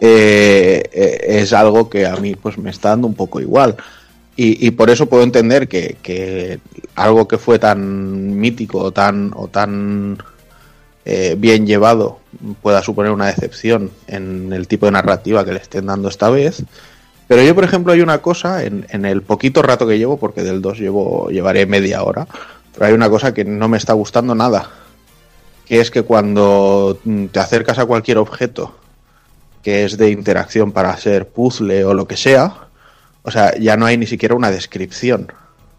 Eh, 0.00 0.82
eh, 0.92 1.24
es 1.40 1.52
algo 1.52 1.90
que 1.90 2.06
a 2.06 2.16
mí 2.16 2.34
pues 2.36 2.56
me 2.58 2.70
está 2.70 2.90
dando 2.90 3.06
un 3.06 3.14
poco 3.14 3.40
igual. 3.40 3.76
Y, 4.36 4.66
y 4.66 4.70
por 4.72 4.90
eso 4.90 5.06
puedo 5.06 5.22
entender 5.22 5.68
que, 5.68 6.58
algo 6.96 7.28
que 7.28 7.38
fue 7.38 7.58
tan 7.58 8.38
mítico 8.38 8.78
o 8.78 8.92
tan, 8.92 9.32
o 9.34 9.48
tan 9.48 10.18
eh, 11.04 11.36
bien 11.38 11.66
llevado 11.66 12.20
pueda 12.62 12.82
suponer 12.82 13.12
una 13.12 13.26
decepción 13.26 13.90
en 14.06 14.52
el 14.52 14.66
tipo 14.66 14.86
de 14.86 14.92
narrativa 14.92 15.44
que 15.44 15.52
le 15.52 15.58
estén 15.58 15.86
dando 15.86 16.08
esta 16.08 16.30
vez. 16.30 16.64
Pero 17.28 17.42
yo, 17.42 17.54
por 17.54 17.64
ejemplo, 17.64 17.92
hay 17.92 18.00
una 18.00 18.18
cosa 18.18 18.64
en, 18.64 19.04
el 19.04 19.22
poquito 19.22 19.62
rato 19.62 19.86
que 19.86 19.98
llevo, 19.98 20.18
porque 20.18 20.42
del 20.42 20.60
2 20.60 20.78
llevo, 20.78 21.30
llevaré 21.30 21.66
media 21.66 22.02
hora, 22.02 22.26
pero 22.72 22.86
hay 22.86 22.92
una 22.92 23.08
cosa 23.08 23.32
que 23.32 23.44
no 23.44 23.68
me 23.68 23.78
está 23.78 23.92
gustando 23.92 24.34
nada. 24.34 24.70
Que 25.66 25.80
es 25.80 25.90
que 25.90 26.02
cuando 26.02 26.98
te 27.32 27.38
acercas 27.40 27.78
a 27.78 27.86
cualquier 27.86 28.18
objeto 28.18 28.74
que 29.62 29.86
es 29.86 29.96
de 29.96 30.10
interacción 30.10 30.72
para 30.72 30.90
hacer 30.90 31.26
puzzle 31.28 31.84
o 31.84 31.94
lo 31.94 32.06
que 32.06 32.18
sea, 32.18 32.63
o 33.24 33.30
sea, 33.30 33.56
ya 33.58 33.76
no 33.76 33.86
hay 33.86 33.96
ni 33.96 34.06
siquiera 34.06 34.34
una 34.34 34.50
descripción, 34.50 35.32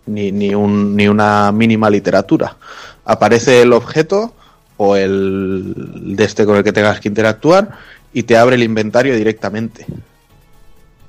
ni, 0.07 0.31
ni, 0.31 0.53
un, 0.55 0.95
ni 0.95 1.07
una 1.07 1.51
mínima 1.51 1.89
literatura. 1.89 2.57
Aparece 3.05 3.61
el 3.61 3.71
objeto 3.71 4.33
o 4.77 4.95
el 4.95 5.73
de 6.17 6.23
este 6.23 6.45
con 6.45 6.57
el 6.57 6.63
que 6.63 6.73
tengas 6.73 6.99
que 6.99 7.07
interactuar 7.07 7.77
y 8.13 8.23
te 8.23 8.35
abre 8.35 8.55
el 8.55 8.63
inventario 8.63 9.15
directamente. 9.15 9.85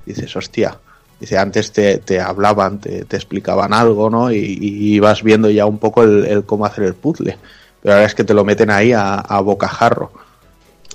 Dices, 0.05 0.35
hostia. 0.35 0.77
Dice, 1.19 1.39
antes 1.39 1.71
te, 1.71 1.97
te 1.97 2.21
hablaban, 2.21 2.79
te, 2.79 3.03
te 3.05 3.15
explicaban 3.15 3.73
algo, 3.73 4.11
¿no? 4.11 4.31
Y, 4.31 4.37
ibas 4.93 5.23
viendo 5.23 5.49
ya 5.49 5.65
un 5.65 5.79
poco 5.79 6.03
el, 6.03 6.23
el 6.25 6.43
cómo 6.43 6.67
hacer 6.67 6.83
el 6.83 6.93
puzzle. 6.93 7.35
Pero 7.81 7.95
ahora 7.95 8.05
es 8.05 8.13
que 8.13 8.23
te 8.23 8.35
lo 8.35 8.45
meten 8.45 8.69
ahí 8.69 8.93
a, 8.93 9.15
a 9.15 9.39
bocajarro. 9.41 10.11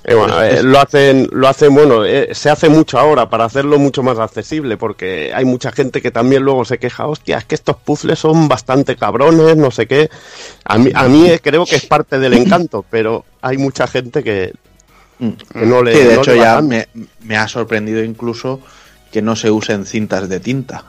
Eh, 0.05 0.15
bueno, 0.15 0.41
eh, 0.41 0.61
lo 0.63 0.79
hacen, 0.79 1.29
lo 1.31 1.47
hacen, 1.47 1.73
bueno, 1.73 2.03
eh, 2.03 2.29
se 2.33 2.49
hace 2.49 2.67
mucho 2.67 2.99
ahora 2.99 3.29
para 3.29 3.45
hacerlo 3.45 3.79
mucho 3.79 4.03
más 4.03 4.19
accesible, 4.19 4.75
porque 4.75 5.31
hay 5.33 5.45
mucha 5.45 5.71
gente 5.71 6.01
que 6.01 6.11
también 6.11 6.43
luego 6.43 6.65
se 6.65 6.77
queja, 6.77 7.07
hostia, 7.07 7.37
es 7.37 7.45
que 7.45 7.55
estos 7.55 7.77
puzzles 7.77 8.19
son 8.19 8.49
bastante 8.49 8.97
cabrones, 8.97 9.55
no 9.55 9.71
sé 9.71 9.87
qué. 9.87 10.09
A 10.65 10.77
mí, 10.77 10.91
a 10.93 11.07
mí 11.07 11.31
creo 11.41 11.65
que 11.65 11.77
es 11.77 11.85
parte 11.85 12.19
del 12.19 12.33
encanto, 12.33 12.83
pero 12.89 13.23
hay 13.41 13.57
mucha 13.57 13.87
gente 13.87 14.23
que, 14.23 14.53
que 15.19 15.65
no 15.65 15.81
le. 15.81 15.93
Sí, 15.95 16.03
de 16.03 16.15
no 16.15 16.21
hecho 16.21 16.35
ya 16.35 16.61
me, 16.61 16.89
me 17.21 17.37
ha 17.37 17.47
sorprendido 17.47 18.03
incluso 18.03 18.59
que 19.09 19.21
no 19.21 19.37
se 19.37 19.51
usen 19.51 19.85
cintas 19.85 20.27
de 20.27 20.41
tinta. 20.41 20.83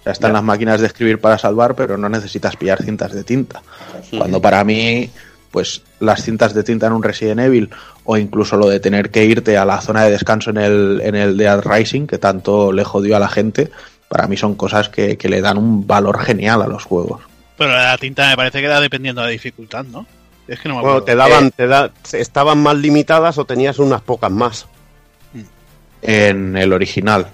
O 0.00 0.02
sea, 0.04 0.12
están 0.12 0.32
las 0.32 0.42
máquinas 0.42 0.80
de 0.80 0.86
escribir 0.86 1.20
para 1.20 1.36
salvar, 1.36 1.74
pero 1.74 1.98
no 1.98 2.08
necesitas 2.08 2.56
pillar 2.56 2.82
cintas 2.82 3.12
de 3.12 3.24
tinta. 3.24 3.62
Cuando 4.10 4.40
para 4.40 4.62
mí, 4.62 5.10
pues 5.50 5.82
las 6.00 6.22
cintas 6.22 6.54
de 6.54 6.62
tinta 6.62 6.86
en 6.86 6.92
un 6.92 7.02
Resident 7.02 7.40
Evil 7.40 7.70
o 8.04 8.16
incluso 8.16 8.56
lo 8.56 8.68
de 8.68 8.80
tener 8.80 9.10
que 9.10 9.24
irte 9.24 9.56
a 9.56 9.64
la 9.64 9.80
zona 9.80 10.04
de 10.04 10.10
descanso 10.10 10.50
en 10.50 10.58
el, 10.58 11.00
en 11.04 11.14
el 11.14 11.36
Dead 11.36 11.60
Rising, 11.62 12.06
que 12.06 12.18
tanto 12.18 12.72
le 12.72 12.84
jodió 12.84 13.16
a 13.16 13.18
la 13.20 13.28
gente, 13.28 13.70
para 14.08 14.26
mí 14.28 14.36
son 14.36 14.54
cosas 14.54 14.88
que, 14.90 15.16
que 15.16 15.28
le 15.28 15.40
dan 15.40 15.56
un 15.58 15.86
valor 15.86 16.20
genial 16.20 16.62
a 16.62 16.66
los 16.66 16.84
juegos. 16.84 17.22
Pero 17.56 17.72
la 17.72 17.96
tinta 17.98 18.28
me 18.28 18.36
parece 18.36 18.60
que 18.60 18.66
da 18.68 18.80
dependiendo 18.80 19.20
de 19.22 19.28
la 19.28 19.32
dificultad, 19.32 19.84
¿no? 19.84 20.06
Es 20.46 20.60
que 20.60 20.68
no 20.68 20.74
me 20.76 20.80
Bueno, 20.82 20.98
acuerdo. 20.98 21.04
te 21.06 21.14
daban, 21.16 21.50
te 21.52 21.66
da, 21.66 21.90
estaban 22.12 22.58
más 22.58 22.76
limitadas 22.76 23.38
o 23.38 23.44
tenías 23.46 23.78
unas 23.78 24.02
pocas 24.02 24.30
más. 24.30 24.66
En 26.02 26.56
el 26.56 26.72
original. 26.72 27.28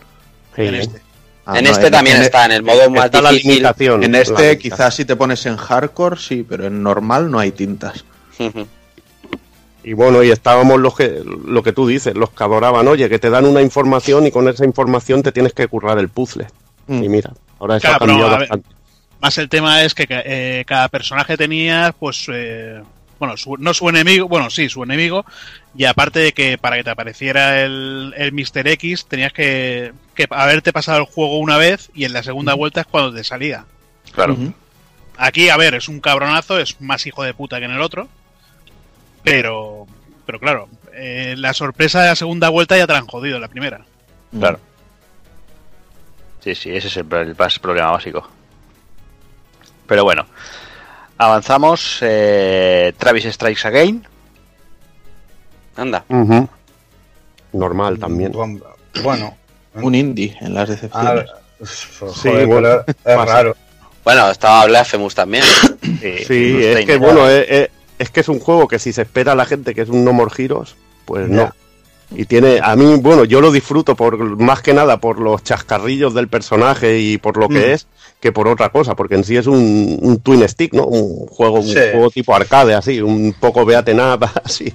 En 0.56 0.74
este. 0.76 1.00
Ah, 1.46 1.58
en 1.58 1.64
no, 1.64 1.70
este 1.70 1.90
también 1.90 2.16
en- 2.18 2.22
está, 2.22 2.44
en 2.44 2.52
el 2.52 2.62
modo 2.62 2.88
más 2.90 3.06
está 3.06 3.20
la 3.22 3.30
difícil. 3.30 3.50
limitación. 3.54 4.04
En 4.04 4.12
la 4.12 4.20
este 4.20 4.58
quizás 4.58 4.94
si 4.94 5.04
te 5.04 5.16
pones 5.16 5.44
en 5.46 5.56
hardcore, 5.56 6.16
sí, 6.18 6.46
pero 6.48 6.66
en 6.66 6.82
normal 6.82 7.30
no 7.30 7.38
hay 7.40 7.50
tintas. 7.50 8.04
Y 9.82 9.94
bueno, 9.94 10.22
y 10.22 10.30
estábamos 10.30 10.78
los 10.78 10.94
que, 10.94 11.22
lo 11.46 11.62
que 11.62 11.72
tú 11.72 11.86
dices, 11.86 12.14
los 12.14 12.30
que 12.30 12.44
adoraban, 12.44 12.86
oye, 12.88 13.08
que 13.08 13.18
te 13.18 13.30
dan 13.30 13.46
una 13.46 13.62
información 13.62 14.26
y 14.26 14.30
con 14.30 14.46
esa 14.48 14.64
información 14.64 15.22
te 15.22 15.32
tienes 15.32 15.52
que 15.54 15.68
currar 15.68 15.98
el 15.98 16.08
puzzle. 16.10 16.46
Mm. 16.86 17.02
Y 17.04 17.08
mira, 17.08 17.32
ahora 17.58 17.76
eso 17.78 17.88
Claro, 17.88 17.96
ha 17.96 17.98
pero, 18.00 18.10
cambiado 18.12 18.30
ver, 18.30 18.40
bastante. 18.40 18.68
Más 19.20 19.38
el 19.38 19.48
tema 19.48 19.82
es 19.82 19.94
que 19.94 20.06
eh, 20.08 20.64
cada 20.66 20.88
personaje 20.88 21.36
tenía, 21.36 21.94
pues, 21.98 22.26
eh, 22.32 22.82
bueno, 23.18 23.36
su- 23.36 23.56
no 23.58 23.74
su 23.74 23.88
enemigo, 23.88 24.28
bueno, 24.28 24.48
sí, 24.50 24.68
su 24.70 24.82
enemigo, 24.82 25.24
y 25.76 25.84
aparte 25.84 26.20
de 26.20 26.32
que 26.32 26.56
para 26.58 26.76
que 26.76 26.84
te 26.84 26.90
apareciera 26.90 27.62
el, 27.62 28.14
el 28.16 28.32
Mr. 28.32 28.66
X 28.68 29.06
tenías 29.06 29.32
que, 29.34 29.92
que 30.14 30.26
haberte 30.30 30.72
pasado 30.72 30.98
el 30.98 31.04
juego 31.04 31.38
una 31.38 31.58
vez 31.58 31.90
y 31.94 32.04
en 32.04 32.12
la 32.14 32.22
segunda 32.22 32.54
vuelta 32.54 32.80
es 32.82 32.86
cuando 32.86 33.12
te 33.14 33.22
salía. 33.24 33.66
Claro. 34.12 34.36
Aquí, 35.18 35.50
a 35.50 35.56
ver, 35.58 35.74
es 35.74 35.88
un 35.88 36.00
cabronazo, 36.00 36.58
es 36.58 36.80
más 36.80 37.06
hijo 37.06 37.22
de 37.22 37.34
puta 37.34 37.58
que 37.58 37.66
en 37.66 37.72
el 37.72 37.82
otro, 37.82 38.08
pero, 39.22 39.86
pero 40.26 40.38
claro, 40.38 40.68
eh, 40.92 41.34
la 41.36 41.52
sorpresa 41.54 42.02
de 42.02 42.08
la 42.08 42.16
segunda 42.16 42.48
vuelta 42.48 42.76
ya 42.76 42.86
te 42.86 42.92
la 42.92 42.98
han 43.00 43.06
jodido 43.06 43.38
la 43.38 43.48
primera. 43.48 43.80
Claro. 44.38 44.58
Sí, 46.40 46.54
sí, 46.54 46.74
ese 46.74 46.88
es 46.88 46.96
el, 46.96 47.06
el 47.12 47.36
problema 47.60 47.90
básico. 47.90 48.28
Pero 49.86 50.04
bueno, 50.04 50.24
avanzamos. 51.18 51.98
eh, 52.00 52.92
Travis 52.96 53.24
Strikes 53.24 53.66
Again. 53.66 54.06
Anda. 55.76 56.04
Normal 57.52 57.98
también. 57.98 58.32
Bueno, 59.02 59.36
Un 59.74 59.94
indie 59.94 60.36
en 60.40 60.54
las 60.54 60.68
ah, 60.68 60.72
decepciones. 60.72 61.30
pues, 61.58 61.88
Sí, 62.14 62.28
bueno, 62.46 62.80
es 62.86 63.16
raro. 63.16 63.56
Bueno, 64.04 64.30
estaba 64.30 64.64
Blasphemous 64.66 65.14
también. 65.14 65.44
Sí, 65.82 66.24
Sí, 66.26 66.64
es 66.64 66.86
que 66.86 66.96
bueno, 66.96 67.28
es, 67.28 67.68
es- 68.00 68.10
que 68.10 68.20
es 68.20 68.28
un 68.28 68.40
juego 68.40 68.66
que 68.68 68.78
si 68.78 68.92
se 68.92 69.02
espera 69.02 69.32
a 69.32 69.36
la 69.36 69.46
gente 69.46 69.74
que 69.74 69.82
es 69.82 69.88
un 69.88 70.04
No 70.04 70.12
More 70.12 70.32
Heroes, 70.36 70.74
pues 71.04 71.28
no. 71.28 71.50
Y 72.16 72.24
tiene, 72.24 72.58
a 72.60 72.74
mí, 72.74 72.96
bueno, 73.00 73.24
yo 73.24 73.40
lo 73.40 73.52
disfruto 73.52 73.94
por 73.94 74.18
más 74.40 74.62
que 74.62 74.74
nada 74.74 74.96
por 74.98 75.20
los 75.20 75.44
chascarrillos 75.44 76.12
del 76.12 76.26
personaje 76.26 76.98
y 76.98 77.18
por 77.18 77.36
lo 77.36 77.48
que 77.48 77.58
Mm. 77.68 77.70
es, 77.70 77.86
que 78.18 78.32
por 78.32 78.48
otra 78.48 78.70
cosa, 78.70 78.96
porque 78.96 79.14
en 79.14 79.22
sí 79.22 79.36
es 79.36 79.46
un, 79.46 79.96
un 80.02 80.18
twin 80.18 80.46
stick, 80.48 80.72
¿no? 80.74 80.86
Un 80.86 81.26
juego, 81.28 81.60
un 81.60 81.72
juego 81.72 82.10
tipo 82.10 82.34
arcade, 82.34 82.74
así, 82.74 83.00
un 83.00 83.32
poco 83.38 83.64
beaten 83.64 84.00
up, 84.00 84.24
así, 84.44 84.74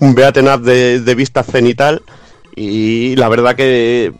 un 0.00 0.14
beaten 0.14 0.48
up 0.48 0.60
de, 0.60 1.00
de 1.00 1.14
vista 1.14 1.42
cenital. 1.42 2.02
Y 2.54 3.16
la 3.16 3.28
verdad 3.30 3.56
que, 3.56 4.12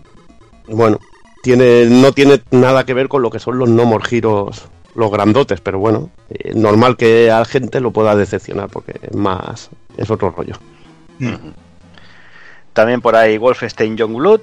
bueno, 0.67 0.99
tiene, 1.43 1.85
no 1.87 2.13
tiene 2.13 2.41
nada 2.51 2.87
que 2.87 2.95
ver 2.95 3.09
con 3.09 3.21
lo 3.21 3.29
que 3.31 3.39
son 3.39 3.59
los 3.59 3.69
No 3.69 3.85
More 3.85 4.05
Heroes, 4.11 4.63
los 4.95 5.11
grandotes, 5.11 5.61
pero 5.61 5.79
bueno, 5.79 6.11
eh, 6.31 6.53
normal 6.55 6.97
que 6.97 7.31
a 7.31 7.41
la 7.41 7.45
gente 7.45 7.81
lo 7.81 7.91
pueda 7.91 8.15
decepcionar 8.17 8.69
porque 8.69 8.95
es 9.03 9.15
más, 9.15 9.71
es 9.97 10.11
otro 10.11 10.31
rollo. 10.31 10.55
También 12.73 13.01
por 13.01 13.17
ahí 13.17 13.39
Wolfenstein 13.39 13.97
Youngblood. 13.97 14.43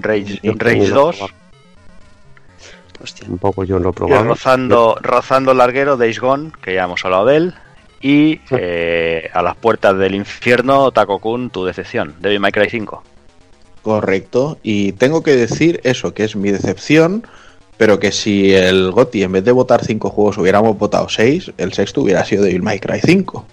Rage, 0.00 0.40
Rage 0.42 0.86
sí, 0.86 0.92
2. 0.92 1.20
Hostia. 3.02 3.28
Un 3.28 3.38
poco 3.38 3.64
yo 3.64 3.78
lo 3.78 3.92
probado. 3.92 4.24
rozando, 4.24 4.96
rozando 5.00 5.52
el 5.52 5.58
larguero 5.58 5.96
Days 5.96 6.20
Gone, 6.20 6.52
que 6.62 6.74
ya 6.74 6.84
hemos 6.84 7.04
hablado 7.04 7.26
de 7.26 7.36
él. 7.36 7.54
Y 8.00 8.40
eh, 8.50 9.30
a 9.32 9.42
las 9.42 9.56
puertas 9.56 9.96
del 9.96 10.14
infierno, 10.14 10.90
Taco-kun, 10.90 11.50
tu 11.50 11.64
decepción. 11.64 12.14
Devil 12.20 12.40
May 12.40 12.52
Cry 12.52 12.68
5. 12.68 13.02
Correcto. 13.82 14.58
Y 14.62 14.92
tengo 14.92 15.22
que 15.22 15.36
decir 15.36 15.80
eso, 15.84 16.14
que 16.14 16.24
es 16.24 16.36
mi 16.36 16.50
decepción, 16.50 17.26
pero 17.76 17.98
que 17.98 18.12
si 18.12 18.52
el 18.54 18.90
GOTI 18.92 19.24
en 19.24 19.32
vez 19.32 19.44
de 19.44 19.52
votar 19.52 19.84
5 19.84 20.10
juegos 20.10 20.38
hubiéramos 20.38 20.78
votado 20.78 21.08
6, 21.08 21.52
el 21.58 21.72
sexto 21.72 22.02
hubiera 22.02 22.24
sido 22.24 22.44
Devil 22.44 22.62
May 22.62 22.78
Cry 22.78 23.00
5. 23.04 23.44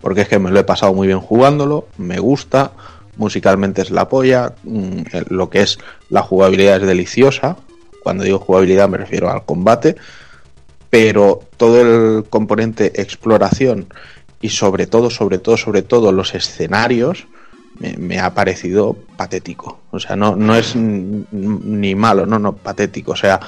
Porque 0.00 0.20
es 0.22 0.28
que 0.28 0.38
me 0.38 0.50
lo 0.50 0.60
he 0.60 0.64
pasado 0.64 0.92
muy 0.94 1.06
bien 1.06 1.20
jugándolo, 1.20 1.88
me 1.96 2.18
gusta, 2.18 2.72
musicalmente 3.16 3.82
es 3.82 3.90
la 3.90 4.08
polla, 4.08 4.52
mm, 4.64 4.98
el- 5.12 5.26
lo 5.30 5.48
que 5.50 5.62
es 5.62 5.78
la 6.10 6.22
jugabilidad 6.22 6.80
es 6.80 6.86
deliciosa. 6.86 7.56
Cuando 8.02 8.22
digo 8.24 8.38
jugabilidad 8.38 8.88
me 8.88 8.98
refiero 8.98 9.30
al 9.30 9.44
combate. 9.44 9.96
pero 10.90 11.40
todo 11.56 11.80
el 11.80 12.24
componente 12.30 13.00
exploración 13.02 13.86
y 14.40 14.50
sobre 14.50 14.86
todo, 14.86 15.10
sobre 15.10 15.38
todo, 15.38 15.56
sobre 15.56 15.82
todo 15.82 16.12
los 16.12 16.36
escenarios 16.36 17.26
me, 17.78 17.96
me 17.96 18.20
ha 18.20 18.34
parecido 18.34 18.96
patético. 19.16 19.80
O 19.90 19.98
sea, 19.98 20.16
no, 20.16 20.36
no 20.36 20.54
es 20.54 20.74
ni 20.76 21.94
malo, 21.94 22.26
no, 22.26 22.38
no, 22.38 22.54
patético. 22.54 23.12
O 23.12 23.16
sea, 23.16 23.40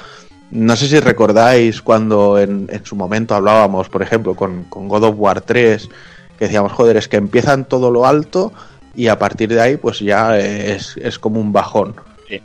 no 0.51 0.75
sé 0.75 0.87
si 0.87 0.99
recordáis 0.99 1.81
cuando 1.81 2.39
en, 2.39 2.67
en 2.71 2.85
su 2.85 2.95
momento 2.95 3.35
hablábamos, 3.35 3.89
por 3.89 4.01
ejemplo, 4.01 4.35
con, 4.35 4.63
con 4.65 4.87
God 4.87 5.03
of 5.03 5.15
War 5.17 5.41
3, 5.41 5.89
que 6.37 6.45
decíamos, 6.45 6.71
joder, 6.71 6.97
es 6.97 7.07
que 7.07 7.17
empiezan 7.17 7.65
todo 7.65 7.91
lo 7.91 8.05
alto 8.05 8.53
y 8.95 9.07
a 9.07 9.19
partir 9.19 9.49
de 9.49 9.61
ahí 9.61 9.77
pues 9.77 9.99
ya 9.99 10.37
es, 10.37 10.95
es 10.97 11.19
como 11.19 11.39
un 11.39 11.51
bajón. 11.51 11.95
Sí. 12.27 12.41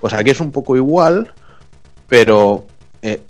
Pues 0.00 0.14
aquí 0.14 0.30
es 0.30 0.40
un 0.40 0.52
poco 0.52 0.76
igual, 0.76 1.32
pero 2.08 2.66
eh, 3.02 3.22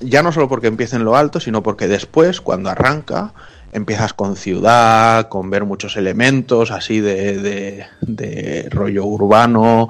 ya 0.00 0.22
no 0.22 0.32
solo 0.32 0.48
porque 0.48 0.68
empieza 0.68 0.96
en 0.96 1.04
lo 1.04 1.16
alto, 1.16 1.40
sino 1.40 1.62
porque 1.62 1.88
después, 1.88 2.40
cuando 2.40 2.70
arranca, 2.70 3.32
empiezas 3.74 4.14
con 4.14 4.36
ciudad, 4.36 5.28
con 5.28 5.50
ver 5.50 5.64
muchos 5.64 5.96
elementos 5.96 6.70
así 6.70 7.00
de, 7.00 7.86
de- 8.00 8.68
rollo 8.70 9.04
urbano, 9.04 9.88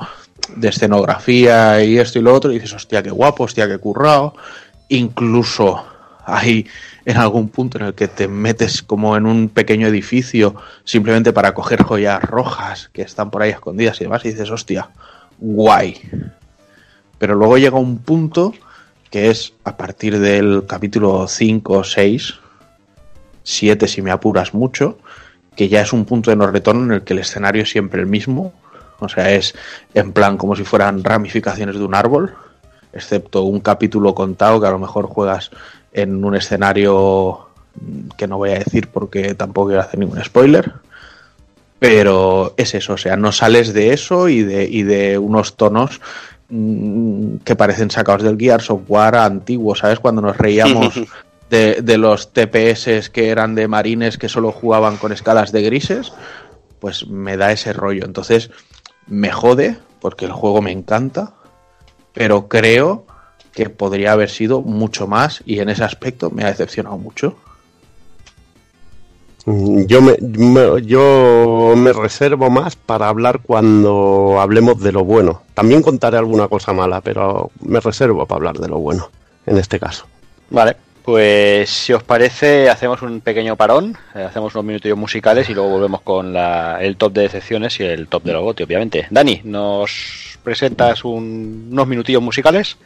de 0.57 0.69
escenografía 0.69 1.85
y 1.85 1.99
esto 1.99 2.19
y 2.19 2.23
lo 2.23 2.35
otro, 2.35 2.51
y 2.51 2.55
dices, 2.55 2.73
hostia, 2.73 3.03
qué 3.03 3.11
guapo, 3.11 3.45
hostia, 3.45 3.69
qué 3.69 3.79
currado. 3.79 4.35
Incluso 4.89 5.85
hay 6.25 6.67
en 7.05 7.19
algún 7.19 7.51
punto 7.51 7.79
en 7.79 7.85
el 7.85 7.95
que 7.95 8.09
te 8.09 8.27
metes 8.27 8.83
como 8.83 9.17
en 9.17 9.27
un 9.27 9.51
pequeño 9.51 9.87
edificio 9.87 10.55
simplemente 10.85 11.35
para 11.35 11.53
coger 11.53 11.83
joyas 11.83 12.23
rojas 12.23 12.89
que 12.95 13.03
están 13.03 13.31
por 13.31 13.43
ahí 13.43 13.51
escondidas 13.51 14.01
y 14.01 14.05
demás, 14.05 14.25
y 14.25 14.31
dices, 14.31 14.51
hostia, 14.51 14.89
guay. 15.39 16.01
Pero 17.19 17.35
luego 17.35 17.59
llega 17.59 17.79
un 17.79 17.99
punto 17.99 18.55
que 19.11 19.31
es 19.31 19.53
a 19.65 19.77
partir 19.77 20.19
del 20.19 20.65
capítulo 20.67 21.29
5 21.29 21.73
o 21.75 21.85
6, 21.85 22.35
7 23.45 23.87
si 23.87 24.03
me 24.03 24.11
apuras 24.11 24.53
mucho, 24.53 24.99
que 25.55 25.69
ya 25.69 25.81
es 25.81 25.93
un 25.93 26.05
punto 26.05 26.31
de 26.31 26.37
no 26.37 26.49
retorno 26.49 26.85
en 26.85 26.93
el 26.93 27.03
que 27.03 27.13
el 27.13 27.21
escenario 27.21 27.63
es 27.63 27.71
siempre 27.71 28.01
el 28.01 28.07
mismo. 28.07 28.53
O 28.99 29.09
sea, 29.09 29.31
es 29.31 29.55
en 29.93 30.13
plan 30.13 30.37
como 30.37 30.57
si 30.57 30.65
fueran 30.65 31.05
ramificaciones 31.05 31.77
de 31.77 31.85
un 31.85 31.95
árbol, 31.95 32.35
excepto 32.93 33.43
un 33.43 33.61
capítulo 33.61 34.15
contado 34.15 34.61
que 34.61 34.67
a 34.67 34.71
lo 34.71 34.79
mejor 34.79 35.07
juegas 35.07 35.51
en 35.93 36.25
un 36.25 36.35
escenario 36.35 37.49
que 38.17 38.27
no 38.27 38.39
voy 38.39 38.51
a 38.51 38.59
decir 38.59 38.89
porque 38.89 39.35
tampoco 39.35 39.69
quiero 39.69 39.83
hacer 39.83 40.01
ningún 40.01 40.23
spoiler. 40.25 40.73
Pero 41.79 42.55
es 42.57 42.75
eso, 42.75 42.95
o 42.95 42.97
sea, 42.97 43.17
no 43.17 43.31
sales 43.31 43.75
de 43.75 43.93
eso 43.93 44.29
y 44.29 44.43
de, 44.43 44.65
y 44.65 44.85
de 44.85 45.19
unos 45.19 45.57
tonos 45.57 46.01
mm, 46.49 47.37
que 47.45 47.57
parecen 47.57 47.91
sacados 47.91 48.23
del 48.23 48.39
Gears 48.39 48.71
of 48.71 48.83
War 48.89 49.17
antiguo, 49.17 49.75
¿sabes? 49.75 49.99
Cuando 49.99 50.23
nos 50.23 50.37
reíamos 50.37 50.95
de, 51.55 51.83
de 51.83 51.99
los 51.99 52.33
TPS 52.33 53.11
que 53.11 53.29
eran 53.31 53.55
de 53.55 53.69
marines 53.69 54.19
que 54.19 54.29
solo 54.29 54.51
jugaban 54.51 54.97
con 54.97 55.13
escalas 55.13 55.53
de 55.53 55.63
grises, 55.63 56.13
pues 56.81 57.07
me 57.07 57.37
da 57.37 57.53
ese 57.53 57.73
rollo. 57.73 58.05
Entonces 58.05 58.51
me 59.07 59.31
jode 59.31 59.77
porque 60.01 60.25
el 60.25 60.33
juego 60.33 60.61
me 60.63 60.73
encanta, 60.73 61.35
pero 62.13 62.49
creo 62.49 63.07
que 63.53 63.71
podría 63.71 64.13
haber 64.13 64.31
sido 64.31 64.63
mucho 64.63 65.07
más 65.07 65.43
y 65.47 65.61
en 65.61 65.69
ese 65.69 65.85
aspecto 65.85 66.31
me 66.31 66.43
ha 66.43 66.49
decepcionado 66.49 66.99
mucho. 66.99 67.37
Mm, 69.47 69.85
Yo 69.87 70.01
me, 70.03 70.17
me- 70.21 70.83
yo 70.83 71.75
me 71.77 71.93
reservo 71.93 72.51
más 72.51 72.77
para 72.77 73.09
hablar 73.09 73.41
cuando 73.43 74.39
hablemos 74.41 74.81
de 74.81 74.91
lo 74.93 75.05
bueno. 75.05 75.43
También 75.55 75.83
contaré 75.83 76.17
alguna 76.19 76.49
cosa 76.49 76.73
mala, 76.73 77.01
pero 77.01 77.51
me 77.61 77.79
reservo 77.81 78.27
para 78.27 78.39
hablar 78.39 78.59
de 78.59 78.69
lo 78.69 78.79
bueno, 78.79 79.09
en 79.47 79.59
este 79.59 79.79
caso. 79.79 80.07
Vale, 80.51 80.77
pues 81.05 81.69
si 81.69 81.93
os 81.93 82.03
parece, 82.03 82.71
hacemos 82.71 83.03
un 83.03 83.21
pequeño 83.21 83.57
parón, 83.57 83.97
eh, 84.15 84.23
hacemos 84.23 84.55
unos 84.55 84.65
minutillos 84.65 84.97
musicales 84.97 85.49
y 85.51 85.55
luego 85.55 85.69
volvemos 85.69 86.01
con 86.01 86.33
la- 86.33 86.79
el 86.81 86.97
top 86.97 87.13
de 87.13 87.23
decepciones 87.23 87.79
y 87.79 87.85
el 87.85 88.09
top 88.09 88.23
de 88.25 88.33
los 88.33 88.43
GOTY, 88.43 88.63
obviamente. 88.65 89.07
Dani, 89.11 89.43
¿nos 89.45 90.39
presentas 90.43 91.05
un- 91.05 91.69
unos 91.71 91.87
minutillos 91.87 92.23
musicales? 92.23 92.79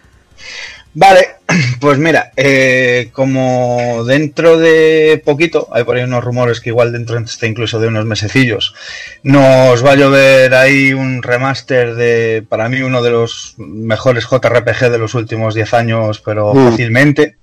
Vale, 1.00 1.28
pues 1.80 1.96
mira, 1.98 2.32
eh, 2.36 3.10
como 3.12 4.02
dentro 4.04 4.58
de 4.58 5.22
poquito, 5.24 5.68
hay 5.70 5.84
por 5.84 5.96
ahí 5.96 6.02
unos 6.02 6.24
rumores 6.24 6.60
que 6.60 6.70
igual 6.70 6.90
dentro 6.92 7.16
está 7.20 7.46
incluso 7.46 7.78
de 7.78 7.86
unos 7.86 8.04
mesecillos, 8.04 8.74
nos 9.22 9.84
va 9.86 9.92
a 9.92 9.94
llover 9.94 10.52
ahí 10.54 10.92
un 10.92 11.22
remaster 11.22 11.94
de, 11.94 12.42
para 12.48 12.68
mí, 12.68 12.82
uno 12.82 13.00
de 13.00 13.10
los 13.10 13.54
mejores 13.58 14.24
JRPG 14.24 14.90
de 14.90 14.98
los 14.98 15.14
últimos 15.14 15.54
10 15.54 15.72
años, 15.74 16.20
pero 16.20 16.52
Mm. 16.52 16.70
fácilmente, 16.70 17.36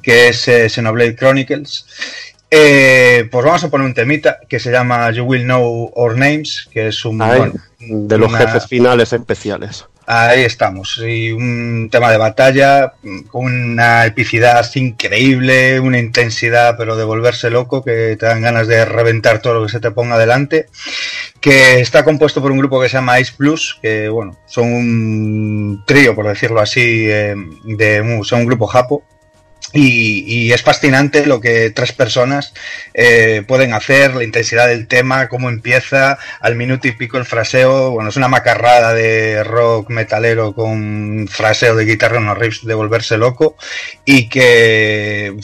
que 0.00 0.28
es 0.28 0.46
eh, 0.46 0.68
Xenoblade 0.68 1.16
Chronicles. 1.16 1.84
Eh, 2.54 3.28
pues 3.30 3.46
vamos 3.46 3.64
a 3.64 3.70
poner 3.70 3.86
un 3.86 3.94
temita 3.94 4.40
que 4.46 4.60
se 4.60 4.70
llama 4.70 5.10
You 5.10 5.24
Will 5.24 5.44
Know 5.44 5.90
Our 5.94 6.18
Names, 6.18 6.68
que 6.70 6.88
es 6.88 7.02
un... 7.06 7.16
Bueno, 7.16 7.54
de 7.78 8.18
los 8.18 8.28
una- 8.28 8.38
jefes 8.40 8.66
finales 8.66 9.10
especiales. 9.14 9.86
Ahí 10.04 10.42
estamos. 10.42 11.00
Y 11.02 11.30
un 11.32 11.88
tema 11.90 12.10
de 12.10 12.18
batalla 12.18 12.92
con 13.28 13.46
una 13.46 14.04
epicidad 14.04 14.68
increíble, 14.74 15.80
una 15.80 15.98
intensidad, 15.98 16.74
pero 16.76 16.96
de 16.96 17.04
volverse 17.04 17.48
loco, 17.48 17.82
que 17.82 18.16
te 18.18 18.26
dan 18.26 18.42
ganas 18.42 18.66
de 18.66 18.84
reventar 18.84 19.40
todo 19.40 19.54
lo 19.54 19.66
que 19.66 19.72
se 19.72 19.80
te 19.80 19.92
ponga 19.92 20.18
delante. 20.18 20.66
Que 21.40 21.80
está 21.80 22.04
compuesto 22.04 22.42
por 22.42 22.50
un 22.50 22.58
grupo 22.58 22.82
que 22.82 22.88
se 22.90 22.96
llama 22.98 23.18
Ice 23.20 23.32
Plus, 23.34 23.78
que 23.80 24.08
bueno, 24.10 24.36
son 24.46 24.72
un 24.74 25.84
trío, 25.86 26.14
por 26.14 26.26
decirlo 26.28 26.60
así, 26.60 27.06
eh, 27.08 27.34
de, 27.64 28.20
son 28.24 28.40
un 28.40 28.46
grupo 28.46 28.66
japo. 28.66 29.04
Y, 29.72 30.24
y 30.26 30.52
es 30.52 30.62
fascinante 30.62 31.24
lo 31.26 31.40
que 31.40 31.70
tres 31.70 31.92
personas 31.92 32.52
eh, 32.94 33.42
pueden 33.46 33.72
hacer, 33.72 34.14
la 34.14 34.24
intensidad 34.24 34.68
del 34.68 34.86
tema, 34.86 35.28
cómo 35.28 35.48
empieza, 35.48 36.18
al 36.40 36.56
minuto 36.56 36.88
y 36.88 36.92
pico 36.92 37.18
el 37.18 37.24
fraseo. 37.24 37.90
Bueno, 37.90 38.10
es 38.10 38.16
una 38.16 38.28
macarrada 38.28 38.92
de 38.92 39.42
rock 39.44 39.90
metalero 39.90 40.54
con 40.54 41.26
fraseo 41.28 41.74
de 41.74 41.86
guitarra, 41.86 42.18
unos 42.18 42.38
riffs 42.38 42.66
de 42.66 42.74
volverse 42.74 43.16
loco. 43.16 43.56
Y 44.04 44.28
que 44.28 45.34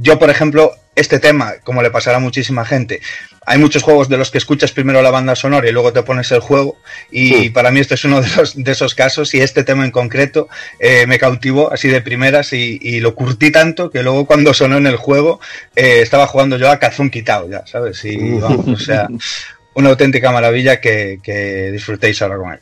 yo, 0.00 0.18
por 0.18 0.30
ejemplo, 0.30 0.72
este 0.96 1.20
tema, 1.20 1.54
como 1.62 1.82
le 1.82 1.90
pasará 1.92 2.16
a 2.16 2.20
muchísima 2.20 2.64
gente, 2.64 3.00
hay 3.48 3.58
muchos 3.58 3.84
juegos 3.84 4.08
de 4.08 4.16
los 4.16 4.32
que 4.32 4.38
escuchas 4.38 4.72
primero 4.72 5.00
la 5.02 5.12
banda 5.12 5.36
sonora 5.36 5.68
y 5.68 5.72
luego 5.72 5.92
te 5.92 6.02
pones 6.02 6.32
el 6.32 6.40
juego. 6.40 6.78
Y 7.12 7.28
Sí. 7.32 7.50
para 7.50 7.70
mí 7.70 7.78
este 7.78 7.94
es 7.94 8.04
uno 8.04 8.20
de, 8.20 8.28
los, 8.36 8.60
de 8.60 8.72
esos 8.72 8.94
casos. 8.96 9.32
Y 9.34 9.40
este 9.40 9.62
tema 9.62 9.84
en 9.84 9.92
concreto 9.92 10.48
eh, 10.80 11.06
me 11.06 11.20
cautivó 11.20 11.72
así 11.72 11.86
de 11.88 12.00
primeras 12.00 12.52
y, 12.52 12.80
y 12.82 12.98
lo 12.98 13.14
curtí 13.14 13.52
tanto 13.52 13.88
que 13.90 14.02
luego 14.02 14.26
cuando 14.26 14.52
sonó 14.52 14.78
en 14.78 14.88
el 14.88 14.96
juego 14.96 15.38
eh, 15.76 16.00
estaba 16.02 16.26
jugando 16.26 16.56
yo 16.58 16.68
a 16.70 16.80
calzón 16.80 17.08
quitado 17.10 17.48
ya, 17.48 17.64
¿sabes? 17.66 18.04
Y 18.04 18.16
vamos, 18.40 18.66
o 18.66 18.76
sea, 18.84 19.06
una 19.74 19.90
auténtica 19.90 20.32
maravilla 20.32 20.80
que, 20.80 21.20
que 21.22 21.70
disfrutéis 21.70 22.20
ahora 22.22 22.38
con 22.38 22.52
él. 22.52 22.60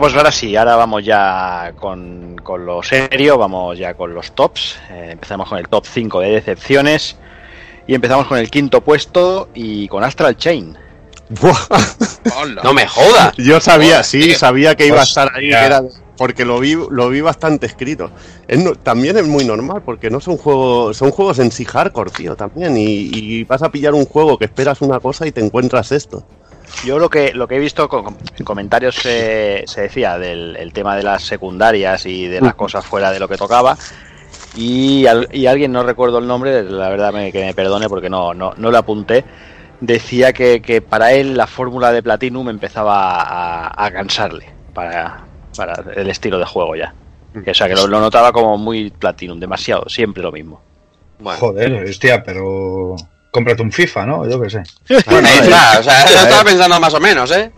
Pues 0.00 0.14
ahora 0.14 0.32
sí, 0.32 0.56
ahora 0.56 0.76
vamos 0.76 1.04
ya 1.04 1.72
con, 1.78 2.36
con 2.42 2.66
lo 2.66 2.82
serio, 2.82 3.38
vamos 3.38 3.78
ya 3.78 3.94
con 3.94 4.14
los 4.14 4.32
tops. 4.32 4.76
Eh, 4.90 5.10
empezamos 5.12 5.48
con 5.48 5.58
el 5.58 5.68
top 5.68 5.84
5 5.86 6.20
de 6.20 6.30
decepciones 6.30 7.16
y 7.86 7.94
empezamos 7.94 8.26
con 8.26 8.38
el 8.38 8.50
quinto 8.50 8.80
puesto 8.82 9.48
y 9.54 9.86
con 9.88 10.02
Astral 10.02 10.36
Chain. 10.36 10.76
No 12.64 12.74
me 12.74 12.86
jodas. 12.86 13.34
Yo 13.36 13.60
sabía, 13.60 14.02
sí, 14.02 14.20
tío. 14.20 14.38
sabía 14.38 14.74
que 14.74 14.86
iba 14.86 15.00
a 15.00 15.04
estar 15.04 15.30
ahí, 15.34 15.48
que 15.48 15.54
era 15.54 15.80
de- 15.82 15.90
porque 16.16 16.44
lo 16.44 16.58
vi, 16.60 16.76
lo 16.90 17.08
vi 17.08 17.20
bastante 17.20 17.66
escrito. 17.66 18.10
Es 18.48 18.58
no- 18.62 18.74
también 18.74 19.16
es 19.16 19.26
muy 19.26 19.44
normal, 19.44 19.82
porque 19.84 20.10
no 20.10 20.20
son 20.20 20.36
juegos, 20.36 20.96
son 20.96 21.10
juegos 21.12 21.38
en 21.38 21.50
sí 21.52 21.64
hardcore, 21.64 22.10
tío, 22.10 22.36
también. 22.36 22.76
Y, 22.76 22.84
y 23.12 23.44
vas 23.44 23.62
a 23.62 23.70
pillar 23.70 23.94
un 23.94 24.04
juego 24.04 24.36
que 24.36 24.44
esperas 24.44 24.82
una 24.82 25.00
cosa 25.00 25.26
y 25.26 25.32
te 25.32 25.40
encuentras 25.40 25.92
esto. 25.92 26.24
Yo 26.84 26.98
lo 26.98 27.10
que 27.10 27.32
lo 27.34 27.46
que 27.46 27.56
he 27.56 27.58
visto 27.58 27.88
con, 27.88 28.16
en 28.38 28.44
comentarios 28.44 28.94
se, 28.96 29.64
se 29.66 29.82
decía 29.82 30.18
del 30.18 30.56
el 30.56 30.72
tema 30.72 30.96
de 30.96 31.02
las 31.02 31.22
secundarias 31.22 32.06
y 32.06 32.26
de 32.26 32.40
las 32.40 32.54
cosas 32.54 32.84
fuera 32.86 33.10
de 33.12 33.20
lo 33.20 33.28
que 33.28 33.36
tocaba. 33.36 33.76
Y, 34.56 35.06
al- 35.06 35.28
y 35.32 35.46
alguien, 35.46 35.72
no 35.72 35.82
recuerdo 35.84 36.18
el 36.18 36.26
nombre, 36.26 36.62
la 36.64 36.88
verdad 36.88 37.12
me, 37.12 37.30
que 37.30 37.44
me 37.44 37.54
perdone 37.54 37.88
porque 37.88 38.10
no, 38.10 38.34
no, 38.34 38.52
no 38.56 38.70
lo 38.70 38.78
apunté, 38.78 39.24
decía 39.80 40.32
que, 40.32 40.60
que 40.60 40.80
para 40.82 41.12
él 41.12 41.36
la 41.36 41.46
fórmula 41.46 41.92
de 41.92 42.02
Platinum 42.02 42.48
empezaba 42.48 43.20
a, 43.22 43.84
a 43.86 43.90
cansarle 43.92 44.46
para, 44.74 45.24
para 45.56 45.74
el 45.94 46.08
estilo 46.10 46.38
de 46.38 46.46
juego 46.46 46.74
ya. 46.74 46.94
Que, 47.44 47.52
o 47.52 47.54
sea, 47.54 47.68
que 47.68 47.74
lo, 47.76 47.86
lo 47.86 48.00
notaba 48.00 48.32
como 48.32 48.58
muy 48.58 48.90
Platinum, 48.90 49.38
demasiado, 49.38 49.88
siempre 49.88 50.20
lo 50.22 50.32
mismo. 50.32 50.60
Joder, 51.38 51.84
hostia, 51.84 52.22
pero 52.24 52.96
cómprate 53.30 53.62
un 53.62 53.72
FIFA, 53.72 54.06
¿no? 54.06 54.28
Yo 54.28 54.40
qué 54.40 54.50
sé. 54.50 54.62
Bueno, 55.06 55.28
Ahí 55.28 55.38
está, 55.40 55.78
o 55.80 55.82
sea, 55.82 56.04
estaba 56.22 56.44
pensando 56.44 56.80
más 56.80 56.94
o 56.94 57.00
menos, 57.00 57.30
¿eh? 57.32 57.52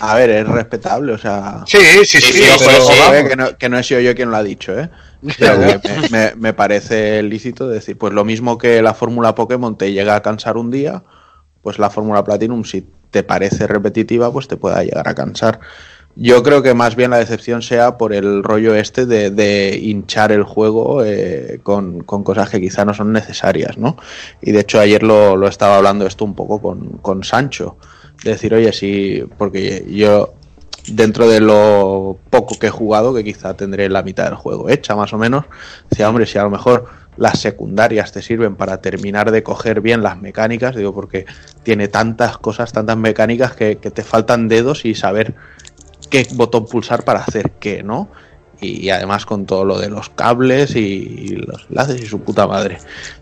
A 0.00 0.14
ver, 0.14 0.28
es 0.28 0.46
respetable, 0.46 1.12
o 1.12 1.18
sea. 1.18 1.62
Sí, 1.66 1.78
sí, 2.04 2.20
sí, 2.20 2.32
Sí, 2.32 2.42
pero 2.58 3.14
eh, 3.14 3.28
que, 3.28 3.36
no, 3.36 3.56
que 3.56 3.68
no 3.70 3.78
he 3.78 3.82
sido 3.82 4.00
yo 4.00 4.14
quien 4.14 4.30
lo 4.30 4.36
ha 4.36 4.42
dicho, 4.42 4.78
¿eh? 4.78 4.90
Pero 5.38 5.80
que 5.80 5.88
me, 6.10 6.18
me- 6.18 6.34
me 6.36 6.52
parece 6.52 7.22
lícito 7.22 7.66
decir, 7.68 7.96
pues 7.96 8.12
lo 8.12 8.24
mismo 8.24 8.58
que 8.58 8.82
la 8.82 8.92
fórmula 8.92 9.34
Pokémon 9.34 9.78
te 9.78 9.92
llega 9.92 10.14
a 10.14 10.20
cansar 10.22 10.58
un 10.58 10.70
día, 10.70 11.02
pues 11.62 11.78
la 11.78 11.88
fórmula 11.88 12.22
Platinum, 12.24 12.64
si 12.64 12.86
te 13.10 13.22
parece 13.22 13.66
repetitiva, 13.66 14.30
pues 14.30 14.48
te 14.48 14.58
pueda 14.58 14.82
llegar 14.82 15.08
a 15.08 15.14
cansar. 15.14 15.60
Yo 16.18 16.42
creo 16.42 16.62
que 16.62 16.72
más 16.72 16.96
bien 16.96 17.10
la 17.10 17.18
decepción 17.18 17.60
sea 17.60 17.98
por 17.98 18.14
el 18.14 18.42
rollo 18.42 18.74
este 18.74 19.04
de, 19.04 19.78
hinchar 19.80 20.32
el 20.32 20.44
juego 20.44 21.04
eh, 21.04 21.60
con, 21.62 22.00
cosas 22.00 22.48
que 22.48 22.58
quizá 22.58 22.86
no 22.86 22.94
son 22.94 23.12
necesarias, 23.12 23.76
¿no? 23.76 23.98
Y 24.40 24.52
de 24.52 24.60
hecho 24.60 24.80
ayer 24.80 25.02
lo, 25.02 25.46
estaba 25.46 25.76
hablando 25.76 26.06
esto 26.06 26.24
un 26.24 26.34
poco 26.34 26.60
con, 26.60 26.98
con 27.02 27.22
Sancho. 27.22 27.76
De 28.24 28.30
decir, 28.30 28.54
oye, 28.54 28.72
sí, 28.72 29.24
porque 29.36 29.84
yo 29.90 30.32
dentro 30.88 31.28
de 31.28 31.40
lo 31.40 32.16
poco 32.30 32.58
que 32.58 32.68
he 32.68 32.70
jugado, 32.70 33.12
que 33.12 33.22
quizá 33.22 33.54
tendré 33.54 33.90
la 33.90 34.02
mitad 34.02 34.24
del 34.24 34.36
juego 34.36 34.70
hecha 34.70 34.96
más 34.96 35.12
o 35.12 35.18
menos, 35.18 35.44
decía, 35.90 36.08
hombre, 36.08 36.24
si 36.24 36.38
a 36.38 36.44
lo 36.44 36.50
mejor 36.50 36.86
las 37.18 37.40
secundarias 37.40 38.12
te 38.12 38.22
sirven 38.22 38.56
para 38.56 38.80
terminar 38.80 39.32
de 39.32 39.42
coger 39.42 39.82
bien 39.82 40.02
las 40.02 40.18
mecánicas, 40.18 40.76
digo, 40.76 40.94
porque 40.94 41.26
tiene 41.62 41.88
tantas 41.88 42.38
cosas, 42.38 42.72
tantas 42.72 42.96
mecánicas 42.96 43.54
que 43.54 43.76
te 43.76 44.02
faltan 44.02 44.48
dedos 44.48 44.86
y 44.86 44.94
saber 44.94 45.34
qué 46.10 46.26
botón 46.34 46.66
pulsar 46.66 47.04
para 47.04 47.20
hacer 47.20 47.52
qué, 47.60 47.82
¿no? 47.82 48.08
Y, 48.58 48.88
además 48.88 49.26
con 49.26 49.44
todo 49.44 49.66
lo 49.66 49.78
de 49.78 49.90
los 49.90 50.08
cables 50.08 50.74
y, 50.76 51.36
los 51.36 51.66
enlaces 51.68 52.00
y 52.00 52.06
su 52.06 52.20
puta 52.20 52.46
madre. 52.46 52.78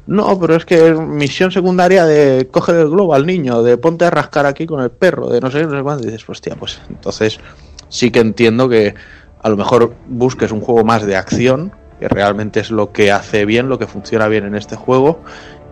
No, 0.06 0.38
pero 0.38 0.54
es 0.54 0.64
que 0.64 0.94
misión 0.94 1.50
secundaria 1.50 2.04
de 2.04 2.46
coger 2.48 2.76
el 2.76 2.88
globo 2.88 3.14
al 3.14 3.26
niño, 3.26 3.62
de 3.64 3.76
ponte 3.76 4.04
a 4.04 4.10
rascar 4.10 4.46
aquí 4.46 4.64
con 4.64 4.80
el 4.80 4.92
perro, 4.92 5.28
de 5.28 5.40
no 5.40 5.50
sé, 5.50 5.60
qué, 5.60 5.66
no 5.66 5.76
sé 5.76 5.82
cuánto. 5.82 6.04
Y 6.04 6.10
dices, 6.12 6.28
hostia, 6.28 6.54
pues 6.54 6.80
entonces 6.88 7.40
sí 7.88 8.12
que 8.12 8.20
entiendo 8.20 8.68
que 8.68 8.94
a 9.42 9.48
lo 9.48 9.56
mejor 9.56 9.94
busques 10.06 10.52
un 10.52 10.60
juego 10.60 10.84
más 10.84 11.04
de 11.04 11.16
acción, 11.16 11.72
que 11.98 12.08
realmente 12.08 12.60
es 12.60 12.70
lo 12.70 12.92
que 12.92 13.10
hace 13.10 13.44
bien, 13.44 13.68
lo 13.68 13.78
que 13.78 13.86
funciona 13.86 14.28
bien 14.28 14.44
en 14.44 14.54
este 14.54 14.76
juego, 14.76 15.20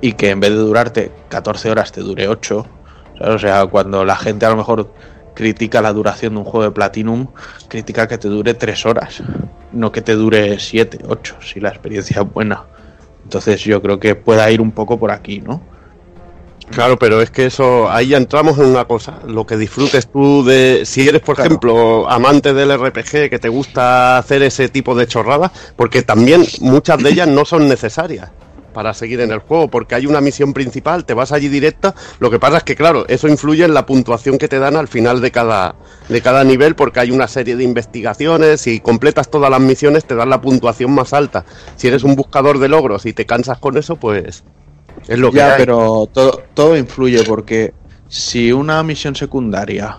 y 0.00 0.14
que 0.14 0.30
en 0.30 0.40
vez 0.40 0.50
de 0.50 0.56
durarte 0.56 1.12
14 1.28 1.70
horas 1.70 1.92
te 1.92 2.00
dure 2.00 2.28
8. 2.28 2.66
¿sabes? 3.18 3.34
O 3.34 3.38
sea, 3.38 3.66
cuando 3.66 4.04
la 4.04 4.16
gente 4.16 4.44
a 4.44 4.50
lo 4.50 4.56
mejor 4.56 4.92
critica 5.34 5.80
la 5.80 5.92
duración 5.92 6.34
de 6.34 6.40
un 6.40 6.44
juego 6.44 6.64
de 6.64 6.70
Platinum, 6.70 7.28
critica 7.68 8.06
que 8.06 8.18
te 8.18 8.28
dure 8.28 8.54
3 8.54 8.86
horas, 8.86 9.22
no 9.72 9.90
que 9.90 10.02
te 10.02 10.14
dure 10.14 10.58
7, 10.58 10.98
8, 11.08 11.36
si 11.40 11.60
la 11.60 11.70
experiencia 11.70 12.22
es 12.22 12.32
buena. 12.32 12.64
Entonces 13.24 13.60
yo 13.62 13.80
creo 13.80 13.98
que 13.98 14.14
pueda 14.14 14.50
ir 14.50 14.60
un 14.60 14.72
poco 14.72 14.98
por 14.98 15.10
aquí, 15.10 15.40
¿no? 15.40 15.60
Claro, 16.70 16.98
pero 16.98 17.20
es 17.20 17.30
que 17.30 17.46
eso, 17.46 17.90
ahí 17.90 18.08
ya 18.08 18.16
entramos 18.16 18.58
en 18.58 18.66
una 18.66 18.86
cosa, 18.86 19.18
lo 19.26 19.44
que 19.44 19.56
disfrutes 19.56 20.06
tú 20.06 20.42
de, 20.44 20.82
si 20.84 21.06
eres, 21.06 21.20
por 21.20 21.34
Claro. 21.36 21.48
ejemplo, 21.48 22.10
amante 22.10 22.54
del 22.54 22.72
RPG, 22.78 23.28
que 23.28 23.38
te 23.38 23.48
gusta 23.48 24.16
hacer 24.16 24.42
ese 24.42 24.68
tipo 24.68 24.94
de 24.94 25.06
chorradas, 25.06 25.50
porque 25.76 26.02
también 26.02 26.44
muchas 26.60 27.02
de 27.02 27.10
ellas 27.10 27.28
no 27.28 27.44
son 27.44 27.68
necesarias 27.68 28.30
para 28.72 28.94
seguir 28.94 29.20
en 29.20 29.30
el 29.30 29.38
juego, 29.40 29.68
porque 29.68 29.94
hay 29.94 30.06
una 30.06 30.20
misión 30.20 30.52
principal, 30.52 31.04
te 31.04 31.14
vas 31.14 31.32
allí 31.32 31.48
directa, 31.48 31.94
lo 32.18 32.30
que 32.30 32.38
pasa 32.38 32.58
es 32.58 32.62
que, 32.64 32.76
claro, 32.76 33.04
eso 33.08 33.28
influye 33.28 33.64
en 33.64 33.74
la 33.74 33.86
puntuación 33.86 34.38
que 34.38 34.48
te 34.48 34.58
dan 34.58 34.76
al 34.76 34.88
final 34.88 35.20
de 35.20 35.30
cada, 35.30 35.74
de 36.08 36.20
cada 36.20 36.44
nivel, 36.44 36.74
porque 36.74 37.00
hay 37.00 37.10
una 37.10 37.28
serie 37.28 37.56
de 37.56 37.64
investigaciones, 37.64 38.62
si 38.62 38.80
completas 38.80 39.30
todas 39.30 39.50
las 39.50 39.60
misiones 39.60 40.04
te 40.04 40.14
dan 40.14 40.30
la 40.30 40.40
puntuación 40.40 40.92
más 40.92 41.12
alta. 41.12 41.44
Si 41.76 41.88
eres 41.88 42.02
un 42.02 42.16
buscador 42.16 42.58
de 42.58 42.68
logros 42.68 43.06
y 43.06 43.12
te 43.12 43.26
cansas 43.26 43.58
con 43.58 43.76
eso, 43.76 43.96
pues 43.96 44.44
es 45.08 45.18
lo 45.18 45.30
que 45.30 45.38
ya, 45.38 45.54
hay. 45.54 45.58
pero 45.58 46.08
todo, 46.12 46.42
todo 46.54 46.76
influye 46.76 47.22
porque 47.24 47.72
si 48.08 48.52
una 48.52 48.82
misión 48.82 49.16
secundaria 49.16 49.98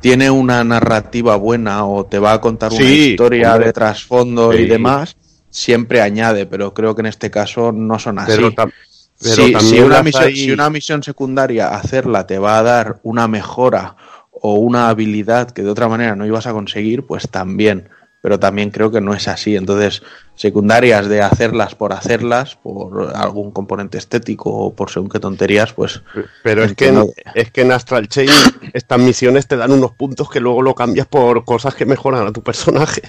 tiene 0.00 0.30
una 0.30 0.62
narrativa 0.64 1.36
buena 1.36 1.86
o 1.86 2.06
te 2.06 2.18
va 2.18 2.34
a 2.34 2.40
contar 2.40 2.72
una 2.72 2.82
historia 2.82 3.52
hombre. 3.52 3.66
de 3.66 3.72
trasfondo 3.72 4.52
y 4.52 4.66
demás, 4.66 5.16
siempre 5.58 6.00
añade, 6.00 6.46
pero 6.46 6.72
creo 6.72 6.94
que 6.94 7.00
en 7.00 7.06
este 7.06 7.30
caso 7.30 7.72
no 7.72 7.98
son 7.98 8.18
así. 8.18 8.32
Pero, 9.20 9.34
si, 9.60 9.80
una 9.80 10.02
misión, 10.02 10.22
hay- 10.24 10.36
si 10.36 10.50
una 10.52 10.70
misión 10.70 11.02
secundaria 11.02 11.68
hacerla 11.74 12.26
te 12.26 12.38
va 12.38 12.58
a 12.58 12.62
dar 12.62 13.00
una 13.02 13.26
mejora 13.26 13.96
o 14.30 14.54
una 14.54 14.88
habilidad 14.88 15.50
que 15.50 15.62
de 15.62 15.70
otra 15.70 15.88
manera 15.88 16.14
no 16.14 16.24
ibas 16.24 16.46
a 16.46 16.52
conseguir, 16.52 17.04
pues 17.04 17.28
también. 17.28 17.88
Pero 18.20 18.38
también 18.38 18.70
creo 18.70 18.90
que 18.90 19.00
no 19.00 19.14
es 19.14 19.28
así. 19.28 19.56
Entonces, 19.56 20.02
secundarias 20.34 21.08
de 21.08 21.22
hacerlas 21.22 21.74
por 21.76 21.92
hacerlas, 21.92 22.56
por 22.56 23.12
algún 23.14 23.52
componente 23.52 23.96
estético 23.98 24.50
o 24.50 24.74
por 24.74 24.90
según 24.90 25.08
qué 25.08 25.20
tonterías, 25.20 25.72
pues 25.72 26.02
Pero 26.42 26.64
es 26.64 26.74
que, 26.74 26.88
en, 26.88 27.06
es 27.34 27.50
que 27.52 27.62
en 27.62 27.72
Astral 27.72 28.08
Chain 28.08 28.28
estas 28.72 28.98
misiones 28.98 29.46
te 29.46 29.56
dan 29.56 29.72
unos 29.72 29.92
puntos 29.92 30.30
que 30.30 30.40
luego 30.40 30.62
lo 30.62 30.74
cambias 30.74 31.06
por 31.06 31.44
cosas 31.44 31.74
que 31.74 31.86
mejoran 31.86 32.26
a 32.26 32.32
tu 32.32 32.42
personaje. 32.42 33.02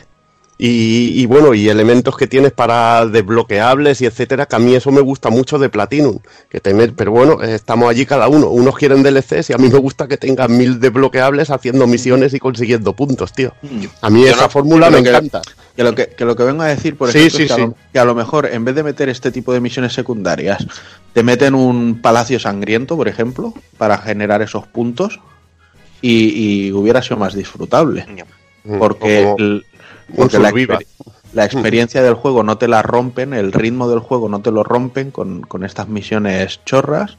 Y, 0.62 1.14
y 1.22 1.26
bueno, 1.26 1.54
y 1.54 1.70
elementos 1.70 2.18
que 2.18 2.28
tienes 2.28 2.52
para 2.52 3.06
desbloqueables 3.06 4.02
y 4.02 4.06
etcétera, 4.08 4.46
que 4.46 4.58
a 4.58 4.60
mí 4.60 4.76
eso 4.76 4.92
me 4.92 5.00
gusta 5.00 5.30
mucho 5.30 5.58
de 5.58 5.70
Platinum. 5.70 6.20
Que 6.50 6.60
tener, 6.60 6.94
pero 6.94 7.12
bueno, 7.12 7.42
estamos 7.42 7.90
allí 7.90 8.06
cada 8.06 8.28
uno. 8.28 8.50
Unos 8.50 8.76
quieren 8.76 9.02
DLCs 9.02 9.52
y 9.52 9.54
a 9.54 9.58
mí 9.58 9.70
me 9.70 9.78
gusta 9.80 10.10
que 10.10 10.18
tengan 10.18 10.58
mil 10.58 10.78
desbloqueables 10.82 11.50
haciendo 11.50 11.88
misiones 11.88 12.34
y 12.34 12.40
consiguiendo 12.40 12.92
puntos, 12.92 13.32
tío. 13.32 13.54
A 14.02 14.10
mí 14.10 14.24
Yo 14.24 14.28
esa 14.32 14.44
no- 14.44 14.50
fórmula 14.50 14.90
me 14.90 15.02
que- 15.02 15.10
encanta. 15.10 15.42
Que 15.78 15.84
lo 15.86 15.96
que, 15.96 16.08
que 16.08 16.26
lo 16.26 16.36
que 16.36 16.44
vengo 16.44 16.62
a 16.64 16.68
decir, 16.68 16.98
por 16.98 17.08
ejemplo, 17.10 17.30
sí, 17.38 17.44
es 17.44 17.50
que, 17.50 17.56
sí. 17.56 17.62
A 17.62 17.66
lo, 17.66 17.76
que 17.94 18.00
a 18.00 18.04
lo 18.04 18.14
mejor 18.14 18.46
en 18.48 18.66
vez 18.66 18.76
de 18.76 18.84
meter 18.84 19.08
este 19.08 19.32
tipo 19.32 19.54
de 19.54 19.62
misiones 19.62 19.94
secundarias, 19.94 20.68
te 21.14 21.24
meten 21.24 21.56
un 21.56 22.02
palacio 22.02 22.38
sangriento, 22.38 22.98
por 22.98 23.08
ejemplo, 23.08 23.54
para 23.78 23.98
generar 23.98 24.42
esos 24.42 24.68
puntos 24.68 25.22
y, 26.02 26.66
y 26.68 26.72
hubiera 26.74 27.02
sido 27.02 27.16
más 27.16 27.34
disfrutable. 27.34 28.06
Porque, 28.78 29.22
Como 29.24 29.38
el- 29.38 29.66
porque 30.16 30.40
la, 30.40 30.52
la 31.34 31.46
experiencia 31.46 32.02
del 32.02 32.16
juego 32.16 32.44
no 32.44 32.58
te 32.58 32.68
la 32.68 32.82
rompen, 32.82 33.34
el 33.34 33.52
ritmo 33.52 33.90
del 33.90 34.00
juego 34.00 34.30
no 34.30 34.42
te 34.42 34.52
lo 34.52 34.64
rompen 34.64 35.12
con, 35.12 35.42
con 35.42 35.64
estas 35.64 35.88
misiones 35.88 36.62
chorras 36.66 37.18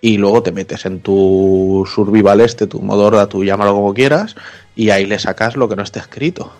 y 0.00 0.18
luego 0.18 0.42
te 0.42 0.52
metes 0.52 0.86
en 0.86 1.00
tu 1.00 1.86
survival 1.92 2.40
este, 2.40 2.66
tu 2.66 2.80
modo 2.80 3.06
horda, 3.06 3.28
tú 3.28 3.44
llámalo 3.44 3.74
como 3.74 3.94
quieras, 3.94 4.36
y 4.76 4.90
ahí 4.90 5.06
le 5.06 5.18
sacas 5.18 5.56
lo 5.56 5.68
que 5.68 5.76
no 5.76 5.82
esté 5.82 5.98
escrito. 5.98 6.52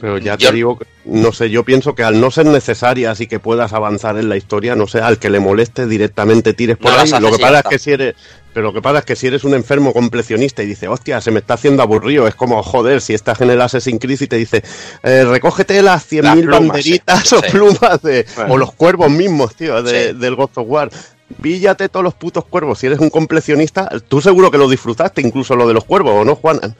Pero 0.00 0.18
ya 0.18 0.36
Yo- 0.36 0.48
te 0.50 0.54
digo, 0.56 0.78
no 1.04 1.32
sé, 1.32 1.50
yo 1.50 1.64
pienso 1.64 1.94
que 1.94 2.02
al 2.02 2.20
no 2.20 2.30
ser 2.30 2.46
necesarias 2.46 3.20
y 3.20 3.26
que 3.26 3.38
puedas 3.38 3.72
avanzar 3.72 4.18
en 4.18 4.28
la 4.28 4.36
historia, 4.36 4.74
no 4.74 4.86
sé, 4.86 5.00
al 5.00 5.18
que 5.18 5.30
le 5.30 5.38
moleste 5.40 5.86
directamente 5.86 6.52
tires 6.52 6.76
por 6.76 6.90
No 6.92 6.98
ahí. 6.98 7.10
Lo 7.20 7.30
que 7.30 7.38
pasa 7.38 7.60
es 7.60 7.64
que 7.68 7.78
si 7.78 7.92
eres, 7.92 8.14
pero 8.52 8.66
lo 8.66 8.72
que 8.72 8.82
pasa 8.82 8.98
es 8.98 9.04
que 9.04 9.14
si 9.16 9.28
eres 9.28 9.44
un 9.44 9.54
enfermo 9.54 9.92
completionista 9.92 10.62
y 10.62 10.66
dices, 10.66 10.88
hostia, 10.88 11.20
se 11.20 11.30
me 11.30 11.38
está 11.38 11.54
haciendo 11.54 11.82
aburrido, 11.82 12.26
es 12.26 12.34
como, 12.34 12.62
joder, 12.62 13.00
si 13.00 13.14
estás 13.14 13.40
en 13.40 13.50
el 13.50 13.60
Assassin's 13.60 14.00
Creed 14.00 14.20
y 14.20 14.26
te 14.26 14.36
dice, 14.36 14.64
eh, 15.04 15.24
recógete 15.24 15.80
las 15.80 16.04
100.000 16.06 16.22
Las 16.24 16.36
plumas, 16.38 16.60
banderitas 16.68 17.28
sí, 17.28 17.34
o 17.36 17.40
sí. 17.40 17.50
plumas 17.52 18.02
de, 18.02 18.26
Bueno. 18.34 18.54
o 18.54 18.56
los 18.58 18.72
cuervos 18.74 19.10
mismos, 19.10 19.54
tío, 19.54 19.80
de- 19.82 20.08
Sí. 20.08 20.18
del 20.18 20.34
God 20.34 20.50
of 20.56 20.66
War. 20.68 20.90
Píllate 21.40 21.88
todos 21.88 22.04
los 22.04 22.14
putos 22.14 22.44
cuervos. 22.44 22.78
Si 22.80 22.86
eres 22.86 22.98
un 22.98 23.10
completionista, 23.10 23.88
tú 24.08 24.20
seguro 24.20 24.50
que 24.50 24.58
lo 24.58 24.68
disfrutaste, 24.68 25.20
incluso 25.22 25.56
lo 25.56 25.66
de 25.66 25.74
los 25.74 25.84
cuervos, 25.84 26.14
¿o 26.20 26.24
no, 26.24 26.34
Juanan? 26.34 26.74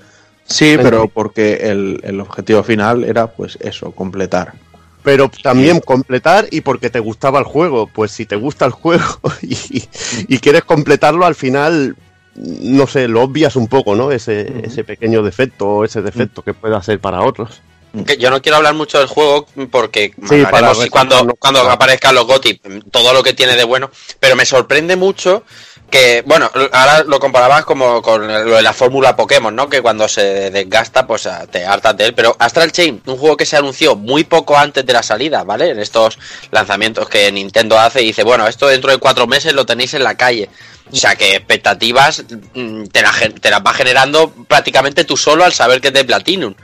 Sí, 0.47 0.77
pero 0.81 1.09
porque 1.09 1.55
el, 1.71 2.01
el 2.05 2.21
objetivo 2.21 2.63
final 2.63 3.05
era 3.05 3.29
pues 3.29 3.57
eso, 3.61 3.93
completar. 3.93 4.55
pero 5.03 5.31
también 5.43 5.81
completar 5.81 6.47
y 6.51 6.61
porque 6.63 6.91
te 6.91 7.01
gustaba 7.01 7.39
el 7.39 7.45
juego. 7.45 7.87
Pues 7.89 8.13
si 8.13 8.27
te 8.27 8.37
gusta 8.37 8.65
el 8.67 8.73
juego 8.73 9.05
y, 9.43 9.85
y 10.29 10.39
quieres 10.39 10.65
completarlo, 10.65 11.27
al 11.27 11.35
final 11.35 11.97
no 12.37 12.87
sé, 12.89 13.07
lo 13.09 13.23
obvias 13.23 13.57
un 13.57 13.69
poco, 13.69 13.95
¿no? 13.95 14.11
Ese, 14.11 14.67
ese 14.67 14.83
pequeño 14.85 15.23
defecto 15.23 15.69
o 15.69 15.85
ese 15.85 16.03
defecto 16.03 16.43
que 16.43 16.53
pueda 16.55 16.83
ser 16.83 17.01
para 17.01 17.23
otros. 17.23 17.63
Que 18.07 18.17
yo 18.17 18.29
no 18.29 18.43
quiero 18.43 18.57
hablar 18.57 18.75
mucho 18.75 18.99
del 18.99 19.07
juego 19.07 19.47
porque 19.71 20.13
Sí, 20.29 20.43
para 20.51 20.75
si 20.75 20.89
cuando, 20.89 21.33
cuando 21.39 21.61
aparezcan 21.71 22.17
los 22.17 22.27
GOTY, 22.27 22.61
todo 22.91 23.13
lo 23.13 23.23
que 23.23 23.35
tiene 23.35 23.55
de 23.55 23.63
bueno, 23.63 23.89
pero 24.19 24.35
me 24.35 24.45
sorprende 24.45 24.97
mucho 24.97 25.45
que, 25.91 26.23
bueno, 26.27 26.51
ahora 26.73 27.05
lo 27.05 27.21
comparabas 27.21 27.65
como 27.65 28.03
con 28.03 28.27
lo 28.27 28.57
de 28.57 28.63
la 28.63 28.73
fórmula 28.73 29.15
Pokémon, 29.15 29.55
¿no? 29.55 29.69
Que 29.69 29.81
cuando 29.81 30.09
se 30.09 30.51
desgasta, 30.51 31.07
pues 31.07 31.27
ah, 31.27 31.47
te 31.49 31.65
hartas 31.65 31.97
de 31.97 32.07
él. 32.07 32.15
Pero 32.15 32.35
Astral 32.39 32.73
Chain, 32.73 33.01
un 33.07 33.17
juego 33.17 33.37
que 33.37 33.47
se 33.47 33.57
anunció 33.57 33.95
muy 33.95 34.25
poco 34.25 34.57
antes 34.57 34.85
de 34.85 34.93
la 34.93 35.03
salida, 35.03 35.45
¿vale? 35.45 35.71
En 35.71 35.79
estos 35.79 36.19
lanzamientos 36.51 37.09
que 37.09 37.31
Nintendo 37.31 37.79
hace 37.79 38.03
y 38.03 38.07
dice, 38.07 38.25
bueno, 38.25 38.47
esto 38.49 38.67
dentro 38.67 38.91
de 38.91 38.99
cuatro 38.99 39.27
meses 39.27 39.53
lo 39.53 39.67
tenéis 39.67 39.95
en 39.95 40.03
la 40.03 40.17
calle. 40.17 40.51
O 40.93 40.97
sea 40.97 41.17
que 41.17 41.37
expectativas 41.37 42.25
mm, 42.55 42.85
te, 42.87 43.03
la 43.03 43.13
te 43.41 43.51
las 43.51 43.61
va 43.61 43.73
generando 43.73 44.33
prácticamente 44.47 45.05
tú 45.05 45.17
solo 45.17 45.45
al 45.45 45.53
saber 45.53 45.81
que 45.81 45.89
es 45.89 45.95
de 45.95 46.05
Platinum. 46.05 46.55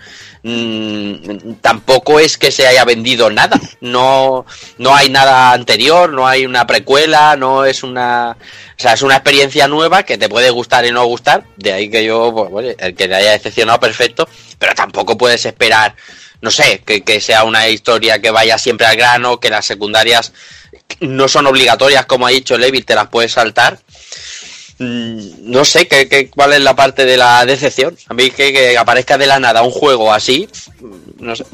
Mm, 0.43 1.55
tampoco 1.61 2.19
es 2.19 2.39
que 2.39 2.51
se 2.51 2.67
haya 2.67 2.85
vendido 2.85 3.31
nada. 3.31 3.61
No, 3.81 4.45
no 4.79 4.95
hay 4.95 5.09
nada 5.09 5.53
anterior, 5.53 6.13
no 6.13 6.27
hay 6.27 6.45
una 6.45 6.67
precuela, 6.67 7.37
no 7.37 7.65
es 7.65 7.83
una. 7.83 8.37
O 8.39 8.83
sea, 8.83 8.93
es 8.93 9.03
una 9.03 9.17
experiencia 9.17 9.69
nueva 9.69 10.03
que 10.03 10.19
te 10.19 10.29
puede 10.29 10.51
gustar 10.51 10.85
y 10.85 10.93
no 10.93 11.05
gustar. 11.07 11.45
De 11.57 11.73
ahí 11.73 11.91
que 11.91 12.05
yo, 12.05 12.49
pues, 12.51 12.77
el 12.79 12.95
que 12.95 13.09
te 13.09 13.15
haya 13.15 13.33
decepcionado, 13.33 13.81
perfecto. 13.81 14.29
Pero 14.59 14.75
tampoco 14.75 15.17
puedes 15.17 15.45
esperar, 15.47 15.95
no 16.41 16.51
sé, 16.51 16.83
que, 16.85 17.03
que 17.03 17.21
sea 17.21 17.45
una 17.45 17.69
historia 17.69 18.21
que 18.21 18.31
vaya 18.31 18.59
siempre 18.59 18.87
al 18.87 18.97
grano, 18.97 19.41
que 19.41 19.51
las 19.51 19.65
secundarias 19.65 20.33
no 21.01 21.29
son 21.29 21.47
obligatorias, 21.47 22.07
como 22.07 22.27
ha 22.27 22.31
dicho 22.31 22.59
Levy, 22.59 22.83
te 22.83 22.95
las 22.95 23.09
puedes 23.09 23.33
saltar. 23.33 23.79
Mm, 24.81 25.51
No 25.53 25.65
sé 25.65 25.87
¿qué, 25.87 26.09
qué, 26.09 26.31
cuál 26.31 26.55
es 26.55 26.61
la 26.63 26.75
parte 26.75 27.05
de 27.05 27.17
la 27.17 27.45
decepción. 27.45 27.97
A 28.09 28.15
mí 28.15 28.31
que, 28.31 28.53
que 28.53 28.77
aparezca 28.79 29.17
de 29.19 29.27
la 29.27 29.39
nada 29.39 29.63
un 29.63 29.71
juego 29.71 30.13
así, 30.13 30.49
mm, 30.81 31.25
no 31.25 31.37
sé. 31.37 31.45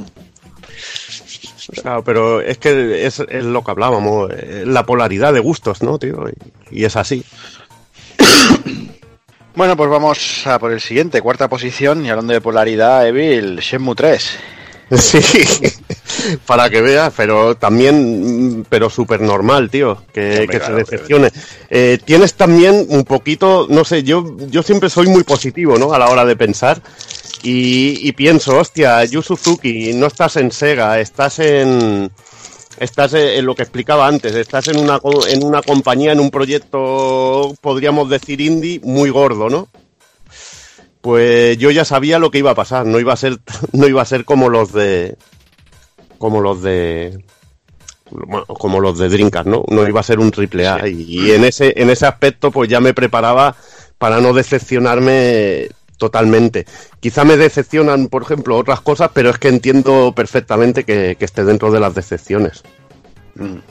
Claro, 1.82 2.04
pero 2.04 2.40
es 2.40 2.58
que 2.58 3.04
es, 3.04 3.18
es 3.18 3.44
lo 3.44 3.64
que 3.64 3.72
hablábamos, 3.72 4.30
eh, 4.32 4.62
la 4.64 4.86
polaridad 4.86 5.32
de 5.32 5.40
gustos, 5.40 5.82
¿no, 5.82 5.98
tío? 5.98 6.24
Y, 6.70 6.80
y 6.80 6.84
es 6.84 6.94
así. 6.96 7.24
Bueno, 9.56 9.76
pues 9.76 9.88
vamos 9.90 10.46
a 10.46 10.58
por 10.58 10.70
el 10.70 10.80
siguiente, 10.80 11.22
cuarta 11.22 11.48
posición. 11.48 12.04
Y 12.04 12.10
hablando 12.10 12.32
de 12.34 12.40
polaridad, 12.40 13.06
Evil, 13.08 13.56
Shenmue 13.58 13.94
3. 13.96 14.38
Sí, 14.96 15.18
para 16.46 16.70
que 16.70 16.80
veas, 16.80 17.12
pero 17.16 17.56
también, 17.56 18.60
mm, 18.60 18.64
pero 18.68 18.88
súper 18.88 19.20
normal, 19.20 19.68
tío, 19.68 20.04
que, 20.12 20.46
se 20.64 20.72
decepcione. 20.72 21.30
Eh, 21.68 21.98
tienes 22.04 22.34
también 22.34 22.86
un 22.88 23.04
poquito, 23.04 23.66
no 23.68 23.84
sé, 23.84 24.04
yo, 24.04 24.36
yo 24.48 24.62
siempre 24.62 24.88
soy 24.88 25.08
muy 25.08 25.24
positivo, 25.24 25.76
¿no? 25.78 25.92
A 25.92 25.98
la 25.98 26.08
hora 26.08 26.24
de 26.24 26.36
pensar. 26.36 26.80
Y, 27.42 28.08
y 28.08 28.12
pienso, 28.12 28.56
hostia, 28.58 29.04
Yu 29.04 29.22
Suzuki, 29.22 29.92
no 29.92 30.06
estás 30.06 30.36
en 30.36 30.50
Sega, 30.52 30.98
estás 31.00 31.38
en, 31.40 32.10
estás 32.78 33.14
en 33.14 33.44
lo 33.44 33.54
que 33.54 33.62
explicaba 33.62 34.06
antes, 34.06 34.34
estás 34.34 34.68
en 34.68 34.78
una, 34.78 35.00
en 35.28 35.44
una 35.44 35.62
compañía, 35.62 36.12
en 36.12 36.20
un 36.20 36.30
proyecto, 36.30 37.54
podríamos 37.60 38.08
decir 38.08 38.40
indie, 38.40 38.80
muy 38.82 39.10
gordo, 39.10 39.48
¿no? 39.48 39.68
Pues 41.06 41.56
yo 41.58 41.70
ya 41.70 41.84
sabía 41.84 42.18
lo 42.18 42.32
que 42.32 42.38
iba 42.38 42.50
a 42.50 42.54
pasar, 42.56 42.84
no 42.84 42.98
iba 42.98 43.12
a 43.12 43.16
ser, 43.16 43.38
no 43.72 43.86
iba 43.86 44.02
a 44.02 44.04
ser 44.04 44.24
como 44.24 44.48
los 44.48 44.72
de, 44.72 45.16
como 46.18 46.40
los 46.40 46.62
de, 46.62 47.22
como 48.58 48.80
los 48.80 48.98
de 48.98 49.08
Dreamcast, 49.08 49.46
¿no? 49.46 49.62
No 49.68 49.86
iba 49.86 50.00
a 50.00 50.02
ser 50.02 50.18
un 50.18 50.32
triple 50.32 50.66
A 50.66 50.88
y, 50.88 51.02
y 51.02 51.30
en 51.30 51.44
ese, 51.44 51.74
en 51.80 51.90
ese 51.90 52.06
aspecto, 52.06 52.50
pues 52.50 52.68
ya 52.68 52.80
me 52.80 52.92
preparaba 52.92 53.54
para 53.98 54.20
no 54.20 54.32
decepcionarme 54.32 55.68
totalmente. 55.96 56.66
Quizá 56.98 57.24
me 57.24 57.36
decepcionan, 57.36 58.08
por 58.08 58.22
ejemplo, 58.22 58.56
otras 58.56 58.80
cosas, 58.80 59.10
pero 59.14 59.30
es 59.30 59.38
que 59.38 59.46
entiendo 59.46 60.12
perfectamente 60.12 60.82
que, 60.82 61.14
que 61.16 61.24
esté 61.24 61.44
dentro 61.44 61.70
de 61.70 61.78
las 61.78 61.94
decepciones. 61.94 62.64
Bueno, 63.36 63.62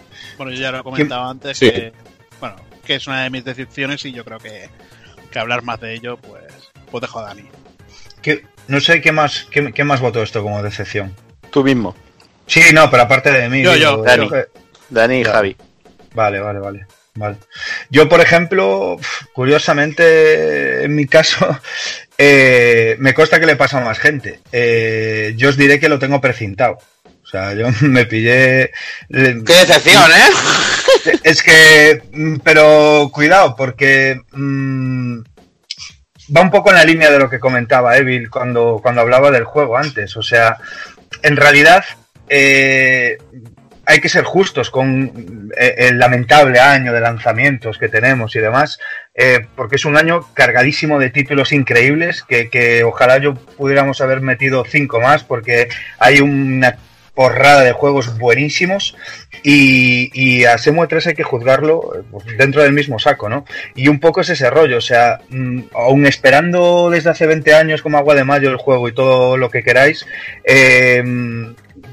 yo 0.53 0.61
ya 0.61 0.71
lo 0.71 0.79
he 0.79 0.83
comentado 0.83 1.29
antes 1.29 1.57
Sí. 1.57 1.69
que, 1.69 1.91
bueno, 2.39 2.55
que 2.85 2.95
es 2.95 3.05
una 3.07 3.23
de 3.23 3.29
mis 3.29 3.43
decepciones 3.43 4.05
y 4.05 4.13
yo 4.13 4.23
creo 4.23 4.39
que, 4.39 4.69
que 5.31 5.37
hablar 5.39 5.63
más 5.63 5.81
de 5.81 5.95
ello, 5.95 6.15
pues, 6.15 6.44
dejo 6.99 7.19
a 7.19 7.23
Dani. 7.23 7.43
¿Qué- 8.21 8.43
no 8.67 8.79
sé 8.79 8.99
qué 9.01 9.11
más, 9.11 9.45
qué, 9.51 9.71
qué 9.73 9.83
más 9.83 9.99
votó 10.01 10.23
esto 10.23 10.41
como 10.41 10.61
decepción. 10.63 11.15
Tú 11.51 11.63
mismo. 11.63 11.95
Sí, 12.47 12.61
no, 12.73 12.89
pero 12.89 13.03
aparte 13.03 13.31
de 13.31 13.47
mí. 13.49 13.61
Yo, 13.63 13.73
digo, 13.73 13.97
yo, 13.97 14.03
Dani. 14.03 14.29
Dani 14.89 15.19
y 15.21 15.23
Ya. 15.23 15.31
Javi. 15.31 15.55
Vale, 16.13 16.39
vale, 16.39 16.59
vale. 16.59 16.85
Vale. 17.17 17.37
Yo, 17.89 18.09
por 18.09 18.19
ejemplo, 18.21 18.97
curiosamente, 19.33 20.83
en 20.83 20.95
mi 20.95 21.05
caso, 21.07 21.47
eh, 22.17 22.95
me 22.99 23.13
consta 23.13 23.39
que 23.39 23.45
le 23.45 23.55
pasa 23.55 23.77
a 23.79 23.85
más 23.85 23.99
gente. 23.99 24.39
Eh, 24.51 25.33
yo 25.37 25.49
os 25.49 25.57
diré 25.57 25.79
que 25.79 25.89
lo 25.89 25.99
tengo 25.99 26.19
precintado. 26.21 26.77
O 27.23 27.27
sea, 27.27 27.53
yo 27.53 27.67
me 27.81 28.05
pillé. 28.05 28.63
eh, 28.63 28.71
¡Qué 29.09 29.53
decepción, 29.53 30.11
eh! 30.11 31.13
Es 31.23 31.41
que, 31.41 32.01
mm, 32.11 32.37
pero 32.43 33.09
cuidado, 33.13 33.55
porque 33.55 34.19
mm, 34.31 35.19
va 36.35 36.41
un 36.41 36.51
poco 36.51 36.69
en 36.69 36.75
la 36.75 36.85
línea 36.85 37.11
de 37.11 37.19
lo 37.19 37.29
que 37.29 37.39
comentaba 37.39 37.97
Evil 37.97 38.29
cuando, 38.29 38.79
cuando 38.81 39.01
hablaba 39.01 39.31
del 39.31 39.43
juego 39.43 39.77
antes. 39.77 40.15
O 40.17 40.21
sea, 40.21 40.57
en 41.21 41.35
realidad 41.35 41.83
eh, 42.29 43.17
hay 43.85 43.99
que 43.99 44.09
ser 44.09 44.23
justos 44.23 44.69
con 44.71 45.51
eh, 45.57 45.75
el 45.77 45.99
lamentable 45.99 46.59
año 46.59 46.93
de 46.93 47.01
lanzamientos 47.01 47.77
que 47.77 47.89
tenemos 47.89 48.35
y 48.35 48.39
demás, 48.39 48.79
eh, 49.13 49.45
porque 49.55 49.75
es 49.75 49.85
un 49.85 49.97
año 49.97 50.27
cargadísimo 50.33 50.99
de 50.99 51.11
títulos 51.11 51.51
increíbles 51.51 52.23
que, 52.23 52.49
que 52.49 52.83
ojalá 52.83 53.19
yo 53.19 53.35
pudiéramos 53.35 54.01
haber 54.01 54.21
metido 54.21 54.65
cinco 54.65 54.99
más, 54.99 55.23
porque 55.23 55.69
hay 55.99 56.19
una 56.21 56.77
porrada 57.15 57.63
de 57.63 57.71
juegos 57.71 58.17
buenísimos 58.17 58.95
y, 59.43 60.43
a 60.45 60.57
Semue 60.57 60.87
3 60.87 61.07
hay 61.07 61.13
que 61.13 61.23
juzgarlo 61.23 61.93
eh, 61.95 62.03
pues, 62.11 62.25
dentro 62.37 62.61
del 62.61 62.73
mismo 62.73 62.99
saco, 62.99 63.29
¿no? 63.29 63.45
Y 63.75 63.87
un 63.87 63.99
poco 63.99 64.21
es 64.21 64.29
ese 64.29 64.49
rollo, 64.49 64.77
o 64.77 64.81
sea, 64.81 65.19
mm, 65.29 65.61
aún 65.73 66.05
esperando 66.05 66.89
desde 66.89 67.09
hace 67.09 67.25
20 67.25 67.53
años 67.53 67.81
como 67.81 67.97
agua 67.97 68.15
de 68.15 68.23
mayo 68.23 68.49
el 68.49 68.57
juego 68.57 68.87
y 68.89 68.93
todo 68.93 69.37
lo 69.37 69.49
que 69.49 69.63
queráis, 69.63 70.05
eh, 70.43 71.03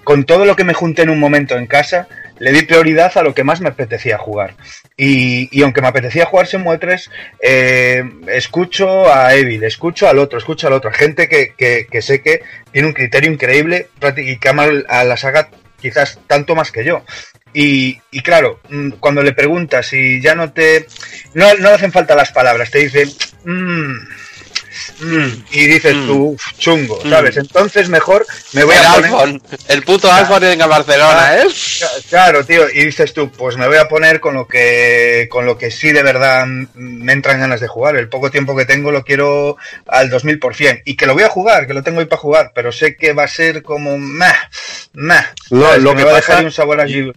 con 0.05 0.25
todo 0.25 0.45
lo 0.45 0.57
que 0.57 0.65
me 0.65 0.75
junté 0.75 1.03
en 1.03 1.11
un 1.11 1.21
momento 1.21 1.57
en 1.57 1.67
casa, 1.67 2.09
le 2.43 2.51
di 2.51 2.63
prioridad 2.63 3.17
a 3.17 3.23
lo 3.23 3.35
que 3.35 3.45
más 3.45 3.61
me 3.61 3.69
apetecía 3.69 4.19
jugar. 4.19 4.57
Y, 4.97 5.49
y 5.57 5.63
aunque 5.63 5.81
me 5.81 5.87
apetecía 5.87 6.27
jugar 6.27 6.47
Shenmue 6.49 6.77
3, 6.77 7.11
eh, 7.41 8.03
escucho 8.27 9.15
a 9.15 9.33
Evil, 9.37 9.63
escucho 9.63 10.09
al 10.09 10.19
otro, 10.19 10.39
escucho 10.41 10.67
al 10.67 10.73
otro. 10.73 10.91
Gente 10.93 11.29
que, 11.29 11.55
que, 11.57 11.87
que 11.89 12.03
sé 12.03 12.21
que 12.21 12.43
tiene 12.73 12.89
un 12.89 12.95
criterio 12.95 13.31
increíble 13.31 13.87
y 14.17 14.39
que 14.39 14.49
ama 14.49 14.67
a 14.89 15.05
la 15.05 15.17
saga 15.17 15.51
quizás 15.81 16.19
tanto 16.27 16.57
más 16.57 16.73
que 16.73 16.85
yo. 16.85 17.05
Y, 17.55 18.01
y 18.11 18.23
claro, 18.23 18.59
mm, 18.71 18.91
cuando 18.99 19.23
le 19.23 19.35
preguntas 19.35 19.87
si 19.87 20.21
ya 20.21 20.35
no 20.35 20.53
te... 20.53 20.87
No, 21.35 21.47
no 21.55 21.69
le 21.69 21.75
hacen 21.75 21.93
falta 21.93 22.17
las 22.17 22.33
palabras, 22.33 22.73
te 22.73 22.79
dice... 22.81 23.07
"Mm, 23.45 23.99
mm", 25.01 25.27
y 25.53 25.67
dices 25.67 25.95
tú, 26.07 26.31
"Uf, 26.35 26.59
chungo, 26.59 27.01
¿sabes? 27.09 27.37
Entonces 27.37 27.89
mejor 27.89 28.27
me 28.53 28.65
voy 28.65 28.75
el 28.77 28.85
a 28.87 28.93
poner... 28.95 29.05
iPhone, 29.13 29.43
el 29.69 29.83
puto 29.83 30.13
iPhone 30.13 30.45
en 30.45 30.59
Barcelona, 30.59 31.39
¿eh? 31.39 31.47
Claro, 32.09 32.45
tío, 32.45 32.69
y 32.73 32.85
dices 32.85 33.13
tú, 33.13 33.31
pues 33.31 33.57
me 33.57 33.67
voy 33.69 33.77
a 33.79 33.89
poner 33.89 34.21
con 34.21 34.35
lo 34.35 34.47
que 34.47 35.29
con 35.31 35.47
lo 35.47 35.57
que 35.59 35.71
sí 35.71 35.93
de 35.93 36.03
verdad 36.03 36.47
mm, 36.47 36.67
me 36.75 37.13
entran 37.13 37.41
ganas 37.41 37.61
de 37.61 37.69
jugar. 37.69 37.97
El 37.97 38.09
poco 38.09 38.31
tiempo 38.31 38.57
que 38.57 38.65
tengo 38.65 38.91
lo 38.93 39.05
quiero 39.05 39.57
al 39.87 40.11
2000%. 40.11 40.83
Y 40.85 40.97
que 40.97 41.07
lo 41.07 41.15
voy 41.15 41.23
a 41.25 41.29
jugar, 41.29 41.67
que 41.67 41.75
lo 41.75 41.83
tengo 41.83 42.01
ahí 42.01 42.07
para 42.07 42.21
jugar, 42.21 42.53
pero 42.55 42.73
sé 42.73 42.97
que 42.97 43.13
va 43.13 43.25
a 43.25 43.29
ser 43.29 43.63
como... 43.63 43.99
Meh, 43.99 44.27
meh, 44.95 45.23
lo 45.51 45.95
me 45.95 45.99
que 45.99 46.05
va 46.05 46.11
a 46.13 46.15
pasa- 46.15 46.33
dejar 46.33 46.45
un 46.45 46.53
sabor 46.53 46.81
allí. 46.81 47.11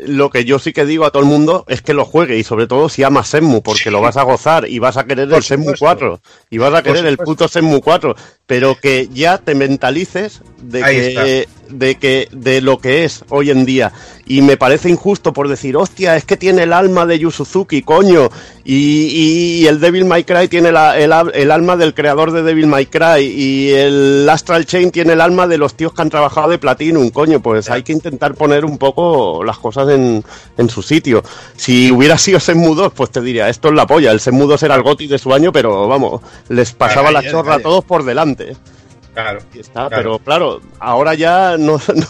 Lo 0.00 0.30
que 0.30 0.44
yo 0.44 0.58
sí 0.58 0.72
que 0.72 0.84
digo 0.84 1.04
a 1.04 1.10
todo 1.10 1.22
el 1.22 1.28
mundo 1.28 1.64
es 1.68 1.82
que 1.82 1.94
lo 1.94 2.04
juegue 2.04 2.36
y 2.36 2.44
sobre 2.44 2.66
todo 2.66 2.88
si 2.88 3.02
amas 3.02 3.28
Senmu, 3.28 3.62
porque 3.62 3.90
lo 3.90 4.00
vas 4.00 4.16
a 4.16 4.22
gozar 4.22 4.68
y 4.68 4.78
vas 4.78 4.96
a 4.96 5.04
querer 5.04 5.28
Por 5.28 5.38
el 5.38 5.42
Senmu 5.44 5.64
supuesto. 5.74 5.84
4 5.84 6.20
y 6.50 6.58
vas 6.58 6.67
a 6.74 6.82
querer 6.82 7.06
el 7.06 7.18
puto 7.18 7.48
Senmu 7.48 7.80
4, 7.80 8.14
pero 8.48 8.74
que 8.74 9.08
ya 9.12 9.38
te 9.38 9.54
mentalices 9.54 10.40
de 10.60 10.82
Ahí 10.82 11.14
que, 11.14 11.48
de 11.68 11.94
que 11.96 12.28
de 12.32 12.60
lo 12.60 12.78
que 12.78 13.04
es 13.04 13.22
hoy 13.28 13.50
en 13.50 13.64
día. 13.64 13.92
Y 14.26 14.42
me 14.42 14.56
parece 14.56 14.88
injusto 14.90 15.32
por 15.32 15.48
decir, 15.48 15.76
hostia, 15.76 16.16
es 16.16 16.24
que 16.24 16.36
tiene 16.36 16.64
el 16.64 16.72
alma 16.72 17.06
de 17.06 17.18
Yu 17.18 17.30
Suzuki, 17.30 17.80
coño, 17.82 18.28
y, 18.64 19.60
y 19.62 19.66
el 19.66 19.80
Devil 19.80 20.04
May 20.04 20.24
Cry 20.24 20.48
tiene 20.48 20.72
la- 20.72 20.98
el, 20.98 21.12
al- 21.12 21.30
el 21.34 21.50
alma 21.50 21.76
del 21.76 21.94
creador 21.94 22.32
de 22.32 22.42
Devil 22.42 22.66
May 22.66 22.86
Cry 22.86 23.20
y 23.24 23.70
el 23.70 24.28
Astral 24.28 24.66
Chain 24.66 24.90
tiene 24.90 25.12
el 25.14 25.20
alma 25.22 25.46
de 25.46 25.56
los 25.58 25.74
tíos 25.74 25.92
que 25.94 26.02
han 26.02 26.10
trabajado 26.10 26.50
de 26.50 26.58
Platinum, 26.58 27.08
coño, 27.10 27.40
pues 27.40 27.70
hay 27.70 27.82
que 27.82 27.92
intentar 27.92 28.34
poner 28.34 28.64
un 28.66 28.76
poco 28.76 29.42
las 29.44 29.58
cosas 29.58 29.88
en, 29.90 30.22
en 30.58 30.68
su 30.70 30.82
sitio. 30.82 31.22
Si 31.56 31.90
hubiera 31.92 32.18
sido 32.18 32.40
Senmu 32.40 32.74
2, 32.74 32.92
pues 32.94 33.10
te 33.10 33.20
diría, 33.22 33.48
esto 33.48 33.68
es 33.68 33.74
la 33.74 33.86
polla, 33.86 34.10
el 34.10 34.20
Senmu 34.20 34.46
2 34.46 34.62
era 34.64 34.74
el 34.74 34.82
goti 34.82 35.06
de 35.06 35.18
su 35.18 35.32
año, 35.32 35.52
pero 35.52 35.86
vamos, 35.88 36.20
les 36.48 36.72
pasaba 36.72 37.10
la 37.10 37.20
chorra 37.30 37.54
a 37.54 37.58
todos 37.62 37.84
por 37.84 38.04
delante. 38.04 38.37
there 38.38 38.56
Claro. 39.22 39.40
Y 39.52 39.58
está, 39.60 39.88
Claro. 39.88 39.96
pero 39.96 40.18
claro, 40.20 40.60
ahora 40.78 41.14
ya 41.14 41.56
no, 41.58 41.80
no, 41.94 42.06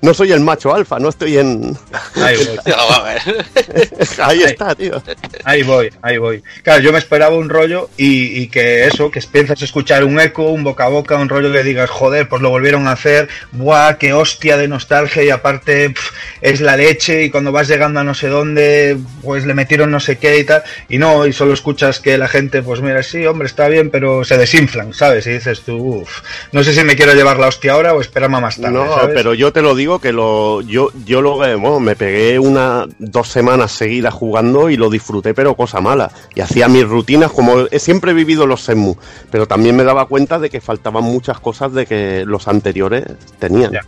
no 0.00 0.14
soy 0.14 0.30
el 0.30 0.38
macho 0.40 0.72
alfa, 0.72 1.00
no 1.00 1.08
estoy 1.08 1.38
en... 1.38 1.76
Ahí 2.14 2.36
voy. 2.36 2.58
Ahí 4.22 4.42
está, 4.44 4.74
tío. 4.74 5.02
Ahí 5.44 5.62
voy, 5.64 5.90
ahí 6.02 6.18
voy. 6.18 6.42
Claro, 6.62 6.80
yo 6.82 6.92
me 6.92 6.98
esperaba 6.98 7.36
un 7.36 7.48
rollo 7.48 7.90
y, 7.96 8.42
y 8.42 8.46
que 8.48 8.84
eso, 8.86 9.10
que 9.10 9.20
piensas 9.22 9.60
a 9.60 9.64
escuchar 9.64 10.04
un 10.04 10.20
eco, 10.20 10.44
un 10.50 10.62
boca 10.62 10.84
a 10.84 10.88
boca, 10.88 11.16
un 11.16 11.28
rollo 11.28 11.50
que 11.52 11.64
digas, 11.64 11.90
joder, 11.90 12.28
pues 12.28 12.40
lo 12.42 12.50
volvieron 12.50 12.86
a 12.86 12.92
hacer, 12.92 13.28
buah, 13.52 13.94
qué 13.94 14.12
hostia 14.12 14.56
de 14.56 14.68
nostalgia 14.68 15.24
y 15.24 15.30
aparte 15.30 15.94
es 16.40 16.60
la 16.60 16.76
leche 16.76 17.24
y 17.24 17.30
cuando 17.30 17.50
vas 17.52 17.68
llegando 17.68 18.00
a 18.00 18.04
no 18.04 18.14
sé 18.14 18.28
dónde, 18.28 18.96
pues 19.22 19.44
le 19.46 19.54
metieron 19.54 19.90
no 19.90 19.98
sé 20.00 20.18
qué 20.18 20.38
y 20.38 20.44
tal, 20.44 20.62
y 20.88 20.98
no, 20.98 21.26
y 21.26 21.32
solo 21.32 21.52
escuchas 21.54 21.98
que 21.98 22.18
la 22.18 22.28
gente, 22.28 22.62
pues 22.62 22.80
mira, 22.80 23.02
sí, 23.02 23.26
hombre, 23.26 23.46
está 23.46 23.66
bien, 23.68 23.90
pero 23.90 24.22
se 24.24 24.36
desinflan, 24.36 24.92
¿sabes? 24.94 25.26
Y 25.26 25.30
dices 25.30 25.62
tú, 25.62 25.76
uff, 25.76 26.20
no 26.52 26.62
sé 26.62 26.74
si 26.74 26.84
me 26.84 26.96
quiero 26.96 27.14
llevar 27.14 27.38
la 27.38 27.48
hostia 27.48 27.72
ahora 27.72 27.94
o 27.94 28.00
esperarme 28.00 28.40
más 28.40 28.58
tarde, 28.60 28.74
No, 28.74 28.86
¿sabes? 28.94 29.14
pero 29.14 29.32
yo 29.34 29.52
te 29.52 29.62
lo 29.62 29.74
digo 29.74 29.98
que 29.98 30.12
lo 30.12 30.60
yo 30.60 30.90
yo 31.04 31.22
lo 31.22 31.36
bueno, 31.36 31.80
me 31.80 31.96
pegué 31.96 32.38
una 32.38 32.86
dos 32.98 33.28
semanas 33.28 33.72
seguidas 33.72 34.12
jugando 34.12 34.68
y 34.68 34.76
lo 34.76 34.90
disfruté, 34.90 35.32
pero 35.34 35.54
cosa 35.54 35.80
mala. 35.80 36.12
Y 36.34 36.40
hacía 36.40 36.68
mis 36.68 36.86
rutinas 36.86 37.32
como 37.32 37.60
he 37.70 37.78
siempre 37.78 38.10
he 38.12 38.14
vivido 38.14 38.46
los 38.46 38.62
Senmu, 38.62 38.96
pero 39.30 39.48
también 39.48 39.76
me 39.76 39.84
daba 39.84 40.06
cuenta 40.06 40.38
de 40.38 40.50
que 40.50 40.60
faltaban 40.60 41.04
muchas 41.04 41.40
cosas 41.40 41.72
de 41.72 41.86
que 41.86 42.24
los 42.26 42.46
anteriores 42.48 43.04
tenían. 43.38 43.72
Ya, 43.72 43.80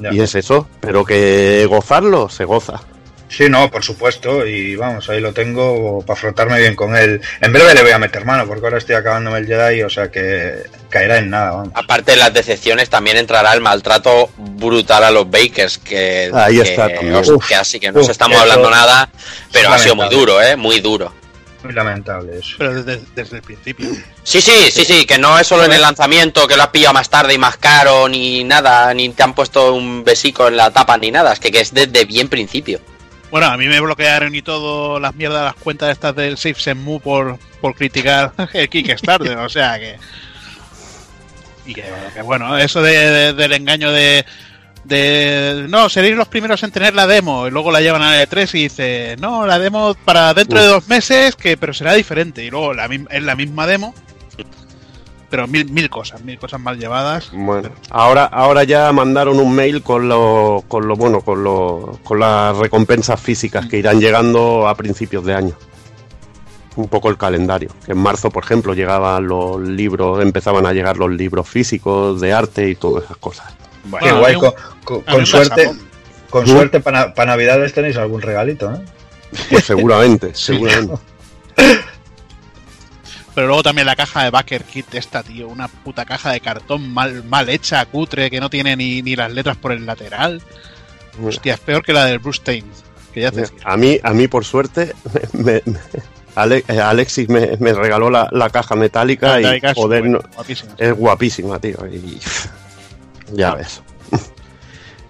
ya. 0.00 0.12
Y 0.12 0.20
es 0.20 0.34
eso, 0.34 0.66
pero 0.80 1.04
que 1.04 1.66
gozarlo 1.68 2.28
se 2.28 2.44
goza. 2.44 2.80
Sí, 3.28 3.48
no, 3.48 3.70
por 3.70 3.84
supuesto, 3.84 4.46
y 4.46 4.74
vamos, 4.74 5.08
ahí 5.10 5.20
lo 5.20 5.32
tengo 5.32 6.02
para 6.02 6.18
frotarme 6.18 6.58
bien 6.58 6.74
con 6.74 6.96
él. 6.96 7.20
En 7.40 7.52
breve 7.52 7.74
le 7.74 7.82
voy 7.82 7.92
a 7.92 7.98
meter 7.98 8.24
mano, 8.24 8.46
porque 8.46 8.64
ahora 8.64 8.78
estoy 8.78 8.94
acabándome 8.96 9.38
el 9.38 9.46
Jedi, 9.46 9.82
o 9.82 9.90
sea 9.90 10.10
que 10.10 10.62
caerá 10.88 11.18
en 11.18 11.30
nada, 11.30 11.50
vamos. 11.50 11.72
Aparte 11.74 12.12
de 12.12 12.16
las 12.16 12.32
decepciones, 12.32 12.88
también 12.88 13.18
entrará 13.18 13.52
el 13.52 13.60
maltrato 13.60 14.30
brutal 14.36 15.04
a 15.04 15.10
los 15.10 15.30
Bakers, 15.30 15.78
que, 15.78 16.30
Ahí 16.32 16.56
que, 16.56 16.62
está 16.62 16.88
también. 16.88 17.14
hostia, 17.14 17.60
así 17.60 17.78
que 17.78 17.92
no 17.92 18.00
os 18.00 18.06
uf, 18.06 18.12
estamos 18.12 18.36
eso 18.36 18.42
hablando 18.42 18.70
nada, 18.70 19.10
pero 19.52 19.70
ha 19.70 19.78
sido 19.78 19.94
muy 19.94 20.08
duro, 20.08 20.42
¿eh? 20.42 20.56
Muy 20.56 20.80
duro. 20.80 21.12
Muy 21.62 21.72
lamentable 21.74 22.38
eso. 22.38 22.54
Pero 22.56 22.82
desde, 22.82 23.02
desde 23.14 23.36
el 23.36 23.42
principio. 23.42 23.90
Sí, 24.22 24.40
sí, 24.40 24.70
sí, 24.70 24.84
sí, 24.84 25.04
que 25.04 25.18
no 25.18 25.38
es 25.38 25.46
solo 25.46 25.64
en 25.64 25.72
el 25.72 25.82
lanzamiento, 25.82 26.46
que 26.46 26.56
lo 26.56 26.62
has 26.62 26.68
pillado 26.68 26.94
más 26.94 27.10
tarde 27.10 27.34
y 27.34 27.38
más 27.38 27.56
caro, 27.58 28.08
ni 28.08 28.44
nada, 28.44 28.94
ni 28.94 29.08
te 29.10 29.22
han 29.22 29.34
puesto 29.34 29.74
un 29.74 30.02
besico 30.04 30.48
en 30.48 30.56
la 30.56 30.70
tapa, 30.70 30.96
ni 30.96 31.10
nada, 31.10 31.32
es 31.32 31.40
que, 31.40 31.50
que 31.50 31.60
es 31.60 31.74
desde 31.74 32.04
bien 32.04 32.28
principio. 32.28 32.80
Bueno, 33.30 33.46
a 33.48 33.56
mí 33.58 33.66
me 33.68 33.78
bloquearon 33.80 34.34
y 34.34 34.40
todo 34.42 34.98
las 34.98 35.14
mierdas, 35.14 35.44
las 35.44 35.54
cuentas 35.62 35.90
estas 35.90 36.16
del 36.16 36.38
Safe 36.38 36.54
Senmu 36.58 36.98
por, 37.00 37.38
por 37.60 37.74
criticar 37.74 38.32
el 38.54 38.68
Kickstarter, 38.68 39.36
o 39.38 39.48
sea 39.48 39.78
que... 39.78 39.96
Y 41.66 41.74
que, 41.74 41.84
que 42.14 42.22
bueno, 42.22 42.56
eso 42.56 42.80
de, 42.80 42.92
de- 43.10 43.32
del 43.34 43.52
engaño 43.52 43.90
de, 43.92 44.24
de... 44.84 45.66
No, 45.68 45.90
seréis 45.90 46.16
los 46.16 46.28
primeros 46.28 46.62
en 46.62 46.70
tener 46.70 46.94
la 46.94 47.06
demo 47.06 47.46
y 47.46 47.50
luego 47.50 47.70
la 47.70 47.82
llevan 47.82 48.00
a 48.02 48.12
la 48.12 48.22
E3 48.26 48.48
y 48.54 48.62
dice, 48.62 49.16
no, 49.18 49.46
la 49.46 49.58
demo 49.58 49.94
para 50.06 50.32
dentro 50.32 50.58
de 50.60 50.66
dos 50.66 50.88
meses, 50.88 51.36
que 51.36 51.58
pero 51.58 51.74
será 51.74 51.92
diferente. 51.92 52.42
Y 52.42 52.48
luego 52.50 52.72
la, 52.72 52.88
es 53.10 53.22
la 53.22 53.34
misma 53.36 53.66
demo, 53.66 53.94
pero 55.30 55.46
mil, 55.46 55.70
mil 55.70 55.90
cosas, 55.90 56.22
mil 56.22 56.38
cosas 56.38 56.60
mal 56.60 56.78
llevadas. 56.78 57.30
Bueno, 57.32 57.70
ahora, 57.90 58.24
ahora 58.24 58.64
ya 58.64 58.90
mandaron 58.92 59.38
un 59.38 59.54
mail 59.54 59.82
con 59.82 60.08
lo, 60.08 60.64
con 60.68 60.88
lo 60.88 60.96
bueno, 60.96 61.20
con 61.20 61.44
lo, 61.44 61.98
con 62.02 62.20
las 62.20 62.56
recompensas 62.56 63.20
físicas 63.20 63.66
que 63.66 63.78
irán 63.78 64.00
llegando 64.00 64.68
a 64.68 64.74
principios 64.74 65.24
de 65.24 65.34
año. 65.34 65.54
Un 66.76 66.88
poco 66.88 67.10
el 67.10 67.18
calendario. 67.18 67.70
Que 67.84 67.92
en 67.92 67.98
marzo, 67.98 68.30
por 68.30 68.44
ejemplo, 68.44 68.72
llegaban 68.72 69.26
los 69.26 69.60
libros, 69.60 70.22
empezaban 70.22 70.64
a 70.64 70.72
llegar 70.72 70.96
los 70.96 71.10
libros 71.10 71.48
físicos 71.48 72.20
de 72.20 72.32
arte 72.32 72.70
y 72.70 72.74
todas 72.74 73.04
esas 73.04 73.16
cosas. 73.16 73.46
Qué 74.00 74.12
guay, 74.12 74.36
con, 74.84 75.26
suerte, 75.26 75.70
con 76.30 76.46
suerte 76.46 76.80
para, 76.80 77.14
para 77.14 77.32
Navidades 77.32 77.72
tenéis 77.72 77.96
algún 77.96 78.22
regalito, 78.22 78.70
¿no? 78.70 78.80
Pues 79.50 79.64
seguramente, 79.64 80.30
seguramente. 80.34 80.94
Pero 83.38 83.46
luego 83.46 83.62
también 83.62 83.86
la 83.86 83.94
caja 83.94 84.24
de 84.24 84.30
Backer 84.30 84.64
Kit 84.64 84.92
esta, 84.96 85.22
tío. 85.22 85.46
Una 85.46 85.68
puta 85.68 86.04
caja 86.04 86.32
de 86.32 86.40
cartón 86.40 86.92
mal, 86.92 87.22
mal 87.22 87.48
hecha, 87.48 87.86
cutre, 87.86 88.32
que 88.32 88.40
no 88.40 88.50
tiene 88.50 88.74
ni, 88.74 89.00
ni 89.00 89.14
las 89.14 89.30
letras 89.32 89.56
por 89.56 89.70
el 89.70 89.86
lateral. 89.86 90.42
Hostia, 91.24 91.54
es 91.54 91.60
peor 91.60 91.84
que 91.84 91.92
la 91.92 92.04
del 92.06 92.18
Bruce 92.18 92.40
Tain. 92.42 92.64
Que 93.14 93.20
ya 93.20 93.30
te 93.30 93.44
A 93.62 93.76
mí, 93.76 93.96
a 94.02 94.10
mí 94.12 94.26
por 94.26 94.44
suerte, 94.44 94.92
me- 95.34 95.62
me- 95.66 95.78
Ale- 96.34 96.64
eh, 96.66 96.80
Alexis 96.80 97.28
me, 97.28 97.56
me 97.60 97.72
regaló 97.74 98.10
la, 98.10 98.28
la 98.32 98.50
caja 98.50 98.74
metálica 98.74 99.40
y 99.40 99.44
es 99.62 99.74
joder, 99.76 100.00
bueno, 100.00 100.18
no- 100.20 100.28
guapísima. 100.34 100.72
es 100.76 100.92
guapísima, 100.94 101.58
tío. 101.60 101.76
Y, 101.86 102.18
ya 103.34 103.54
ves. 103.54 103.82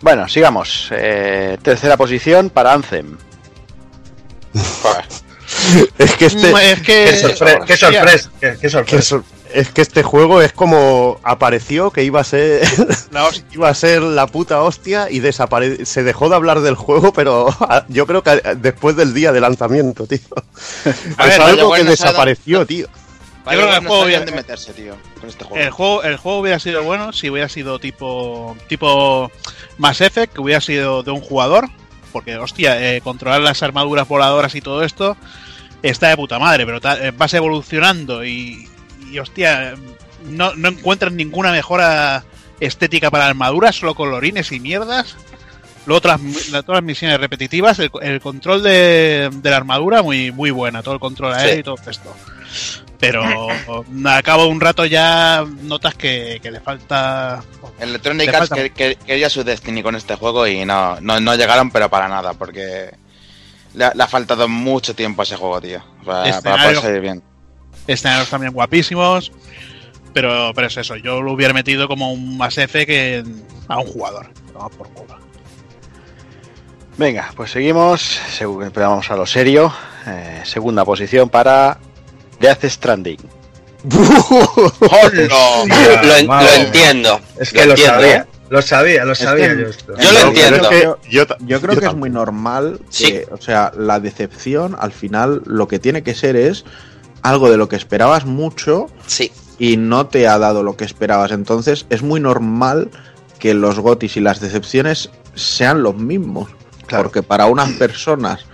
Bueno, 0.02 0.28
sigamos. 0.28 0.88
Eh, 0.90 1.56
tercera 1.62 1.96
posición 1.96 2.50
para 2.50 2.74
Anthem. 2.74 3.16
Es 5.98 6.12
que 6.16 6.26
este, 6.26 6.50
es 6.72 6.80
que. 6.80 6.84
Qué, 6.84 7.22
sorpre- 7.22 7.64
qué 7.66 7.72
hostia, 7.74 7.92
sorpresa, 7.92 8.30
qué, 8.60 8.68
sorpresa. 8.70 9.02
sor- 9.02 9.24
es 9.52 9.70
que 9.70 9.80
este 9.80 10.02
juego 10.02 10.42
es 10.42 10.52
como 10.52 11.18
apareció 11.22 11.90
que 11.90 12.04
iba 12.04 12.20
a 12.20 12.24
ser 12.24 12.62
la 13.10 13.30
iba 13.52 13.68
a 13.70 13.74
ser 13.74 14.02
la 14.02 14.26
puta 14.26 14.60
hostia 14.62 15.08
y 15.10 15.20
desapare 15.20 15.86
se 15.86 16.02
dejó 16.02 16.28
de 16.28 16.34
hablar 16.36 16.60
del 16.60 16.74
juego, 16.74 17.12
pero 17.12 17.48
yo 17.88 18.06
creo 18.06 18.22
que 18.22 18.42
después 18.56 18.94
del 18.96 19.14
día 19.14 19.32
de 19.32 19.40
lanzamiento, 19.40 20.06
tío. 20.06 20.18
A 21.16 21.26
es 21.26 21.38
ver, 21.38 21.40
algo 21.40 21.72
que 21.72 21.84
desapareció, 21.84 22.66
tío. 22.66 22.88
Vaya, 23.44 23.60
creo 23.62 23.70
que 23.70 23.76
el 23.78 23.86
juego 23.86 24.02
sabían 24.02 24.20
ya- 24.20 24.26
de 24.26 24.32
meterse, 24.32 24.72
tío, 24.74 24.94
con 25.18 25.28
este 25.30 25.44
juego. 25.44 25.64
El 25.64 25.70
juego, 25.70 26.02
el 26.02 26.16
juego 26.18 26.38
hubiera 26.40 26.58
sido 26.58 26.82
bueno 26.82 27.12
si 27.14 27.30
hubiera 27.30 27.48
sido 27.48 27.78
tipo 27.78 28.54
tipo 28.68 29.30
Mass 29.78 30.02
Effect, 30.02 30.34
que 30.34 30.40
hubiera 30.42 30.60
sido 30.60 31.02
de 31.02 31.10
un 31.10 31.22
jugador, 31.22 31.70
porque 32.12 32.36
hostia, 32.36 32.78
eh, 32.94 33.00
controlar 33.00 33.40
las 33.40 33.62
armaduras 33.62 34.06
voladoras 34.06 34.54
y 34.54 34.60
todo 34.60 34.82
esto 34.84 35.16
está 35.82 36.08
de 36.08 36.16
puta 36.16 36.38
madre, 36.38 36.66
pero 36.66 36.80
eh, 37.02 37.12
vas 37.16 37.34
evolucionando 37.34 38.24
y, 38.24 38.68
y, 39.10 39.18
hostia, 39.18 39.74
no, 40.26 40.54
no 40.54 40.68
encuentras 40.68 41.12
ninguna 41.12 41.52
mejora 41.52 42.24
estética 42.60 43.10
para 43.10 43.24
la 43.24 43.30
armadura, 43.30 43.72
solo 43.72 43.94
colorines 43.94 44.50
y 44.52 44.60
mierdas. 44.60 45.16
Luego 45.86 45.98
otras, 45.98 46.20
la- 46.50 46.62
todas 46.62 46.82
las 46.82 46.86
misiones 46.86 47.18
repetitivas, 47.18 47.78
el, 47.78 47.90
el 48.02 48.20
control 48.20 48.62
de, 48.62 49.30
de 49.32 49.50
la 49.50 49.56
armadura 49.56 50.02
muy 50.02 50.30
muy 50.32 50.50
buena, 50.50 50.82
todo 50.82 50.94
el 50.94 51.00
control 51.00 51.32
aéreo 51.34 51.54
Sí. 51.54 51.60
y 51.60 51.62
todo 51.62 51.90
esto. 51.90 52.14
Pero 52.98 53.22
a 53.22 54.22
cabo 54.22 54.42
de 54.44 54.48
un 54.48 54.60
rato 54.60 54.84
ya 54.84 55.44
notas 55.62 55.94
que, 55.94 56.40
que 56.42 56.50
le 56.50 56.60
falta. 56.60 57.42
Electronic 57.78 58.28
Le 58.28 58.36
Arts 58.36 58.48
falta- 58.48 58.64
que- 58.64 58.70
que- 58.70 58.96
quería 59.06 59.30
su 59.30 59.44
Destiny 59.44 59.82
con 59.84 59.94
este 59.94 60.16
juego 60.16 60.46
y 60.48 60.64
no, 60.64 61.00
no, 61.00 61.20
no 61.20 61.36
llegaron, 61.36 61.70
pero 61.70 61.88
para 61.88 62.08
nada, 62.08 62.34
porque 62.34 62.90
le, 63.78 63.84
ha- 63.86 63.92
le 63.94 64.02
ha 64.02 64.06
faltado 64.08 64.48
mucho 64.48 64.94
tiempo 64.94 65.22
a 65.22 65.24
ese 65.24 65.36
juego, 65.36 65.60
tío. 65.60 65.80
Para, 66.04 66.40
poder 66.42 66.76
salir 66.76 67.00
bien. 67.00 67.22
Escenarios 67.86 68.28
también 68.28 68.52
guapísimos. 68.52 69.32
Pero, 70.12 70.52
pero 70.54 70.66
es 70.66 70.76
eso, 70.76 70.96
yo 70.96 71.20
lo 71.22 71.32
hubiera 71.32 71.52
metido 71.54 71.86
como 71.86 72.12
un 72.12 72.36
Mass 72.38 72.58
Effect 72.58 72.86
que 72.88 73.24
a 73.68 73.78
un 73.78 73.86
jugador. 73.86 74.28
Toma 74.52 74.68
por 74.70 74.88
culo. 74.88 75.16
Venga, 76.96 77.30
pues 77.36 77.52
seguimos. 77.52 78.18
Vamos 78.74 79.10
a 79.10 79.16
lo 79.16 79.26
serio. 79.26 79.72
Eh, 80.06 80.40
segunda 80.44 80.84
posición 80.84 81.28
para 81.28 81.78
Death 82.40 82.64
Stranding. 82.64 83.18
lo, 83.90 84.86
Hostia, 84.86 86.22
lo 86.22 86.26
madre. 86.26 86.56
entiendo. 86.62 87.20
Es 87.38 87.52
que 87.52 87.64
lo, 87.64 87.72
entiendo, 87.72 87.94
sabía, 87.94 88.16
¿eh? 88.16 88.24
Lo 88.50 88.62
sabía, 88.62 89.04
lo 89.04 89.14
sabía 89.14 89.54
que- 89.54 89.62
yo 89.62 89.68
esto. 89.68 89.94
Yo 89.98 90.12
lo 90.12 90.18
Yo 90.20 90.28
entiendo. 90.28 90.68
creo 90.68 90.98
que- 91.00 91.10
Yo, 91.10 91.26
creo 91.60 91.74
yo 91.74 91.80
que 91.80 91.86
es 91.86 91.94
muy 91.94 92.10
normal 92.10 92.80
que, 92.86 92.90
Sí. 92.90 93.20
o 93.30 93.36
sea, 93.40 93.72
la 93.76 94.00
decepción 94.00 94.76
al 94.78 94.92
final 94.92 95.42
lo 95.46 95.68
que 95.68 95.78
tiene 95.78 96.02
que 96.02 96.14
ser 96.14 96.36
es 96.36 96.64
algo 97.22 97.50
de 97.50 97.56
lo 97.56 97.68
que 97.68 97.76
esperabas 97.76 98.24
mucho 98.24 98.86
Sí, 99.06 99.30
y 99.58 99.76
no 99.76 100.06
te 100.06 100.28
ha 100.28 100.38
dado 100.38 100.62
lo 100.62 100.76
que 100.76 100.84
esperabas. 100.84 101.32
Entonces 101.32 101.86
es 101.90 102.02
muy 102.02 102.20
normal 102.20 102.90
que 103.38 103.54
los 103.54 103.78
gotis 103.80 104.16
y 104.16 104.20
las 104.20 104.40
decepciones 104.40 105.10
sean 105.34 105.82
los 105.82 105.96
mismos. 105.96 106.48
Porque 106.88 107.22
para 107.22 107.46
unas 107.46 107.70
personas 107.72 108.46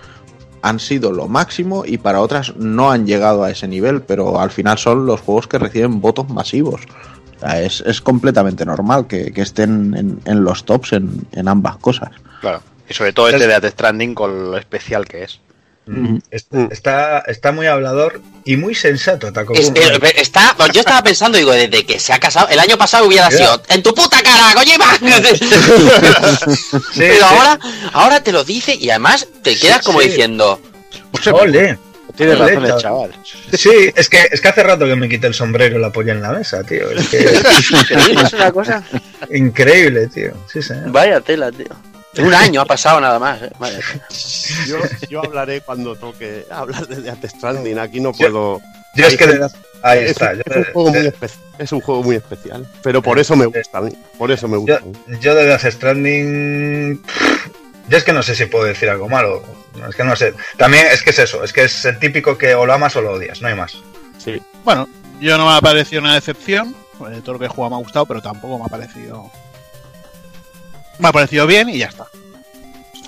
han 0.61 0.79
sido 0.79 1.11
lo 1.11 1.27
máximo 1.27 1.83
y 1.85 1.97
para 1.99 2.19
otras 2.21 2.55
no 2.57 2.91
han 2.91 3.05
llegado 3.05 3.43
a 3.43 3.51
ese 3.51 3.67
nivel, 3.67 4.01
pero 4.01 4.39
al 4.41 4.49
final 4.51 4.77
son 4.79 5.05
los 5.05 5.21
juegos 5.21 5.47
que 5.47 5.59
reciben 5.59 6.01
votos 6.01 6.27
masivos. 6.29 6.81
Es, 7.57 7.81
es 7.85 8.01
completamente 8.01 8.65
normal 8.65 9.07
que, 9.07 9.31
que 9.33 9.41
estén 9.41 9.95
en, 9.97 10.19
en 10.25 10.43
los 10.43 10.63
tops 10.65 10.93
en, 10.93 11.27
en 11.33 11.47
ambas 11.47 11.77
cosas. 11.77 12.09
Claro. 12.41 12.61
Y 12.89 12.93
sobre 12.93 13.13
todo 13.13 13.27
este 13.29 13.47
Death 13.47 13.65
Stranding 13.65 14.13
con 14.15 14.51
lo 14.51 14.57
especial 14.57 15.05
que 15.07 15.23
es. 15.23 15.39
Mm. 15.87 16.17
Está, 16.31 16.67
está, 16.71 17.19
está 17.27 17.51
muy 17.51 17.67
hablador 17.67 18.19
y 18.43 18.57
muy 18.57 18.73
sensato, 18.73 19.31
Taco. 19.31 19.53
Es- 19.53 19.71
eh, 19.75 20.13
está, 20.15 20.55
yo 20.73 20.79
estaba 20.79 21.03
pensando, 21.03 21.37
digo, 21.37 21.51
desde 21.51 21.85
que 21.85 21.99
se 21.99 22.11
ha 22.11 22.19
casado, 22.19 22.47
el 22.49 22.59
año 22.59 22.75
pasado 22.77 23.05
hubiera 23.05 23.29
Ya. 23.29 23.37
sido 23.37 23.61
en 23.69 23.83
tu 23.83 23.93
puta 23.93 24.17
cara, 24.23 24.53
Kojima. 24.55 24.85
Sí, 26.93 26.99
Pero 26.99 27.15
sí. 27.15 27.21
ahora, 27.23 27.59
ahora 27.93 28.23
te 28.23 28.31
lo 28.31 28.43
dice 28.43 28.73
y 28.75 28.89
además 28.89 29.27
te 29.43 29.57
quedas 29.57 29.83
como 29.85 30.01
sí. 30.01 30.07
diciendo, 30.07 30.59
Ole. 31.31 31.77
Tienes 32.15 32.39
razón 32.39 32.65
el 32.65 32.77
chaval. 32.77 33.11
Sí, 33.53 33.91
es 33.95 34.09
que, 34.09 34.27
es 34.31 34.39
que 34.41 34.47
hace 34.47 34.63
rato 34.63 34.85
que 34.85 34.95
me 34.95 35.09
quité 35.09 35.27
el 35.27 35.33
sombrero 35.33 35.77
y 35.77 35.81
la 35.81 35.87
apoyé 35.87 36.11
en 36.11 36.21
la 36.21 36.31
mesa, 36.31 36.63
tío. 36.63 36.89
Es 36.91 37.07
que 37.09 37.17
Es 38.23 38.33
una 38.33 38.51
cosa. 38.51 38.83
increíble, 39.31 40.07
tío. 40.07 40.31
Sí, 40.51 40.61
señor. 40.61 40.91
Vaya 40.91 41.21
tela, 41.21 41.51
tío. 41.51 41.67
Un 42.17 42.33
año 42.33 42.61
ha 42.61 42.65
pasado 42.65 43.01
nada 43.01 43.19
más. 43.19 43.41
¿eh? 43.41 43.51
Vaya 43.59 43.79
tela. 43.79 44.05
Yo, 44.67 44.77
yo 45.09 45.23
hablaré 45.25 45.61
cuando 45.61 45.95
toque 45.95 46.45
hablar 46.49 46.87
de 46.87 47.01
Death 47.01 47.25
Stranding. 47.25 47.77
Aquí 47.79 47.99
no 47.99 48.13
puedo. 48.13 48.61
Yo 48.95 49.07
es 49.07 49.17
que 49.17 49.27
de- 49.27 49.47
ahí 49.83 49.99
es, 50.05 50.11
está. 50.11 50.31
un- 50.31 50.37
Yo, 50.37 50.51
es 50.53 50.61
un 50.61 50.71
juego 50.73 50.91
muy 50.93 51.13
es 51.59 51.71
un 51.73 51.81
juego 51.81 52.03
muy 52.03 52.15
especial. 52.15 52.65
Pero 52.81 53.01
por 53.01 53.19
eso 53.19 53.35
me 53.35 53.45
gusta 53.45 53.77
a 53.77 53.81
mí. 53.81 53.91
Por 54.17 54.31
eso 54.31 54.47
me 54.47 54.57
gusta. 54.57 54.79
mí. 54.85 54.93
yo 55.19 55.35
de 55.35 55.45
Death 55.45 55.65
Stranding. 55.71 57.01
Yo 57.87 57.97
es 57.97 58.03
que 58.03 58.13
no 58.13 58.23
sé 58.23 58.35
si 58.35 58.45
puedo 58.47 58.65
decir 58.65 58.89
algo 58.89 59.07
malo. 59.09 59.43
Es 59.87 59.95
que 59.95 60.03
no 60.03 60.15
sé. 60.15 60.33
También 60.57 60.87
es 60.91 61.03
que 61.03 61.11
es 61.11 61.19
eso. 61.19 61.43
Es 61.43 61.53
que 61.53 61.63
es 61.65 61.85
el 61.85 61.99
típico 61.99 62.37
que 62.37 62.55
o 62.55 62.65
lo 62.65 62.73
amas 62.73 62.95
o 62.95 63.01
lo 63.01 63.11
odias. 63.13 63.41
No 63.41 63.47
hay 63.47 63.55
más. 63.55 63.77
Sí. 64.17 64.41
Bueno, 64.63 64.87
yo 65.19 65.37
no 65.37 65.45
me 65.49 65.55
ha 65.57 65.61
parecido 65.61 66.01
una 66.01 66.15
decepción. 66.15 66.75
eh, 67.11 67.21
todo 67.23 67.33
lo 67.33 67.39
que 67.39 67.45
he 67.45 67.49
jugado 67.49 67.71
me 67.71 67.75
ha 67.75 67.79
gustado, 67.83 68.05
pero 68.05 68.21
tampoco 68.21 68.57
me 68.57 68.65
ha 68.65 68.69
parecido. 68.69 69.29
Me 70.99 71.09
ha 71.09 71.11
parecido 71.11 71.45
bien 71.45 71.69
y 71.69 71.77
ya 71.79 71.87
está. 71.87 72.05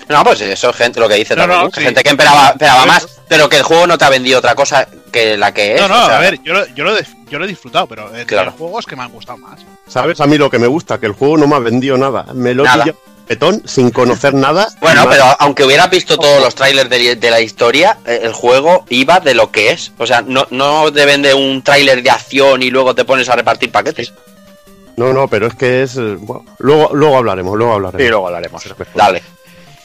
No, 0.08 0.24
pues 0.24 0.40
eso 0.40 0.70
es 0.70 0.76
gente, 0.76 1.00
lo 1.00 1.08
que 1.08 1.16
dice 1.16 1.34
No, 1.34 1.42
también, 1.42 1.58
no, 1.60 1.64
mucha 1.66 1.80
sí. 1.80 1.86
gente 1.86 2.02
que 2.02 2.08
esperaba, 2.10 2.54
más, 2.86 3.20
pero 3.28 3.46
que 3.48 3.58
el 3.58 3.62
juego 3.62 3.86
no 3.86 3.98
te 3.98 4.04
ha 4.06 4.08
vendido 4.10 4.38
otra 4.38 4.54
cosa 4.54 4.88
que 5.12 5.36
la 5.36 5.52
que 5.52 5.74
es. 5.74 5.80
No, 5.82 5.88
no, 5.88 6.02
o 6.04 6.06
sea, 6.06 6.16
a 6.16 6.20
ver, 6.20 6.40
yo 6.42 6.54
lo, 6.54 6.66
yo, 6.68 6.84
lo, 6.84 6.96
he- 6.96 7.06
yo 7.28 7.38
lo 7.38 7.44
he 7.44 7.48
disfrutado, 7.48 7.86
pero 7.86 8.14
eh, 8.16 8.24
Claro. 8.24 8.52
hay 8.52 8.56
juegos 8.56 8.86
que 8.86 8.96
me 8.96 9.02
han 9.02 9.10
gustado 9.12 9.36
más. 9.38 9.60
¿Sabes 9.86 10.18
a 10.22 10.26
mí 10.26 10.38
lo 10.38 10.48
que 10.48 10.58
me 10.58 10.66
gusta? 10.66 10.98
Que 10.98 11.06
el 11.06 11.12
juego 11.12 11.36
no 11.36 11.46
me 11.46 11.56
ha 11.56 11.58
vendido 11.58 11.98
nada. 11.98 12.24
Me 12.32 12.54
lo 12.54 12.64
he 12.64 12.68
petón 13.28 13.62
sin 13.66 13.90
conocer 13.90 14.34
nada. 14.34 14.68
Bueno, 14.80 15.04
pero 15.08 15.24
aunque 15.38 15.64
hubieras 15.64 15.90
visto 15.90 16.18
todos 16.18 16.42
los 16.42 16.54
trailers 16.54 16.90
de, 16.90 17.14
de 17.16 17.30
la 17.30 17.40
historia, 17.40 17.98
eh, 18.06 18.20
el 18.24 18.32
juego 18.32 18.84
iba 18.88 19.20
de 19.20 19.34
lo 19.34 19.52
que 19.52 19.70
es. 19.70 19.92
O 19.98 20.06
sea, 20.06 20.22
no, 20.22 20.46
no 20.50 20.92
te 20.92 21.04
vende 21.04 21.34
un 21.34 21.62
tráiler 21.62 22.02
de 22.02 22.10
acción 22.10 22.62
y 22.62 22.70
luego 22.70 22.94
te 22.94 23.04
pones 23.04 23.28
a 23.28 23.36
repartir 23.36 23.70
paquetes. 23.70 24.12
No, 24.96 25.12
no, 25.12 25.28
pero 25.28 25.46
es 25.46 25.54
que 25.54 25.82
es. 25.84 25.96
eh, 25.96 26.16
bueno, 26.18 26.44
luego, 26.58 26.90
luego 26.92 27.18
hablaremos, 27.18 27.56
luego 27.56 27.74
hablaremos. 27.74 28.04
Y 28.04 28.08
luego 28.08 28.26
hablaremos. 28.26 28.64
Dale. 28.94 29.22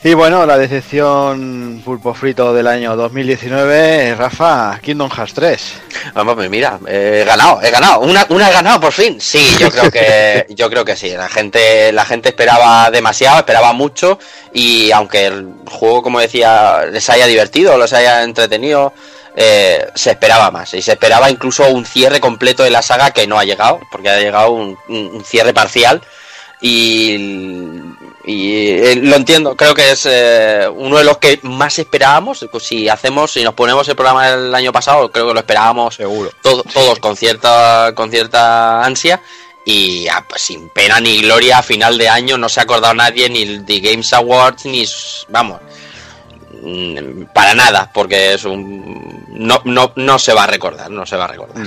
Y 0.06 0.14
bueno, 0.16 0.46
la 0.46 0.58
decepción 0.58 1.82
pulpo 1.86 2.14
frito 2.14 2.54
del 2.54 2.68
año 2.68 2.94
2019, 2.98 4.16
Rafa, 4.16 4.78
Kingdom 4.82 5.10
Hearts 5.10 5.34
3. 5.34 5.74
Vamos, 6.14 6.36
pues 6.36 6.50
mira, 6.50 6.78
eh, 6.88 7.20
he 7.22 7.26
ganado, 7.26 7.62
he 7.62 7.72
ganado. 7.72 8.02
Una, 8.02 8.26
una 8.28 8.50
he 8.50 8.52
ganado 8.54 8.82
por 8.82 8.92
fin. 8.92 9.22
Sí, 9.22 9.56
yo 9.58 9.72
creo 9.72 9.90
que, 9.90 10.46
yo 10.56 10.70
creo 10.70 10.84
que 10.84 10.98
sí. 10.98 11.12
La 11.12 11.30
gente, 11.30 11.94
la 11.94 12.04
gente 12.04 12.28
esperaba 12.30 12.92
demasiado, 12.92 13.38
esperaba 13.38 13.72
mucho 13.72 14.20
y 14.52 14.92
aunque 14.92 15.28
el 15.28 15.48
juego, 15.72 16.02
como 16.04 16.20
decía, 16.20 16.82
les 16.92 17.10
haya 17.10 17.26
divertido, 17.26 17.78
los 17.78 17.94
haya 17.94 18.24
entretenido, 18.24 18.92
eh, 19.38 19.88
se 19.96 20.12
esperaba 20.12 20.52
más 20.52 20.74
y 20.74 20.82
se 20.82 20.92
esperaba 20.92 21.30
incluso 21.30 21.70
un 21.70 21.86
cierre 21.86 22.20
completo 22.20 22.64
de 22.64 22.72
la 22.72 22.82
saga 22.82 23.12
que 23.12 23.26
no 23.26 23.40
ha 23.40 23.46
llegado, 23.46 23.80
porque 23.90 24.10
ha 24.10 24.20
llegado 24.20 24.52
un, 24.52 24.78
un- 24.90 25.12
un 25.16 25.24
cierre 25.24 25.54
parcial 25.54 26.02
y, 26.60 27.16
y, 28.26 28.70
eh, 28.72 28.96
lo 29.02 29.16
entiendo, 29.16 29.56
creo 29.56 29.74
que 29.76 29.92
es 29.92 30.08
eh, 30.10 30.68
uno 30.74 30.98
de 30.98 31.04
los 31.04 31.18
que 31.18 31.40
más 31.44 31.78
esperábamos. 31.80 32.46
Pues 32.52 32.64
si 32.64 32.88
hacemos, 32.90 33.32
si 33.32 33.44
nos 33.44 33.54
ponemos 33.54 33.88
el 33.88 33.96
programa 33.96 34.30
del 34.30 34.54
año 34.56 34.72
pasado, 34.72 35.12
creo 35.12 35.28
que 35.28 35.34
lo 35.34 35.40
esperábamos 35.40 35.96
Seguro. 35.96 36.32
todo- 36.42 36.64
todos 36.64 37.00
con 37.00 37.16
cierta, 37.18 37.92
con 37.96 38.10
cierta 38.12 38.84
ansia. 38.84 39.22
Y 39.66 40.08
ah, 40.10 40.26
pues, 40.28 40.42
sin 40.42 40.70
pena 40.70 41.00
ni 41.00 41.22
gloria, 41.22 41.60
a 41.60 41.64
final 41.64 41.98
de 41.98 42.10
año 42.10 42.38
no 42.38 42.50
se 42.50 42.60
ha 42.60 42.64
acordado 42.64 42.94
nadie 42.94 43.30
ni 43.30 43.46
de 43.60 43.80
Games 43.80 44.12
Awards, 44.12 44.66
ni 44.66 44.86
vamos, 45.30 45.62
mm, 46.62 47.24
para 47.34 47.54
nada, 47.56 47.90
porque 47.94 48.34
es 48.34 48.44
un 48.46 49.24
no, 49.30 49.62
no, 49.66 49.94
no 49.96 50.20
se 50.20 50.34
va 50.34 50.44
a 50.44 50.48
recordar, 50.48 50.92
no 50.92 51.06
se 51.06 51.16
va 51.16 51.26
a 51.26 51.28
recordar. 51.30 51.66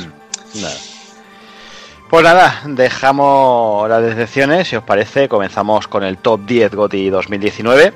Nada. 0.54 0.76
Pues 2.08 2.22
nada, 2.22 2.62
dejamos 2.66 3.88
las 3.88 4.02
decepciones, 4.02 4.68
si 4.68 4.76
os 4.76 4.84
parece, 4.84 5.28
comenzamos 5.28 5.88
con 5.88 6.04
el 6.04 6.18
top 6.18 6.40
10 6.46 6.74
GOTY 6.74 7.10
2019. 7.10 7.92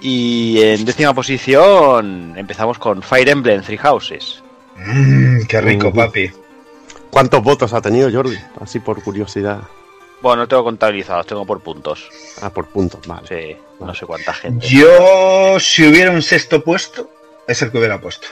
Y 0.00 0.60
en 0.62 0.84
décima 0.84 1.12
posición 1.12 2.34
empezamos 2.36 2.78
con 2.78 3.02
Fire 3.02 3.28
Emblem 3.28 3.62
Three 3.62 3.78
Houses. 3.78 4.42
Mmm, 4.76 5.42
qué 5.48 5.60
rico, 5.60 5.92
papi. 5.92 6.30
¿Cuántos 7.10 7.42
votos 7.42 7.72
ha 7.74 7.80
tenido 7.80 8.10
Jordi? 8.10 8.38
Así 8.60 8.78
por 8.80 9.02
curiosidad. 9.02 9.60
Bueno, 10.22 10.42
no 10.42 10.48
tengo 10.48 10.62
contabilizados, 10.64 11.26
tengo 11.26 11.44
por 11.44 11.60
puntos. 11.60 12.08
Ah, 12.40 12.50
por 12.50 12.66
puntos, 12.68 13.00
vale. 13.06 13.26
Sí, 13.28 13.56
no 13.84 13.92
sé 13.94 14.06
cuánta 14.06 14.32
gente. 14.32 14.66
Yo, 14.66 15.58
si 15.58 15.86
hubiera 15.88 16.12
un 16.12 16.22
sexto 16.22 16.62
puesto, 16.62 17.10
es 17.48 17.60
el 17.62 17.72
que 17.72 17.78
hubiera 17.78 18.00
puesto. 18.00 18.28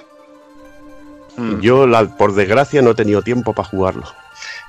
Mm. 1.37 1.61
Yo, 1.61 1.87
la- 1.89 2.17
por 2.17 2.35
desgracia, 2.35 2.81
no 2.83 2.91
he 2.91 2.95
tenido 2.95 3.23
tiempo 3.23 3.53
para 3.53 3.69
jugarlo. 3.69 4.05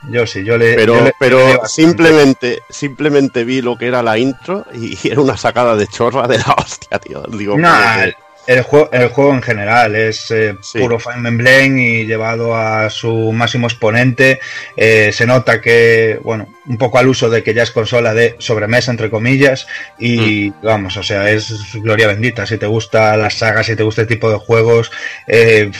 Yo 0.09 0.25
sí, 0.25 0.43
yo 0.43 0.57
le. 0.57 0.73
Pero, 0.75 0.95
yo 0.97 1.03
le- 1.05 1.13
pero 1.19 1.37
le- 1.47 1.59
simplemente, 1.67 2.63
simplemente 2.69 3.43
vi 3.43 3.61
lo 3.61 3.77
que 3.77 3.85
era 3.87 4.01
la 4.01 4.17
intro 4.17 4.65
y 4.73 4.97
era 5.07 5.21
una 5.21 5.37
sacada 5.37 5.75
de 5.75 5.87
chorra 5.87 6.27
de 6.27 6.37
la 6.39 6.55
hostia, 6.57 6.97
tío. 6.99 7.21
Digo, 7.29 7.57
Nah, 7.57 8.07
el, 8.47 8.61
juego, 8.63 8.89
el 8.91 9.07
juego 9.09 9.33
en 9.33 9.41
general 9.41 9.95
es 9.95 10.31
eh, 10.31 10.55
Sí. 10.61 10.79
puro 10.79 10.99
Fire 10.99 11.25
Emblem 11.25 11.77
y 11.77 12.05
llevado 12.05 12.55
a 12.55 12.89
su 12.89 13.31
máximo 13.31 13.67
exponente. 13.67 14.39
Eh, 14.75 15.11
se 15.13 15.25
nota 15.25 15.61
que, 15.61 16.19
bueno, 16.23 16.47
un 16.67 16.77
poco 16.77 16.97
al 16.97 17.07
uso 17.07 17.29
de 17.29 17.43
que 17.43 17.53
ya 17.53 17.63
es 17.63 17.71
consola 17.71 18.13
de 18.13 18.35
sobremesa, 18.39 18.91
entre 18.91 19.09
comillas. 19.09 19.67
Y 19.99 20.49
Mm. 20.51 20.53
vamos, 20.65 20.97
o 20.97 21.03
sea, 21.03 21.29
es 21.29 21.53
gloria 21.75 22.07
bendita. 22.07 22.45
Si 22.45 22.57
te 22.57 22.65
gusta 22.65 23.15
la 23.17 23.29
saga, 23.29 23.63
si 23.63 23.75
te 23.75 23.83
gusta 23.83 24.01
este 24.01 24.15
tipo 24.15 24.29
de 24.31 24.37
juegos, 24.37 24.91
eh, 25.27 25.71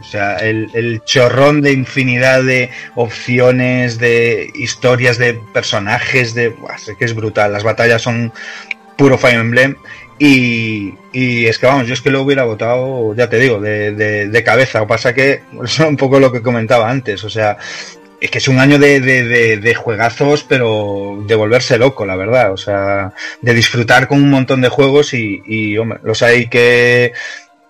o 0.00 0.04
sea, 0.04 0.36
el, 0.36 0.70
el 0.74 1.02
chorrón 1.04 1.60
de 1.60 1.72
infinidad 1.72 2.42
de 2.42 2.70
opciones, 2.94 3.98
de 3.98 4.50
historias, 4.54 5.18
de 5.18 5.34
personajes, 5.52 6.34
de. 6.34 6.48
Buah, 6.48 6.76
es 6.76 6.96
que 6.98 7.04
es 7.04 7.14
brutal. 7.14 7.52
Las 7.52 7.64
batallas 7.64 8.00
son 8.02 8.32
puro 8.96 9.18
Fire 9.18 9.40
Emblem. 9.40 9.76
Y, 10.18 10.94
y 11.12 11.46
es 11.46 11.58
que 11.58 11.66
vamos, 11.66 11.86
yo 11.86 11.94
es 11.94 12.02
que 12.02 12.10
lo 12.10 12.22
hubiera 12.22 12.44
votado, 12.44 13.14
ya 13.14 13.28
te 13.28 13.38
digo, 13.38 13.60
de, 13.60 13.92
de, 13.92 14.28
de 14.28 14.44
cabeza. 14.44 14.80
Lo 14.80 14.86
que 14.86 14.88
pasa 14.88 15.14
que 15.14 15.42
es 15.64 15.78
un 15.80 15.96
poco 15.96 16.18
lo 16.18 16.32
que 16.32 16.42
comentaba 16.42 16.90
antes, 16.90 17.22
o 17.24 17.30
sea, 17.30 17.56
es 18.20 18.30
que 18.30 18.38
es 18.38 18.48
un 18.48 18.58
año 18.58 18.78
de, 18.78 19.00
de, 19.00 19.22
de, 19.24 19.56
de 19.58 19.74
juegazos, 19.74 20.44
pero 20.44 21.22
de 21.26 21.34
volverse 21.34 21.78
loco, 21.78 22.04
la 22.04 22.16
verdad. 22.16 22.52
O 22.52 22.56
sea, 22.56 23.12
de 23.40 23.54
disfrutar 23.54 24.08
con 24.08 24.22
un 24.22 24.30
montón 24.30 24.60
de 24.60 24.68
juegos 24.68 25.14
y, 25.14 25.40
y 25.46 25.78
hombre, 25.78 26.00
los 26.02 26.22
hay 26.22 26.48
que 26.48 27.12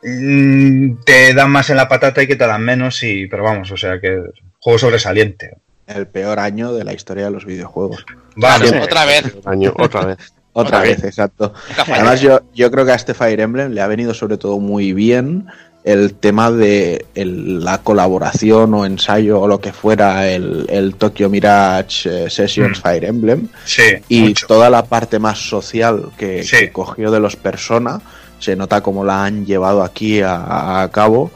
mm, 0.02 1.02
te 1.04 1.34
dan 1.34 1.50
más 1.50 1.68
en 1.70 1.76
la 1.76 1.88
patata 1.88 2.22
y 2.22 2.26
que 2.26 2.36
te 2.36 2.46
dan 2.46 2.62
menos, 2.62 3.02
y 3.02 3.26
pero 3.26 3.44
vamos, 3.44 3.70
o 3.70 3.76
sea 3.76 4.00
que 4.00 4.22
juego 4.58 4.78
sobresaliente. 4.78 5.56
El 5.86 6.06
peor 6.06 6.38
año 6.38 6.72
de 6.72 6.84
la 6.84 6.92
historia 6.92 7.24
de 7.24 7.30
los 7.30 7.46
videojuegos. 7.46 8.04
Vale. 8.36 8.78
Otra 8.80 9.06
vez. 9.06 9.34
año, 9.46 9.72
otra 9.78 10.04
vez. 10.04 10.18
Otra 10.60 10.78
Otra 10.78 10.80
vez, 10.80 10.96
vez. 10.96 11.04
exacto. 11.04 11.52
Además, 11.92 12.20
yo, 12.20 12.40
yo 12.54 12.70
creo 12.70 12.84
que 12.84 12.92
a 12.92 12.96
este 12.96 13.14
Fire 13.14 13.40
Emblem 13.40 13.72
le 13.72 13.80
ha 13.80 13.86
venido 13.86 14.12
sobre 14.14 14.36
todo 14.38 14.58
muy 14.58 14.92
bien 14.92 15.46
el 15.84 16.14
tema 16.14 16.50
de 16.50 17.06
el- 17.14 17.64
la 17.64 17.78
colaboración 17.78 18.74
o 18.74 18.84
ensayo 18.84 19.40
o 19.40 19.46
lo 19.48 19.60
que 19.60 19.72
fuera, 19.72 20.28
el, 20.28 20.66
el 20.68 20.94
Tokyo 20.96 21.30
Mirage 21.30 22.26
eh, 22.26 22.28
Sessions 22.30 22.78
Mm. 22.78 22.82
Fire 22.82 23.04
Emblem 23.04 23.48
sí, 23.64 23.82
y 24.08 24.20
mucho. 24.22 24.46
toda 24.46 24.68
la 24.68 24.84
parte 24.84 25.18
más 25.18 25.38
social 25.38 26.10
que, 26.18 26.42
Sí. 26.42 26.56
que 26.56 26.72
cogió 26.72 27.10
de 27.10 27.20
los 27.20 27.36
Persona, 27.36 28.00
se 28.40 28.54
nota 28.56 28.80
cómo 28.82 29.04
la 29.04 29.24
han 29.24 29.46
llevado 29.46 29.82
aquí 29.82 30.20
a, 30.20 30.82
a 30.82 30.88
cabo 30.90 31.30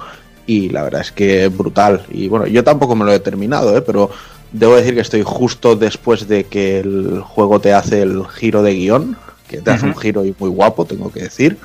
y 0.47 0.69
la 0.70 0.82
verdad 0.82 1.01
es 1.03 1.12
que 1.12 1.44
es 1.47 1.57
brutal. 1.57 2.03
Y 2.11 2.28
bueno, 2.28 2.47
yo 2.47 2.62
tampoco 2.65 2.94
me 2.97 3.05
lo 3.05 3.12
he 3.12 3.20
terminado, 3.20 3.77
¿eh? 3.77 3.81
pero 3.82 4.11
debo 4.53 4.77
decir 4.77 4.95
que 4.95 5.01
estoy 5.01 5.23
justo 5.24 5.77
después 5.77 6.29
de 6.29 6.45
que 6.45 6.81
el 6.81 7.20
juego 7.20 7.61
te 7.61 7.73
hace 7.73 8.03
el 8.03 8.27
giro 8.27 8.62
de 8.62 8.74
guion, 8.74 9.16
que 9.49 9.61
te 9.61 9.70
hace 9.70 9.87
un 9.87 9.97
giro 9.97 10.24
y 10.24 10.35
muy 10.39 10.51
guapo, 10.51 10.85
tengo 10.85 11.11
que 11.12 11.23
decir. 11.23 11.59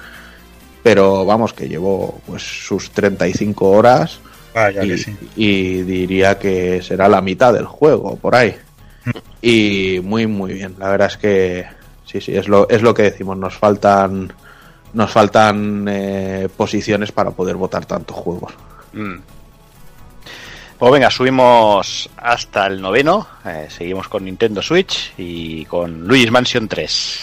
Pero 0.84 1.26
vamos, 1.26 1.54
que 1.54 1.68
llevo 1.68 2.22
pues 2.26 2.44
sus 2.44 2.92
35 2.92 3.70
horas 3.70 4.20
Vaya 4.54 4.84
y, 4.84 4.90
que 4.90 4.98
sí. 4.98 5.18
y 5.36 5.82
diría 5.82 6.40
que 6.40 6.82
será 6.82 7.10
la 7.10 7.22
mitad 7.22 7.54
del 7.54 7.66
juego, 7.66 8.16
por 8.16 8.36
ahí. 8.36 8.56
Y 9.42 10.00
muy, 10.04 10.28
muy 10.28 10.54
bien. 10.54 10.76
La 10.80 10.90
verdad 10.90 11.08
es 11.08 11.18
que 11.18 11.66
sí, 12.06 12.22
sí, 12.22 12.36
es 12.36 12.48
lo, 12.48 12.68
es 12.70 12.82
lo 12.82 12.94
que 12.94 13.04
decimos. 13.04 13.38
Nos 13.38 13.56
faltan, 13.56 14.32
nos 14.94 15.12
faltan 15.12 15.86
eh, 15.90 16.50
posiciones 16.56 17.12
para 17.12 17.32
poder 17.32 17.56
votar 17.56 17.86
tantos 17.86 18.16
juegos. 18.16 18.54
Mm. 18.94 19.18
Pues 20.78 20.92
venga, 20.92 21.10
subimos 21.10 22.10
hasta 22.18 22.68
el 22.68 22.82
noveno. 22.82 23.28
eh, 23.46 23.68
seguimos 23.70 24.08
con 24.08 24.26
Nintendo 24.26 24.62
Switch 24.62 25.14
y 25.18 25.66
con 25.66 26.08
Luis 26.08 26.30
Mansion 26.30 26.68
3. 26.68 27.20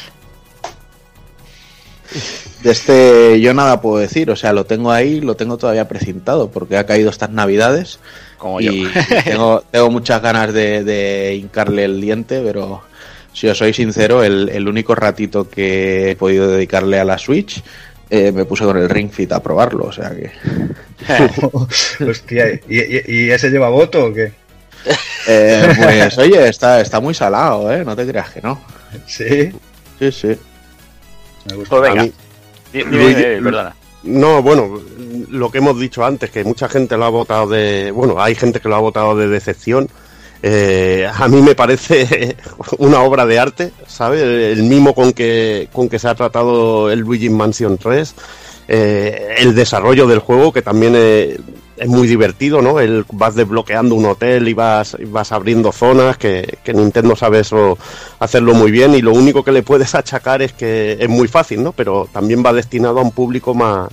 De 2.62 2.70
este 2.70 3.40
yo 3.40 3.54
nada 3.54 3.80
puedo 3.80 3.98
decir, 3.98 4.30
o 4.30 4.36
sea, 4.36 4.52
lo 4.52 4.64
tengo 4.66 4.90
ahí, 4.90 5.20
lo 5.20 5.36
tengo 5.36 5.56
todavía 5.56 5.88
precintado 5.88 6.50
porque 6.50 6.76
ha 6.76 6.86
caído 6.86 7.10
estas 7.10 7.30
navidades 7.30 7.98
Como 8.38 8.60
y 8.60 8.64
yo. 8.84 8.88
tengo, 9.24 9.64
tengo 9.70 9.90
muchas 9.90 10.20
ganas 10.22 10.52
de, 10.52 10.82
de 10.84 11.34
hincarle 11.36 11.84
el 11.84 12.00
diente, 12.00 12.40
pero 12.44 12.82
si 13.32 13.48
os 13.48 13.58
soy 13.58 13.72
sincero, 13.72 14.22
el, 14.22 14.48
el 14.48 14.68
único 14.68 14.94
ratito 14.94 15.48
que 15.48 16.10
he 16.12 16.16
podido 16.16 16.48
dedicarle 16.48 16.98
a 17.00 17.04
la 17.04 17.18
Switch 17.18 17.62
eh, 18.10 18.32
me 18.32 18.44
puse 18.44 18.64
con 18.64 18.76
el 18.76 18.88
Ring 18.88 19.10
Fit 19.10 19.32
a 19.32 19.42
probarlo, 19.42 19.84
o 19.86 19.92
sea 19.92 20.10
que... 20.10 20.30
Hostia, 22.08 22.52
¿y, 22.68 22.78
y, 22.78 23.02
y 23.06 23.30
ese 23.30 23.50
lleva 23.50 23.68
voto 23.68 24.06
o 24.06 24.12
qué? 24.12 24.32
Eh, 25.26 25.72
pues 25.82 26.18
oye, 26.18 26.48
está, 26.48 26.80
está 26.80 27.00
muy 27.00 27.14
salado, 27.14 27.72
¿eh? 27.72 27.84
No 27.84 27.96
te 27.96 28.06
creas 28.06 28.30
que 28.30 28.40
no. 28.42 28.60
Sí, 29.06 29.50
Sí, 29.98 30.12
sí. 30.12 30.36
me 31.48 31.56
gusta. 31.56 31.76
Pues 31.76 31.82
venga. 31.90 32.02
A 32.02 32.04
mí- 32.04 32.12
dime, 32.72 33.10
eh, 33.12 33.40
perdona. 33.42 33.74
No, 34.02 34.42
bueno, 34.42 34.80
lo 35.30 35.50
que 35.50 35.58
hemos 35.58 35.78
dicho 35.80 36.04
antes, 36.04 36.30
que 36.30 36.44
mucha 36.44 36.68
gente 36.68 36.96
lo 36.96 37.04
ha 37.06 37.08
votado 37.10 37.46
de. 37.48 37.90
Bueno, 37.90 38.20
hay 38.22 38.34
gente 38.34 38.60
que 38.60 38.68
lo 38.68 38.74
ha 38.76 38.80
votado 38.80 39.16
de 39.16 39.28
decepción. 39.28 39.88
Eh, 40.46 41.08
a 41.10 41.26
mí 41.26 41.40
me 41.40 41.54
parece 41.54 42.36
una 42.78 43.00
obra 43.00 43.24
de 43.24 43.38
arte, 43.38 43.72
¿sabes? 43.86 44.20
El 44.20 44.64
mimo 44.64 44.94
con 44.94 45.14
que, 45.14 45.70
con 45.72 45.88
que 45.88 45.98
se 45.98 46.06
ha 46.06 46.14
tratado 46.14 46.90
el 46.90 46.98
Luigi 46.98 47.30
Mansion 47.30 47.78
3, 47.78 48.14
eh, 48.68 49.36
el 49.38 49.54
desarrollo 49.54 50.06
del 50.06 50.18
juego, 50.18 50.52
que 50.52 50.60
también 50.60 50.92
eh, 50.96 51.38
es 51.78 51.88
muy 51.88 52.06
divertido, 52.06 52.60
¿no? 52.60 52.78
El, 52.78 53.06
vas 53.10 53.34
desbloqueando 53.34 53.94
un 53.94 54.04
hotel 54.04 54.46
y 54.46 54.52
vas, 54.52 54.94
y 55.00 55.06
vas 55.06 55.32
abriendo 55.32 55.72
zonas, 55.72 56.18
que, 56.18 56.58
que 56.62 56.74
Nintendo 56.74 57.16
sabe 57.16 57.40
eso 57.40 57.78
hacerlo 58.18 58.52
muy 58.52 58.70
bien, 58.70 58.94
y 58.94 59.00
lo 59.00 59.14
único 59.14 59.42
que 59.44 59.52
le 59.52 59.62
puedes 59.62 59.94
achacar 59.94 60.42
es 60.42 60.52
que 60.52 60.98
es 61.00 61.08
muy 61.08 61.26
fácil, 61.26 61.62
¿no? 61.62 61.72
Pero 61.72 62.06
también 62.12 62.44
va 62.44 62.52
destinado 62.52 62.98
a 62.98 63.02
un 63.02 63.12
público 63.12 63.54
más, 63.54 63.88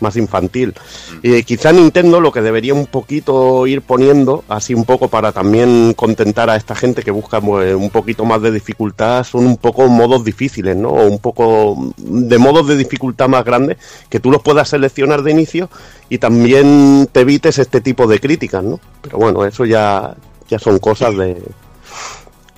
más 0.00 0.16
infantil. 0.16 0.74
Y 1.22 1.42
quizá 1.42 1.72
Nintendo 1.72 2.20
lo 2.20 2.32
que 2.32 2.40
debería 2.40 2.74
un 2.74 2.86
poquito 2.86 3.66
ir 3.66 3.82
poniendo, 3.82 4.44
así 4.48 4.74
un 4.74 4.84
poco 4.84 5.08
para 5.08 5.32
también 5.32 5.94
contentar 5.94 6.50
a 6.50 6.56
esta 6.56 6.74
gente 6.74 7.02
que 7.02 7.10
busca 7.10 7.40
pues, 7.40 7.74
un 7.74 7.90
poquito 7.90 8.24
más 8.24 8.42
de 8.42 8.50
dificultad, 8.50 9.24
son 9.24 9.46
un 9.46 9.56
poco 9.56 9.88
modos 9.88 10.24
difíciles, 10.24 10.76
¿no? 10.76 10.90
O 10.90 11.06
un 11.06 11.18
poco 11.18 11.92
de 11.96 12.38
modos 12.38 12.66
de 12.68 12.76
dificultad 12.76 13.28
más 13.28 13.44
grandes, 13.44 13.78
que 14.08 14.20
tú 14.20 14.30
los 14.30 14.42
puedas 14.42 14.68
seleccionar 14.68 15.22
de 15.22 15.30
inicio 15.30 15.68
y 16.08 16.18
también 16.18 17.08
te 17.12 17.20
evites 17.20 17.58
este 17.58 17.80
tipo 17.80 18.06
de 18.06 18.20
críticas, 18.20 18.64
¿no? 18.64 18.80
Pero 19.02 19.18
bueno, 19.18 19.44
eso 19.44 19.64
ya, 19.64 20.14
ya 20.48 20.58
son 20.58 20.78
cosas 20.78 21.16
de, 21.16 21.42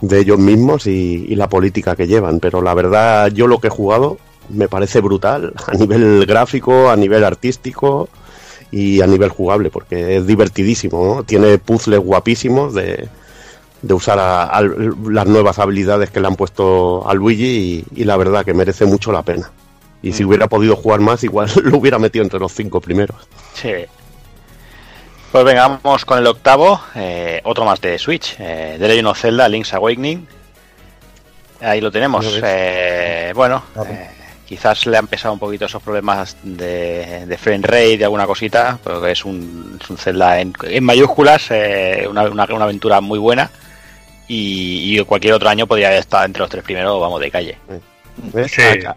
de 0.01 0.19
ellos 0.19 0.39
mismos 0.39 0.87
y, 0.87 1.27
y 1.29 1.35
la 1.35 1.49
política 1.49 1.97
que 1.97 2.07
llevan. 2.07 2.41
Pero 2.41 2.63
la 2.63 2.75
verdad, 2.75 3.29
yo 3.29 3.47
lo 3.47 3.59
que 3.59 3.69
he 3.69 3.71
jugado 3.71 4.19
me 4.51 4.69
parece 4.69 5.01
brutal 5.01 5.53
a 5.67 5.73
nivel 5.75 6.25
gráfico, 6.27 6.91
a 6.91 6.97
nivel 6.97 7.25
artístico 7.25 8.09
y 8.71 9.01
a 9.01 9.07
nivel 9.07 9.31
jugable, 9.31 9.71
porque 9.71 10.17
es 10.17 10.27
divertidísimo, 10.27 11.05
¿no? 11.17 11.23
Tiene 11.25 11.59
puzzles 11.59 11.99
guapísimos 12.01 12.73
de, 12.75 13.09
de 13.83 13.95
usar 13.95 14.19
a- 14.19 14.45
a 14.45 14.63
las 14.63 15.27
nuevas 15.27 15.59
habilidades 15.59 16.11
que 16.11 16.21
le 16.21 16.27
han 16.29 16.37
puesto 16.37 17.09
a 17.09 17.15
Luigi 17.15 17.85
y, 17.95 18.03
y 18.03 18.05
la 18.05 18.17
verdad 18.17 18.45
que 18.45 18.55
merece 18.55 18.85
mucho 18.87 19.11
la 19.13 19.23
pena. 19.23 19.51
Y 20.03 20.13
si 20.13 20.25
hubiera 20.25 20.47
podido 20.49 20.77
jugar 20.77 21.01
más, 21.01 21.25
igual 21.25 21.51
lo 21.65 21.79
hubiera 21.79 21.99
metido 21.99 22.23
entre 22.25 22.39
los 22.41 22.53
cinco 22.53 22.81
primeros. 22.81 23.17
Sí. 23.55 23.73
Pues 25.33 25.45
venga, 25.45 25.79
vamos 25.83 26.05
con 26.05 26.19
el 26.19 26.27
octavo, 26.27 26.81
eh, 26.97 27.41
otro 27.45 27.65
más 27.65 27.81
de 27.81 27.99
Switch, 27.99 28.35
eh, 28.41 28.77
The 28.81 28.89
Legend 28.89 29.09
of 29.09 29.19
Zelda, 29.21 29.49
Link's 29.49 29.73
Awakening. 29.75 30.27
Ahí 31.61 31.81
lo 31.81 31.91
tenemos. 31.93 32.27
Eh, 32.43 33.33
bueno, 33.35 33.63
eh, 33.87 34.09
quizás 34.51 34.85
le 34.87 34.97
han 34.99 35.07
pesado 35.07 35.33
un 35.33 35.39
poquito 35.39 35.65
esos 35.67 35.81
problemas 35.81 36.37
de, 36.43 37.25
de 37.25 37.39
frame 37.39 37.63
rate 37.67 37.95
y 37.95 38.03
alguna 38.03 38.27
cosita, 38.27 38.79
pero 38.83 39.01
que 39.01 39.13
es 39.13 39.25
un, 39.25 39.79
es 39.81 39.89
un 39.89 39.97
Zelda 39.97 40.41
en, 40.41 40.53
en 40.65 40.85
mayúsculas, 40.85 41.47
eh, 41.51 42.05
una, 42.11 42.25
una- 42.25 42.45
una 42.51 42.65
aventura 42.65 43.01
muy 43.01 43.19
buena. 43.21 43.49
Y, 44.27 44.99
y 44.99 45.05
cualquier 45.05 45.35
otro 45.35 45.49
año 45.49 45.67
podría 45.67 45.87
haber 45.89 46.01
estado 46.01 46.25
entre 46.25 46.41
los 46.41 46.51
tres 46.51 46.63
primeros, 46.65 47.01
vamos, 47.01 47.21
de 47.21 47.31
calle. 47.31 47.59
¿Ves? 48.33 48.51
Sí. 48.53 48.61
Acá- 48.63 48.97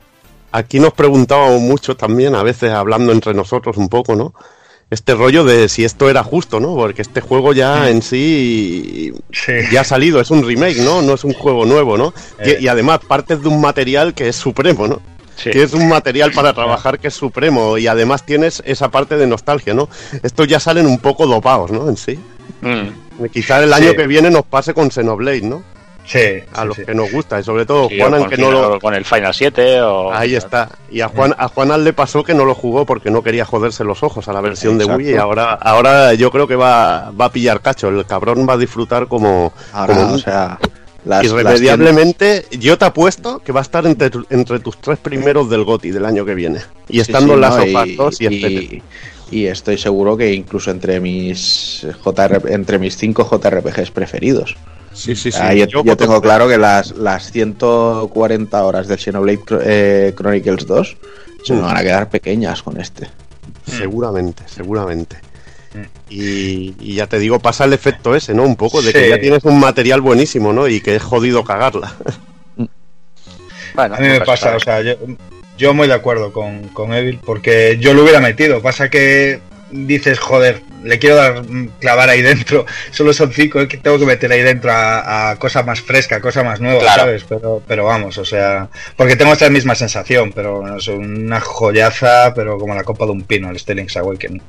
Aquí 0.51 0.79
nos 0.79 0.93
preguntábamos 0.93 1.61
mucho 1.61 1.95
también, 1.95 2.35
a 2.35 2.43
veces 2.43 2.71
hablando 2.71 3.11
entre 3.11 3.33
nosotros 3.33 3.77
un 3.77 3.89
poco, 3.89 4.15
¿no? 4.15 4.33
Este 4.91 5.15
rollo 5.15 5.43
de 5.43 5.69
si 5.69 5.83
esto 5.85 6.07
era 6.09 6.23
justo, 6.23 6.59
¿no? 6.59 6.75
Porque 6.75 7.01
este 7.01 7.21
juego 7.21 7.53
ya 7.53 7.89
en 7.89 8.01
sí 8.03 9.11
Sí. 9.31 9.53
ya 9.71 9.81
ha 9.81 9.83
salido, 9.83 10.19
es 10.21 10.29
un 10.29 10.45
remake, 10.45 10.77
¿no? 10.77 11.01
No 11.01 11.13
es 11.15 11.23
un 11.23 11.33
juego 11.33 11.65
nuevo, 11.65 11.97
¿no? 11.97 12.13
Y- 12.43 12.49
Eh. 12.49 12.57
Y, 12.61 12.67
además 12.67 12.99
partes 13.07 13.41
de 13.41 13.47
un 13.49 13.59
material 13.61 14.13
que 14.13 14.27
es 14.29 14.35
supremo, 14.35 14.87
¿no? 14.87 15.01
Sí. 15.35 15.49
Que 15.51 15.63
es 15.63 15.73
un 15.73 15.87
material 15.89 16.31
para 16.31 16.53
trabajar 16.53 16.99
que 16.99 17.07
es 17.07 17.13
supremo 17.13 17.77
y 17.77 17.87
además 17.87 18.25
tienes 18.25 18.61
esa 18.65 18.89
parte 18.89 19.17
de 19.17 19.27
nostalgia, 19.27 19.73
¿no? 19.73 19.89
Estos 20.21 20.47
ya 20.47 20.59
salen 20.59 20.85
un 20.85 20.99
poco 20.99 21.25
dopados, 21.27 21.71
¿no? 21.71 21.89
En 21.89 21.97
sí. 21.97 22.19
Mm. 22.61 23.25
Quizá 23.31 23.61
el 23.63 23.73
Sí. 23.73 23.83
año 23.83 23.93
que 23.95 24.07
viene 24.07 24.29
nos 24.29 24.43
pase 24.43 24.73
con 24.73 24.89
Xenoblade, 24.91 25.41
¿no? 25.41 25.63
Sí, 26.05 26.19
A 26.53 26.61
sí, 26.63 26.67
los 26.67 26.75
sí. 26.75 26.83
que 26.85 26.93
nos 26.93 27.09
gusta 27.11 27.39
y 27.39 27.43
sobre 27.43 27.65
todo 27.65 27.87
Sí, 27.87 27.97
Juan, 27.97 28.13
o 28.13 28.17
aunque 28.17 28.35
con, 28.35 28.51
no 28.51 28.51
lo... 28.51 28.79
con 28.79 28.93
el 28.93 29.05
Final 29.05 29.33
7 29.33 29.81
o... 29.83 30.13
Ahí 30.13 30.35
está. 30.35 30.67
Y 30.91 30.99
a 30.99 31.07
Juan, 31.07 31.33
a 31.37 31.47
Juan 31.47 31.81
le 31.83 31.93
pasó 31.93 32.23
que 32.25 32.33
no 32.33 32.43
lo 32.43 32.53
jugó 32.55 32.85
porque 32.85 33.09
no 33.09 33.23
quería 33.23 33.45
joderse 33.45 33.85
los 33.85 34.03
ojos 34.03 34.27
a 34.27 34.33
la 34.33 34.41
versión 34.41 34.77
de. 34.77 34.83
Wii 34.83 35.11
y 35.11 35.15
ahora, 35.15 35.53
ahora 35.53 36.13
yo 36.13 36.29
creo 36.29 36.45
que 36.45 36.57
va, 36.57 37.09
va 37.11 37.25
a 37.25 37.31
pillar 37.31 37.61
cacho. 37.61 37.87
El 37.87 38.05
cabrón 38.05 38.45
va 38.47 38.53
a 38.53 38.57
disfrutar 38.57 39.07
como, 39.07 39.53
Ahora, 39.71 39.95
como 39.95 40.13
o 40.15 40.17
sea, 40.17 40.59
las, 41.05 41.23
las 41.25 41.31
irremediablemente. 41.33 42.45
Yo 42.59 42.77
te 42.77 42.85
apuesto 42.85 43.39
que 43.39 43.51
va 43.51 43.59
a 43.61 43.63
estar 43.63 43.85
entre, 43.85 44.09
tu- 44.09 44.25
entre 44.29 44.59
tus 44.59 44.77
tres 44.79 44.97
primeros 44.99 45.49
del 45.49 45.63
GOTI 45.63 45.91
del 45.91 46.05
año 46.05 46.25
que 46.25 46.33
viene. 46.35 46.59
Y 46.89 46.99
estando 46.99 47.29
sí, 47.29 47.33
en 47.35 47.41
las 47.41 47.57
¿no? 47.57 47.85
y, 47.85 47.95
2 47.95 48.21
y, 48.21 48.23
y- 48.27 48.27
este 48.27 48.81
y 49.31 49.45
estoy 49.47 49.77
seguro 49.79 50.15
que 50.15 50.31
incluso 50.33 50.69
entre 50.69 50.99
mis 50.99 51.87
JR 52.03 52.41
entre 52.53 52.77
mis 52.77 52.95
cinco 52.97 53.27
JRPGs 53.29 53.89
preferidos. 53.91 54.55
Sí, 54.93 55.15
sí, 55.15 55.31
sí. 55.31 55.39
Ah, 55.41 55.53
yo, 55.55 55.65
Yo 55.65 55.71
yo 55.79 55.83
voto 55.83 55.97
tengo 56.05 56.21
claro 56.21 56.47
que 56.47 56.57
las, 56.59 56.91
las 56.95 57.31
140 57.31 58.63
horas 58.63 58.87
del 58.87 58.99
Xenoblade 58.99 59.39
eh, 59.63 60.13
Chronicles 60.15 60.67
2 60.67 60.97
se 61.43 61.53
me 61.53 61.59
Mm. 61.59 61.63
van 61.63 61.77
a 61.77 61.81
quedar 61.81 62.09
pequeñas 62.09 62.61
con 62.61 62.79
este. 62.79 63.09
Seguramente, 63.65 64.43
seguramente. 64.45 65.17
Y, 66.09 66.75
y 66.79 66.95
ya 66.95 67.07
te 67.07 67.19
digo, 67.19 67.39
pasa 67.39 67.65
el 67.65 67.73
efecto 67.73 68.15
ese, 68.15 68.33
¿no? 68.33 68.43
Un 68.43 68.55
poco 68.55 68.81
de 68.81 68.91
Sí. 68.91 68.93
que 68.93 69.09
ya 69.09 69.19
tienes 69.19 69.43
un 69.43 69.59
material 69.59 70.01
buenísimo, 70.01 70.53
¿no? 70.53 70.67
Y 70.67 70.81
que 70.81 70.95
es 70.95 71.01
jodido 71.03 71.43
cagarla. 71.43 71.95
Bueno, 73.75 73.95
A 73.95 73.99
mí 73.99 74.07
me 74.07 74.17
pues, 74.17 74.27
pasa, 74.27 74.55
o 74.55 74.59
sea, 74.59 74.81
yo, 74.83 74.93
yo 75.57 75.73
muy 75.73 75.87
de 75.87 75.95
acuerdo 75.95 76.31
con, 76.31 76.67
con 76.69 76.93
Evil, 76.93 77.19
porque 77.25 77.77
yo 77.79 77.95
lo 77.95 78.03
hubiera 78.03 78.19
metido. 78.19 78.61
Pasa 78.61 78.89
que 78.89 79.39
dices, 79.71 80.19
joder, 80.19 80.61
le 80.83 80.99
quiero 80.99 81.15
dar 81.15 81.41
mm, 81.49 81.69
clavar 81.79 82.07
ahí 82.09 82.21
dentro. 82.21 82.67
Solo 82.91 83.13
son 83.13 83.33
cinco, 83.33 83.59
es 83.61 83.67
que 83.67 83.77
tengo 83.77 83.97
que 83.97 84.05
meter 84.05 84.31
ahí 84.31 84.43
dentro 84.43 84.71
a, 84.71 85.31
a 85.31 85.35
cosa 85.37 85.63
más 85.63 85.81
fresca, 85.81 86.21
cosa 86.21 86.43
más 86.43 86.61
nueva, 86.61 86.81
Claro. 86.81 87.01
¿sabes? 87.01 87.23
Pero, 87.27 87.63
pero 87.67 87.85
vamos, 87.85 88.15
o 88.19 88.25
sea, 88.25 88.69
porque 88.95 89.15
tengo 89.15 89.33
esta 89.33 89.49
misma 89.49 89.73
sensación, 89.73 90.31
pero 90.33 90.77
es 90.77 90.87
una 90.89 91.39
joyaza, 91.41 92.31
pero 92.35 92.59
como 92.59 92.75
la 92.75 92.83
copa 92.83 93.05
de 93.05 93.11
un 93.13 93.23
pino, 93.23 93.49
el 93.49 93.57
Stelling's 93.57 93.97
Awakening. 93.97 94.41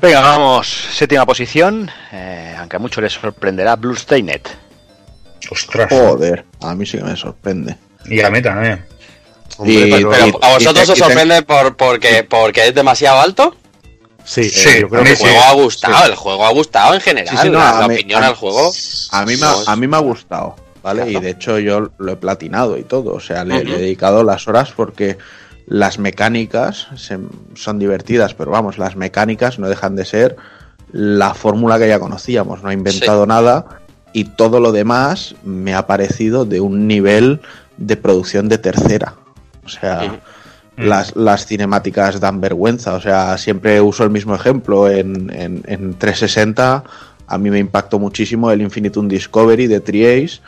Venga, 0.00 0.20
vamos. 0.20 0.66
Séptima 0.92 1.26
posición. 1.26 1.90
eh, 2.12 2.54
aunque 2.58 2.76
a 2.76 2.78
muchos 2.78 3.02
les 3.02 3.12
sorprenderá, 3.12 3.76
Bloodstained. 3.76 4.42
Ostras. 5.50 5.88
Joder, 5.90 6.44
a 6.60 6.74
mí 6.74 6.84
sí 6.86 6.98
que 6.98 7.04
me 7.04 7.16
sorprende. 7.16 7.76
Y 8.06 8.20
a 8.20 8.30
mí 8.30 8.40
también. 8.42 8.84
Hombre, 9.56 9.74
Y- 9.74 9.90
pero- 9.90 10.38
a 10.44 10.54
vosotros 10.54 10.88
y- 10.88 10.92
os 10.92 10.98
y- 10.98 11.02
sorprende 11.02 11.42
por, 11.42 11.76
porque, 11.76 12.24
porque 12.28 12.68
es 12.68 12.74
demasiado 12.74 13.20
alto. 13.20 13.56
sí, 14.24 14.48
Sí, 14.50 14.80
yo 14.82 14.88
creo 14.88 15.02
que 15.04 15.10
El 15.12 15.16
sí. 15.16 15.22
juego 15.24 15.40
ha 15.42 15.52
gustado, 15.54 16.04
el 16.06 16.14
juego 16.14 16.46
ha 16.46 16.50
gustado 16.50 16.94
en 16.94 17.00
general. 17.00 17.36
Sí, 17.36 17.42
sí, 17.44 17.50
no, 17.50 17.58
la, 17.58 17.70
a 17.78 17.80
la 17.80 17.88
mí- 17.88 17.94
opinión 17.94 18.22
al 18.22 18.34
juego. 18.34 18.70
A 19.12 19.24
mí, 19.24 19.36
me, 19.36 19.46
a 19.66 19.76
mí 19.76 19.86
me 19.88 19.96
ha 19.96 20.00
gustado, 20.00 20.54
¿vale? 20.82 21.02
Claro. 21.04 21.18
Y 21.18 21.22
de 21.22 21.30
hecho 21.30 21.58
yo 21.58 21.90
lo 21.98 22.12
he 22.12 22.16
platinado 22.16 22.76
y 22.76 22.84
todo. 22.84 23.14
O 23.14 23.20
sea, 23.20 23.44
le 23.44 23.56
he 23.58 23.64
dedicado 23.64 24.22
las 24.22 24.46
horas 24.46 24.70
porque 24.76 25.16
las 25.68 25.98
mecánicas 25.98 26.88
se- 26.96 27.18
son 27.54 27.78
divertidas, 27.78 28.34
pero 28.34 28.50
vamos, 28.50 28.78
las 28.78 28.96
mecánicas 28.96 29.58
no 29.58 29.68
dejan 29.68 29.96
de 29.96 30.04
ser 30.04 30.36
la 30.92 31.34
fórmula 31.34 31.78
que 31.78 31.88
ya 31.88 31.98
conocíamos. 32.00 32.62
No 32.62 32.70
ha 32.70 32.72
inventado 32.72 33.26
nada 33.26 33.66
y 34.12 34.24
todo 34.24 34.60
lo 34.60 34.72
demás 34.72 35.34
me 35.44 35.74
ha 35.74 35.86
parecido 35.86 36.44
de 36.46 36.60
un 36.60 36.86
nivel 36.86 37.40
de 37.76 37.96
producción 37.96 38.48
de 38.48 38.56
tercera. 38.58 39.14
O 39.64 39.68
sea, 39.68 40.04
Ujú. 40.78 40.86
las, 40.88 41.14
las 41.14 41.44
cinemáticas 41.44 42.18
dan 42.20 42.40
vergüenza. 42.40 42.94
O 42.94 43.00
sea, 43.02 43.36
siempre 43.36 43.80
uso 43.82 44.04
el 44.04 44.10
mismo 44.10 44.34
ejemplo. 44.34 44.88
En, 44.90 45.30
en, 45.34 45.62
en 45.66 45.92
360 45.94 46.84
a 47.26 47.36
mí 47.38 47.50
me 47.50 47.58
impactó 47.58 47.98
muchísimo 47.98 48.50
el 48.50 48.62
Infinitum 48.62 49.06
Discovery 49.06 49.66
de 49.66 49.80
Triace, 49.80 50.40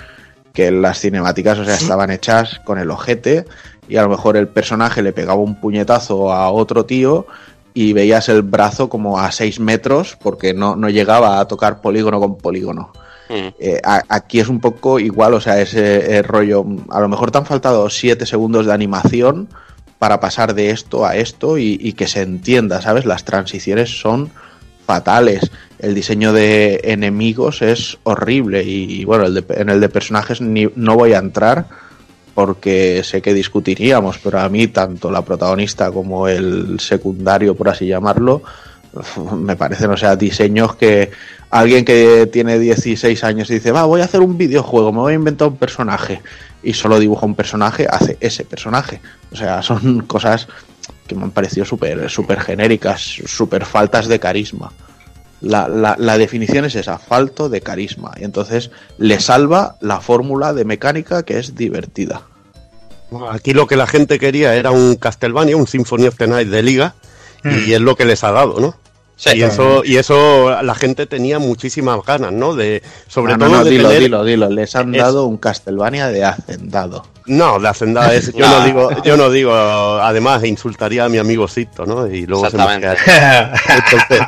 que 0.54 0.70
las 0.70 0.98
cinemáticas, 1.00 1.58
o 1.58 1.64
sea, 1.66 1.74
estaban 1.74 2.10
hechas 2.10 2.60
con 2.64 2.78
el 2.78 2.90
ojete 2.90 3.44
y 3.88 3.96
a 3.96 4.02
lo 4.02 4.08
mejor 4.08 4.36
el 4.36 4.48
personaje 4.48 5.02
le 5.02 5.12
pegaba 5.12 5.40
un 5.40 5.54
puñetazo 5.60 6.32
a 6.32 6.50
otro 6.50 6.84
tío 6.86 7.26
y 7.74 7.92
veías 7.92 8.28
el 8.28 8.42
brazo 8.42 8.88
como 8.88 9.18
a 9.18 9.30
6 9.32 9.60
metros 9.60 10.16
porque 10.22 10.54
no, 10.54 10.76
no 10.76 10.88
llegaba 10.88 11.40
a 11.40 11.46
tocar 11.48 11.80
polígono 11.80 12.18
con 12.20 12.36
polígono. 12.38 12.92
Mm. 13.28 13.48
Eh, 13.60 13.80
a- 13.84 14.02
aquí 14.08 14.40
es 14.40 14.48
un 14.48 14.58
poco 14.60 14.98
igual, 14.98 15.34
o 15.34 15.40
sea, 15.40 15.60
ese 15.60 16.16
eh, 16.16 16.22
rollo. 16.22 16.64
A 16.90 17.00
lo 17.00 17.08
mejor 17.08 17.30
te 17.30 17.38
han 17.38 17.46
faltado 17.46 17.88
7 17.88 18.26
segundos 18.26 18.66
de 18.66 18.72
animación 18.72 19.48
para 20.00 20.18
pasar 20.18 20.54
de 20.54 20.70
esto 20.70 21.04
a 21.06 21.14
esto 21.16 21.58
y, 21.58 21.78
y 21.80 21.92
que 21.92 22.08
se 22.08 22.22
entienda, 22.22 22.80
¿sabes? 22.82 23.04
Las 23.04 23.24
transiciones 23.24 24.00
son 24.00 24.30
fatales. 24.86 25.50
El 25.78 25.94
diseño 25.94 26.32
de 26.32 26.80
enemigos 26.84 27.62
es 27.62 27.98
horrible 28.02 28.64
y, 28.64 29.00
y, 29.00 29.04
bueno, 29.04 29.26
el 29.26 29.34
de- 29.34 29.44
en 29.50 29.68
el 29.68 29.80
de 29.80 29.88
personajes 29.88 30.40
ni- 30.40 30.70
no 30.74 30.96
voy 30.96 31.12
a 31.12 31.18
entrar 31.18 31.66
porque 32.46 33.02
sé 33.04 33.20
que 33.20 33.34
discutiríamos, 33.34 34.18
pero 34.18 34.40
a 34.40 34.48
mí 34.48 34.66
tanto 34.68 35.10
la 35.10 35.22
protagonista 35.22 35.90
como 35.90 36.26
el 36.26 36.80
secundario, 36.80 37.54
por 37.54 37.68
así 37.68 37.86
llamarlo, 37.86 38.42
me 39.36 39.56
parecen, 39.56 39.90
o 39.90 39.96
sea, 39.96 40.16
diseños 40.16 40.74
que 40.76 41.10
alguien 41.50 41.84
que 41.84 42.26
tiene 42.32 42.58
16 42.58 43.22
años 43.24 43.50
y 43.50 43.54
dice, 43.54 43.72
va, 43.72 43.84
voy 43.84 44.00
a 44.00 44.04
hacer 44.04 44.20
un 44.20 44.38
videojuego, 44.38 44.90
me 44.90 45.00
voy 45.00 45.12
a 45.12 45.16
inventar 45.16 45.48
un 45.48 45.56
personaje, 45.58 46.22
y 46.62 46.72
solo 46.72 46.98
dibuja 46.98 47.26
un 47.26 47.34
personaje, 47.34 47.86
hace 47.90 48.16
ese 48.20 48.44
personaje. 48.44 49.00
O 49.32 49.36
sea, 49.36 49.60
son 49.62 50.00
cosas 50.06 50.48
que 51.06 51.14
me 51.14 51.24
han 51.24 51.30
parecido 51.30 51.66
súper 51.66 52.08
súper 52.08 52.40
genéricas, 52.40 53.00
súper 53.26 53.64
faltas 53.66 54.08
de 54.08 54.18
carisma. 54.18 54.72
La, 55.42 55.68
la- 55.68 55.96
la 55.98 56.18
definición 56.18 56.64
es 56.66 56.74
esa, 56.74 56.98
falto 56.98 57.48
de 57.48 57.60
carisma. 57.62 58.12
Y 58.20 58.24
entonces 58.24 58.70
le 58.98 59.18
salva 59.20 59.76
la 59.80 60.00
fórmula 60.00 60.52
de 60.52 60.64
mecánica 60.66 61.22
que 61.22 61.38
es 61.38 61.54
divertida. 61.54 62.22
Aquí 63.30 63.52
lo 63.52 63.66
que 63.66 63.76
la 63.76 63.86
gente 63.86 64.18
quería 64.18 64.54
era 64.54 64.70
un 64.70 64.96
Castlevania, 64.96 65.56
un 65.56 65.66
Symphony 65.66 66.06
of 66.06 66.16
the 66.16 66.26
Night 66.26 66.48
de 66.48 66.62
liga, 66.62 66.94
y 67.44 67.72
es 67.72 67.80
lo 67.80 67.96
que 67.96 68.04
les 68.04 68.22
ha 68.24 68.32
dado, 68.32 68.60
¿no? 68.60 68.74
Sí. 69.16 69.36
y 69.36 69.42
eso, 69.42 69.82
y 69.84 69.96
eso 69.98 70.62
la 70.62 70.74
gente 70.74 71.04
tenía 71.04 71.38
muchísimas 71.38 72.02
ganas, 72.06 72.32
¿no? 72.32 72.54
De, 72.54 72.82
sobre 73.06 73.34
No, 73.34 73.40
todo 73.40 73.48
no, 73.50 73.56
no, 73.58 73.64
de 73.64 73.70
dilo, 73.72 73.88
tener- 73.88 74.02
dilo, 74.04 74.24
dilo. 74.24 74.48
Les 74.48 74.74
han 74.74 74.94
Es- 74.94 75.02
dado 75.02 75.26
un 75.26 75.36
Castlevania 75.36 76.08
de 76.08 76.24
hacendado. 76.24 77.04
No, 77.26 77.58
de 77.60 77.68
hacendada 77.68 78.14
es, 78.14 78.32
yo 78.32 78.48
no 78.48 78.64
digo, 78.64 78.90
yo 79.04 79.18
no 79.18 79.28
digo, 79.28 79.52
además 79.54 80.42
insultaría 80.44 81.04
a 81.04 81.10
mi 81.10 81.18
amigo 81.18 81.46
Sito, 81.48 81.84
¿no? 81.84 82.06
Y 82.06 82.24
luego 82.24 82.48
se 82.48 82.56
me 82.56 82.64
Entonces, 82.64 84.20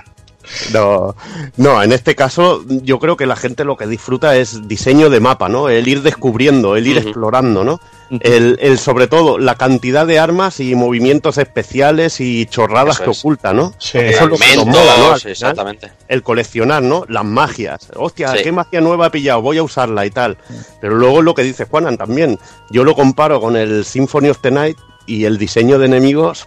no, 0.75 1.15
no, 1.57 1.83
en 1.83 1.93
este 1.93 2.15
caso 2.15 2.63
yo 2.69 2.99
creo 2.99 3.17
que 3.17 3.25
la 3.27 3.37
gente 3.37 3.65
lo 3.65 3.77
que 3.79 3.87
disfruta 3.87 4.37
es 4.37 4.69
diseño 4.69 5.09
de 5.09 5.21
mapa, 5.21 5.49
¿no? 5.49 5.71
El 5.71 5.89
ir 5.89 6.03
descubriendo, 6.03 6.77
el 6.77 6.87
ir 6.87 6.99
explorando, 6.99 7.65
¿no? 7.65 7.81
El, 8.21 8.59
el, 8.61 8.79
sobre 8.79 9.07
todo 9.07 9.39
la 9.39 9.55
cantidad 9.55 10.07
de 10.07 10.19
armas 10.19 10.61
y 10.61 10.75
movimientos 10.75 11.39
especiales 11.39 12.21
y 12.21 12.47
chorradas 12.47 12.97
Eso 12.97 13.05
que 13.05 13.11
es. 13.13 13.19
oculta, 13.21 13.53
¿no? 13.53 13.73
Sí. 13.79 13.99
Eso 13.99 14.25
es 14.25 14.31
lo 14.31 14.37
que 14.37 14.57
nos 14.57 14.67
mola, 14.67 14.97
¿no? 14.99 15.17
Final, 15.17 15.21
exactamente. 15.33 15.93
el 16.09 16.23
coleccionar, 16.23 16.83
¿no? 16.83 17.05
Las 17.09 17.25
magias. 17.25 17.89
Hostia, 17.97 18.33
Sí. 18.37 18.43
¿qué 18.43 18.53
magia 18.53 18.81
nueva 18.81 19.07
he 19.07 19.11
pillado? 19.11 19.41
Voy 19.43 19.59
a 19.59 19.63
usarla 19.63 20.05
y 20.05 20.11
tal. 20.11 20.37
Pero 20.81 20.95
luego 20.97 21.21
es 21.21 21.25
lo 21.25 21.35
que 21.35 21.43
dice 21.43 21.65
Juanan 21.65 21.97
también. 21.97 22.39
Yo 22.71 22.85
lo 22.85 22.95
comparo 22.95 23.41
con 23.41 23.57
el 23.57 23.85
Symphony 23.85 24.29
of 24.29 24.39
the 24.43 24.51
Night 24.51 24.77
y 25.07 25.25
el 25.25 25.39
diseño 25.39 25.79
de 25.79 25.87
enemigos. 25.87 26.47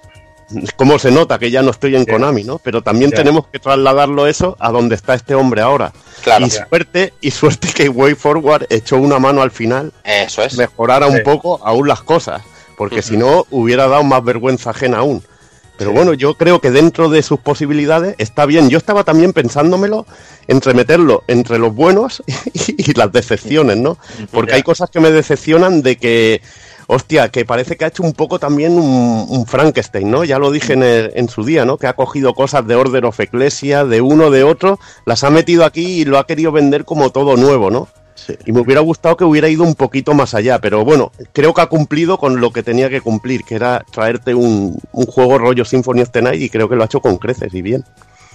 ¿Cómo 0.75 0.99
se 0.99 1.09
nota 1.11 1.39
que 1.39 1.49
ya 1.49 1.61
no 1.63 1.71
estoy 1.71 1.95
en 1.95 2.05
Sí. 2.05 2.11
Konami, 2.11 2.43
no? 2.43 2.59
Pero 2.59 2.81
también 2.83 3.11
tenemos 3.11 3.47
que 3.47 3.59
trasladarlo 3.59 4.27
eso 4.27 4.55
a 4.59 4.71
donde 4.71 4.95
está 4.95 5.15
este 5.15 5.33
hombre 5.33 5.61
ahora. 5.61 5.91
Claro, 6.23 6.45
y 6.45 6.49
suerte, 6.51 7.13
y 7.19 7.31
suerte 7.31 7.69
que 7.73 7.89
Way 7.89 8.15
Forward 8.15 8.67
echó 8.69 8.97
una 8.97 9.17
mano 9.19 9.41
al 9.41 9.51
final, 9.51 9.91
eso 10.03 10.43
es. 10.43 10.55
mejorara 10.55 11.07
Sí. 11.07 11.15
un 11.15 11.23
poco 11.23 11.59
aún 11.65 11.87
las 11.87 12.01
cosas. 12.03 12.41
Porque 12.77 13.01
si 13.01 13.15
no, 13.15 13.45
hubiera 13.51 13.87
dado 13.87 14.03
más 14.03 14.23
vergüenza 14.23 14.71
ajena 14.71 14.97
aún. 14.97 15.23
Pero 15.77 15.91
Sí. 15.91 15.95
bueno, 15.95 16.13
yo 16.13 16.35
creo 16.35 16.59
que 16.61 16.71
dentro 16.71 17.09
de 17.09 17.23
sus 17.23 17.39
posibilidades 17.39 18.15
está 18.17 18.45
bien. 18.45 18.69
Yo 18.69 18.77
estaba 18.77 19.03
también 19.03 19.33
pensándomelo 19.33 20.05
entre 20.47 20.73
meterlo 20.73 21.23
entre 21.27 21.57
los 21.57 21.73
buenos 21.73 22.21
y, 22.53 22.93
las 22.93 23.11
decepciones, 23.11 23.77
¿no? 23.77 23.97
Porque 24.31 24.53
hay 24.53 24.63
cosas 24.63 24.89
que 24.89 24.99
me 24.99 25.09
decepcionan 25.11 25.81
de 25.81 25.97
que, 25.97 26.41
hostia, 26.87 27.29
que 27.29 27.45
parece 27.45 27.77
que 27.77 27.85
ha 27.85 27.89
hecho 27.89 28.03
un 28.03 28.13
poco 28.13 28.39
también 28.39 28.73
un, 28.73 29.25
un 29.29 29.45
Frankenstein, 29.45 30.09
¿no? 30.09 30.23
Ya 30.23 30.39
lo 30.39 30.51
dije 30.51 30.73
en, 30.73 30.83
el- 30.83 31.11
en 31.15 31.29
su 31.29 31.43
día, 31.43 31.65
¿no? 31.65 31.77
Que 31.77 31.87
ha 31.87 31.93
cogido 31.93 32.33
cosas 32.33 32.65
de 32.67 32.75
Order 32.75 33.05
of 33.05 33.19
Ecclesia, 33.19 33.85
de 33.85 34.01
uno, 34.01 34.29
de 34.31 34.43
otro, 34.43 34.79
las 35.05 35.23
ha 35.23 35.29
metido 35.29 35.65
aquí 35.65 36.01
y 36.01 36.05
lo 36.05 36.17
ha 36.19 36.27
querido 36.27 36.51
vender 36.51 36.85
como 36.85 37.09
todo 37.11 37.37
nuevo, 37.37 37.71
¿no? 37.71 37.87
Sí. 38.15 38.33
Y 38.45 38.51
me 38.53 38.61
hubiera 38.61 38.79
gustado 38.81 39.17
que 39.17 39.25
hubiera 39.25 39.49
ido 39.49 39.63
un 39.63 39.75
poquito 39.75 40.13
más 40.13 40.33
allá, 40.33 40.59
pero 40.59 40.85
bueno, 40.85 41.11
creo 41.33 41.53
que 41.53 41.61
ha 41.61 41.65
cumplido 41.67 42.17
con 42.17 42.39
lo 42.39 42.51
que 42.51 42.63
tenía 42.63 42.89
que 42.89 43.01
cumplir, 43.01 43.43
que 43.43 43.55
era 43.55 43.83
traerte 43.91 44.33
un, 44.33 44.79
un 44.93 45.05
juego 45.05 45.37
rollo 45.37 45.65
Symphony 45.65 46.01
of 46.01 46.11
the 46.11 46.21
Night 46.21 46.41
y 46.41 46.49
creo 46.49 46.69
que 46.69 46.75
lo 46.75 46.83
ha 46.83 46.85
hecho 46.85 47.01
con 47.01 47.17
creces 47.17 47.53
y 47.53 47.61
bien. 47.61 47.83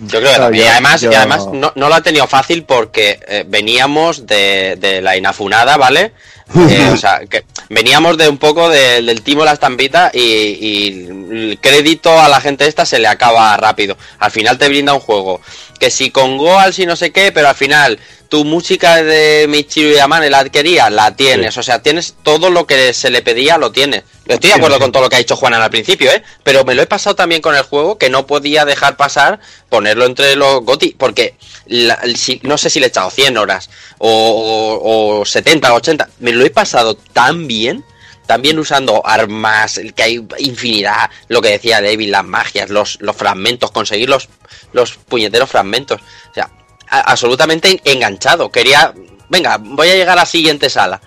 Yo 0.01 0.19
creo 0.19 0.21
que 0.23 0.27
Claro, 0.29 0.43
también. 0.45 0.65
yo- 0.65 0.69
y 0.69 0.73
además, 0.73 1.01
yo- 1.01 1.13
y 1.13 1.15
además 1.15 1.47
no, 1.53 1.73
no 1.75 1.89
lo 1.89 1.95
ha 1.95 2.03
tenido 2.03 2.27
fácil 2.27 2.65
porque 2.65 3.21
eh, 3.27 3.45
veníamos 3.49 4.27
de, 4.27 4.77
de 4.81 5.01
la 5.03 5.17
inafunada, 5.17 5.77
¿vale? 5.77 6.13
Eh, 6.57 6.91
o 6.93 6.97
sea, 6.97 7.21
que 7.29 7.45
veníamos 7.69 8.17
de 8.19 8.29
un 8.29 8.39
poco 8.39 8.69
de- 8.69 9.03
del 9.03 9.23
timo 9.23 9.45
la 9.45 9.53
estampita 9.53 10.11
y, 10.13 10.21
y 10.21 11.07
el 11.09 11.59
crédito 11.61 12.19
a 12.19 12.29
la 12.29 12.41
gente 12.41 12.67
esta 12.67 12.85
se 12.85 12.99
le 12.99 13.07
acaba 13.09 13.57
rápido. 13.57 13.97
Al 14.19 14.31
final 14.31 14.59
te 14.59 14.69
brinda 14.69 14.93
un 14.95 15.01
juego 15.01 15.41
que 15.79 15.91
si 15.91 16.11
con 16.11 16.37
Goal, 16.39 16.75
si 16.75 16.87
no 16.87 16.97
sé 16.97 17.11
qué, 17.13 17.31
pero 17.33 17.49
al 17.49 17.55
final 17.55 17.99
tu 18.29 18.45
música 18.45 19.03
de 19.03 19.47
Michiru 19.49 19.93
Yamane 19.95 20.31
la 20.31 20.45
querías, 20.49 20.91
la 20.93 21.17
tienes. 21.17 21.57
O 21.57 21.63
sea, 21.63 21.83
tienes 21.83 22.15
todo 22.23 22.51
lo 22.51 22.67
que 22.67 22.93
se 22.93 23.11
le 23.11 23.23
pedía, 23.23 23.57
lo 23.59 23.73
tienes. 23.73 24.03
Estoy 24.27 24.51
de 24.51 24.55
acuerdo 24.57 24.79
con 24.79 24.93
todo 24.93 25.03
lo 25.03 25.09
que 25.09 25.17
ha 25.17 25.19
dicho 25.19 25.35
Juanan 25.35 25.61
al 25.63 25.71
principio, 25.71 26.13
¿eh? 26.13 26.23
Pero 26.45 26.65
me 26.65 26.75
lo 26.77 26.83
he 26.83 26.87
pasado 26.87 27.17
también 27.17 27.43
con 27.43 27.57
el 27.57 27.63
juego 27.63 27.99
que 27.99 28.09
no 28.11 28.27
podía 28.29 28.65
dejar 28.65 28.97
pasar 28.97 29.41
ponerlo 29.69 30.05
entre 30.05 30.37
los 30.37 30.61
GOTI, 30.65 30.95
porque 30.97 31.35
la- 31.67 31.99
si- 32.15 32.39
no 32.45 32.57
sé 32.57 32.71
si 32.71 32.79
le 32.79 32.87
he 32.87 32.89
echado 32.91 33.11
100 33.11 33.37
horas 33.37 33.69
o, 33.99 34.09
o, 34.09 35.21
o 35.21 35.25
70, 35.25 35.75
80. 35.75 36.09
Me 36.21 36.33
lo 36.33 36.40
he 36.45 36.51
pasado 36.51 36.95
tan 36.97 37.47
bien, 37.47 37.85
también 38.27 38.59
usando 38.59 39.05
armas, 39.07 39.81
que 39.95 40.03
hay 40.03 40.27
infinidad, 40.39 41.11
lo 41.29 41.43
que 41.43 41.51
decía 41.51 41.81
David, 41.83 42.11
las 42.11 42.25
magias, 42.25 42.71
los, 42.71 42.99
los 43.01 43.17
fragmentos, 43.17 43.71
conseguir 43.73 44.09
los, 44.09 44.29
los 44.73 44.95
puñeteros 44.97 45.51
fragmentos. 45.51 46.01
O 46.31 46.35
sea, 46.35 46.51
a- 46.89 47.01
absolutamente 47.13 47.81
enganchado. 47.85 48.51
Quería, 48.51 48.95
venga, 49.29 49.59
voy 49.61 49.89
a 49.89 49.95
llegar 49.95 50.17
a 50.19 50.23
la 50.23 50.27
siguiente 50.27 50.71
sala. 50.71 51.01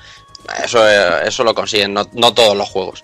Eso, 0.63 0.85
eh, 0.87 1.25
eso 1.27 1.43
lo 1.45 1.55
consiguen, 1.55 1.93
no, 1.93 2.09
no 2.13 2.33
todos 2.33 2.57
los 2.57 2.67
juegos. 2.69 3.03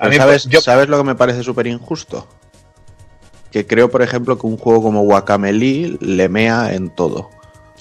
A 0.00 0.08
mí, 0.08 0.16
¿Sabes, 0.16 0.42
pues, 0.44 0.44
yo- 0.48 0.60
¿Sabes 0.60 0.88
lo 0.88 0.98
que 0.98 1.04
me 1.04 1.14
parece 1.14 1.42
súper 1.44 1.66
injusto? 1.68 2.26
Que 3.52 3.66
creo, 3.66 3.90
por 3.90 4.02
ejemplo, 4.02 4.38
que 4.38 4.46
un 4.46 4.56
juego 4.58 4.82
como 4.82 5.02
Guacameli 5.02 5.98
le 6.00 6.28
mea 6.28 6.74
en 6.74 6.90
todo. 6.90 7.30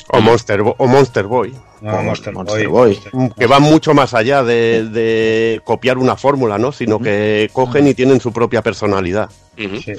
O 0.09 0.21
Monster, 0.21 0.61
Bo- 0.61 0.75
o 0.77 0.87
Monster 0.87 1.25
Boy, 1.25 1.53
No, 1.81 1.91
como 1.91 2.03
Monster 2.03 2.33
Monster 2.33 2.67
Boy. 2.67 2.99
Boy. 3.11 3.31
que 3.37 3.45
van 3.47 3.61
mucho 3.63 3.93
más 3.93 4.13
allá 4.13 4.43
de, 4.43 4.83
de 4.89 5.61
copiar 5.63 5.97
una 5.97 6.15
fórmula, 6.17 6.57
¿no? 6.57 6.71
Sino 6.71 6.99
que 6.99 7.49
cogen 7.53 7.87
y 7.87 7.93
tienen 7.93 8.19
su 8.19 8.31
propia 8.33 8.61
personalidad. 8.61 9.29
Sí. 9.55 9.93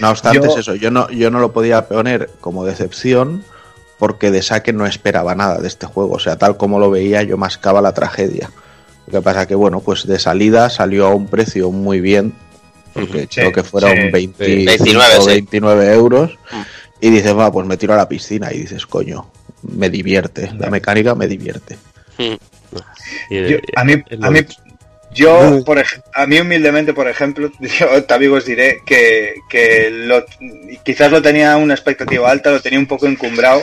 No 0.00 0.10
obstante, 0.10 0.38
Yo- 0.44 0.50
es 0.52 0.56
eso. 0.58 0.74
Yo 0.74 0.90
no, 0.90 1.10
yo 1.10 1.30
no 1.30 1.38
lo 1.40 1.52
podía 1.52 1.86
poner 1.88 2.30
como 2.40 2.64
decepción 2.64 3.44
porque 3.98 4.30
de 4.30 4.42
saque 4.42 4.72
no 4.72 4.84
esperaba 4.86 5.34
nada 5.34 5.58
de 5.58 5.68
este 5.68 5.86
juego. 5.86 6.14
O 6.14 6.18
sea, 6.18 6.36
tal 6.36 6.56
como 6.56 6.78
lo 6.78 6.90
veía, 6.90 7.22
yo 7.22 7.36
mascaba 7.36 7.80
la 7.80 7.92
tragedia. 7.94 8.50
Lo 9.06 9.12
que 9.18 9.22
pasa 9.22 9.46
que, 9.46 9.54
bueno, 9.54 9.80
pues 9.80 10.06
de 10.06 10.18
salida 10.18 10.70
salió 10.70 11.06
a 11.06 11.14
un 11.14 11.26
precio 11.28 11.70
muy 11.70 12.00
bien. 12.00 12.34
Porque 12.94 13.22
Sí, 13.22 13.26
creo 13.40 13.52
que 13.52 13.62
fueron 13.62 13.92
sí. 13.92 14.10
25 14.10 14.66
29, 14.66 15.14
o 15.18 15.22
sí. 15.22 15.28
29 15.30 15.92
euros. 15.94 16.30
Mm. 16.52 16.60
Y 17.00 17.10
dices, 17.10 17.36
va, 17.36 17.50
pues 17.50 17.66
me 17.66 17.76
tiro 17.76 17.94
a 17.94 17.96
la 17.96 18.08
piscina. 18.08 18.52
Y 18.52 18.58
dices, 18.60 18.86
coño, 18.86 19.26
me 19.62 19.88
divierte. 19.90 20.50
La 20.58 20.70
mecánica 20.70 21.14
me 21.14 21.26
divierte. 21.26 21.76
Mm. 22.18 22.34
Yo- 23.30 23.38
eh, 23.56 23.60
a 23.76 23.84
mí, 23.84 23.94
a 24.22 24.30
mí, 24.30 24.40
yo, 25.14 25.42
Mm. 25.42 25.64
por 25.64 25.82
a 26.14 26.26
mí 26.26 26.40
humildemente, 26.40 26.94
por 26.94 27.08
ejemplo, 27.08 27.50
yo 27.78 28.04
también 28.04 28.32
os 28.32 28.44
diré 28.46 28.78
que, 28.86 29.34
que 29.50 29.90
lo, 29.90 30.24
quizás 30.84 31.10
lo 31.10 31.20
tenía 31.20 31.56
una 31.56 31.74
expectativa 31.74 32.30
alta, 32.30 32.50
lo 32.50 32.60
tenía 32.62 32.78
un 32.78 32.86
poco 32.86 33.06
encumbrado, 33.06 33.62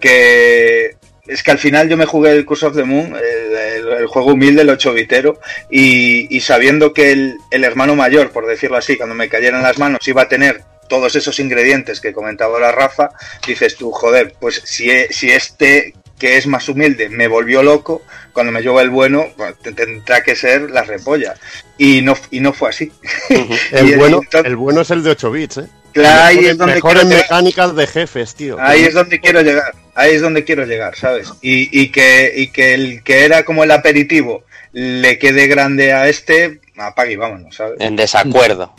porque 0.00 0.96
es 1.26 1.42
que 1.42 1.50
al 1.50 1.58
final 1.58 1.88
yo 1.88 1.96
me 1.96 2.06
jugué 2.06 2.30
el 2.30 2.44
Curse 2.44 2.66
of 2.66 2.76
the 2.76 2.84
Moon, 2.84 3.14
el, 3.16 3.56
el- 3.56 3.92
el 3.98 4.06
juego 4.06 4.32
humilde, 4.34 4.62
el 4.62 4.70
8 4.70 4.92
bitero, 4.92 5.40
y, 5.70 6.34
y 6.34 6.40
sabiendo 6.40 6.92
que 6.92 7.10
el, 7.12 7.36
el 7.50 7.64
hermano 7.64 7.96
mayor, 7.96 8.30
por 8.30 8.46
decirlo 8.46 8.76
así, 8.76 8.96
cuando 8.96 9.14
me 9.16 9.28
cayera 9.28 9.56
en 9.56 9.62
las 9.64 9.78
manos, 9.78 10.06
iba 10.06 10.22
a 10.22 10.28
tener 10.28 10.62
todos 10.88 11.14
esos 11.16 11.38
ingredientes 11.40 12.00
que 12.00 12.12
comentaba 12.12 12.58
la 12.60 12.72
Rafa, 12.72 13.10
dices 13.46 13.76
tú, 13.76 13.90
joder, 13.92 14.34
pues 14.40 14.62
si, 14.64 14.90
e- 14.90 15.08
si 15.12 15.30
este 15.30 15.94
que 16.18 16.38
es 16.38 16.46
más 16.46 16.66
humilde 16.70 17.10
me 17.10 17.28
volvió 17.28 17.62
loco, 17.62 18.02
cuando 18.32 18.50
me 18.50 18.62
llevo 18.62 18.80
el 18.80 18.88
bueno, 18.88 19.26
pues, 19.36 19.54
te- 19.58 19.72
tendrá 19.72 20.22
que 20.22 20.34
ser 20.34 20.70
la 20.70 20.82
repolla. 20.82 21.34
Y 21.76 22.00
no, 22.00 22.16
y 22.30 22.40
no 22.40 22.54
fue 22.54 22.70
así. 22.70 22.90
El 23.72 23.96
bueno, 23.98 24.20
entonces- 24.22 24.46
el 24.50 24.56
bueno 24.56 24.80
es 24.80 24.90
el 24.90 25.02
de 25.02 25.10
8 25.10 25.30
bits, 25.30 25.58
¿eh? 25.58 25.66
Claro, 25.92 26.22
ahí 26.24 26.44
es 26.46 26.56
donde 26.58 26.74
mejores 26.74 27.02
quiero 27.02 27.08
llegar. 27.16 27.24
mecánicas 27.24 27.74
de 27.76 27.86
jefes, 27.86 28.34
tío. 28.34 28.56
Ahí 28.60 28.84
es 28.84 28.92
donde 28.94 29.18
quiero 29.20 29.40
llegar, 29.42 29.74
ahí 29.94 30.14
es 30.14 30.20
donde 30.22 30.44
quiero 30.44 30.64
llegar, 30.66 30.94
¿sabes? 30.96 31.28
Y, 31.40 31.68
y 31.80 31.90
que, 31.90 32.32
y 32.36 32.48
que 32.48 32.74
el 32.74 33.02
que 33.02 33.24
era 33.24 33.44
como 33.44 33.64
el 33.64 33.70
aperitivo 33.70 34.44
le 34.72 35.18
quede 35.18 35.46
grande 35.46 35.92
a 35.94 36.06
este, 36.08 36.60
apague 36.76 37.12
y 37.12 37.16
vámonos, 37.16 37.56
¿sabes? 37.56 37.76
En 37.80 37.96
desacuerdo. 37.96 38.74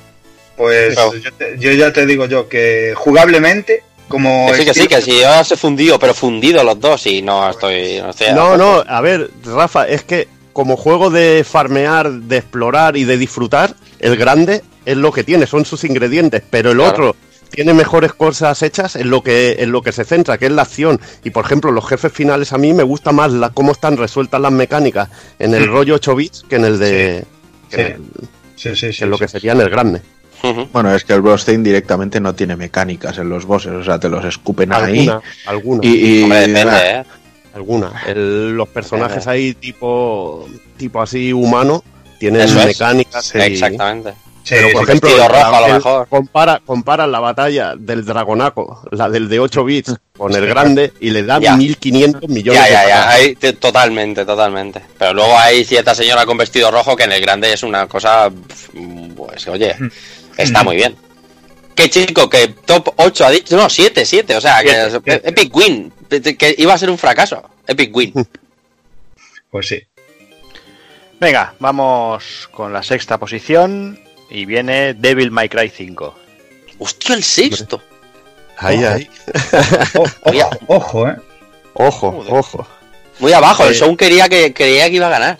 Pues 0.58 0.95
Claro. 0.95 1.16
yo, 1.16 1.32
te- 1.34 1.56
yo 1.60 1.72
ya 1.72 1.94
te 1.94 2.06
digo 2.06 2.26
yo 2.26 2.50
que 2.50 2.94
jugablemente, 2.95 3.84
como... 4.08 4.48
Que 4.52 4.58
sí, 4.58 4.66
que 4.66 4.74
sí, 4.74 4.88
que 4.88 5.02
sí, 5.02 5.19
yo 5.22 5.44
se 5.44 5.56
fundido, 5.56 6.00
pero 6.00 6.14
fundido 6.14 6.64
los 6.64 6.80
dos 6.80 7.06
y 7.08 7.22
no 7.22 7.50
estoy. 7.50 8.00
No, 8.02 8.10
estoy 8.10 8.34
No, 8.34 8.58
no, 8.58 8.84
a 8.88 9.02
ver, 9.02 9.30
Rafa, 9.45 9.88
es 9.88 10.03
que 10.03 10.27
como 10.53 10.76
juego 10.76 11.10
de 11.11 11.44
farmear, 11.48 12.10
de 12.11 12.38
explorar 12.38 12.98
y 12.98 13.03
de 13.03 13.18
disfrutar, 13.18 13.76
el 14.00 14.18
grande 14.18 14.64
es 14.86 14.98
lo 14.98 15.11
que 15.11 15.24
tiene, 15.24 15.45
son 15.45 15.66
sus 15.66 15.84
ingredientes, 15.84 16.42
pero 16.50 16.72
el 16.72 16.77
Claro. 16.77 16.92
otro 16.92 17.16
tiene 17.52 17.74
mejores 17.74 18.11
cosas 18.14 18.61
hechas 18.64 18.95
en 18.95 19.10
lo 19.10 19.22
que 19.24 19.58
en 19.60 19.72
lo 19.72 19.82
que 19.82 19.92
se 19.92 20.03
centra, 20.03 20.38
que 20.38 20.48
es 20.48 20.52
la 20.52 20.64
acción. 20.64 21.00
Y 21.24 21.30
por 21.30 21.45
ejemplo, 21.45 21.72
los 21.72 21.88
jefes 21.88 22.11
finales 22.11 22.52
a 22.52 22.58
mí 22.58 22.74
me 22.74 22.84
gusta 22.84 23.11
más 23.11 23.32
la, 23.32 23.52
cómo 23.52 23.72
están 23.72 23.95
resueltas 23.98 24.42
las 24.42 24.52
mecánicas 24.52 25.10
en 25.40 25.53
el 25.53 25.68
rollo 25.68 25.95
8 25.95 26.16
bits 26.16 26.44
que 26.50 26.56
en 26.58 26.66
el 26.66 26.80
de 26.80 27.24
que 27.69 27.82
en, 27.82 27.86
el- 27.88 28.02
Sí, 28.56 28.76
sí, 28.76 28.92
sí. 28.92 28.98
que 28.98 29.03
en 29.06 29.10
lo 29.11 29.18
sí. 29.18 29.24
que 29.24 29.27
sería 29.30 29.52
en 29.52 29.61
el 29.61 29.69
grande. 29.69 30.02
Bueno, 30.72 30.93
es 30.95 31.03
que 31.03 31.14
el 31.14 31.22
Bloodstained 31.22 31.66
directamente 31.66 32.19
no 32.19 32.33
tiene 32.35 32.56
mecánicas 32.56 33.17
en 33.17 33.30
los 33.30 33.45
bosses, 33.45 33.72
o 33.74 33.83
sea, 33.83 33.99
te 33.99 34.09
los 34.09 34.24
escupen 34.25 34.72
ahí. 34.74 35.09
Alguna, 35.45 35.80
Y, 35.83 35.90
y- 36.19 36.24
Hombre, 36.24 36.48
depende, 36.48 36.91
¿eh? 36.91 37.03
alguna. 37.56 37.91
El- 38.07 38.56
los 38.56 38.67
personajes 38.69 39.25
Depende. 39.25 39.32
ahí 39.32 39.53
tipo 39.56 40.48
tipo 40.77 41.01
así 41.01 41.33
humano 41.33 41.83
tienen 42.19 42.41
Eso 42.43 42.59
es. 42.59 42.66
mecánicas 42.67 43.33
y- 43.35 43.40
Exactamente. 43.40 44.14
Sí, 44.43 44.56
Pero, 44.56 44.69
por 44.72 44.83
ejemplo, 44.83 45.09
rojo, 45.27 45.56
a 45.56 45.59
lo 45.59 45.67
el- 45.67 45.74
mejor. 45.74 46.07
Compara, 46.07 46.61
compara 46.66 47.06
la 47.06 47.19
batalla 47.19 47.74
del 47.77 48.06
Dragonaco, 48.06 48.82
la 48.91 49.09
del 49.09 49.27
de 49.27 49.41
8 49.41 49.66
bits, 49.66 49.93
con 50.17 50.33
el 50.33 50.48
grande 50.48 50.93
y 51.01 51.09
le 51.09 51.24
dan 51.24 51.41
Ya. 51.41 51.57
1500 51.57 52.30
millones 52.30 52.61
Ya, 52.61 52.66
de 52.66 52.72
ya, 52.72 52.88
ya. 52.88 52.95
patadas. 52.95 53.16
Ahí, 53.16 53.35
te- 53.35 53.51
totalmente, 53.53 54.24
totalmente. 54.24 54.82
Pero 54.98 55.14
luego 55.16 55.38
hay 55.38 55.66
cierta 55.66 55.93
señora 55.93 56.25
con 56.25 56.38
vestido 56.38 56.72
rojo 56.72 56.95
que 56.95 57.03
en 57.03 57.11
el 57.11 57.19
grande 57.22 57.51
es 57.51 57.61
una 57.64 57.88
cosa. 57.88 58.30
Pues, 59.17 59.45
oye, 59.49 59.75
está 60.38 60.64
muy 60.64 60.75
bien. 60.75 60.95
Qué 61.75 61.90
chico, 61.90 62.30
que 62.30 62.48
top 62.48 62.93
8 62.98 63.25
ha 63.25 63.30
dicho. 63.32 63.56
No, 63.56 63.69
7, 63.69 64.03
7. 64.06 64.35
O 64.35 64.41
sea, 64.41 64.64
que. 64.64 65.11
Epic 65.24 65.56
Win. 65.56 65.93
Que 66.09 66.56
iba 66.57 66.74
a 66.74 66.77
ser 66.77 66.90
un 66.90 66.98
fracaso. 66.98 67.43
Epic 67.67 67.95
Win. 67.95 68.14
Pues 69.49 69.67
sí. 69.69 69.82
Venga, 71.22 71.53
vamos 71.59 72.49
con 72.51 72.74
la 72.74 72.83
sexta 72.83 73.17
posición 73.17 73.98
y 74.30 74.45
viene 74.45 74.93
Devil 74.93 75.32
May 75.32 75.48
Cry 75.48 75.69
5. 75.69 76.16
Hostia, 76.80 77.16
el 77.16 77.24
sexto. 77.24 77.82
Ahí, 78.57 78.83
Ojo. 78.83 78.93
ahí. 78.93 79.09
Ojo, 79.95 80.59
ojo, 80.67 81.07
eh. 81.07 81.16
Ojo, 81.74 82.11
Joder. 82.11 82.33
ojo. 82.33 82.67
Muy 83.19 83.32
abajo. 83.33 83.64
El 83.66 83.72
Eh. 83.72 83.75
Sound 83.75 83.98
quería 83.98 84.27
que, 84.27 84.53
creía 84.53 84.90
que 84.90 84.98
iba 84.98 85.07
a 85.07 85.11
ganar. 85.11 85.38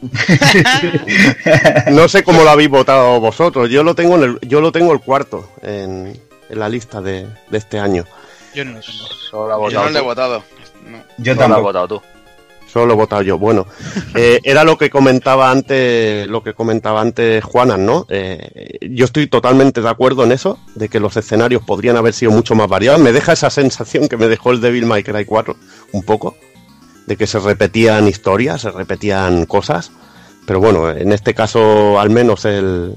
No 1.90 2.08
sé 2.08 2.22
cómo 2.22 2.42
lo 2.42 2.50
habéis 2.50 2.68
votado 2.70 3.20
vosotros. 3.20 3.68
Yo 3.70 3.82
lo 3.82 3.94
tengo 3.94 4.16
en 4.16 4.22
el, 4.22 4.38
yo 4.42 4.60
lo 4.60 4.72
tengo 4.72 4.92
el 4.92 5.00
cuarto 5.00 5.50
en, 5.62 6.18
en 6.48 6.58
la 6.58 6.68
lista 6.68 7.00
de, 7.00 7.26
de 7.50 7.58
este 7.58 7.78
año. 7.78 8.04
Yo 8.54 8.64
no 8.64 8.72
lo 8.72 8.80
tengo. 8.80 9.04
Solo 9.30 9.70
Yo 9.70 9.82
no 9.84 9.90
le 9.90 9.98
he 9.98 10.02
votado. 10.02 10.42
No. 10.86 10.98
Yo 11.18 11.32
Solo 11.32 11.32
has 11.32 11.38
tampoco. 11.38 11.62
votado 11.62 11.88
tú. 11.88 12.02
Solo 12.66 12.86
lo 12.86 12.92
he 12.92 12.96
votado 12.96 13.22
yo. 13.22 13.38
Bueno, 13.38 13.66
eh, 14.14 14.40
era 14.44 14.62
lo 14.64 14.76
que 14.76 14.90
comentaba 14.90 15.50
antes, 15.50 16.26
lo 16.28 16.42
que 16.42 16.52
comentaba 16.52 17.00
antes 17.00 17.42
Juanan, 17.42 17.84
¿no? 17.86 18.06
Eh, 18.10 18.78
yo 18.90 19.06
estoy 19.06 19.26
totalmente 19.26 19.80
de 19.80 19.88
acuerdo 19.88 20.22
en 20.24 20.32
eso, 20.32 20.58
de 20.74 20.88
que 20.88 21.00
los 21.00 21.16
escenarios 21.16 21.62
podrían 21.62 21.96
haber 21.96 22.12
sido 22.12 22.30
mucho 22.30 22.54
más 22.54 22.68
variados. 22.68 23.00
Me 23.00 23.12
deja 23.12 23.32
esa 23.32 23.48
sensación 23.50 24.06
que 24.08 24.16
me 24.18 24.28
dejó 24.28 24.50
el 24.52 24.60
Devil 24.60 24.84
May 24.86 25.02
Cry 25.02 25.24
4, 25.24 25.56
un 25.92 26.02
poco, 26.02 26.36
de 27.08 27.16
que 27.16 27.26
se 27.26 27.38
repetían 27.40 28.06
historias, 28.06 28.60
se 28.60 28.70
repetían 28.70 29.46
cosas. 29.46 29.90
Pero 30.46 30.60
bueno, 30.60 30.90
en 30.90 31.12
este 31.12 31.34
caso 31.34 31.98
al 31.98 32.10
menos 32.10 32.44
el, 32.44 32.94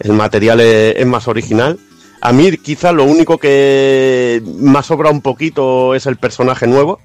el 0.00 0.12
material 0.12 0.60
es, 0.60 0.96
es 0.96 1.06
más 1.06 1.28
original. 1.28 1.78
A 2.22 2.32
mí 2.32 2.50
quizá 2.56 2.92
lo 2.92 3.04
único 3.04 3.38
que 3.38 4.42
me 4.44 4.78
ha 4.78 4.82
sobrado 4.82 5.14
un 5.14 5.20
poquito 5.20 5.94
es 5.94 6.06
el 6.06 6.16
personaje 6.16 6.66
nuevo. 6.66 6.98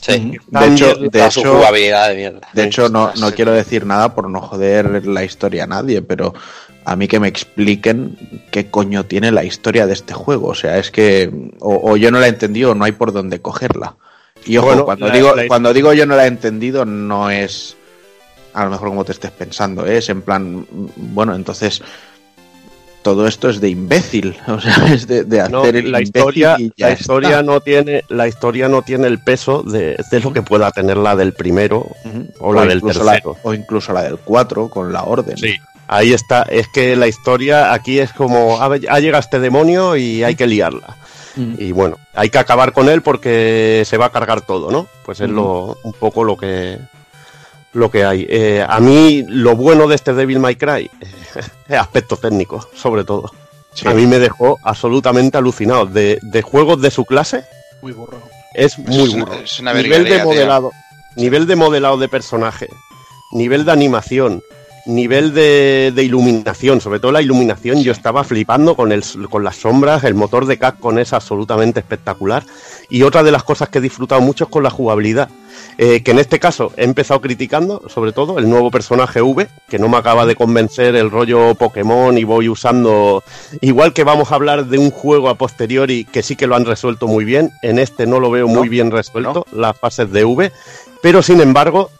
Sí. 0.00 0.36
De 0.48 0.66
hecho, 0.66 0.94
de 0.96 1.24
hecho, 1.24 1.54
jugabilidad 1.54 2.08
de 2.10 2.16
mierda. 2.16 2.48
de 2.52 2.64
hecho 2.64 2.88
no, 2.88 3.12
no 3.18 3.32
quiero 3.32 3.52
decir 3.52 3.86
nada 3.86 4.14
por 4.14 4.28
no 4.28 4.40
joder 4.42 5.06
la 5.06 5.24
historia 5.24 5.64
a 5.64 5.66
nadie, 5.66 6.02
pero 6.02 6.34
a 6.84 6.96
mí 6.96 7.08
que 7.08 7.18
me 7.18 7.28
expliquen 7.28 8.44
qué 8.50 8.70
coño 8.70 9.04
tiene 9.04 9.32
la 9.32 9.44
historia 9.44 9.86
de 9.86 9.94
este 9.94 10.14
juego. 10.14 10.48
O 10.48 10.54
sea, 10.54 10.78
es 10.78 10.90
que 10.90 11.30
o, 11.60 11.92
o 11.92 11.96
yo 11.96 12.10
no 12.10 12.18
la 12.18 12.26
he 12.26 12.30
entendido 12.30 12.72
o 12.72 12.74
no 12.74 12.84
hay 12.84 12.92
por 12.92 13.12
dónde 13.12 13.40
cogerla. 13.40 13.96
Y 14.46 14.56
ojo, 14.56 14.66
Bueno, 14.68 14.84
cuando, 14.84 15.08
la- 15.08 15.14
digo, 15.14 15.34
la- 15.34 15.46
cuando 15.48 15.72
digo 15.72 15.92
yo 15.92 16.06
no 16.06 16.16
la 16.16 16.24
he 16.24 16.28
entendido, 16.28 16.84
no 16.84 17.30
es 17.30 17.76
a 18.54 18.64
lo 18.64 18.70
mejor 18.70 18.88
como 18.88 19.04
te 19.04 19.12
estés 19.12 19.30
pensando, 19.32 19.84
¿eh? 19.86 19.98
es 19.98 20.08
en 20.08 20.22
plan, 20.22 20.66
bueno, 20.96 21.34
entonces 21.34 21.82
todo 23.02 23.26
esto 23.28 23.48
es 23.50 23.60
de 23.60 23.68
imbécil, 23.68 24.36
o 24.48 24.60
sea, 24.60 24.92
es 24.92 25.06
de, 25.06 25.24
de 25.24 25.40
hacer 25.40 25.52
No, 25.52 25.64
el 25.64 25.92
la 25.92 26.00
historia, 26.00 26.56
y 26.58 26.72
ya 26.76 26.88
la 26.88 26.92
historia 26.94 27.28
está. 27.30 27.42
no 27.42 27.60
tiene, 27.60 28.02
la 28.08 28.26
historia 28.26 28.68
no 28.68 28.82
tiene 28.82 29.06
el 29.06 29.18
peso 29.22 29.62
de, 29.62 29.96
de 30.10 30.20
lo 30.20 30.32
que 30.32 30.42
pueda 30.42 30.70
tener 30.72 30.96
la 30.96 31.14
del 31.14 31.32
primero 31.32 31.86
o 32.40 32.52
la 32.52 32.64
del 32.66 32.82
tercero. 32.82 33.36
o 33.42 33.54
incluso 33.54 33.92
la 33.92 34.02
del 34.02 34.16
4 34.18 34.68
con 34.70 34.92
la 34.92 35.04
orden. 35.04 35.36
Sí. 35.36 35.54
Ahí 35.88 36.12
está, 36.12 36.42
es 36.42 36.66
que 36.74 36.96
la 36.96 37.06
historia 37.06 37.72
aquí 37.72 38.00
es 38.00 38.12
como 38.12 38.60
ha, 38.60 38.64
ha 38.66 38.98
llegado 39.00 39.20
este 39.20 39.38
demonio 39.38 39.96
y 39.96 40.24
hay 40.24 40.34
que 40.34 40.46
liarla. 40.48 40.96
Y 41.36 41.72
bueno, 41.72 41.98
hay 42.14 42.30
que 42.30 42.38
acabar 42.38 42.72
con 42.72 42.88
él 42.88 43.02
porque 43.02 43.82
se 43.86 43.98
va 43.98 44.06
a 44.06 44.10
cargar 44.12 44.40
todo, 44.40 44.70
¿no? 44.70 44.86
Pues 45.04 45.20
es 45.20 45.28
lo, 45.28 45.76
un 45.82 45.92
poco 45.92 46.24
lo 46.24 46.36
que 46.36 46.78
lo 47.72 47.90
que 47.90 48.04
hay. 48.06 48.26
Eh, 48.28 48.64
a 48.66 48.80
mí 48.80 49.22
lo 49.28 49.54
bueno 49.54 49.86
de 49.86 49.96
este 49.96 50.14
Devil 50.14 50.38
May 50.38 50.56
Cry 50.56 50.90
es 51.68 51.78
aspecto 51.78 52.16
técnico, 52.16 52.66
sobre 52.74 53.04
todo. 53.04 53.30
Sí. 53.74 53.86
A 53.86 53.92
mí 53.92 54.06
me 54.06 54.18
dejó 54.18 54.58
absolutamente 54.64 55.36
alucinado. 55.36 55.84
De, 55.84 56.18
de 56.22 56.40
juegos 56.42 56.80
de 56.80 56.90
su 56.90 57.04
clase, 57.04 57.44
Muy 57.82 57.92
burro. 57.92 58.22
es 58.54 58.78
muy 58.78 59.02
es 59.02 59.08
una- 59.14 59.24
burro. 59.26 59.34
es 59.44 59.60
una 59.60 59.74
nivel 59.74 59.90
virguería, 60.04 60.14
de 60.14 60.22
tío. 60.22 60.30
modelado, 60.32 60.70
nivel 61.16 61.46
de 61.46 61.56
modelado 61.56 61.98
de 61.98 62.08
personaje, 62.08 62.68
nivel 63.32 63.66
de 63.66 63.72
animación, 63.72 64.42
nivel 64.86 65.34
de, 65.34 65.92
de 65.94 66.02
iluminación, 66.02 66.80
sobre 66.80 67.00
todo 67.00 67.12
la 67.12 67.22
iluminación, 67.22 67.82
yo 67.82 67.92
estaba 67.92 68.24
flipando 68.24 68.74
con 68.76 68.92
el, 68.92 69.02
con 69.28 69.44
las 69.44 69.56
sombras, 69.56 70.04
el 70.04 70.14
motor 70.14 70.46
de 70.46 70.58
Capcom 70.58 70.98
es 70.98 71.12
absolutamente 71.12 71.80
espectacular. 71.80 72.44
Y 72.88 73.02
otra 73.02 73.22
de 73.22 73.32
las 73.32 73.42
cosas 73.42 73.68
que 73.68 73.78
he 73.78 73.80
disfrutado 73.80 74.20
mucho 74.20 74.44
es 74.44 74.50
con 74.50 74.62
la 74.62 74.70
jugabilidad. 74.70 75.28
eh, 75.78 76.02
que 76.02 76.10
en 76.10 76.18
este 76.18 76.38
caso 76.38 76.72
he 76.76 76.84
empezado 76.84 77.20
criticando, 77.20 77.82
sobre 77.88 78.12
todo, 78.12 78.38
el 78.38 78.48
nuevo 78.48 78.70
personaje 78.70 79.20
V, 79.20 79.48
que 79.68 79.78
no 79.78 79.88
me 79.88 79.96
acaba 79.96 80.26
de 80.26 80.36
convencer 80.36 80.96
el 80.96 81.10
rollo 81.10 81.54
Pokémon 81.54 82.16
y 82.16 82.24
voy 82.24 82.48
usando. 82.48 83.22
Igual 83.60 83.92
que 83.92 84.04
vamos 84.04 84.32
a 84.32 84.36
hablar 84.36 84.66
de 84.66 84.78
un 84.78 84.90
juego 84.90 85.28
a 85.28 85.36
posteriori 85.36 86.04
que 86.04 86.22
sí 86.22 86.36
que 86.36 86.46
lo 86.46 86.56
han 86.56 86.64
resuelto 86.64 87.06
muy 87.06 87.24
bien, 87.24 87.50
en 87.62 87.78
este 87.78 88.06
no 88.06 88.20
lo 88.20 88.30
veo 88.30 88.48
muy 88.48 88.68
bien 88.68 88.90
resuelto, 88.90 89.46
las 89.52 89.78
fases 89.78 90.10
de 90.12 90.24
V, 90.24 90.52
pero 91.02 91.22
sin 91.22 91.40
embargo, 91.40 91.90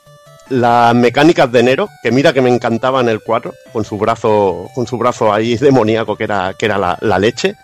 las 0.48 0.94
mecánicas 0.94 1.50
de 1.50 1.62
Nero, 1.62 1.88
que 2.02 2.10
mira 2.10 2.32
que 2.32 2.42
me 2.42 2.50
encantaba 2.50 3.00
en 3.00 3.08
el 3.08 3.20
4, 3.20 3.52
con 3.72 3.84
su 3.84 3.98
brazo, 3.98 4.68
con 4.74 4.86
su 4.86 4.98
brazo 4.98 5.32
ahí 5.32 5.56
demoníaco 5.60 6.16
que 6.16 6.24
era, 6.24 6.54
que 6.58 6.66
era 6.66 6.78
la, 6.78 6.98
la 7.00 7.18
leche. 7.18 7.56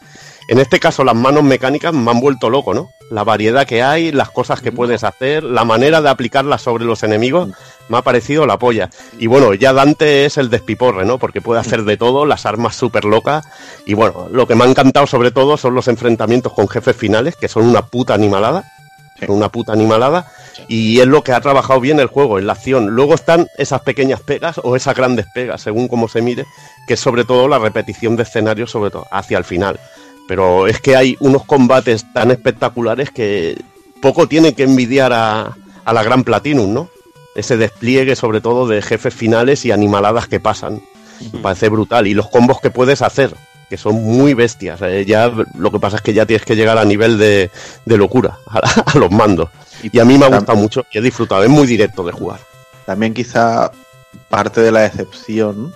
En 0.49 0.59
este 0.59 0.81
caso, 0.81 1.05
las 1.05 1.15
manos 1.15 1.45
mecánicas 1.45 1.95
me 1.95 2.11
han 2.11 2.21
vuelto 2.21 2.51
loco, 2.51 2.75
¿no? 2.75 2.91
La 3.11 3.25
variedad 3.25 3.67
que 3.67 3.83
hay, 3.83 4.11
las 4.11 4.31
cosas 4.31 4.61
que 4.61 4.73
puedes 4.73 5.05
hacer, 5.05 5.45
la 5.45 5.65
manera 5.65 6.03
de 6.03 6.09
aplicarlas 6.09 6.63
sobre 6.63 6.85
los 6.85 7.03
enemigos, 7.05 7.51
me 7.89 7.99
ha 7.99 8.03
parecido 8.03 8.45
la 8.45 8.59
polla. 8.59 8.91
Y 9.19 9.29
bueno, 9.29 9.55
ya 9.55 9.73
Dante 9.73 10.25
es 10.25 10.39
el 10.39 10.51
despiporre, 10.51 11.05
¿no? 11.05 11.19
Porque 11.19 11.41
puede 11.41 11.61
hacer 11.61 11.85
de 11.85 11.97
todo, 11.97 12.27
las 12.27 12.45
armas 12.45 12.75
súper 12.75 13.05
locas. 13.05 13.47
Y 13.87 13.95
bueno, 13.95 14.29
lo 14.33 14.47
que 14.47 14.55
me 14.55 14.65
ha 14.65 14.69
encantado 14.69 15.07
sobre 15.07 15.31
todo 15.31 15.57
son 15.57 15.75
los 15.75 15.89
enfrentamientos 15.89 16.53
con 16.53 16.69
jefes 16.69 16.97
finales, 16.97 17.37
que 17.37 17.49
son 17.49 17.65
una 17.67 17.83
puta 17.83 18.15
animalada. 18.15 18.65
Una 19.29 19.49
puta 19.51 19.73
animalada. 19.73 20.27
Y 20.69 21.01
es 21.01 21.07
lo 21.07 21.23
que 21.23 21.33
ha 21.33 21.41
trabajado 21.41 21.81
bien 21.81 22.01
el 22.01 22.09
juego, 22.09 22.39
en 22.39 22.47
la 22.47 22.55
acción. 22.55 22.89
Luego 22.89 23.15
están 23.15 23.49
esas 23.57 23.83
pequeñas 23.83 24.21
pegas 24.21 24.61
o 24.63 24.75
esas 24.75 24.97
grandes 24.97 25.27
pegas, 25.33 25.63
según 25.63 25.89
como 25.89 26.09
se 26.09 26.23
mire, 26.23 26.45
que 26.87 26.95
es 26.95 27.01
sobre 27.01 27.25
todo 27.25 27.49
la 27.49 27.59
repetición 27.59 28.17
de 28.17 28.25
escenarios, 28.25 28.71
sobre 28.71 28.91
todo 28.91 29.07
hacia 29.11 29.39
el 29.39 29.45
final. 29.45 29.79
Pero 30.29 30.67
es 30.67 30.81
que 30.81 30.97
hay 30.97 31.17
unos 31.21 31.45
combates 31.45 32.05
tan 32.13 32.31
espectaculares 32.31 33.11
que 33.11 33.61
poco 34.01 34.27
tiene 34.27 34.55
que 34.55 34.65
envidiar 34.65 35.13
a, 35.13 35.57
a 35.85 35.93
la 35.93 36.03
Gran 36.03 36.25
Platinum, 36.25 36.73
¿no? 36.73 36.89
Ese 37.35 37.57
despliegue, 37.57 38.17
sobre 38.17 38.41
todo, 38.41 38.67
de 38.67 38.83
jefes 38.83 39.15
finales 39.15 39.65
y 39.65 39.71
animaladas 39.71 40.29
que 40.29 40.41
pasan. 40.41 40.83
Me 41.33 41.39
parece 41.41 41.69
brutal. 41.69 42.07
Y 42.07 42.15
los 42.15 42.29
combos 42.29 42.61
que 42.61 42.71
puedes 42.71 43.03
hacer, 43.03 43.35
que 43.73 43.79
son 43.79 43.95
muy 44.05 44.35
bestias. 44.35 44.83
Eh, 44.83 45.07
ya 45.07 45.33
lo 45.57 45.71
que 45.71 45.81
pasa 45.81 45.97
es 45.97 46.03
que 46.03 46.13
ya 46.13 46.27
tienes 46.27 46.45
que 46.45 46.55
llegar 46.55 46.77
a 46.77 46.85
nivel 46.85 47.17
de, 47.17 47.51
de 47.87 47.97
locura, 47.97 48.37
a, 48.47 48.59
a 48.93 48.99
los 48.99 49.11
mandos. 49.11 49.49
Y 49.83 49.99
a 49.99 50.05
mí 50.05 50.19
me 50.19 50.27
ha 50.27 50.29
gustado 50.29 50.59
mucho 50.59 50.85
y 50.93 50.99
he 50.99 51.01
disfrutado. 51.01 51.43
Es 51.43 51.49
muy 51.49 51.67
directo 51.67 52.05
de 52.05 52.13
jugar. 52.13 52.39
También 52.85 53.15
quizá 53.15 53.71
parte 54.29 54.61
de 54.61 54.73
la 54.73 54.81
decepción, 54.81 55.73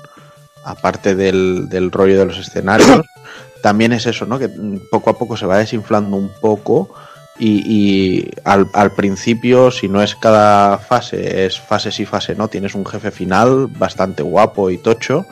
aparte 0.62 1.15
del, 1.15 1.70
del 1.70 1.91
rollo 1.91 2.18
de 2.18 2.26
los 2.26 2.36
escenarios, 2.36 3.00
también 3.62 3.94
es 3.94 4.05
eso, 4.05 4.26
¿no? 4.26 4.39
Que 4.39 4.50
poco 4.91 5.08
a 5.08 5.16
poco 5.16 5.34
se 5.34 5.47
va 5.47 5.57
desinflando 5.57 6.18
un 6.18 6.31
poco 6.39 6.91
y, 7.39 7.62
y 7.65 8.31
al, 8.44 8.68
al 8.75 8.92
principio, 8.92 9.70
si 9.70 9.89
no 9.89 10.02
es 10.02 10.16
cada 10.16 10.76
fase, 10.76 11.47
es 11.47 11.58
fase 11.58 11.91
sí, 11.91 12.05
fase 12.05 12.34
no, 12.34 12.49
tienes 12.49 12.75
un 12.75 12.84
jefe 12.84 13.10
final 13.10 13.68
bastante 13.68 14.23
guapo 14.23 14.68
y 14.68 14.76
tocho 14.76 15.25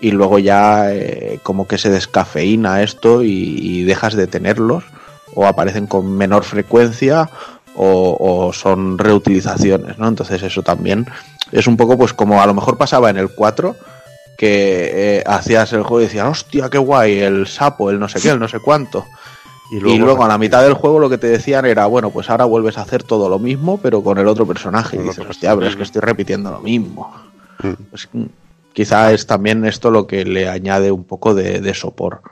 y 0.00 0.10
luego 0.12 0.38
ya 0.38 0.92
eh, 0.92 1.40
como 1.42 1.66
que 1.66 1.78
se 1.78 1.90
descafeína 1.90 2.82
esto 2.82 3.22
y, 3.22 3.58
y 3.60 3.82
dejas 3.84 4.14
de 4.14 4.26
tenerlos 4.26 4.84
o 5.34 5.46
aparecen 5.46 5.86
con 5.86 6.16
menor 6.16 6.44
frecuencia 6.44 7.28
o, 7.74 8.16
o 8.18 8.52
son 8.52 8.98
reutilizaciones, 8.98 9.98
¿no? 9.98 10.08
Entonces 10.08 10.42
eso 10.42 10.62
también 10.62 11.06
es 11.52 11.66
un 11.66 11.76
poco 11.76 11.96
pues 11.96 12.12
como 12.12 12.40
a 12.40 12.46
lo 12.46 12.54
mejor 12.54 12.78
pasaba 12.78 13.10
en 13.10 13.16
el 13.16 13.28
4, 13.28 13.76
que 14.40 15.18
eh, 15.18 15.22
hacías 15.26 15.72
el 15.74 15.82
juego 15.82 16.00
y 16.00 16.04
decías, 16.04 16.26
hostia, 16.26 16.70
qué 16.70 16.78
guay, 16.78 17.18
el 17.20 17.46
sapo, 17.46 17.90
el 17.90 17.98
no 17.98 18.08
sé 18.08 18.20
qué, 18.20 18.30
el 18.30 18.38
no 18.38 18.48
sé 18.48 18.58
cuánto. 18.58 19.04
Y 19.70 19.76
Y 19.76 19.98
luego, 19.98 20.24
a 20.24 20.28
la 20.28 20.38
mitad 20.38 20.62
del 20.62 20.74
juego 20.74 20.98
lo 20.98 21.10
que 21.10 21.18
te 21.18 21.28
decían 21.28 21.64
era, 21.64 21.86
bueno, 21.86 22.10
pues 22.10 22.30
ahora 22.30 22.44
vuelves 22.46 22.78
a 22.78 22.82
hacer 22.82 23.02
todo 23.02 23.28
lo 23.28 23.38
mismo, 23.38 23.78
pero 23.78 24.02
con 24.02 24.18
el 24.18 24.26
otro 24.26 24.46
personaje. 24.46 24.96
Y 24.96 25.00
dices, 25.00 25.24
hostia, 25.28 25.54
pero 25.54 25.66
es 25.68 25.76
que 25.76 25.82
estoy 25.82 26.00
repitiendo 26.00 26.50
lo 26.50 26.60
mismo. 26.60 27.14
Pues, 27.90 28.08
mm, 28.12 28.24
quizá 28.72 29.12
es 29.12 29.26
también 29.26 29.64
esto 29.64 29.90
lo 29.90 30.06
que 30.06 30.24
le 30.24 30.48
añade 30.48 30.90
un 30.90 31.04
poco 31.04 31.34
de, 31.34 31.60
de 31.60 31.74
sopor. 31.74 32.22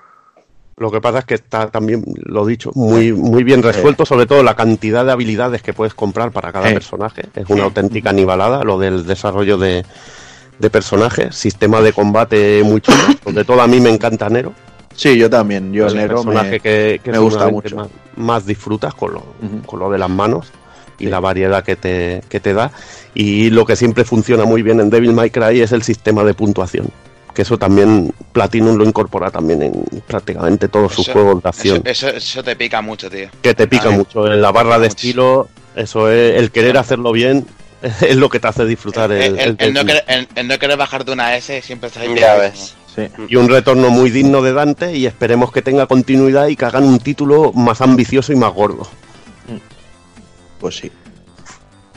Lo 0.77 0.93
que 0.93 1.01
pasa 1.01 1.19
es 1.19 1.25
que 1.25 1.35
está 1.35 1.71
también, 1.71 2.05
lo 2.25 2.47
dicho, 2.47 2.71
muy, 2.75 3.13
muy 3.13 3.43
bien 3.43 3.65
resuelto, 3.65 4.07
sobre 4.07 4.27
todo 4.27 4.45
la 4.45 4.55
cantidad 4.55 5.05
de 5.05 5.11
habilidades 5.11 5.61
que 5.61 5.73
puedes 5.73 5.93
comprar 5.93 6.31
para 6.31 6.53
cada 6.53 6.69
personaje. 6.69 7.23
Es 7.35 7.49
una 7.49 7.65
auténtica 7.65 8.13
nivelada 8.13 8.63
lo 8.63 8.79
del 8.79 9.05
desarrollo 9.05 9.59
de, 9.59 9.85
de 10.59 10.71
personajes, 10.71 11.35
sistema 11.35 11.81
de 11.81 11.93
combate 11.93 12.63
muy 12.65 12.81
chulo. 12.81 12.99
Sobre 13.25 13.45
todo 13.45 13.61
a 13.61 13.67
mí 13.67 13.81
me 13.81 13.91
encanta 13.91 14.29
Nero. 14.29 14.53
Sí, 14.95 15.19
yo 15.19 15.29
también. 15.29 15.73
Yo 15.73 15.87
es 15.87 15.93
el 15.93 15.99
Nero 15.99 16.17
personaje 16.17 16.51
me, 16.51 16.61
que, 16.61 17.01
que 17.03 17.11
me 17.11 17.19
gusta 17.19 17.49
mucho. 17.49 17.75
Más, 17.75 17.89
más 18.17 18.47
disfrutas 18.47 18.95
con 18.95 19.15
lo, 19.15 19.25
con 19.67 19.81
lo 19.81 19.91
de 19.91 19.99
las 19.99 20.11
manos 20.11 20.53
y 20.99 21.05
Sí. 21.05 21.11
la 21.11 21.21
variedad 21.21 21.65
que 21.65 21.77
te, 21.77 22.23
que 22.29 22.41
te 22.41 22.53
da. 22.55 22.71
Y 23.15 23.51
lo 23.51 23.65
que 23.65 23.77
siempre 23.77 24.05
funciona 24.05 24.45
muy 24.45 24.63
bien 24.63 24.81
en 24.81 24.91
Devil 24.91 25.13
May 25.13 25.31
Cry 25.31 25.61
es 25.61 25.73
el 25.73 25.83
sistema 25.83 26.25
de 26.25 26.35
puntuación. 26.35 26.89
Que 27.35 27.43
eso 27.43 27.57
también 27.59 28.13
Platinum 28.33 28.77
lo 28.77 28.85
incorpora 28.85 29.31
también 29.31 29.63
en 29.63 29.73
prácticamente 30.07 30.69
todos 30.69 30.93
sus 30.93 31.07
Eso- 31.09 31.13
juegos 31.13 31.43
de 31.43 31.49
acción. 31.49 31.83
Eso, 31.85 32.09
eso, 32.09 32.17
eso 32.17 32.43
te 32.43 32.57
pica 32.57 32.81
mucho, 32.83 33.09
tío. 33.09 33.29
que 33.43 33.55
te 33.55 33.67
pica 33.69 33.89
ver, 33.89 33.99
mucho. 33.99 34.27
En 34.33 34.43
la 34.43 34.51
barra 34.51 34.75
de 34.79 34.89
mucho. 34.89 34.97
estilo, 34.97 35.49
eso 35.77 36.11
es 36.11 36.37
el 36.37 36.51
querer 36.51 36.77
hacerlo 36.79 37.13
bien, 37.13 37.47
es 38.01 38.17
lo 38.17 38.29
que 38.29 38.41
te 38.41 38.49
hace 38.49 38.65
disfrutar 38.65 39.13
el, 39.13 39.23
El, 39.23 39.39
el- 39.39 39.49
el 39.51 39.57
el 39.61 39.73
no 39.75 39.85
querer, 39.85 40.05
el- 40.09 40.29
el 40.35 40.49
no 40.49 40.59
querer 40.59 40.77
bajarte 40.77 41.13
una 41.13 41.37
S 41.37 41.63
siempre 41.63 41.89
estás 41.89 42.03
ahí. 42.03 42.09
Ya 42.09 42.35
picadísimo. 42.35 42.41
ves. 42.41 42.75
Sí. 42.97 43.25
Y 43.29 43.37
un 43.37 43.49
retorno 43.49 43.91
muy 43.91 44.11
digno 44.11 44.43
de 44.43 44.53
Dante 44.53 44.97
y 44.97 45.07
esperemos 45.07 45.53
que 45.53 45.63
tenga 45.63 45.87
continuidad 45.87 46.49
y 46.49 46.57
que 46.57 46.65
hagan 46.65 46.83
un 46.83 46.99
título 46.99 47.53
más 47.53 47.81
ambicioso 47.81 48.33
y 48.33 48.37
más 48.37 48.53
gordo. 48.53 48.89
Pues 50.61 50.77
sí. 50.77 50.91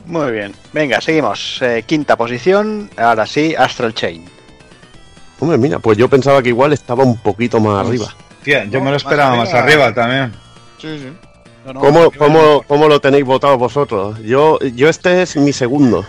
Muy 0.06 0.32
bien. 0.32 0.54
Venga, 0.74 1.00
seguimos. 1.02 1.60
Eh, 1.62 1.84
quinta 1.86 2.16
posición. 2.16 2.90
Ahora 2.98 3.26
sí, 3.26 3.56
Astral 3.58 3.94
Chain. 3.94 4.26
Hombre, 5.40 5.58
mira, 5.58 5.80
pues 5.80 5.98
yo 5.98 6.08
pensaba 6.08 6.42
que 6.44 6.50
igual 6.50 6.74
estaba 6.74 7.04
un 7.04 7.18
poquito 7.18 7.60
más 7.60 7.86
arriba. 7.86 8.14
Tía, 8.44 8.66
yo 8.66 8.80
No, 8.80 8.86
me 8.86 8.92
lo 8.92 8.98
esperaba 8.98 9.36
más 9.36 9.54
arriba. 9.54 9.86
arriba 9.88 9.94
también. 9.94 10.34
Sí, 10.80 11.00
sí. 11.00 11.08
No, 11.66 11.74
no, 11.74 11.80
¿Cómo, 11.80 12.12
cómo, 12.12 12.64
cómo 12.68 12.88
lo 12.88 13.00
tenéis 13.00 13.24
votado 13.26 13.58
vosotros? 13.58 14.20
Yo, 14.24 14.60
yo 14.60 14.90
este 14.90 15.22
es 15.22 15.36
mi 15.38 15.54
segundo. 15.54 16.06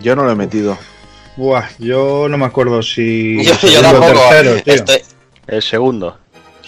Yo 0.00 0.16
no 0.16 0.24
lo 0.24 0.32
he 0.32 0.34
metido. 0.34 0.76
Buah, 1.36 1.64
yo 1.78 2.26
no 2.28 2.36
me 2.38 2.46
acuerdo 2.46 2.82
si. 2.82 3.42
Yo, 3.44 3.54
yo 3.68 3.80
tampoco. 3.82 4.06
tercero, 4.30 4.62
tío. 4.62 4.74
Estoy- 4.74 5.02
El 5.46 5.62
segundo. 5.62 6.18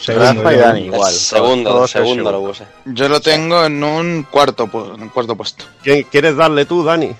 Segundo, 0.00 0.42
Rafa 0.42 0.52
y 0.52 0.56
yo- 0.56 0.62
Dani, 0.62 0.80
igual. 0.86 1.12
segundo, 1.12 1.86
segundo 1.86 2.32
lo 2.32 2.40
puse. 2.40 2.64
Yo 2.86 3.08
lo 3.08 3.20
tengo 3.20 3.64
en 3.66 3.82
un 3.84 4.26
cuarto, 4.30 4.68
en 4.94 5.02
un 5.02 5.08
cuarto 5.10 5.36
puesto. 5.36 5.64
¿Quién- 5.82 6.04
¿Quieres 6.10 6.36
darle 6.36 6.64
tú, 6.64 6.82
Dani? 6.84 7.10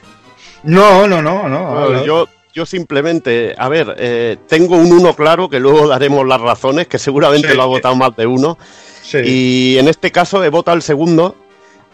No, 0.62 1.06
no, 1.06 1.20
no, 1.22 1.48
no. 1.48 1.74
Bueno, 1.74 2.04
yo, 2.04 2.28
yo 2.52 2.66
simplemente, 2.66 3.54
a 3.56 3.68
ver, 3.68 3.94
eh, 3.98 4.36
tengo 4.48 4.76
un 4.76 4.92
uno 4.92 5.14
claro 5.14 5.48
que 5.48 5.60
luego 5.60 5.88
daremos 5.88 6.26
las 6.26 6.40
razones, 6.40 6.86
que 6.86 6.98
seguramente 6.98 7.48
Sí. 7.50 7.56
lo 7.56 7.62
ha 7.62 7.66
votado 7.66 7.94
más 7.96 8.16
de 8.16 8.26
uno. 8.26 8.58
Sí. 9.02 9.18
Y 9.24 9.78
en 9.78 9.88
este 9.88 10.10
caso 10.10 10.42
he 10.44 10.48
votado 10.50 10.76
el 10.76 10.82
segundo 10.82 11.34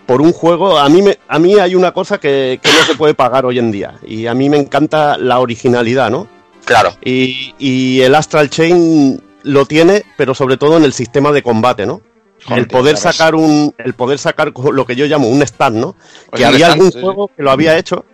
por 0.06 0.20
un 0.20 0.32
juego. 0.32 0.78
A 0.78 0.88
mí, 0.88 1.02
me, 1.02 1.18
a 1.28 1.38
mí 1.38 1.54
hay 1.58 1.74
una 1.74 1.92
cosa 1.92 2.18
que, 2.18 2.58
que 2.62 2.70
no 2.70 2.84
se 2.84 2.94
puede 2.94 3.14
pagar 3.14 3.44
hoy 3.46 3.58
en 3.58 3.70
día. 3.72 3.94
Y 4.06 4.26
a 4.26 4.34
mí 4.34 4.48
me 4.50 4.56
encanta 4.58 5.16
la 5.18 5.38
originalidad, 5.40 6.10
¿no? 6.10 6.26
Claro. 6.64 6.96
Y, 7.04 7.54
y 7.58 8.00
el 8.02 8.14
Astral 8.16 8.50
Chain 8.50 9.22
lo 9.46 9.64
tiene, 9.66 10.04
pero 10.16 10.34
sobre 10.34 10.56
todo 10.56 10.76
en 10.76 10.84
el 10.84 10.92
sistema 10.92 11.32
de 11.32 11.42
combate, 11.42 11.86
¿no? 11.86 12.02
el 12.50 12.68
poder 12.68 12.96
claro. 12.96 13.12
sacar 13.12 13.34
un, 13.34 13.74
el 13.78 13.94
poder 13.94 14.18
sacar 14.18 14.52
lo 14.54 14.86
que 14.86 14.94
yo 14.94 15.06
llamo 15.06 15.28
un 15.28 15.42
stand, 15.42 15.76
¿no? 15.78 15.96
Pues 16.28 16.38
que 16.40 16.44
había 16.44 16.66
stand, 16.66 16.72
algún 16.74 16.92
sí, 16.92 17.00
juego 17.00 17.28
que 17.34 17.42
lo 17.42 17.50
había 17.50 17.76
hecho, 17.78 18.04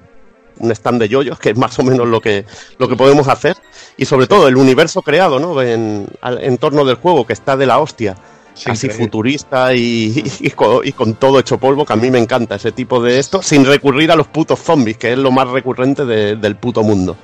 un 0.58 0.70
stand 0.70 1.00
de 1.00 1.08
yoyos, 1.08 1.38
que 1.38 1.50
es 1.50 1.58
más 1.58 1.76
o 1.78 1.82
menos 1.82 2.06
lo 2.06 2.20
que, 2.20 2.44
lo 2.78 2.88
que 2.88 2.96
podemos 2.96 3.26
hacer, 3.28 3.56
y 3.96 4.04
sobre 4.04 4.28
todo 4.28 4.46
el 4.48 4.56
universo 4.56 5.02
creado, 5.02 5.40
¿no? 5.40 5.60
En, 5.60 6.06
al- 6.20 6.42
en 6.42 6.56
torno 6.56 6.84
del 6.84 6.96
juego, 6.96 7.26
que 7.26 7.32
está 7.32 7.56
de 7.56 7.66
la 7.66 7.80
hostia, 7.80 8.14
Sí, 8.54 8.70
así 8.70 8.86
increíble. 8.86 9.06
futurista 9.06 9.74
y, 9.74 10.22
y 10.40 10.50
con, 10.50 10.86
y 10.86 10.92
con 10.92 11.14
todo 11.14 11.38
hecho 11.38 11.58
polvo, 11.58 11.86
que 11.86 11.92
a 11.94 11.96
mí 11.96 12.10
me 12.10 12.18
encanta 12.18 12.56
ese 12.56 12.70
tipo 12.72 13.02
de 13.02 13.18
esto, 13.18 13.40
sin 13.42 13.64
recurrir 13.64 14.10
a 14.12 14.16
los 14.16 14.26
putos 14.28 14.58
zombies, 14.60 14.98
que 14.98 15.12
es 15.12 15.18
lo 15.18 15.30
más 15.30 15.48
recurrente 15.48 16.04
de- 16.04 16.36
del 16.36 16.56
puto 16.56 16.82
mundo. 16.82 17.16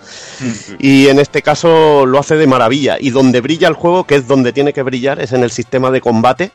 Y 0.78 1.08
en 1.08 1.18
este 1.18 1.42
caso 1.42 2.06
lo 2.06 2.18
hace 2.18 2.36
de 2.36 2.46
maravilla. 2.46 2.96
Y 2.98 3.10
donde 3.10 3.40
brilla 3.40 3.68
el 3.68 3.74
juego, 3.74 4.04
que 4.04 4.14
es 4.16 4.26
donde 4.26 4.52
tiene 4.52 4.72
que 4.72 4.82
brillar, 4.82 5.20
es 5.20 5.32
en 5.32 5.42
el 5.42 5.50
sistema 5.50 5.90
de 5.90 6.00
combate. 6.00 6.52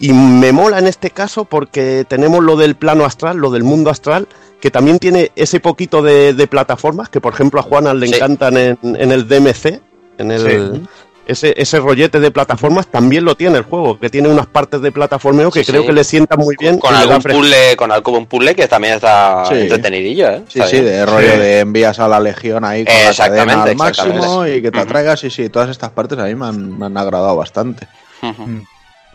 Y 0.00 0.12
me 0.12 0.52
mola 0.52 0.78
en 0.78 0.86
este 0.86 1.10
caso 1.10 1.44
porque 1.44 2.04
tenemos 2.08 2.42
lo 2.42 2.56
del 2.56 2.76
plano 2.76 3.04
astral, 3.04 3.36
lo 3.38 3.50
del 3.50 3.64
mundo 3.64 3.90
astral, 3.90 4.28
que 4.60 4.70
también 4.70 4.98
tiene 4.98 5.32
ese 5.34 5.58
poquito 5.60 6.02
de, 6.02 6.34
de 6.34 6.46
plataformas, 6.46 7.08
que 7.08 7.20
por 7.20 7.32
ejemplo 7.34 7.58
a 7.60 7.64
Juana 7.64 7.94
le 7.94 8.06
Sí. 8.08 8.14
encantan 8.14 8.56
en, 8.56 8.78
en 8.82 9.12
el 9.12 9.26
DMC, 9.28 9.80
en 10.18 10.30
el... 10.30 10.72
Sí. 10.74 10.82
Ese, 11.28 11.54
ese 11.60 11.78
rollete 11.78 12.20
de 12.20 12.30
plataformas 12.30 12.86
también 12.88 13.24
lo 13.24 13.34
tiene 13.36 13.58
el 13.58 13.62
juego, 13.64 13.98
que 14.00 14.08
tiene 14.08 14.28
unas 14.30 14.46
partes 14.46 14.80
de 14.80 14.90
plataformeo 14.90 15.50
que 15.50 15.62
Sí, 15.62 15.70
creo 15.70 15.82
sí. 15.82 15.86
que 15.88 15.92
le 15.92 16.02
sientan 16.02 16.38
muy 16.40 16.56
bien. 16.58 16.78
Con 16.78 16.94
y 16.94 16.96
algún 16.96 17.22
puzzle, 17.22 17.76
con 17.76 17.92
algún 17.92 18.24
puzzle 18.26 18.54
que 18.54 18.66
también 18.66 18.94
está 18.94 19.44
Sí. 19.46 19.54
entretenidillo, 19.54 20.28
¿eh? 20.30 20.42
Sí, 20.48 20.58
Está 20.58 20.70
sí, 20.70 20.80
bien. 20.80 20.86
de 20.86 21.06
rollo 21.06 21.30
Sí. 21.32 21.38
de 21.38 21.60
envías 21.60 21.98
a 22.00 22.08
la 22.08 22.18
legión 22.18 22.64
ahí 22.64 22.84
con 22.86 22.94
la 22.94 23.10
Exactamente, 23.10 23.46
cadena 23.54 23.62
al 23.70 23.76
máximo 23.76 24.08
exactamente. 24.14 24.56
y 24.56 24.62
que 24.62 24.70
te 24.70 24.78
atraigas. 24.78 25.20
Sí, 25.20 25.28
sí, 25.30 25.48
todas 25.50 25.68
estas 25.68 25.90
partes 25.90 26.18
a 26.18 26.24
mí 26.24 26.34
me 26.34 26.46
han, 26.46 26.78
me 26.78 26.86
han 26.86 26.96
agradado 26.96 27.36
bastante. 27.36 27.86
Ujú. 28.22 28.62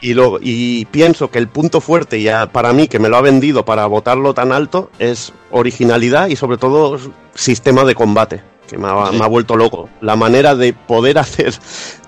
Y, 0.01 0.14
lo, 0.14 0.38
y 0.42 0.85
pienso 0.92 1.32
que 1.32 1.40
el 1.40 1.48
punto 1.48 1.82
fuerte, 1.82 2.22
ya 2.22 2.45
para 2.48 2.74
mí, 2.74 2.88
que 2.88 3.00
me 3.00 3.09
lo 3.09 3.17
ha 3.17 3.22
vendido 3.22 3.66
para 3.66 3.85
votarlo 3.88 4.33
tan 4.35 4.51
alto, 4.51 4.92
es 5.00 5.33
originalidad 5.50 6.27
y 6.27 6.35
sobre 6.35 6.58
todo 6.58 7.00
sistema 7.33 7.85
de 7.85 7.95
combate, 7.95 8.42
que 8.74 8.77
me 8.80 8.88
ha, 8.88 9.08
Sí. 9.11 9.18
me 9.19 9.24
ha 9.24 9.27
vuelto 9.27 9.56
loco. 9.56 9.90
La 10.02 10.16
manera 10.16 10.56
de 10.56 10.74
poder 10.74 11.18
hacer, 11.19 11.53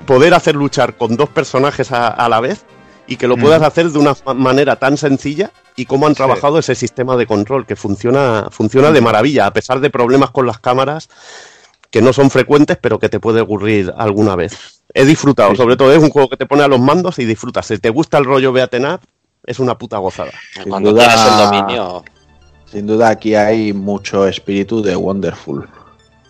poder 0.05 0.33
hacer 0.33 0.55
luchar 0.55 0.95
con 0.97 1.15
dos 1.15 1.29
personajes 1.29 1.91
a, 1.91 2.07
a 2.07 2.27
la 2.27 2.39
vez 2.39 2.65
y 3.07 3.17
que 3.17 3.27
lo 3.27 3.37
puedas 3.37 3.61
hacer 3.61 3.91
de 3.91 3.99
una 3.99 4.15
ma- 4.25 4.33
manera 4.33 4.75
tan 4.77 4.97
sencilla 4.97 5.51
y 5.75 5.85
cómo 5.85 6.07
han 6.07 6.15
trabajado 6.15 6.57
ese 6.57 6.73
sistema 6.73 7.15
de 7.17 7.27
control, 7.27 7.65
que 7.67 7.75
funciona, 7.75 8.47
funciona 8.49 8.91
de 8.91 9.01
maravilla, 9.01 9.45
a 9.45 9.53
pesar 9.53 9.79
de 9.79 9.89
problemas 9.91 10.31
con 10.31 10.47
las 10.47 10.57
cámaras 10.59 11.07
que 11.91 12.01
no 12.01 12.13
son 12.13 12.29
frecuentes, 12.31 12.77
pero 12.81 12.97
que 12.97 13.07
te 13.09 13.19
puede 13.19 13.41
ocurrir 13.41 13.93
alguna 13.95 14.35
vez. 14.35 14.81
He 14.93 15.05
disfrutado, 15.05 15.53
sobre 15.55 15.75
todo 15.77 15.93
es 15.93 16.01
un 16.01 16.09
juego 16.09 16.29
que 16.29 16.37
te 16.37 16.45
pone 16.45 16.63
a 16.63 16.67
los 16.67 16.79
mandos 16.79 17.19
y 17.19 17.25
disfrutas. 17.25 17.67
Si 17.67 17.77
te 17.77 17.89
gusta 17.89 18.17
el 18.17 18.25
rollo 18.25 18.51
beaten 18.51 18.85
up, 18.85 19.01
es 19.45 19.59
una 19.59 19.77
puta 19.77 19.97
gozada. 19.99 20.31
Sin 20.55 20.69
Cuando 20.69 20.91
duda- 20.91 21.03
tienes 21.07 21.25
el 21.31 21.37
dominio. 21.37 22.03
Sin 22.65 22.87
duda 22.87 23.09
aquí 23.09 23.35
hay 23.35 23.71
mucho 23.73 24.27
espíritu 24.27 24.81
de 24.81 24.95
Wonderful. 24.95 25.69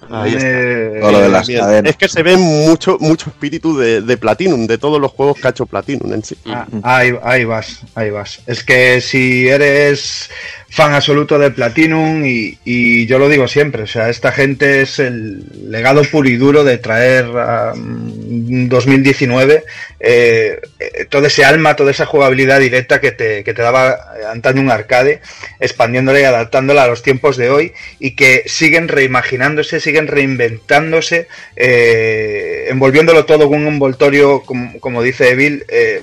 Ahí 0.09 0.35
está. 0.35 0.47
Eh, 0.47 0.97
Todo 1.01 1.11
lo 1.11 1.21
de 1.21 1.29
las 1.29 1.47
Bien. 1.47 1.59
cadenas. 1.61 1.89
Es 1.91 1.97
que 1.97 2.07
se 2.09 2.23
ve 2.23 2.37
mucho, 2.37 2.97
mucho 2.99 3.29
espíritu 3.29 3.77
de, 3.77 4.01
de 4.01 4.17
Platinum, 4.17 4.67
de 4.67 4.77
todos 4.77 4.99
los 5.01 5.11
juegos 5.11 5.39
que 5.39 5.47
ha 5.47 5.51
hecho 5.51 5.65
Platinum 5.65 6.13
en 6.13 6.23
sí. 6.23 6.37
Ah, 6.45 6.67
ahí, 6.83 7.13
ahí 7.23 7.45
vas, 7.45 7.81
ahí 7.95 8.09
vas. 8.09 8.41
Es 8.45 8.63
que 8.63 9.01
si 9.01 9.47
eres 9.47 10.29
fan 10.69 10.93
absoluto 10.93 11.39
de 11.39 11.51
Platinum 11.51 12.25
y, 12.25 12.57
y 12.65 13.05
yo 13.05 13.17
lo 13.17 13.29
digo 13.29 13.47
siempre, 13.47 13.83
o 13.83 13.87
sea, 13.87 14.09
esta 14.09 14.33
gente 14.33 14.81
es 14.81 14.99
el 14.99 15.45
legado 15.71 16.03
puro 16.03 16.27
y 16.27 16.35
duro 16.35 16.65
de 16.65 16.77
traer 16.77 17.25
a 17.37 17.73
mm, 17.75 18.67
2019 18.67 19.63
eh, 20.01 20.59
eh, 20.79 21.05
todo 21.09 21.27
ese 21.27 21.45
alma, 21.45 21.77
toda 21.77 21.91
esa 21.91 22.05
jugabilidad 22.05 22.59
directa 22.59 22.99
que 22.99 23.13
te, 23.13 23.45
que 23.45 23.53
te 23.53 23.61
daba 23.61 23.97
antaño 24.29 24.59
un 24.61 24.69
arcade, 24.69 25.21
expandiéndola 25.61 26.19
y 26.19 26.23
adaptándola 26.23 26.83
a 26.83 26.87
los 26.87 27.01
tiempos 27.03 27.37
de 27.37 27.49
hoy 27.49 27.71
y 27.99 28.11
que 28.11 28.43
siguen 28.45 28.89
reimaginándose, 28.89 29.79
siguen 29.79 29.94
reinventándose, 30.01 31.27
eh, 31.55 32.67
envolviéndolo 32.69 33.25
todo 33.25 33.47
con 33.49 33.61
un 33.61 33.67
envoltorio, 33.67 34.41
como, 34.41 34.79
como 34.79 35.01
dice 35.01 35.29
Evil, 35.31 35.65
eh, 35.67 36.01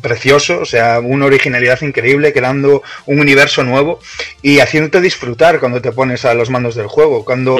precioso, 0.00 0.60
o 0.60 0.64
sea, 0.64 1.00
una 1.00 1.26
originalidad 1.26 1.80
increíble, 1.82 2.32
creando 2.32 2.82
un 3.06 3.20
universo 3.20 3.64
nuevo 3.64 4.00
y 4.42 4.60
haciéndote 4.60 5.00
disfrutar 5.00 5.60
cuando 5.60 5.80
te 5.80 5.92
pones 5.92 6.24
a 6.24 6.34
los 6.34 6.50
mandos 6.50 6.74
del 6.74 6.86
juego. 6.86 7.24
Cuando 7.24 7.58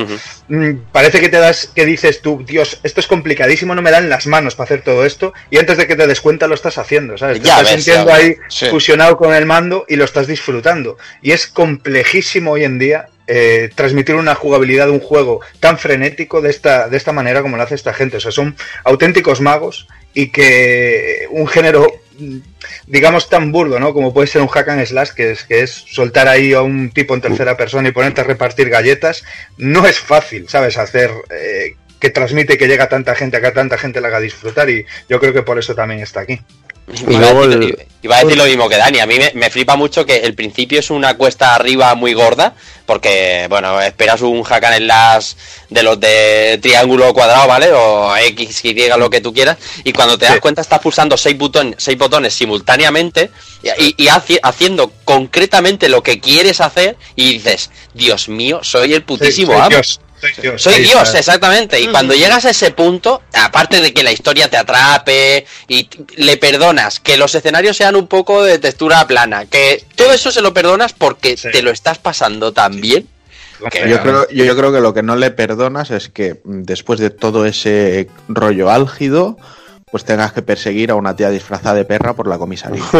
mm, 0.48 0.70
parece 0.92 1.20
que 1.20 1.28
te 1.28 1.39
das, 1.39 1.70
que 1.74 1.86
dices 1.86 2.20
tú, 2.20 2.44
Dios, 2.47 2.81
esto 2.82 3.00
es 3.00 3.07
complicadísimo, 3.07 3.74
no 3.74 3.82
me 3.82 3.90
dan 3.90 4.08
las 4.08 4.26
manos 4.26 4.55
para 4.55 4.66
hacer 4.66 4.82
todo 4.82 5.05
esto, 5.05 5.32
y 5.50 5.58
antes 5.58 5.76
de 5.76 5.86
que 5.86 5.97
te 5.97 6.07
des 6.07 6.20
cuenta 6.20 6.47
lo 6.47 6.55
estás 6.55 6.78
haciendo, 6.78 7.16
¿sabes? 7.18 7.40
Te 7.40 7.47
Ya 7.48 7.58
estás 7.60 7.74
ves, 7.74 7.84
sintiendo 7.84 8.12
ahí 8.12 8.36
Sí. 8.48 8.66
fusionado 8.70 9.16
con 9.16 9.34
el 9.34 9.47
mando 9.47 9.84
y 9.89 9.97
lo 9.97 10.05
estás 10.05 10.26
disfrutando. 10.26 10.97
Y 11.23 11.32
es 11.32 11.47
complejísimo 11.47 12.52
hoy 12.52 12.65
en 12.65 12.78
día 12.78 13.08
eh, 13.31 13.68
transmitir 13.74 14.15
una 14.15 14.34
jugabilidad 14.34 14.86
de 14.86 14.92
un 14.92 15.00
juego 15.00 15.40
tan 15.60 15.78
frenético 15.78 16.40
de 16.40 16.48
esta, 16.48 16.89
de 16.89 16.97
esta 16.97 17.12
manera 17.12 17.42
como 17.42 17.58
lo 17.58 17.62
hace 17.62 17.74
esta 17.74 17.92
gente. 17.92 18.16
O 18.16 18.20
sea, 18.20 18.32
son 18.32 18.57
auténticos 18.84 19.42
magos 19.42 19.86
y 20.15 20.31
que 20.31 21.26
un 21.31 21.47
género 21.47 21.86
mm, 22.18 22.39
digamos 22.86 23.28
tan 23.28 23.52
burdo, 23.52 23.78
¿no? 23.78 23.92
Como 23.92 24.15
puede 24.15 24.28
ser 24.28 24.40
un 24.40 24.48
hack 24.48 24.68
and 24.70 24.86
slash, 24.86 25.10
que 25.10 25.32
es, 25.32 25.44
que 25.44 25.60
es 25.60 25.70
soltar 25.70 26.26
ahí 26.26 26.55
a 26.55 26.62
un 26.62 26.90
tipo 26.90 27.15
en 27.15 27.20
tercera 27.20 27.55
persona 27.55 27.89
y 27.89 27.92
ponerte 27.92 28.23
a 28.23 28.24
repartir 28.24 28.70
galletas, 28.70 29.24
no 29.58 29.86
es 29.86 30.00
fácil, 30.00 30.48
¿sabes? 30.48 30.78
Hacer 30.78 31.10
eh, 31.31 31.76
que 32.00 32.10
transmite 32.10 32.57
que 32.57 32.66
llega 32.66 32.89
tanta 32.89 33.15
gente, 33.15 33.36
a 33.36 33.40
que 33.40 33.48
a 33.48 33.52
tanta 33.52 33.76
gente 33.76 34.00
le 34.00 34.07
haga 34.07 34.20
disfrutar 34.20 34.70
y 34.70 34.86
yo 35.08 35.20
creo 35.20 35.32
que 35.34 35.42
por 35.42 35.58
eso 35.58 35.74
también 35.74 36.00
está 36.00 36.20
aquí. 36.20 36.40
Iba, 37.08 37.28
a 37.28 37.47
decir, 37.47 37.86
iba 38.02 38.17
a 38.17 38.25
decir 38.25 38.39
lo 38.39 38.44
mismo 38.44 38.68
que 38.68 38.76
Dani. 38.76 39.00
A 39.00 39.07
mí 39.07 39.18
me, 39.18 39.31
me 39.34 39.50
flipa 39.50 39.76
mucho 39.76 40.07
que 40.07 40.17
el 40.18 40.34
principio 40.34 40.81
es 40.81 40.91
una 40.91 41.15
cuesta 41.17 41.55
arriba 41.55 41.94
muy 41.94 42.15
gorda. 42.15 42.55
Porque, 42.86 43.47
bueno, 43.50 43.78
esperas 43.83 44.23
un 44.23 44.42
hack 44.42 44.65
and 44.65 44.76
slash 44.78 45.33
de 45.68 45.83
los 45.83 46.00
de 46.00 46.58
triángulo 46.62 47.12
cuadrado, 47.12 47.47
¿vale? 47.47 47.70
O 47.70 48.17
X, 48.17 48.65
Y, 48.65 48.89
lo 48.97 49.10
que 49.10 49.20
tú 49.20 49.34
quieras. 49.34 49.58
Y 49.84 49.92
cuando 49.92 50.17
te 50.17 50.25
das 50.25 50.36
Sí. 50.36 50.41
cuenta 50.41 50.62
estás 50.62 50.78
pulsando 50.78 51.15
seis, 51.18 51.36
botón- 51.36 51.75
seis 51.76 51.99
botones 51.99 52.33
simultáneamente 52.33 53.31
y, 53.62 53.68
y- 53.84 53.94
y 53.99 54.07
haci- 54.07 54.41
haciendo 54.42 54.91
concretamente 55.05 55.91
lo 55.91 56.02
que 56.02 56.18
quieres 56.18 56.62
hacer. 56.62 56.97
Y 57.15 57.34
dices, 57.34 57.70
Dios 57.92 58.31
mío, 58.31 58.60
soy 58.62 58.94
el 58.94 59.02
putísimo 59.02 59.52
amo. 59.52 59.68
Dios, 59.68 60.00
soy 60.61 60.83
Dios. 60.83 61.09
Soy 61.09 61.19
exactamente. 61.19 61.81
Y 61.81 61.89
cuando 61.89 62.15
llegas 62.15 62.45
a 62.45 62.51
ese 62.51 62.71
punto, 62.71 63.23
aparte 63.35 63.81
de 63.81 63.93
que 63.93 64.03
la 64.03 64.13
historia 64.13 64.49
te 64.51 64.57
atrape 64.57 65.47
y 65.69 65.89
le 66.17 66.37
perdonas, 66.37 67.01
que 67.01 67.17
los 67.17 67.35
escenarios 67.35 67.77
sean 67.77 67.97
un 67.97 68.07
poco 68.09 68.43
de 68.43 68.59
textura 68.59 69.07
plana, 69.07 69.47
que 69.47 69.85
todo 69.97 70.13
eso 70.13 70.31
se 70.31 70.41
lo 70.41 70.53
perdonas 70.53 70.93
porque 70.93 71.37
te 71.37 71.63
lo 71.63 71.71
estás 71.71 71.99
pasando 71.99 72.53
tan 72.53 72.81
bien. 72.81 73.07
que- 73.73 73.89
Yo 73.91 74.01
creo, 74.03 74.29
yo, 74.31 74.45
yo 74.45 74.57
creo 74.57 74.73
que 74.73 74.81
lo 74.81 74.95
que 74.95 75.03
no 75.03 75.17
le 75.17 75.31
perdonas 75.33 75.91
es 75.91 76.09
que 76.09 76.41
mm, 76.45 76.63
después 76.63 77.01
de 77.01 77.11
todo 77.11 77.45
ese 77.45 78.09
rollo 78.29 78.71
álgido, 78.71 79.37
pues 79.91 80.05
tengas 80.05 80.33
que 80.33 80.42
perseguir 80.42 80.91
a 80.91 80.94
una 80.94 81.15
tía 81.17 81.31
disfrazada 81.31 81.75
de 81.76 81.84
perra 81.84 82.15
por 82.15 82.26
la 82.28 82.39
comisaría. 82.39 82.83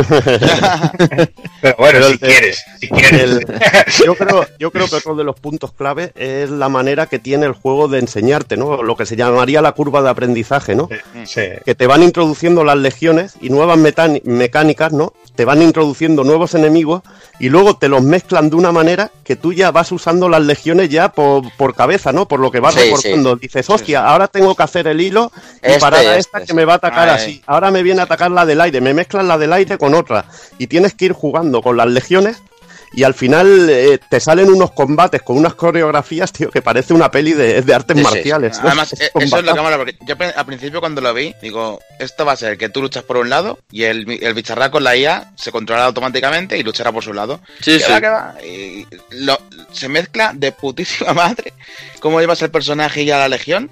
Pero 1.61 1.75
bueno, 1.79 1.99
Pero 1.99 2.07
si 2.07 2.13
el- 2.13 2.19
quieres, 2.19 2.65
si 2.81 2.89
quieres. 2.89 3.21
El- 3.23 3.47
yo, 4.07 4.15
creo, 4.15 4.47
yo 4.59 4.71
creo 4.71 4.89
que 4.89 4.97
otro 4.97 5.15
de 5.15 5.25
los 5.25 5.39
puntos 5.39 5.73
clave 5.73 6.13
es 6.15 6.51
la 6.51 6.69
manera 6.69 7.07
que 7.07 7.19
tiene 7.19 7.47
el 7.47 7.53
juego 7.53 7.89
de 7.89 7.99
enseñarte, 7.99 8.57
¿no? 8.57 8.83
Lo 8.83 8.97
que 8.97 9.07
se 9.07 9.17
llamaría 9.17 9.63
la 9.63 9.73
curva 9.73 10.03
de 10.03 10.11
aprendizaje, 10.11 10.75
¿no? 10.75 10.89
Sí. 11.25 11.43
Que 11.65 11.75
te 11.75 11.87
van 11.87 12.03
introduciendo 12.03 12.65
las 12.65 12.77
legiones 12.79 13.35
y 13.41 13.51
nuevas 13.51 13.79
mecánicas, 13.79 14.93
¿no? 14.93 15.13
Te 15.35 15.45
van 15.45 15.63
introduciendo 15.63 16.25
nuevos 16.25 16.55
enemigos 16.55 17.03
y 17.41 17.49
luego 17.49 17.77
te 17.77 17.89
los 17.89 18.03
mezclan 18.03 18.51
de 18.51 18.57
una 18.57 18.73
manera 18.73 19.11
que 19.25 19.37
tú 19.37 19.53
ya 19.53 19.71
vas 19.71 19.93
usando 19.93 20.29
las 20.29 20.43
legiones 20.43 20.89
ya 20.89 21.11
por, 21.11 21.43
por 21.57 21.75
cabeza, 21.75 22.13
¿no? 22.13 22.27
Por 22.27 22.41
lo 22.41 22.51
que 22.51 22.61
vas 22.61 22.75
Sí, 22.75 22.81
recortando. 22.81 23.37
Dices, 23.37 23.69
hostia, 23.71 24.05
ahora 24.07 24.27
tengo 24.29 24.55
que 24.55 24.63
hacer 24.63 24.87
el 24.89 25.01
hilo 25.01 25.31
y 25.63 25.67
Este, 25.67 25.81
parar 25.81 26.01
a 26.01 26.17
este, 26.17 26.19
esta 26.39 26.45
que 26.45 26.55
me 26.55 26.65
va 26.65 26.75
a 26.75 26.77
atacar 26.77 27.09
Ay. 27.09 27.15
así. 27.15 27.43
Ahora 27.47 27.71
me 27.71 27.83
viene 27.83 28.01
a 28.01 28.05
atacar 28.05 28.31
la 28.31 28.45
del 28.47 28.61
aire. 28.61 28.81
Me 28.81 28.95
mezclan 28.95 29.29
la 29.29 29.39
del 29.39 29.53
aire 29.53 29.79
con 29.79 29.95
otra. 29.95 30.25
Y 30.59 30.67
tienes 30.67 30.95
que 30.95 31.07
ir 31.07 31.13
jugando 31.13 31.63
con 31.63 31.77
las 31.77 31.87
legiones 31.89 32.43
y 32.93 33.03
al 33.05 33.15
final 33.15 33.69
eh, 33.71 33.99
te 34.09 34.21
salen 34.21 34.49
unos 34.51 34.73
combates 34.73 35.23
con 35.23 35.37
unas 35.37 35.55
coreografías, 35.55 36.33
tío, 36.33 36.51
que 36.51 36.63
parece 36.63 36.95
una 36.95 37.11
peli 37.11 37.33
de, 37.33 37.63
de 37.63 37.75
artes 37.75 37.97
Sí, 37.97 38.03
sí. 38.05 38.11
marciales. 38.15 38.59
Además, 38.61 38.93
Es 38.99 39.01
eh, 39.01 39.11
eso 39.21 39.39
es 39.39 39.45
lo 39.45 39.55
que 39.55 39.61
mola, 39.61 39.77
porque 39.77 39.97
yo 40.07 40.15
al 40.37 40.47
principio 40.47 40.81
cuando 40.81 41.01
lo 41.01 41.13
vi, 41.15 41.35
digo, 41.43 41.81
esto 41.99 42.25
va 42.25 42.33
a 42.33 42.37
ser 42.37 42.57
que 42.59 42.69
tú 42.69 42.81
luchas 42.83 43.03
por 43.05 43.17
un 43.17 43.29
lado 43.29 43.59
y 43.71 43.85
el, 43.85 44.11
el 44.23 44.35
bicharraco, 44.35 44.81
la 44.81 44.97
IA, 44.97 45.33
se 45.37 45.53
controlará 45.53 45.87
automáticamente 45.87 46.57
y 46.59 46.63
luchará 46.63 46.91
por 46.93 47.05
su 47.05 47.13
lado. 47.13 47.41
Sí, 47.61 47.73
Y 47.73 47.81
sí. 47.81 47.91
va, 47.93 48.01
que 48.01 48.09
va, 48.09 48.35
y 48.45 48.87
lo- 49.11 49.41
se 49.73 49.89
mezcla 49.89 50.33
de 50.35 50.53
putísima 50.53 51.13
madre 51.15 51.53
cómo 52.01 52.21
llevas 52.21 52.41
el 52.43 52.51
personaje 52.51 53.03
y 53.03 53.11
a 53.11 53.19
la 53.19 53.29
legión. 53.29 53.71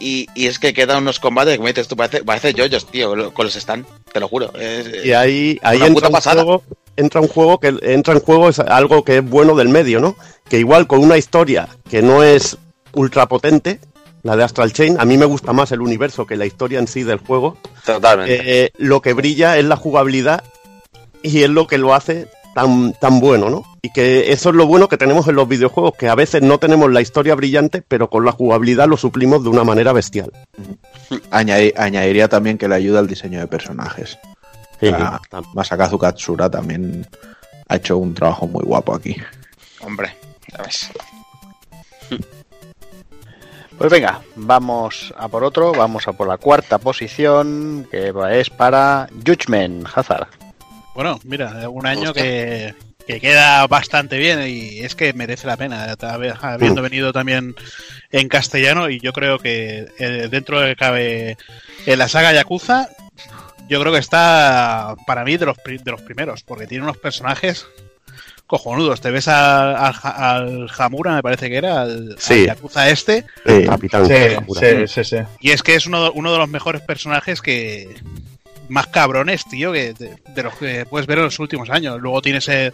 Y, 0.00 0.28
y 0.36 0.46
es 0.46 0.60
que 0.60 0.72
quedan 0.72 0.98
unos 0.98 1.18
combates 1.18 1.54
que, 1.54 1.56
como 1.56 1.66
dices 1.66 1.88
tú, 1.88 1.96
parece, 1.96 2.22
parece 2.22 2.54
yoyos, 2.54 2.88
tío, 2.88 3.34
con 3.34 3.46
los 3.46 3.56
stand, 3.56 3.84
te 4.12 4.20
lo 4.20 4.28
juro. 4.28 4.52
Es- 4.54 5.04
Y 5.04 5.12
ahí, 5.12 5.58
ahí 5.60 5.78
una 5.78 5.86
entra, 5.88 5.94
puta 5.94 6.06
un 6.06 6.12
pasada. 6.12 6.42
juego, 6.44 6.62
entra 6.98 7.20
un 7.22 7.28
juego 7.28 7.58
que 7.58 7.74
entra 7.82 8.12
en 8.14 8.20
juego 8.20 8.48
es 8.50 8.58
algo 8.58 9.04
que 9.04 9.18
es 9.18 9.24
bueno 9.28 9.54
del 9.54 9.68
medio, 9.70 10.00
¿no? 10.00 10.16
Que 10.48 10.58
igual 10.58 10.86
con 10.86 11.00
una 11.00 11.16
historia 11.16 11.68
que 11.88 12.02
no 12.02 12.22
es 12.22 12.58
ultra 12.92 13.26
potente, 13.26 13.80
la 14.22 14.36
de 14.36 14.42
Astral 14.44 14.72
Chain, 14.72 14.96
a 15.00 15.04
mí 15.04 15.16
me 15.16 15.24
gusta 15.24 15.52
más 15.52 15.72
el 15.72 15.80
universo 15.80 16.26
que 16.26 16.36
la 16.36 16.44
historia 16.44 16.78
en 16.78 16.88
sí 16.88 17.04
del 17.04 17.18
juego. 17.18 17.56
Totalmente. 17.86 18.64
Eh, 18.64 18.72
lo 18.78 19.00
que 19.00 19.12
brilla 19.14 19.56
es 19.56 19.64
la 19.64 19.76
jugabilidad 19.76 20.42
y 21.22 21.42
es 21.44 21.50
lo 21.50 21.66
que 21.66 21.78
lo 21.78 21.94
hace 21.94 22.28
tan, 22.54 22.92
tan 22.94 23.20
bueno, 23.20 23.48
¿no? 23.48 23.62
Y 23.82 23.92
que 23.92 24.32
eso 24.32 24.48
es 24.50 24.56
lo 24.56 24.66
bueno 24.66 24.88
que 24.88 24.96
tenemos 24.96 25.28
en 25.28 25.36
los 25.36 25.46
videojuegos, 25.48 25.92
que 25.96 26.08
a 26.08 26.16
veces 26.16 26.42
no 26.42 26.58
tenemos 26.58 26.90
la 26.90 27.00
historia 27.00 27.36
brillante, 27.36 27.82
pero 27.86 28.10
con 28.10 28.24
la 28.24 28.32
jugabilidad 28.32 28.88
lo 28.88 28.96
suplimos 28.96 29.44
de 29.44 29.50
una 29.50 29.62
manera 29.62 29.92
bestial. 29.92 30.32
Añadi- 31.30 31.72
añadiría 31.76 32.28
también 32.28 32.58
que 32.58 32.68
le 32.68 32.74
ayuda 32.74 32.98
al 32.98 33.06
diseño 33.06 33.38
de 33.38 33.46
personajes. 33.46 34.18
Sí, 34.80 34.90
Masakazu 35.54 35.98
Katsura 35.98 36.48
también 36.50 37.06
ha 37.68 37.76
hecho 37.76 37.98
un 37.98 38.14
trabajo 38.14 38.46
muy 38.46 38.64
guapo 38.64 38.94
aquí. 38.94 39.16
Hombre, 39.80 40.14
ya 40.56 40.62
ves. 40.62 40.90
Pues 43.76 43.90
venga, 43.92 44.20
vamos 44.34 45.14
a 45.16 45.28
por 45.28 45.44
otro, 45.44 45.72
vamos 45.72 46.08
a 46.08 46.12
por 46.12 46.26
la 46.26 46.36
cuarta 46.38 46.78
posición, 46.78 47.86
que 47.90 48.12
es 48.32 48.50
para 48.50 49.08
Judgment 49.24 49.86
Hazard. 49.94 50.26
Bueno, 50.96 51.20
mira, 51.22 51.68
un 51.68 51.86
año 51.86 52.12
que, 52.12 52.74
que 53.06 53.20
queda 53.20 53.64
bastante 53.68 54.18
bien 54.18 54.42
y 54.48 54.80
es 54.80 54.96
que 54.96 55.12
merece 55.12 55.46
la 55.46 55.56
pena, 55.56 55.94
habi- 55.94 56.36
habiendo 56.40 56.82
venido 56.82 57.12
también 57.12 57.54
en 58.10 58.28
castellano 58.28 58.90
y 58.90 58.98
yo 58.98 59.12
creo 59.12 59.38
que 59.38 59.86
eh, 60.00 60.28
dentro 60.28 60.60
de 60.60 60.70
que 60.70 60.76
cabe 60.76 61.36
en 61.86 61.98
la 62.00 62.08
saga 62.08 62.32
Yakuza, 62.32 62.88
yo 63.68 63.80
creo 63.80 63.92
que 63.92 63.98
está 63.98 64.94
para 65.06 65.24
mí 65.24 65.36
de 65.36 65.46
los, 65.46 65.58
pri- 65.58 65.78
de 65.78 65.90
los 65.90 66.02
primeros, 66.02 66.42
porque 66.42 66.66
tiene 66.66 66.84
unos 66.84 66.96
personajes 66.98 67.66
cojonudos. 68.46 69.00
Te 69.00 69.10
ves 69.10 69.28
al, 69.28 69.76
al, 69.76 69.94
al 70.02 70.70
Hamura, 70.78 71.14
me 71.14 71.22
parece 71.22 71.48
que 71.50 71.56
era, 71.56 71.82
al, 71.82 72.12
al 72.12 72.16
Sí. 72.18 72.46
Yakuza 72.46 72.88
este, 72.88 73.24
Sí, 73.46 73.64
Capitán 73.66 74.06
Sí, 74.06 74.14
sí, 74.58 74.86
sí, 74.88 75.04
sí. 75.04 75.16
y 75.40 75.50
es 75.50 75.62
que 75.62 75.74
es 75.74 75.86
uno, 75.86 76.10
uno 76.12 76.32
de 76.32 76.38
los 76.38 76.48
mejores 76.48 76.80
personajes 76.82 77.40
que. 77.42 77.96
Más 78.70 78.86
cabrones, 78.88 79.46
tío, 79.48 79.72
que 79.72 79.94
de, 79.94 80.18
de 80.34 80.42
los 80.42 80.54
que 80.56 80.84
puedes 80.84 81.06
ver 81.06 81.16
en 81.16 81.24
los 81.24 81.38
últimos 81.38 81.70
años. 81.70 81.98
Luego 82.02 82.20
tienes 82.20 82.46
eh, 82.50 82.70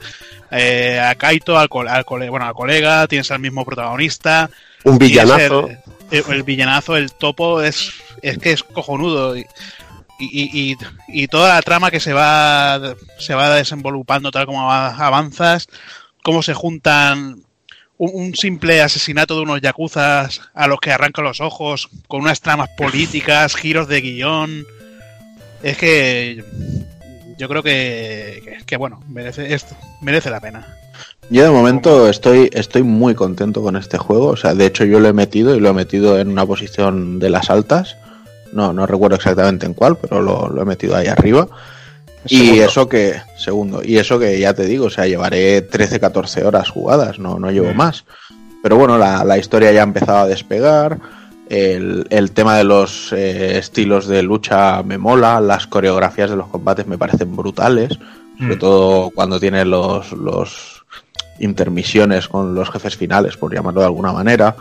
eh, 0.51 0.99
a 1.01 1.15
Kaito, 1.15 1.57
al, 1.57 1.69
co- 1.69 1.83
al 1.89 2.05
cole- 2.05 2.29
bueno, 2.31 2.47
al 2.47 2.53
colega, 2.55 3.07
tienes 3.07 3.31
al 3.31 3.39
mismo 3.39 3.65
protagonista. 3.65 4.51
Un 4.83 4.99
villanazo. 4.99 5.69
El, 5.69 5.79
el- 6.11 6.33
el 6.33 6.43
villanazo, 6.43 6.97
el 6.97 7.13
topo, 7.13 7.63
es, 7.63 7.93
es 8.23 8.39
que 8.39 8.51
es 8.51 8.65
cojonudo. 8.65 9.37
Y, 9.37 9.47
y, 10.33 10.73
y- 10.73 10.77
y 11.09 11.28
toda 11.28 11.55
la 11.55 11.62
trama 11.62 11.91
que 11.91 12.01
se 12.01 12.12
va, 12.12 12.81
se 13.19 13.35
va 13.35 13.55
desenvolupando 13.55 14.31
tal 14.31 14.47
como 14.47 14.67
va- 14.67 14.94
avanzas, 14.97 15.67
cómo 16.23 16.43
se 16.43 16.55
juntan 16.55 17.43
un, 17.99 18.11
un 18.12 18.35
simple 18.35 18.83
asesinato 18.83 19.36
de 19.36 19.43
unos 19.43 19.61
yakuzas 19.61 20.41
a 20.55 20.67
los 20.67 20.81
que 20.81 20.91
arrancan 20.93 21.25
los 21.25 21.41
ojos, 21.41 21.89
con 22.09 22.23
unas 22.23 22.41
tramas 22.41 22.70
políticas, 22.77 23.55
giros 23.57 23.89
de 23.89 24.01
guion. 24.01 24.65
Es 25.62 25.77
que 25.78 26.44
yo 27.39 27.49
creo 27.49 27.62
que, 27.62 28.43
que, 28.44 28.65
que, 28.67 28.77
bueno, 28.77 29.03
merece, 29.09 29.55
esto, 29.55 29.77
merece 30.03 30.31
la 30.31 30.41
pena. 30.41 30.67
Yo 31.31 31.43
de 31.43 31.51
momento 31.51 32.09
estoy, 32.09 32.51
estoy 32.53 32.83
muy 32.83 33.15
contento 33.15 33.62
con 33.62 33.77
este 33.77 33.97
juego. 33.97 34.27
O 34.28 34.36
sea, 34.36 34.55
de 34.55 34.67
hecho 34.67 34.85
yo 34.85 35.01
lo 35.01 35.09
he 35.09 35.12
metido 35.15 35.55
y 35.57 35.61
lo 35.61 35.70
he 35.70 35.73
metido 35.73 36.19
en 36.20 36.28
una 36.28 36.44
posición 36.44 37.19
de 37.19 37.31
las 37.31 37.49
altas. 37.49 37.97
No, 38.55 38.73
no 38.73 38.86
recuerdo 38.86 39.16
exactamente 39.16 39.66
en 39.66 39.74
cuál, 39.74 39.97
pero 39.99 40.23
lo, 40.23 40.49
lo 40.49 40.62
he 40.62 40.65
metido 40.65 40.97
ahí 40.97 41.07
arriba. 41.08 41.47
Y 42.26 42.60
eso 42.60 42.89
que, 42.89 43.16
segundo, 43.36 43.83
y 43.84 43.99
eso 43.99 44.18
que 44.18 44.39
ya 44.39 44.55
te 44.55 44.65
digo, 44.65 44.86
o 44.86 44.91
sea, 44.91 45.07
llevaré 45.07 45.68
13-14 45.68 46.44
horas 46.47 46.70
jugadas, 46.70 47.18
no, 47.18 47.39
no 47.39 47.50
llevo 47.50 47.74
Mm. 47.74 47.76
más. 47.76 48.05
Pero 48.62 48.76
bueno, 48.76 48.97
la, 48.97 49.24
la 49.24 49.36
historia 49.36 49.73
ya 49.73 49.81
ha 49.81 49.84
empezado 49.84 50.18
a 50.20 50.26
despegar. 50.26 50.99
El, 51.50 52.07
el 52.08 52.31
tema 52.33 52.57
de 52.57 52.65
los 52.65 53.12
eh, 53.12 53.58
estilos 53.58 54.07
de 54.07 54.23
lucha 54.23 54.83
me 54.83 54.97
mola, 54.97 55.39
las 55.42 55.66
coreografías 55.66 56.31
de 56.31 56.36
los 56.36 56.47
combates 56.49 56.86
me 56.86 56.97
parecen 56.97 57.36
brutales, 57.36 57.99
sobre 58.39 58.57
Mm. 58.57 58.58
todo 58.58 59.10
cuando 59.10 59.39
tiene 59.39 59.65
los, 59.66 60.10
los 60.12 60.83
intermisiones 61.41 62.28
con 62.28 62.55
los 62.55 62.70
jefes 62.70 62.97
finales, 62.97 63.36
por 63.36 63.52
llamarlo 63.55 63.81
de 63.81 63.86
alguna 63.86 64.12
manera. 64.12 64.57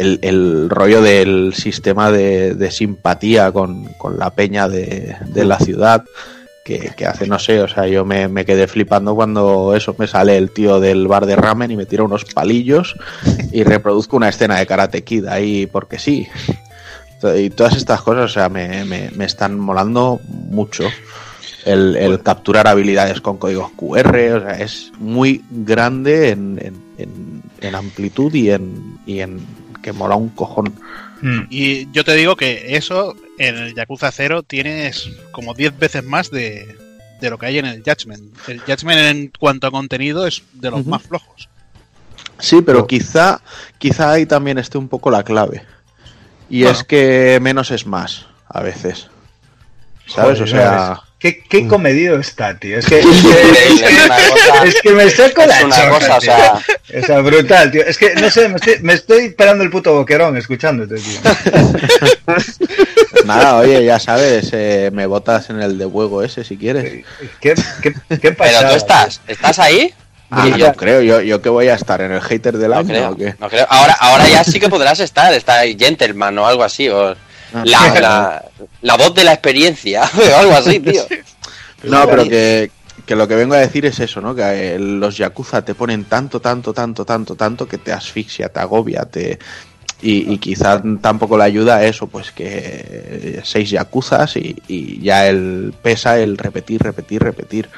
El, 0.00 0.70
rollo 0.70 1.02
del 1.02 1.52
sistema 1.54 2.10
de, 2.10 2.70
simpatía 2.70 3.52
con, 3.52 3.88
la 4.16 4.30
peña 4.30 4.68
de, 4.68 5.16
la 5.34 5.58
ciudad, 5.58 6.04
que, 6.64 7.06
hace, 7.06 7.26
no 7.26 7.38
sé, 7.38 7.60
o 7.60 7.68
sea, 7.68 7.86
yo 7.86 8.04
me, 8.04 8.44
quedé 8.44 8.66
flipando 8.66 9.14
cuando 9.14 9.74
eso 9.74 9.94
me 9.98 10.06
sale 10.06 10.36
el 10.36 10.50
tío 10.50 10.80
del 10.80 11.06
bar 11.06 11.26
de 11.26 11.36
ramen 11.36 11.70
y 11.70 11.76
me 11.76 11.86
tira 11.86 12.04
unos 12.04 12.24
palillos 12.24 12.96
y 13.52 13.62
reproduzco 13.62 14.16
una 14.16 14.28
escena 14.28 14.58
de 14.58 14.66
Karate 14.66 15.02
Kid 15.02 15.26
ahí 15.26 15.66
porque 15.66 15.98
sí. 15.98 16.28
Y 17.36 17.50
todas 17.50 17.76
estas 17.76 18.00
cosas, 18.00 18.24
o 18.24 18.28
sea, 18.28 18.48
me, 18.48 18.84
me, 18.86 19.24
están 19.26 19.58
molando 19.58 20.20
mucho. 20.26 20.84
El, 21.66 22.20
capturar 22.22 22.66
habilidades 22.68 23.20
con 23.20 23.36
códigos 23.36 23.70
QR, 23.72 24.16
o 24.32 24.40
sea, 24.40 24.52
es 24.60 24.90
muy 24.98 25.44
grande 25.50 26.30
en- 26.30 26.58
en 27.60 27.74
amplitud 27.74 28.32
y 28.34 28.50
en, 28.50 28.98
y 29.06 29.20
en 29.20 29.40
que 29.82 29.92
mola 29.92 30.16
un 30.16 30.28
cojón. 30.30 30.74
Mm. 31.22 31.42
Y 31.50 31.90
yo 31.92 32.04
te 32.04 32.14
digo 32.14 32.36
que 32.36 32.76
eso 32.76 33.14
en 33.38 33.56
el 33.56 33.74
Yakuza 33.74 34.10
0 34.10 34.42
tienes 34.42 35.10
como 35.32 35.54
10 35.54 35.78
veces 35.78 36.04
más 36.04 36.30
de, 36.30 36.76
de 37.20 37.30
lo 37.30 37.38
que 37.38 37.46
hay 37.46 37.58
en 37.58 37.66
el 37.66 37.82
Judgment. 37.82 38.36
El 38.48 38.60
Judgment 38.60 39.00
en 39.00 39.32
cuanto 39.38 39.66
a 39.66 39.70
contenido 39.70 40.26
es 40.26 40.42
de 40.54 40.70
los 40.70 40.86
más 40.86 41.02
flojos. 41.02 41.48
Sí, 42.38 42.62
pero 42.62 42.86
quizá, 42.86 43.40
quizá 43.78 44.12
ahí 44.12 44.24
también 44.26 44.58
esté 44.58 44.78
un 44.78 44.88
poco 44.88 45.10
la 45.10 45.22
clave. 45.22 45.62
Y 46.48 46.62
Bueno. 46.62 46.76
es 46.78 46.84
que 46.84 47.38
menos 47.40 47.70
es 47.70 47.86
más, 47.86 48.26
a 48.48 48.62
veces. 48.62 49.08
¿Sabes? 50.06 50.38
Joder, 50.38 50.42
o 50.42 50.46
sea, 50.46 51.00
Qué, 51.20 51.42
qué 51.48 51.68
comedido 51.68 52.18
está, 52.18 52.58
tío. 52.58 52.78
Es 52.78 52.86
que, 52.86 53.00
es 53.00 53.06
que, 53.06 53.74
es 53.74 53.82
que- 53.82 54.08
cosa- 54.08 54.64
es 54.64 54.80
que 54.80 54.90
me 54.92 55.10
saco 55.10 55.42
es 55.42 55.48
la 55.48 55.64
una 55.66 55.76
chorra, 55.76 55.90
cosa, 55.90 56.16
o 56.16 56.20
tío. 56.20 56.32
sea- 56.32 57.00
O 57.02 57.06
sea, 57.06 57.20
brutal, 57.20 57.70
tío. 57.70 57.82
Es 57.84 57.98
que, 57.98 58.14
no 58.14 58.30
sé, 58.30 58.48
me 58.48 58.56
estoy, 58.56 58.76
me 58.80 58.92
estoy 58.94 59.24
esperando 59.26 59.62
el 59.62 59.68
puto 59.70 59.92
boquerón 59.92 60.36
escuchándote, 60.38 60.94
tío. 60.96 61.20
nada, 63.24 63.56
oye, 63.56 63.84
ya 63.84 63.98
sabes, 64.00 64.50
eh, 64.52 64.90
me 64.92 65.06
botas 65.06 65.50
en 65.50 65.60
el 65.60 65.78
de 65.78 65.84
juego 65.84 66.22
ese 66.22 66.44
si 66.44 66.56
quieres. 66.56 67.04
¿Qué, 67.40 67.54
qué, 67.82 67.92
qué 68.20 68.32
Pero 68.32 68.68
tú 68.70 68.74
estás, 68.76 69.20
¿estás 69.28 69.58
ahí? 69.58 69.92
Ah, 70.30 70.48
yo- 70.56 70.68
no 70.68 70.74
creo, 70.74 71.00
yo, 71.02 71.20
yo 71.20 71.42
que 71.42 71.48
voy 71.48 71.68
a 71.68 71.74
estar 71.74 72.00
en 72.00 72.12
el 72.12 72.20
hater 72.20 72.56
del 72.56 72.70
No 72.70 72.78
año 72.78 72.88
creo, 72.88 73.10
o 73.10 73.16
qué. 73.16 73.34
no 73.38 73.48
creo. 73.50 73.66
Ahora, 73.68 73.94
ahora 74.00 74.28
ya 74.28 74.44
sí 74.44 74.60
que 74.60 74.68
podrás 74.68 75.00
estar, 75.00 75.32
está 75.34 75.58
ahí 75.58 75.76
Gentleman 75.78 76.38
o 76.38 76.46
algo 76.46 76.62
así, 76.62 76.88
o. 76.88 77.14
la, 77.52 78.00
la, 78.00 78.44
la 78.82 78.96
voz 78.96 79.14
de 79.14 79.24
la 79.24 79.32
experiencia, 79.32 80.02
o 80.32 80.36
algo 80.36 80.52
así, 80.52 80.80
tío. 80.80 81.02
No, 81.82 82.06
pero 82.08 82.24
que, 82.24 82.70
que 83.06 83.16
lo 83.16 83.26
que 83.26 83.34
vengo 83.34 83.54
a 83.54 83.58
decir 83.58 83.86
es 83.86 83.98
eso, 84.00 84.20
¿no? 84.20 84.34
Que 84.34 84.74
eh, 84.74 84.78
los 84.78 85.16
Yakuza 85.16 85.64
te 85.64 85.74
ponen 85.74 86.04
tanto, 86.04 86.40
tanto, 86.40 86.72
tanto, 86.72 87.04
tanto, 87.04 87.34
tanto 87.34 87.66
que 87.66 87.78
te 87.78 87.92
asfixia, 87.92 88.48
te 88.48 88.60
agobia, 88.60 89.04
te... 89.04 89.38
Y, 90.02 90.32
y 90.32 90.38
quizá 90.38 90.80
tampoco 91.02 91.36
le 91.36 91.44
ayuda 91.44 91.76
a 91.76 91.84
eso, 91.84 92.06
pues 92.06 92.32
que 92.32 92.46
eh, 92.46 93.40
seis 93.44 93.68
Yakuzas 93.68 94.36
y, 94.36 94.56
y 94.66 94.98
ya 95.02 95.28
el 95.28 95.74
pesa 95.82 96.18
el 96.18 96.38
repetir, 96.38 96.82
repetir, 96.82 97.22
repetir. 97.22 97.68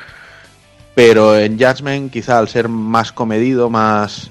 Pero 0.94 1.36
en 1.36 1.58
Judgment, 1.58 2.12
quizá 2.12 2.38
al 2.38 2.48
ser 2.48 2.68
más 2.68 3.10
comedido, 3.10 3.70
más 3.70 4.30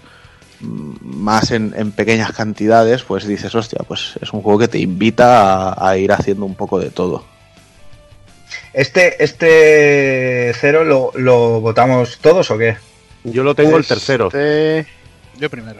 más 0.61 1.51
en, 1.51 1.73
en 1.75 1.91
pequeñas 1.91 2.31
cantidades, 2.33 3.03
pues 3.03 3.25
dices, 3.27 3.53
hostia, 3.55 3.79
pues 3.87 4.13
es 4.21 4.31
un 4.33 4.41
juego 4.41 4.59
que 4.59 4.67
te 4.67 4.79
invita 4.79 5.71
a, 5.73 5.89
a 5.89 5.97
ir 5.97 6.11
haciendo 6.11 6.45
un 6.45 6.55
poco 6.55 6.79
de 6.79 6.89
todo. 6.89 7.25
¿Este, 8.73 9.21
este 9.23 10.53
cero 10.59 10.83
lo, 10.83 11.11
lo 11.15 11.59
votamos 11.61 12.19
todos 12.19 12.49
o 12.51 12.57
qué? 12.57 12.77
Yo 13.23 13.43
lo 13.43 13.53
tengo 13.53 13.75
el 13.75 13.81
Este, 13.81 13.93
tercero. 13.95 14.29
Yo 15.37 15.49
primero. 15.49 15.79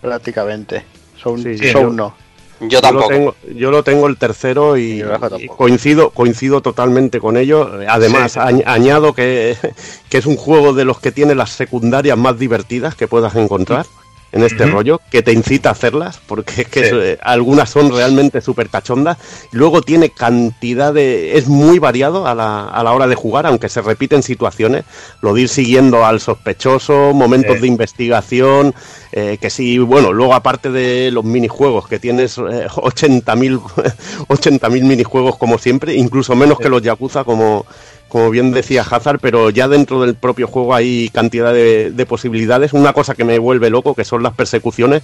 Prácticamente. 0.00 0.84
Son, 1.16 1.42
Sí, 1.42 1.56
sí, 1.58 1.70
son 1.70 1.82
yo- 1.82 1.90
no. 1.90 2.14
Yo 2.60 2.68
Yo 2.68 2.76
lo, 2.76 2.82
tampoco. 2.82 3.08
tengo, 3.08 3.34
yo 3.54 3.70
lo 3.70 3.82
tengo 3.82 4.06
el 4.06 4.16
tercero 4.18 4.76
y, 4.76 5.02
coincido, 5.56 6.10
coincido 6.10 6.60
totalmente 6.60 7.18
con 7.18 7.36
ello. 7.36 7.70
Además, 7.88 8.32
Sí. 8.32 8.38
añado 8.66 9.14
que, 9.14 9.56
que 10.10 10.18
es 10.18 10.26
un 10.26 10.36
juego 10.36 10.72
de 10.74 10.84
los 10.84 11.00
que 11.00 11.10
tiene 11.12 11.34
las 11.34 11.50
secundarias 11.50 12.18
más 12.18 12.38
divertidas 12.38 12.94
que 12.94 13.08
puedas 13.08 13.34
encontrar 13.36 13.86
en 14.32 14.42
este 14.44 14.66
rollo, 14.66 15.00
que 15.10 15.22
te 15.22 15.32
incita 15.32 15.70
a 15.70 15.72
hacerlas, 15.72 16.20
porque 16.26 16.62
es 16.62 16.68
que 16.68 16.84
Sí. 16.88 16.94
eh, 16.94 17.18
algunas 17.22 17.68
son 17.70 17.90
realmente 17.92 18.40
súper 18.40 18.68
cachondas. 18.68 19.18
Luego 19.52 19.82
tiene 19.82 20.10
cantidad 20.10 20.92
de... 20.94 21.36
es 21.36 21.48
muy 21.48 21.78
variado 21.78 22.26
a 22.26 22.34
la, 22.34 22.64
a 22.68 22.82
la 22.84 22.92
hora 22.92 23.06
de 23.08 23.14
jugar, 23.16 23.46
aunque 23.46 23.68
se 23.68 23.82
repiten 23.82 24.22
situaciones, 24.22 24.84
lo 25.20 25.34
de 25.34 25.42
ir 25.42 25.48
siguiendo 25.48 26.04
al 26.04 26.20
sospechoso, 26.20 27.12
momentos 27.12 27.56
Sí. 27.56 27.62
de 27.62 27.66
investigación, 27.68 28.74
eh, 29.12 29.38
que 29.40 29.50
sí, 29.50 29.78
bueno, 29.78 30.12
luego 30.12 30.34
aparte 30.34 30.70
de 30.70 31.10
los 31.10 31.24
minijuegos, 31.24 31.88
que 31.88 31.98
tienes 31.98 32.38
eh, 32.38 32.66
80.000 32.68 33.60
80.000 34.28 34.82
minijuegos 34.84 35.36
como 35.36 35.58
siempre, 35.58 35.94
incluso 35.94 36.34
menos 36.36 36.58
Sí. 36.58 36.64
que 36.64 36.68
los 36.68 36.82
Yakuza, 36.82 37.24
como, 37.24 37.66
como 38.10 38.28
bien 38.28 38.50
decía 38.50 38.82
Hazard, 38.82 39.20
pero 39.20 39.48
ya 39.48 39.68
dentro 39.68 40.02
del 40.02 40.14
propio 40.16 40.46
juego 40.48 40.74
hay 40.74 41.08
cantidad 41.14 41.54
de, 41.54 41.90
de 41.90 42.06
posibilidades. 42.06 42.74
Una 42.74 42.92
cosa 42.92 43.14
que 43.14 43.24
me 43.24 43.38
vuelve 43.38 43.70
loco, 43.70 43.94
que 43.94 44.04
son 44.04 44.22
las 44.22 44.34
persecuciones, 44.34 45.02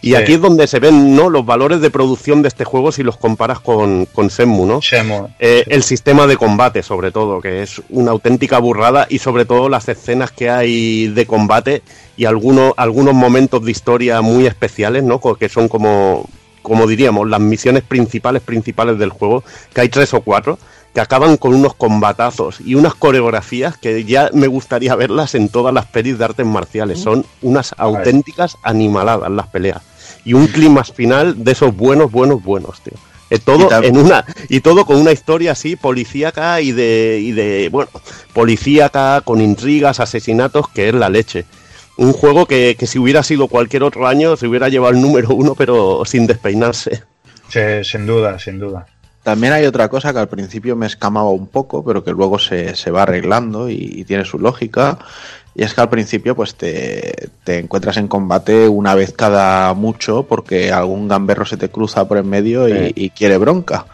y 0.00 0.10
Sí. 0.10 0.14
aquí 0.16 0.34
es 0.34 0.40
donde 0.40 0.66
se 0.66 0.78
ven 0.80 1.16
¿no? 1.16 1.30
los 1.30 1.44
valores 1.44 1.80
de 1.80 1.90
producción 1.90 2.42
de 2.42 2.48
este 2.48 2.64
juego 2.64 2.92
si 2.92 3.02
los 3.02 3.16
comparas 3.16 3.58
con, 3.60 4.06
con 4.06 4.28
Shenmue, 4.28 4.66
¿no? 4.66 4.80
Shemo. 4.80 5.30
Eh, 5.38 5.64
el 5.66 5.82
sistema 5.82 6.26
de 6.26 6.36
combate, 6.36 6.82
sobre 6.82 7.10
todo, 7.10 7.40
que 7.40 7.62
es 7.62 7.82
una 7.90 8.12
auténtica 8.12 8.58
burrada, 8.58 9.06
y 9.10 9.18
sobre 9.18 9.44
todo 9.44 9.68
las 9.68 9.88
escenas 9.88 10.30
que 10.30 10.48
hay 10.50 11.08
de 11.08 11.26
combate 11.26 11.82
y 12.16 12.26
algunos, 12.26 12.72
algunos 12.76 13.14
momentos 13.14 13.64
de 13.64 13.70
historia 13.72 14.20
muy 14.20 14.46
especiales, 14.46 15.02
¿no? 15.02 15.20
Que 15.20 15.48
son 15.48 15.68
como, 15.68 16.28
como 16.62 16.86
diríamos, 16.86 17.28
las 17.28 17.40
misiones 17.40 17.82
principales, 17.82 18.42
principales 18.42 18.98
del 18.98 19.10
juego, 19.10 19.42
que 19.72 19.80
hay 19.80 19.88
tres 19.88 20.14
o 20.14 20.20
cuatro, 20.20 20.58
que 20.94 21.00
acaban 21.00 21.36
con 21.36 21.54
unos 21.54 21.74
combatazos 21.74 22.60
y 22.60 22.76
unas 22.76 22.94
coreografías 22.94 23.76
que 23.76 24.04
ya 24.04 24.30
me 24.32 24.46
gustaría 24.46 24.94
verlas 24.94 25.34
en 25.34 25.48
todas 25.48 25.74
las 25.74 25.86
pelis 25.86 26.18
de 26.18 26.24
artes 26.24 26.46
marciales. 26.46 27.00
Son 27.00 27.26
unas 27.42 27.74
auténticas 27.76 28.56
animaladas 28.62 29.30
las 29.30 29.48
peleas. 29.48 29.82
Y 30.24 30.34
un 30.34 30.46
clima 30.46 30.84
final 30.84 31.42
de 31.42 31.52
esos 31.52 31.76
buenos, 31.76 32.12
buenos, 32.12 32.42
buenos, 32.42 32.80
tío. 32.80 32.94
Eh, 33.30 33.38
todo 33.38 33.70
en 33.82 33.96
una 33.96 34.24
y 34.48 34.60
todo 34.60 34.84
con 34.84 34.96
una 34.96 35.10
historia 35.10 35.52
así 35.52 35.76
policíaca 35.76 36.60
y 36.60 36.72
de 36.72 37.18
y 37.22 37.32
de 37.32 37.70
bueno 37.70 37.90
policíaca 38.34 39.22
con 39.22 39.40
intrigas 39.40 39.98
asesinatos 39.98 40.68
que 40.68 40.90
es 40.90 40.94
la 40.94 41.08
leche 41.08 41.46
un 41.96 42.12
juego 42.12 42.44
que, 42.44 42.76
que 42.78 42.86
si 42.86 42.98
hubiera 42.98 43.22
sido 43.22 43.48
cualquier 43.48 43.82
otro 43.82 44.06
año 44.06 44.36
se 44.36 44.46
hubiera 44.46 44.68
llevado 44.68 44.92
el 44.92 45.00
número 45.00 45.34
uno 45.34 45.54
pero 45.54 46.04
sin 46.04 46.26
despeinarse 46.26 47.02
Sí, 47.48 47.84
sin 47.84 48.06
duda, 48.06 48.38
sin 48.38 48.58
duda. 48.58 48.86
También 49.24 49.52
hay 49.54 49.64
otra 49.66 49.88
cosa 49.88 50.12
que 50.12 50.20
al 50.20 50.28
principio 50.28 50.76
me 50.76 50.86
escamaba 50.86 51.30
un 51.30 51.48
poco, 51.48 51.82
pero 51.84 52.04
que 52.04 52.12
luego 52.12 52.38
se, 52.38 52.76
se 52.76 52.90
va 52.92 53.02
arreglando 53.02 53.68
y, 53.68 53.74
y 53.96 54.04
tiene 54.04 54.24
su 54.24 54.38
lógica. 54.38 54.98
Y 55.56 55.62
es 55.62 55.72
que 55.72 55.80
al 55.80 55.88
principio 55.88 56.36
pues 56.36 56.54
te, 56.56 57.30
te 57.42 57.58
encuentras 57.58 57.96
en 57.96 58.06
combate 58.08 58.68
una 58.68 58.94
vez 58.94 59.12
cada 59.12 59.72
mucho 59.74 60.24
porque 60.24 60.70
algún 60.72 61.08
gamberro 61.08 61.46
se 61.46 61.56
te 61.56 61.70
cruza 61.70 62.06
por 62.06 62.18
en 62.18 62.28
medio 62.28 62.68
y, 62.68 63.10
quiere 63.10 63.38
bronca. 63.38 63.86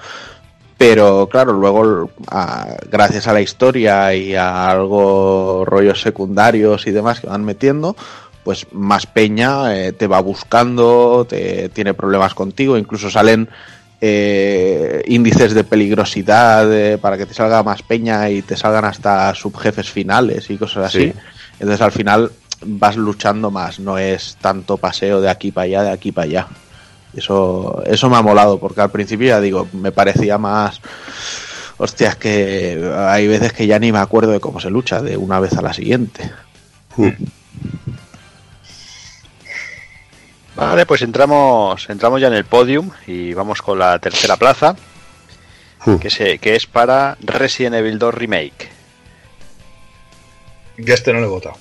Pero 0.78 1.28
claro, 1.30 1.52
luego 1.52 2.10
a- 2.28 2.76
gracias 2.90 3.28
a 3.28 3.32
la 3.34 3.42
historia 3.42 4.14
y 4.14 4.34
a 4.34 4.68
algo 4.70 5.64
rollos 5.66 6.00
secundarios 6.00 6.86
y 6.86 6.90
demás 6.90 7.20
que 7.20 7.26
van 7.26 7.44
metiendo, 7.44 7.94
pues 8.42 8.66
más 8.72 9.06
peña 9.06 9.76
eh, 9.76 9.92
te 9.92 10.06
va 10.06 10.20
buscando, 10.20 11.26
te 11.28 11.68
tiene 11.68 11.92
problemas 11.92 12.32
contigo, 12.34 12.78
incluso 12.78 13.10
salen 13.10 13.50
eh, 14.00 15.02
índices 15.06 15.52
de 15.54 15.64
peligrosidad 15.64 16.72
eh, 16.72 16.98
para 16.98 17.18
que 17.18 17.26
te 17.26 17.34
salga 17.34 17.62
más 17.62 17.82
peña 17.82 18.30
y 18.30 18.42
te 18.42 18.56
salgan 18.56 18.84
hasta 18.84 19.34
subjefes 19.34 19.90
finales 19.90 20.48
y 20.50 20.56
cosas 20.56 20.86
así. 20.86 21.12
Sí. 21.12 21.12
Entonces 21.60 21.80
al 21.82 21.92
final 21.92 22.32
vas 22.64 22.96
luchando 22.96 23.50
más, 23.50 23.78
no 23.78 23.98
es 23.98 24.36
tanto 24.40 24.76
paseo 24.76 25.20
de 25.20 25.28
aquí 25.28 25.50
para 25.52 25.64
allá, 25.64 25.82
de 25.82 25.90
aquí 25.90 26.12
para 26.12 26.24
allá. 26.26 26.46
Eso, 27.14 27.82
eso 27.86 28.08
me 28.08 28.16
ha 28.16 28.22
molado, 28.22 28.58
porque 28.58 28.80
al 28.80 28.90
principio 28.90 29.28
ya 29.28 29.40
digo, 29.40 29.68
me 29.72 29.92
parecía 29.92 30.38
más. 30.38 30.80
Hostias, 31.76 32.16
que 32.16 32.92
hay 32.94 33.26
veces 33.26 33.52
que 33.52 33.66
ya 33.66 33.78
ni 33.78 33.90
me 33.90 33.98
acuerdo 33.98 34.32
de 34.32 34.40
cómo 34.40 34.60
se 34.60 34.70
lucha, 34.70 35.00
de 35.00 35.16
una 35.16 35.40
vez 35.40 35.54
a 35.54 35.62
la 35.62 35.72
siguiente. 35.72 36.30
Vale, 40.60 40.86
pues 40.86 41.02
entramos, 41.02 41.88
entramos 41.88 42.20
ya 42.20 42.26
en 42.28 42.34
el 42.34 42.44
podium 42.44 42.90
y 43.06 43.32
vamos 43.34 43.62
con 43.62 43.78
la 43.78 43.98
tercera 43.98 44.36
plaza, 44.36 44.76
Hmm. 45.86 45.96
que, 45.96 46.10
se, 46.10 46.38
que 46.38 46.56
es 46.56 46.66
para 46.66 47.16
Resident 47.22 47.74
Evil 47.76 47.98
2 47.98 48.14
Remake. 48.14 48.68
Yo 50.76 50.94
este 50.94 51.12
no 51.12 51.20
lo 51.20 51.26
he 51.26 51.30
votado. 51.30 51.56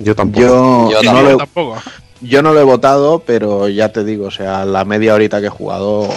yo 0.00 0.14
tampoco 0.16 0.90
Yo, 0.90 0.90
Yo 1.02 1.12
no 1.12 1.12
tampoco. 1.12 1.22
lo 1.22 1.30
he- 1.30 1.36
Tampoco. 1.38 1.82
yo 2.20 2.42
no 2.42 2.52
lo 2.52 2.60
he 2.60 2.64
votado, 2.64 3.18
pero 3.20 3.68
ya 3.68 3.90
te 3.92 4.02
digo, 4.04 4.26
o 4.26 4.30
sea, 4.32 4.64
la 4.64 4.84
media 4.84 5.14
horita 5.14 5.40
que 5.40 5.46
he 5.46 5.50
jugado, 5.50 6.08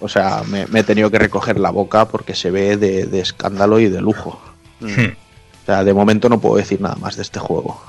o 0.00 0.08
sea, 0.08 0.42
me, 0.46 0.66
me 0.66 0.80
he 0.80 0.84
tenido 0.84 1.10
que 1.10 1.18
recoger 1.18 1.58
la 1.58 1.70
boca 1.70 2.06
porque 2.08 2.34
se 2.34 2.50
ve 2.50 2.76
de, 2.76 3.06
de 3.06 3.20
escándalo 3.20 3.80
y 3.80 3.88
de 3.88 4.00
lujo. 4.02 4.38
Hmm. 4.80 5.12
O 5.62 5.64
sea, 5.66 5.84
de 5.84 5.94
momento 5.94 6.28
no 6.28 6.40
puedo 6.40 6.56
decir 6.56 6.80
nada 6.80 6.96
más 6.96 7.16
de 7.16 7.22
este 7.22 7.38
juego. 7.38 7.80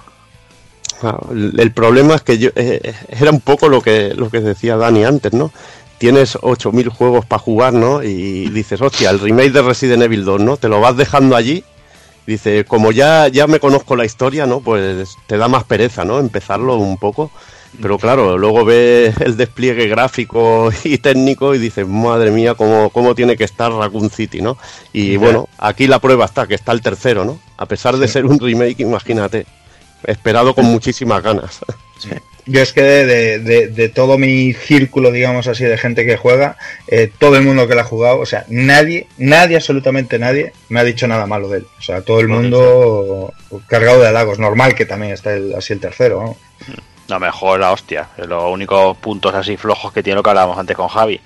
El, 1.31 1.71
problema 1.71 2.15
es 2.15 2.21
que 2.21 2.37
yo 2.37 2.49
eh, 2.55 2.93
era 3.09 3.31
un 3.31 3.41
poco 3.41 3.69
lo 3.69 3.81
que 3.81 4.13
lo 4.13 4.29
que 4.29 4.39
decía 4.39 4.77
Dani 4.77 5.03
antes, 5.05 5.33
¿no? 5.33 5.51
Tienes 5.97 6.37
8000 6.41 6.89
juegos 6.89 7.25
para 7.25 7.39
jugar, 7.39 7.73
¿no? 7.73 8.03
Y 8.03 8.49
dices, 8.49 8.81
hostia, 8.81 9.09
el 9.09 9.19
remake 9.19 9.51
de 9.51 9.61
Resident 9.61 10.03
Evil 10.03 10.25
2, 10.25 10.41
¿no? 10.41 10.57
Te 10.57 10.67
lo 10.69 10.81
vas 10.81 10.97
dejando 10.97 11.35
allí. 11.35 11.63
Dice, 12.25 12.65
como 12.65 12.91
ya 12.91 13.27
ya 13.27 13.47
me 13.47 13.59
conozco 13.59 13.95
la 13.95 14.05
historia, 14.05 14.45
¿no? 14.45 14.59
Pues 14.61 15.15
te 15.27 15.37
da 15.37 15.47
más 15.47 15.63
pereza, 15.65 16.03
¿no? 16.05 16.19
Empezarlo 16.19 16.75
un 16.77 16.97
poco. 16.97 17.31
Pero 17.81 17.97
claro, 17.97 18.37
luego 18.37 18.65
ves 18.65 19.15
el 19.19 19.35
despliegue 19.35 19.87
gráfico 19.87 20.69
y 20.83 20.99
técnico 20.99 21.55
y 21.55 21.57
dices, 21.57 21.87
madre 21.87 22.29
mía, 22.31 22.53
cómo, 22.53 22.89
cómo 22.91 23.15
tiene 23.15 23.35
que 23.35 23.43
estar 23.45 23.71
Raccoon 23.71 24.09
City, 24.09 24.41
¿no? 24.41 24.57
Y 24.93 25.17
bueno, 25.17 25.49
aquí 25.57 25.87
la 25.87 25.99
prueba 25.99 26.25
está, 26.25 26.45
que 26.45 26.53
está 26.55 26.71
el 26.71 26.81
tercero, 26.81 27.25
¿no? 27.25 27.39
A 27.57 27.65
pesar 27.65 27.97
de 27.97 28.07
Sí. 28.07 28.13
ser 28.13 28.25
un 28.25 28.39
remake, 28.39 28.81
imagínate. 28.81 29.45
Esperado 30.05 30.53
con 30.53 30.65
muchísimas 30.65 31.21
ganas. 31.23 31.59
Yo 32.45 32.61
es 32.61 32.73
que 32.73 32.81
de, 32.81 33.39
de- 33.39 33.67
de 33.67 33.89
todo 33.89 34.17
mi 34.17 34.51
círculo, 34.51 35.11
digamos 35.11 35.47
así, 35.47 35.63
de 35.63 35.77
gente 35.77 36.05
que 36.05 36.17
juega, 36.17 36.57
eh, 36.87 37.09
todo 37.17 37.37
el 37.37 37.43
mundo 37.43 37.67
que 37.69 37.75
la 37.75 37.83
ha 37.83 37.85
jugado, 37.85 38.19
o 38.19 38.25
sea, 38.25 38.43
nadie, 38.49 39.07
nadie, 39.17 39.55
absolutamente 39.55 40.19
nadie, 40.19 40.51
me 40.67 40.81
ha 40.81 40.83
dicho 40.83 41.07
nada 41.07 41.25
malo 41.25 41.47
de 41.47 41.59
él. 41.59 41.67
O 41.79 41.81
sea, 41.81 42.01
todo 42.01 42.19
el 42.19 42.27
mundo 42.27 43.31
cargado 43.67 44.01
de 44.01 44.07
halagos. 44.09 44.39
Normal 44.39 44.75
que 44.75 44.85
también 44.85 45.13
está 45.13 45.33
el- 45.33 45.55
así 45.55 45.71
el 45.71 45.79
tercero, 45.79 46.21
¿no? 46.21 46.37
No, 47.07 47.19
mejor 47.19 47.59
la 47.61 47.71
hostia. 47.71 48.09
Los 48.17 48.43
únicos 48.51 48.97
puntos 48.97 49.33
así 49.33 49.55
flojos 49.55 49.93
que 49.93 50.03
tiene 50.03 50.15
lo 50.15 50.23
que 50.23 50.29
hablábamos 50.31 50.57
antes 50.57 50.75
con 50.75 50.87
Javi. 50.89 51.19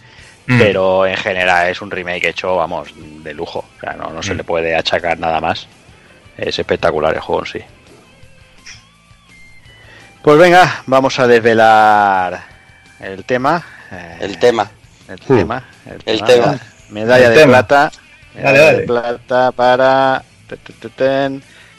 Mm. 0.50 0.60
pero 0.60 1.06
en 1.06 1.18
general 1.18 1.68
es 1.68 1.82
un 1.82 1.92
remake 1.92 2.30
hecho, 2.30 2.56
vamos, 2.56 2.88
de 3.22 3.34
lujo. 3.34 3.66
O 3.76 3.80
sea, 3.82 3.94
no, 3.94 4.12
no 4.12 4.24
se 4.24 4.34
Mm. 4.34 4.38
le 4.38 4.44
puede 4.46 4.76
achacar 4.78 5.20
nada 5.20 5.42
más. 5.42 5.68
Es 6.38 6.58
espectacular 6.58 7.14
el 7.14 7.20
juego 7.20 7.42
en 7.42 7.52
sí. 7.52 7.60
Pues 10.22 10.38
venga, 10.38 10.84
vamos 10.88 11.18
a 11.20 11.28
desvelar 11.28 12.44
el 13.00 13.24
tema. 13.24 13.64
eh, 13.92 14.18
El 14.22 14.40
tema. 14.40 14.70
El 15.08 15.20
Hmm. 15.20 15.38
tema. 15.38 15.64
El 16.06 16.24
tema. 16.24 16.60
Medalla 16.90 17.28
El 17.28 17.34
de 17.34 17.40
tema. 17.40 17.52
plata. 17.54 17.92
Medalla 18.36 18.62
Dale, 18.62 18.78
de 18.80 18.84
plata 18.88 19.52
para. 19.52 20.24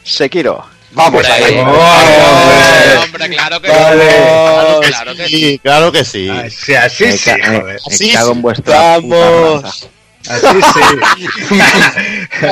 Sekiro. 0.02 0.64
Vamos 0.92 1.28
ahí. 1.28 1.58
¡Oh! 1.66 3.02
hombre, 3.04 3.28
claro 3.28 3.60
que 3.60 3.68
Vale. 3.68 4.08
Claro, 4.88 5.14
que 5.14 5.26
sí. 5.28 5.36
Sí, 5.38 5.58
claro 5.62 5.92
que 5.92 6.04
sí. 6.04 6.30
Sí, 6.50 6.74
así 6.74 7.04
me, 7.04 7.12
sí, 7.12 7.30
ca- 7.30 7.50
me- 7.50 7.78
Sí, 7.90 8.12
cago 8.12 8.26
sí. 8.26 8.32
en 8.32 8.42
vuestra 8.42 8.96
puta 9.00 9.16
Vamos. 9.18 9.88
Así 10.28 10.46
sí. 11.48 11.58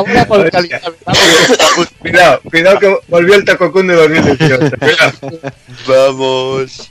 cuidado, 2.00 2.40
cuidado 2.50 2.78
que 2.78 2.98
volvió 3.08 3.34
el 3.34 3.44
Tacocún 3.44 3.86
de 3.88 3.94
2018. 3.94 4.70
Cuidado. 4.78 5.40
Vamos. 6.16 6.90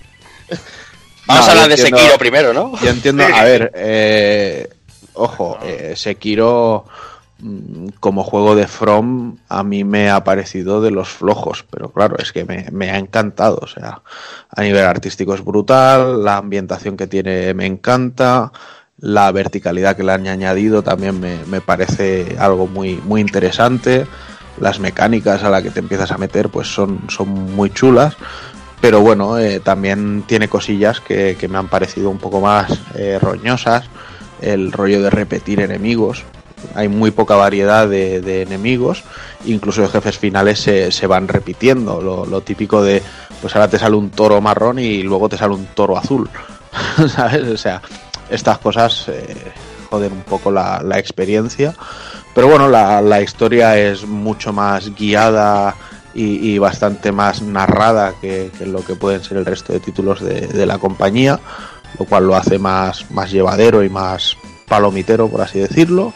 Vamos 1.27 1.27
No, 1.27 1.33
a 1.47 1.51
hablar 1.51 1.67
de 1.69 1.73
entiendo- 1.75 1.97
Sekiro 1.97 2.17
primero, 2.17 2.53
¿no? 2.53 2.77
Yo 2.79 2.89
entiendo, 2.89 3.23
a 3.23 3.43
ver, 3.43 3.71
eh, 3.75 4.69
ojo, 5.13 5.57
eh, 5.63 5.93
Sekiro 5.95 6.85
mm, 7.39 7.87
como 7.99 8.23
juego 8.23 8.55
de 8.55 8.67
From 8.67 9.37
a 9.49 9.63
mí 9.63 9.83
me 9.83 10.09
ha 10.11 10.23
parecido 10.23 10.81
de 10.81 10.91
los 10.91 11.09
flojos, 11.09 11.65
pero 11.71 11.89
claro, 11.89 12.17
es 12.19 12.31
que 12.31 12.45
me, 12.45 12.67
me 12.71 12.91
ha 12.91 12.97
encantado, 12.99 13.57
o 13.61 13.67
sea, 13.67 14.01
a 14.55 14.61
nivel 14.61 14.85
artístico 14.85 15.33
es 15.33 15.43
brutal, 15.43 16.23
la 16.23 16.37
ambientación 16.37 16.95
que 16.95 17.07
tiene 17.07 17.53
me 17.55 17.65
encanta, 17.65 18.51
la 19.05 19.31
verticalidad 19.31 19.95
que 19.95 20.03
le 20.03 20.13
han 20.13 20.25
añadido 20.25 20.81
también 20.81 21.19
me, 21.19 21.37
me 21.45 21.61
parece 21.61 22.37
algo 22.39 22.65
muy, 22.65 22.95
muy 23.05 23.21
interesante, 23.21 24.07
las 24.59 24.79
mecánicas 24.79 25.43
a 25.43 25.51
las 25.51 25.61
que 25.61 25.69
te 25.69 25.79
empiezas 25.79 26.11
a 26.11 26.17
meter 26.17 26.49
pues 26.49 26.73
son, 26.73 27.01
son 27.07 27.29
muy 27.29 27.69
chulas, 27.69 28.15
pero 28.81 29.01
bueno, 29.01 29.37
eh, 29.37 29.59
también 29.59 30.23
tiene 30.25 30.47
cosillas 30.47 31.01
que, 31.01 31.37
que 31.39 31.47
me 31.47 31.59
han 31.59 31.67
parecido 31.67 32.09
un 32.09 32.17
poco 32.17 32.41
más 32.41 32.79
eh, 32.95 33.19
roñosas, 33.21 33.85
el 34.41 34.71
rollo 34.71 35.03
de 35.03 35.11
repetir 35.11 35.59
enemigos, 35.59 36.23
hay 36.73 36.87
muy 36.87 37.11
poca 37.11 37.35
variedad 37.35 37.87
de, 37.87 38.41
enemigos, 38.41 39.03
incluso 39.45 39.81
los 39.81 39.91
jefes 39.91 40.17
finales 40.17 40.59
se, 40.59 40.91
se 40.91 41.05
van 41.05 41.27
repitiendo, 41.27 42.01
lo, 42.01 42.25
lo 42.25 42.41
típico 42.41 42.81
de, 42.81 43.03
pues 43.39 43.55
ahora 43.55 43.67
te 43.67 43.77
sale 43.77 43.97
un 43.97 44.09
toro 44.09 44.41
marrón 44.41 44.79
y 44.79 45.03
luego 45.03 45.29
te 45.29 45.37
sale 45.37 45.53
un 45.53 45.67
toro 45.75 45.95
azul, 45.95 46.27
¿sabes? 47.07 47.43
O 47.43 47.57
sea, 47.57 47.83
estas 48.29 48.57
cosas 48.59 49.07
eh, 49.09 49.35
joden 49.89 50.13
un 50.13 50.23
poco 50.23 50.51
la, 50.51 50.81
la 50.83 50.97
experiencia, 50.99 51.73
pero 52.33 52.47
bueno, 52.47 52.67
la, 52.67 53.01
la 53.01 53.21
historia 53.21 53.77
es 53.77 54.05
mucho 54.05 54.51
más 54.51 54.93
guiada 54.95 55.75
y, 56.13 56.53
y 56.53 56.57
bastante 56.59 57.11
más 57.11 57.41
narrada 57.41 58.13
que, 58.19 58.51
que 58.57 58.65
lo 58.65 58.83
que 58.83 58.95
pueden 58.95 59.23
ser 59.23 59.37
el 59.37 59.45
resto 59.45 59.73
de 59.73 59.79
títulos 59.79 60.21
de, 60.21 60.47
de 60.47 60.65
la 60.65 60.77
compañía, 60.77 61.39
lo 61.99 62.05
cual 62.05 62.27
lo 62.27 62.35
hace 62.35 62.59
más, 62.59 63.09
más 63.11 63.31
llevadero 63.31 63.83
y 63.83 63.89
más 63.89 64.35
palomitero, 64.67 65.29
por 65.29 65.41
así 65.41 65.59
decirlo. 65.59 66.13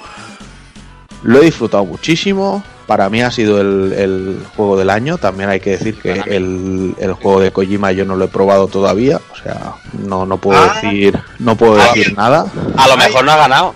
Lo 1.24 1.42
he 1.42 1.46
disfrutado 1.46 1.86
muchísimo. 1.86 2.64
Para 2.90 3.08
mí 3.11 3.22
ha 3.22 3.30
sido 3.30 3.61
el, 3.61 3.93
el 3.95 4.45
juego 4.56 4.76
del 4.76 4.90
año. 4.90 5.19
También 5.19 5.48
hay 5.51 5.59
que 5.59 5.77
decir 5.77 6.00
que 6.01 6.11
el, 6.26 6.95
el 6.98 7.14
juego 7.14 7.40
de 7.40 7.51
Kojima 7.51 7.92
yo 7.92 8.03
no 8.03 8.16
lo 8.16 8.26
he 8.26 8.30
probado 8.30 8.68
todavía. 8.68 9.22
O 9.32 9.35
sea, 9.35 9.76
no, 9.93 10.26
no 10.26 10.40
puedo 10.40 10.59
Ah. 10.59 10.80
decir, 10.82 11.16
no 11.38 11.56
puedo 11.56 11.80
Ah. 11.80 11.92
decir 11.93 12.18
nada. 12.18 12.48
A 12.77 12.88
lo 12.88 12.98
mejor 12.98 13.24
no 13.24 13.32
ha 13.32 13.38
ganado. 13.38 13.76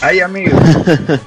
Ay, 0.00 0.20
amigo. 0.20 0.56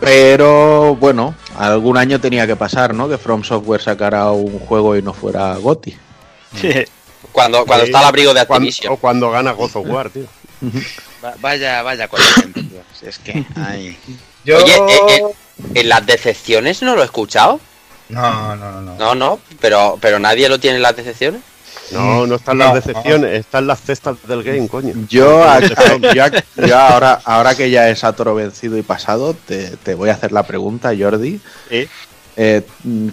Pero 0.00 0.96
bueno, 0.96 1.34
algún 1.56 1.96
año 1.96 2.20
tenía 2.20 2.46
que 2.46 2.56
pasar, 2.56 2.94
¿no? 2.94 3.08
Que 3.08 3.16
From 3.18 3.42
Software 3.42 3.80
sacara 3.80 4.30
un 4.30 4.58
juego 4.60 4.96
y 4.96 5.02
no 5.02 5.12
fuera 5.14 5.56
GOTI. 5.56 5.96
Cuando, 7.32 7.64
cuando 7.66 7.84
Sí. 7.86 7.90
está 7.90 8.00
al 8.00 8.04
abrigo 8.06 8.34
de 8.34 8.46
Cuando- 8.46 8.68
Activision. 8.68 8.92
o 8.92 8.96
cuando 8.98 9.30
gana 9.30 9.52
God 9.52 9.70
of 9.74 9.86
War, 9.88 10.10
tío. 10.10 10.26
Va- 11.24 11.34
Vaya, 11.40 11.82
vaya 11.82 12.06
con 12.06 12.20
tío. 12.52 12.82
Si 12.98 13.06
es 13.06 13.18
que, 13.18 13.44
ay. 13.56 13.96
Yo... 14.44 14.56
Oye, 14.58 14.74
eh, 14.74 14.98
eh, 15.08 15.22
¿En 15.74 15.88
las 15.88 16.04
decepciones 16.04 16.82
no 16.82 16.94
lo 16.96 17.02
he 17.02 17.04
escuchado? 17.04 17.60
No, 18.08 18.56
no, 18.56 18.72
no, 18.72 18.80
no. 18.82 18.96
No, 18.96 19.14
no, 19.14 19.38
pero, 19.60 19.96
pero 20.00 20.18
nadie 20.18 20.48
lo 20.48 20.58
tiene 20.58 20.76
en 20.76 20.82
las 20.82 20.96
decepciones. 20.96 21.40
No, 21.92 22.26
no 22.26 22.34
están 22.36 22.58
No, 22.58 22.64
las 22.74 22.84
decepciones, 22.86 23.32
están 23.40 23.66
las 23.66 23.80
cestas 23.80 24.16
del 24.26 24.42
game, 24.42 24.68
coño. 24.68 24.94
Yo, 25.08 25.44
a- 25.44 25.56
a- 25.56 26.12
yo 26.14 26.24
a- 26.24 26.66
yo 26.66 26.78
ahora, 26.78 27.20
ahora 27.24 27.54
que 27.54 27.70
ya 27.70 27.88
es 27.88 28.02
Atoro 28.04 28.34
vencido 28.34 28.76
y 28.78 28.82
pasado, 28.82 29.34
te, 29.46 29.76
te 29.76 29.94
voy 29.94 30.08
a 30.08 30.14
hacer 30.14 30.32
la 30.32 30.42
pregunta, 30.44 30.92
Jordi. 30.98 31.40
Sí. 31.68 31.88
Eh, 32.36 32.62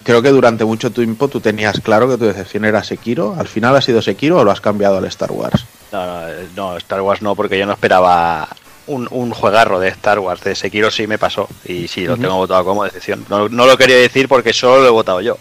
creo 0.04 0.22
que 0.24 0.30
durante 0.30 0.66
mucho 0.66 0.92
tiempo 0.92 1.28
tú 1.28 1.40
tenías 1.42 1.80
claro 1.82 2.10
que 2.10 2.18
tu 2.18 2.26
decepción 2.26 2.66
era 2.66 2.84
Sekiro. 2.84 3.36
¿Al 3.38 3.48
final 3.48 3.76
ha 3.76 3.82
sido 3.82 4.02
Sekiro 4.02 4.40
o 4.40 4.44
lo 4.44 4.52
has 4.52 4.62
cambiado 4.62 4.98
al 4.98 5.06
Star 5.06 5.32
Wars? 5.32 5.64
No, 5.92 6.06
no, 6.06 6.28
eh, 6.30 6.48
no, 6.56 6.78
Star 6.78 7.02
Wars 7.02 7.22
no, 7.22 7.36
porque 7.36 7.60
yo 7.60 7.66
no 7.68 7.74
esperaba 7.74 8.48
un, 8.88 9.08
un 9.12 9.32
juegarro 9.32 9.80
de 9.80 9.90
Star 9.90 10.20
Wars. 10.20 10.42
De 10.42 10.56
Sekiro 10.56 10.92
sí 10.92 11.08
me 11.08 11.18
pasó. 11.18 11.48
Y 11.66 11.88
sí, 11.88 12.06
lo 12.06 12.18
tengo 12.18 12.36
votado 12.36 12.64
como 12.66 12.84
decepción. 12.84 13.26
No, 13.30 13.48
no 13.50 13.66
lo 13.66 13.78
quería 13.78 13.98
decir 13.98 14.28
porque 14.28 14.54
solo 14.54 14.82
lo 14.82 14.88
he 14.88 14.92
votado 14.92 15.22
yo. 15.22 15.38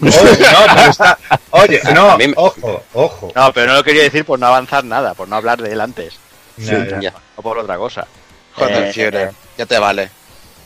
Oye, 0.00 0.10
no, 0.10 0.74
pero 0.74 0.90
está... 0.90 1.18
Oye, 1.50 1.80
no, 1.94 2.16
me- 2.18 2.32
ojo, 2.36 2.82
ojo. 2.92 3.32
No, 3.34 3.52
pero 3.52 3.68
no 3.68 3.74
lo 3.74 3.84
quería 3.84 4.02
decir 4.02 4.24
por 4.24 4.38
no 4.38 4.46
avanzar 4.46 4.84
nada, 4.84 5.14
por 5.14 5.28
no 5.28 5.36
hablar 5.36 5.62
de 5.62 5.72
él 5.72 5.80
antes. 5.80 6.14
Ya, 6.56 6.84
ya. 6.86 7.00
Ya. 7.00 7.12
No 7.36 7.42
por 7.42 7.58
otra 7.58 7.76
cosa. 7.76 8.06
Joder, 8.54 8.92
Eh, 8.96 9.30
ya 9.56 9.66
te 9.66 9.78
vale. 9.78 10.10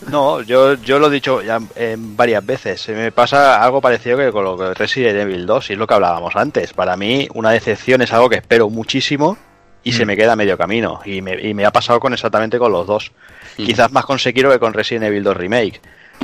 No, 0.08 0.42
yo, 0.42 0.74
yo 0.74 0.98
lo 0.98 1.06
he 1.06 1.10
dicho 1.10 1.40
ya 1.42 1.58
eh, 1.74 1.96
varias 1.98 2.44
veces. 2.44 2.80
Se 2.80 2.92
me 2.92 3.12
pasa 3.12 3.62
algo 3.62 3.80
parecido 3.80 4.18
que 4.18 4.30
con 4.32 4.44
lo 4.44 4.56
que 4.58 4.74
Resident 4.74 5.16
Evil 5.18 5.46
2, 5.46 5.70
y 5.70 5.72
es 5.74 5.78
lo 5.78 5.86
que 5.86 5.94
hablábamos 5.94 6.34
antes. 6.36 6.72
Para 6.72 6.96
mí, 6.96 7.28
una 7.34 7.50
decepción 7.50 8.02
es 8.02 8.12
algo 8.12 8.28
que 8.28 8.36
espero 8.36 8.68
muchísimo 8.68 9.38
y 9.88 9.92
se 9.92 10.04
Mm. 10.04 10.08
me 10.08 10.16
queda 10.16 10.32
a 10.32 10.36
medio 10.36 10.58
camino. 10.58 11.00
Y 11.04 11.22
me, 11.22 11.34
y 11.40 11.54
me 11.54 11.64
ha 11.64 11.70
pasado 11.70 12.00
con 12.00 12.12
exactamente 12.12 12.58
con 12.58 12.72
los 12.72 12.86
dos. 12.86 13.12
Mm. 13.56 13.64
Quizás 13.64 13.92
más 13.92 14.04
con 14.04 14.18
Sekiro 14.18 14.50
que 14.50 14.58
con 14.58 14.72
Resident 14.74 15.04
Evil 15.06 15.22
2 15.22 15.36
Remake. 15.36 15.80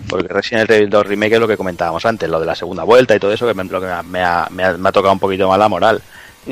Porque 0.09 0.27
Resident 0.29 0.71
Evil 0.71 0.89
2 0.91 1.07
Remake 1.07 1.35
es 1.35 1.41
lo 1.41 1.47
que 1.49 1.57
comentábamos 1.57 2.05
antes, 2.07 2.29
lo 2.29 2.41
de 2.41 2.47
la 2.47 2.55
segunda 2.55 2.83
vuelta 2.83 3.15
y 3.15 3.21
todo 3.21 3.33
eso, 3.33 3.47
que 3.47 3.55
me, 3.55 3.65
lo 3.65 3.81
que 3.81 3.87
me, 4.09 4.23
ha, 4.23 4.49
me 4.51 4.63
ha- 4.65 4.93
tocado 4.93 5.13
un 5.13 5.19
poquito 5.19 5.49
más 5.49 5.59
la 5.59 5.69
moral. 5.69 6.03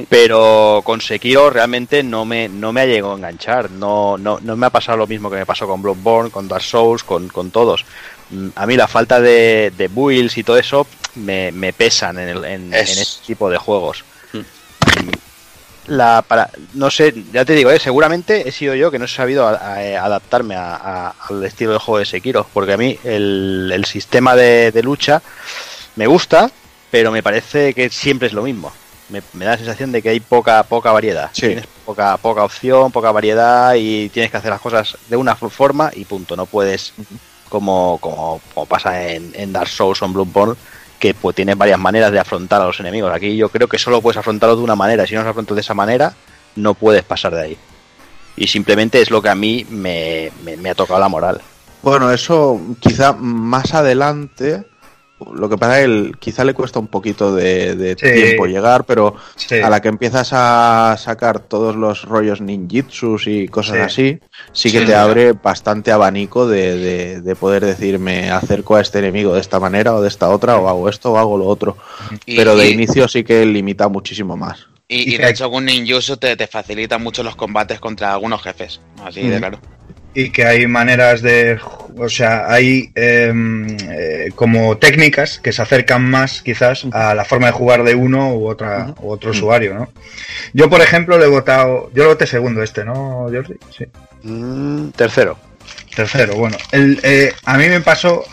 Pero 0.09 0.83
con 0.85 1.01
Sekiro 1.01 1.51
realmente 1.51 2.03
no 2.05 2.25
me, 2.25 2.49
no 2.49 2.73
me 2.73 2.83
ha 2.83 2.87
llegado 2.87 3.13
a 3.13 3.17
enganchar. 3.17 3.71
No, 3.73 4.17
no, 4.17 4.39
no 4.41 4.57
me 4.57 4.67
ha 4.67 4.71
pasado 4.71 4.99
lo 4.99 5.07
mismo 5.09 5.29
que 5.31 5.37
me 5.37 5.47
pasó 5.47 5.67
con 5.67 5.83
Bloodborne, 5.83 6.31
con 6.31 6.47
Dark 6.47 6.63
Souls, 6.63 7.03
con, 7.03 7.29
con 7.29 7.51
todos. 7.51 7.85
Mm, 8.31 8.49
A 8.55 8.67
mí 8.67 8.77
la 8.77 8.87
falta 8.87 9.21
de, 9.21 9.73
de 9.77 9.89
builds 9.89 10.39
y 10.39 10.45
todo 10.45 10.59
eso 10.59 10.87
me, 11.17 11.51
me 11.51 11.73
pesan 11.73 12.19
en, 12.21 12.29
el, 12.29 12.45
en, 12.45 12.73
Es- 12.75 12.93
en 12.97 13.03
este 13.03 13.27
tipo 13.27 13.51
de 13.51 13.59
juegos. 13.59 14.05
Mm. 14.33 14.39
La, 15.91 16.23
para, 16.23 16.51
no 16.75 16.89
sé, 16.89 17.13
ya 17.33 17.45
te 17.45 17.53
digo, 17.55 17.71
eh, 17.71 17.81
seguramente 17.81 18.49
he 18.49 18.53
sido 18.53 18.75
yo 18.77 18.91
que 18.93 18.99
no 19.01 19.07
he 19.07 19.09
sabido 19.09 19.47
a- 19.49 19.55
a- 19.57 20.05
adaptarme 20.05 20.55
a- 20.55 20.77
a- 20.77 21.15
al 21.29 21.43
estilo 21.45 21.73
de 21.73 21.79
juego 21.81 21.99
de 21.99 22.05
Sekiro, 22.05 22.47
porque 22.55 22.73
a 22.75 22.77
mí 22.77 22.97
el, 23.03 23.71
el 23.75 23.85
sistema 23.85 24.37
de, 24.37 24.71
de 24.71 24.83
lucha 24.85 25.21
me 25.97 26.07
gusta, 26.07 26.49
pero 26.93 27.11
me 27.11 27.23
parece 27.25 27.75
que 27.75 27.91
siempre 27.91 28.29
es 28.29 28.35
lo 28.35 28.43
mismo. 28.43 28.71
Me, 29.09 29.21
me 29.33 29.45
da 29.45 29.51
la 29.53 29.57
sensación 29.57 29.91
de 29.91 30.01
que 30.01 30.11
hay 30.11 30.21
poca 30.21 30.63
poca 30.63 30.93
variedad. 30.93 31.31
Sí. 31.33 31.49
Tienes 31.49 31.67
poca 31.85 32.17
poca 32.19 32.45
opción, 32.45 32.93
poca 32.93 33.11
variedad 33.11 33.75
y 33.75 34.09
tienes 34.11 34.31
que 34.31 34.37
hacer 34.37 34.51
las 34.53 34.61
cosas 34.61 34.97
de 35.09 35.17
una 35.17 35.35
forma 35.35 35.91
y 35.93 36.05
punto. 36.05 36.37
No 36.37 36.47
puedes, 36.47 36.93
como, 37.49 37.99
como, 38.01 38.41
como 38.55 38.67
pasa 38.67 39.11
en, 39.11 39.33
en 39.35 39.53
Dark 39.53 39.69
Souls 39.69 40.01
o 40.01 40.05
en 40.07 40.13
Bloodborne, 40.13 40.55
que 41.01 41.15
pues 41.15 41.35
tienes 41.35 41.57
varias 41.59 41.81
maneras 41.81 42.13
de 42.13 42.21
afrontar 42.21 42.61
a 42.63 42.67
los 42.67 42.79
enemigos. 42.79 43.13
Aquí 43.13 43.37
yo 43.37 43.49
creo 43.49 43.67
que 43.67 43.79
solo 43.79 44.01
puedes 44.01 44.19
afrontarlos 44.19 44.59
de 44.59 44.65
una 44.65 44.77
manera. 44.77 45.07
Si 45.07 45.15
no 45.15 45.23
los 45.23 45.31
afrontas 45.31 45.57
de 45.57 45.63
esa 45.63 45.75
manera, 45.75 46.15
no 46.55 46.75
puedes 46.75 47.03
pasar 47.03 47.35
de 47.35 47.43
ahí. 47.43 47.59
Y 48.37 48.47
simplemente 48.47 49.01
es 49.03 49.11
lo 49.11 49.21
que 49.21 49.31
a 49.31 49.35
mí 49.35 49.67
me- 49.71 50.31
me 50.45 50.71
ha 50.71 50.75
tocado 50.75 51.01
la 51.01 51.09
moral. 51.09 51.41
Bueno, 51.83 52.13
eso 52.13 52.61
quizá 52.79 53.13
más 53.15 53.75
adelante. 53.75 54.65
Lo 55.35 55.49
que 55.49 55.59
pasa 55.59 55.81
es 55.81 55.87
que 55.87 55.93
el- 55.93 56.17
quizá 56.19 56.45
le 56.45 56.55
cuesta 56.55 56.79
un 56.79 56.87
poquito 56.87 57.35
de, 57.35 57.75
de 57.75 57.91
Sí. 57.99 58.13
tiempo 58.13 58.47
llegar, 58.47 58.85
pero 58.85 59.17
Sí. 59.37 59.57
a 59.61 59.69
la 59.69 59.81
que 59.81 59.89
empiezas 59.89 60.31
a 60.33 60.97
sacar 60.99 61.41
todos 61.41 61.77
los 61.77 62.03
rollos 62.05 62.41
ninjitsus 62.41 63.27
y 63.27 63.49
cosas 63.49 63.77
Sí. 63.77 63.81
así, 63.83 64.21
sí 64.53 64.73
que 64.73 64.81
Sí, 64.81 64.87
te 64.87 64.95
abre 64.95 65.33
bastante 65.33 65.93
abanico 65.93 66.47
de, 66.49 66.77
de- 66.77 67.21
de 67.21 67.37
poder 67.37 67.65
decir 67.65 67.99
me 67.99 68.31
acerco 68.31 68.77
a 68.77 68.81
este 68.81 68.99
enemigo 69.01 69.35
de 69.35 69.41
esta 69.41 69.61
manera 69.61 69.95
o 69.95 70.01
de 70.03 70.09
esta 70.09 70.29
otra, 70.31 70.57
o 70.57 70.69
hago 70.69 70.89
esto 70.89 71.13
o 71.13 71.19
hago 71.19 71.37
lo 71.37 71.47
otro. 71.47 71.77
Y- 72.27 72.37
pero 72.37 72.57
de 72.57 72.69
y- 72.71 72.73
inicio 72.73 73.07
sí 73.09 73.23
que 73.25 73.45
limita 73.45 73.89
muchísimo 73.89 74.37
más. 74.37 74.67
Y, 74.93 75.17
de 75.19 75.31
hecho, 75.31 75.49
con 75.49 75.65
Ninjutsu 75.67 76.17
te, 76.17 76.35
te 76.37 76.49
facilita 76.49 76.99
mucho 76.99 77.23
los 77.23 77.37
combates 77.37 77.79
contra 77.79 78.13
algunos 78.13 78.43
jefes. 78.43 78.81
Así 79.05 79.23
de 79.23 79.39
claro. 79.39 79.61
Y 80.15 80.31
que 80.31 80.45
hay 80.45 80.67
maneras 80.67 81.23
de, 81.23 81.59
o 81.97 82.09
sea, 82.09 82.51
hay 82.53 82.91
em, 82.95 83.67
eh, 83.89 84.31
como 84.35 84.77
técnicas 84.79 85.39
que 85.39 85.53
se 85.53 85.63
acercan 85.63 86.03
más 86.09 86.43
quizás 86.43 86.87
a 86.93 87.15
la 87.15 87.25
forma 87.25 87.47
de 87.47 87.53
jugar 87.53 87.85
de 87.85 87.95
uno 87.95 88.35
u 88.35 88.49
otra 88.49 88.95
u 89.01 89.11
otro 89.11 89.31
usuario, 89.31 89.75
¿no? 89.75 89.89
Yo, 90.53 90.69
por 90.69 90.81
ejemplo, 90.81 91.19
le 91.19 91.27
he 91.27 91.29
votado, 91.29 91.91
yo 91.95 92.05
lo 92.05 92.11
voté 92.11 92.27
segundo 92.27 92.63
este, 92.63 92.85
¿no, 92.85 93.29
Jordi? 93.31 93.55
Sí. 93.77 93.85
Mm, 94.23 94.91
tercero. 94.91 95.39
Tercero, 95.95 96.35
bueno. 96.35 96.57
El, 96.73 97.01
eh, 97.03 97.33
a 97.45 97.57
mí 97.59 97.69
me 97.69 97.81
pasó. 97.81 98.25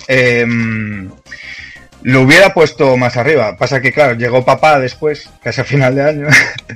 Lo 2.04 2.22
hubiera 2.22 2.54
puesto 2.54 2.96
más 2.98 3.18
arriba. 3.18 3.58
Pasa 3.58 3.82
que, 3.82 3.92
claro, 3.92 4.14
llegó 4.16 4.46
papá 4.46 4.80
después, 4.80 5.30
casi 5.42 5.62
a 5.62 5.64
final 5.64 5.96
de 5.96 6.04
año. 6.04 6.28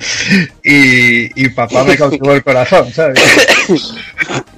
y, 0.64 1.42
y 1.42 1.50
papá 1.50 1.84
me 1.84 1.98
cautivó 1.98 2.34
el 2.34 2.44
corazón, 2.44 2.92
¿sabes? 2.92 3.20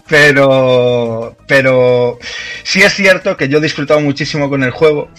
Pero, 0.05 1.35
pero 1.47 2.19
sí 2.63 2.81
es 2.81 2.93
cierto 2.93 3.35
que 3.37 3.47
yo 3.47 3.57
he 3.57 3.61
disfrutado 3.61 4.01
muchísimo 4.01 4.49
con 4.49 4.61
el 4.61 4.69
juego. 4.69 5.09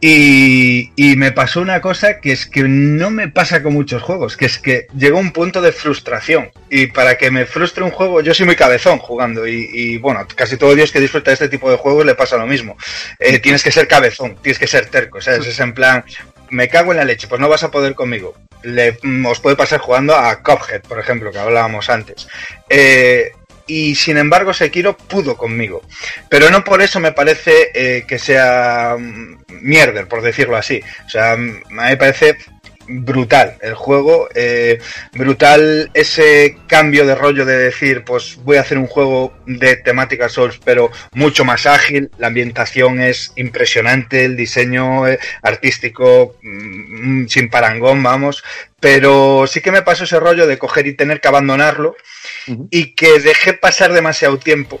Y, 0.00 0.92
y 0.94 1.16
me 1.16 1.32
pasó 1.32 1.60
una 1.60 1.80
cosa 1.80 2.20
que 2.20 2.30
es 2.30 2.46
que 2.46 2.62
no 2.62 3.10
me 3.10 3.28
pasa 3.28 3.62
con 3.62 3.72
muchos 3.72 4.00
juegos, 4.00 4.36
que 4.36 4.46
es 4.46 4.58
que 4.58 4.86
llegó 4.96 5.18
un 5.18 5.32
punto 5.32 5.60
de 5.60 5.72
frustración. 5.72 6.50
Y 6.70 6.86
para 6.86 7.18
que 7.18 7.30
me 7.30 7.46
frustre 7.46 7.82
un 7.82 7.90
juego, 7.90 8.20
yo 8.20 8.32
soy 8.32 8.46
muy 8.46 8.54
cabezón 8.54 8.98
jugando. 8.98 9.46
Y, 9.46 9.68
y, 9.72 9.98
bueno, 9.98 10.26
casi 10.36 10.56
todo 10.56 10.74
Dios 10.74 10.92
que 10.92 11.00
disfruta 11.00 11.30
de 11.30 11.34
este 11.34 11.48
tipo 11.48 11.70
de 11.70 11.76
juegos 11.76 12.06
le 12.06 12.14
pasa 12.14 12.36
lo 12.36 12.46
mismo. 12.46 12.76
Eh, 13.18 13.40
tienes 13.40 13.62
que 13.62 13.72
ser 13.72 13.88
cabezón, 13.88 14.36
tienes 14.40 14.58
que 14.58 14.68
ser 14.68 14.86
terco, 14.86 15.20
¿sabes? 15.20 15.46
Es 15.46 15.58
en 15.58 15.72
plan, 15.72 16.04
me 16.50 16.68
cago 16.68 16.92
en 16.92 16.98
la 16.98 17.04
leche, 17.04 17.26
pues 17.26 17.40
no 17.40 17.48
vas 17.48 17.64
a 17.64 17.70
poder 17.70 17.94
conmigo. 17.94 18.34
Le, 18.62 18.98
mm, 19.02 19.26
os 19.26 19.40
puede 19.40 19.56
pasar 19.56 19.80
jugando 19.80 20.14
a 20.14 20.42
Cuphead, 20.42 20.82
por 20.82 20.98
ejemplo, 20.98 21.32
que 21.32 21.38
hablábamos 21.38 21.90
antes. 21.90 22.28
Eh, 22.68 23.32
y 23.68 23.94
sin 23.94 24.16
embargo 24.16 24.52
Sekiro 24.52 24.96
pudo 24.96 25.36
conmigo. 25.36 25.82
Pero 26.28 26.50
no 26.50 26.64
por 26.64 26.82
eso 26.82 26.98
me 26.98 27.12
parece 27.12 27.70
eh, 27.74 28.04
que 28.08 28.18
sea 28.18 28.96
mm, 28.98 29.44
mierder, 29.60 30.08
por 30.08 30.22
decirlo 30.22 30.56
así. 30.56 30.82
O 31.06 31.08
sea, 31.08 31.36
mm, 31.36 31.62
me 31.70 31.96
parece 31.96 32.36
brutal 32.88 33.56
el 33.60 33.74
juego, 33.74 34.28
eh, 34.34 34.80
brutal 35.12 35.90
ese 35.94 36.56
cambio 36.66 37.06
de 37.06 37.14
rollo 37.14 37.44
de 37.44 37.58
decir, 37.58 38.02
pues 38.02 38.36
voy 38.42 38.56
a 38.56 38.62
hacer 38.62 38.78
un 38.78 38.86
juego 38.86 39.34
de 39.46 39.76
temática 39.76 40.28
Souls, 40.28 40.58
pero 40.64 40.90
mucho 41.12 41.44
más 41.44 41.66
ágil, 41.66 42.10
la 42.18 42.28
ambientación 42.28 43.00
es 43.00 43.32
impresionante, 43.36 44.24
el 44.24 44.36
diseño 44.36 45.06
eh, 45.06 45.18
artístico 45.42 46.36
mm, 46.42 47.26
sin 47.26 47.50
parangón, 47.50 48.02
vamos, 48.02 48.42
pero 48.80 49.46
sí 49.46 49.60
que 49.60 49.72
me 49.72 49.82
pasó 49.82 50.04
ese 50.04 50.18
rollo 50.18 50.46
de 50.46 50.58
coger 50.58 50.86
y 50.86 50.94
tener 50.94 51.20
que 51.20 51.28
abandonarlo 51.28 51.94
y 52.70 52.94
que 52.94 53.20
dejé 53.20 53.54
pasar 53.54 53.92
demasiado 53.92 54.38
tiempo 54.38 54.80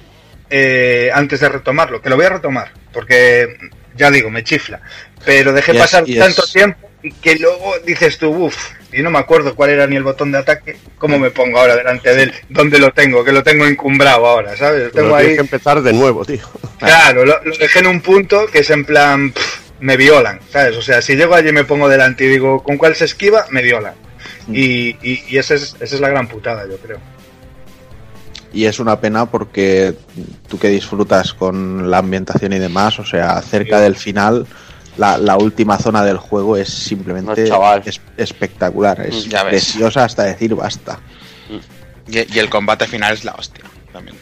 eh, 0.50 1.10
antes 1.12 1.40
de 1.40 1.48
retomarlo, 1.48 2.00
que 2.00 2.08
lo 2.08 2.16
voy 2.16 2.26
a 2.26 2.30
retomar, 2.30 2.72
porque 2.92 3.56
ya 3.96 4.10
digo, 4.10 4.30
me 4.30 4.44
chifla, 4.44 4.80
pero 5.24 5.52
dejé 5.52 5.74
pasar 5.74 6.04
tanto 6.18 6.42
tiempo 6.46 6.88
y 7.02 7.12
que 7.12 7.36
luego 7.36 7.74
dices 7.84 8.18
tú, 8.18 8.30
uff, 8.30 8.72
y 8.92 9.02
no 9.02 9.10
me 9.10 9.18
acuerdo 9.18 9.54
cuál 9.54 9.70
era 9.70 9.86
ni 9.86 9.96
el 9.96 10.02
botón 10.02 10.32
de 10.32 10.38
ataque, 10.38 10.76
¿cómo 10.96 11.18
me 11.18 11.30
pongo 11.30 11.58
ahora 11.58 11.76
delante 11.76 12.14
de 12.14 12.24
él? 12.24 12.34
¿Dónde 12.48 12.78
lo 12.78 12.92
tengo? 12.92 13.24
Que 13.24 13.32
lo 13.32 13.42
tengo 13.42 13.66
encumbrado 13.66 14.26
ahora, 14.26 14.56
¿sabes? 14.56 14.84
Lo 14.84 14.90
tengo 14.90 15.14
ahí, 15.14 15.34
que 15.34 15.40
empezar 15.40 15.82
de 15.82 15.92
nuevo, 15.92 16.24
tío. 16.24 16.48
claro, 16.78 17.24
lo, 17.24 17.42
lo 17.44 17.56
dejé 17.56 17.80
en 17.80 17.88
un 17.88 18.00
punto 18.00 18.46
que 18.46 18.60
es 18.60 18.70
en 18.70 18.84
plan, 18.84 19.30
pff, 19.32 19.58
me 19.80 19.96
violan, 19.96 20.40
¿sabes? 20.50 20.76
O 20.76 20.82
sea, 20.82 21.02
si 21.02 21.16
llego 21.16 21.34
allí 21.34 21.50
y 21.50 21.52
me 21.52 21.64
pongo 21.64 21.88
delante 21.88 22.24
y 22.24 22.28
digo, 22.28 22.62
¿con 22.62 22.78
cuál 22.78 22.96
se 22.96 23.04
esquiva? 23.04 23.46
Me 23.50 23.62
violan. 23.62 23.94
Y, 24.50 24.96
y, 25.02 25.24
y 25.28 25.38
esa, 25.38 25.54
es, 25.54 25.76
esa 25.80 25.94
es 25.94 26.00
la 26.00 26.08
gran 26.08 26.26
putada, 26.26 26.66
yo 26.68 26.78
creo. 26.78 26.98
Y 28.52 28.64
es 28.64 28.78
una 28.80 28.98
pena 29.00 29.26
porque 29.26 29.94
tú 30.48 30.58
que 30.58 30.68
disfrutas 30.68 31.34
con 31.34 31.90
la 31.90 31.98
ambientación 31.98 32.52
y 32.54 32.58
demás, 32.58 32.98
o 32.98 33.04
sea, 33.04 33.40
cerca 33.42 33.76
Sí. 33.78 33.82
del 33.84 33.96
final, 33.96 34.46
la, 34.96 35.18
la 35.18 35.36
última 35.36 35.78
zona 35.78 36.02
del 36.04 36.16
juego 36.16 36.56
es 36.56 36.68
simplemente 36.70 37.48
No, 37.48 37.74
es- 37.76 38.00
espectacular, 38.16 39.00
es 39.02 39.28
Ya 39.28 39.42
ves. 39.44 39.50
preciosa 39.52 40.04
hasta 40.04 40.24
decir 40.24 40.54
basta. 40.54 40.98
Y, 42.10 42.34
y 42.34 42.38
el 42.38 42.48
combate 42.48 42.86
final 42.86 43.12
es 43.14 43.24
la 43.24 43.32
hostia. 43.32 43.64
También. 43.92 44.16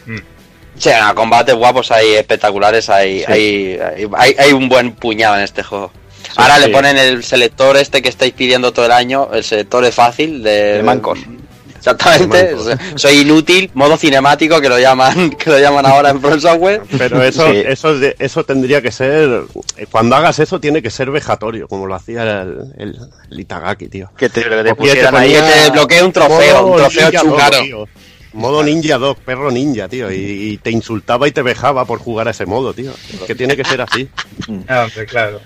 Sí, 0.76 0.90
no, 1.00 1.14
combates 1.14 1.54
guapos 1.54 1.90
hay 1.92 2.14
espectaculares, 2.14 2.90
hay, 2.90 3.22
hay, 3.26 3.78
hay, 3.78 4.08
hay- 4.16 4.36
hay 4.38 4.52
un 4.52 4.68
buen 4.68 4.92
puñado 4.92 5.36
en 5.36 5.42
este 5.42 5.62
juego. 5.62 5.92
Ahora 6.36 6.58
le 6.58 6.68
ponen 6.68 6.98
el 6.98 7.22
selector 7.22 7.76
este 7.76 8.02
que 8.02 8.08
estáis 8.08 8.32
pidiendo 8.32 8.72
todo 8.72 8.84
el 8.86 8.92
año, 8.92 9.28
el 9.32 9.44
selector 9.44 9.84
de 9.84 9.92
fácil 9.92 10.42
de, 10.42 10.74
De 10.78 10.82
mancos. 10.82 11.20
Exactamente, 11.90 12.56
soy 12.96 13.18
inútil, 13.20 13.70
modo 13.74 13.96
cinemático 13.96 14.60
que 14.60 14.68
lo 14.68 14.78
llaman, 14.78 15.30
que 15.38 15.50
lo 15.50 15.58
llaman 15.58 15.86
ahora 15.86 16.10
en 16.10 16.20
From 16.20 16.40
Software. 16.40 16.82
Pero 16.98 17.22
eso, 17.22 17.50
Sí. 17.52 17.62
eso, 17.66 17.98
de- 17.98 18.16
eso 18.18 18.44
tendría 18.44 18.82
que 18.82 18.90
ser. 18.90 19.42
Cuando 19.90 20.16
hagas 20.16 20.38
eso, 20.40 20.58
tiene 20.60 20.82
que 20.82 20.90
ser 20.90 21.10
vejatorio, 21.10 21.68
como 21.68 21.86
lo 21.86 21.94
hacía 21.94 22.22
el, 22.42 22.72
el, 22.76 22.98
el 23.30 23.40
Itagaki, 23.40 23.88
tío. 23.88 24.10
Que 24.16 24.28
te, 24.28 24.42
que 24.42 24.48
te 24.50 24.56
Porque 24.56 24.74
pusieran 24.74 25.14
te 25.14 25.20
ahí. 25.20 25.32
Que 25.32 25.40
te 25.40 25.60
desbloquee 25.60 26.02
un 26.02 26.12
trofeo, 26.12 26.66
un 26.66 26.76
trofeo 26.76 27.10
tío. 27.62 27.88
Modo 28.32 28.62
Ninja 28.62 28.98
Dog, 28.98 29.16
perro 29.18 29.50
ninja, 29.50 29.88
tío. 29.88 30.12
Y, 30.12 30.16
y 30.52 30.58
te 30.58 30.70
insultaba 30.70 31.26
y 31.26 31.32
te 31.32 31.40
vejaba 31.40 31.86
por 31.86 31.98
jugar 32.00 32.28
a 32.28 32.32
ese 32.32 32.44
modo, 32.44 32.74
tío. 32.74 32.92
Es 33.14 33.20
que 33.26 33.34
tiene 33.34 33.56
que 33.56 33.64
ser 33.64 33.80
así. 33.80 34.08
Ah, 34.68 34.82
hombre, 34.86 35.06
claro. 35.06 35.40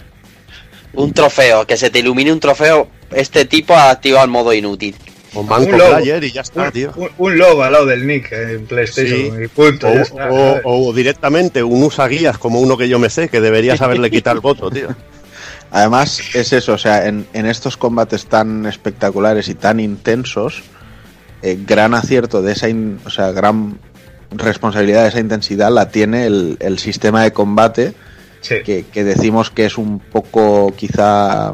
Un 0.95 1.13
trofeo, 1.13 1.65
que 1.67 1.77
se 1.77 1.91
te 1.91 2.01
ilumine 2.01 2.33
un 2.33 2.41
trofeo. 2.41 2.89
Este 3.13 3.45
tipo 3.45 3.75
ha 3.75 3.91
activado 3.91 4.25
el 4.25 4.31
modo 4.31 4.53
inútil. 4.53 4.97
O 5.35 5.43
manco 5.45 5.71
Un 5.71 5.79
logo. 5.79 5.91
player 5.97 6.25
y 6.25 6.33
ya 6.33 6.41
está, 6.41 6.65
Un, 6.65 6.73
tío. 6.73 6.93
un- 7.19 7.39
logo 7.39 7.63
al 7.63 7.73
lado 7.73 7.87
del 7.87 8.07
nick 8.07 8.33
eh, 8.33 8.55
en 8.55 8.67
PlayStation 8.67 9.37
Sí. 9.39 9.45
y 9.45 9.49
punto. 9.49 9.93
ya 9.93 10.01
está, 10.03 10.29
O, 10.65 10.93
directamente 10.93 11.63
un 11.63 11.83
usaguías 11.85 12.37
como 12.39 12.61
uno 12.61 12.77
que 12.77 12.89
yo 12.89 12.99
me 12.99 13.11
sé, 13.11 13.29
que 13.29 13.41
deberías 13.41 13.81
haberle 13.81 14.11
quitado 14.11 14.35
el 14.35 14.41
voto, 14.41 14.71
tío. 14.71 14.89
Además, 15.71 16.21
es 16.35 16.53
eso, 16.53 16.73
o 16.73 16.79
sea, 16.79 17.07
en, 17.07 17.27
en 17.33 17.47
estos 17.47 17.77
combates 17.77 18.27
tan 18.27 18.67
espectaculares 18.67 19.49
y 19.49 19.55
tan 19.55 19.79
intensos, 19.79 20.63
eh, 21.43 21.57
gran 21.65 21.95
acierto 21.95 22.43
de 22.43 22.53
esa, 22.53 22.69
in- 22.69 22.99
o 23.07 23.11
sea, 23.11 23.31
gran 23.31 23.79
responsabilidad 24.33 25.03
de 25.05 25.09
esa 25.11 25.21
intensidad 25.21 25.71
la 25.73 25.89
tiene 25.91 26.27
el, 26.27 26.57
el 26.61 26.79
sistema 26.81 27.23
de 27.23 27.33
combate, 27.33 27.95
Sí. 28.41 28.57
que, 28.65 28.85
que 28.91 29.05
decimos 29.05 29.51
que 29.51 29.67
es 29.67 29.77
un 29.79 29.99
poco 30.01 30.73
quizá 30.75 31.53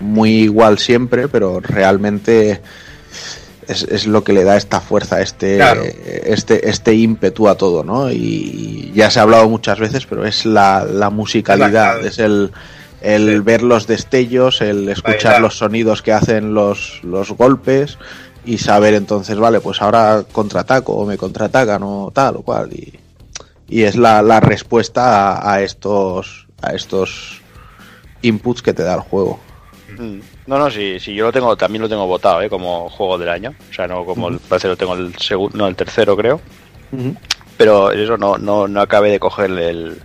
muy 0.00 0.30
igual 0.42 0.78
siempre, 0.78 1.28
pero 1.28 1.60
realmente 1.60 2.60
es, 3.68 3.82
es 3.84 4.06
lo 4.06 4.22
que 4.24 4.32
le 4.32 4.44
da 4.44 4.56
esta 4.56 4.80
fuerza, 4.80 5.20
este, 5.20 5.56
Claro. 5.56 5.82
este, 5.84 6.68
este 6.68 6.94
ímpetu 6.94 7.48
a 7.48 7.56
todo, 7.56 7.82
¿no? 7.82 8.10
Y 8.12 8.92
ya 8.94 9.10
se 9.10 9.18
ha 9.18 9.22
hablado 9.22 9.48
muchas 9.48 9.78
veces, 9.78 10.06
pero 10.06 10.24
es 10.26 10.44
la, 10.46 10.84
la 10.84 11.10
musicalidad, 11.10 12.04
es 12.04 12.18
el, 12.18 12.52
el 13.00 13.26
Sí. 13.36 13.38
ver 13.40 13.62
los 13.62 13.86
destellos, 13.86 14.60
el 14.60 14.88
escuchar 14.88 15.32
Bailar. 15.32 15.40
los 15.40 15.58
sonidos 15.58 16.02
que 16.02 16.12
hacen 16.12 16.54
los, 16.54 17.00
los 17.02 17.30
golpes 17.32 17.98
y 18.44 18.58
saber 18.58 18.94
entonces, 18.94 19.36
vale, 19.38 19.60
pues 19.60 19.82
ahora 19.82 20.24
contraataco 20.30 20.92
o 20.94 21.04
me 21.06 21.16
contraatacan 21.18 21.82
o 21.82 22.12
tal 22.14 22.36
o 22.36 22.42
cual. 22.42 22.72
Y, 22.72 22.98
y 23.68 23.82
es 23.82 23.96
la, 23.96 24.22
la 24.22 24.38
respuesta 24.38 25.32
a, 25.32 25.54
a 25.54 25.62
estos 25.62 26.46
a 26.62 26.72
estos 26.74 27.40
inputs 28.22 28.62
que 28.62 28.72
te 28.72 28.82
da 28.84 28.94
el 28.94 29.00
juego. 29.00 29.40
Mm. 29.98 30.20
No, 30.46 30.58
no, 30.58 30.70
sí, 30.70 30.98
sí, 31.00 31.14
yo 31.14 31.24
lo 31.26 31.32
tengo, 31.32 31.56
también 31.56 31.82
lo 31.82 31.88
tengo 31.88 32.06
votado, 32.06 32.40
¿eh? 32.42 32.48
Como 32.48 32.88
juego 32.88 33.18
del 33.18 33.28
año. 33.28 33.54
O 33.70 33.72
sea, 33.74 33.86
no 33.88 34.04
como 34.04 34.28
el 34.28 34.38
parece 34.38 34.68
lo 34.68 34.76
tengo 34.76 34.94
el 34.94 35.14
segundo, 35.18 35.56
no, 35.56 35.66
el 35.68 35.76
tercero 35.76 36.16
creo. 36.16 36.40
Pero 37.56 37.90
eso 37.90 38.16
no, 38.16 38.36
no, 38.38 38.68
no 38.68 38.80
acabé 38.80 39.10
de 39.10 39.18
cogerle 39.20 39.70
el, 39.70 40.02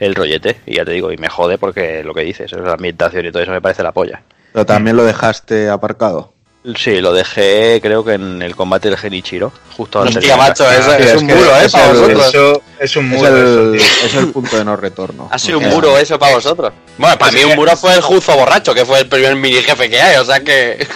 el 0.00 0.14
rollete. 0.14 0.60
Y 0.66 0.76
ya 0.76 0.84
te 0.84 0.92
digo, 0.92 1.12
y 1.12 1.16
me 1.18 1.28
jode 1.28 1.58
porque 1.58 2.02
lo 2.02 2.14
que 2.14 2.22
dices, 2.22 2.50
la 2.52 2.72
ambientación 2.72 3.26
y 3.26 3.30
todo 3.30 3.42
eso 3.42 3.52
me 3.52 3.60
parece 3.60 3.82
la 3.82 3.92
polla. 3.92 4.22
Pero 4.52 4.66
también 4.66 4.96
lo 4.96 5.04
dejaste 5.04 5.68
aparcado. 5.68 6.32
Sí, 6.76 7.00
lo 7.00 7.12
dejé 7.12 7.80
creo 7.82 8.04
que 8.04 8.12
en 8.12 8.40
el 8.40 8.54
combate 8.54 8.88
del 8.88 8.96
Genichiro, 8.96 9.52
justo 9.76 10.00
antes 10.00 10.18
Hostia, 10.18 10.34
de- 10.34 10.38
macho, 10.38 10.70
es, 10.70 10.86
es 10.86 11.20
un 11.20 11.26
que 11.26 11.34
muro, 11.34 11.50
¿eh? 11.56 11.64
es 11.64 11.72
Para 11.72 11.90
el- 11.90 11.96
vosotros. 11.98 12.28
Eso 12.28 12.61
es 12.82 12.96
un 12.96 13.12
Es 13.12 13.18
muro. 13.18 13.28
el, 13.36 13.74
eso, 13.74 13.84
tío. 13.86 14.06
es 14.06 14.14
el 14.14 14.28
punto 14.32 14.56
de 14.56 14.64
no 14.64 14.76
retorno. 14.76 15.28
Ha 15.30 15.38
sido 15.38 15.58
un 15.58 15.68
muro 15.68 15.96
eso 15.98 16.18
para 16.18 16.34
vosotros. 16.34 16.72
Bueno, 16.98 17.16
para 17.18 17.32
mí 17.32 17.42
un 17.44 17.54
muro 17.56 17.76
fue 17.76 17.94
el 17.94 18.00
Juzo 18.00 18.34
borracho, 18.36 18.74
que 18.74 18.84
fue 18.84 19.00
el 19.00 19.08
primer 19.08 19.34
mini 19.36 19.56
jefe 19.62 19.88
que 19.90 20.00
hay, 20.00 20.16
o 20.16 20.24
sea 20.24 20.40
que. 20.40 20.86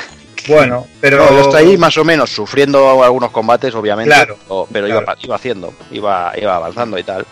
Bueno, 0.48 0.86
pero 1.00 1.18
No, 1.24 1.31
yo 1.31 1.40
estoy 1.42 1.70
ahí 1.70 1.76
más 1.76 1.97
o 1.98 2.05
menos 2.05 2.31
sufriendo 2.31 3.02
algunos 3.02 3.32
combates, 3.32 3.74
obviamente, 3.74 4.15
Claro, 4.15 4.39
o- 4.48 4.68
pero 4.70 4.86
claro. 4.86 5.02
Iba, 5.02 5.16
iba 5.23 5.34
haciendo, 5.36 5.74
iba, 5.90 6.32
iba 6.40 6.55
avanzando 6.56 6.97
y 6.98 7.02
tal. 7.02 7.26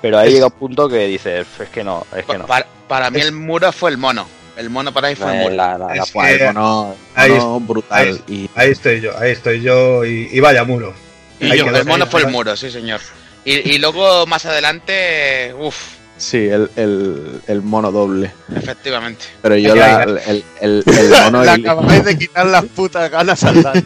Pero 0.00 0.18
ahí 0.18 0.28
Es- 0.28 0.34
llega 0.34 0.46
un 0.46 0.52
punto 0.52 0.88
que 0.88 1.06
dices, 1.08 1.46
es 1.58 1.68
que 1.68 1.82
no, 1.82 2.06
es 2.16 2.24
que 2.24 2.38
no. 2.38 2.46
Para, 2.46 2.66
para 2.86 3.10
mí 3.10 3.20
el 3.20 3.32
muro 3.32 3.72
fue 3.72 3.90
el 3.90 3.98
mono. 3.98 4.26
El 4.56 4.70
mono 4.70 4.92
para 4.92 5.08
mí 5.08 5.14
fue 5.16 5.46
el 5.46 5.56
la- 5.56 5.76
la- 5.78 5.86
la- 5.94 5.94
Es 6.04 6.14
mono- 6.14 6.94
ahí- 7.16 7.30
mono 7.32 7.60
brutal. 7.60 7.98
ahí- 8.06 8.22
y 8.28 8.50
Ahí 8.54 8.70
estoy 8.70 9.00
yo, 9.00 9.18
ahí 9.18 9.32
estoy 9.32 9.60
yo 9.62 10.04
y, 10.04 10.28
y 10.30 10.38
vaya 10.40 10.62
muro. 10.64 10.94
Y 11.40 11.50
Ahí 11.50 11.58
yo, 11.58 11.64
quedó, 11.64 11.78
el 11.78 11.86
mono 11.86 12.04
ahí 12.04 12.10
fue 12.10 12.20
el 12.20 12.28
muro, 12.28 12.56
sí 12.56 12.70
señor. 12.70 13.00
Y, 13.44 13.52
y 13.74 13.78
luego 13.78 14.26
más 14.26 14.44
adelante, 14.46 15.54
uff, 15.58 15.76
Sí, 16.20 16.36
el, 16.36 16.70
el, 16.76 17.40
el 17.46 17.62
mono 17.62 17.90
doble. 17.90 18.30
Efectivamente. 18.54 19.24
Pero 19.40 19.56
yo 19.56 19.74
la- 19.74 20.02
el, 20.02 20.44
el, 20.60 20.84
el 20.86 21.10
mono 21.32 21.42
Le 21.42 21.50
y- 21.56 21.62
acabáis 21.66 22.04
de 22.04 22.18
quitar 22.18 22.44
las 22.44 22.64
putas 22.66 23.10
ganas 23.10 23.42
al 23.42 23.62
Dani. 23.62 23.82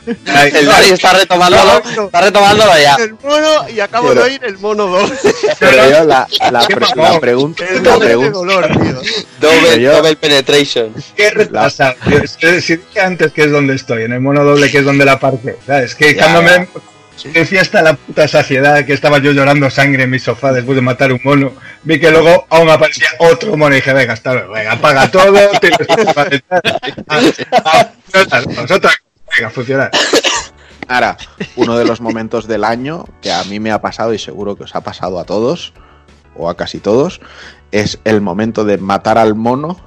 El 0.53 0.67
Dani 0.67 0.89
está 0.91 1.13
retomándolo, 1.13 1.81
está 2.07 2.21
retomándolo 2.23 2.73
ya. 2.77 2.97
El 2.97 3.13
mono 3.23 3.69
y 3.73 3.79
acabo 3.79 4.09
Pero- 4.09 4.25
de 4.25 4.31
oír 4.31 4.41
el 4.43 4.59
mono 4.59 4.87
2. 4.87 5.11
pero 5.61 5.89
yo 5.91 6.05
la, 6.07 6.27
la, 6.51 6.61
pre- 6.67 6.87
la 6.97 7.21
pregunta 7.21 7.65
El 7.71 7.85
la 7.85 7.93
doble 7.93 8.07
pregunta 8.09 8.33
dolor, 8.33 8.67
tío. 8.83 9.01
Double, 9.41 9.81
Yo- 9.81 9.93
double 9.97 10.17
penetration. 10.17 10.93
Qué 11.15 11.49
que 12.41 12.61
Si 12.61 12.77
dije 12.79 13.01
antes 13.01 13.33
que 13.33 13.45
es 13.45 13.53
donde 13.53 13.77
estoy, 13.77 14.03
en 14.03 14.13
el 14.13 14.21
mono 14.21 14.43
doble 14.43 14.73
que 14.73 14.79
es 14.79 14.85
donde 14.85 15.05
la 15.05 15.21
parte. 15.21 15.57
¿sabes? 15.65 15.95
Que 15.95 16.17
Ya, 16.17 16.23
cuando 16.23 16.43
ya. 16.51 16.59
me 16.59 16.69
decía 17.33 17.61
hasta 17.61 17.83
la 17.83 17.95
puta 17.95 18.29
saciedad 18.29 18.85
que 18.85 18.93
estaba 18.93 19.19
yo 19.19 19.33
llorando 19.33 19.71
sangre 19.71 20.05
en 20.05 20.11
mi 20.11 20.19
sofá 20.19 20.53
después 20.53 20.77
de 20.77 20.83
matar 20.83 21.13
un 21.13 21.21
mono, 21.25 21.53
vi 21.83 21.99
que 22.01 22.11
luego 22.11 22.47
aún 22.51 22.69
aparecía 22.69 23.09
otro 23.19 23.57
mono 23.57 23.75
y 23.75 23.77
dije, 23.77 23.93
venga, 23.93 24.13
hasta 24.13 24.35
luego, 24.35 24.53
venga, 24.53 24.73
apaga 24.73 25.11
todo, 25.11 25.33
tienes 25.61 25.79
venga, 29.37 29.51
funcionar. 29.51 29.91
Ahora, 30.89 31.17
uno 31.57 31.79
de 31.79 31.85
los 31.85 32.01
momentos 32.01 32.47
del 32.47 32.65
año 32.65 33.07
que 33.23 33.33
a 33.33 33.43
mí 33.45 33.59
me 33.59 33.71
ha 33.71 33.81
pasado 33.81 34.13
y 34.13 34.19
seguro 34.19 34.57
que 34.57 34.65
os 34.65 34.75
ha 34.75 34.83
pasado 34.83 35.19
a 35.19 35.25
todos, 35.25 35.73
o 36.37 36.51
a 36.51 36.57
casi 36.57 36.79
todos, 36.79 37.21
es 37.73 37.99
el 38.05 38.21
momento 38.21 38.65
de 38.65 38.79
matar 38.79 39.19
al 39.19 39.35
mono 39.35 39.79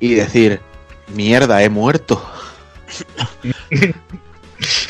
y 0.00 0.14
decir, 0.14 0.60
mierda, 1.14 1.62
he 1.62 1.68
muerto. 1.68 2.22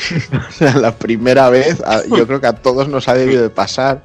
o 0.49 0.51
sea, 0.51 0.73
la 0.75 0.95
primera 0.95 1.49
vez, 1.49 1.81
a- 1.85 2.03
yo 2.05 2.25
creo 2.27 2.39
que 2.41 2.47
a 2.47 2.53
todos 2.53 2.87
nos 2.87 3.07
ha 3.07 3.13
debido 3.13 3.41
de 3.43 3.49
pasar. 3.49 4.01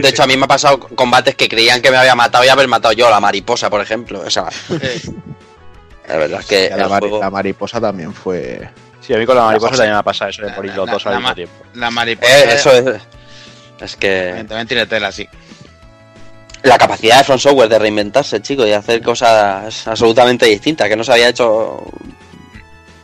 De 0.00 0.08
hecho, 0.08 0.22
a 0.22 0.26
mí 0.26 0.36
me 0.36 0.44
ha 0.44 0.48
pasado 0.48 0.78
combates 0.78 1.34
que 1.34 1.48
creían 1.48 1.80
que 1.80 1.90
me 1.90 1.96
había 1.96 2.14
matado 2.14 2.44
y 2.44 2.48
haber 2.48 2.68
matado 2.68 2.92
yo, 2.92 3.08
la 3.08 3.20
mariposa, 3.20 3.70
por 3.70 3.80
ejemplo. 3.80 4.20
O 4.20 4.30
sea, 4.30 4.44
la 6.08 6.16
verdad 6.16 6.40
es 6.40 6.46
que 6.46 6.68
La, 6.70 6.84
el 6.84 6.90
mari- 6.90 7.08
juego- 7.08 7.20
la 7.20 7.30
mariposa 7.30 7.80
también 7.80 8.12
fue... 8.12 8.68
Sí, 9.00 9.14
a 9.14 9.18
mí 9.18 9.24
con 9.26 9.36
la 9.36 9.44
mariposa 9.44 9.72
también 9.72 9.92
me 9.92 9.98
ha 9.98 10.02
pasado 10.02 10.30
eso 10.30 10.42
de 10.42 10.50
morir 10.52 10.74
los 10.74 10.86
La- 10.86 10.92
dos 10.92 11.06
al 11.06 11.12
la 11.12 11.18
mismo 11.20 11.34
tiempo. 11.34 11.54
La 11.74 11.90
mariposa. 11.90 12.38
Eh, 12.38 12.54
eso 12.54 12.72
es. 12.72 13.00
Es 13.80 13.96
que 13.96 14.44
También 14.48 14.66
tiene 14.66 14.86
tela, 14.86 15.12
sí. 15.12 15.28
la 16.62 16.76
capacidad 16.78 17.18
de 17.18 17.24
Front 17.24 17.40
Software 17.42 17.68
de 17.68 17.78
reinventarse, 17.78 18.40
chico, 18.42 18.66
y 18.66 18.72
hacer 18.72 19.00
cosas 19.02 19.86
absolutamente 19.86 20.46
distintas, 20.46 20.88
que 20.88 20.96
no 20.96 21.04
se 21.04 21.12
había 21.12 21.28
hecho 21.28 21.84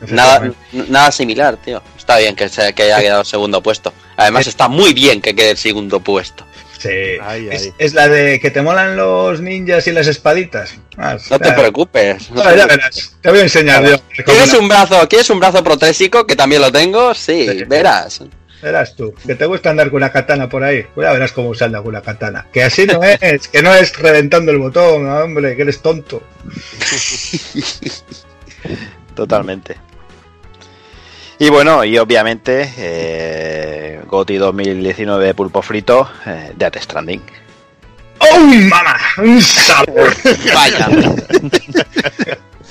nada, 0.09 0.53
nada 0.89 1.13
similar, 1.13 1.57
tío. 1.57 1.83
Está 1.97 2.19
bien 2.19 2.35
que, 2.37 2.49
se, 2.49 2.73
que 2.75 2.85
haya 2.85 2.99
quedado 3.01 3.25
segundo 3.25 3.63
puesto. 3.63 3.93
Además, 4.17 4.47
está 4.47 4.69
muy 4.69 4.93
bien 4.95 5.21
que 5.21 5.35
quede 5.35 5.53
el 5.53 5.57
segundo 5.57 6.01
puesto. 6.01 6.45
Sí. 6.79 6.89
Ay, 7.23 7.49
Es, 7.51 7.63
ay. 7.63 7.73
es 7.79 7.95
la 7.95 8.09
de 8.09 8.41
que 8.41 8.51
te 8.51 8.61
molan 8.61 8.97
los 8.97 9.41
ninjas 9.41 9.87
y 9.87 9.93
las 9.93 10.09
espaditas. 10.09 10.75
Ah, 10.97 11.17
No 11.31 11.39
te 11.39 11.53
preocupes. 11.53 12.31
no 12.33 12.43
ah, 12.43 12.55
ya 12.57 12.67
verás. 12.67 13.17
Te 13.21 13.31
voy 13.31 13.39
a 13.39 13.43
enseñar 13.43 13.85
yo. 13.89 13.97
¿Quieres 14.25 14.53
un 14.55 14.69
brazo, 14.69 15.09
¿Quieres 15.09 15.31
un 15.31 15.39
brazo 15.39 15.63
protésico? 15.63 16.27
Que 16.27 16.35
también 16.35 16.61
lo 16.61 16.73
tengo. 16.73 17.15
Sí, 17.15 17.49
Sí. 17.49 17.65
verás. 17.65 18.23
Verás 18.61 18.95
tú, 18.95 19.13
que 19.27 19.35
te 19.35 19.45
gusta 19.47 19.71
andar 19.71 19.89
con 19.91 19.97
una 19.97 20.13
katana 20.13 20.49
por 20.49 20.63
ahí. 20.63 20.85
Pues 20.95 21.05
ya 21.05 21.13
verás 21.13 21.33
cómo 21.33 21.49
usa 21.49 21.67
andar 21.67 21.83
con 21.83 21.91
una 21.91 22.03
katana. 22.03 22.47
Que 22.53 22.63
así 22.63 22.87
no 22.87 23.03
es, 23.03 23.49
que 23.49 23.61
no 23.63 23.75
es 23.75 23.97
reventando 23.99 24.53
el 24.53 24.59
botón, 24.59 25.09
hombre, 25.09 25.57
que 25.57 25.63
eres 25.63 25.81
tonto. 25.83 26.23
Totalmente. 29.15 29.77
Y 31.43 31.51
bueno, 31.51 31.83
y 31.83 31.99
obviamente, 31.99 32.73
eh, 32.77 34.01
GOTY 34.07 34.37
2019 34.37 35.35
Pulpo 35.35 35.61
Frito, 35.61 36.09
eh, 36.25 36.53
Death 36.55 36.77
Stranding. 36.79 37.21
¡Oh, 38.21 38.39
mamá! 38.39 38.97
¡Un 39.19 39.43
sabor! 39.43 40.15
Vaya. 40.55 40.89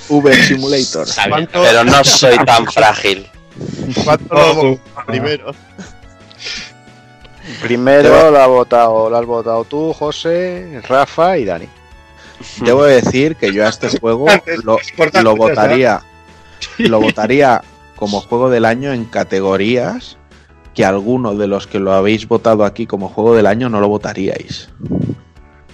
Uber 0.08 0.36
Simulator. 0.36 1.06
Está 1.06 1.26
bien, 1.26 1.50
¿Cuánto- 1.52 1.62
pero 1.64 1.84
no 1.84 2.02
soy 2.06 2.38
tan 2.46 2.66
frágil. 2.66 3.28
¿Cuánto 4.06 4.36
Ojo. 4.36 4.64
lo 4.64 5.06
primero? 5.06 5.54
Primero 7.62 8.32
lo, 8.32 8.40
ha 8.40 8.48
votado, 8.48 9.10
lo 9.10 9.18
has 9.18 9.26
votado 9.26 9.66
tú, 9.66 9.92
José, 9.92 10.80
Rafa 10.88 11.38
y 11.38 11.44
Dani. 11.44 11.68
Debo 12.62 12.86
decir 12.86 13.36
que 13.36 13.52
yo 13.52 13.66
a 13.66 13.70
este 13.70 13.90
juego 14.00 14.28
lo, 14.64 15.36
votaría 15.36 16.02
lo 16.78 17.02
votaría 17.02 17.62
como 18.02 18.20
juego 18.20 18.50
del 18.50 18.66
año 18.66 18.94
en 18.94 19.06
categorías 19.06 20.18
que 20.74 20.84
alguno 20.84 21.36
de 21.36 21.46
los 21.46 21.68
que 21.68 21.78
lo 21.78 21.94
habéis 21.94 22.28
votado 22.28 22.66
aquí 22.66 22.88
como 22.88 23.10
juego 23.10 23.36
del 23.36 23.46
año 23.46 23.70
no 23.70 23.80
lo 23.80 23.90
votaríais. 23.90 24.70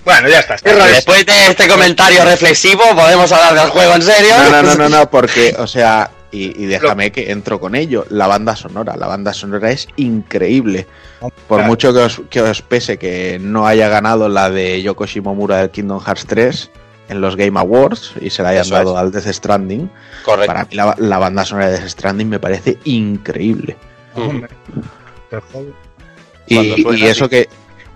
Bueno, 0.04 0.28
ya 0.28 0.40
está. 0.40 0.58
Después 0.58 1.26
de 1.26 1.48
este 1.48 1.70
comentario 1.70 2.26
reflexivo, 2.26 2.84
podemos 2.94 3.32
hablar 3.32 3.54
del 3.54 3.72
juego 3.72 3.94
en 3.94 4.02
serio. 4.02 4.34
No, 4.40 4.50
no, 4.50 4.62
no, 4.62 4.76
no, 4.76 4.90
no, 4.90 5.10
porque, 5.10 5.56
o 5.58 5.68
sea, 5.68 6.12
y, 6.30 6.62
y 6.62 6.66
déjame 6.66 7.14
que 7.14 7.32
entro 7.32 7.62
con 7.62 7.76
ello. 7.76 8.06
La 8.10 8.28
banda 8.28 8.58
sonora, 8.58 8.98
la 8.98 9.08
banda 9.08 9.34
sonora 9.34 9.72
es 9.72 9.88
increíble. 9.96 10.86
Por 11.48 11.64
mucho 11.64 11.94
que 11.94 12.00
os, 12.00 12.22
que 12.30 12.42
os 12.42 12.62
pese 12.62 12.98
que 12.98 13.40
no 13.40 13.66
haya 13.68 13.88
ganado 13.88 14.28
la 14.28 14.50
de 14.50 14.82
Yoko 14.82 15.06
Shimomura 15.06 15.60
del 15.60 15.70
Kingdom 15.70 16.02
Hearts 16.02 16.26
3 16.28 16.72
en 17.10 17.22
los 17.22 17.36
Game 17.36 17.60
Awards 17.60 18.14
y 18.22 18.30
se 18.30 18.44
la 18.44 18.50
hayan 18.50 18.66
Eso 18.66 18.76
dado 18.76 18.92
es. 18.92 18.98
al 18.98 19.11
Death 19.11 19.27
Stranding, 19.34 19.90
Correcto. 20.24 20.48
para 20.48 20.66
mí 20.66 20.76
la, 20.76 20.95
la 20.98 21.18
banda 21.18 21.45
sonora 21.45 21.69
de 21.69 21.80
Death 21.80 21.90
Stranding 21.90 22.30
me 22.30 22.40
parece 22.40 22.77
increíble. 22.86 23.77
Y, 26.48 26.84
Cuando 26.84 27.06
eso 27.06 27.30
que 27.30 27.50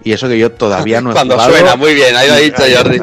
y 0.04 0.12
eso 0.14 0.28
que 0.28 0.38
yo 0.38 0.52
todavía 0.52 1.00
no 1.02 1.12
he 1.12 1.14
Cuando 1.14 1.36
jugado. 1.36 1.52
suena, 1.54 1.76
muy 1.76 1.94
bien, 1.94 2.16
ahí 2.16 2.28
lo 2.28 2.34
ha 2.34 2.38
dicho 2.38 2.64
Jordi. 2.76 3.00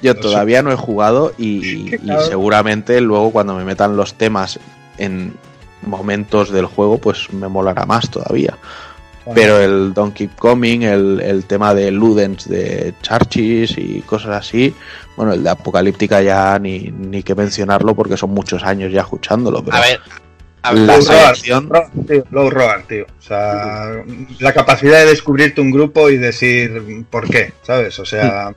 Yo 0.00 0.16
todavía 0.16 0.62
no 0.62 0.72
he 0.72 0.76
jugado 0.76 1.32
y, 1.38 1.90
seguramente 2.28 3.00
luego 3.00 3.30
cuando 3.30 3.54
me 3.54 3.64
metan 3.64 3.96
los 3.96 4.14
temas 4.14 4.58
en 4.98 5.34
momentos 5.82 6.50
del 6.50 6.66
juego, 6.66 6.98
pues 6.98 7.32
me 7.32 7.48
molará 7.48 7.86
más 7.86 8.10
todavía. 8.10 8.56
Pero 9.34 9.60
el 9.60 9.94
Don't 9.94 10.14
Keep 10.14 10.36
Coming, 10.36 10.82
el, 10.82 11.20
el 11.20 11.44
tema 11.44 11.74
de 11.74 11.90
Ludens 11.90 12.48
de 12.48 12.94
Charchis 13.02 13.76
y 13.78 14.00
cosas 14.00 14.30
así, 14.30 14.74
bueno, 15.16 15.32
el 15.32 15.44
de 15.44 15.50
Apocalíptica 15.50 16.20
ya 16.22 16.58
ni, 16.58 16.90
ni 16.90 17.22
que 17.22 17.34
mencionarlo 17.34 17.94
porque 17.94 18.16
son 18.16 18.30
muchos 18.30 18.64
años 18.64 18.92
ya 18.92 19.02
escuchándolo. 19.02 19.62
Pero 19.62 19.76
A 19.76 19.80
ver, 19.80 20.00
a 20.62 20.72
ver, 20.72 20.82
la 20.82 20.96
Low 20.96 21.06
Roar, 21.06 21.36
tío, 21.36 22.24
Low 22.30 22.50
Roar, 22.50 22.82
tío. 22.84 23.04
O 23.04 23.22
sea, 23.22 24.02
la 24.38 24.52
capacidad 24.52 24.98
de 25.00 25.06
descubrirte 25.06 25.60
un 25.60 25.70
grupo 25.70 26.08
y 26.08 26.18
decir 26.18 27.04
por 27.10 27.28
qué, 27.28 27.52
¿sabes? 27.62 27.98
O 27.98 28.04
sea, 28.04 28.54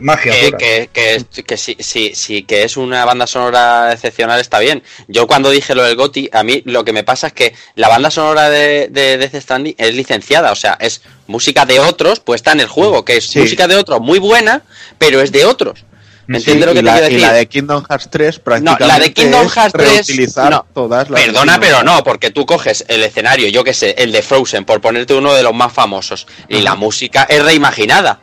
magia 0.00 0.32
que, 0.32 0.46
pura. 0.46 0.58
que, 0.58 0.88
que, 0.92 1.42
que 1.44 1.56
sí, 1.56 1.76
sí, 1.80 2.12
sí, 2.14 2.42
que 2.42 2.64
es 2.64 2.76
una 2.76 3.04
banda 3.04 3.26
sonora 3.26 3.92
excepcional, 3.92 4.40
está 4.40 4.58
bien. 4.58 4.82
Yo 5.08 5.26
cuando 5.26 5.50
dije 5.50 5.74
lo 5.74 5.82
del 5.84 5.96
GOTI, 5.96 6.30
a 6.32 6.42
mí 6.42 6.62
lo 6.64 6.84
que 6.84 6.92
me 6.92 7.04
pasa 7.04 7.28
es 7.28 7.32
que 7.32 7.54
la 7.74 7.88
banda 7.88 8.10
sonora 8.10 8.50
de, 8.50 8.88
de 8.90 9.18
Death 9.18 9.36
Stranding 9.42 9.74
es 9.78 9.94
licenciada, 9.94 10.52
o 10.52 10.56
sea, 10.56 10.76
es 10.80 11.02
música 11.26 11.64
de 11.66 11.80
otros 11.80 12.20
puesta 12.20 12.52
en 12.52 12.60
el 12.60 12.66
juego, 12.68 13.04
que 13.04 13.16
es 13.18 13.26
Sí. 13.28 13.38
música 13.38 13.68
de 13.68 13.76
otros 13.76 14.00
muy 14.00 14.18
buena, 14.18 14.62
pero 14.98 15.20
es 15.20 15.30
de 15.32 15.44
otros. 15.44 15.84
Sí, 16.28 16.36
¿Entiendes 16.36 16.66
lo 16.68 16.72
que 16.74 16.78
te 16.78 16.82
la, 16.84 16.92
quiero 16.92 17.06
y 17.08 17.12
decir? 17.14 17.26
la 17.26 17.32
de 17.32 17.46
Kingdom 17.48 17.84
Hearts 17.90 18.08
3 18.08 18.36
No, 18.38 18.42
prácticamente 18.44 18.86
la 18.86 18.98
de 19.00 19.12
Kingdom 19.12 19.48
Hearts 19.48 19.72
3, 19.72 19.88
reutilizar 20.06 20.50
no. 20.52 20.66
todas 20.72 21.10
las 21.10 21.20
Perdona, 21.22 21.58
pero 21.58 21.82
no, 21.82 22.04
porque 22.04 22.30
tú 22.30 22.46
coges 22.46 22.84
el 22.86 23.02
escenario, 23.02 23.48
yo 23.48 23.64
que 23.64 23.74
sé, 23.74 23.96
el 23.98 24.12
de 24.12 24.22
Frozen, 24.22 24.64
por 24.64 24.80
ponerte 24.80 25.14
uno 25.14 25.34
de 25.34 25.42
los 25.42 25.52
más 25.54 25.72
famosos, 25.72 26.28
y 26.48 26.60
la 26.60 26.76
música 26.76 27.24
es 27.28 27.42
reimaginada. 27.44 28.20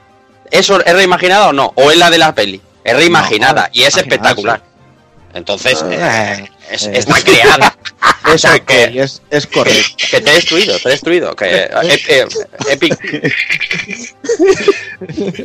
¿Eso 0.52 0.80
es 0.84 0.94
reimaginada 0.94 1.50
o 1.50 1.54
no? 1.54 1.72
¿O 1.76 1.92
es 1.92 1.98
la 1.98 2.10
de 2.10 2.18
la 2.18 2.34
peli? 2.34 2.62
Es 2.84 2.96
reimaginada 2.96 3.64
No, 3.64 3.70
y 3.74 3.84
es 3.84 3.98
espectacular. 3.98 4.62
Entonces, 5.34 5.84
Eh, 5.90 5.98
eh, 6.00 6.50
es- 6.72 6.88
eh, 6.88 6.92
está 6.96 7.22
creada. 7.22 7.76
Es, 8.28 8.34
O 8.34 8.38
sea, 8.40 8.56
ok, 8.56 8.66
que- 8.66 9.02
es, 9.02 9.22
es 9.30 9.48
correcto. 9.48 10.06
Que 10.12 10.20
te 10.22 10.30
he 10.32 10.34
destruido, 10.34 10.78
te 10.80 10.90
he 10.90 10.92
destruido. 10.92 11.36
Que, 11.36 11.70
eh, 11.70 12.26
Epic. 12.70 12.98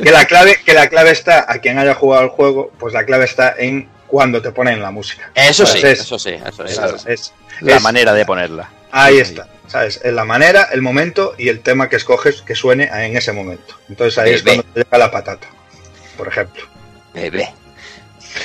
Que 0.03 0.11
la 0.11 0.25
clave, 0.25 0.59
que 0.65 0.73
la 0.73 0.89
clave 0.89 1.11
está, 1.11 1.45
a 1.47 1.59
quien 1.59 1.77
haya 1.79 1.93
jugado 1.95 2.23
el 2.23 2.29
juego, 2.29 2.71
pues 2.79 2.93
la 2.93 3.05
clave 3.05 3.25
está 3.25 3.53
en 3.57 3.89
cuando 4.07 4.41
te 4.41 4.51
ponen 4.51 4.81
la 4.81 4.91
música. 4.91 5.31
Eso 5.33 5.65
sí, 5.65 5.79
¿Sabes? 5.81 5.99
eso 6.01 6.19
sí, 6.19 6.31
eso 6.31 6.67
sí. 6.67 6.73
¿Sabes? 6.75 7.05
Es- 7.07 7.33
La 7.61 7.77
es- 7.77 7.81
manera 7.83 8.13
de 8.13 8.25
ponerla. 8.25 8.69
Ahí 8.91 9.17
está, 9.19 9.47
¿sabes? 9.73 9.99
En 10.03 10.15
la 10.15 10.23
manera, 10.23 10.69
el 10.71 10.83
momento 10.83 11.33
y 11.35 11.49
el 11.49 11.61
tema 11.61 11.89
que 11.89 11.95
escoges 11.95 12.43
que 12.43 12.53
suene 12.53 12.91
en 12.93 13.17
ese 13.17 13.31
momento. 13.31 13.75
Entonces 13.89 14.19
ahí 14.19 14.33
es 14.33 14.43
cuando 14.43 14.61
te 14.63 14.81
llega 14.83 14.97
la 14.99 15.09
patata, 15.09 15.47
por 16.15 16.27
ejemplo. 16.27 16.63
Bebé. 17.13 17.49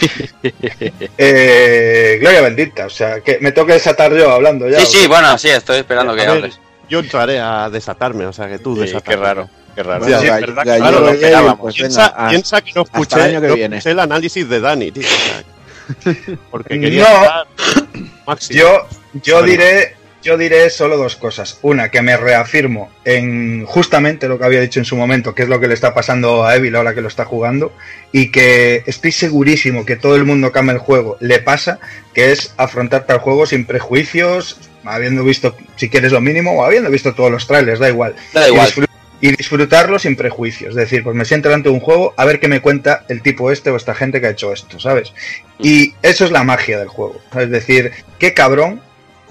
Eh, 1.18 2.16
Gloria 2.20 2.40
bendita, 2.42 2.86
o 2.86 2.90
sea, 2.90 3.20
que 3.20 3.38
me 3.40 3.52
tengo 3.52 3.66
que 3.66 3.74
desatar 3.74 4.14
yo 4.14 4.30
hablando 4.30 4.68
ya. 4.68 4.78
Sí, 4.80 4.84
¿o 4.84 4.86
sí, 4.86 4.98
qué? 5.02 5.08
bueno, 5.08 5.36
sí, 5.38 5.48
estoy 5.50 5.78
esperando 5.78 6.14
que 6.14 6.22
hables. 6.22 6.58
yo 6.88 7.00
entraré 7.00 7.40
a 7.40 7.68
desatarme, 7.70 8.26
o 8.26 8.32
sea 8.32 8.48
que 8.48 8.58
tú 8.58 8.74
Sí, 8.74 8.80
desatarme. 8.82 9.14
qué 9.14 9.16
raro, 9.26 9.50
qué 9.74 9.82
raro. 9.82 10.04
Sí, 10.04 10.10
ga- 10.12 10.22
es 10.24 10.40
verdad, 10.40 10.62
gallo 10.66 10.80
claro, 10.82 11.00
lo 11.00 11.08
esperábamos. 11.10 11.60
Pues 11.60 11.74
piensa, 11.76 12.08
venga, 12.08 12.26
a- 12.26 12.30
piensa 12.30 12.60
que 12.62 12.72
no 12.74 12.82
escuché, 12.82 13.16
el 13.16 13.22
año 13.22 13.40
que 13.40 13.48
no 13.48 13.54
viene. 13.54 13.76
escuché 13.76 13.90
el 13.92 14.00
análisis 14.00 14.48
de 14.48 14.60
Dani, 14.60 14.92
tío. 14.92 15.06
o 15.06 15.10
sea, 15.10 16.36
porque 16.50 16.80
quería 16.80 17.44
No. 18.26 18.36
Yo, 18.50 18.86
yo 19.22 19.34
Bueno. 19.36 19.48
diré 19.50 19.96
yo 20.22 20.36
diré 20.36 20.68
solo 20.70 20.96
dos 20.96 21.16
cosas. 21.16 21.58
Una, 21.62 21.90
que 21.90 22.02
me 22.02 22.16
reafirmo 22.16 22.90
en 23.04 23.64
justamente 23.66 24.28
lo 24.28 24.38
que 24.38 24.44
había 24.44 24.60
dicho 24.60 24.80
en 24.80 24.84
su 24.84 24.96
momento, 24.96 25.34
que 25.34 25.42
es 25.42 25.48
lo 25.48 25.60
que 25.60 25.68
le 25.68 25.74
está 25.74 25.94
pasando 25.94 26.44
a 26.44 26.56
Evil 26.56 26.76
ahora 26.76 26.94
que 26.94 27.00
lo 27.00 27.08
está 27.08 27.24
jugando, 27.24 27.72
y 28.12 28.30
que 28.30 28.82
estoy 28.86 29.12
segurísimo 29.12 29.84
que 29.84 29.96
todo 29.96 30.16
el 30.16 30.24
mundo 30.24 30.52
que 30.52 30.58
ama 30.58 30.72
el 30.72 30.78
juego 30.78 31.16
le 31.20 31.38
pasa, 31.38 31.78
que 32.14 32.32
es 32.32 32.52
afrontar 32.56 33.06
tal 33.06 33.18
juego 33.18 33.46
sin 33.46 33.64
prejuicios, 33.64 34.58
habiendo 34.84 35.24
visto, 35.24 35.56
si 35.76 35.88
quieres 35.88 36.12
lo 36.12 36.20
mínimo, 36.20 36.52
o 36.58 36.64
habiendo 36.64 36.90
visto 36.90 37.14
todos 37.14 37.30
los 37.30 37.46
trailers, 37.46 37.78
da 37.80 37.88
igual. 37.88 38.14
Da 38.32 38.48
Y 38.48 38.52
igual. 38.52 38.68
y 39.20 39.32
disfrutarlo 39.32 39.98
sin 39.98 40.16
prejuicios. 40.16 40.70
Es 40.70 40.76
decir, 40.76 41.02
pues 41.02 41.16
me 41.16 41.24
siento 41.24 41.48
delante 41.48 41.68
de 41.68 41.74
un 41.74 41.80
juego 41.80 42.14
a 42.16 42.24
ver 42.24 42.38
qué 42.40 42.48
me 42.48 42.60
cuenta 42.60 43.04
el 43.08 43.20
tipo 43.20 43.50
este 43.50 43.70
o 43.70 43.76
esta 43.76 43.94
gente 43.94 44.20
que 44.20 44.28
ha 44.28 44.30
hecho 44.30 44.52
esto, 44.52 44.78
¿sabes? 44.78 45.12
Y 45.58 45.94
eso 46.02 46.24
es 46.24 46.30
la 46.30 46.44
magia 46.44 46.78
del 46.78 46.88
juego. 46.88 47.20
Es 47.36 47.50
decir, 47.50 47.92
qué 48.18 48.32
cabrón, 48.32 48.80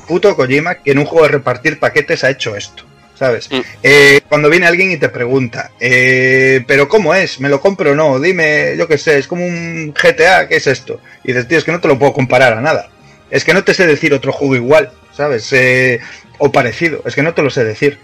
puto 0.08 0.36
Kojima, 0.36 0.76
que 0.76 0.92
en 0.92 1.00
un 1.00 1.06
juego 1.06 1.26
de 1.28 1.34
repartir 1.34 1.80
paquetes 1.80 2.24
ha 2.24 2.30
hecho 2.30 2.56
esto. 2.56 2.84
¿Sabes? 3.16 3.50
Mm. 3.52 3.62
Eh, 3.82 4.22
cuando 4.30 4.48
viene 4.48 4.68
alguien 4.68 4.92
y 4.92 4.98
te 4.98 5.10
pregunta, 5.10 5.72
eh, 5.80 6.64
¿pero 6.68 6.88
cómo 6.88 7.16
es? 7.16 7.40
¿Me 7.40 7.50
lo 7.50 7.60
compro 7.60 7.92
o 7.92 7.96
no? 7.96 8.20
Dime, 8.20 8.76
yo 8.78 8.88
qué 8.88 9.00
sé, 9.00 9.18
es 9.18 9.28
como 9.28 9.44
un 9.44 9.92
GTA, 9.92 10.48
¿qué 10.48 10.58
es 10.58 10.68
esto? 10.68 11.02
Y 11.24 11.30
dices, 11.30 11.48
tío, 11.48 11.58
es 11.58 11.64
que 11.64 11.72
no 11.72 11.82
te 11.82 11.88
lo 11.88 11.98
puedo 11.98 12.14
comparar 12.14 12.54
a 12.54 12.62
nada. 12.62 12.90
Es 13.32 13.44
que 13.44 13.56
no 13.56 13.64
te 13.64 13.74
sé 13.74 13.88
decir 13.88 14.14
otro 14.14 14.32
juego 14.32 14.56
igual, 14.56 14.92
¿sabes? 15.16 15.52
Eh, 15.52 16.00
o 16.38 16.52
parecido, 16.52 17.02
es 17.06 17.16
que 17.16 17.24
no 17.24 17.34
te 17.34 17.42
lo 17.42 17.50
sé 17.50 17.64
decir. 17.64 17.98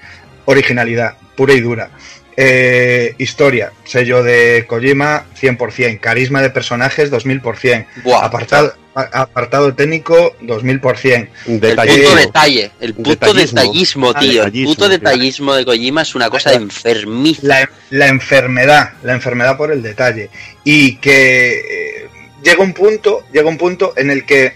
Originalidad, 0.45 1.15
pura 1.35 1.53
y 1.53 1.61
dura. 1.61 1.91
Eh, 2.35 3.14
historia, 3.19 3.72
sello 3.83 4.23
de 4.23 4.65
Kojima 4.67 5.25
100%, 5.40 5.99
carisma 5.99 6.41
de 6.41 6.49
personajes 6.49 7.11
2000%, 7.11 7.85
Buah, 8.03 8.25
apartado, 8.25 8.73
apartado 8.95 9.73
técnico 9.73 10.35
2000%. 10.41 11.30
El 11.47 11.59
Detallismo. 11.59 12.03
puto 12.03 12.15
detalle, 12.15 12.72
el 12.80 12.93
puto 12.93 13.09
Detallismo. 13.09 13.59
detallismo, 13.61 14.11
Ah, 14.15 14.19
tío. 14.19 14.43
El 14.45 14.63
puto 14.65 14.89
detallismo 14.89 15.53
de 15.55 15.65
Kojima 15.65 16.01
es 16.03 16.15
una 16.15 16.30
cosa 16.30 16.53
enfermiza. 16.53 17.41
la, 17.47 17.69
la 17.89 18.07
enfermedad, 18.07 18.93
la 19.03 19.13
enfermedad 19.13 19.57
por 19.57 19.72
el 19.72 19.81
detalle. 19.81 20.30
Y 20.63 20.97
que 20.97 21.59
eh, 21.59 22.09
llega 22.43 22.61
un 22.63 22.73
punto, 22.73 23.25
llega 23.33 23.49
un 23.49 23.57
punto 23.57 23.93
en 23.97 24.09
el 24.11 24.25
que 24.25 24.53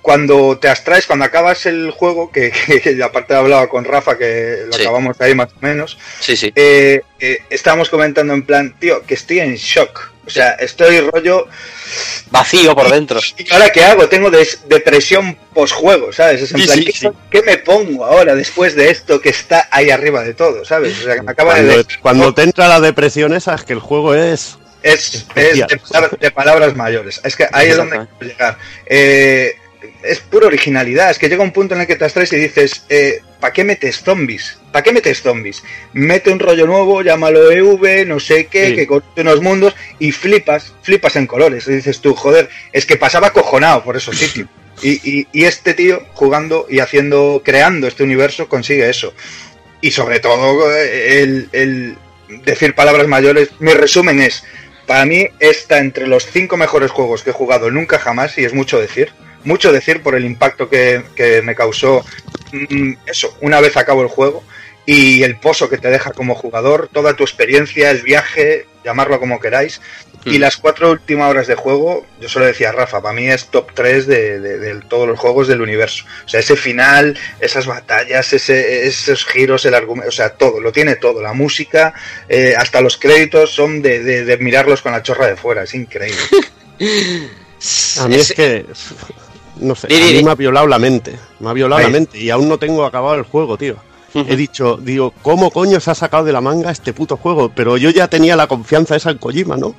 cuando 0.00 0.56
te 0.58 0.68
abstraes, 0.68 1.06
cuando 1.06 1.26
acabas 1.26 1.66
el 1.66 1.90
juego, 1.90 2.30
que, 2.32 2.50
que 2.82 3.02
aparte 3.02 3.34
hablaba 3.34 3.68
con 3.68 3.84
Rafa, 3.84 4.16
que 4.16 4.60
lo 4.66 4.72
Sí. 4.72 4.82
acabamos 4.82 5.20
ahí 5.20 5.34
más 5.34 5.48
o 5.52 5.56
menos, 5.60 5.98
Sí, 6.20 6.34
sí. 6.36 6.50
eh, 6.54 7.02
eh, 7.20 7.38
estábamos 7.50 7.90
comentando 7.90 8.32
en 8.32 8.42
plan, 8.42 8.74
tío, 8.78 9.02
que 9.04 9.14
estoy 9.14 9.40
en 9.40 9.56
shock. 9.56 10.12
O 10.28 10.30
sea, 10.30 10.50
estoy 10.52 11.00
rollo. 11.00 11.48
Vacío 12.30 12.74
por 12.76 12.90
dentro. 12.90 13.18
¿Y 13.38 13.50
ahora 13.50 13.70
qué 13.70 13.82
hago? 13.82 14.08
Tengo 14.10 14.30
des- 14.30 14.60
depresión 14.68 15.34
post-juego, 15.54 16.12
¿sabes? 16.12 16.42
Es 16.42 16.52
en 16.52 16.58
Sí, 16.58 16.64
plan, 16.66 16.78
sí, 16.78 16.84
¿qué, 16.84 16.92
sí. 16.92 17.08
qué 17.30 17.42
me 17.42 17.56
pongo 17.56 18.04
ahora 18.04 18.34
después 18.34 18.74
de 18.76 18.90
esto 18.90 19.20
que 19.22 19.30
está 19.30 19.66
ahí 19.70 19.88
arriba 19.90 20.22
de 20.22 20.34
todo, 20.34 20.64
¿sabes? 20.66 20.98
O 21.00 21.02
sea, 21.04 21.14
que 21.14 21.22
me 21.22 21.32
acaba 21.32 21.52
Cuando, 21.54 21.76
de. 21.78 21.86
cuando 22.02 22.34
te 22.34 22.42
entra 22.42 22.68
la 22.68 22.80
depresión 22.80 23.32
esa, 23.32 23.54
es 23.54 23.62
que 23.64 23.72
el 23.72 23.80
juego 23.80 24.14
es... 24.14 24.58
Es, 24.82 25.24
es 25.34 25.56
de, 25.66 25.76
palabras, 25.78 26.20
de 26.20 26.30
palabras 26.30 26.76
mayores. 26.76 27.20
Es 27.24 27.34
que 27.34 27.48
ahí 27.52 27.68
es 27.70 27.76
donde 27.78 28.06
quiero 28.18 28.32
llegar. 28.34 28.58
Eh, 28.86 29.56
es 30.02 30.20
pura 30.20 30.46
originalidad. 30.46 31.10
Es 31.10 31.18
que 31.18 31.28
llega 31.28 31.42
un 31.42 31.52
punto 31.52 31.74
en 31.74 31.80
el 31.80 31.86
que 31.86 31.96
te 31.96 32.04
abstraes 32.04 32.32
y 32.32 32.36
dices, 32.36 32.82
eh, 32.90 33.20
¿para 33.40 33.52
qué 33.52 33.64
metes 33.64 34.02
zombies? 34.02 34.58
¿Para 34.78 34.84
qué 34.84 34.92
metes 34.92 35.22
zombies? 35.22 35.64
Mete 35.92 36.30
un 36.30 36.38
rollo 36.38 36.64
nuevo, 36.64 37.02
llámalo 37.02 37.50
EV, 37.50 38.06
no 38.06 38.20
sé 38.20 38.46
qué, 38.46 38.68
Sí. 38.68 38.74
que 38.76 38.86
corte 38.86 39.22
unos 39.22 39.42
mundos 39.42 39.74
y 39.98 40.12
flipas, 40.12 40.72
flipas 40.82 41.16
en 41.16 41.26
colores. 41.26 41.66
Y 41.66 41.72
dices 41.72 42.00
tú, 42.00 42.14
joder, 42.14 42.48
es 42.72 42.86
que 42.86 42.96
pasaba 42.96 43.32
cojonado 43.32 43.82
por 43.82 43.96
esos 43.96 44.16
sitios. 44.16 44.46
Y, 44.80 44.90
y- 45.02 45.26
y 45.32 45.44
este 45.46 45.74
tío 45.74 46.04
jugando 46.14 46.66
y 46.70 46.78
haciendo, 46.78 47.42
creando 47.44 47.88
este 47.88 48.04
universo 48.04 48.48
consigue 48.48 48.88
eso. 48.88 49.12
Y 49.80 49.90
sobre 49.90 50.20
todo 50.20 50.72
el, 50.76 51.48
el 51.50 51.98
decir 52.44 52.76
palabras 52.76 53.08
mayores, 53.08 53.48
mi 53.58 53.72
resumen 53.72 54.20
es, 54.20 54.44
para 54.86 55.04
mí 55.06 55.26
está 55.40 55.78
entre 55.78 56.06
los 56.06 56.24
cinco 56.26 56.56
mejores 56.56 56.92
juegos 56.92 57.24
que 57.24 57.30
he 57.30 57.32
jugado 57.32 57.72
nunca 57.72 57.98
jamás 57.98 58.38
y 58.38 58.44
es 58.44 58.54
mucho 58.54 58.78
decir. 58.80 59.10
Mucho 59.42 59.72
decir 59.72 60.00
por 60.02 60.14
el 60.14 60.24
impacto 60.24 60.68
que, 60.68 61.02
que 61.16 61.42
me 61.42 61.56
causó 61.56 62.04
mm, 62.52 62.92
eso, 63.06 63.36
una 63.40 63.60
vez 63.60 63.76
acabo 63.76 64.02
el 64.02 64.08
juego 64.08 64.44
y 64.90 65.22
el 65.22 65.36
pozo 65.36 65.68
que 65.68 65.76
te 65.76 65.88
deja 65.90 66.12
como 66.12 66.34
jugador, 66.34 66.88
toda 66.90 67.14
tu 67.14 67.22
experiencia, 67.22 67.90
el 67.90 68.00
viaje, 68.00 68.66
llamarlo 68.82 69.20
como 69.20 69.38
queráis. 69.38 69.82
Y 70.24 70.38
Mm. 70.38 70.40
las 70.40 70.56
cuatro 70.56 70.90
últimas 70.90 71.28
horas 71.30 71.46
de 71.46 71.54
juego, 71.56 72.06
yo 72.20 72.28
solo 72.30 72.46
decía 72.46 72.70
a 72.70 72.72
Rafa, 72.72 73.02
para 73.02 73.14
mí 73.14 73.28
es 73.28 73.48
top 73.48 73.70
3 73.74 74.06
de, 74.06 74.40
de- 74.40 74.58
de 74.58 74.80
todos 74.88 75.06
los 75.06 75.18
juegos 75.18 75.46
del 75.46 75.60
universo. 75.60 76.04
O 76.24 76.28
sea, 76.28 76.40
ese 76.40 76.56
final, 76.56 77.18
esas 77.38 77.66
batallas, 77.66 78.32
ese, 78.32 78.86
esos 78.86 79.26
giros, 79.26 79.66
el 79.66 79.74
argumento, 79.74 80.08
o 80.08 80.12
sea, 80.12 80.30
todo, 80.30 80.58
lo 80.58 80.72
tiene 80.72 80.96
todo. 80.96 81.20
La 81.20 81.34
música, 81.34 81.92
eh, 82.28 82.54
hasta 82.56 82.80
los 82.80 82.96
créditos 82.96 83.50
son 83.54 83.82
de, 83.82 84.02
de- 84.02 84.24
de 84.24 84.38
mirarlos 84.38 84.80
con 84.80 84.92
la 84.92 85.02
chorra 85.02 85.26
de 85.26 85.36
fuera, 85.36 85.64
es 85.64 85.74
increíble. 85.74 86.18
A 88.00 88.08
mí 88.08 88.14
es 88.16 88.32
que... 88.32 88.64
No 89.56 89.74
sé, 89.74 89.88
a 89.88 89.90
mí 89.90 90.22
me 90.24 90.30
ha 90.30 90.34
violado 90.36 90.66
la 90.68 90.78
mente. 90.78 91.14
Me 91.40 91.50
ha 91.50 91.52
violado 91.52 91.82
la 91.82 91.88
mente 91.88 92.16
y 92.18 92.30
aún 92.30 92.48
no 92.48 92.58
tengo 92.58 92.84
acabado 92.84 93.16
el 93.16 93.22
juego, 93.24 93.58
tío. 93.58 93.76
He 94.14 94.36
dicho, 94.36 94.78
digo, 94.82 95.12
¿cómo 95.22 95.50
coño 95.50 95.80
se 95.80 95.90
ha 95.90 95.94
sacado 95.94 96.24
de 96.24 96.32
la 96.32 96.40
manga 96.40 96.70
este 96.70 96.94
puto 96.94 97.16
juego? 97.16 97.50
Pero 97.54 97.76
yo 97.76 97.90
ya 97.90 98.08
tenía 98.08 98.36
la 98.36 98.46
confianza 98.46 98.96
esa 98.96 99.10
en 99.10 99.18
Kojima, 99.18 99.56
¿no? 99.56 99.74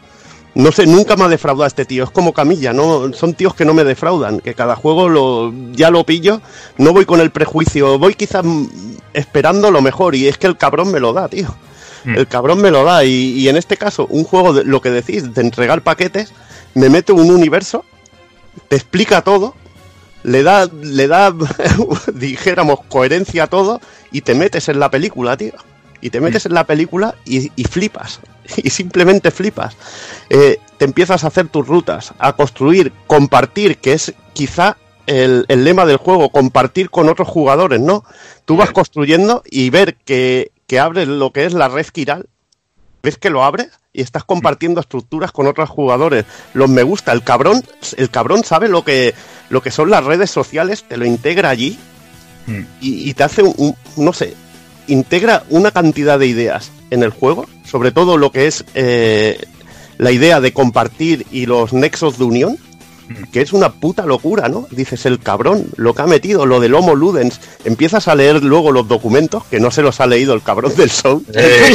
No 0.56 0.72
sé, 0.72 0.85
nunca 0.85 1.16
me 1.16 1.24
ha 1.24 1.27
defraudado 1.27 1.67
este 1.67 1.85
tío. 1.85 2.03
Es 2.03 2.11
como 2.11 2.33
Camilla, 2.33 2.74
¿no? 2.74 3.14
Son 3.14 3.33
tíos 3.33 3.56
que 3.56 3.66
no 3.66 3.74
me 3.74 3.83
defraudan, 3.83 4.40
que 4.40 4.53
cada 4.53 4.75
juego 4.75 5.09
lo, 5.09 5.53
ya 5.72 5.90
lo 5.90 6.03
pillo, 6.06 6.41
no 6.77 6.93
voy 6.93 7.06
con 7.06 7.22
el 7.22 7.32
prejuicio, 7.32 7.98
voy 7.98 8.14
quizás 8.14 8.43
esperando 9.14 9.72
lo 9.72 9.82
mejor 9.82 10.16
y 10.16 10.27
es 10.27 10.38
que 10.38 10.48
el 10.48 10.58
cabrón 10.58 10.91
me 10.91 10.99
lo 10.99 11.14
da, 11.14 11.27
tío. 11.27 11.56
Mm. 12.06 12.16
El 12.16 12.27
cabrón 12.27 12.61
me 12.61 12.72
lo 12.72 12.83
da 12.83 13.03
y, 13.03 13.33
y 13.33 13.49
en 13.49 13.58
este 13.58 13.77
caso, 13.77 14.08
un 14.09 14.24
juego, 14.24 14.53
de, 14.53 14.64
lo 14.64 14.82
que 14.82 14.91
decís, 14.91 15.33
de 15.33 15.41
entregar 15.41 15.82
paquetes, 15.82 16.33
me 16.74 16.90
mete 16.90 17.11
un 17.11 17.32
universo, 17.32 17.83
te 18.67 18.75
explica 18.75 19.22
todo, 19.22 19.56
le 20.24 20.44
da, 20.44 20.70
le 20.82 21.08
da, 21.08 21.34
dijéramos, 22.14 22.80
coherencia 22.88 23.44
a 23.44 23.48
todo 23.48 23.80
y 24.12 24.22
te 24.22 24.36
metes 24.36 24.70
en 24.70 24.80
la 24.80 24.92
película, 24.92 25.38
tío. 25.38 25.54
Y 26.02 26.12
te 26.12 26.22
metes 26.22 26.46
en 26.46 26.54
la 26.54 26.66
película 26.66 27.16
y, 27.26 27.52
y 27.56 27.64
flipas. 27.66 28.20
Y 28.58 28.72
simplemente 28.72 29.30
flipas. 29.30 29.78
Eh, 30.30 30.58
te 30.78 30.86
empiezas 30.86 31.24
a 31.24 31.28
hacer 31.28 31.50
tus 31.50 31.68
rutas, 31.68 32.14
a 32.18 32.34
construir, 32.34 32.92
compartir, 33.06 33.78
que 33.78 33.94
es 33.94 34.14
quizá 34.34 34.76
el, 35.06 35.46
el 35.50 35.64
lema 35.64 35.86
del 35.86 35.98
juego, 35.98 36.32
compartir 36.32 36.90
con 36.90 37.10
otros 37.10 37.28
jugadores, 37.28 37.80
¿no? 37.80 38.04
Tú 38.46 38.58
vas 38.58 38.72
construyendo 38.72 39.44
y 39.46 39.70
ver 39.70 39.98
que, 39.98 40.52
que 40.66 40.80
abres 40.80 41.08
lo 41.08 41.32
que 41.32 41.46
es 41.46 41.54
la 41.54 41.68
red 41.68 41.86
Kiral, 41.86 42.28
ves 43.04 43.18
que 43.18 43.30
lo 43.30 43.44
abres 43.44 43.78
y 43.92 44.01
estás 44.01 44.24
compartiendo 44.24 44.80
estructuras 44.82 45.32
con 45.32 45.48
otros 45.48 45.69
jugadores. 45.69 46.26
Los 46.53 46.69
me 46.69 46.84
gusta, 46.84 47.11
el 47.11 47.24
cabrón, 47.24 47.64
el 47.98 48.09
cabrón 48.09 48.43
sabe 48.43 48.68
lo 48.69 48.84
que, 48.84 49.14
lo 49.50 49.61
que 49.61 49.72
son 49.72 49.90
las 49.90 50.03
redes 50.03 50.30
sociales, 50.32 50.84
te 50.88 50.98
lo 50.98 51.06
integra 51.06 51.50
allí 51.50 51.77
Mm. 52.48 52.61
y, 52.82 53.09
y 53.09 53.14
te 53.14 53.24
hace 53.24 53.43
un, 53.43 53.53
un- 53.58 53.76
no 54.03 54.11
sé, 54.14 54.34
integra 54.88 55.43
una 55.50 55.72
cantidad 55.72 56.18
de 56.18 56.26
ideas 56.27 56.72
en 56.90 57.03
el 57.03 57.11
juego, 57.11 57.45
sobre 57.66 57.92
todo 57.92 58.18
lo 58.18 58.32
que 58.32 58.48
es 58.48 58.64
eh, 58.76 59.45
la 59.98 60.11
idea 60.11 60.40
de 60.42 60.53
compartir 60.53 61.27
y 61.32 61.45
los 61.45 61.74
nexos 61.74 62.18
de 62.18 62.24
unión, 62.24 62.58
que 63.32 63.42
es 63.42 63.54
una 63.54 63.70
puta 63.72 64.06
locura, 64.06 64.50
¿no? 64.50 64.68
Dices, 64.72 65.06
el 65.06 65.20
cabrón, 65.20 65.68
lo 65.78 65.94
que 65.94 66.02
ha 66.02 66.08
metido, 66.08 66.46
lo 66.46 66.60
del 66.60 66.74
Homo 66.76 66.96
Ludens, 66.96 67.40
empiezas 67.66 68.08
a 68.08 68.16
leer 68.16 68.44
luego 68.44 68.72
los 68.72 68.88
documentos, 68.88 69.44
que 69.46 69.60
no 69.60 69.72
se 69.72 69.82
los 69.82 70.00
ha 70.00 70.08
leído 70.08 70.34
el 70.34 70.42
cabrón 70.42 70.76
del 70.76 70.90
Soul. 70.90 71.24
Eh, 71.34 71.72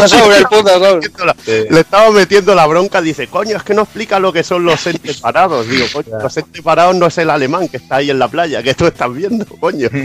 eh, 1.47 1.67
Le 1.71 1.81
estaba 1.81 2.11
metiendo 2.11 2.55
la 2.55 2.67
bronca, 2.67 3.01
dice, 3.01 3.27
coño, 3.29 3.57
es 3.57 3.63
que 3.63 3.75
no 3.75 3.83
explica 3.83 4.19
lo 4.19 4.33
que 4.33 4.43
son 4.43 4.65
los 4.65 4.87
entes 4.87 5.21
parados. 5.21 5.69
Digo, 5.69 5.87
coño, 5.93 6.19
los 6.23 6.37
entes 6.37 6.63
parados 6.63 6.97
no 6.97 7.07
es 7.07 7.19
el 7.19 7.31
alemán 7.31 7.69
que 7.69 7.77
está 7.79 7.97
ahí 7.97 8.11
en 8.11 8.19
la 8.19 8.29
playa, 8.29 8.63
que 8.63 8.75
tú 8.75 8.87
estás 8.87 9.13
viendo, 9.13 9.45
coño. 9.47 9.89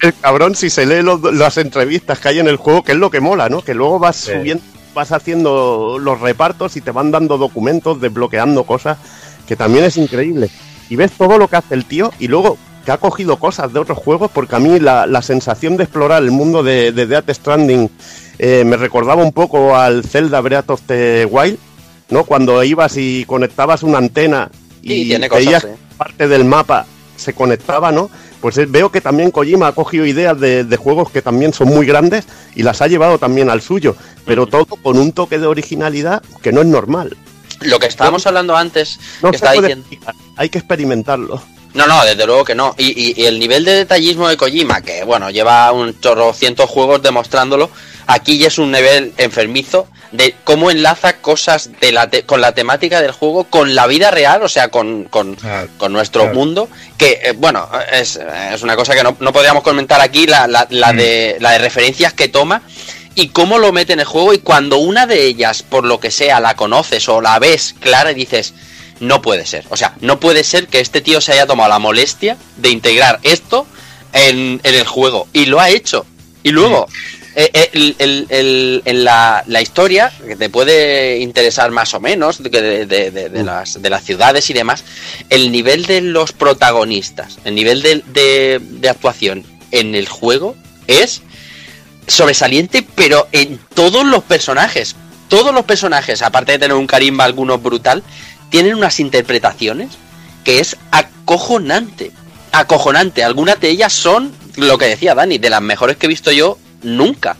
el 0.00 0.14
cabrón, 0.20 0.54
si 0.54 0.70
se 0.70 0.86
lee 0.86 1.02
los- 1.02 1.22
las 1.34 1.56
entrevistas 1.58 2.18
que 2.18 2.28
hay 2.28 2.38
en 2.38 2.48
el 2.48 2.56
juego, 2.56 2.82
que 2.82 2.92
es 2.92 2.98
lo 2.98 3.10
que 3.10 3.20
mola, 3.20 3.48
¿no? 3.48 3.62
Que 3.62 3.74
luego 3.74 3.98
vas 3.98 4.16
subiendo, 4.16 4.62
vas 4.94 5.12
haciendo 5.12 5.98
los 6.00 6.20
repartos 6.20 6.76
y 6.76 6.80
te 6.80 6.90
van 6.90 7.10
dando 7.10 7.38
documentos, 7.38 8.00
desbloqueando 8.00 8.64
cosas, 8.64 8.98
que 9.46 9.56
también 9.56 9.84
es 9.84 9.96
increíble. 9.96 10.50
Y 10.88 10.96
ves 10.96 11.12
todo 11.12 11.38
lo 11.38 11.48
que 11.48 11.56
hace 11.56 11.74
el 11.74 11.84
tío 11.84 12.12
y 12.18 12.28
luego 12.28 12.56
que 12.84 12.92
ha 12.92 12.98
cogido 12.98 13.38
cosas 13.38 13.72
de 13.72 13.80
otros 13.80 13.98
juegos, 13.98 14.30
porque 14.32 14.56
a 14.56 14.58
mí 14.58 14.78
la, 14.78 15.06
la 15.06 15.22
sensación 15.22 15.76
de 15.76 15.84
explorar 15.84 16.22
el 16.22 16.30
mundo 16.30 16.62
de, 16.62 16.92
de 16.92 17.06
Death 17.06 17.30
Stranding 17.30 17.90
eh, 18.38 18.64
me 18.64 18.76
recordaba 18.76 19.22
un 19.22 19.32
poco 19.32 19.74
al 19.74 20.04
Zelda 20.04 20.40
Breath 20.40 20.70
of 20.70 20.82
the 20.86 21.26
Wild, 21.30 21.58
¿no? 22.10 22.24
Cuando 22.24 22.62
ibas 22.62 22.96
y 22.96 23.24
conectabas 23.26 23.82
una 23.82 23.98
antena 23.98 24.50
y 24.82 24.88
Sí, 24.88 25.04
tiene 25.06 25.28
cosas, 25.28 25.44
veías 25.44 25.66
parte 25.96 26.28
del 26.28 26.44
mapa 26.44 26.86
se 27.16 27.32
conectaba, 27.32 27.92
¿no? 27.92 28.10
Pues 28.44 28.58
eh, 28.58 28.66
veo 28.68 28.92
que 28.92 29.00
también 29.00 29.30
Kojima 29.30 29.68
ha 29.68 29.72
cogido 29.72 30.04
ideas 30.04 30.38
de, 30.38 30.64
de 30.64 30.76
juegos 30.76 31.10
que 31.10 31.22
también 31.22 31.54
son 31.54 31.68
muy 31.68 31.86
grandes 31.86 32.26
y 32.54 32.62
las 32.62 32.82
ha 32.82 32.88
llevado 32.88 33.16
también 33.16 33.48
al 33.48 33.62
suyo, 33.62 33.96
pero 34.26 34.46
todo 34.46 34.66
con 34.66 34.98
un 34.98 35.12
toque 35.12 35.38
de 35.38 35.46
originalidad 35.46 36.22
que 36.42 36.52
no 36.52 36.60
es 36.60 36.66
normal. 36.66 37.16
Lo 37.62 37.78
que 37.78 37.86
estábamos 37.86 38.26
hablando 38.26 38.54
antes, 38.54 39.00
No 39.22 39.30
que 39.30 39.38
se 39.38 39.44
estaba 39.46 39.54
puede 39.54 39.68
diciendo. 39.68 39.86
explicar, 39.90 40.14
hay 40.36 40.50
que 40.50 40.58
experimentarlo. 40.58 41.40
No, 41.74 41.86
no, 41.86 42.04
desde 42.04 42.24
luego 42.26 42.44
que 42.44 42.54
no. 42.54 42.74
Y, 42.78 42.86
y- 42.86 43.14
y 43.22 43.26
el 43.26 43.38
nivel 43.38 43.64
de 43.64 43.74
detallismo 43.74 44.28
de 44.28 44.36
Kojima, 44.36 44.80
que 44.80 45.04
bueno, 45.04 45.30
lleva 45.30 45.70
un 45.72 45.98
chorro 46.00 46.32
cientos 46.32 46.70
juegos 46.70 47.02
demostrándolo, 47.02 47.68
aquí 48.06 48.38
ya 48.38 48.46
es 48.48 48.58
un 48.58 48.70
nivel 48.70 49.12
enfermizo 49.18 49.88
de 50.12 50.36
cómo 50.44 50.70
enlaza 50.70 51.14
cosas 51.16 51.70
de 51.80 51.90
la 51.90 52.08
te- 52.08 52.22
con 52.22 52.40
la 52.40 52.52
temática 52.52 53.02
del 53.02 53.10
juego 53.10 53.44
con 53.44 53.74
la 53.74 53.88
vida 53.88 54.12
real, 54.12 54.42
o 54.44 54.48
sea, 54.48 54.68
con, 54.68 55.04
con, 55.04 55.36
con 55.76 55.92
nuestro 55.92 56.22
claro. 56.22 56.36
mundo, 56.36 56.68
que 56.96 57.18
eh, 57.24 57.32
bueno, 57.36 57.68
es, 57.90 58.20
es 58.52 58.62
una 58.62 58.76
cosa 58.76 58.94
que 58.94 59.02
no, 59.02 59.16
no 59.18 59.32
podríamos 59.32 59.64
comentar 59.64 60.00
aquí, 60.00 60.26
la, 60.28 60.46
la, 60.46 60.68
la 60.70 60.92
Mm. 60.92 60.96
de, 60.96 61.36
la 61.40 61.50
de 61.50 61.58
referencias 61.58 62.12
que 62.12 62.28
toma 62.28 62.62
y 63.16 63.28
cómo 63.30 63.58
lo 63.58 63.72
mete 63.72 63.92
en 63.94 63.98
el 64.00 64.06
juego 64.06 64.32
y 64.32 64.38
cuando 64.38 64.76
una 64.78 65.06
de 65.08 65.24
ellas, 65.26 65.64
por 65.64 65.84
lo 65.84 65.98
que 65.98 66.12
sea, 66.12 66.38
la 66.38 66.54
conoces 66.54 67.08
o 67.08 67.20
la 67.20 67.40
ves 67.40 67.74
clara 67.80 68.12
y 68.12 68.14
dices, 68.14 68.54
no 69.06 69.22
puede 69.22 69.46
ser. 69.46 69.64
O 69.70 69.76
sea, 69.76 69.94
no 70.00 70.18
puede 70.20 70.44
ser 70.44 70.66
que 70.68 70.80
este 70.80 71.00
tío 71.00 71.20
se 71.20 71.32
haya 71.32 71.46
tomado 71.46 71.68
la 71.70 71.78
molestia 71.78 72.36
de 72.56 72.70
integrar 72.70 73.20
esto 73.22 73.66
en, 74.12 74.60
en 74.62 74.74
el 74.74 74.86
juego. 74.86 75.28
Y 75.32 75.46
lo 75.46 75.60
ha 75.60 75.70
hecho. 75.70 76.06
Y 76.42 76.50
luego, 76.50 76.86
eh, 77.36 77.50
eh, 77.52 77.70
el- 77.72 77.96
el- 77.98 78.26
el- 78.28 78.82
en 78.84 79.04
la, 79.04 79.42
la 79.46 79.60
historia, 79.62 80.12
que 80.26 80.36
te 80.36 80.50
puede 80.50 81.18
interesar 81.18 81.70
más 81.70 81.94
o 81.94 82.00
menos, 82.00 82.42
de, 82.42 82.50
de- 82.50 82.86
de- 82.86 83.10
de- 83.10 83.28
de 83.28 83.42
las, 83.42 83.80
de 83.80 83.90
las 83.90 84.04
ciudades 84.04 84.48
y 84.50 84.52
demás, 84.52 84.84
el 85.30 85.50
nivel 85.50 85.84
de 85.86 86.00
los 86.00 86.32
protagonistas, 86.32 87.38
el 87.44 87.54
nivel 87.54 87.82
de 87.82 88.88
actuación 88.88 89.44
en 89.70 89.94
el 89.94 90.06
juego 90.08 90.54
es 90.86 91.22
sobresaliente, 92.06 92.86
pero 92.94 93.28
en 93.32 93.58
todos 93.74 94.04
los 94.04 94.22
personajes. 94.24 94.96
Todos 95.28 95.54
los 95.54 95.64
personajes, 95.64 96.20
aparte 96.22 96.52
de 96.52 96.58
tener 96.58 96.76
un 96.76 96.86
carisma 96.86 97.24
alguno 97.24 97.58
brutal, 97.58 98.02
tienen 98.54 98.76
unas 98.76 99.00
interpretaciones 99.00 99.98
que 100.44 100.60
es 100.60 100.76
acojonante. 100.92 102.12
Acojonante. 102.52 103.24
Algunas 103.24 103.58
de 103.58 103.68
ellas 103.68 103.92
son, 103.92 104.32
lo 104.54 104.78
que 104.78 104.84
decía 104.84 105.16
Dani, 105.16 105.38
de 105.38 105.50
las 105.50 105.60
mejores 105.60 105.96
que 105.96 106.06
he 106.06 106.08
visto 106.08 106.30
yo 106.30 106.56
nunca. 106.84 107.36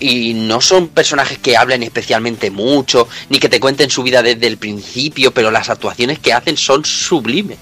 Y 0.00 0.32
no 0.32 0.62
son 0.62 0.88
personajes 0.88 1.36
que 1.36 1.58
hablen 1.58 1.82
especialmente 1.82 2.50
mucho, 2.50 3.06
ni 3.28 3.40
que 3.40 3.50
te 3.50 3.60
cuenten 3.60 3.90
su 3.90 4.02
vida 4.02 4.22
desde 4.22 4.46
el 4.46 4.56
principio, 4.56 5.34
pero 5.34 5.50
las 5.50 5.68
actuaciones 5.68 6.18
que 6.18 6.32
hacen 6.32 6.56
son 6.56 6.82
sublimes. 6.86 7.58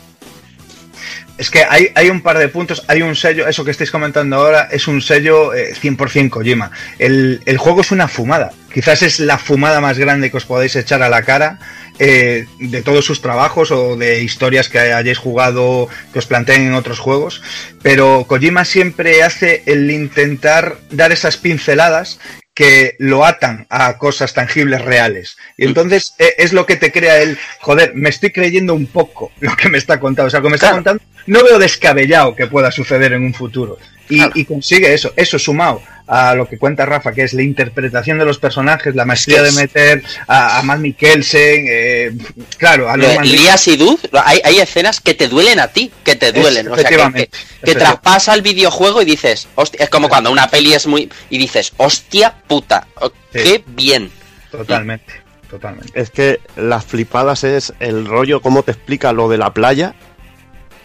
Es 1.39 1.51
que 1.51 1.65
hay, 1.69 2.09
un 2.09 2.21
par 2.21 2.39
de 2.39 2.47
puntos, 2.49 2.85
hay 2.87 3.03
un 3.03 3.17
sello, 3.17 3.49
eso 3.49 3.65
que 3.65 3.73
estáis 3.73 3.91
comentando 3.91 4.37
ahora 4.37 4.69
es 4.71 4.87
un 4.87 5.03
sello 5.03 5.53
eh, 5.53 5.75
100% 5.75 6.31
Kojima. 6.31 6.71
El, 7.01 7.41
el 7.47 7.59
juego 7.59 7.81
es 7.81 7.91
una 7.91 8.07
fumada, 8.07 8.53
quizás 8.73 9.03
es 9.03 9.19
la 9.19 9.39
fumada 9.39 9.81
más 9.81 9.99
grande 9.99 10.31
que 10.31 10.37
os 10.37 10.45
podáis 10.45 10.77
echar 10.77 11.03
a 11.03 11.09
la 11.09 11.23
cara 11.23 11.59
eh, 12.05 12.47
de 12.59 12.83
todos 12.83 13.05
sus 13.05 13.23
trabajos 13.23 13.71
o 13.71 13.97
de 13.97 14.23
historias 14.25 14.69
que 14.69 14.81
hayáis 14.81 15.19
jugado, 15.19 15.89
que 16.13 16.19
os 16.19 16.27
planteen 16.27 16.63
en 16.63 16.75
otros 16.75 16.99
juegos, 16.99 17.43
pero 17.81 18.25
Kojima 18.27 18.65
siempre 18.65 19.23
hace 19.23 19.63
el 19.67 19.89
intentar 19.89 20.79
dar 20.91 21.13
esas 21.13 21.37
pinceladas 21.37 22.19
que 22.55 22.97
lo 22.99 23.25
atan 23.25 23.67
a 23.71 23.99
cosas 23.99 24.35
tangibles 24.35 24.83
reales. 24.83 25.37
Y 25.57 25.65
entonces 25.65 26.15
eh, 26.19 26.35
es 26.39 26.53
lo 26.53 26.67
que 26.67 26.77
te 26.77 26.91
crea 26.91 27.23
el, 27.23 27.39
joder, 27.61 27.93
me 27.95 28.11
estoy 28.11 28.31
creyendo 28.33 28.75
un 28.75 28.87
poco 28.89 29.31
lo 29.41 29.55
que 29.57 29.69
me 29.69 29.79
está 29.79 30.01
contando. 30.01 30.27
O 30.27 30.31
sea, 30.31 30.41
lo 30.41 30.45
que 30.45 30.51
me 30.51 30.57
está 30.57 30.67
Claro. 30.71 30.77
contando, 30.83 31.03
no 31.27 31.45
veo 31.45 31.59
descabellado 31.61 32.35
que 32.35 32.49
pueda 32.49 32.73
suceder 32.73 33.13
en 33.13 33.23
un 33.25 33.33
futuro. 33.33 33.79
Y, 34.09 34.17
Claro. 34.17 34.33
y 34.35 34.45
consigue 34.45 34.93
eso, 34.93 35.13
eso 35.17 35.39
sumado 35.39 35.81
a 36.15 36.35
lo 36.35 36.47
que 36.47 36.59
cuenta 36.59 36.85
Rafa, 36.85 37.13
que 37.13 37.23
es 37.23 37.33
la 37.33 37.43
interpretación 37.43 38.19
de 38.19 38.25
los 38.27 38.39
personajes, 38.39 38.95
la 38.95 39.05
maestría 39.07 39.39
Es 39.39 39.43
que 39.43 39.45
de 39.45 39.49
es- 39.51 39.57
meter 39.57 40.03
a, 40.29 40.59
a 40.59 40.63
Matt 40.63 40.81
Mikkelsen, 40.81 41.65
eh, 41.69 42.13
claro, 42.59 42.91
a 42.91 42.97
Lo 42.99 43.03
de 43.07 43.15
Norman 43.15 43.25
Reedus. 43.31 43.41
Lías 43.41 43.69
y 43.69 43.77
Dud, 43.77 43.99
hay, 44.25 44.41
hay 44.45 44.59
escenas 44.59 45.01
que 45.01 45.15
te 45.15 45.29
duelen 45.29 45.59
a 45.59 45.69
ti, 45.69 45.91
que 46.05 46.15
te 46.17 46.33
duelen. 46.33 46.69
o 46.69 46.75
sea, 46.75 46.85
que, 46.85 46.89
que, 46.91 46.95
efectivamente, 47.03 47.31
que 47.65 47.75
traspasa 47.75 48.35
el 48.35 48.43
videojuego 48.43 49.01
y 49.01 49.05
dices, 49.07 49.49
hostia, 49.55 49.85
es 49.85 49.89
como 49.91 50.09
cuando 50.11 50.31
una 50.31 50.49
peli 50.49 50.75
es 50.75 50.87
muy. 50.87 51.11
y 51.31 51.39
dices, 51.39 51.73
hostia 51.79 52.35
puta, 52.47 52.87
oh, 53.01 53.09
Sí. 53.33 53.39
qué 53.45 53.65
bien. 53.69 54.11
Totalmente, 54.51 55.15
totalmente. 55.49 55.99
Es 55.99 56.11
que 56.11 56.41
las 56.57 56.85
flipadas 56.85 57.43
es 57.45 57.73
el 57.81 58.05
rollo, 58.07 58.43
cómo 58.43 58.63
te 58.63 58.73
explica 58.73 59.15
lo 59.15 59.31
de 59.31 59.39
la 59.39 59.55
playa, 59.55 59.95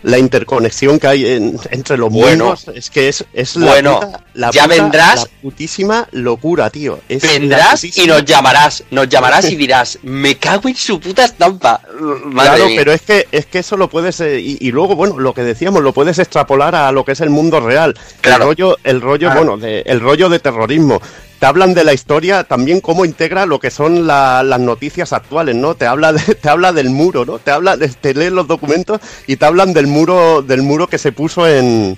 la 0.08 0.18
interconexión 0.18 1.00
que 1.00 1.08
hay 1.08 1.26
en- 1.26 1.60
entre 1.72 1.98
los 1.98 2.10
Bueno. 2.10 2.45
mundos, 2.45 2.66
es 2.74 2.90
que 2.90 3.10
es, 3.10 3.26
es 3.34 3.56
la, 3.58 3.68
Bueno, 3.72 4.00
puta- 4.00 4.24
la 4.36 4.52
ya 4.52 4.64
puta- 4.64 4.76
vendrás- 4.76 5.16
la 5.24 5.42
putísima 5.42 6.08
locura, 6.11 6.69
tío. 6.69 7.00
Es 7.10 7.22
Vendrás 7.24 7.84
y 7.98 8.06
nos 8.08 8.24
llamarás, 8.24 8.84
nos 8.90 9.10
llamarás 9.10 9.52
y 9.52 9.56
dirás, 9.64 10.00
me 10.03 10.36
cago 10.38 10.69
en 10.69 10.76
su 10.76 11.00
puta 11.00 11.26
estampa. 11.26 11.82
Madre 12.26 12.50
Claro, 12.52 12.66
mía. 12.68 12.76
pero 12.77 12.94
es 12.94 13.02
que 13.02 13.27
es 13.32 13.45
que 13.48 13.60
eso 13.60 13.76
lo 13.76 13.90
puedes 13.90 14.19
eh, 14.22 14.40
y, 14.40 14.58
y 14.66 14.72
luego 14.72 14.95
bueno 14.95 15.19
lo 15.19 15.34
que 15.34 15.44
decíamos 15.44 15.82
lo 15.84 15.92
puedes 15.94 16.19
extrapolar 16.19 16.74
a 16.76 16.92
lo 16.94 17.03
que 17.03 17.11
es 17.11 17.19
el 17.22 17.30
mundo 17.30 17.60
real. 17.60 17.94
Claro. 18.22 18.44
El 18.44 18.48
rollo, 18.50 18.77
el 18.86 19.02
rollo 19.02 19.27
Claro. 19.27 19.40
bueno, 19.45 19.58
de, 19.58 19.82
el 19.86 20.00
rollo 20.00 20.30
de 20.30 20.40
terrorismo. 20.40 21.02
Te 21.40 21.45
hablan 21.45 21.74
de 21.75 21.83
la 21.83 21.93
historia, 21.93 22.43
también 22.43 22.82
cómo 22.82 23.06
integra 23.06 23.45
lo 23.45 23.59
que 23.59 23.69
son 23.69 24.07
la- 24.07 24.41
las 24.43 24.59
noticias 24.59 25.14
actuales, 25.14 25.56
¿no? 25.56 25.75
Te 25.75 25.85
habla 25.85 26.11
de- 26.14 26.19
te 26.35 26.49
habla 26.49 26.74
del 26.74 26.90
muro, 26.90 27.25
¿no? 27.25 27.38
Te 27.40 27.51
habla, 27.51 27.77
de- 27.77 27.90
te 27.90 28.14
lees 28.16 28.32
los 28.32 28.48
documentos 28.48 28.99
y 29.27 29.35
te 29.35 29.45
hablan 29.45 29.74
del 29.74 29.85
muro, 29.88 30.41
del 30.41 30.64
muro 30.64 30.88
que 30.88 30.98
se 30.98 31.11
puso 31.11 31.48
en 31.48 31.98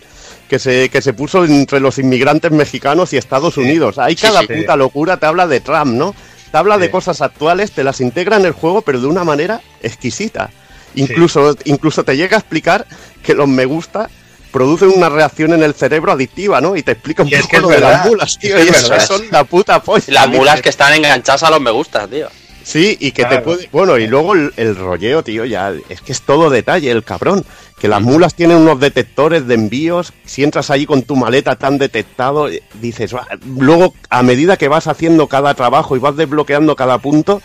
que 0.49 0.57
se, 0.59 0.89
que 0.89 1.01
se 1.01 1.13
puso 1.13 1.45
entre 1.45 1.79
los 1.79 1.99
inmigrantes 1.99 2.51
mexicanos 2.51 3.13
y 3.13 3.17
Estados 3.17 3.55
Unidos. 3.57 3.97
Hay 3.99 4.15
Sí, 4.15 4.23
cada 4.23 4.41
sí. 4.41 4.47
puta 4.47 4.75
locura, 4.75 5.17
te 5.17 5.27
habla 5.27 5.45
de 5.47 5.59
Trump, 5.61 5.93
¿no? 5.93 6.15
Te 6.51 6.57
habla 6.57 6.79
de 6.79 6.89
cosas 6.89 7.21
actuales, 7.21 7.71
te 7.71 7.83
las 7.83 8.01
integra 8.01 8.35
en 8.37 8.45
el 8.45 8.53
juego, 8.53 8.81
pero 8.81 8.99
de 8.99 9.05
una 9.05 9.23
manera 9.23 9.61
exquisita. 9.83 10.49
Incluso, 10.95 11.55
incluso 11.65 12.03
te 12.03 12.17
llega 12.17 12.35
a 12.35 12.39
explicar 12.39 12.87
que 13.21 13.35
los 13.35 13.47
me 13.47 13.65
gusta 13.65 14.09
producen 14.51 14.89
una 14.89 15.09
reacción 15.09 15.53
en 15.53 15.63
el 15.63 15.73
cerebro 15.73 16.11
adictiva, 16.11 16.61
¿no? 16.61 16.75
Y 16.75 16.83
te 16.83 16.93
explica 16.93 17.23
un 17.23 17.29
Y 17.29 17.33
es 17.35 17.41
poco 17.41 17.49
que 17.51 17.55
es 17.57 17.61
lo 17.61 17.69
de 17.69 17.79
las 17.79 18.05
mulas, 18.05 18.37
tío. 18.39 18.57
es 18.57 18.65
y 18.65 18.69
eso 18.69 18.99
son 18.99 19.21
la 19.31 19.43
puta 19.43 19.81
polla. 19.81 20.03
Las 20.07 20.29
mulas 20.29 20.61
que 20.61 20.69
están 20.69 20.93
enganchadas 20.93 21.43
a 21.43 21.49
los 21.49 21.61
me 21.61 21.71
gusta, 21.71 22.07
tío. 22.07 22.27
Sí, 22.63 22.97
y 22.99 23.13
que 23.13 23.25
te 23.25 23.39
puede. 23.39 23.67
Bueno, 23.71 23.97
y 23.97 24.05
luego 24.05 24.35
el, 24.35 24.53
el 24.55 24.75
rolleo, 24.75 25.23
tío, 25.23 25.43
ya. 25.43 25.73
Es 25.89 26.01
que 26.01 26.11
es 26.11 26.21
todo 26.21 26.51
detalle, 26.51 26.91
el 26.91 27.03
cabrón. 27.03 27.43
Que 27.79 27.87
las 27.87 28.01
mulas 28.01 28.35
tienen 28.35 28.57
unos 28.57 28.79
detectores 28.79 29.47
de 29.47 29.55
envíos. 29.55 30.13
Si 30.25 30.43
entras 30.43 30.69
ahí 30.69 30.85
con 30.85 31.01
tu 31.01 31.15
maleta 31.15 31.55
tan 31.55 31.79
detectado, 31.79 32.47
dices. 32.79 33.15
Luego, 33.57 33.95
a 34.09 34.21
medida 34.21 34.55
que 34.55 34.67
vas 34.67 34.85
haciendo 34.85 35.25
cada 35.25 35.55
trabajo 35.55 35.95
y 35.95 35.99
vas 35.99 36.15
desbloqueando 36.15 36.75
cada 36.75 36.99
punto, 36.99 37.41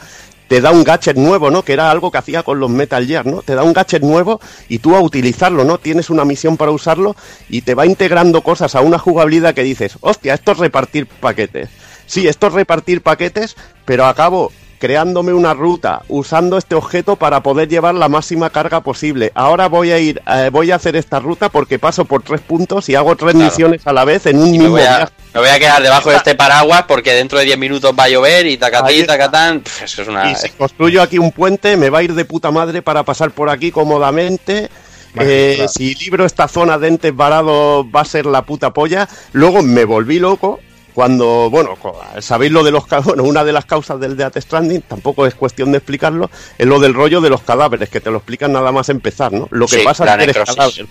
te 0.49 0.61
da 0.61 0.71
un 0.71 0.85
gadget 0.85 1.17
nuevo, 1.17 1.51
¿no? 1.51 1.63
Que 1.63 1.73
era 1.73 1.91
algo 1.91 2.11
que 2.11 2.19
hacía 2.19 2.43
con 2.43 2.61
los 2.61 2.71
Metal 2.71 3.07
Gear, 3.07 3.27
¿no? 3.27 3.43
Te 3.43 3.55
da 3.55 3.63
un 3.63 3.73
gadget 3.73 4.03
nuevo 4.03 4.41
y 4.69 4.79
tú 4.79 4.95
a 4.95 5.01
utilizarlo, 5.01 5.65
¿no? 5.65 5.79
Tienes 5.79 6.11
una 6.11 6.25
misión 6.25 6.57
para 6.57 6.71
usarlo 6.71 7.17
y 7.49 7.63
te 7.63 7.75
va 7.75 7.87
integrando 7.87 8.43
cosas 8.43 8.75
a 8.75 8.81
una 8.81 8.99
jugabilidad 8.99 9.55
que 9.55 9.63
dices, 9.63 9.97
hostia, 10.01 10.35
esto 10.35 10.53
es 10.53 10.59
repartir 10.59 11.07
paquetes. 11.07 11.69
Sí, 12.07 12.29
esto 12.29 12.49
es 12.49 12.53
repartir 12.53 13.03
paquetes, 13.03 13.57
pero 13.85 14.05
acabo 14.05 14.53
creándome 14.79 15.33
una 15.33 15.55
ruta 15.55 16.03
usando 16.09 16.59
este 16.59 16.75
objeto 16.75 17.17
para 17.17 17.43
poder 17.43 17.69
llevar 17.69 17.95
la 17.95 18.09
máxima 18.09 18.51
carga 18.51 18.81
posible. 18.81 19.33
Ahora 19.35 19.69
voy 19.69 19.91
a 19.93 19.99
ir, 19.99 20.21
eh, 20.27 20.51
voy 20.53 20.71
a 20.71 20.77
hacer 20.77 20.97
esta 20.97 21.21
ruta 21.21 21.49
porque 21.49 21.79
paso 21.79 22.05
por 22.05 22.23
tres 22.23 22.41
puntos 22.41 22.89
y 22.89 22.95
hago 22.95 23.17
tres 23.17 23.33
Claro. 23.35 23.47
misiones 23.51 23.87
a 23.87 23.93
la 23.93 24.05
vez 24.05 24.27
en 24.27 24.39
un 24.39 24.49
Y 24.49 24.53
me 24.53 24.59
mismo 24.59 24.71
voy, 24.71 24.83
a, 24.83 24.97
viaje. 24.99 25.13
me 25.35 25.41
voy 25.41 25.49
a 25.51 25.59
quedar 25.59 25.83
debajo 25.83 26.11
de 26.11 26.17
este 26.17 26.35
paraguas 26.35 26.85
porque 26.89 27.13
dentro 27.13 27.39
de 27.39 27.45
10 27.47 27.59
minutos 27.59 27.93
va 27.99 28.05
a 28.05 28.09
llover 28.09 28.47
y 28.47 28.57
tacatí, 28.57 29.05
tacatán. 29.05 29.63
Eso 29.83 30.03
es 30.03 30.09
una. 30.09 30.31
Y 30.31 30.35
si 30.35 30.51
construyo 30.51 31.03
aquí 31.03 31.19
un 31.19 31.33
puente, 31.33 31.77
me 31.77 31.91
va 31.91 31.99
a 31.99 32.03
ir 32.03 32.15
de 32.15 32.25
puta 32.25 32.51
madre 32.51 32.83
para 32.83 33.03
pasar 33.03 33.31
por 33.31 33.49
aquí 33.51 33.71
cómodamente. 33.71 34.69
Eh, 35.17 35.67
si 35.73 35.95
libro 35.95 36.25
esta 36.27 36.49
zona 36.49 36.77
de 36.77 36.89
entes 36.89 37.15
varados 37.15 37.87
va 37.87 38.01
a 38.01 38.05
ser 38.05 38.27
la 38.27 38.43
puta 38.43 38.73
polla. 38.73 39.09
Luego 39.33 39.63
me 39.63 39.85
volví 39.85 40.19
loco 40.19 40.59
cuando, 40.95 41.51
bueno, 41.51 41.77
sabéis 42.21 42.53
lo 42.53 42.63
de 42.63 42.71
los 42.71 42.85
bueno, 43.05 43.25
una 43.25 43.45
de 43.45 43.53
las 43.53 43.65
causas 43.65 43.99
del 44.01 44.17
Death 44.17 44.39
Stranding, 44.39 44.83
tampoco 44.83 45.27
es 45.27 45.35
cuestión 45.35 45.73
de 45.73 45.79
explicarlo, 45.79 46.31
es 46.57 46.67
lo 46.67 46.79
del 46.79 46.95
rollo 46.95 47.21
de 47.21 47.31
los 47.31 47.43
cadáveres, 47.43 47.89
que 47.91 48.01
te 48.01 48.11
lo 48.11 48.19
explican 48.19 48.53
nada 48.53 48.71
más 48.73 48.89
empezar, 48.89 49.33
¿no? 49.33 49.49
Lo 49.51 49.67
que 49.67 49.79
Sí, 49.81 49.85
pasa 49.85 50.05
es 50.05 50.17
que 50.17 50.23
eres 50.31 50.37
cadáver. 50.37 50.87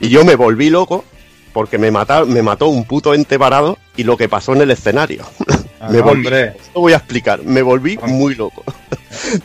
Y 0.00 0.08
yo 0.08 0.24
me 0.24 0.34
volví 0.36 0.68
loco 0.70 1.04
porque 1.52 1.78
me, 1.78 1.90
mata- 1.90 2.26
me 2.26 2.42
mató 2.42 2.66
un 2.68 2.84
puto 2.84 3.14
ente 3.14 3.38
varado 3.38 3.78
y 3.96 4.04
lo 4.04 4.16
que 4.18 4.28
pasó 4.28 4.52
en 4.54 4.60
el 4.62 4.70
escenario. 4.70 5.24
Ah, 5.78 5.90
me 5.90 6.00
volví, 6.00 6.24
hombre. 6.26 6.56
Lo 6.74 6.80
voy 6.80 6.94
a 6.94 6.96
explicar, 6.96 7.42
me 7.42 7.60
volví 7.60 7.96
Hombre. 7.98 8.12
muy 8.14 8.34
loco. 8.34 8.64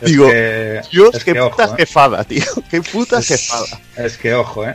Digo, 0.10 0.26
que- 0.28 0.80
Dios, 0.90 1.14
es 1.14 1.24
qué 1.24 1.34
que 1.34 1.40
puta 1.42 1.64
ojo, 1.66 1.72
¿eh? 1.74 1.76
jefada, 1.76 2.24
tío. 2.24 2.44
Qué 2.70 2.80
puta 2.80 3.18
Es- 3.18 3.28
jefada. 3.28 3.80
Es 3.98 4.16
que 4.16 4.32
ojo, 4.32 4.66
¿eh? 4.66 4.74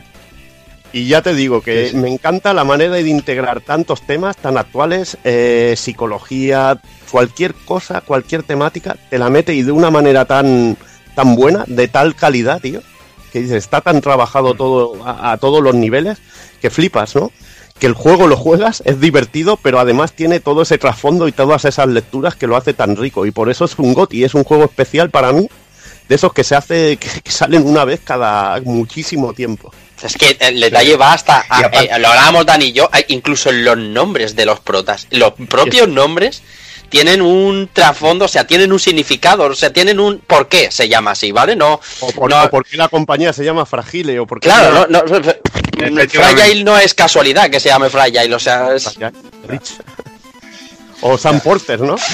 Y 0.98 1.06
ya 1.08 1.22
te 1.22 1.35
digo 1.35 1.61
que 1.61 1.92
me 1.93 2.09
encanta 2.11 2.56
la 2.56 2.64
manera 2.64 2.95
de 2.95 3.08
integrar 3.08 3.61
tantos 3.61 4.01
temas 4.01 4.35
tan 4.35 4.58
actuales, 4.58 5.16
eh, 5.24 5.76
psicología, 5.77 6.82
cualquier 7.11 7.53
cosa, 7.53 8.01
cualquier 8.01 8.42
temática, 8.42 8.98
te 9.09 9.19
la 9.19 9.30
mete 9.30 9.53
y 9.53 9.61
de 9.61 9.72
una 9.72 9.92
manera 9.92 10.26
tan, 10.26 10.76
tan 11.14 11.35
buena, 11.35 11.66
de 11.67 11.88
tal 11.88 12.16
calidad, 12.16 12.59
tío, 12.61 12.82
que 13.32 13.42
dices, 13.42 13.58
está 13.58 13.82
tan 13.82 14.01
trabajado 14.01 14.56
Mm. 14.56 14.58
todo 14.58 15.06
a, 15.06 15.34
a 15.34 15.38
todos 15.38 15.61
los 15.61 15.76
niveles, 15.76 16.17
que 16.61 16.72
flipas, 16.72 17.16
¿no? 17.16 17.32
Que 17.77 17.85
el 17.85 17.93
juego 17.93 18.26
lo 18.26 18.35
juegas, 18.35 18.82
es 18.84 19.00
divertido, 19.00 19.58
pero 19.58 19.80
además 19.80 20.14
tiene 20.14 20.40
todo 20.40 20.64
ese 20.64 20.80
trasfondo 20.80 21.27
y 21.27 21.32
todas 21.32 21.64
esas 21.66 21.88
lecturas 21.90 22.35
que 22.35 22.48
lo 22.48 22.58
hace 22.58 22.74
tan 22.74 22.95
rico. 22.95 23.27
Y 23.27 23.32
por 23.32 23.51
eso 23.51 23.66
es 23.66 23.77
un 23.77 23.93
GOTI, 23.93 24.24
es 24.24 24.34
un 24.34 24.43
juego 24.43 24.64
especial 24.64 25.11
para 25.11 25.32
mí, 25.32 25.48
de 26.09 26.16
esos 26.16 26.34
que 26.34 26.43
se 26.43 26.56
hace, 26.56 26.98
que, 27.00 27.22
que 27.22 27.32
salen 27.32 27.67
una 27.67 27.85
vez 27.85 28.00
cada 28.03 28.59
muchísimo 28.61 29.34
tiempo. 29.34 29.72
Es 30.01 30.16
que 30.16 30.38
el 30.40 30.59
detalle 30.59 30.95
va 30.95 31.14
hasta. 31.14 31.45
a- 31.50 31.61
Y 31.61 31.64
aparte- 31.64 31.95
eh, 31.95 32.00
lo 32.00 32.08
hablábamos 32.09 32.45
Dani 32.45 32.66
y 32.66 32.72
yo, 32.74 32.90
eh, 32.93 33.06
incluso 33.09 33.50
en 33.50 33.66
los 33.66 33.77
nombres 33.77 34.35
de 34.35 34.45
los 34.45 34.59
protas. 34.59 35.08
Los 35.11 35.34
propios 35.50 35.88
nombres 35.88 36.43
tienen 36.90 37.22
un 37.22 37.69
trasfondo, 37.74 38.26
o 38.26 38.27
sea, 38.27 38.45
tienen 38.48 38.72
un 38.72 38.80
significado, 38.80 39.43
o 39.45 39.56
sea, 39.56 39.74
tienen 39.74 40.00
un. 40.00 40.19
¿Por 40.19 40.48
qué 40.48 40.72
se 40.72 40.88
llama 40.88 41.11
así, 41.11 41.32
¿vale? 41.32 41.56
No. 41.56 41.82
O 42.00 42.11
por, 42.11 42.30
no- 42.30 42.43
o 42.43 42.50
por 42.50 42.64
qué 42.66 42.77
la 42.77 42.88
compañía 42.90 43.34
se 43.34 43.43
llama 43.43 43.66
Fragile, 43.66 44.19
o 44.19 44.26
porque 44.27 44.48
claro, 44.48 44.88
no, 44.90 45.03
no, 45.06 45.17
Efectivamente. 45.17 46.09
Fragile 46.17 46.64
no 46.64 46.77
es 46.77 46.93
casualidad 46.93 47.50
que 47.50 47.59
se 47.59 47.69
llame 47.69 47.90
Fragile, 47.90 48.34
o 48.34 48.40
sea, 48.40 48.74
es 48.76 48.98
O 51.01 51.17
Sam 51.17 51.40
Porter, 51.42 51.80
¿no? 51.82 51.95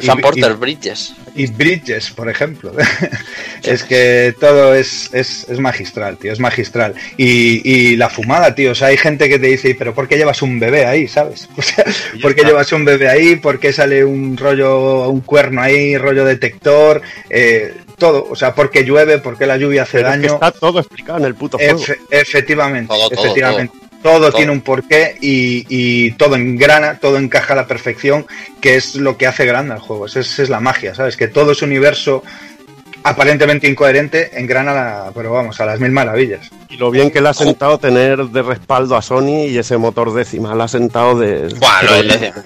Sam 0.00 0.20
y- 0.34 0.42
Bridges. 0.54 1.14
y 1.34 1.46
Bridges, 1.46 2.10
por 2.10 2.28
ejemplo. 2.28 2.72
es 3.62 3.82
que 3.82 4.34
todo 4.38 4.74
es, 4.74 5.10
es, 5.12 5.46
es 5.48 5.58
magistral, 5.58 6.16
tío, 6.18 6.32
es 6.32 6.40
magistral. 6.40 6.94
Y, 7.16 7.62
y 7.68 7.96
la 7.96 8.08
fumada, 8.10 8.54
tío, 8.54 8.72
o 8.72 8.74
sea, 8.74 8.88
hay 8.88 8.96
gente 8.96 9.28
que 9.28 9.38
te 9.38 9.46
dice, 9.46 9.74
pero 9.74 9.94
¿por 9.94 10.06
qué 10.08 10.16
llevas 10.16 10.42
un 10.42 10.58
bebé 10.60 10.86
ahí, 10.86 11.08
sabes? 11.08 11.48
O 11.56 11.62
sea, 11.62 11.84
¿por 12.22 12.34
qué 12.34 12.44
llevas 12.44 12.70
un 12.72 12.84
bebé 12.84 13.08
ahí? 13.08 13.36
¿Por 13.36 13.58
qué 13.58 13.72
sale 13.72 14.04
un 14.04 14.36
rollo, 14.36 15.08
un 15.08 15.20
cuerno 15.20 15.62
ahí, 15.62 15.96
rollo 15.96 16.24
detector? 16.24 17.02
Eh, 17.30 17.74
todo, 17.98 18.26
o 18.28 18.36
sea, 18.36 18.54
¿por 18.54 18.70
qué 18.70 18.84
llueve? 18.84 19.18
¿Por 19.18 19.38
qué 19.38 19.46
la 19.46 19.56
lluvia 19.56 19.82
hace 19.84 19.98
Pero 19.98 20.08
es 20.10 20.14
que 20.16 20.20
daño? 20.26 20.34
está 20.34 20.50
todo 20.52 20.78
explicado 20.80 21.18
en 21.18 21.24
el 21.24 21.34
puto 21.34 21.56
juego. 21.56 21.78
Efe- 21.80 21.98
efectivamente, 22.10 22.88
Todo, 22.88 23.08
todo, 23.08 23.24
efectivamente. 23.24 23.72
todo. 23.78 23.85
Todo, 24.06 24.28
Todo. 24.28 24.32
tiene 24.36 24.52
un 24.52 24.60
porqué 24.60 25.16
y, 25.20 25.66
y 25.68 26.12
todo 26.12 26.36
engrana, 26.36 26.98
todo 26.98 27.16
encaja 27.18 27.54
a 27.54 27.56
la 27.56 27.66
perfección, 27.66 28.26
que 28.60 28.76
es 28.76 28.94
lo 28.94 29.16
que 29.16 29.26
hace 29.26 29.44
grande 29.46 29.74
al 29.74 29.80
juego. 29.80 30.06
Esa 30.06 30.20
es, 30.20 30.48
la 30.48 30.60
magia, 30.60 30.94
¿sabes? 30.94 31.16
Que 31.16 31.28
todo 31.28 31.52
ese 31.52 31.64
universo 31.64 32.22
aparentemente 33.02 33.68
incoherente 33.68 34.38
engrana, 34.40 34.72
la- 34.74 35.12
pero 35.14 35.32
vamos, 35.32 35.60
a 35.60 35.66
las 35.66 35.78
mil 35.80 35.92
maravillas. 35.92 36.50
Y 36.68 36.76
lo 36.76 36.90
bien 36.90 37.10
que 37.10 37.20
le 37.20 37.28
ha 37.28 37.34
sentado 37.34 37.78
tener 37.78 38.18
de 38.26 38.42
respaldo 38.42 38.96
a 38.96 39.02
Sony 39.02 39.46
y 39.48 39.58
ese 39.58 39.76
motor 39.76 40.12
décima. 40.12 40.54
Le 40.54 40.62
ha 40.64 40.68
sentado 40.68 41.16
de. 41.18 41.54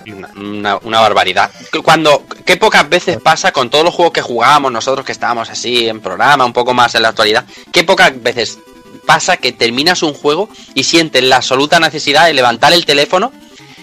Una, 0.06 0.28
una- 0.36 0.76
una 0.82 1.00
barbaridad. 1.00 1.50
Cuando, 1.82 2.24
qué 2.44 2.56
pocas 2.58 2.89
veces 2.89 3.18
pasa 3.18 3.52
con 3.52 3.70
todos 3.70 3.84
los 3.84 3.94
juegos 3.94 4.12
que 4.12 4.20
jugábamos 4.22 4.70
nosotros 4.70 5.05
que 5.06 5.12
estábamos 5.12 5.48
así 5.48 5.89
en 5.89 6.00
programa, 6.00 6.44
un 6.44 6.52
poco 6.52 6.74
más 6.74 6.94
en 6.94 7.02
la 7.02 7.08
actualidad, 7.08 7.44
qué 7.72 7.84
pocas 7.84 8.12
veces 8.22 8.58
pasa 9.07 9.37
que 9.37 9.53
terminas 9.53 10.03
un 10.03 10.15
juego 10.15 10.49
y 10.75 10.85
sientes 10.85 11.23
la 11.23 11.37
absoluta 11.37 11.81
necesidad 11.81 12.27
de 12.27 12.35
levantar 12.35 12.73
el 12.73 12.87
teléfono 12.87 13.33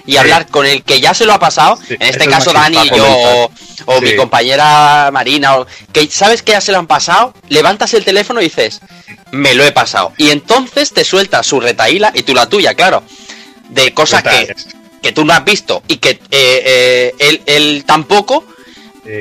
y 0.05 0.13
Sí. 0.13 0.17
hablar 0.17 0.47
con 0.47 0.65
el 0.65 0.83
que 0.83 1.01
ya 1.01 1.13
se 1.13 1.25
lo 1.25 1.33
ha 1.33 1.39
pasado, 1.39 1.77
Sí, 1.85 1.95
en 1.95 2.07
este 2.07 2.23
es 2.23 2.29
caso 2.29 2.53
Dani 2.53 2.77
y 2.77 2.89
yo, 2.89 3.49
o, 3.85 4.01
mi 4.01 4.15
compañera 4.15 5.09
Marina, 5.11 5.57
o, 5.57 5.67
que 5.91 6.07
sabes 6.07 6.41
que 6.41 6.53
ya 6.53 6.61
se 6.61 6.71
lo 6.71 6.77
han 6.77 6.87
pasado, 6.87 7.33
levantas 7.49 7.93
el 7.93 8.05
teléfono 8.05 8.39
y 8.39 8.45
dices, 8.45 8.79
me 9.31 9.53
lo 9.53 9.65
he 9.65 9.71
pasado. 9.73 10.13
Y 10.17 10.29
entonces 10.29 10.93
te 10.93 11.03
sueltas 11.03 11.45
su 11.45 11.59
retaíla 11.59 12.11
y 12.15 12.23
tú 12.23 12.33
la 12.33 12.47
tuya, 12.47 12.73
claro, 12.73 13.03
de 13.69 13.93
cosas 13.93 14.23
que, 14.23 14.55
que 15.01 15.11
tú 15.11 15.25
no 15.25 15.33
has 15.33 15.43
visto 15.43 15.83
y 15.89 15.97
que 15.97 16.11
eh, 16.11 16.19
eh, 16.31 17.15
él, 17.19 17.41
él 17.45 17.83
tampoco 17.85 18.45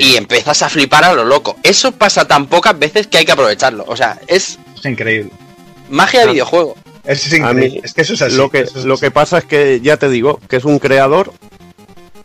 y 0.01 0.17
empiezas 0.17 0.63
a 0.63 0.69
flipar 0.69 1.05
a 1.05 1.15
lo 1.15 1.25
loco. 1.25 1.57
Eso 1.63 1.93
pasa 1.93 2.27
tan 2.27 2.47
pocas 2.47 2.79
veces 2.79 3.07
que 3.07 3.19
hay 3.19 3.25
que 3.25 3.33
aprovecharlo. 3.33 3.85
O 3.89 3.97
sea, 3.97 4.19
es 4.27 4.59
es 4.77 4.85
increíble. 4.85 5.31
Magia 5.91 6.21
de 6.21 6.27
Ah. 6.29 6.33
videojuego. 6.33 6.77
Es 7.05 7.31
mí, 7.55 7.81
es 7.83 7.95
que 7.95 8.03
eso 8.03 8.15
es 8.15 8.23
así. 8.23 8.37
lo 8.37 8.51
que, 8.51 8.61
eso 8.61 8.79
es 8.81 8.85
lo 8.85 8.95
así. 8.95 9.01
que 9.03 9.11
pasa 9.13 9.39
es 9.39 9.45
que, 9.45 9.81
ya 9.81 9.97
te 9.97 10.09
digo, 10.09 10.41
que 10.49 10.57
es 10.57 10.65
un 10.65 10.79
creador, 10.81 11.33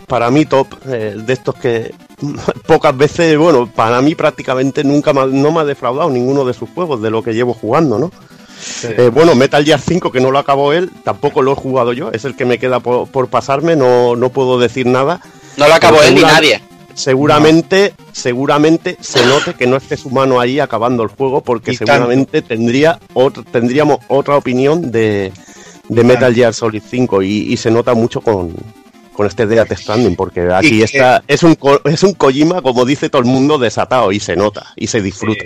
para 0.07 0.29
mí 0.31 0.45
top, 0.45 0.67
eh, 0.87 1.15
de 1.17 1.33
estos 1.33 1.55
que 1.55 1.93
pocas 2.65 2.97
veces, 2.97 3.37
bueno, 3.37 3.69
para 3.73 4.01
mí 4.01 4.15
prácticamente 4.15 4.83
nunca 4.83 5.13
me 5.13 5.21
ha- 5.21 5.25
no 5.27 5.51
me 5.51 5.59
ha 5.61 5.65
defraudado 5.65 6.09
ninguno 6.09 6.45
de 6.45 6.53
sus 6.53 6.69
juegos, 6.69 7.01
de 7.01 7.11
lo 7.11 7.23
que 7.23 7.33
llevo 7.33 7.53
jugando, 7.53 7.99
¿no? 7.99 8.11
Sí. 8.59 8.87
Eh, 8.95 9.09
bueno, 9.13 9.33
Metal 9.35 9.63
Gear 9.63 9.79
5, 9.79 10.11
que 10.11 10.19
no 10.21 10.29
lo 10.31 10.37
acabó 10.39 10.73
él, 10.73 10.91
tampoco 11.03 11.41
lo 11.41 11.53
he 11.53 11.55
jugado 11.55 11.93
yo, 11.93 12.11
es 12.11 12.25
el 12.25 12.35
que 12.35 12.45
me 12.45 12.59
queda 12.59 12.79
por, 12.79 13.07
por 13.07 13.27
pasarme, 13.27 13.75
no, 13.75 14.15
no 14.15 14.29
puedo 14.29 14.59
decir 14.59 14.85
nada. 14.85 15.19
No 15.57 15.67
lo 15.67 15.73
acabó 15.75 16.01
él 16.03 16.13
ni 16.15 16.21
nadie. 16.21 16.61
Seguramente, 16.95 17.93
seguramente 18.11 18.97
se 19.01 19.25
note 19.25 19.53
que 19.53 19.67
no 19.67 19.77
esté 19.77 19.97
su 19.97 20.09
mano 20.09 20.39
ahí 20.39 20.59
acabando 20.59 21.03
el 21.03 21.09
juego, 21.09 21.41
porque 21.41 21.71
Y 21.71 21.75
seguramente 21.77 22.41
tendría 22.41 22.99
otro, 23.13 23.43
tendríamos 23.43 23.99
otra 24.07 24.37
opinión 24.37 24.91
de, 24.91 25.31
de 25.89 26.03
Metal 26.03 26.33
Gear 26.33 26.53
Solid 26.53 26.81
5 26.87 27.21
y, 27.23 27.53
y 27.53 27.57
se 27.57 27.71
nota 27.71 27.93
mucho 27.93 28.21
con, 28.21 28.53
con 29.13 29.27
este 29.27 29.45
Death 29.47 29.73
Stranding, 29.73 30.15
porque 30.15 30.41
aquí 30.53 30.81
está, 30.83 31.23
es 31.27 31.43
un, 31.43 31.57
es 31.85 32.03
un 32.03 32.13
Kojima, 32.13 32.61
como 32.61 32.85
dice 32.85 33.09
todo 33.09 33.21
el 33.21 33.27
mundo, 33.27 33.57
desatado 33.57 34.11
y 34.11 34.19
se 34.19 34.35
nota 34.35 34.67
y 34.75 34.87
se 34.87 35.01
disfruta. 35.01 35.43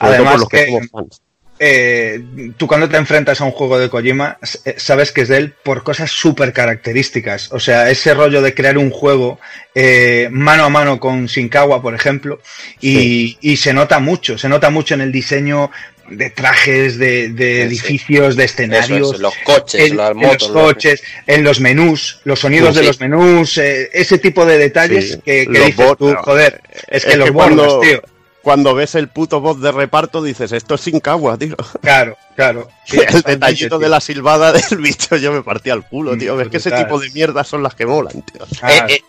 Además 0.00 0.32
por 0.32 0.40
los 0.40 0.48
que, 0.48 0.56
que- 0.64 0.66
somos 0.72 0.88
fans. 0.90 1.20
Eh, 1.58 2.22
tú 2.56 2.66
cuando 2.66 2.88
te 2.88 2.96
enfrentas 2.96 3.40
a 3.40 3.44
un 3.44 3.52
juego 3.52 3.78
de 3.78 3.88
Kojima, 3.88 4.38
eh, 4.64 4.74
sabes 4.76 5.12
que 5.12 5.20
es 5.22 5.28
de 5.28 5.36
él 5.38 5.52
por 5.62 5.82
cosas 5.84 6.10
súper 6.10 6.52
características. 6.52 7.52
O 7.52 7.60
sea, 7.60 7.90
ese 7.90 8.12
rollo 8.14 8.42
de 8.42 8.54
crear 8.54 8.76
un 8.78 8.90
juego 8.90 9.38
eh, 9.74 10.28
mano 10.32 10.64
a 10.64 10.68
mano 10.68 10.98
con 11.00 11.26
Shinkawa, 11.26 11.80
por 11.80 11.94
ejemplo, 11.94 12.40
y, 12.80 13.38
y 13.40 13.56
se 13.56 13.72
nota 13.72 13.98
mucho, 14.00 14.36
se 14.38 14.48
nota 14.48 14.70
mucho 14.70 14.94
en 14.94 15.00
el 15.02 15.12
diseño 15.12 15.70
de 16.10 16.28
trajes, 16.28 16.98
de, 16.98 17.30
de 17.30 17.62
edificios, 17.62 18.36
de 18.36 18.44
escenarios. 18.44 19.14
es, 19.14 19.20
los 19.20 19.34
coches, 19.42 19.90
en, 19.90 19.96
las 19.96 20.10
en 20.10 20.16
motos. 20.18 20.50
los 20.50 20.62
coches, 20.62 21.02
en 21.26 21.42
los 21.44 21.60
menús, 21.60 22.20
los 22.24 22.40
sonidos 22.40 22.74
Sí. 22.74 22.80
de 22.82 22.86
los 22.88 23.00
menús, 23.00 23.56
eh, 23.56 23.88
ese 23.92 24.18
tipo 24.18 24.44
de 24.44 24.58
detalles 24.58 25.12
Sí, 25.12 25.20
que, 25.24 25.46
que 25.46 25.60
dices 25.66 25.96
tú, 25.98 26.14
joder, 26.16 26.60
es 26.88 27.06
que 27.06 27.16
los 27.16 27.24
que 27.26 27.30
bordas, 27.30 27.54
cuando- 27.56 27.80
tío. 27.80 28.02
Cuando 28.44 28.74
ves 28.74 28.94
el 28.94 29.08
puto 29.08 29.40
voz 29.40 29.60
de 29.60 29.72
reparto 29.72 30.22
dices, 30.22 30.52
esto 30.52 30.76
es 30.76 30.82
sin 30.82 31.00
cagua, 31.00 31.36
tío. 31.36 31.56
Claro, 31.82 32.16
claro. 32.36 32.68
Sí, 32.84 32.98
el 33.08 33.22
detallito 33.22 33.78
de 33.78 33.88
la 33.88 34.00
silbada 34.00 34.52
del 34.52 34.78
bicho 34.78 35.16
yo 35.16 35.32
me 35.32 35.42
partía 35.42 35.72
al 35.72 35.88
culo, 35.88 36.14
Mm, 36.14 36.18
tío. 36.18 36.40
Es 36.40 36.48
que 36.48 36.58
ese 36.58 36.70
tipo 36.70 37.00
de 37.00 37.10
mierdas 37.10 37.48
son 37.48 37.62
las 37.62 37.74
que 37.74 37.86
molan, 37.86 38.22
tío. 38.22 38.46
Ah, 38.62 38.72
Eh, 38.72 38.84
eh, 38.88 39.02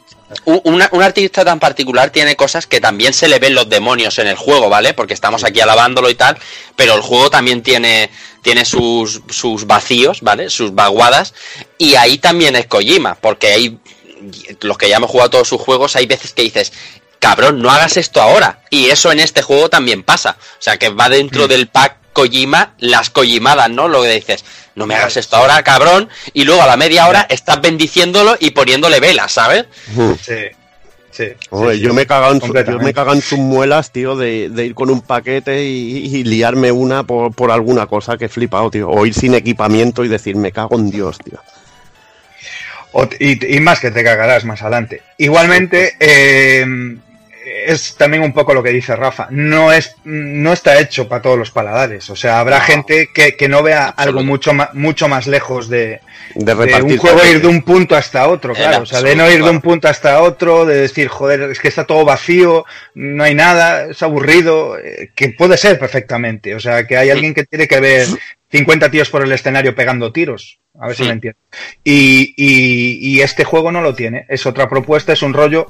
un, 0.45 0.59
una- 0.64 0.89
un 0.91 1.03
artista 1.03 1.45
tan 1.45 1.59
particular 1.59 2.09
tiene 2.09 2.35
cosas 2.35 2.65
que 2.65 2.81
también 2.81 3.14
se 3.14 3.27
le 3.27 3.38
ven 3.38 3.53
los 3.53 3.69
demonios 3.69 4.17
en 4.19 4.27
el 4.27 4.35
juego, 4.38 4.69
¿vale? 4.69 4.93
Porque 4.95 5.14
estamos 5.14 5.43
aquí 5.43 5.59
alabándolo 5.59 6.09
y 6.09 6.15
tal, 6.15 6.38
pero 6.75 6.95
el 6.95 7.01
juego 7.01 7.30
también 7.30 7.61
tiene, 7.61 8.09
tiene 8.41 8.65
sus, 8.65 9.22
sus 9.30 9.67
vacíos, 9.67 10.22
¿vale? 10.22 10.49
Sus 10.49 10.73
vaguadas, 10.73 11.33
y 11.77 11.93
ahí 11.95 12.17
también 12.17 12.55
es 12.55 12.65
Kojima, 12.67 13.15
porque 13.15 13.47
hay, 13.47 13.77
los 14.61 14.77
que 14.77 14.89
ya 14.89 14.95
hemos 14.97 15.11
jugado 15.11 15.30
todos 15.30 15.47
sus 15.49 15.61
juegos, 15.61 15.95
hay 15.95 16.07
veces 16.07 16.33
que 16.33 16.41
dices, 16.41 16.73
cabrón, 17.29 17.59
no 17.61 17.71
hagas 17.71 17.97
esto 17.97 18.21
ahora, 18.21 18.59
y 18.69 18.89
eso 18.89 19.11
en 19.11 19.19
este 19.19 19.41
juego 19.41 19.67
también 19.69 20.03
pasa, 20.03 20.37
o 20.39 20.61
sea 20.61 20.77
que 20.77 20.89
va 20.89 21.09
dentro 21.09 21.47
del 21.47 21.67
pack 21.67 21.97
Kojima, 22.13 22.73
las 22.77 23.09
Kojimadas, 23.09 23.69
¿no? 23.71 23.87
Lo 23.87 24.03
que 24.03 24.09
dices, 24.11 24.45
no 24.75 24.85
me 24.85 24.93
hagas 24.95 25.17
esto 25.17 25.35
ahora, 25.35 25.63
cabrón, 25.63 26.07
y 26.33 26.43
luego 26.43 26.61
a 26.61 26.67
la 26.67 26.77
media 26.77 27.07
hora 27.07 27.25
estás 27.29 27.59
bendiciéndolo 27.61 28.37
y 28.39 28.51
poniéndole 28.51 28.99
velas, 28.99 29.31
¿sabes? 29.31 29.65
Sí, 30.23 30.35
sí. 31.11 31.25
Sí, 31.49 31.79
yo 31.79 31.89
sí, 31.89 31.95
me 31.95 32.03
he 32.03 32.05
cagado 32.05 32.33
en, 32.33 32.39
su- 32.41 32.45
yo 32.47 32.53
completamente. 32.53 32.83
me 32.83 32.91
he 32.91 32.93
cagado 32.93 33.15
en 33.15 33.21
sus 33.21 33.39
muelas, 33.39 33.91
tío, 33.91 34.15
de, 34.15 34.49
de 34.49 34.65
ir 34.67 34.75
con 34.75 34.89
un 34.91 35.01
paquete 35.01 35.63
y, 35.65 36.05
y 36.15 36.23
liarme 36.25 36.71
una 36.71 37.03
por, 37.03 37.33
por 37.33 37.51
alguna 37.51 37.87
cosa 37.87 38.17
que 38.17 38.25
he 38.25 38.29
flipado, 38.29 38.69
tío. 38.69 38.87
O 38.89 39.05
ir 39.05 39.13
sin 39.13 39.33
equipamiento 39.33 40.03
y 40.05 40.07
decir, 40.09 40.35
me 40.35 40.51
cago 40.51 40.75
en 40.77 40.91
Dios, 40.91 41.17
tío. 41.23 41.39
O- 42.91 43.07
y, 43.19 43.55
y 43.55 43.59
más 43.59 43.79
que 43.79 43.91
te 43.91 44.03
cagarás 44.03 44.45
más 44.45 44.61
adelante. 44.61 45.01
Igualmente, 45.17 45.95
eh, 45.99 46.65
es 47.66 47.95
también 47.95 48.24
un 48.24 48.34
poco 48.34 48.53
lo 48.53 48.61
que 48.64 48.69
dice 48.69 48.95
Rafa. 48.95 49.27
No 49.32 49.72
es, 49.72 49.95
no 50.03 50.53
está 50.53 50.80
hecho 50.80 51.08
para 51.08 51.22
todos 51.22 51.38
los 51.38 51.51
paladares. 51.51 52.09
O 52.09 52.16
sea, 52.16 52.40
habrá 52.40 52.59
No. 52.59 52.66
gente 52.66 53.09
que, 53.14 53.35
que 53.35 53.48
no 53.48 53.64
vea 53.64 53.88
algo 53.88 54.24
mucho 54.24 54.53
más, 54.53 54.74
mucho 54.74 55.08
más 55.08 55.27
lejos 55.27 55.69
de, 55.69 56.00
De 56.35 56.56
de 56.56 56.82
un 56.82 56.98
juego 56.98 57.19
ir 57.25 57.42
de 57.42 57.48
un 57.48 57.61
punto 57.61 57.95
hasta 57.95 58.27
otro, 58.27 58.53
claro. 58.53 58.84
O 58.84 58.85
sea, 58.85 59.01
de 59.01 59.16
no 59.16 59.30
ir 59.32 59.43
de 59.43 59.50
un 59.50 59.61
punto 59.61 59.88
hasta 59.88 60.22
otro, 60.22 60.66
de 60.66 60.75
decir, 60.82 61.08
joder, 61.08 61.42
es 61.51 61.59
que 61.59 61.67
está 61.69 61.85
todo 61.85 62.03
vacío, 62.06 62.66
no 62.93 63.24
hay 63.24 63.35
nada, 63.35 63.85
es 63.92 64.01
aburrido, 64.03 64.77
eh, 64.77 65.11
que 65.16 65.30
puede 65.30 65.58
ser 65.58 65.80
perfectamente. 65.80 66.56
O 66.56 66.59
sea, 66.59 66.85
que 66.85 66.98
hay 66.98 67.09
alguien 67.09 67.34
que 67.34 67.45
tiene 67.45 67.67
que 67.67 67.80
ver 67.80 68.08
50 68.51 68.90
tíos 68.92 69.09
por 69.09 69.24
el 69.24 69.32
escenario 69.32 69.75
pegando 69.75 70.11
tiros. 70.11 70.59
A 70.80 70.88
ver 70.88 70.95
si 70.98 71.03
Sí. 71.03 71.08
me 71.08 71.14
entiendes. 71.14 71.42
Y, 71.85 72.34
y- 72.35 72.98
y 73.17 73.22
este 73.22 73.45
juego 73.45 73.72
no 73.72 73.82
lo 73.82 73.95
tiene. 73.95 74.25
Es 74.27 74.45
otra 74.45 74.67
propuesta, 74.67 75.14
es 75.14 75.22
un 75.22 75.34
rollo. 75.34 75.67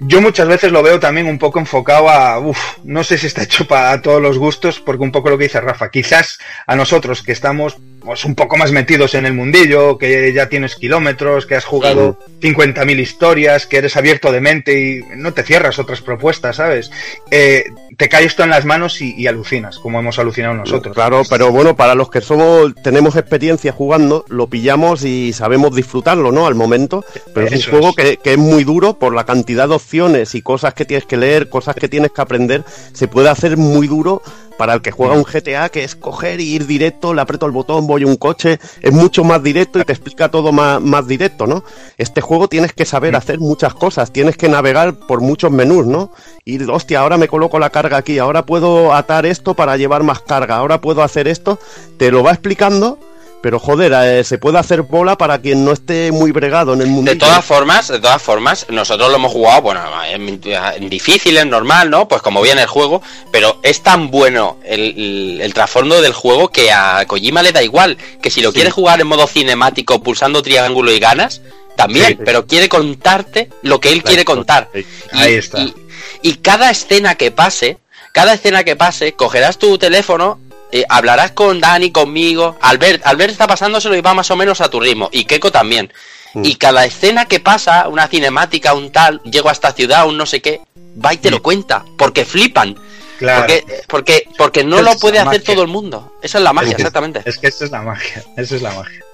Yo 0.00 0.20
muchas 0.20 0.46
veces 0.46 0.70
lo 0.70 0.80
veo 0.80 1.00
también 1.00 1.26
un 1.26 1.38
poco 1.38 1.58
enfocado 1.58 2.08
a, 2.08 2.38
uff, 2.38 2.78
no 2.84 3.02
sé 3.02 3.18
si 3.18 3.26
está 3.26 3.42
hecho 3.42 3.66
para 3.66 4.00
todos 4.00 4.22
los 4.22 4.38
gustos, 4.38 4.78
porque 4.78 5.02
un 5.02 5.10
poco 5.10 5.28
lo 5.28 5.36
que 5.36 5.44
dice 5.44 5.60
Rafa, 5.60 5.90
quizás 5.90 6.38
a 6.68 6.76
nosotros 6.76 7.24
que 7.24 7.32
estamos 7.32 7.76
pues, 8.08 8.24
un 8.24 8.34
poco 8.34 8.56
más 8.56 8.72
metidos 8.72 9.14
en 9.14 9.26
el 9.26 9.34
mundillo, 9.34 9.98
que 9.98 10.32
ya 10.32 10.48
tienes 10.48 10.76
kilómetros, 10.76 11.44
que 11.44 11.56
has 11.56 11.66
jugado 11.66 12.18
50.000 12.40 12.98
historias, 12.98 13.66
que 13.66 13.76
eres 13.76 13.98
abierto 13.98 14.32
de 14.32 14.40
mente 14.40 14.80
y 14.80 15.00
no 15.14 15.34
te 15.34 15.42
cierras 15.42 15.78
otras 15.78 16.00
propuestas, 16.00 16.56
¿sabes? 16.56 16.90
Eh, 17.30 17.64
te 17.98 18.08
cae 18.08 18.24
esto 18.24 18.44
en 18.44 18.48
las 18.48 18.64
manos 18.64 19.02
y, 19.02 19.14
y 19.14 19.26
alucinas, 19.26 19.78
como 19.78 20.00
hemos 20.00 20.18
alucinado 20.18 20.54
nosotros. 20.54 20.94
Claro, 20.94 21.20
pero 21.28 21.52
bueno, 21.52 21.76
para 21.76 21.94
los 21.94 22.10
que 22.10 22.22
somos, 22.22 22.74
tenemos 22.82 23.14
experiencia 23.14 23.72
jugando, 23.72 24.24
lo 24.30 24.46
pillamos 24.46 25.04
y 25.04 25.34
sabemos 25.34 25.76
disfrutarlo, 25.76 26.32
¿no? 26.32 26.46
Al 26.46 26.54
momento. 26.54 27.04
Pero 27.34 27.46
es 27.48 27.66
un 27.66 27.72
juego 27.72 27.88
es. 27.90 27.96
que, 27.96 28.16
que 28.16 28.32
es 28.32 28.38
muy 28.38 28.64
duro 28.64 28.98
por 28.98 29.14
la 29.14 29.26
cantidad 29.26 29.68
de 29.68 29.74
opciones 29.74 30.34
y 30.34 30.40
cosas 30.40 30.72
que 30.72 30.86
tienes 30.86 31.04
que 31.04 31.18
leer, 31.18 31.50
cosas 31.50 31.76
que 31.76 31.90
tienes 31.90 32.12
que 32.12 32.22
aprender. 32.22 32.64
Se 32.94 33.06
puede 33.06 33.28
hacer 33.28 33.58
muy 33.58 33.86
duro 33.86 34.22
Para 34.58 34.74
el 34.74 34.82
que 34.82 34.90
juega 34.90 35.14
un 35.14 35.22
GTA, 35.22 35.68
que 35.70 35.84
es 35.84 35.94
coger 35.94 36.40
y 36.40 36.54
ir 36.54 36.66
directo, 36.66 37.14
le 37.14 37.22
aprieto 37.22 37.46
el 37.46 37.52
botón, 37.52 37.86
voy 37.86 38.02
a 38.02 38.06
un 38.06 38.16
coche, 38.16 38.58
es 38.82 38.92
mucho 38.92 39.24
más 39.24 39.42
directo 39.42 39.78
y 39.78 39.84
te 39.84 39.92
explica 39.92 40.30
todo 40.30 40.52
más, 40.52 40.82
más 40.82 41.06
directo, 41.06 41.46
¿no? 41.46 41.64
Este 41.96 42.20
juego 42.20 42.48
tienes 42.48 42.72
que 42.72 42.84
saber 42.84 43.14
hacer 43.14 43.38
muchas 43.38 43.72
cosas, 43.72 44.12
tienes 44.12 44.36
que 44.36 44.48
navegar 44.48 44.94
por 44.94 45.20
muchos 45.20 45.52
menús, 45.52 45.86
¿no? 45.86 46.10
Ir, 46.44 46.68
hostia, 46.68 47.00
ahora 47.00 47.16
me 47.16 47.28
coloco 47.28 47.58
la 47.58 47.70
carga 47.70 47.98
aquí, 47.98 48.18
ahora 48.18 48.44
puedo 48.44 48.92
atar 48.92 49.26
esto 49.26 49.54
para 49.54 49.76
llevar 49.76 50.02
más 50.02 50.20
carga, 50.20 50.56
ahora 50.56 50.80
puedo 50.80 51.02
hacer 51.02 51.28
esto, 51.28 51.58
te 51.96 52.10
lo 52.10 52.22
va 52.24 52.32
explicando. 52.32 52.98
Pero 53.40 53.60
joder, 53.60 53.92
eh, 53.92 54.24
se 54.24 54.36
puede 54.38 54.58
hacer 54.58 54.82
bola 54.82 55.16
para 55.16 55.40
quien 55.40 55.64
no 55.64 55.70
esté 55.72 56.10
muy 56.10 56.32
bregado 56.32 56.74
en 56.74 56.80
el 56.80 56.88
mundo. 56.88 57.10
De 57.12 57.16
todas 57.16 57.44
formas, 57.44 57.86
de 57.86 58.00
todas 58.00 58.20
formas, 58.20 58.66
nosotros 58.68 59.10
lo 59.10 59.16
hemos 59.16 59.30
jugado, 59.32 59.62
bueno, 59.62 59.80
en, 60.10 60.40
en 60.44 60.88
difícil, 60.90 61.36
en 61.38 61.48
normal, 61.48 61.88
¿no? 61.88 62.08
Pues 62.08 62.20
como 62.20 62.42
viene 62.42 62.62
el 62.62 62.66
juego, 62.66 63.00
pero 63.30 63.60
es 63.62 63.80
tan 63.82 64.10
bueno 64.10 64.58
el, 64.64 65.40
el, 65.40 65.54
trasfondo 65.54 66.02
del 66.02 66.12
juego 66.14 66.48
que 66.48 66.72
a 66.72 67.04
Kojima 67.06 67.42
le 67.44 67.52
da 67.52 67.62
igual, 67.62 67.96
que 68.20 68.30
si 68.30 68.40
lo 68.42 68.52
quiere 68.52 68.70
jugar 68.72 69.00
en 69.00 69.06
modo 69.06 69.26
cinemático, 69.28 70.02
pulsando 70.02 70.42
triángulo 70.42 70.90
y 70.90 70.98
ganas, 70.98 71.40
también, 71.76 72.06
Sí. 72.08 72.18
pero 72.24 72.44
quiere 72.44 72.68
contarte 72.68 73.50
lo 73.62 73.80
que 73.80 73.92
él 73.92 74.02
quiere 74.02 74.24
contar. 74.24 74.68
Ahí 75.12 75.34
está. 75.34 75.60
y- 75.60 75.74
y 76.22 76.34
cada 76.38 76.70
escena 76.72 77.14
que 77.14 77.30
pase, 77.30 77.78
cada 78.12 78.32
escena 78.34 78.64
que 78.64 78.74
pase, 78.74 79.12
cogerás 79.12 79.58
tu 79.58 79.78
teléfono, 79.78 80.40
eh, 80.72 80.84
hablarás 80.88 81.32
con 81.32 81.60
Dani, 81.60 81.90
conmigo. 81.90 82.56
Albert, 82.60 83.06
Albert 83.06 83.32
está 83.32 83.46
pasándoselo 83.46 83.96
y 83.96 84.00
va 84.00 84.14
más 84.14 84.30
o 84.30 84.36
menos 84.36 84.60
a 84.60 84.68
tu 84.68 84.80
ritmo. 84.80 85.08
Y 85.12 85.24
Keiko 85.24 85.50
también. 85.50 85.92
Mm. 86.34 86.44
Y 86.44 86.54
cada 86.56 86.84
escena 86.84 87.24
que 87.26 87.40
pasa, 87.40 87.88
una 87.88 88.06
cinemática, 88.08 88.74
un 88.74 88.90
tal, 88.92 89.20
llego 89.22 89.48
a 89.48 89.52
esta 89.52 89.72
ciudad, 89.72 90.06
un 90.06 90.16
no 90.18 90.26
sé 90.26 90.40
qué, 90.42 90.60
va 91.04 91.14
y 91.14 91.16
te 91.18 91.30
lo 91.30 91.42
cuenta. 91.42 91.84
Porque 91.96 92.24
flipan. 92.24 92.76
Claro. 93.18 93.40
Porque, 93.46 93.64
porque, 93.88 94.28
porque 94.36 94.64
no 94.64 94.76
Esa 94.78 94.92
lo 94.92 94.98
puede 94.98 95.18
hacer 95.18 95.40
magia. 95.40 95.54
todo 95.54 95.62
el 95.62 95.68
mundo. 95.68 96.12
Esa 96.22 96.38
es 96.38 96.44
la 96.44 96.52
magia, 96.52 96.70
Es 96.70 96.76
que- 96.76 96.82
exactamente. 96.82 97.22
Es 97.24 97.38
que 97.38 97.46
esa 97.48 97.64
es 97.64 97.70
la 97.70 97.82
magia. 97.82 98.24
Esa 98.36 98.56
es 98.56 98.62
la 98.62 98.72
magia. 98.72 99.04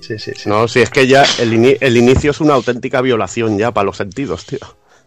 Sí, 0.00 0.18
sí, 0.18 0.32
sí. 0.34 0.48
No, 0.48 0.66
si 0.68 0.80
es 0.80 0.90
que 0.90 1.06
ya 1.06 1.24
el, 1.38 1.52
ini- 1.52 1.76
el 1.80 1.96
inicio 1.96 2.30
es 2.30 2.40
una 2.40 2.54
auténtica 2.54 3.00
violación 3.02 3.58
ya 3.58 3.70
para 3.72 3.84
los 3.84 3.96
sentidos, 3.98 4.46
tío. 4.46 4.58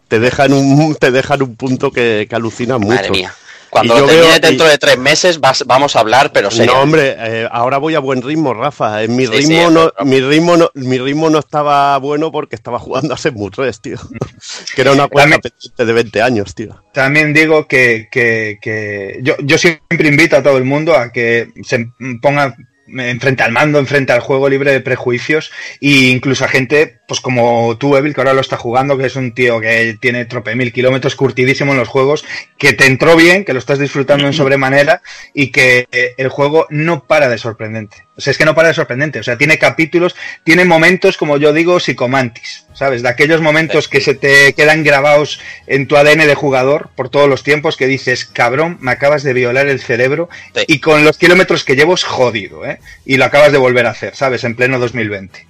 Te 0.08 0.20
deja 0.20 0.44
en 0.44 0.52
un, 0.52 0.94
te 0.94 1.10
deja 1.10 1.34
en 1.34 1.42
un 1.42 1.56
punto 1.56 1.90
que, 1.90 2.26
que 2.28 2.36
alucina 2.36 2.78
mucho. 2.78 2.94
Madre 2.94 3.10
mía. 3.10 3.34
Cuando 3.72 3.96
Y 3.96 4.00
lo 4.00 4.06
termine 4.06 4.28
veo- 4.32 4.38
dentro 4.40 4.66
y- 4.66 4.68
de 4.68 4.76
tres 4.76 4.98
meses 4.98 5.40
vas- 5.40 5.64
vamos 5.66 5.96
a 5.96 6.00
hablar, 6.00 6.30
pero 6.30 6.50
serio. 6.50 6.74
No, 6.74 6.82
hombre, 6.82 7.16
eh, 7.18 7.48
ahora 7.50 7.78
voy 7.78 7.94
a 7.94 8.00
buen 8.00 8.20
ritmo, 8.20 8.52
Rafa. 8.52 9.02
En 9.02 9.16
mi 9.16 9.24
Sí, 9.24 9.32
ritmo 9.32 9.68
sí, 9.68 9.74
no, 9.74 9.92
mi 10.04 10.20
ritmo 10.20 10.58
no, 10.58 10.70
mi 10.74 10.98
ritmo 10.98 11.30
no 11.30 11.38
estaba 11.38 11.96
bueno 11.96 12.30
porque 12.30 12.54
estaba 12.54 12.78
jugando 12.78 13.14
a 13.14 13.16
Shenmue 13.16 13.50
3, 13.50 13.80
tío. 13.80 13.96
que 14.76 14.82
era 14.82 14.92
una 14.92 15.08
cuenta 15.08 15.38
pendiente 15.38 15.86
de 15.86 15.92
20 15.94 16.20
años, 16.20 16.54
tío. 16.54 16.84
También 16.92 17.32
digo 17.32 17.66
que, 17.66 18.08
que, 18.12 18.58
que 18.60 19.20
yo, 19.22 19.36
yo 19.42 19.56
siempre 19.56 20.06
invito 20.06 20.36
a 20.36 20.42
todo 20.42 20.58
el 20.58 20.64
mundo 20.64 20.94
a 20.94 21.10
que 21.10 21.48
se 21.64 21.86
ponga 22.20 22.54
enfrente 22.98 23.42
al 23.42 23.52
mando, 23.52 23.78
enfrente 23.78 24.12
al 24.12 24.20
juego 24.20 24.48
libre 24.48 24.72
de 24.72 24.80
prejuicios 24.80 25.50
e 25.80 26.10
incluso 26.10 26.44
a 26.44 26.48
gente 26.48 27.00
pues 27.12 27.20
como 27.20 27.76
tú, 27.76 27.94
Evil, 27.94 28.14
que 28.14 28.22
ahora 28.22 28.32
lo 28.32 28.40
está 28.40 28.56
jugando, 28.56 28.96
que 28.96 29.04
es 29.04 29.16
un 29.16 29.34
tío 29.34 29.60
que 29.60 29.98
tiene 30.00 30.24
trope 30.24 30.54
mil 30.54 30.72
kilómetros 30.72 31.14
curtidísimo 31.14 31.72
en 31.72 31.78
los 31.78 31.88
juegos, 31.88 32.24
que 32.56 32.72
te 32.72 32.86
entró 32.86 33.16
bien, 33.16 33.44
que 33.44 33.52
lo 33.52 33.58
estás 33.58 33.78
disfrutando 33.78 34.26
en 34.26 34.32
sobremanera 34.32 35.02
y 35.34 35.48
que 35.48 35.88
eh, 35.92 36.14
el 36.16 36.28
juego 36.28 36.66
no 36.70 37.04
para 37.04 37.28
de 37.28 37.36
sorprendente. 37.36 38.06
O 38.16 38.20
sea, 38.22 38.30
es 38.30 38.38
que 38.38 38.46
no 38.46 38.54
para 38.54 38.68
de 38.68 38.74
sorprendente. 38.74 39.18
O 39.18 39.22
sea, 39.22 39.36
tiene 39.36 39.58
capítulos, 39.58 40.16
tiene 40.42 40.64
momentos, 40.64 41.18
como 41.18 41.36
yo 41.36 41.52
digo, 41.52 41.80
psicomantis, 41.80 42.66
¿sabes? 42.74 43.02
De 43.02 43.08
aquellos 43.08 43.40
momentos 43.40 43.88
que 43.88 44.00
se 44.00 44.14
te 44.14 44.52
quedan 44.54 44.82
grabados 44.84 45.40
en 45.66 45.86
tu 45.88 45.96
ADN 45.96 46.26
de 46.26 46.34
jugador 46.34 46.90
por 46.96 47.08
todos 47.08 47.28
los 47.28 47.42
tiempos 47.42 47.76
que 47.76 47.86
dices, 47.86 48.24
cabrón, 48.24 48.78
me 48.80 48.90
acabas 48.92 49.22
de 49.22 49.32
violar 49.32 49.68
el 49.68 49.80
cerebro 49.80 50.28
Sí. 50.54 50.62
y 50.68 50.80
con 50.80 51.04
los 51.04 51.18
kilómetros 51.18 51.64
que 51.64 51.76
llevo 51.76 51.94
es 51.94 52.04
jodido, 52.04 52.64
¿eh? 52.66 52.78
Y 53.04 53.16
lo 53.16 53.24
acabas 53.24 53.52
de 53.52 53.58
volver 53.58 53.86
a 53.86 53.90
hacer, 53.90 54.14
¿sabes? 54.16 54.44
En 54.44 54.54
pleno 54.56 54.78
2020. 54.78 55.46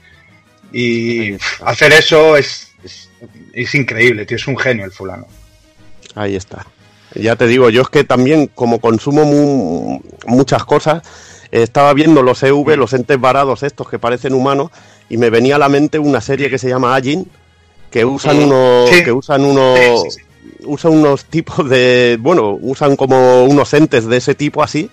Y 0.73 1.35
hacer 1.65 1.93
eso 1.93 2.37
es, 2.37 2.73
es, 2.85 3.11
es 3.53 3.75
increíble, 3.75 4.25
tío. 4.27 4.37
Es 4.37 4.47
un 4.47 4.57
genio 4.59 4.85
el 4.85 4.93
fulano. 4.93 5.27
Ahí 6.15 6.37
está. 6.37 6.67
Ya 7.15 7.37
te 7.37 7.47
digo, 7.47 7.69
yo 7.69 7.83
es 7.83 7.89
que 7.89 8.05
también, 8.05 8.47
como 8.47 8.81
consumo 8.81 9.25
mu- 9.25 10.01
muchas 10.27 10.65
cosas, 10.65 11.03
estaba 11.51 11.93
viendo 11.93 12.23
los 12.23 12.43
EV, 12.43 12.77
los 12.79 12.95
entes 12.95 13.21
varados 13.21 13.63
estos 13.63 13.89
que 13.91 13.99
parecen 13.99 14.33
humanos, 14.33 14.71
y 15.09 15.17
me 15.17 15.31
venía 15.31 15.57
a 15.57 15.59
la 15.59 15.69
mente 15.69 15.99
una 15.99 16.21
serie 16.21 16.49
que 16.51 16.59
se 16.59 16.69
llama 16.69 16.95
Ajin, 16.97 17.27
que 17.91 18.05
usan 18.05 18.39
unos, 18.43 18.91
Sí. 18.91 19.05
que 19.05 19.13
usan 19.13 19.45
unos, 19.45 19.79
Sí, 19.79 20.11
sí, 20.11 20.21
usan 20.65 20.93
unos 20.93 21.25
tipos 21.27 21.69
de, 21.69 22.17
bueno, 22.21 22.59
usan 22.61 22.97
como 22.97 23.45
unos 23.45 23.73
entes 23.75 24.07
de 24.07 24.17
ese 24.17 24.35
tipo 24.35 24.63
así, 24.63 24.91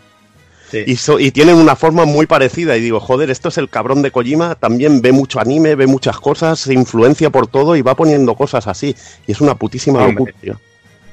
Sí. 0.72 0.84
y, 0.86 0.96
so- 0.98 1.20
y 1.20 1.32
tienen 1.32 1.56
una 1.56 1.76
forma 1.76 2.06
muy 2.06 2.28
parecida. 2.28 2.78
Y 2.78 2.82
digo, 2.82 3.00
joder, 3.00 3.30
esto 3.32 3.50
es 3.50 3.58
el 3.58 3.70
cabrón 3.70 4.02
de 4.04 4.12
Kojima, 4.12 4.54
también 4.56 5.02
ve 5.02 5.12
mucho 5.12 5.40
anime, 5.40 5.74
ve 5.76 5.88
muchas 5.88 6.20
cosas, 6.20 6.60
se 6.60 6.74
influencia 6.76 7.30
por 7.32 7.48
todo 7.48 7.76
y 7.76 7.82
va 7.82 7.96
poniendo 7.96 8.36
cosas 8.36 8.68
así. 8.68 8.96
Y 9.26 9.32
es 9.32 9.42
una 9.42 9.56
putísima 9.56 10.06
locura, 10.06 10.32
tío. 10.40 10.60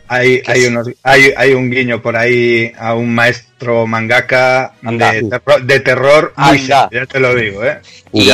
Hay, 0.09 0.41
hay, 0.47 0.67
unos, 0.67 0.89
hay, 1.02 1.33
hay 1.36 1.52
un 1.55 1.70
guiño 1.70 2.01
por 2.01 2.17
ahí 2.17 2.73
a 2.78 2.94
un 2.94 3.12
maestro 3.15 3.86
mangaka 3.86 4.75
de, 4.83 5.23
terror- 5.23 5.62
de 5.65 5.81
terror 5.81 6.33
muy 6.36 6.60
Anda. 6.60 6.89
serio, 6.89 7.05
ya 7.05 7.12
te 7.12 7.20
lo 7.20 7.35
digo, 7.35 7.65
¿eh? 7.65 7.81
Y 8.12 8.31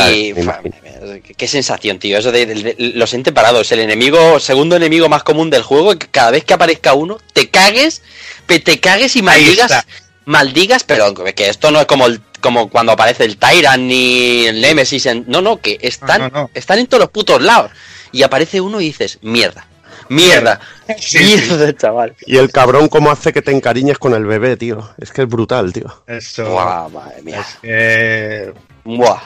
qué- 1.37 1.49
sensación, 1.49 1.99
tío. 1.99 2.19
Eso 2.19 2.31
de, 2.31 2.47
de- 2.47 2.55
de- 2.63 2.77
los 2.95 3.15
entes 3.15 3.33
parados, 3.33 3.73
el 3.73 3.81
enemigo, 3.81 4.39
segundo 4.39 4.77
enemigo 4.77 5.09
más 5.09 5.23
común 5.23 5.49
del 5.51 5.63
juego, 5.63 5.99
que 5.99 6.09
cada 6.09 6.31
vez 6.31 6.45
que 6.45 6.55
aparezca 6.55 6.95
uno, 6.95 7.19
te 7.33 7.49
cagues, 7.49 8.03
te 8.47 8.79
cagues 8.81 9.17
y 9.17 9.23
maldigas, 9.23 9.87
maldigas, 10.25 10.85
pero 10.85 11.15
que 11.15 11.49
esto 11.49 11.71
no 11.71 11.81
es 11.81 11.87
como 11.87 12.07
el- 12.07 12.21
como 12.41 12.69
cuando 12.69 12.93
aparece 12.93 13.25
el 13.25 13.37
Tyrant 13.39 13.83
ni 13.85 14.47
el 14.47 14.61
Nemesis, 14.61 15.07
en- 15.07 15.25
no, 15.27 15.41
no, 15.41 15.59
que 15.61 15.79
están, 15.81 16.21
No, 16.23 16.29
no, 16.29 16.41
no. 16.43 16.51
están 16.55 16.79
en 16.81 16.87
todos 16.87 17.01
los 17.01 17.11
putos 17.11 17.41
lados. 17.41 17.71
Y 18.13 18.25
aparece 18.25 18.61
uno 18.61 18.81
y 18.81 18.87
dices, 18.87 19.19
mierda, 19.23 19.67
mierda, 20.09 20.61
Sí, 20.99 21.19
mierda, 21.49 21.73
chaval. 21.77 22.15
Y 22.27 22.37
el 22.37 22.51
cabrón 22.51 22.89
cómo 22.89 23.11
hace 23.11 23.33
que 23.33 23.43
te 23.43 23.51
encariñes 23.53 23.99
con 23.99 24.15
el 24.15 24.25
bebé, 24.25 24.57
tío. 24.57 24.91
Es 24.99 25.13
que 25.13 25.23
es 25.23 25.29
brutal, 25.29 25.73
tío. 25.73 25.87
Eso. 26.07 26.45
Buah, 26.51 26.89
madre 26.89 27.23
mía. 27.23 27.45
eh, 27.63 28.53
Buah. 28.85 29.21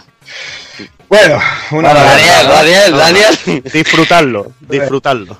bueno, 1.08 1.38
una 1.70 1.94
Daniel, 1.94 2.46
Daniel, 2.48 2.92
Daniel. 2.96 3.62
Disfrutarlo, 3.72 4.52
disfrutarlo. 4.60 5.38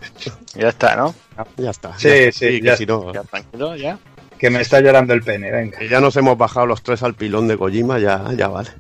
Ya 0.55 0.69
está, 0.69 0.97
¿no? 0.97 1.15
Ya 1.57 1.71
está. 1.71 1.99
Sí, 1.99 2.09
ya 2.09 2.15
está. 2.15 2.39
sí, 2.39 2.47
que 2.61 2.67
ya 2.67 2.77
si 2.77 2.87
no, 2.87 3.13
Ya 3.13 3.23
tranquilo, 3.25 3.77
ya. 3.77 3.99
que 4.39 4.49
me 4.51 4.61
está 4.61 4.81
llorando 4.81 5.13
el 5.13 5.23
pene, 5.23 5.51
venga. 5.51 5.79
que 5.79 5.89
ya 5.89 6.01
nos 6.01 6.17
hemos 6.17 6.39
bajado 6.39 6.67
los 6.67 6.83
tres 6.83 7.03
al 7.03 7.15
pilón 7.15 7.49
de 7.49 7.59
Kojima, 7.59 7.99
ya, 7.99 8.25
ya 8.37 8.49
vale. 8.49 8.71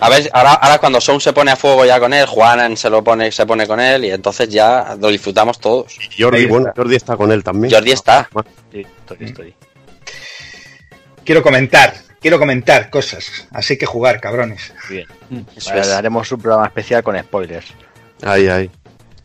A 0.00 0.08
ver, 0.08 0.30
ahora, 0.32 0.52
ahora 0.54 0.78
cuando 0.78 1.00
Sound 1.00 1.20
se 1.20 1.32
pone 1.32 1.50
a 1.50 1.56
fuego 1.56 1.84
ya 1.84 1.98
con 1.98 2.12
él, 2.12 2.26
Juanan 2.26 2.76
se 2.76 2.88
lo 2.88 3.02
pone, 3.02 3.32
se 3.32 3.46
pone 3.46 3.66
con 3.66 3.80
él 3.80 4.04
y 4.04 4.10
entonces 4.10 4.48
ya 4.48 4.96
lo 5.00 5.08
disfrutamos 5.08 5.58
todos. 5.58 5.98
Y 6.16 6.22
Jordi, 6.22 6.46
bueno, 6.46 6.68
está. 6.68 6.80
Jordi 6.80 6.96
está 6.96 7.16
con 7.16 7.32
él 7.32 7.42
también. 7.42 7.72
Jordi 7.72 7.90
está. 7.92 8.28
Sí, 8.72 8.86
estoy, 8.98 9.16
estoy. 9.20 9.54
Quiero 11.24 11.42
comentar, 11.42 11.94
quiero 12.20 12.38
comentar 12.38 12.90
cosas, 12.90 13.48
así 13.50 13.76
que 13.76 13.86
jugar, 13.86 14.20
cabrones. 14.20 14.72
Bien. 14.88 15.06
Es. 15.56 15.68
haremos 15.68 16.30
un 16.32 16.40
programa 16.40 16.66
especial 16.66 17.02
con 17.02 17.18
spoilers. 17.18 17.66
Ahí, 18.22 18.48
ahí. 18.48 18.70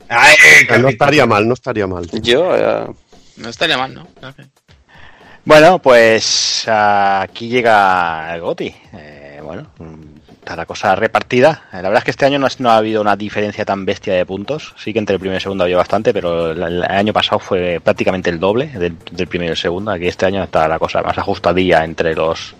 Ay, 0.10 0.36
No 0.80 0.90
estaría 0.90 1.26
mal, 1.26 1.48
no 1.48 1.54
estaría 1.54 1.88
mal. 1.88 2.08
Yo, 2.22 2.56
eh, 2.56 2.88
No 3.38 3.50
estaría 3.50 3.78
mal, 3.78 3.94
¿no? 3.94 4.08
Bueno, 5.44 5.80
pues 5.80 6.68
aquí 6.68 7.48
llega 7.50 8.34
el 8.34 8.42
GOTI. 8.42 8.76
Eh, 8.94 9.40
bueno, 9.44 9.72
mm, 9.78 10.15
está 10.46 10.56
la 10.56 10.66
cosa 10.68 10.94
repartida. 10.96 11.64
Eh, 11.74 11.78
La 11.78 11.90
verdad 11.90 11.98
es 11.98 12.04
que 12.04 12.12
este 12.12 12.26
año 12.26 12.38
no, 12.38 12.46
es- 12.46 12.60
no 12.60 12.70
ha 12.70 12.78
habido 12.78 13.02
una 13.02 13.16
diferencia 13.16 13.66
tan 13.66 13.84
bestia 13.84 14.14
de 14.14 14.26
puntos. 14.28 14.76
Sí 14.78 14.94
que 14.94 15.00
entre 15.00 15.16
el 15.16 15.20
primero 15.20 15.36
y 15.36 15.38
el 15.38 15.42
segundo 15.42 15.64
había 15.64 15.78
bastante, 15.78 16.14
pero 16.14 16.52
el, 16.52 16.62
el 16.62 16.84
año 16.84 17.12
pasado 17.14 17.40
fue 17.40 17.82
prácticamente 17.84 18.30
el 18.30 18.40
doble 18.40 18.68
del, 18.68 18.96
del 19.12 19.28
primero 19.28 19.50
y 19.50 19.54
el 19.54 19.58
segundo. 19.58 19.90
Aquí 19.92 20.08
este 20.08 20.28
año 20.28 20.44
está 20.44 20.68
la 20.68 20.78
cosa 20.78 21.02
más 21.02 21.18
ajustadilla 21.18 21.84
entre 21.84 22.14
los, 22.14 22.54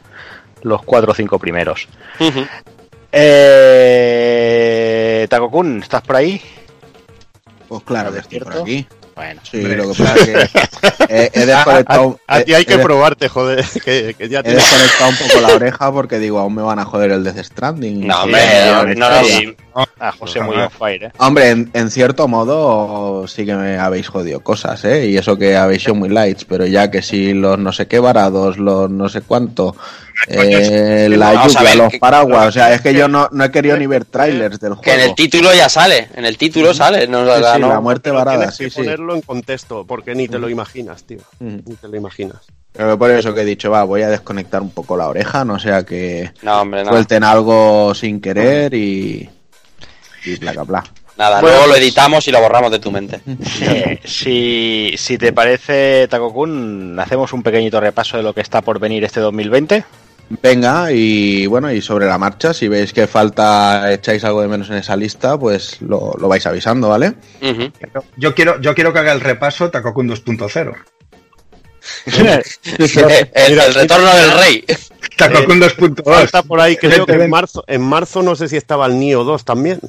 los 0.64 0.82
cuatro 0.82 1.12
o 1.12 1.16
cinco 1.16 1.38
primeros. 1.38 1.88
ujú. 2.20 2.44
Eh, 3.98 5.28
Takokun, 5.30 5.82
¿estás 5.84 6.02
por 6.02 6.16
ahí? 6.18 6.42
Pues 7.68 7.84
claro 7.84 8.12
que 8.12 8.20
estoy 8.20 8.40
por 8.40 8.58
aquí. 8.62 8.88
Bueno, 9.16 9.40
Sí, 9.50 9.62
lo 9.62 9.92
que 9.94 10.04
pasa 10.04 10.16
es 10.16 10.50
que 10.52 11.32
he 11.38 11.46
desconectado. 11.46 12.20
A, 12.28 12.36
a 12.36 12.42
ti 12.44 12.54
hay 12.54 12.64
he- 12.64 12.66
que 12.66 12.74
he- 12.74 12.80
probarte, 12.80 13.30
joder, 13.30 13.64
que, 13.86 14.14
que 14.18 14.28
ya 14.30 14.40
He 14.40 14.44
tienes... 14.44 14.62
desconectado 14.64 15.10
un 15.10 15.18
poco 15.18 15.42
la 15.42 15.56
oreja 15.56 15.92
porque 15.94 16.20
digo, 16.20 16.40
aún 16.40 16.56
me 16.56 16.62
van 16.62 16.80
a 16.80 16.86
joder 16.86 17.12
el 17.12 17.24
Death 17.24 17.44
Stranding. 17.46 18.06
No, 18.08 18.24
hombre, 18.24 18.42
no, 18.66 18.84
no, 18.84 18.94
no, 18.94 19.10
no, 19.10 19.22
no. 19.22 19.26
sí. 19.28 19.56
a 20.00 20.12
José 20.12 20.42
muy 20.42 20.58
on 20.58 20.70
fire, 20.70 21.04
¿eh? 21.06 21.12
Hombre, 21.20 21.50
en, 21.50 21.70
en 21.74 21.90
cierto 21.92 22.28
modo 22.28 23.26
sí 23.28 23.46
que 23.46 23.56
me 23.56 23.78
habéis 23.78 24.08
jodido 24.10 24.42
cosas, 24.42 24.84
¿eh? 24.86 25.08
Y 25.08 25.18
eso 25.18 25.38
que 25.38 25.56
habéis 25.56 25.84
sido 25.84 25.96
muy 25.96 26.10
lights, 26.10 26.44
pero 26.46 26.66
ya 26.66 26.92
que 26.92 27.02
si 27.02 27.34
los 27.34 27.58
no 27.58 27.72
sé 27.72 27.88
qué 27.88 28.00
varados, 28.00 28.58
los 28.58 28.90
no 28.90 29.08
sé 29.08 29.22
cuánto, 29.22 29.76
eh, 30.28 31.08
la 31.10 31.46
lluvia, 31.46 31.62
ver, 31.62 31.76
los 31.78 31.92
que- 31.92 32.00
paraguas, 32.00 32.48
o 32.48 32.52
sea, 32.52 32.74
es 32.74 32.82
que 32.82 32.94
yo 32.94 33.08
no, 33.08 33.28
no 33.32 33.44
he 33.44 33.52
querido 33.52 33.78
ni 33.78 33.86
ver 33.88 34.06
trailers 34.06 34.60
del 34.60 34.74
Que 34.82 34.92
en 34.94 34.96
el 35.00 35.02
juego. 35.08 35.16
título 35.16 35.54
ya 35.54 35.70
sale, 35.70 36.10
en 36.16 36.26
el 36.26 36.38
título 36.38 36.74
sale. 36.74 37.08
No, 37.08 37.26
Sí, 37.26 37.42
no- 37.60 37.68
la 37.70 37.80
muerte 37.80 38.04
Pero 38.10 38.16
varada, 38.16 38.38
tienes 38.38 38.56
sí, 38.56 38.64
que 38.66 38.70
sí. 38.70 38.76
ponerlo 38.78 39.16
en 39.16 39.22
contexto, 39.22 39.86
porque 39.86 40.16
ni 40.16 40.28
te 40.28 40.40
lo 40.40 40.50
imaginas, 40.50 41.04
tío. 41.04 41.20
Mm. 41.40 41.58
Ni 41.66 41.76
te 41.76 41.88
lo 41.88 41.98
imaginas. 41.98 42.38
Pero 42.74 42.98
por 42.98 43.10
eso 43.12 43.34
que 43.34 43.42
he 43.42 43.46
dicho, 43.46 43.72
va, 43.72 43.84
voy 43.84 44.02
a 44.02 44.10
desconectar 44.10 44.62
un 44.62 44.72
poco 44.72 44.98
la 44.98 45.08
oreja, 45.08 45.46
no 45.46 45.60
sea 45.60 45.84
que 45.84 46.32
No, 46.42 46.62
hombre, 46.62 46.84
no. 46.84 46.90
suelten 46.92 47.24
algo 47.24 47.94
sin 47.96 48.20
querer 48.20 48.74
y. 48.74 49.30
y 50.26 50.36
bla, 50.38 50.52
bla, 50.54 50.64
bla. 50.64 50.84
Nada, 51.18 51.40
luego 51.42 51.62
lo 51.62 51.68
pues- 51.70 51.80
editamos 51.82 52.28
y 52.28 52.32
lo 52.32 52.42
borramos 52.42 52.72
de 52.72 52.80
tu 52.80 52.92
mente. 52.92 53.22
Eh, 53.62 54.02
si, 54.04 54.94
si 54.98 55.18
te 55.18 55.32
parece, 55.32 56.08
Takokun, 56.10 57.00
hacemos 57.00 57.32
un 57.32 57.42
pequeñito 57.42 57.80
repaso 57.80 58.18
de 58.18 58.24
lo 58.24 58.34
que 58.34 58.42
está 58.42 58.62
por 58.62 58.80
venir 58.80 59.06
este 59.06 59.22
2020. 59.22 59.86
Venga, 60.30 60.92
y 60.92 61.46
bueno, 61.46 61.72
y 61.72 61.82
sobre 61.82 62.08
la 62.08 62.18
marcha, 62.18 62.54
si 62.54 62.68
veis 62.68 62.94
que 62.94 63.06
falta, 63.06 63.92
echáis 63.94 64.24
algo 64.24 64.42
de 64.42 64.48
menos 64.48 64.70
en 64.70 64.78
esa 64.78 64.96
lista, 64.96 65.38
pues 65.38 65.82
lo, 65.82 66.16
lo 66.20 66.28
vais 66.28 66.46
avisando, 66.48 66.90
¿vale? 66.90 67.14
Yo 68.18 68.34
quiero, 68.34 68.60
yo 68.60 68.74
quiero 68.74 68.92
que 68.92 69.00
haga 69.00 69.12
el 69.12 69.22
repaso 69.22 69.70
Takokun 69.70 70.10
2.0. 70.10 70.76
el, 73.36 73.60
el 73.60 73.74
retorno 73.74 74.16
del 74.16 74.32
rey. 74.32 74.66
Takokun 75.16 75.62
2.2. 75.62 76.04
Falta 76.04 76.44
por 76.44 76.60
ahí, 76.60 76.76
creo 76.76 77.06
que 77.06 77.14
en 77.14 77.30
marzo, 77.30 77.64
en 77.68 77.82
marzo 77.82 78.24
no 78.24 78.36
sé 78.36 78.48
si 78.48 78.58
estaba 78.58 78.88
el 78.88 79.00
Nio 79.00 79.24
2 79.24 79.46
también. 79.46 79.80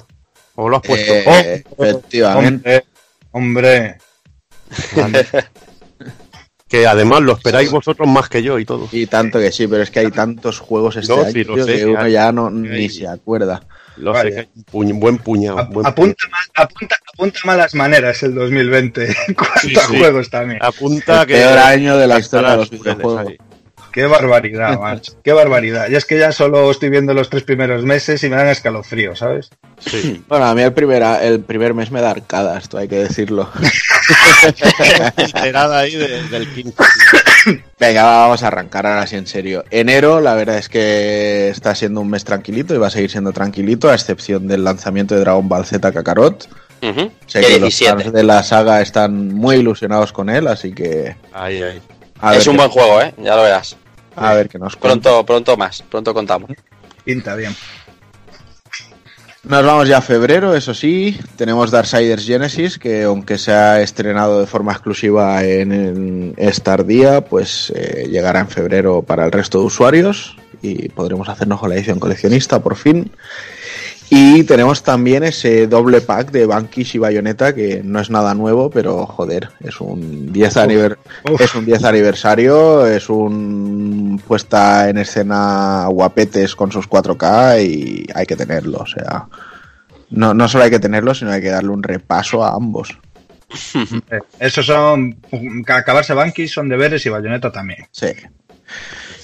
¿O 0.54 0.68
lo 0.68 0.76
has 0.76 0.82
puesto? 0.82 1.12
Eh, 1.12 1.64
efectivamente. 1.78 2.84
Hombre, 3.32 3.98
hombre. 4.96 5.26
Que 6.68 6.86
además 6.86 7.22
lo 7.22 7.32
esperáis 7.34 7.70
vosotros 7.70 8.08
más 8.08 8.28
que 8.28 8.42
yo 8.42 8.58
y 8.58 8.64
todo. 8.64 8.88
Y 8.90 9.06
tanto 9.06 9.38
que 9.38 9.52
sí, 9.52 9.68
pero 9.68 9.82
es 9.84 9.90
que 9.90 10.00
hay 10.00 10.10
tantos 10.10 10.58
juegos 10.58 10.96
este 10.96 11.14
No, 11.14 11.22
año 11.22 11.30
sí, 11.30 11.44
lo 11.44 11.54
tío, 11.54 11.64
sé, 11.64 11.76
que 11.76 11.86
uno 11.86 12.00
hay- 12.00 12.12
ya 12.12 12.32
no, 12.32 12.48
hay- 12.48 12.52
ni 12.54 12.88
se 12.88 13.06
acuerda. 13.06 13.62
Lo 13.98 14.14
sé 14.20 14.30
que 14.30 14.38
hay 14.40 14.48
un 14.56 14.64
puñ- 14.64 14.98
buen 15.00 15.18
puñado. 15.18 15.64
Buen 15.68 15.86
apunta, 15.86 16.24
mal- 16.28 16.66
apunta, 16.66 16.96
apunta 17.14 17.38
malas 17.44 17.74
maneras 17.74 18.22
el 18.24 18.34
2020 18.34 19.04
en 19.28 19.34
cuanto 19.34 19.60
Sí, 19.60 19.76
a 19.76 19.80
sí. 19.86 19.98
juegos 19.98 20.28
también. 20.28 20.58
Apunta 20.60 21.20
El 21.22 21.26
que. 21.28 21.34
peor 21.34 21.58
año 21.58 21.96
de 21.96 22.06
la 22.08 22.18
historia 22.18 22.50
de 22.50 22.56
los 22.56 22.70
videojuegos. 22.70 23.32
Qué 23.92 24.04
barbaridad, 24.04 24.78
macho. 24.78 25.14
Qué 25.24 25.32
barbaridad. 25.32 25.88
Y 25.88 25.94
es 25.94 26.04
que 26.04 26.18
ya 26.18 26.30
solo 26.30 26.70
estoy 26.70 26.90
viendo 26.90 27.14
los 27.14 27.30
tres 27.30 27.44
primeros 27.44 27.82
meses 27.84 28.22
y 28.24 28.28
me 28.28 28.36
dan 28.36 28.48
escalofrío, 28.48 29.16
¿sabes? 29.16 29.48
Sí. 29.78 30.22
Bueno, 30.28 30.44
a 30.44 30.54
mí 30.54 30.60
el 30.60 30.74
primer, 30.74 31.02
el 31.22 31.40
primer 31.40 31.72
mes 31.72 31.90
me 31.90 32.02
da 32.02 32.10
arcadas, 32.10 32.64
esto 32.64 32.76
hay 32.76 32.88
que 32.88 32.96
decirlo. 32.96 33.48
Enterada 35.16 35.78
ahí 35.80 35.94
de- 35.94 36.22
del 36.28 36.48
15. 36.52 36.74
Venga, 37.78 38.04
va, 38.04 38.18
vamos 38.22 38.42
a 38.42 38.48
arrancar 38.48 38.86
ahora 38.86 39.06
sí 39.06 39.16
en 39.16 39.26
serio. 39.26 39.64
Enero, 39.70 40.20
la 40.20 40.34
verdad 40.34 40.58
es 40.58 40.68
que 40.68 41.48
está 41.48 41.74
siendo 41.74 42.00
un 42.00 42.10
mes 42.10 42.24
tranquilito 42.24 42.74
y 42.74 42.78
va 42.78 42.88
a 42.88 42.90
seguir 42.90 43.10
siendo 43.10 43.32
tranquilito, 43.32 43.90
a 43.90 43.94
excepción 43.94 44.46
del 44.48 44.64
lanzamiento 44.64 45.14
de 45.14 45.20
Dragon 45.20 45.48
Ball 45.48 45.64
Z 45.66 45.92
Kakarot. 45.92 46.48
Sé 47.26 47.38
Día 47.40 47.48
que 47.48 47.58
los 47.60 47.78
17. 47.78 48.02
fans 48.04 48.12
de 48.12 48.22
la 48.22 48.42
saga 48.42 48.80
están 48.80 49.28
muy 49.34 49.56
ilusionados 49.56 50.12
con 50.12 50.28
él, 50.30 50.46
así 50.46 50.72
que 50.72 51.16
Ahí, 51.32 51.62
ahí. 51.62 51.80
Es 52.36 52.46
un 52.46 52.56
buen 52.56 52.68
juego, 52.70 53.00
¿eh? 53.00 53.12
Ya 53.18 53.34
lo 53.36 53.42
verás. 53.42 53.76
a 54.14 54.34
ver 54.34 54.48
qué 54.48 54.58
nos 54.58 54.76
cuenta. 54.76 55.00
Pronto, 55.10 55.26
pronto 55.26 55.56
más, 55.56 55.82
pronto 55.82 56.14
contamos. 56.14 56.50
Pinta 57.04 57.34
bien. 57.34 57.54
Nos 59.48 59.64
vamos 59.64 59.86
ya 59.86 59.98
a 59.98 60.00
febrero, 60.00 60.56
eso 60.56 60.74
sí. 60.74 61.20
Tenemos 61.36 61.70
Darksiders 61.70 62.26
Genesis, 62.26 62.80
que 62.80 63.04
aunque 63.04 63.38
se 63.38 63.52
ha 63.52 63.80
estrenado 63.80 64.40
de 64.40 64.46
forma 64.48 64.72
exclusiva 64.72 65.44
en, 65.44 66.34
Star 66.36 66.84
Día, 66.84 67.20
pues 67.20 67.72
eh, 67.76 68.08
llegará 68.10 68.40
en 68.40 68.48
febrero 68.48 69.02
para 69.02 69.24
el 69.24 69.30
resto 69.30 69.60
de 69.60 69.66
usuarios 69.66 70.36
y 70.62 70.88
podremos 70.88 71.28
hacernos 71.28 71.60
con 71.60 71.68
la 71.68 71.76
edición 71.76 72.00
coleccionista 72.00 72.60
por 72.60 72.74
fin. 72.74 73.12
Y 74.08 74.44
tenemos 74.44 74.82
también 74.84 75.24
ese 75.24 75.66
doble 75.66 76.00
pack 76.00 76.30
de 76.30 76.46
Bankish 76.46 76.94
y 76.94 76.98
Bayonetta, 76.98 77.54
que 77.54 77.82
no 77.84 77.98
es 78.00 78.08
nada 78.08 78.34
nuevo, 78.34 78.70
pero 78.70 79.04
joder, 79.04 79.48
es 79.60 79.80
un 79.80 80.32
10 80.32 80.56
aniver- 80.56 80.96
uf. 81.28 81.40
es 81.40 81.54
un 81.56 81.64
10 81.66 81.82
aniversario, 81.84 82.86
es 82.86 83.08
un 83.10 84.22
puesta 84.26 84.88
en 84.88 84.98
escena 84.98 85.86
guapetes 85.88 86.54
con 86.54 86.70
sus 86.70 86.88
4K 86.88 87.60
y 87.66 88.06
hay 88.14 88.26
que 88.26 88.36
tenerlo, 88.36 88.78
o 88.78 88.86
sea, 88.86 89.26
no, 90.10 90.34
no 90.34 90.46
solo 90.48 90.64
hay 90.64 90.70
que 90.70 90.78
tenerlo, 90.78 91.12
sino 91.12 91.32
hay 91.32 91.40
que 91.42 91.50
darle 91.50 91.70
un 91.70 91.82
repaso 91.82 92.44
a 92.44 92.54
ambos. 92.54 92.96
Eh, 94.10 94.20
Esos 94.40 94.66
son. 94.66 95.16
Acabarse 95.68 96.14
Banky 96.14 96.48
son 96.48 96.68
deberes 96.68 97.04
y 97.06 97.08
Bayonetta 97.10 97.50
también. 97.52 97.86
Sí. 97.92 98.08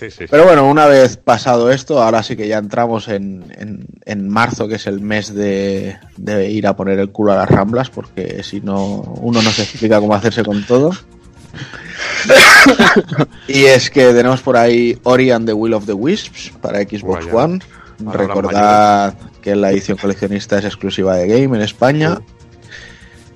Sí, 0.02 0.10
sí, 0.10 0.16
sí. 0.20 0.24
Pero 0.30 0.44
bueno, 0.44 0.66
una 0.68 0.86
vez 0.86 1.16
pasado 1.16 1.70
esto, 1.70 2.02
ahora 2.02 2.22
sí 2.22 2.36
que 2.36 2.48
ya 2.48 2.58
entramos 2.58 3.08
en, 3.08 3.44
en- 3.56 3.86
en 4.04 4.28
marzo, 4.28 4.66
que 4.68 4.74
es 4.76 4.86
el 4.86 5.00
mes 5.00 5.34
de, 5.34 5.96
de 6.16 6.50
ir 6.50 6.66
a 6.66 6.74
poner 6.76 6.98
el 6.98 7.10
culo 7.10 7.32
a 7.32 7.36
las 7.36 7.48
ramblas, 7.50 7.88
porque 7.90 8.42
si 8.42 8.60
no, 8.60 8.84
uno 9.20 9.40
no 9.42 9.50
se 9.50 9.62
explica 9.62 10.00
cómo 10.00 10.14
hacerse 10.14 10.42
con 10.44 10.64
todo. 10.66 10.90
y 13.48 13.64
es 13.64 13.90
que 13.90 14.12
tenemos 14.12 14.40
por 14.40 14.56
ahí 14.56 14.98
Ori 15.04 15.30
and 15.30 15.46
the 15.46 15.52
Will 15.52 15.74
of 15.74 15.86
the 15.86 15.92
Wisps 15.92 16.52
para 16.60 16.80
Xbox 16.80 17.26
Vaya. 17.26 17.36
One. 17.44 17.58
Recordad 18.12 19.14
que 19.40 19.54
la 19.54 19.70
edición 19.70 19.96
coleccionista 19.98 20.58
es 20.58 20.64
exclusiva 20.64 21.14
de 21.16 21.26
Game 21.28 21.56
en 21.56 21.62
España. 21.62 22.20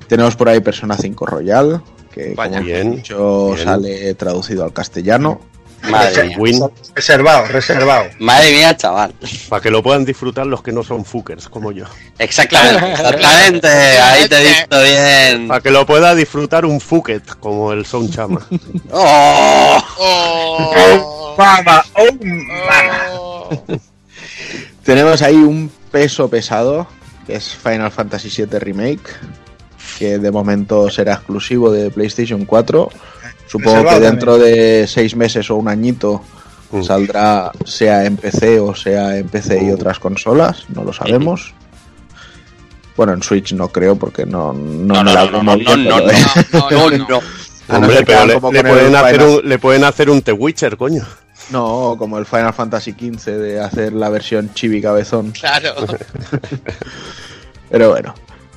Tenemos 0.08 0.34
por 0.36 0.48
ahí 0.48 0.60
Persona 0.60 0.96
5 0.96 1.26
Royal, 1.26 1.82
que 2.12 2.34
Vaya. 2.34 2.56
como 2.58 2.64
Bien, 2.66 2.92
he 2.92 2.96
dicho 2.96 3.52
bien. 3.54 3.64
sale 3.64 4.14
traducido 4.14 4.64
al 4.64 4.72
castellano. 4.72 5.40
Madre 5.90 6.24
mía. 6.24 6.36
Win, 6.38 6.60
Reservado, 6.94 7.46
reservado. 7.46 8.04
Madre 8.18 8.52
mía, 8.52 8.76
chaval. 8.76 9.14
para 9.48 9.62
que 9.62 9.70
lo 9.70 9.82
puedan 9.82 10.04
disfrutar 10.04 10.46
los 10.46 10.62
que 10.62 10.72
no 10.72 10.82
son 10.82 11.04
fuckers 11.04 11.48
como 11.48 11.72
yo. 11.72 11.84
Exactamente, 12.18 12.90
exactamente. 12.92 13.68
Ahí 13.68 14.28
te 14.28 14.36
he 14.40 14.48
visto 14.48 14.82
bien. 14.82 15.48
Para 15.48 15.60
que 15.60 15.70
lo 15.70 15.86
pueda 15.86 16.14
disfrutar 16.14 16.64
un 16.64 16.80
fucket 16.80 17.24
como 17.40 17.72
el 17.72 17.84
Sound 17.86 18.14
Chama. 18.14 18.46
¡Oh! 18.90 19.82
Oh, 19.98 21.34
Mama, 21.38 21.84
oh, 21.94 22.24
mama. 22.24 23.78
Tenemos 24.84 25.20
ahí 25.22 25.34
un 25.36 25.70
peso 25.90 26.28
pesado, 26.30 26.86
que 27.26 27.34
es 27.36 27.54
Final 27.54 27.90
Fantasy 27.90 28.30
VII 28.30 28.58
Remake, 28.58 29.10
que 29.98 30.18
de 30.18 30.30
momento 30.30 30.88
será 30.90 31.14
exclusivo 31.14 31.70
de 31.70 31.90
PlayStation 31.90 32.44
4. 32.44 32.88
Supongo 33.46 33.76
Reservado 33.76 34.00
que 34.00 34.06
dentro 34.06 34.38
de 34.38 34.86
seis 34.86 35.14
meses 35.16 35.50
o 35.50 35.56
un 35.56 35.68
añito 35.68 36.22
Mm. 36.72 36.82
saldrá 36.82 37.52
sea 37.64 38.04
en 38.04 38.16
PC 38.16 38.58
o 38.58 38.74
sea 38.74 39.16
en 39.16 39.28
PC 39.28 39.56
y 39.62 39.66
Mm. 39.66 39.74
otras 39.74 40.00
consolas, 40.00 40.64
no 40.74 40.82
lo 40.82 40.92
sabemos. 40.92 41.54
Bueno, 42.96 43.12
en 43.12 43.22
Switch 43.22 43.52
no 43.52 43.68
creo 43.68 43.94
porque 43.96 44.26
no, 44.26 44.52
no, 44.52 45.02
No, 45.04 45.04
no, 45.04 45.42
no, 45.42 47.20
Hombre, 47.68 48.04
pero 48.06 48.26
le, 48.26 48.40
pueden 48.40 48.94
hacer 48.96 49.22
un, 49.22 49.40
le 49.48 49.58
pueden 49.58 49.84
hacer 49.84 50.10
un 50.10 50.22
The 50.22 50.32
Witcher, 50.32 50.76
coño. 50.76 51.04
No, 51.50 51.94
como 51.98 52.18
el 52.18 52.26
Final 52.26 52.52
Fantasy 52.54 52.92
XV 52.92 53.30
de 53.38 53.60
hacer 53.60 53.92
la 53.92 54.08
versión 54.08 54.52
chibi 54.54 54.80
cabezón. 54.80 55.32
Claro. 55.32 55.74
Pero 57.70 57.90
bueno. 57.90 58.14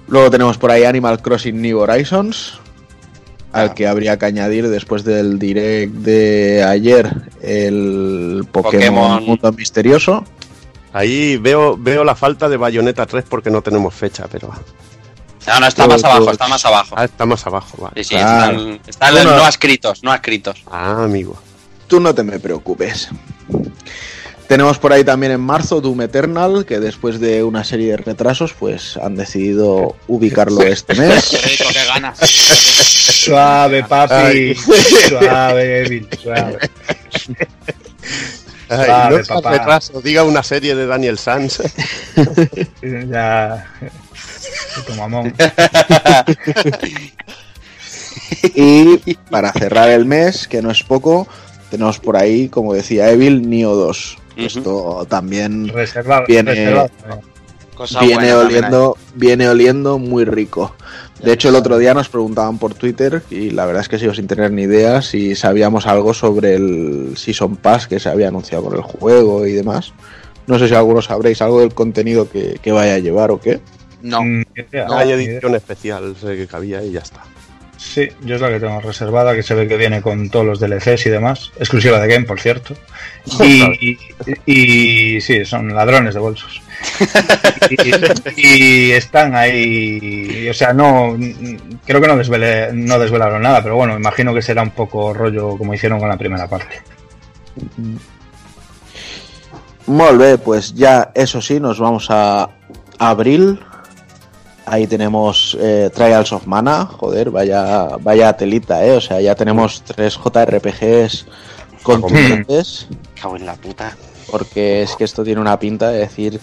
Luego 0.07 0.31
tenemos 0.31 0.57
por 0.57 0.71
ahí 0.71 0.83
Animal 0.85 1.21
Crossing 1.21 1.61
New 1.61 1.79
Horizons. 1.79 2.59
Al 3.51 3.73
que 3.73 3.87
habría 3.87 4.17
que 4.19 4.25
añadir 4.25 4.67
después 4.69 5.03
del 5.03 5.39
direct 5.39 5.91
de 5.93 6.63
ayer 6.63 7.09
el 7.41 8.45
Pokémon, 8.51 8.73
Pokémon. 8.81 9.23
Mundo 9.25 9.51
Misterioso. 9.53 10.23
Ahí 10.93 11.37
veo, 11.37 11.75
veo 11.77 12.03
la 12.03 12.15
falta 12.15 12.47
de 12.49 12.57
Bayonetta 12.57 13.05
3 13.05 13.25
porque 13.27 13.49
no 13.49 13.61
tenemos 13.61 13.93
fecha, 13.93 14.25
pero 14.31 14.49
No, 15.47 15.59
no, 15.59 15.65
está 15.67 15.87
más 15.87 16.03
abajo, 16.03 16.31
está 16.31 16.47
más 16.47 16.65
abajo. 16.65 16.95
ah, 16.97 17.05
está 17.05 17.25
más 17.25 17.47
abajo. 17.47 17.77
Vale. 17.81 18.03
Sí, 18.03 18.09
sí, 18.09 18.15
Claro. 18.15 18.57
están, 18.59 18.79
están 18.87 19.13
Bueno. 19.13 19.35
no 19.37 19.47
escritos, 19.47 20.03
no 20.03 20.13
escritos. 20.13 20.61
Ah, 20.69 21.03
amigo. 21.03 21.35
Tú 21.87 21.99
no 21.99 22.13
te 22.13 22.21
me 22.23 22.39
preocupes. 22.39 23.09
Tenemos 24.49 24.79
por 24.79 24.91
ahí 24.91 25.03
también 25.03 25.31
en 25.31 25.41
marzo 25.41 25.79
Doom 25.79 26.01
Eternal, 26.01 26.65
que 26.65 26.79
después 26.79 27.19
de 27.19 27.43
una 27.43 27.63
serie 27.63 27.91
de 27.91 27.97
retrasos, 27.97 28.53
pues 28.57 28.97
han 28.97 29.15
decidido 29.15 29.95
ubicarlo 30.07 30.63
este 30.63 30.95
mes. 30.95 31.29
Qué 31.29 31.37
rico, 31.37 31.65
qué 31.71 31.85
ganas. 31.85 32.17
Suave, 32.17 33.83
papi. 33.83 34.13
Ay. 34.15 34.55
Suave, 35.07 35.81
Evil, 35.85 36.09
suave. 36.19 36.57
Ay, 38.69 38.87
Vale, 38.87 39.17
no 39.19 39.23
sea 39.23 39.35
papá. 39.35 39.51
retraso, 39.51 40.01
diga 40.01 40.23
una 40.23 40.41
serie 40.41 40.73
de 40.73 40.87
Daniel 40.87 41.19
Sanz. 41.19 41.59
Ya. 42.81 43.71
Tu 44.87 44.93
mamón. 44.95 45.31
Y 48.55 48.97
para 49.29 49.51
cerrar 49.53 49.89
el 49.89 50.05
mes, 50.05 50.47
que 50.47 50.61
no 50.63 50.71
es 50.71 50.81
poco, 50.83 51.27
tenemos 51.69 51.99
por 51.99 52.17
ahí, 52.17 52.49
como 52.49 52.73
decía 52.73 53.11
Evil, 53.11 53.47
Neo 53.47 53.75
2. 53.75 54.17
Esto 54.45 55.05
también 55.09 55.67
Reservado. 55.69 56.25
Viene- 56.27 56.51
reservado. 56.51 56.89
Cosa 57.75 58.01
viene 58.01 58.15
buena 58.15 58.39
también, 58.41 58.57
oliendo, 58.65 58.97
viene 59.15 59.49
oliendo 59.49 59.97
muy 59.99 60.25
rico. 60.25 60.75
De 61.23 61.31
hecho, 61.33 61.47
el 61.49 61.55
otro 61.55 61.77
día 61.77 61.93
nos 61.93 62.09
preguntaban 62.09 62.57
por 62.57 62.73
Twitter 62.73 63.21
y 63.29 63.51
la 63.51 63.65
verdad 63.65 63.81
es 63.83 63.87
que 63.89 63.97
sigo 63.99 64.13
sin 64.13 64.27
tener 64.27 64.51
ni 64.51 64.63
idea 64.63 65.01
si 65.01 65.33
sabíamos 65.35 65.85
algo 65.87 66.13
sobre 66.13 66.55
el 66.55 67.13
Season 67.15 67.55
Pass 67.55 67.87
que 67.87 67.99
se 67.99 68.09
había 68.09 68.27
anunciado 68.27 68.65
con 68.65 68.75
el 68.75 68.81
juego 68.81 69.45
y 69.45 69.53
demás. 69.53 69.93
No 70.47 70.59
sé 70.59 70.67
si 70.67 70.75
algunos 70.75 71.05
sabréis 71.05 71.41
algo 71.41 71.61
del 71.61 71.73
contenido 71.73 72.29
que, 72.29 72.59
que 72.61 72.71
vaya 72.73 72.95
a 72.95 72.99
llevar 72.99 73.31
o 73.31 73.39
qué. 73.39 73.61
No. 74.01 74.23
Mm, 74.23 74.43
idea, 74.55 74.87
Hay 74.91 75.09
idea. 75.11 75.15
edición 75.15 75.55
especial 75.55 76.15
sé 76.19 76.35
que 76.35 76.47
cabía 76.47 76.83
y 76.83 76.91
ya 76.91 76.99
está. 77.01 77.21
Sí, 77.79 78.09
yo 78.23 78.35
es 78.35 78.41
la 78.41 78.49
que 78.49 78.59
tengo 78.59 78.81
reservada, 78.81 79.33
que 79.33 79.41
se 79.41 79.55
ve 79.55 79.65
que 79.65 79.77
viene 79.77 80.01
con 80.01 80.29
todos 80.29 80.45
los 80.45 80.59
DLCs 80.59 81.05
y 81.05 81.09
demás. 81.09 81.51
Exclusiva 81.57 81.97
de 81.99 82.13
Game, 82.13 82.25
por 82.25 82.39
cierto. 82.39 82.75
Y, 83.41 83.97
y- 84.45 85.15
y 85.15 85.21
sí, 85.21 85.45
son 85.45 85.73
ladrones 85.73 86.13
de 86.13 86.19
bolsos. 86.19 86.61
Y, 87.69 88.87
y 88.87 88.91
están 88.91 89.35
ahí. 89.35 90.47
O 90.49 90.53
sea, 90.53 90.73
no. 90.73 91.17
Creo 91.85 92.01
que 92.01 92.07
no, 92.07 92.15
no 92.15 92.99
desvelaron 92.99 93.41
nada, 93.41 93.61
pero 93.63 93.75
bueno, 93.75 93.95
imagino 93.95 94.33
que 94.33 94.41
será 94.41 94.61
un 94.63 94.71
poco 94.71 95.13
rollo 95.13 95.57
como 95.57 95.73
hicieron 95.73 95.99
con 95.99 96.09
la 96.09 96.17
primera 96.17 96.47
parte. 96.47 96.81
Molt 99.87 100.19
bé, 100.19 100.37
pues 100.37 100.73
ya 100.73 101.11
eso 101.15 101.41
sí, 101.41 101.59
nos 101.59 101.79
vamos 101.79 102.07
a 102.09 102.49
abril. 102.97 103.59
Ahí 104.71 104.85
tenemos 104.85 105.57
eh, 105.59 105.89
Trials 105.91 106.31
of 106.31 106.45
Mana, 106.45 106.85
joder, 106.85 107.31
vaya, 107.31 107.87
vaya 108.01 108.33
telita, 108.33 108.85
eh. 108.85 108.97
O 108.97 109.01
sea, 109.01 109.19
ya 109.19 109.33
tenemos 109.33 109.81
tres 109.81 110.15
JRPGs 110.15 111.25
contundentes. 111.81 112.87
Cago 113.19 113.35
en 113.35 113.47
la 113.47 113.55
puta. 113.55 113.97
Porque 114.29 114.83
es 114.83 114.95
que 114.95 115.05
esto 115.05 115.23
tiene 115.23 115.41
una 115.41 115.57
pinta 115.57 115.89
de 115.89 115.97
decir, 115.97 116.39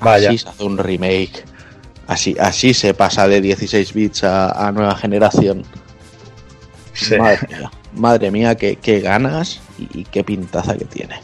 Vaya. 0.00 0.28
así 0.28 0.36
se 0.36 0.48
hace 0.50 0.64
un 0.64 0.76
remake. 0.76 1.44
Así, 2.06 2.36
así 2.38 2.74
se 2.74 2.92
pasa 2.92 3.26
de 3.26 3.40
16 3.40 3.94
bits 3.94 4.24
a, 4.24 4.68
a 4.68 4.70
nueva 4.70 4.94
generación. 4.94 5.64
Sí. 6.92 7.16
Madre 7.16 7.38
mía, 7.48 7.70
madre 7.94 8.30
mía, 8.30 8.54
qué, 8.54 8.76
qué 8.76 9.00
ganas 9.00 9.60
y, 9.78 10.00
y 10.00 10.04
qué 10.04 10.22
pintaza 10.22 10.76
que 10.76 10.84
tiene. 10.84 11.22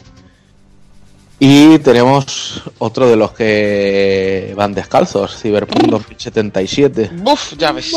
Y 1.41 1.79
tenemos 1.79 2.63
otro 2.79 3.09
de 3.09 3.15
los 3.15 3.31
que 3.31 4.53
van 4.57 4.73
descalzos, 4.73 5.37
Cyberpunk 5.41 5.85
2077. 5.87 7.11
Buf, 7.13 7.53
ya 7.57 7.71
ves. 7.71 7.91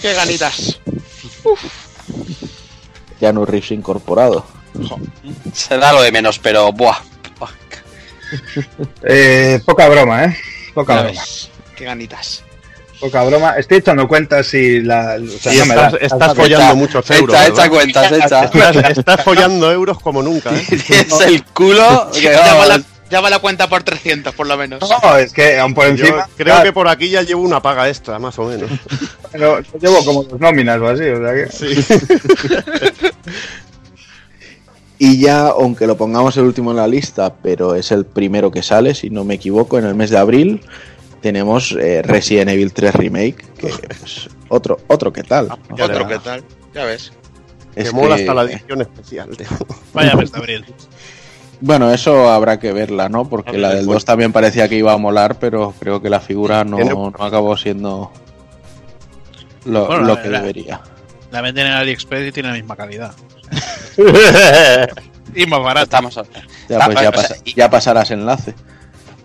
Qué 0.00 0.12
ganitas. 0.14 0.78
Ya 3.20 3.32
no 3.32 3.44
Reeves 3.44 3.72
incorporado. 3.72 4.46
Se 5.52 5.76
da 5.78 5.92
lo 5.92 6.00
de 6.00 6.12
menos, 6.12 6.38
pero 6.38 6.72
buah. 6.72 6.98
Eh, 9.02 9.60
poca 9.64 9.88
broma, 9.88 10.24
¿eh? 10.26 10.36
Poca 10.74 10.94
Ya 10.94 11.02
broma. 11.02 11.20
ves. 11.20 11.50
Qué 11.74 11.84
ganitas. 11.84 12.44
Poca 13.00 13.22
broma. 13.24 13.54
Estoy 13.56 13.78
echando 13.78 14.08
cuentas 14.08 14.52
y 14.54 14.80
la. 14.80 15.16
o 15.22 15.38
sea, 15.38 15.54
Y 15.54 15.58
no 15.58 15.66
me 15.66 15.74
estás, 15.74 15.92
da. 15.92 15.98
estás 15.98 16.34
follando 16.34 16.76
muchos 16.76 17.10
euros. 17.10 17.36
Echa, 17.36 17.46
echa 17.48 17.68
cuentas, 17.70 18.12
echa. 18.12 18.44
Estás, 18.44 18.98
estás 18.98 19.24
follando 19.24 19.70
euros 19.72 20.00
como 20.00 20.22
nunca, 20.22 20.50
¿eh? 20.54 20.64
Es 20.70 21.20
el 21.26 21.44
culo. 21.44 22.10
que 22.12 22.22
Ya 22.22 22.40
va, 22.54 22.66
la, 22.66 22.74
vamos. 22.74 22.86
ya 23.08 23.20
va 23.20 23.30
la 23.30 23.38
cuenta 23.38 23.68
por 23.68 23.84
300, 23.84 24.34
por 24.34 24.46
lo 24.48 24.56
menos. 24.56 24.80
No, 25.02 25.16
es 25.16 25.32
que 25.32 25.58
aún 25.60 25.74
por 25.74 25.84
Yo 25.86 25.90
encima. 26.06 26.28
creo 26.36 26.62
que 26.62 26.72
por 26.72 26.88
aquí 26.88 27.08
ya 27.08 27.22
llevo 27.22 27.42
una 27.42 27.62
paga 27.62 27.88
extra, 27.88 28.18
más 28.18 28.36
o 28.38 28.46
menos. 28.46 28.68
pero 29.30 29.60
llevo 29.80 30.04
como 30.04 30.24
dos 30.24 30.40
nóminas 30.40 30.80
o 30.80 30.88
así, 30.88 31.04
o 31.04 31.18
sea 31.18 31.34
que. 31.34 31.48
Sí. 31.52 31.84
Y 35.00 35.20
ya, 35.20 35.46
aunque 35.46 35.86
lo 35.86 35.96
pongamos 35.96 36.36
el 36.38 36.42
último 36.44 36.72
en 36.72 36.78
la 36.78 36.88
lista, 36.88 37.32
pero 37.40 37.76
es 37.76 37.92
el 37.92 38.04
primero 38.04 38.50
que 38.50 38.64
sale, 38.64 38.96
si 38.96 39.10
no 39.10 39.22
me 39.22 39.34
equivoco, 39.34 39.78
en 39.78 39.84
el 39.84 39.94
mes 39.94 40.10
de 40.10 40.18
abril, 40.18 40.60
tenemos 41.20 41.72
eh, 41.72 42.02
Resident 42.02 42.50
Evil 42.50 42.72
3 42.72 42.94
Remake, 42.94 43.44
que 43.58 43.68
pues, 43.68 44.28
otro, 44.48 44.78
otro 44.88 45.12
que 45.12 45.22
tal. 45.22 45.48
Ya 45.76 45.84
Otro. 45.86 46.06
¿qué 46.08 46.18
tal? 46.18 46.44
Ya 46.74 46.84
ves. 46.84 47.12
Que 47.74 47.82
Es 47.82 47.92
mola 47.92 48.16
que- 48.16 48.22
hasta 48.22 48.34
la 48.34 48.42
edición 48.42 48.80
especial. 48.82 49.28
Vaya 49.94 50.14
mes 50.16 50.32
de 50.32 50.38
abril. 50.38 50.64
Bueno, 51.60 51.92
eso 51.92 52.30
habrá 52.30 52.58
que 52.60 52.72
verla, 52.72 53.08
¿no? 53.08 53.28
Porque 53.28 53.58
la 53.58 53.70
que 53.70 53.76
del 53.76 53.86
ver. 53.86 53.94
2 53.94 54.04
también 54.04 54.32
parecía 54.32 54.68
que 54.68 54.76
iba 54.76 54.92
a 54.92 54.96
molar, 54.96 55.38
pero 55.40 55.74
creo 55.78 56.00
que 56.00 56.08
la 56.08 56.20
figura 56.20 56.62
no, 56.64 56.78
no 56.78 57.12
acabó 57.24 57.56
siendo 57.56 58.12
lo, 59.64 59.86
Bueno, 59.86 60.04
lo 60.04 60.22
que 60.22 60.28
debería. 60.28 60.80
La 61.32 61.40
venden 61.42 61.66
en 61.66 61.72
AliExpress 61.72 62.28
y 62.28 62.32
tiene 62.32 62.48
la 62.50 62.54
misma 62.54 62.76
calidad. 62.76 63.12
Y 65.34 65.46
más 65.46 65.60
barato. 65.62 65.84
Estamos 65.84 66.14
Ya, 66.14 66.78
Ah, 66.80 66.86
pues 66.86 67.00
ya, 67.02 67.12
pasa- 67.12 67.36
y- 67.44 67.54
ya 67.54 67.70
pasarás 67.70 68.10
enlace. 68.10 68.54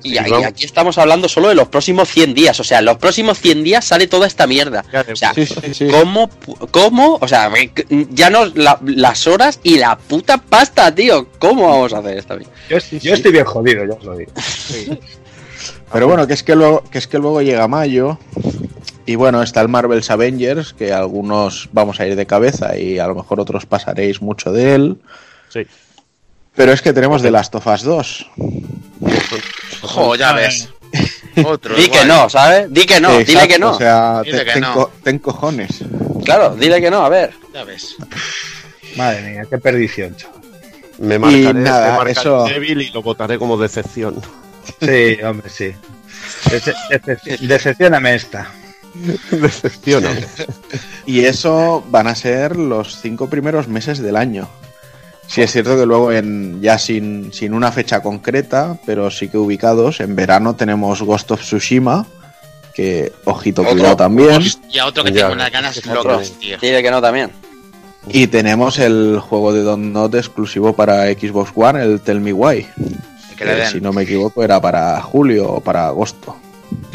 Y, 0.04 0.10
Sí, 0.10 0.18
y 0.26 0.30
vamos. 0.30 0.46
aquí 0.46 0.66
estamos 0.66 0.98
hablando 0.98 1.28
solo 1.30 1.50
de 1.50 1.56
los 1.56 1.68
próximos 1.70 2.10
100 2.10 2.34
días. 2.34 2.60
O 2.60 2.64
sea, 2.64 2.80
en 2.80 2.86
los 2.86 2.98
próximos 2.98 3.40
100 3.40 3.64
días 3.64 3.86
sale 3.86 4.08
toda 4.08 4.28
esta 4.28 4.46
mierda. 4.48 4.84
O 5.12 5.16
sea, 5.16 5.34
Sí, 5.34 5.46
sí, 5.46 5.74
sí. 5.74 5.88
¿cómo, 5.88 6.30
¿cómo? 6.72 7.18
O 7.22 7.28
sea, 7.28 7.52
ya 8.12 8.30
no 8.30 8.46
la- 8.46 8.80
las 8.86 9.26
horas 9.28 9.60
y 9.64 9.78
la 9.78 9.98
puta 9.98 10.38
pasta, 10.38 10.94
tío. 10.94 11.28
¿Cómo 11.40 11.68
vamos 11.70 11.94
a 11.94 12.00
hacer 12.00 12.18
esta 12.18 12.36
mierda? 12.36 12.54
Yo, 12.70 12.78
yo 13.00 13.14
estoy 13.14 13.32
bien 13.32 13.46
jodido, 13.46 13.86
ya 13.86 13.94
os 13.94 14.04
lo 14.04 14.16
digo. 14.18 14.32
Pero 15.92 16.08
bueno, 16.08 16.26
que 16.28 16.34
es 16.34 16.44
que 16.44 16.56
luego, 16.56 16.84
que 16.92 16.98
es 16.98 17.08
que 17.08 17.20
luego 17.20 17.42
llega 17.42 17.68
mayo. 17.68 18.18
Y 19.06 19.16
bueno, 19.16 19.44
está 19.44 19.62
el 19.62 19.68
Marvel's 19.68 20.10
Avengers, 20.10 20.74
que 20.74 20.92
algunos 20.94 21.70
vamos 21.74 22.00
a 22.00 22.08
ir 22.08 22.16
de 22.16 22.26
cabeza 22.26 22.78
y 22.78 23.00
a 23.00 23.08
lo 23.08 23.16
mejor 23.16 23.40
otros 23.40 23.66
pasaréis 23.66 24.22
mucho 24.22 24.52
de 24.52 24.76
él. 24.76 24.98
Sí. 25.50 25.68
Pero 26.56 26.72
es 26.72 26.82
que 26.82 26.94
tenemos 26.94 27.22
The 27.22 27.32
Last 27.32 27.54
of 27.56 27.68
Us 27.68 27.84
2. 27.84 28.28
Jo, 29.88 30.16
ya 30.16 30.34
ves. 30.34 30.70
Otro. 31.46 31.76
Di 31.76 31.90
que 31.90 32.06
no, 32.06 32.30
¿sabes? 32.30 32.72
Di 32.72 32.86
que 32.86 33.00
no, 33.02 33.20
Exacto, 33.20 33.32
dile 33.32 33.48
que 33.48 33.60
no. 33.60 33.72
O 33.72 33.78
sea, 33.78 34.22
Dile 34.24 34.40
te- 34.40 34.46
que 34.46 34.52
ten, 34.54 34.62
no. 34.62 34.74
co- 34.74 34.92
ten 35.04 35.20
cojones. 35.20 35.80
Claro, 36.24 36.56
dile 36.56 36.80
que 36.80 36.92
no, 36.92 37.04
a 37.06 37.10
ver. 37.10 37.34
Ya 37.54 37.64
ves. 37.64 37.96
Madre 38.96 39.22
mía, 39.24 39.44
qué 39.50 39.58
perdición, 39.58 40.16
chaval. 40.16 40.42
Me 41.00 41.18
marcaré, 41.18 41.54
nada, 41.56 41.86
me 41.92 41.98
marcaré 41.98 42.12
eso- 42.12 42.46
débil 42.46 42.82
y 42.82 42.92
lo 42.92 43.02
votaré 43.02 43.40
como 43.40 43.58
decepción. 43.58 44.22
Sí, 44.80 45.18
hombre, 45.24 45.50
sí. 45.50 45.74
Dece- 46.46 46.76
dece- 46.90 47.40
decepcióname 47.40 48.14
esta. 48.16 48.52
Decepciona. 49.32 50.10
Y 51.06 51.26
eso 51.26 51.84
van 51.90 52.08
a 52.08 52.16
ser 52.16 52.56
los 52.56 53.02
cinco 53.02 53.30
primeros 53.30 53.68
meses 53.68 54.00
del 54.00 54.16
año. 54.16 54.48
Sí 55.34 55.42
es 55.42 55.52
cierto 55.52 55.76
que 55.76 55.88
luego 55.88 56.12
en 56.12 56.62
ya 56.62 56.78
sin, 56.78 57.34
sin 57.34 57.56
una 57.56 57.72
fecha 57.72 58.04
concreta, 58.04 58.78
pero 58.86 59.10
sí 59.10 59.30
que 59.30 59.40
ubicados, 59.40 60.00
en 60.00 60.16
verano 60.16 60.56
tenemos 60.56 61.02
Ghost 61.02 61.32
of 61.32 61.42
Tsushima, 61.42 62.06
que 62.72 63.12
ojito 63.26 63.64
Otro. 63.64 63.74
cuidado 63.74 63.98
también. 63.98 64.44
Y 64.70 64.78
a 64.78 64.86
otro 64.86 65.04
que 65.04 65.12
Ya, 65.12 65.22
tengo 65.22 65.34
unas 65.34 65.52
ganas 65.52 65.84
locas, 65.88 66.34
tío. 66.34 66.60
Dile 66.60 66.84
que 66.84 66.92
no 66.92 67.02
también. 67.02 67.32
Y 68.10 68.28
tenemos 68.28 68.78
el 68.78 69.20
juego 69.22 69.54
de 69.54 69.64
Don 69.64 69.92
Not 69.92 70.14
exclusivo 70.14 70.76
para 70.76 71.06
Xbox 71.06 71.52
One, 71.56 71.82
el 71.82 72.00
Tell 72.00 72.20
Me 72.20 72.32
Why. 72.32 72.68
Que 73.36 73.44
que, 73.44 73.68
si 73.72 73.82
no 73.82 73.92
me 73.92 74.04
equivoco 74.04 74.44
era 74.44 74.62
para 74.62 75.02
julio 75.02 75.52
o 75.52 75.62
para 75.62 75.88
agosto. 75.88 76.36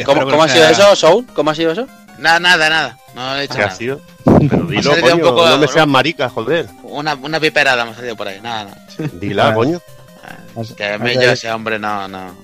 ¿Cómo, 0.05 0.25
cómo 0.31 0.45
ha 0.45 0.49
sido 0.49 0.69
eso, 0.69 0.95
Soul? 0.95 1.27
¿Cómo 1.35 1.51
ha 1.51 1.57
sido 1.57 1.73
eso? 1.73 1.89
Nada, 2.19 2.39
nada, 2.41 2.69
nada. 2.71 2.99
No 3.15 3.37
he 3.37 3.45
hecho 3.45 3.55
¿Qué 3.55 3.63
ha 3.63 3.67
nada. 3.67 3.79
sido? 3.79 4.01
Pero 4.25 4.65
dilo, 4.65 5.01
coño, 5.01 5.15
un 5.17 5.21
poco- 5.23 5.49
no 5.49 5.59
me 5.59 5.69
seas 5.69 5.87
marica, 5.87 6.29
joder. 6.29 6.67
Una, 6.83 7.15
una 7.15 7.41
piperada 7.41 7.85
me 7.85 7.93
ha 7.93 7.95
salido 7.95 8.17
por 8.17 8.29
ahí. 8.29 8.41
Nada, 8.41 8.65
nada. 8.65 8.77
Dila, 9.15 9.49
Ah. 9.49 9.55
coño. 9.55 9.81
Que 10.77 10.99
me 10.99 11.15
yo 11.15 11.31
ese 11.33 11.51
hombre 11.53 11.79
no, 11.79 12.09
no. 12.09 12.35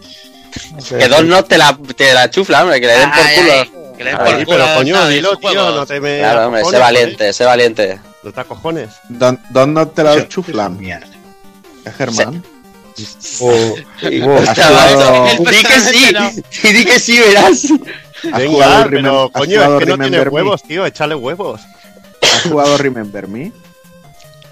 Que 0.89 1.09
Don 1.09 1.29
no 1.29 1.45
te 1.45 1.59
la, 1.59 1.77
te 1.97 2.15
la 2.15 2.31
chufla, 2.31 2.63
hombre, 2.63 2.81
que 2.81 2.87
le 2.87 2.93
den 2.99 3.11
por 3.11 3.19
Ay, 3.27 3.37
culo. 3.37 3.53
ay, 3.53 3.73
que 3.99 4.05
le 4.05 4.11
den 4.11 4.19
Ay, 4.21 4.25
por 4.27 4.35
Ay, 4.39 4.45
culo 4.45 4.59
pero 4.65 4.75
coño, 4.77 5.09
dilo, 5.09 5.37
tío, 5.39 5.71
no 5.75 5.85
te 5.87 6.01
me. 6.01 6.19
Claro, 6.21 6.47
hombre, 6.47 6.61
sé 6.61 6.67
acojones, 6.69 6.81
valiente, 6.81 7.33
sé 7.33 7.45
valiente. 7.45 8.01
No 8.23 8.33
te 8.33 8.41
acojones. 8.41 8.91
Don, 9.09 9.41
Don 9.51 9.75
Not 9.75 9.95
te 9.95 10.05
la 10.05 10.29
chuflan, 10.29 10.79
Mierda. 10.79 11.07
¿eh, 11.85 11.91
Germán. 11.99 12.43
Oh, 13.41 13.49
oh, 13.51 13.77
jugado- 14.01 15.27
Di 15.51 15.63
que 15.65 15.81
sí, 15.81 16.13
y 16.63 16.73
di 16.73 16.85
que 16.85 17.01
sí, 17.01 17.19
verás. 17.19 17.67
¿Has 18.33 18.39
Venga, 18.39 18.51
jugado 18.53 18.91
pero 18.91 19.31
coño, 19.33 19.63
es 19.63 19.79
que 19.79 19.87
no 19.87 19.99
tiene 19.99 20.19
Me? 20.25 20.29
huevos, 20.29 20.63
tío, 20.63 20.87
échale 20.87 21.15
huevos. 21.15 21.61
¿Has 22.23 22.43
jugado 22.43 22.77
Remember 22.79 23.29
Me? 23.29 23.53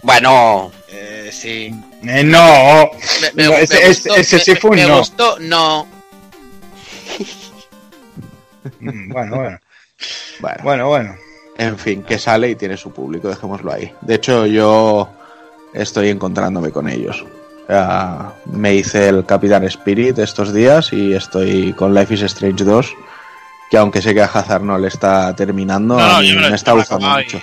Bueno, 0.03 0.73
Eh, 0.89 1.31
sí. 1.33 1.73
eh, 2.03 2.23
no. 2.25 2.91
Me, 3.21 3.33
me- 3.35 3.45
No, 3.49 3.53
ese- 3.55 3.75
me 3.75 3.81
ese- 3.81 4.09
gustó, 4.09 4.15
ese 4.17 4.37
me- 4.37 4.43
sí 4.43 4.55
fue 4.57 4.71
un 4.71 4.77
me 4.77 4.87
no. 4.87 4.99
gustó, 4.99 5.39
no. 5.41 5.87
Mm, 8.81 9.09
Bueno, 9.13 9.37
bueno. 9.37 9.59
Bueno, 10.41 10.59
Bueno, 10.63 10.89
bueno. 10.89 11.15
en 11.59 11.79
fin, 11.79 12.03
que 12.03 12.19
sale 12.19 12.51
y 12.51 12.57
tiene 12.57 12.77
su 12.77 12.93
público, 12.93 13.29
dejémoslo 13.29 13.73
ahí. 13.73 13.93
De 14.01 14.15
hecho, 14.17 14.47
yo 14.47 15.09
estoy 15.73 16.09
encontrándome 16.11 16.71
con 16.71 16.89
ellos. 16.89 17.25
Me 18.47 18.75
hice 18.75 19.09
el 19.09 19.25
Capitán 19.25 19.65
Spirit 19.65 20.19
estos 20.19 20.53
días 20.53 20.93
y 20.93 21.15
estoy 21.15 21.73
con 21.75 21.95
Life 21.95 22.13
is 22.15 22.23
Strange 22.23 22.65
2, 22.65 22.93
que 23.73 23.79
aunque 23.79 24.03
sé 24.03 24.13
que 24.13 24.21
a 24.21 24.27
Hazard 24.27 24.61
no 24.63 24.77
le 24.77 24.89
está 24.89 25.35
terminando, 25.35 25.99
a 25.99 26.21
mí 26.21 26.31
me, 26.35 26.55
está 26.55 26.73
me 26.73 26.77
lo 26.77 26.81
gustando 26.83 27.07
y- 27.21 27.25
mucho. 27.25 27.41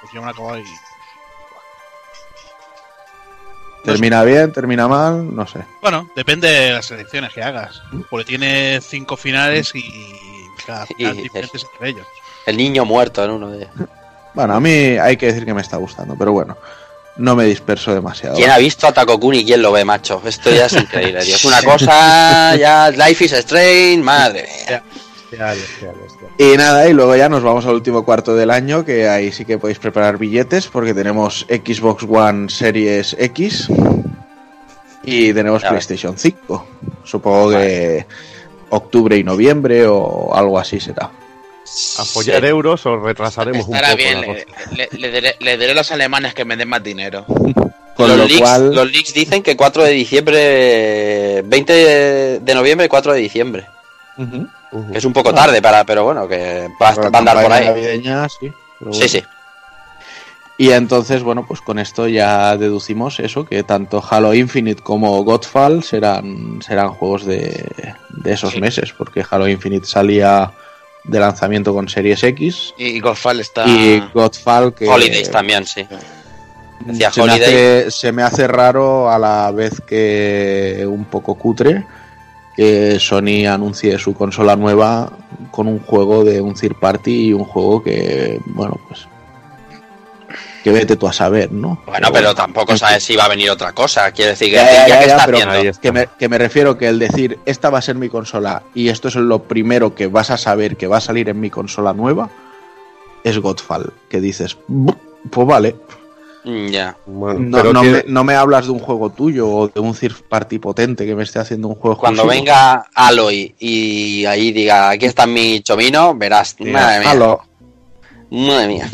pues 0.00 0.12
yo 0.12 0.20
me 0.20 0.26
lo 0.26 0.32
acababa 0.32 0.58
y- 0.58 0.64
¿Termina 3.84 4.24
bien? 4.24 4.52
¿Termina 4.52 4.88
mal? 4.88 5.34
No 5.34 5.46
sé. 5.46 5.60
Bueno, 5.80 6.10
depende 6.16 6.48
de 6.50 6.72
las 6.72 6.86
selecciones 6.86 7.32
que 7.32 7.42
hagas. 7.44 7.80
Porque 8.10 8.24
tiene 8.26 8.80
cinco 8.82 9.16
finales 9.16 9.70
y 9.74 9.84
cada 10.66 10.84
final 10.84 11.16
Y- 11.16 11.22
diferentes 11.22 11.64
entre 11.72 11.90
ellos. 11.90 12.06
el 12.46 12.56
niño 12.56 12.84
muerto 12.84 13.24
en 13.24 13.30
uno 13.30 13.50
de 13.50 13.58
ellos. 13.58 13.70
Bueno, 14.34 14.54
a 14.56 14.60
mí 14.60 14.70
hay 14.98 15.16
que 15.16 15.26
decir 15.26 15.44
que 15.44 15.54
me 15.54 15.62
está 15.62 15.76
gustando, 15.76 16.16
pero 16.18 16.32
bueno, 16.32 16.58
no 17.18 17.36
me 17.36 17.44
disperso 17.44 17.94
demasiado. 17.94 18.34
¿Quién 18.36 18.50
ha 18.50 18.58
visto 18.58 18.86
a 18.88 18.92
Takokun 18.92 19.36
y 19.36 19.44
quién 19.44 19.62
lo 19.62 19.70
ve, 19.70 19.84
macho? 19.84 20.20
Esto 20.26 20.50
ya 20.50 20.66
es 20.66 20.72
increíble, 20.72 21.24
tío. 21.24 21.36
Es 21.36 21.44
una 21.44 21.62
cosa, 21.64 22.56
ya, 22.56 22.90
Life 22.90 23.24
is 23.26 23.32
Strange, 23.32 24.02
madre 24.02 24.48
mía. 24.68 24.82
Y 26.38 26.56
nada, 26.56 26.88
y 26.88 26.92
luego 26.92 27.14
ya 27.16 27.28
nos 27.28 27.42
vamos 27.42 27.66
al 27.66 27.74
último 27.74 28.04
cuarto 28.04 28.34
del 28.34 28.50
año, 28.50 28.84
que 28.84 29.08
ahí 29.08 29.30
sí 29.32 29.44
que 29.44 29.58
podéis 29.58 29.78
preparar 29.78 30.16
billetes, 30.18 30.68
porque 30.68 30.94
tenemos 30.94 31.46
Xbox 31.48 32.04
One 32.08 32.48
Series 32.48 33.14
X 33.18 33.68
y 35.04 35.32
tenemos. 35.32 35.62
PlayStation 35.62 36.16
5. 36.18 36.66
Supongo 37.04 37.50
que 37.50 38.06
octubre 38.70 39.16
y 39.16 39.24
noviembre 39.24 39.86
o 39.86 40.34
algo 40.34 40.58
así 40.58 40.80
será. 40.80 41.10
¿Apoyar 41.98 42.44
euros 42.46 42.84
o 42.86 42.98
retrasaremos 42.98 43.66
un 43.68 43.74
poco 43.78 43.96
bien, 43.96 44.20
la 44.22 44.26
le, 44.26 44.44
cosa? 44.44 44.96
le- 44.96 45.36
le 45.38 45.58
diré 45.58 45.70
a 45.72 45.74
los 45.74 45.90
alemanes 45.92 46.32
que 46.34 46.44
me 46.46 46.56
den 46.56 46.68
más 46.68 46.82
dinero. 46.82 47.24
Con 47.96 48.08
los, 48.08 48.16
lo 48.16 48.24
leaks, 48.26 48.40
cual, 48.40 48.74
los 48.74 48.92
leaks 48.92 49.12
dicen 49.12 49.42
que 49.42 49.56
4 49.56 49.82
de 49.82 49.90
diciembre, 49.90 51.42
20 51.44 52.40
de 52.40 52.54
noviembre 52.54 52.86
y 52.86 52.88
4 52.88 53.12
de 53.12 53.18
diciembre. 53.20 53.66
Que 54.92 54.98
es 54.98 55.04
un 55.04 55.12
poco 55.12 55.32
tarde 55.34 55.62
para, 55.62 55.84
pero 55.84 56.04
bueno, 56.04 56.28
que 56.28 56.68
va, 56.80 56.88
a 56.90 57.18
andar 57.18 57.42
por 57.42 57.52
ahí. 57.52 57.66
navideña, 57.66 58.28
sí, 58.28 58.52
pero 58.78 58.92
Sí, 58.92 58.98
bueno. 59.00 59.08
sí. 59.08 59.22
Y 60.60 60.72
entonces, 60.72 61.22
bueno, 61.22 61.46
pues 61.46 61.60
con 61.60 61.78
esto 61.78 62.08
ya 62.08 62.56
deducimos 62.56 63.20
eso, 63.20 63.44
que 63.46 63.62
tanto 63.62 64.02
Halo 64.10 64.34
Infinite 64.34 64.82
como 64.82 65.22
Godfall 65.22 65.84
serán, 65.84 66.60
serán 66.66 66.90
juegos 66.90 67.24
de, 67.24 67.64
de 68.10 68.32
esos 68.32 68.52
Sí. 68.54 68.60
meses, 68.60 68.92
porque 68.92 69.24
Halo 69.30 69.46
Infinite 69.48 69.86
salía 69.86 70.50
de 71.04 71.20
lanzamiento 71.20 71.72
con 71.72 71.88
Series 71.88 72.22
X 72.24 72.74
Y 72.76 72.98
Golfal 73.00 73.38
está. 73.40 73.66
y 73.68 74.02
Godfall 74.12 74.74
que 74.74 74.88
Holidays 74.88 75.30
también, 75.30 75.64
sí. 75.64 75.86
Decía 76.80 77.12
se 77.12 77.22
me, 77.22 77.32
hace, 77.32 77.90
se 77.90 78.12
me 78.12 78.22
hace 78.22 78.46
raro 78.48 79.10
a 79.10 79.18
la 79.18 79.50
vez 79.52 79.80
que 79.86 80.84
un 80.88 81.04
poco 81.06 81.36
cutre 81.36 81.86
que 82.58 82.98
Sony 82.98 83.46
anuncie 83.48 83.96
su 84.00 84.14
consola 84.14 84.56
nueva 84.56 85.12
con 85.52 85.68
un 85.68 85.78
juego 85.78 86.24
de 86.24 86.40
un 86.40 86.54
third 86.54 86.74
party 86.74 87.28
y 87.28 87.32
un 87.32 87.44
juego 87.44 87.84
que, 87.84 88.40
bueno, 88.46 88.80
pues 88.88 89.06
que 90.64 90.72
vete 90.72 90.96
tú 90.96 91.06
a 91.06 91.12
saber, 91.12 91.52
¿no? 91.52 91.80
Bueno, 91.86 92.08
pero 92.12 92.34
tampoco 92.34 92.76
sabes 92.76 93.04
si 93.04 93.14
va 93.14 93.26
a 93.26 93.28
venir 93.28 93.48
otra 93.48 93.72
cosa. 93.72 94.10
Quiere 94.10 94.32
decir 94.32 94.48
que 94.48 94.56
Ya, 94.56 94.64
ya, 94.66 94.72
ya 94.72 94.88
ya, 94.88 94.98
que 95.00 95.06
ya, 95.06 95.12
está 95.12 95.26
pero 95.26 95.38
haciendo. 95.38 95.54
ahí 95.54 95.66
está. 95.68 95.80
que 95.80 95.92
me, 95.92 96.08
que 96.18 96.28
me 96.28 96.36
refiero 96.36 96.76
que 96.76 96.88
el 96.88 96.98
decir 96.98 97.38
esta 97.46 97.70
va 97.70 97.78
a 97.78 97.82
ser 97.82 97.94
mi 97.94 98.08
consola 98.08 98.64
y 98.74 98.88
esto 98.88 99.06
es 99.06 99.14
lo 99.14 99.44
primero 99.44 99.94
que 99.94 100.08
vas 100.08 100.30
a 100.32 100.36
saber 100.36 100.76
que 100.76 100.88
va 100.88 100.96
a 100.96 101.00
salir 101.00 101.28
en 101.28 101.38
mi 101.38 101.48
consola 101.50 101.92
nueva 101.92 102.28
es 103.22 103.38
Godfall, 103.38 103.92
que 104.08 104.20
dices, 104.20 104.58
"Bu- 104.68 104.96
pues 105.30 105.46
vale, 105.46 105.76
Ya. 106.44 106.96
Bueno, 107.06 107.40
no, 107.40 107.56
pero 107.58 107.72
no 107.72 107.82
que- 107.82 107.90
me, 107.90 108.04
no 108.06 108.24
me 108.24 108.34
hablas 108.34 108.66
de 108.66 108.72
un 108.72 108.78
juego 108.78 109.10
tuyo 109.10 109.48
o 109.48 109.68
de 109.68 109.80
un 109.80 109.94
third 109.94 110.22
party 110.28 110.58
potente 110.58 111.04
que 111.04 111.14
me 111.14 111.24
esté 111.24 111.38
haciendo 111.40 111.68
un 111.68 111.74
juego 111.74 111.98
Cuando 111.98 112.22
exclusivo. 112.22 112.44
venga 112.44 112.86
Aloy 112.94 113.54
y 113.58 114.24
ahí 114.24 114.52
diga, 114.52 114.90
aquí 114.90 115.06
está 115.06 115.26
mi 115.26 115.60
chomino, 115.60 116.14
verás. 116.14 116.56
Madre 116.60 117.00
mía. 117.00 117.10
Halo. 117.10 117.42
Madre 118.30 118.66
mía. 118.68 118.88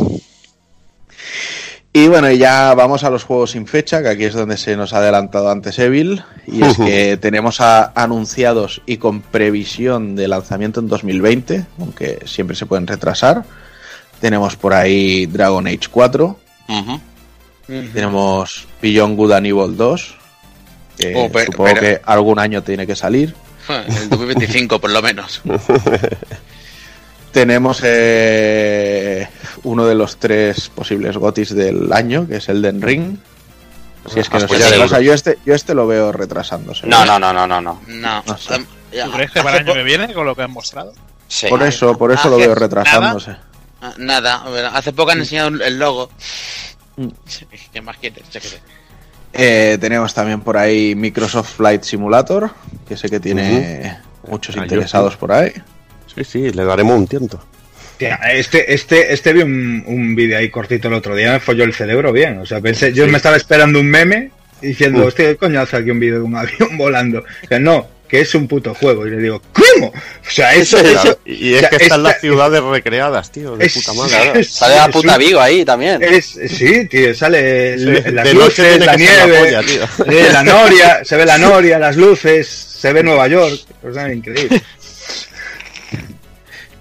Y 1.96 2.08
bueno, 2.08 2.28
y 2.28 2.38
ya 2.38 2.74
vamos 2.74 3.04
a 3.04 3.10
los 3.10 3.22
juegos 3.22 3.52
sin 3.52 3.68
fecha, 3.68 4.02
que 4.02 4.08
aquí 4.08 4.24
es 4.24 4.34
donde 4.34 4.56
se 4.56 4.74
nos 4.76 4.92
ha 4.92 4.98
adelantado 4.98 5.48
antes 5.48 5.78
Evil. 5.78 6.24
Y 6.46 6.60
es 6.64 6.76
que 6.76 7.16
tenemos 7.18 7.60
a- 7.60 7.92
anunciados 7.94 8.82
y 8.84 8.96
con 8.96 9.20
previsión 9.20 10.16
de 10.16 10.26
lanzamiento 10.26 10.80
en 10.80 10.88
2020, 10.88 11.66
aunque 11.78 12.18
siempre 12.26 12.56
se 12.56 12.66
pueden 12.66 12.88
retrasar. 12.88 13.44
Tenemos 14.20 14.56
por 14.56 14.74
ahí 14.74 15.26
Dragon 15.26 15.66
Age 15.68 15.86
4, 15.88 16.36
Tenemos 17.66 18.66
Beyond 18.82 19.16
Good 19.16 19.32
and 19.32 19.46
Evil 19.46 19.76
2, 19.76 20.14
que 20.98 21.14
Oh, 21.16 21.26
supongo 21.44 21.64
pero- 21.64 21.80
que 21.80 22.00
algún 22.04 22.38
año 22.38 22.62
tiene 22.62 22.86
que 22.86 22.94
salir. 22.96 23.34
El 23.68 24.08
2025, 24.10 24.78
por 24.80 24.90
lo 24.90 25.00
menos. 25.00 25.40
Tenemos 27.32 27.80
eh, 27.82 29.28
uno 29.64 29.86
de 29.86 29.94
los 29.96 30.18
tres 30.18 30.68
posibles 30.68 31.16
gotis 31.16 31.54
del 31.54 31.92
año, 31.92 32.28
que 32.28 32.36
es 32.36 32.48
el 32.48 32.62
Den 32.62 32.80
Ring. 32.80 33.16
Si 34.12 34.20
es 34.20 34.28
que 34.28 34.36
Ah, 34.36 34.40
no 34.40 34.46
pues 34.46 34.62
sé 34.62 34.78
pasa. 34.78 35.00
Yo 35.00 35.12
este, 35.14 35.38
yo 35.44 35.54
este 35.54 35.74
lo 35.74 35.86
veo 35.86 36.12
retrasándose. 36.12 36.86
No, 36.86 37.04
no, 37.04 37.18
no, 37.18 37.32
no, 37.32 37.46
no, 37.46 37.60
no. 37.60 37.80
No. 37.88 38.22
No 38.24 38.36
sé. 38.38 38.64
Ya, 38.92 39.06
¿Tú 39.06 39.12
crees 39.12 39.30
que 39.32 39.42
para 39.42 39.56
el 39.58 39.64
año 39.66 39.74
que 39.74 39.82
viene, 39.82 40.12
con 40.14 40.26
lo 40.26 40.36
que 40.36 40.42
han 40.42 40.52
mostrado? 40.52 40.92
Sí. 41.26 41.48
Por 41.48 41.62
eso, 41.64 41.96
por 41.98 42.12
eso 42.12 42.22
Ah, 42.28 42.30
lo 42.30 42.36
veo 42.36 42.54
retrasándose. 42.54 43.34
ah, 43.80 43.94
Nada, 43.98 44.44
hace 44.72 44.92
poco 44.92 45.10
han 45.10 45.18
enseñado 45.18 45.48
el 45.48 45.78
logo. 45.78 46.10
Mm. 46.96 47.08
¿Qué 47.72 47.80
más 47.80 47.96
quieres? 47.98 48.22
Eh, 49.32 49.78
tenemos 49.80 50.14
también 50.14 50.40
por 50.40 50.56
ahí 50.56 50.94
Microsoft 50.94 51.56
Flight 51.56 51.82
Simulator, 51.82 52.50
que 52.86 52.96
sé 52.96 53.08
que 53.08 53.18
tiene 53.20 53.98
muchos 54.28 54.56
Ah, 54.56 54.62
interesados 54.62 55.16
por 55.16 55.32
ahí. 55.32 55.52
Sí, 56.14 56.22
sí, 56.24 56.50
le 56.50 56.64
daremos 56.64 56.96
un 56.96 57.06
tiento. 57.08 57.44
Tía, 57.98 58.14
Este, 58.32 58.72
este, 58.72 59.12
este 59.12 59.32
vi 59.32 59.42
un, 59.42 59.82
un 59.86 60.14
vídeo 60.14 60.38
ahí 60.38 60.50
cortito 60.50 60.88
el 60.88 60.94
otro 60.94 61.16
día, 61.16 61.32
me 61.32 61.40
folló 61.40 61.64
el 61.64 61.74
cerebro 61.74 62.12
bien. 62.12 62.38
O 62.38 62.46
sea, 62.46 62.60
pensé, 62.60 62.92
yo 62.92 63.06
me 63.08 63.16
estaba 63.16 63.36
esperando 63.36 63.80
un 63.80 63.86
meme 63.88 64.30
diciendo, 64.60 65.04
hostia, 65.04 65.26
¿qué 65.26 65.36
coño 65.36 65.60
hace 65.60 65.76
aquí 65.78 65.90
un 65.90 65.98
vídeo 65.98 66.16
de 66.18 66.22
un 66.22 66.36
avión 66.36 66.76
volando? 66.78 67.24
Que 67.48 67.58
no, 67.58 67.88
que 68.14 68.20
es 68.20 68.32
un 68.36 68.46
puto 68.46 68.72
juego. 68.74 69.06
Y 69.06 69.10
le 69.10 69.16
digo, 69.18 69.42
¿cómo? 69.52 69.88
O 69.88 70.30
sea, 70.30 70.54
eso, 70.54 70.78
eso, 70.78 71.18
Y 71.24 71.54
es 71.54 71.56
o 71.56 71.60
sea, 71.60 71.68
que 71.70 71.76
están 71.82 72.02
las 72.04 72.20
ciudades 72.20 72.62
recreadas, 72.62 73.32
tío, 73.32 73.56
de 73.56 73.66
es- 73.66 73.74
puta 73.74 73.92
madre. 73.94 74.40
es- 74.40 74.52
Sale 74.52 74.76
la 74.76 74.88
puta 74.88 75.18
Vigo 75.18 75.40
ahí 75.40 75.64
también. 75.64 76.00
Es, 76.00 76.38
sí, 76.48 76.86
tío, 76.86 77.12
sale 77.12 77.76
Sí, 77.76 77.84
las 78.12 78.24
de 78.24 78.34
noche 78.34 78.34
luces, 78.34 78.86
la 78.86 78.94
nieve, 78.96 79.38
polla, 79.40 79.60
eh, 80.12 80.28
la 80.32 80.42
noria, 80.54 81.04
se 81.04 81.16
ve 81.16 81.26
la 81.26 81.38
noria, 81.38 81.78
las 81.80 81.96
luces, 81.96 82.46
se 82.46 82.92
ve 82.92 83.02
Nueva 83.02 83.26
York, 83.26 83.60
o 83.82 83.92
sea, 83.92 84.12
increíble. 84.12 84.62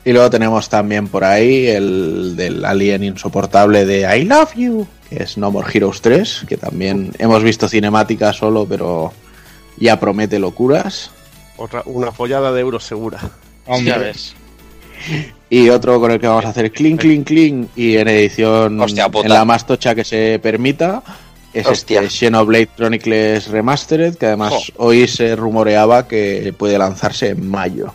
Y 0.06 0.12
luego 0.12 0.30
tenemos 0.30 0.68
también 0.70 1.08
por 1.08 1.24
ahí 1.24 1.68
el 1.68 2.36
del 2.36 2.64
alien 2.66 3.04
insoportable 3.06 3.86
de 3.86 4.02
I 4.18 4.26
Love 4.26 4.54
You, 4.56 4.88
que 5.10 5.24
es 5.24 5.38
No 5.38 5.50
More 5.50 5.68
Heroes 5.74 6.02
3, 6.02 6.44
que 6.48 6.58
también 6.58 7.12
hemos 7.20 7.42
visto 7.42 7.70
cinemática 7.70 8.34
solo, 8.34 8.66
pero 8.70 9.14
ya 9.78 10.00
promete 10.00 10.40
locuras. 10.40 11.10
Otra, 11.64 11.82
una 11.86 12.12
follada 12.12 12.52
de 12.52 12.60
euros 12.60 12.84
segura. 12.84 13.20
Hombre, 13.68 13.86
Ya 13.92 13.98
ves. 13.98 14.36
Y 15.50 15.70
otro 15.70 15.98
con 16.02 16.12
el 16.12 16.20
que 16.20 16.28
vamos 16.28 16.44
a 16.46 16.50
hacer 16.50 16.72
clean, 16.74 16.98
clean, 16.98 17.24
clean, 17.24 17.70
y 17.76 17.96
en 17.96 18.08
edición 18.10 18.82
Hostia 18.82 19.08
puta. 19.08 19.28
en 19.28 19.34
la 19.34 19.46
más 19.46 19.66
tocha 19.66 19.96
que 19.96 20.04
se 20.04 20.40
permita, 20.44 21.02
es 21.54 21.66
Hostia. 21.66 22.02
este 22.02 22.10
Xenoblade 22.28 22.68
Chronicles 22.76 23.48
Remastered, 23.48 24.16
que 24.16 24.26
además 24.26 24.74
hoy 24.76 25.08
se 25.08 25.36
rumoreaba 25.38 26.06
que 26.06 26.54
puede 26.58 26.78
lanzarse 26.78 27.30
en 27.30 27.50
mayo. 27.50 27.94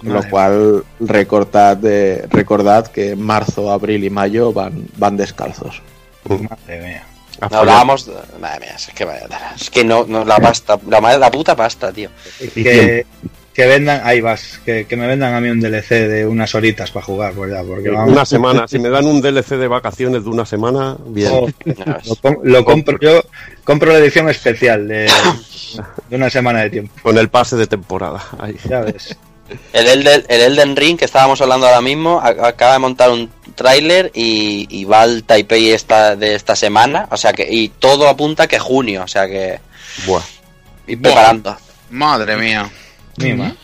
Con 0.00 0.14
lo 0.14 0.22
cual, 0.30 0.82
recordad, 1.00 1.76
de- 1.76 2.26
recordad 2.30 2.86
que 2.86 3.16
marzo, 3.16 3.70
abril 3.70 4.02
y 4.04 4.08
mayo 4.08 4.50
van, 4.50 4.86
van 4.96 5.16
descalzos. 5.18 5.82
madre 6.26 6.80
mía. 6.80 7.04
No, 7.50 7.58
hablábamos. 7.58 8.06
de- 8.06 8.12
Madre 8.40 8.60
mía, 8.60 8.74
es 8.76 8.86
que. 8.94 9.06
Es 9.56 9.70
que 9.70 9.84
no, 9.84 10.04
no 10.06 10.24
la 10.24 10.38
pasta, 10.38 10.78
la 10.88 11.00
madre 11.00 11.18
la 11.18 11.30
puta 11.30 11.54
pasta, 11.56 11.92
tío. 11.92 12.10
Que, 12.54 13.06
que 13.52 13.66
vendan, 13.66 14.00
ahí 14.04 14.20
vas, 14.20 14.60
que, 14.64 14.86
que 14.86 14.96
me 14.96 15.06
vendan 15.06 15.34
a 15.34 15.40
mí 15.40 15.48
un 15.48 15.60
DLC 15.60 15.88
de 16.08 16.26
unas 16.26 16.54
horitas 16.54 16.90
para 16.90 17.04
jugar, 17.04 17.32
pues 17.34 17.50
ya, 17.52 17.62
porque 17.62 17.90
vamos. 17.90 18.12
Una 18.12 18.24
semana. 18.24 18.66
Si 18.68 18.78
me 18.78 18.88
dan 18.90 19.06
un 19.06 19.20
DLC 19.20 19.56
de 19.56 19.68
vacaciones 19.68 20.24
de 20.24 20.30
una 20.30 20.46
semana, 20.46 20.96
bien. 21.06 21.30
Oh, 21.32 21.48
lo 22.44 22.64
compro 22.64 22.98
yo, 23.00 23.22
compro 23.64 23.92
la 23.92 23.98
edición 23.98 24.28
especial 24.28 24.86
de, 24.88 25.10
de 26.08 26.16
una 26.16 26.30
semana 26.30 26.60
de 26.60 26.70
tiempo, 26.70 26.92
Con 27.02 27.18
el 27.18 27.28
pase 27.28 27.56
de 27.56 27.66
temporada. 27.66 28.22
Ahí. 28.38 28.56
ya 28.68 28.80
ves. 28.80 29.16
El 29.72 29.86
Elden, 29.88 30.24
el 30.28 30.40
Elden 30.40 30.76
Ring 30.76 30.98
que 30.98 31.04
estábamos 31.04 31.40
hablando 31.40 31.66
ahora 31.66 31.80
mismo 31.80 32.20
acaba 32.20 32.74
de 32.74 32.78
montar 32.78 33.10
un 33.10 33.30
tráiler 33.54 34.10
y, 34.14 34.66
y 34.70 34.84
va 34.84 35.02
al 35.02 35.24
Taipei 35.24 35.70
esta, 35.72 36.14
de 36.16 36.34
esta 36.34 36.54
semana, 36.56 37.08
o 37.10 37.16
sea 37.16 37.32
que 37.32 37.46
y 37.50 37.68
todo 37.68 38.08
apunta 38.08 38.46
que 38.46 38.58
junio, 38.58 39.02
o 39.04 39.08
sea 39.08 39.26
que 39.26 39.60
Buah. 40.06 40.20
Buah. 40.86 41.00
preparando. 41.02 41.56
Madre 41.90 42.36
mía. 42.36 42.70
Mima. 43.16 43.54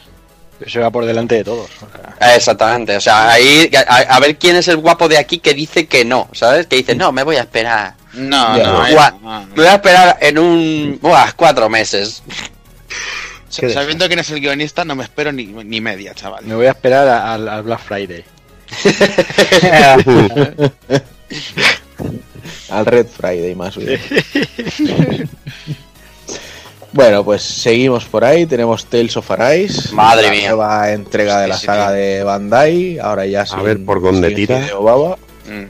Se 0.67 0.79
va 0.81 0.91
por 0.91 1.05
delante 1.05 1.35
de 1.37 1.45
todos. 1.45 1.69
o 1.83 1.87
sea. 1.91 2.33
Eh, 2.33 2.37
Exactamente, 2.37 2.97
o 2.97 3.01
sea, 3.01 3.31
ahí 3.31 3.71
a, 3.89 3.97
a 3.97 4.21
ver 4.21 4.37
quién 4.39 4.57
es 4.57 4.67
el 4.69 4.79
guapo 4.79 5.07
de 5.09 5.19
aquí 5.19 5.39
que 5.39 5.53
dice 5.55 5.87
que 5.87 6.05
no, 6.05 6.29
¿sabes? 6.33 6.67
Que 6.67 6.77
dice, 6.77 6.95
no, 6.95 7.13
me 7.13 7.23
voy 7.23 7.37
a 7.37 7.41
esperar. 7.43 7.95
No, 8.15 8.57
Ya, 8.57 8.63
no, 8.65 8.73
no. 8.73 8.89
no, 8.89 9.11
no. 9.21 9.47
Me 9.49 9.55
voy 9.55 9.67
a 9.67 9.75
esperar 9.75 10.17
en 10.21 10.39
un... 10.39 10.99
Buah, 11.03 11.33
cuatro 11.37 11.69
meses. 11.69 12.23
Sabiendo 13.49 14.07
quién 14.09 14.19
es 14.19 14.31
el 14.31 14.41
guionista, 14.41 14.85
no 14.85 14.95
me 14.97 15.05
espero 15.05 15.33
ni, 15.33 15.47
ni 15.47 15.81
media, 15.81 16.15
chaval. 16.15 16.45
Me 16.45 16.55
voy 16.55 16.67
a 16.67 16.71
esperar 16.71 17.07
a- 17.09 17.35
al, 17.35 17.49
al 17.49 17.63
Black 17.63 17.81
Friday. 17.81 18.25
Al 22.71 22.87
Red 22.87 23.07
Friday 23.07 23.55
más 23.55 23.77
bien. 23.77 24.01
bueno, 26.93 27.25
pues 27.25 27.43
seguimos 27.43 28.05
por 28.07 28.25
ahí. 28.25 28.47
Tenemos 28.47 28.87
Tales 28.87 29.17
of 29.17 29.31
Arise. 29.31 29.93
Madre 29.95 30.25
la 30.25 30.31
mía. 30.31 30.49
Nueva 30.51 30.91
entrega 30.93 31.41
de 31.41 31.49
la 31.49 31.57
sí, 31.59 31.67
saga 31.67 31.93
de 31.93 32.23
Bandai. 32.25 32.99
Ahora 32.99 33.27
ya 33.27 33.47
sin, 33.47 33.63
ver 33.63 33.85
por 33.85 34.03
dónde 34.03 34.31
tira. 34.33 34.59
Mm. 34.59 35.67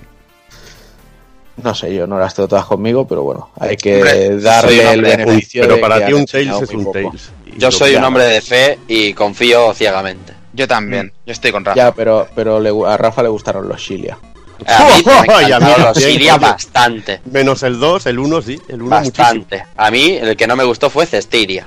No 1.63 1.75
sé, 1.75 1.95
yo 1.95 2.07
no 2.07 2.19
las 2.19 2.35
tengo 2.35 2.49
todas 2.49 2.67
conmigo, 2.67 3.07
pero 3.07 3.23
bueno, 3.23 3.51
hay 3.59 3.77
que 3.77 3.97
Hombre, 3.97 4.39
darle 4.41 4.93
el 4.93 5.01
beneficio 5.03 5.63
Pero 5.63 5.77
de 5.77 5.81
para 5.81 6.05
ti 6.05 6.13
un 6.13 6.27
Tails 6.27 6.63
es 6.63 6.71
un. 6.71 6.93
Tails. 6.93 7.31
Yo 7.57 7.71
soy 7.71 7.97
un 7.97 8.05
hombre 8.05 8.25
de 8.25 8.41
fe 8.43 8.79
y 8.87 9.15
confío 9.15 9.73
ciegamente. 9.73 10.35
Yo 10.53 10.69
también, 10.69 11.13
yo 11.25 11.33
estoy 11.33 11.53
con 11.53 11.65
Rafa. 11.65 11.77
Ya, 11.77 11.93
pero, 11.93 12.29
pero 12.35 12.61
le 12.61 12.71
a 12.87 12.97
Rafa 12.97 13.23
le 13.23 13.29
gustaron 13.29 13.69
los 13.69 13.81
Shilia. 13.81 14.19
A 14.67 14.85
mí 14.85 15.03
me 15.05 15.35
Oh, 15.35 15.41
y 15.43 15.53
a 15.53 15.61
mí 15.61 15.67
los 15.79 15.99
coño. 15.99 16.39
bastante. 16.39 17.21
Menos 17.31 17.63
el 17.63 17.79
2, 17.79 18.07
el 18.07 18.19
1 18.19 18.43
sí, 18.43 18.61
el 18.69 18.83
1 18.83 18.97
muchísimo. 18.97 19.17
Bastante. 19.19 19.65
A 19.77 19.91
mí 19.91 20.17
el 20.21 20.37
que 20.37 20.47
no 20.47 20.57
me 20.57 20.65
gustó 20.65 20.89
fue 20.91 21.07
Cestiria. 21.07 21.67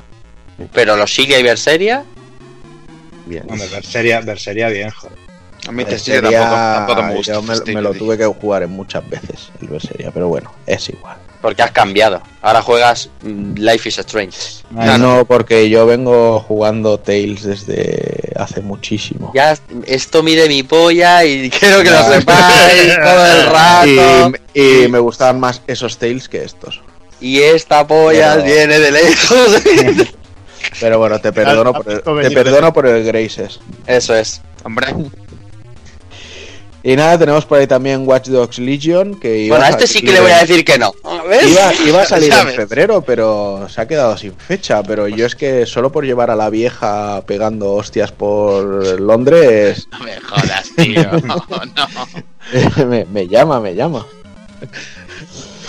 Pero 0.74 0.96
los 0.96 1.14
Siria 1.14 1.40
y 1.40 1.44
Berseria, 1.44 2.04
Bien. 3.26 3.44
Hombre, 3.48 3.68
Berseria, 3.68 4.22
Berseria 4.22 4.70
bien, 4.70 4.90
joder. 4.90 5.18
A 5.68 5.72
mí 5.72 5.86
Testiria 5.86 6.22
Berseria, 6.22 6.50
tampoco, 6.50 6.96
tampoco 6.96 7.04
me 7.04 7.16
gusta. 7.16 7.34
yo 7.34 7.42
me, 7.42 7.74
me 7.76 7.82
lo 7.82 7.94
tuve 7.94 8.18
que 8.18 8.26
jugar 8.26 8.64
en 8.64 8.72
muchas 8.72 9.08
veces, 9.10 9.50
el 9.62 9.68
Berseria, 9.68 10.10
pero 10.12 10.28
bueno, 10.30 10.52
es 10.66 10.90
igual. 10.90 11.18
porque 11.42 11.62
has 11.62 11.72
cambiado. 11.72 12.22
Ahora 12.42 12.62
juegas 12.62 13.10
mm, 13.22 13.54
Life 13.56 13.90
is 13.90 13.98
Strange. 14.00 14.38
Ay, 14.76 14.98
No, 15.00 15.26
porque 15.26 15.70
yo 15.70 15.86
vengo 15.86 16.40
jugando 16.40 16.98
Tales 17.00 17.44
desde 17.44 18.32
hace 18.36 18.62
muchísimo. 18.62 19.32
Ya 19.36 19.56
esto 19.86 20.24
mide 20.24 20.48
mi 20.48 20.64
polla 20.64 21.24
y 21.26 21.50
quiero 21.60 21.80
que 21.84 21.90
lo 21.92 21.98
Ya. 22.00 22.14
sepáis 22.14 22.96
todo 23.04 23.26
el 23.26 23.46
rato. 23.52 24.38
Y, 24.54 24.84
y 24.84 24.88
me 24.88 25.00
gustaban 25.00 25.40
más 25.40 25.62
esos 25.68 25.98
Tales 25.98 26.28
que 26.30 26.44
estos. 26.44 26.82
Y 27.22 27.40
esta 27.42 27.86
polla 27.86 28.36
Pero- 28.36 28.46
viene 28.46 28.80
de 28.80 28.92
lejos. 28.92 30.08
Pero 30.80 31.00
bueno, 31.00 31.20
te 31.20 31.32
perdono 31.34 31.74
por 31.74 31.92
el, 31.92 32.02
te 32.02 32.32
perdono 32.32 32.72
por 32.74 32.86
el 32.88 33.04
Graces. 33.04 33.60
Eso 33.88 34.16
es. 34.16 34.42
Hombre, 34.64 34.94
Y 36.82 36.96
nada, 36.96 37.18
tenemos 37.20 37.46
por 37.46 37.60
ahí 37.60 37.68
también 37.68 38.08
Watch 38.08 38.30
Dogs 38.30 38.58
Legion, 38.58 39.20
que 39.20 39.38
iba 39.40 39.58
Bueno, 39.58 39.66
a 39.66 39.70
este 39.78 39.86
sí 39.86 40.02
que 40.02 40.14
le 40.14 40.22
voy 40.22 40.32
a 40.32 40.40
decir 40.40 40.64
que 40.64 40.78
no. 40.78 40.94
¿Ves? 41.28 41.46
Iba, 41.52 41.74
iba 41.86 42.02
a 42.04 42.06
salir 42.08 42.32
en 42.32 42.48
febrero, 42.54 43.02
pero 43.02 43.68
se 43.70 43.82
ha 43.82 43.88
quedado 43.88 44.16
sin 44.18 44.34
fecha. 44.34 44.82
Pero 44.84 45.08
yo 45.10 45.26
es 45.26 45.36
que 45.36 45.66
solo 45.66 45.92
por 45.92 46.06
llevar 46.06 46.32
a 46.32 46.38
la 46.38 46.50
vieja 46.50 47.22
pegando 47.26 47.74
hostias 47.74 48.14
por 48.14 48.98
Londres, 49.00 49.88
no 49.92 50.00
me 50.00 50.20
jodas, 50.22 50.70
tío. 50.78 51.10
No. 52.78 52.86
me, 52.88 53.06
me 53.06 53.28
llama, 53.28 53.60
me 53.60 53.76
llama. 53.76 54.06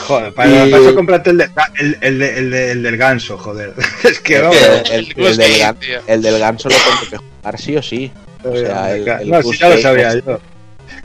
Joder, 0.06 0.32
para, 0.32 0.66
Y- 0.66 0.70
para 0.70 0.82
eso 0.82 0.94
cómprate 0.94 1.30
el, 1.30 1.38
de- 1.38 1.50
el, 1.78 1.98
el, 2.00 2.18
de- 2.18 2.38
el, 2.38 2.50
de- 2.50 2.70
el 2.70 2.82
del 2.82 2.96
ganso, 2.96 3.36
joder. 3.36 3.74
Es 4.04 4.18
que 4.20 4.40
vamos. 4.40 4.56
El, 4.90 5.12
el- 5.16 5.76
el 6.06 6.22
del, 6.22 6.38
ganso 6.38 6.68
lo 6.68 6.74
tengo 6.76 7.10
que 7.10 7.16
jugar 7.18 7.60
sí 7.60 7.76
o 7.76 7.82
sí. 7.82 8.10
O 8.44 8.56
sea, 8.56 8.94
el, 8.94 9.06
el 9.06 9.28
no, 9.30 9.42
Goose 9.42 9.58
ya 9.58 9.68
lo 9.68 9.78
sabía 9.82 10.08
es- 10.14 10.24
yo. 10.24 10.40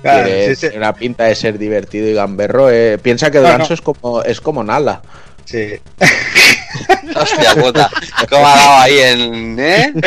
Claro, 0.02 0.26
tiene, 0.28 0.48
sí, 0.48 0.56
sí, 0.56 0.62
tiene 0.62 0.78
una 0.78 0.94
pinta 0.94 1.24
de 1.26 1.36
ser 1.36 1.58
divertido 1.58 2.08
y 2.08 2.14
gamberro. 2.14 2.70
eh. 2.70 2.98
Piensa 3.02 3.32
que 3.32 3.38
el 3.40 3.44
No, 3.44 3.64
es 3.64 3.82
como 3.82 4.22
es 4.24 4.42
como 4.42 4.64
Nala. 4.64 5.02
sí. 5.46 5.74
Hostia 7.16 7.56
puta. 7.56 7.90
¿Cómo 8.30 8.46
ha 8.48 8.56
dado 8.56 8.78
ahí 8.82 9.00
en. 9.00 9.60
¿Eh? 9.60 9.94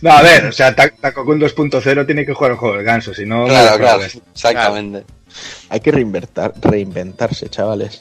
No, 0.00 0.12
a 0.12 0.22
ver, 0.22 0.46
o 0.46 0.52
sea, 0.52 0.76
Ta- 0.76 0.90
Takokun 0.90 1.40
2.0 1.40 2.06
tiene 2.06 2.24
que 2.24 2.34
jugar 2.34 2.52
el 2.52 2.56
juego 2.58 2.76
del 2.76 2.84
ganso, 2.84 3.12
si 3.14 3.26
no. 3.26 3.46
Claro, 3.46 3.78
claro. 3.78 4.02
Exactamente. 4.02 5.04
Hay 5.70 5.80
que 5.80 5.90
reinventar, 5.90 6.52
reinventarse, 6.60 7.48
chavales. 7.48 7.98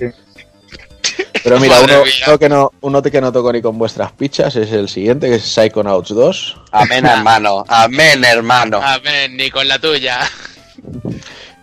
Pero 1.43 1.59
mira, 1.59 1.79
uno, 1.79 2.03
uno 2.27 2.37
que 2.37 2.49
no, 2.49 2.71
uno 2.81 3.01
que 3.01 3.21
no 3.21 3.31
toco 3.31 3.51
ni 3.51 3.61
con 3.63 3.79
vuestras 3.79 4.11
pichas 4.11 4.55
es 4.57 4.71
el 4.71 4.89
siguiente, 4.89 5.27
que 5.27 5.35
es 5.35 5.43
Psychonauts 5.43 6.09
2. 6.09 6.57
Amén, 6.71 7.03
hermano. 7.05 7.63
Amén, 7.67 8.23
hermano. 8.25 8.79
A 8.83 8.99
ver, 8.99 9.31
ni 9.31 9.49
con 9.49 9.67
la 9.67 9.79
tuya. 9.79 10.19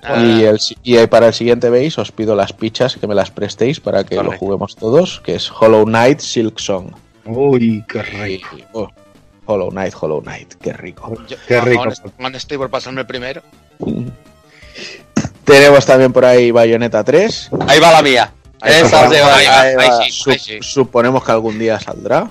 Ah, 0.08 0.22
Y, 0.24 0.42
el, 0.44 0.58
y 0.82 1.06
para 1.06 1.28
el 1.28 1.34
siguiente 1.34 1.68
veis, 1.70 1.98
os 1.98 2.10
pido 2.12 2.34
las 2.34 2.52
pichas 2.52 2.96
que 2.96 3.06
me 3.06 3.14
las 3.14 3.30
prestéis 3.30 3.78
para 3.80 4.04
que 4.04 4.16
lo 4.16 4.36
juguemos 4.38 4.74
todos, 4.76 5.20
que 5.20 5.34
es 5.34 5.50
Hollow 5.50 5.84
Knight 5.84 6.20
Silk 6.20 6.58
Song. 6.58 6.92
Uy, 7.26 7.84
qué 7.88 8.02
rico. 8.02 8.56
Y- 8.56 8.64
oh, 8.72 8.88
Hollow 9.46 9.70
Knight, 9.70 9.94
Hollow 10.00 10.20
Knight, 10.22 10.54
qué 10.60 10.72
rico. 10.72 11.14
yo- 11.28 11.36
Qué 11.46 11.60
rico. 11.60 11.84
estoy 12.34 12.56
por 12.58 12.70
pasarme 12.70 13.02
el 13.02 13.06
primero. 13.06 13.42
Tenemos 15.44 15.86
también 15.86 16.12
por 16.12 16.24
ahí 16.24 16.50
Bayonetta 16.50 17.02
3. 17.04 17.50
Ahí 17.66 17.80
va 17.80 17.92
la 17.92 18.02
mía. 18.02 18.32
Esa 18.64 19.02
va, 19.04 19.08
se 19.10 19.20
va, 19.20 19.36
ahí 19.36 19.46
va, 19.46 19.60
ahí 19.60 19.68
ahí 19.78 19.88
va. 19.88 20.04
sí. 20.04 20.10
Sup- 20.10 20.38
sí. 20.38 20.58
Suponemos 20.60 21.24
que 21.24 21.32
algún 21.32 21.58
día 21.58 21.78
saldrá. 21.80 22.30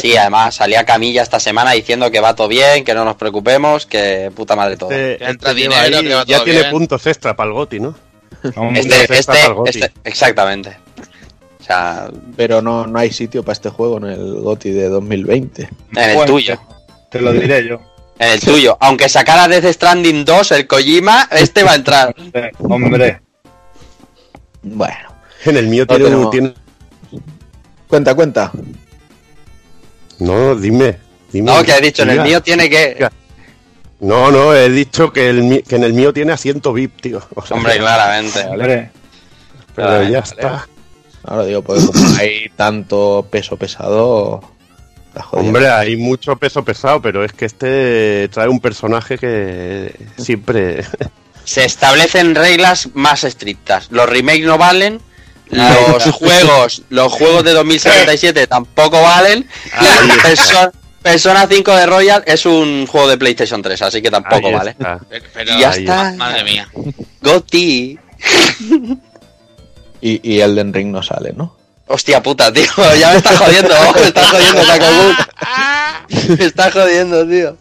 Sí, 0.00 0.16
además 0.16 0.54
salía 0.56 0.84
Camilla 0.84 1.22
esta 1.22 1.38
semana 1.38 1.72
diciendo 1.72 2.10
que 2.10 2.18
va 2.20 2.34
todo 2.34 2.48
bien, 2.48 2.84
que 2.84 2.92
no 2.94 3.04
nos 3.04 3.16
preocupemos, 3.16 3.86
que 3.86 4.32
puta 4.34 4.56
madre 4.56 4.76
todo. 4.76 4.90
Este- 4.90 5.18
Que 5.18 5.30
entra 5.30 5.50
este 5.50 5.62
dinero, 5.62 6.00
que 6.02 6.14
va 6.14 6.24
ya 6.24 6.36
todo 6.36 6.44
tiene 6.44 6.58
bien. 6.60 6.70
puntos 6.72 7.06
extra 7.06 7.36
para 7.36 7.48
el 7.48 7.54
Goti, 7.54 7.78
¿no? 7.80 7.94
Este, 8.42 9.02
Este 9.02 9.18
este, 9.18 9.38
este- 9.66 9.92
exactamente. 10.04 10.76
O 11.60 11.62
sea, 11.62 12.08
Pero 12.36 12.60
no, 12.62 12.86
no 12.86 12.98
hay 12.98 13.12
sitio 13.12 13.42
para 13.44 13.52
este 13.52 13.68
juego 13.68 13.98
en 13.98 14.04
el 14.06 14.34
GOTI 14.40 14.70
de 14.70 14.88
2020. 14.88 15.62
en 15.92 15.98
el 15.98 16.14
bueno, 16.16 16.32
tuyo. 16.32 16.60
Te 17.10 17.20
lo 17.20 17.32
diré 17.32 17.68
yo. 17.68 17.80
En 18.18 18.32
el 18.32 18.40
tuyo. 18.40 18.76
Aunque 18.80 19.08
sacara 19.08 19.46
Death 19.46 19.72
Stranding 19.72 20.24
2, 20.24 20.52
el 20.52 20.66
Kojima, 20.66 21.28
este 21.30 21.62
va 21.62 21.72
a 21.72 21.74
entrar. 21.76 22.14
Hombre, 22.58 23.20
Bueno, 24.62 24.94
En 25.44 25.56
el 25.56 25.68
mío 25.68 25.84
No 25.88 25.94
tiene, 25.96 26.04
tenemos- 26.10 26.30
tiene- 26.30 26.54
cuenta, 27.88 28.14
cuenta. 28.14 28.52
No, 30.20 30.54
dime. 30.54 30.98
dime. 31.32 31.52
No, 31.52 31.62
que 31.64 31.72
he 31.72 31.80
dicho, 31.80 32.02
en 32.02 32.10
el 32.10 32.20
mío 32.20 32.40
tiene 32.42 32.70
que. 32.70 33.08
No, 34.00 34.30
no, 34.30 34.54
he 34.54 34.70
dicho 34.70 35.12
que, 35.12 35.28
el, 35.28 35.62
que 35.66 35.76
en 35.76 35.84
el 35.84 35.92
mío 35.92 36.12
tiene 36.12 36.32
asiento 36.32 36.72
VIP, 36.72 37.00
tío. 37.00 37.22
O 37.34 37.44
sea, 37.44 37.56
Hombre, 37.56 37.76
claramente. 37.78 38.44
hombre. 38.44 38.90
Pero 39.74 39.88
Vale, 39.88 40.10
ya 40.10 40.20
vale. 40.20 40.32
está. 40.32 40.68
Ahora 41.24 41.44
digo, 41.44 41.62
porque 41.62 41.84
como 41.86 42.16
hay 42.16 42.48
tanto 42.56 43.26
peso 43.30 43.56
pesado. 43.56 44.40
Hombre, 45.32 45.68
hay 45.68 45.96
mucho 45.96 46.36
peso 46.36 46.64
pesado, 46.64 47.02
pero 47.02 47.24
es 47.24 47.32
que 47.32 47.44
este 47.44 48.28
trae 48.32 48.48
un 48.48 48.60
personaje 48.60 49.18
que 49.18 49.94
siempre... 50.16 50.84
Se 51.44 51.64
establecen 51.64 52.34
reglas 52.34 52.88
más 52.94 53.24
estrictas. 53.24 53.88
Los 53.90 54.08
remakes 54.08 54.44
no 54.46 54.56
valen. 54.56 55.00
Los 55.50 56.04
juegos, 56.14 56.82
los 56.90 57.12
juegos 57.12 57.44
de 57.44 57.52
2077 57.52 58.46
tampoco 58.46 59.02
valen. 59.02 59.48
Y 59.80 60.10
Perso- 60.26 60.72
Persona 61.02 61.46
5 61.50 61.74
de 61.76 61.86
Royal 61.86 62.22
es 62.26 62.44
un 62.46 62.86
juego 62.86 63.08
de 63.08 63.16
PlayStation 63.18 63.62
3, 63.62 63.82
así 63.82 64.02
que 64.02 64.10
tampoco 64.10 64.48
Ahí 64.48 64.54
vale. 64.54 64.70
está. 64.72 65.00
Pero, 65.34 65.52
Y 65.56 65.60
ya 65.60 65.70
está. 65.70 66.12
madre 66.16 66.44
mía. 66.44 66.68
Goti. 67.22 67.98
Y, 70.02 70.20
y 70.36 70.40
Elden 70.40 70.72
Ring 70.72 70.88
no 70.90 71.02
sale, 71.02 71.34
¿no? 71.36 71.54
Hostia 71.86 72.22
puta, 72.22 72.50
tío. 72.52 72.64
Ya 72.98 73.10
me 73.10 73.16
está 73.18 73.36
jodiendo. 73.36 73.74
Me 73.94 74.00
está 74.06 74.24
jodiendo, 74.28 74.62
Takobun. 74.66 75.16
Me 76.38 76.44
está 76.46 76.70
jodiendo, 76.72 77.28
tío. 77.28 77.56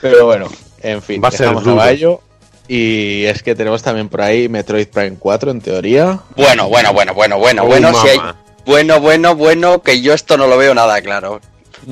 Pero 0.00 0.26
bueno, 0.26 0.50
en 0.82 1.02
fin, 1.02 1.22
Va 1.22 1.28
a 1.28 1.30
ser 1.30 1.40
dejamos 1.42 1.62
a 1.62 1.64
duro. 1.70 1.76
Bayo. 1.76 2.20
Y 2.68 3.24
es 3.26 3.42
que 3.42 3.54
tenemos 3.54 3.82
también 3.82 4.08
por 4.08 4.22
ahí 4.22 4.48
Metroid 4.48 4.88
Prime 4.88 5.16
4, 5.18 5.50
en 5.52 5.60
teoría. 5.60 6.18
Bueno, 6.36 6.68
bueno, 6.68 6.92
bueno, 6.92 7.14
bueno, 7.14 7.38
bueno, 7.38 7.62
Oh, 7.62 7.66
bueno, 7.66 7.94
si 8.02 8.08
hay- 8.08 8.20
bueno, 8.64 9.00
bueno, 9.00 9.36
bueno, 9.36 9.82
que 9.82 10.00
yo 10.00 10.12
esto 10.12 10.36
no 10.36 10.46
lo 10.48 10.56
veo 10.58 10.74
nada 10.74 11.00
claro. 11.00 11.40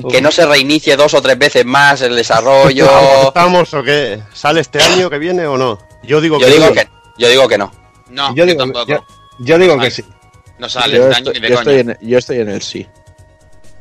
Que 0.09 0.19
no 0.21 0.29
se 0.31 0.45
reinicie 0.45 0.97
dos 0.97 1.13
o 1.13 1.21
tres 1.21 1.37
veces 1.37 1.63
más 1.65 2.01
el 2.01 2.15
desarrollo. 2.15 2.89
¿Estamos 3.27 3.73
o 3.73 3.81
qué? 3.83 4.19
¿Sale 4.33 4.59
este 4.59 4.81
año 4.83 5.09
que 5.09 5.17
viene 5.19 5.45
o 5.47 5.57
no? 5.57 5.79
Yo 6.03 6.19
digo 6.19 6.37
Yo 6.39 6.47
que 6.47 6.51
digo 6.53 6.65
no. 6.65 6.73
que, 6.73 6.87
yo 7.17 7.29
digo 7.29 7.47
que 7.47 7.57
no. 7.57 7.71
No, 8.09 8.29
Yo 8.29 8.35
yo, 8.35 8.45
digo, 8.45 8.59
tampoco. 8.59 8.87
yo, 8.87 9.05
yo 9.39 9.57
digo 9.57 9.79
que 9.79 9.89
sí. 9.91 10.03
No 10.59 10.67
sale 10.67 10.97
Yo 10.97 11.03
este 11.09 11.15
año 11.15 11.31
estoy, 11.31 11.33
ni 11.33 11.39
de 11.39 11.49
yo 11.49 11.55
coña. 11.55 11.71
estoy 11.79 11.93
en, 12.01 12.09
yo 12.09 12.17
estoy 12.17 12.39
en 12.39 12.49
el 12.49 12.61
sí. 12.61 12.87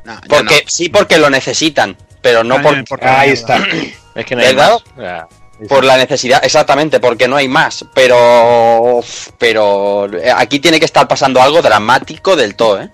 No, 0.05 0.21
Porque 0.29 0.65
sí 0.69 0.89
porque 0.89 1.19
lo 1.19 1.31
necesitan, 1.31 1.97
pero 2.23 2.45
no 2.45 2.55
A 2.57 2.59
mí 2.59 2.65
por, 2.65 2.73
me 2.75 2.79
importa 2.81 3.21
Ahí 3.21 3.31
está. 3.31 3.59
Es 4.15 4.25
que 4.27 4.37
no 4.37 4.43
hay 4.43 4.55
¿Verdad? 4.55 4.79
más. 4.97 5.25
Por 5.69 5.85
la 5.85 5.97
necesidad, 5.97 6.45
exactamente, 6.45 6.99
porque 7.01 7.29
no 7.29 7.37
hay 7.37 7.47
más. 7.49 7.85
Pero 7.95 9.01
pero 9.39 10.13
eh, 10.13 10.33
aquí 10.35 10.59
tiene 10.59 10.79
que 10.81 10.85
estar 10.85 11.07
pasando 11.07 11.41
algo 11.41 11.63
dramático 11.63 12.35
del 12.37 12.57
todo, 12.57 12.81
¿eh? 12.83 12.91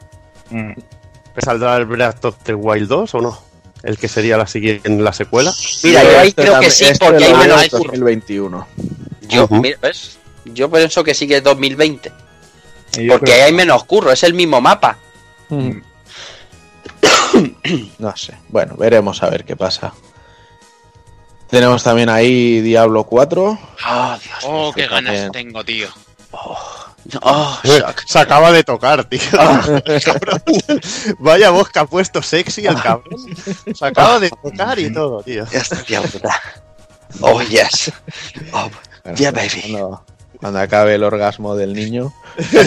Mm. 0.51 0.73
¿Saldrá 1.39 1.77
el 1.77 1.87
Breath 1.87 2.25
of 2.27 2.37
the 2.43 2.55
Wild 2.55 2.89
2 2.89 3.15
o 3.15 3.21
no? 3.23 3.39
El 3.83 3.97
que 3.97 4.09
sería 4.09 4.37
la 4.37 4.47
siguiente 4.47 4.91
la 4.91 5.13
secuela. 5.13 5.53
Mira, 5.83 6.03
yo 6.03 6.19
ahí 6.21 6.29
Este 6.29 6.43
creo 6.43 6.61
que 6.61 6.71
sí, 6.71 6.85
este 6.85 7.03
porque 7.05 7.25
hay 7.25 7.35
menos 7.35 7.63
en 7.63 7.71
curro. 7.71 7.85
2021. 7.85 8.67
Yo, 9.23 9.49
mira, 9.49 9.79
¿ves? 9.81 10.19
Yo 10.45 10.71
pienso 10.71 11.03
que 11.03 11.15
sí 11.15 11.27
que 11.27 11.39
es 11.39 11.43
2020. 11.43 12.13
Y 12.99 13.05
yo 13.07 13.13
Porque 13.15 13.27
creo- 13.27 13.37
ahí 13.37 13.43
hay 13.43 13.53
menos 13.53 13.85
curro, 13.85 14.13
es 14.13 14.23
el 14.23 14.35
mismo 14.35 14.61
mapa. 14.61 14.99
No 17.99 18.17
sé. 18.17 18.35
Bueno, 18.49 18.75
veremos 18.77 19.23
a 19.23 19.31
ver 19.31 19.45
qué 19.45 19.57
pasa. 19.57 19.93
Tenemos 21.51 21.83
también 21.83 22.09
ahí 22.09 22.61
Diablo 22.61 23.05
4. 23.05 23.59
Oh, 23.89 24.17
Dios. 24.23 24.39
Oh, 24.45 24.73
qué 24.75 24.87
ganas 24.87 25.13
también. 25.15 25.33
tengo, 25.33 25.65
tío. 25.65 25.89
Oh, 26.31 27.59
Eh, 27.65 27.79
shock. 27.81 28.03
Se 28.07 28.19
acaba 28.21 28.53
de 28.53 28.63
tocar, 28.63 29.05
tío. 29.05 29.21
Cabrón. 30.05 30.43
Vaya 31.19 31.51
voz 31.51 31.71
que 31.71 31.79
ha 31.81 31.87
puesto 31.87 32.23
sexy 32.23 32.67
el 32.67 32.81
cabrón. 32.81 33.19
Se 33.75 33.85
acaba 33.85 34.21
de 34.21 34.31
tocar 34.31 34.79
y 34.79 34.93
todo, 34.93 35.23
tío. 35.23 35.45
Hostia 35.45 36.03
puta. 36.03 36.41
Oh, 37.21 37.43
yes. 37.43 37.91
Oh, 38.53 38.71
yeah, 39.17 39.33
baby. 39.33 39.73
Cuando, 39.73 40.05
cuando 40.39 40.59
acabe 40.61 40.95
el 40.95 41.03
orgasmo 41.03 41.57
del 41.57 41.73
niño. 41.73 42.13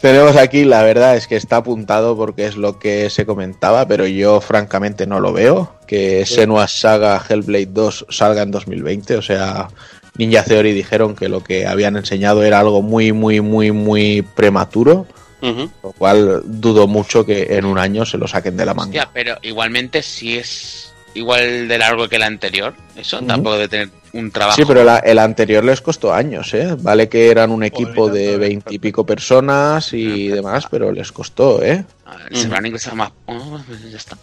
Tenemos 0.00 0.36
aquí, 0.36 0.64
la 0.64 0.82
verdad 0.82 1.16
es 1.16 1.26
que 1.26 1.36
está 1.36 1.56
apuntado 1.56 2.16
porque 2.16 2.46
es 2.46 2.56
lo 2.56 2.78
que 2.78 3.10
se 3.10 3.26
comentaba, 3.26 3.86
pero 3.86 4.06
yo 4.06 4.40
francamente 4.40 5.06
no 5.06 5.20
lo 5.20 5.32
veo. 5.34 5.74
Que 5.86 6.24
Senua 6.24 6.68
Saga 6.68 7.22
Hellblade 7.28 7.66
2 7.66 8.06
salga 8.08 8.42
en 8.42 8.50
2020. 8.50 9.16
O 9.16 9.22
sea, 9.22 9.68
Ninja 10.16 10.42
Theory 10.42 10.72
dijeron 10.72 11.14
que 11.14 11.28
lo 11.28 11.44
que 11.44 11.66
habían 11.66 11.96
enseñado 11.96 12.42
era 12.42 12.60
algo 12.60 12.80
muy, 12.80 13.12
muy, 13.12 13.42
muy, 13.42 13.72
muy 13.72 14.22
prematuro. 14.22 15.06
Lo 15.42 15.92
cual 15.92 16.42
dudo 16.44 16.86
mucho 16.86 17.24
que 17.24 17.56
en 17.56 17.64
un 17.64 17.78
año 17.78 18.04
se 18.04 18.18
lo 18.18 18.28
saquen 18.28 18.56
de 18.56 18.66
la 18.66 18.74
manga. 18.74 18.90
Hostia, 18.90 19.10
pero 19.12 19.38
igualmente 19.42 20.02
si 20.02 20.36
es 20.36 20.89
igual 21.14 21.68
de 21.68 21.78
largo 21.78 22.08
que 22.08 22.16
el 22.16 22.22
anterior, 22.22 22.74
eso 22.96 23.20
tampoco 23.22 23.54
debe 23.56 23.68
tener 23.68 23.88
un 24.12 24.30
trabajo. 24.30 24.56
Sí, 24.56 24.64
pero 24.66 24.82
la- 24.84 24.98
el 24.98 25.18
anterior 25.18 25.64
les 25.64 25.80
costó 25.80 26.12
años, 26.12 26.52
¿eh? 26.54 26.74
Vale 26.78 27.08
que 27.08 27.30
eran 27.30 27.50
un 27.50 27.62
equipo 27.62 28.08
de 28.08 28.36
veintipico 28.38 29.04
personas 29.06 29.92
y 29.92 30.28
demás, 30.28 30.66
pero 30.70 30.90
les 30.92 31.10
costó, 31.12 31.62
¿eh? 31.62 31.84
Se 32.32 32.48
van 32.48 32.64
a 32.64 32.68
ingresar 32.68 32.94
más. 32.94 33.10
Oh, 33.26 33.58
pues 33.66 33.90
ya 33.90 33.96
está. 33.96 34.16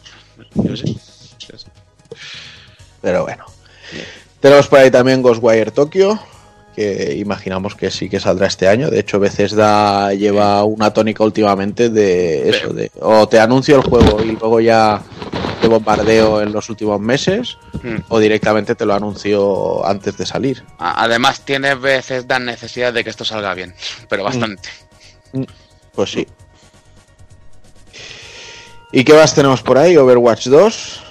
Yo 0.56 0.76
sé. 0.76 0.86
Yo 0.88 1.58
sé. 1.58 1.68
Pero 3.02 3.24
bueno. 3.24 3.46
Tenemos 4.40 4.68
por 4.68 4.80
ahí 4.80 4.92
también 4.92 5.22
Ghostwire 5.22 5.72
Tokyo, 5.72 6.20
que 6.76 7.16
imaginamos 7.18 7.74
que 7.76 7.90
sí 7.90 8.08
que 8.10 8.20
saldrá 8.20 8.48
este 8.48 8.68
año. 8.68 8.90
De 8.92 9.00
hecho, 9.00 9.20
Bethesda 9.20 10.14
lleva 10.14 10.64
una 10.64 10.92
tónica 10.94 11.24
últimamente 11.24 11.90
de 11.90 12.50
eso, 12.50 12.74
de 12.74 12.92
o 13.00 13.28
te 13.28 13.40
anuncio 13.40 13.76
el 13.78 13.82
juego 13.82 14.22
y 14.22 14.34
luego 14.34 14.60
ya 14.60 15.02
bombardeo 15.68 16.42
en 16.42 16.52
los 16.52 16.70
últimos 16.70 17.00
meses, 17.00 17.58
Mm. 17.84 17.98
o 18.10 18.20
directamente 18.20 18.76
te 18.76 18.86
lo 18.86 18.94
anuncio 18.94 19.86
antes 19.86 20.18
de 20.18 20.26
salir. 20.26 20.64
Además, 20.80 21.42
tiene 21.42 21.76
veces 21.76 22.28
dan 22.28 22.46
necesidad 22.46 22.92
de 22.94 23.04
que 23.04 23.10
esto 23.10 23.24
salga 23.26 23.54
bien, 23.54 23.74
pero 24.10 24.24
bastante. 24.24 24.70
Pues 25.94 26.12
sí. 26.12 26.28
¿Y 28.92 29.04
qué 29.04 29.14
más 29.14 29.34
tenemos 29.36 29.62
por 29.62 29.78
ahí? 29.78 29.98
Overwatch 29.98 30.48
2, 30.48 31.04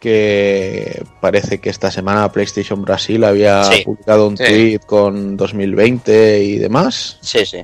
que 0.00 1.02
parece 1.20 1.58
que 1.60 1.70
esta 1.70 1.90
semana 1.90 2.30
PlayStation 2.30 2.82
Brasil 2.82 3.24
había 3.24 3.64
Sí. 3.64 3.82
publicado 3.84 4.28
un 4.28 4.36
Sí. 4.36 4.44
tweet 4.44 4.78
con 4.86 5.36
2020 5.36 6.42
y 6.42 6.58
demás. 6.58 7.18
Sí, 7.22 7.44
sí. 7.46 7.62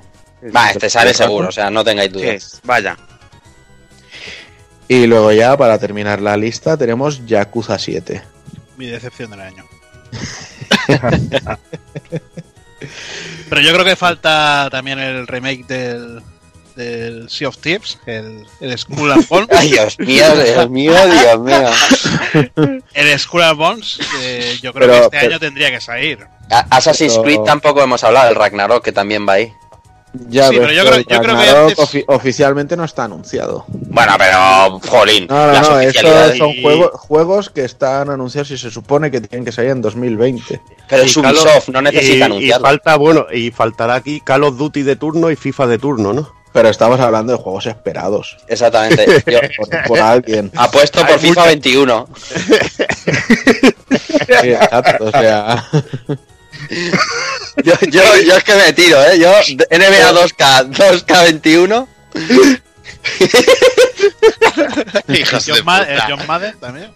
Va, 0.54 0.70
este 0.70 0.90
sale 0.90 1.14
seguro, 1.14 1.48
o 1.48 1.52
sea, 1.52 1.70
no 1.70 1.84
tengáis 1.84 2.10
dudas. 2.12 2.60
Vaya. 2.64 2.96
Y 4.92 5.06
luego 5.06 5.32
ya, 5.32 5.56
para 5.56 5.78
terminar 5.78 6.20
la 6.20 6.36
lista, 6.36 6.76
tenemos 6.76 7.24
Yakuza 7.24 7.78
7. 7.78 8.22
Mi 8.76 8.86
decepción 8.86 9.30
del 9.30 9.40
año. 9.40 9.64
Pero 13.48 13.60
yo 13.62 13.72
creo 13.72 13.84
que 13.84 13.96
falta 13.96 14.68
también 14.70 14.98
el 14.98 15.26
remake 15.26 15.64
del, 15.66 16.20
del 16.76 17.30
Sea 17.30 17.48
of 17.48 17.56
Thieves, 17.58 17.98
el, 18.06 18.44
el 18.60 18.76
Skull 18.78 19.12
and 19.12 19.26
Bones. 19.30 19.48
Ay, 19.56 19.70
Dios 19.70 19.98
mío, 19.98 20.24
Dios 20.34 20.68
mío, 20.70 20.92
Dios 21.06 21.40
mío. 21.40 21.70
El 22.94 23.18
Skull 23.18 23.42
and 23.42 23.58
Bones, 23.58 23.98
eh, 24.22 24.58
yo 24.62 24.72
creo 24.72 24.88
Pero- 24.88 24.98
que 24.98 25.04
este 25.04 25.18
pero- 25.18 25.30
año 25.32 25.40
tendría 25.40 25.70
que 25.70 25.80
salir. 25.80 26.26
Assassin's 26.70 27.12
Pero- 27.12 27.22
Creed 27.22 27.40
tampoco 27.46 27.82
hemos 27.82 28.02
hablado, 28.04 28.28
el 28.30 28.34
Ragnarok 28.34 28.84
que 28.84 28.92
también 28.92 29.26
va 29.26 29.34
ahí. 29.34 29.52
Ya, 30.28 30.48
Sí, 30.48 30.56
pero 30.58 30.72
yo 30.72 30.82
creo- 30.82 30.92
del 30.96 31.06
yo 31.06 31.20
creo 31.22 31.36
que 31.36 31.48
antes- 31.48 31.78
ofi- 31.78 32.04
oficialmente 32.06 32.76
no 32.76 32.84
está 32.84 33.04
anunciado. 33.04 33.64
Bueno, 33.68 34.12
pero, 34.18 34.78
jolín, 34.88 35.26
No, 35.28 35.46
no, 35.46 35.52
no, 35.52 35.76
oficialidades. 35.76 36.32
estos 36.34 36.38
son 36.38 36.62
juegos, 36.62 36.90
juegos 37.00 37.50
que 37.50 37.64
están 37.64 38.10
anunciados 38.10 38.50
y 38.50 38.58
se 38.58 38.70
supone 38.70 39.10
que 39.10 39.20
tienen 39.22 39.44
que 39.44 39.52
salir 39.52 39.70
en 39.70 39.80
2020. 39.80 40.60
Pero 40.88 41.02
es 41.02 41.16
Y 41.16 41.22
Call 41.22 41.36
of- 41.36 41.42
Ubisoft, 41.44 41.68
no 41.70 41.80
necesita 41.82 42.14
y- 42.14 42.18
y, 42.18 42.22
anunciarlo. 42.22 42.66
falta, 42.66 42.96
bueno, 42.96 43.26
y 43.32 43.50
faltará 43.50 43.94
aquí 43.94 44.20
Call 44.20 44.44
of 44.44 44.58
Duty 44.58 44.82
de 44.82 44.96
turno 44.96 45.30
y 45.30 45.36
FIFA 45.36 45.66
de 45.66 45.78
turno, 45.78 46.12
¿no? 46.12 46.30
Pero 46.52 46.68
estamos 46.68 47.00
hablando 47.00 47.32
de 47.32 47.38
juegos 47.38 47.64
esperados 47.64 48.36
Exactamente. 48.46 49.06
Yo 49.26 49.40
por, 49.56 49.82
por 49.84 49.98
alguien. 50.00 50.50
apuesto 50.54 51.00
por 51.00 51.12
Hay 51.12 51.18
FIFA 51.18 51.40
mucha- 51.40 51.46
21. 51.46 52.06
Sí, 54.42 54.48
exacto, 54.50 55.04
o 55.06 55.10
sea, 55.10 55.64
Yo, 57.64 57.74
yo, 57.90 58.02
yo 58.22 58.36
es 58.36 58.44
que 58.44 58.54
me 58.54 58.72
tiro, 58.72 59.02
¿eh? 59.04 59.18
Yo, 59.18 59.30
NBA 59.30 60.12
2K, 60.12 60.70
2K21. 60.70 61.86
Hijos 65.08 65.46
de 65.46 65.54
puta. 65.62 66.06
John 66.08 66.26
Madden 66.26 66.58
también. 66.58 66.94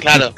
Claro. 0.00 0.34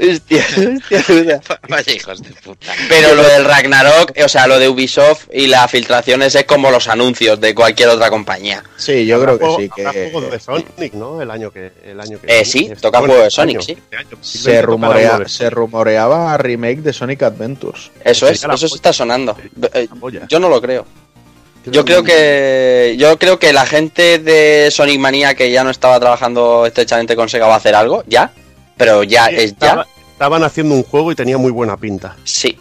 Hostia. 0.00 0.44
Vaya 1.68 1.92
hijos 1.92 2.22
de 2.22 2.30
puta. 2.42 2.72
Pero 2.88 3.14
lo 3.14 3.22
del 3.22 3.44
Ragnarok, 3.44 4.12
o 4.24 4.28
sea, 4.28 4.46
lo 4.46 4.58
de 4.58 4.68
Ubisoft 4.68 5.26
y 5.32 5.46
las 5.46 5.70
filtraciones 5.70 6.34
es 6.34 6.44
como 6.44 6.70
los 6.70 6.88
anuncios 6.88 7.40
de 7.40 7.54
cualquier 7.54 7.88
otra 7.90 8.10
compañía. 8.10 8.62
sí, 8.76 9.06
yo 9.06 9.20
creo 9.22 9.38
que 9.38 9.46
sí, 9.62 9.70
que 9.74 10.10
juegos 10.10 10.30
de 10.30 10.40
Sonic, 10.40 10.92
¿no? 10.94 11.20
El 11.22 11.30
año 11.30 11.50
que, 11.50 11.72
el 11.84 12.00
año 12.00 12.18
que 12.20 12.40
Eh, 12.40 12.44
sí, 12.44 12.64
Este- 12.70 12.76
toca 12.76 12.98
bueno, 13.00 13.12
juego 13.14 13.22
de 13.22 13.28
este 13.28 13.36
Sonic, 13.40 13.56
año. 13.56 13.62
sí. 13.66 13.72
Este 13.72 13.96
año, 13.96 14.08
se, 14.10 14.16
2020 14.16 14.60
tocará 14.60 14.62
rumorea, 14.62 15.28
se 15.28 15.50
rumoreaba 15.50 16.36
remake 16.36 16.80
de 16.82 16.92
Sonic 16.92 17.22
Adventures. 17.22 17.90
Eso 18.04 18.26
es, 18.28 18.38
eso 18.42 18.48
polla. 18.48 18.66
está 18.66 18.92
sonando. 18.92 19.36
Eh. 19.74 19.88
Yo 20.28 20.38
no 20.40 20.48
lo 20.48 20.60
creo. 20.60 20.86
Yo 21.66 21.84
creo 21.84 22.02
que 22.02 22.94
yo 22.98 23.18
creo 23.18 23.38
que 23.38 23.52
la 23.52 23.66
gente 23.66 24.18
de 24.18 24.70
Sonic 24.70 24.98
Manía 24.98 25.34
que 25.34 25.50
ya 25.50 25.62
no 25.62 25.68
estaba 25.70 26.00
trabajando 26.00 26.64
estrechamente 26.64 27.14
con 27.14 27.28
Sega 27.28 27.46
va 27.46 27.54
a 27.54 27.58
hacer 27.58 27.74
algo, 27.74 28.02
ya, 28.06 28.32
pero 28.80 29.04
ya 29.04 29.26
Sí, 29.28 29.34
es 29.36 29.44
estaba- 29.52 29.84
ya, 29.84 29.90
Estaban 30.12 30.42
haciendo 30.44 30.74
un 30.74 30.82
juego 30.82 31.12
y 31.12 31.14
tenía 31.14 31.38
muy 31.38 31.50
buena 31.52 31.76
pinta. 31.76 32.16
sí. 32.24 32.58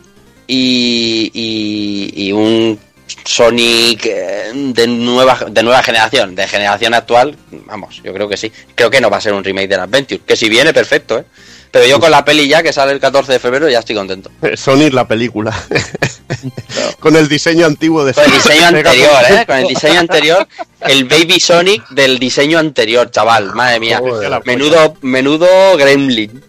Y, 0.47 1.29
y, 1.33 2.27
y 2.27 2.31
un 2.31 2.79
Sonic 3.25 4.05
eh, 4.05 4.51
de 4.53 4.87
nueva 4.87 5.37
de 5.49 5.61
nueva 5.63 5.83
generación, 5.83 6.33
de 6.35 6.47
generación 6.47 6.93
actual, 6.93 7.37
vamos, 7.65 8.01
yo 8.03 8.11
creo 8.13 8.27
que 8.27 8.35
sí. 8.37 8.51
Creo 8.75 8.89
que 8.89 8.99
no 9.01 9.09
va 9.09 9.17
a 9.17 9.21
ser 9.21 9.33
un 9.33 9.43
remake 9.43 9.67
del 9.67 9.79
Adventure, 9.81 10.21
que 10.25 10.35
si 10.35 10.49
viene 10.49 10.73
perfecto, 10.73 11.19
¿eh? 11.19 11.25
Pero 11.71 11.85
yo 11.85 11.99
con 11.99 12.09
la 12.09 12.25
peli 12.25 12.47
ya 12.47 12.63
que 12.63 12.73
sale 12.73 12.91
el 12.93 12.99
14 12.99 13.33
de 13.33 13.39
febrero 13.39 13.69
ya 13.69 13.79
estoy 13.79 13.95
contento. 13.95 14.31
Sonic 14.55 14.93
la 14.93 15.07
película. 15.07 15.53
Con 16.99 17.15
el 17.15 17.27
diseño 17.27 17.65
antiguo 17.65 18.03
de 18.05 18.13
Con 18.13 18.23
el 18.25 18.31
diseño 18.31 18.65
anterior, 18.67 19.09
con- 19.27 19.37
¿eh? 19.37 19.45
Con 19.45 19.55
el 19.57 19.67
diseño 19.69 19.99
anterior, 19.99 20.47
el 20.81 21.05
Baby 21.05 21.39
Sonic 21.39 21.87
del 21.89 22.19
diseño 22.19 22.59
anterior, 22.59 23.09
chaval. 23.11 23.53
Madre 23.55 23.79
mía. 23.79 23.99
Joder. 23.99 24.41
Menudo, 24.45 24.95
menudo 25.01 25.47
gremlin. 25.77 26.43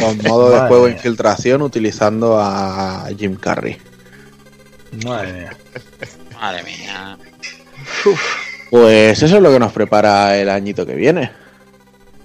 Con 0.00 0.18
modo 0.18 0.48
de 0.50 0.56
Madre 0.56 0.68
juego 0.68 0.84
mía. 0.86 0.94
infiltración 0.94 1.62
utilizando 1.62 2.38
a 2.40 3.08
Jim 3.18 3.36
Carrey. 3.36 3.78
Madre 5.04 5.32
mía. 5.32 5.56
Madre 6.40 6.62
mía. 6.64 7.18
Pues 8.70 9.22
eso 9.22 9.36
es 9.36 9.42
lo 9.42 9.52
que 9.52 9.58
nos 9.58 9.72
prepara 9.72 10.38
el 10.38 10.48
añito 10.48 10.86
que 10.86 10.94
viene. 10.94 11.30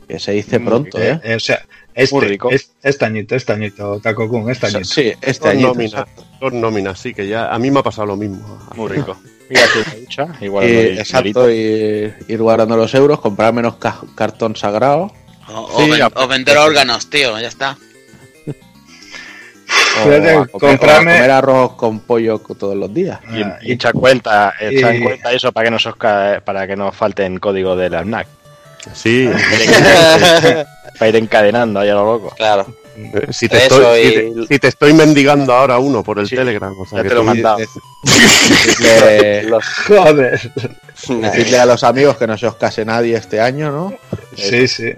Que 0.07 0.19
se 0.19 0.31
dice 0.31 0.59
pronto, 0.59 0.97
¿eh? 1.01 1.19
Eh, 1.23 1.35
o 1.35 1.39
sea, 1.39 1.61
este, 1.93 2.15
Muy 2.15 2.25
rico. 2.27 2.49
es- 2.51 2.71
este 2.81 3.05
añito, 3.05 3.35
este 3.35 3.51
añito, 3.53 3.99
Taco 3.99 4.27
Kun, 4.29 4.49
este 4.49 4.67
añito. 4.67 4.85
Sí, 4.85 5.11
este 5.21 5.47
Dos 5.47 5.53
añito. 5.53 5.67
nóminas, 5.69 6.05
dos 6.39 6.53
nóminas, 6.53 6.99
sí, 6.99 7.13
que 7.13 7.27
ya 7.27 7.53
a 7.53 7.59
mí 7.59 7.69
me 7.71 7.79
ha 7.79 7.83
pasado 7.83 8.05
lo 8.07 8.15
mismo. 8.15 8.67
Muy 8.75 8.89
rico. 8.89 9.17
Y, 9.49 9.55
del 10.49 10.99
exacto, 10.99 11.49
y 11.49 12.13
ir 12.27 12.37
guardando 12.41 12.75
los 12.75 12.93
euros, 12.93 13.21
comprar 13.21 13.53
menos 13.53 13.75
ca- 13.77 14.01
cartón 14.13 14.55
sagrado. 14.57 15.11
O, 15.47 15.61
o 15.61 15.83
Sí, 15.85 15.89
ven- 15.89 16.01
a- 16.01 16.11
o 16.15 16.27
vender 16.27 16.57
órganos, 16.57 17.09
tío, 17.09 17.39
ya 17.39 17.47
está. 17.47 17.77
O, 19.97 19.99
a 19.99 20.03
comer, 20.03 20.37
o 20.37 20.41
a 20.41 20.47
comprarme- 20.47 21.15
comer 21.15 21.31
arroz 21.31 21.73
con 21.75 21.99
pollo 22.01 22.39
todos 22.39 22.75
los 22.75 22.93
días. 22.93 23.19
Y, 23.33 23.41
Ah, 23.41 23.57
y 23.61 23.71
echar 23.73 23.93
cuenta, 23.93 24.53
echar 24.59 24.93
y- 24.93 24.97
en 24.97 25.03
cuenta 25.03 25.31
eso 25.31 25.51
para 25.51 25.65
que 25.65 25.71
no, 25.71 25.77
os 25.77 25.95
ca- 25.95 26.41
para 26.45 26.67
que 26.67 26.75
no 26.75 26.91
falten 26.91 27.39
código 27.39 27.75
de 27.75 27.89
la 27.89 28.01
FNAC. 28.01 28.27
Sí, 28.93 29.29
Para 30.99 31.09
ir 31.09 31.15
encadenando 31.17 31.79
ahí 31.79 31.89
a 31.89 31.93
lo 31.93 32.05
loco. 32.13 32.33
Claro. 32.35 32.65
eh, 32.97 33.27
si 33.31 33.47
te, 33.47 33.57
estoy, 33.63 33.99
y- 33.99 34.09
si, 34.09 34.15
te, 34.15 34.47
si 34.53 34.59
te 34.59 34.67
estoy 34.69 34.93
mendigando 34.93 35.53
ahora 35.53 35.77
uno 35.77 36.03
por 36.03 36.17
el 36.19 36.27
Telegram. 36.29 36.73
O 36.79 36.85
sea, 36.87 36.97
Ya 36.97 37.03
que 37.03 37.09
te 37.09 37.15
lo 37.15 37.21
he 37.21 37.23
mandado. 37.25 37.57
Decirle, 38.03 39.47
Joder. 39.87 40.51
decirle 41.07 41.59
a 41.59 41.65
los 41.65 41.83
amigos 41.83 42.17
que 42.17 42.27
no 42.27 42.37
se 42.37 42.47
os 42.47 42.55
case 42.55 42.83
nadie 42.85 43.15
este 43.15 43.39
año, 43.39 43.71
¿no? 43.71 43.93
Sí, 44.35 44.67
sí. 44.67 44.93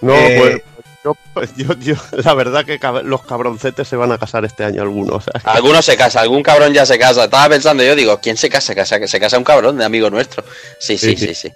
No, 0.00 0.14
Eh, 0.14 0.36
pues 0.38 0.62
yo, 1.04 1.16
pues, 1.34 1.50
yo, 1.56 1.74
yo- 1.78 1.94
la 2.24 2.34
verdad 2.34 2.64
que 2.64 2.78
cab- 2.80 3.02
los 3.02 3.22
cabroncetes 3.22 3.86
se 3.88 3.96
van 3.96 4.12
a 4.12 4.18
casar 4.18 4.44
este 4.44 4.64
año 4.64 4.82
algunos. 4.82 5.16
o 5.16 5.20
sea, 5.20 5.52
Alguno 5.52 5.82
se 5.82 5.96
casa, 5.96 6.20
algún 6.20 6.42
cabrón 6.42 6.72
ya 6.72 6.86
se 6.86 6.98
casa. 6.98 7.24
Estaba 7.24 7.48
pensando, 7.50 7.82
yo 7.82 7.94
digo, 7.94 8.18
¿quién 8.20 8.36
se 8.36 8.48
casa? 8.48 8.68
Se 8.68 8.74
casa, 8.74 9.06
se 9.06 9.20
casa 9.20 9.38
un 9.38 9.44
cabrón 9.44 9.76
de 9.78 9.84
amigo 9.84 10.08
nuestro. 10.10 10.44
Sí, 10.78 10.96
sí, 10.96 11.16
Sí, 11.16 11.26
sí, 11.28 11.34
sí. 11.34 11.52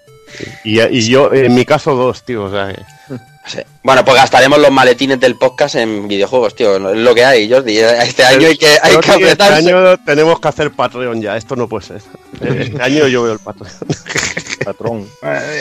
Y, 0.65 0.81
y 0.81 1.09
yo, 1.09 1.33
en 1.33 1.55
mi 1.55 1.65
caso, 1.65 1.95
dos, 1.95 2.23
tío. 2.25 2.45
O 2.45 2.51
sea, 2.51 2.69
que- 2.73 2.83
Sí. 3.47 3.59
Bueno, 3.83 4.03
pues 4.07 4.17
gastaremos 4.17 4.59
los 4.59 4.71
maletines 4.71 5.21
del 5.21 5.37
podcast 5.37 5.75
en 5.75 6.09
videojuegos, 6.09 6.55
tío. 6.55 6.77
Es 6.91 6.97
lo 6.97 7.15
que 7.15 7.27
hay, 7.27 7.51
Jordi. 7.51 7.77
Este 7.77 8.25
año 8.25 8.47
hay 8.49 8.57
que, 8.57 8.79
hay 8.83 8.95
Yo 8.95 9.01
que 9.01 9.11
este 9.11 9.13
apretarse. 9.13 9.55
año 9.59 9.99
tenemos 9.99 10.41
que 10.41 10.49
hacer 10.49 10.71
Patreon 10.71 11.21
ya, 11.21 11.37
esto 11.37 11.55
no 11.55 11.69
puede 11.69 11.85
ser. 11.87 12.01
Este 12.41 12.81
año 12.83 13.07
yo 13.07 13.23
veo 13.25 13.35
el 13.35 13.39
Patreon. 13.41 13.71
Patrón. 14.65 15.07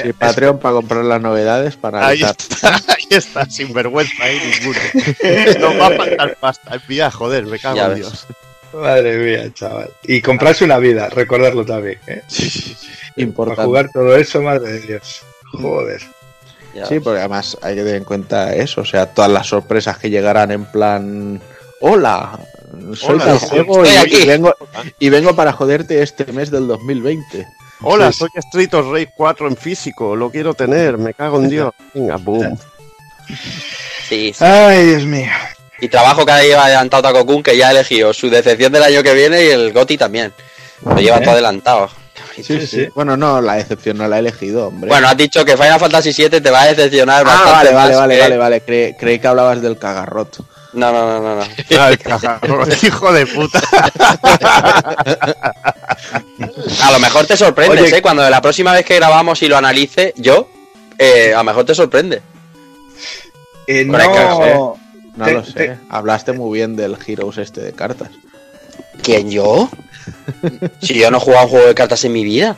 Sí, 0.02 0.14
Patreon 0.14 0.60
para 0.60 0.76
comprar 0.76 1.04
las 1.04 1.20
novedades, 1.20 1.76
para 1.76 2.08
Ahí 2.08 2.24
analizar. 2.24 2.36
está, 2.40 2.94
ahí 2.94 3.08
está, 3.10 3.46
sin 3.50 3.74
vergüenza 3.74 4.14
ahí 4.24 4.40
ninguno. 4.62 4.80
Nos 5.60 5.82
va 5.82 5.88
a 5.88 5.92
faltar 5.98 6.38
pasta. 6.40 6.76
Envía, 6.76 7.12
joder, 7.12 7.46
me 7.48 7.60
cago 7.60 7.76
Ya 7.76 7.84
en 7.88 7.90
ves. 7.90 7.98
Dios. 8.00 8.28
Madre 8.74 9.18
mía, 9.18 9.54
chaval. 9.54 9.90
Y 10.04 10.22
comprarse 10.22 10.66
una 10.66 10.78
vida, 10.80 11.10
recordarlo 11.10 11.66
también. 11.66 12.00
¿eh? 12.08 12.22
Para 13.16 13.24
Importante. 13.24 13.64
jugar 13.66 13.90
todo 13.94 14.16
eso, 14.16 14.42
madre 14.42 14.74
de 14.74 14.80
Dios. 14.82 15.22
Joder. 15.52 16.02
Sí, 16.90 17.00
porque 17.00 17.20
además 17.20 17.56
hay 17.62 17.76
que 17.76 17.82
tener 17.82 17.98
en 17.98 18.04
cuenta 18.04 18.56
eso, 18.56 18.82
o 18.82 18.86
sea, 18.86 19.06
todas 19.06 19.30
las 19.30 19.46
sorpresas 19.46 20.00
que 20.00 20.10
llegarán 20.10 20.50
en 20.50 20.66
plan, 20.66 21.40
hola, 21.82 22.40
soy 22.96 23.14
Hola, 23.22 23.38
juego 23.38 23.86
y, 23.86 23.90
estoy 23.90 23.98
aquí". 23.98 24.24
y 24.24 24.26
vengo, 24.26 24.56
y 24.98 25.10
vengo 25.10 25.36
para 25.36 25.52
joderte 25.54 26.02
este 26.02 26.26
mes 26.34 26.50
del 26.50 26.66
2020. 26.68 27.46
Hola, 27.82 28.12
Sí, 28.12 28.18
soy 28.20 28.30
Street 28.38 28.74
of 28.74 28.92
Rage 28.92 29.12
4 29.16 29.50
en 29.50 29.56
físico, 29.58 30.16
lo 30.16 30.32
quiero 30.32 30.56
tener, 30.56 30.98
me 30.98 31.14
cago 31.14 31.38
en 31.40 31.50
Dios. 31.50 31.74
Venga, 31.94 32.16
boom. 32.18 32.58
Sí, 34.10 34.34
sí. 34.34 34.44
Ay, 34.44 34.84
Dios 34.88 35.04
mío. 35.04 35.30
Y 35.84 35.90
trabajo 35.90 36.26
que 36.26 36.32
ha 36.32 36.42
lleva 36.42 36.64
adelantado 36.64 37.04
Taco 37.04 37.26
Kun, 37.26 37.44
que 37.44 37.58
ya 37.58 37.68
ha 37.68 37.72
elegido 37.72 38.14
su 38.14 38.30
decepción 38.30 38.72
del 38.72 38.84
año 38.84 39.04
que 39.04 39.14
viene 39.14 39.44
y 39.44 39.50
el 39.50 39.74
Goti 39.74 39.98
también. 39.98 40.32
Lo 40.86 40.96
lleva 40.96 41.20
todo 41.20 41.32
adelantado. 41.32 41.90
Sí, 42.42 42.66
sí. 42.66 42.88
Bueno, 42.96 43.18
no, 43.18 43.42
la 43.42 43.56
decepción 43.56 43.98
no 43.98 44.08
la 44.08 44.16
he 44.16 44.20
elegido, 44.20 44.68
hombre. 44.68 44.88
Bueno, 44.88 45.10
has 45.10 45.18
dicho 45.18 45.44
que 45.44 45.58
Final 45.58 45.82
Fantasy 45.82 46.14
VII 46.14 46.40
te 46.40 46.50
va 46.50 46.62
a 46.62 46.68
decepcionar 46.68 47.24
ah, 47.28 47.30
bastante. 47.30 47.52
vale, 47.52 47.74
vale, 47.74 47.90
más 47.92 48.00
vale, 48.00 48.16
que- 48.16 48.22
vale, 48.22 48.38
vale, 48.38 48.66
Cre- 48.66 48.96
creí 48.98 49.20
que 49.20 49.28
hablabas 49.28 49.62
del 49.62 49.78
cagarrot. 49.78 50.38
No, 50.72 50.92
no, 50.94 51.06
no, 51.06 51.20
no. 51.22 51.36
no. 51.36 51.44
Ay, 51.82 51.98
cabrón, 51.98 52.70
hijo 52.82 53.12
de 53.12 53.28
puta. 53.28 53.62
A 56.82 56.92
lo 56.92 57.00
mejor 57.00 57.26
te 57.28 57.36
sorprendes, 57.36 57.82
Oye. 57.82 57.98
¿eh? 57.98 58.02
Cuando 58.02 58.28
la 58.30 58.42
próxima 58.42 58.72
vez 58.72 58.86
que 58.86 58.96
grabamos 58.96 59.42
y 59.44 59.50
lo 59.50 59.58
analice 59.58 60.14
yo, 60.16 60.48
eh, 60.98 61.34
a 61.34 61.40
lo 61.40 61.44
mejor 61.44 61.66
te 61.66 61.76
sorprende. 61.76 62.22
Eh, 63.68 63.86
no. 63.86 64.78
No 65.16 65.26
Te- 65.26 65.34
lo 65.34 65.44
sé. 65.46 65.54
te- 65.54 65.78
Hablaste 65.90 66.34
muy 66.34 66.58
bien 66.58 66.76
del 66.76 66.98
Heroes 67.06 67.38
este 67.38 67.62
de 67.62 67.74
cartas. 67.74 68.10
¿Quién 69.04 69.30
yo? 69.30 69.70
si 70.82 70.96
yo 70.96 71.12
no 71.12 71.18
he 71.18 71.20
jugado 71.20 71.42
a 71.42 71.46
un 71.46 71.50
juego 71.52 71.68
de 71.68 71.76
cartas 71.76 72.04
en 72.06 72.14
mi 72.14 72.24
vida. 72.24 72.56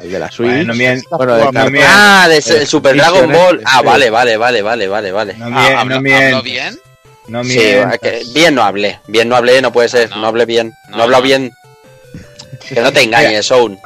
El 0.00 0.12
de 0.12 0.18
la 0.18 0.30
Switch. 0.30 0.50
Bueno, 0.50 0.74
mien- 0.74 1.02
Bueno, 1.10 1.34
de 1.36 1.44
no 1.46 1.52
cartas. 1.52 1.72
mien- 1.72 1.84
Ah, 1.86 2.26
de 2.28 2.36
ese- 2.38 2.54
el 2.56 2.60
el 2.62 2.66
Super 2.66 2.96
Dragon 2.96 3.32
Ball. 3.32 3.62
Ah, 3.64 3.82
vale, 3.82 4.10
vale, 4.10 4.36
vale, 4.36 4.62
vale, 4.62 4.88
vale, 4.88 5.12
vale. 5.12 5.34
No, 5.34 5.46
Ah, 5.46 5.80
¿hablo- 5.80 6.00
no 6.00 6.16
¿Hablo 6.16 6.42
bien? 6.42 6.78
No 7.28 7.42
Sí, 7.42 7.58
mientas. 7.58 7.98
que 7.98 8.22
bien 8.34 8.54
no 8.54 8.62
hablé. 8.62 9.00
Bien 9.08 9.28
no 9.28 9.34
hablé, 9.36 9.60
no 9.60 9.72
puede 9.72 9.88
ser. 9.88 10.10
no. 10.10 10.16
No 10.18 10.26
hablé 10.28 10.44
bien. 10.46 10.72
No, 10.90 10.96
No, 10.96 10.98
he 10.98 11.02
hablado 11.04 11.22
no. 11.22 11.26
bien. 11.26 11.50
Que 12.68 12.80
no 12.80 12.92
te 12.92 13.02
engañes, 13.02 13.50
Owen. 13.50 13.78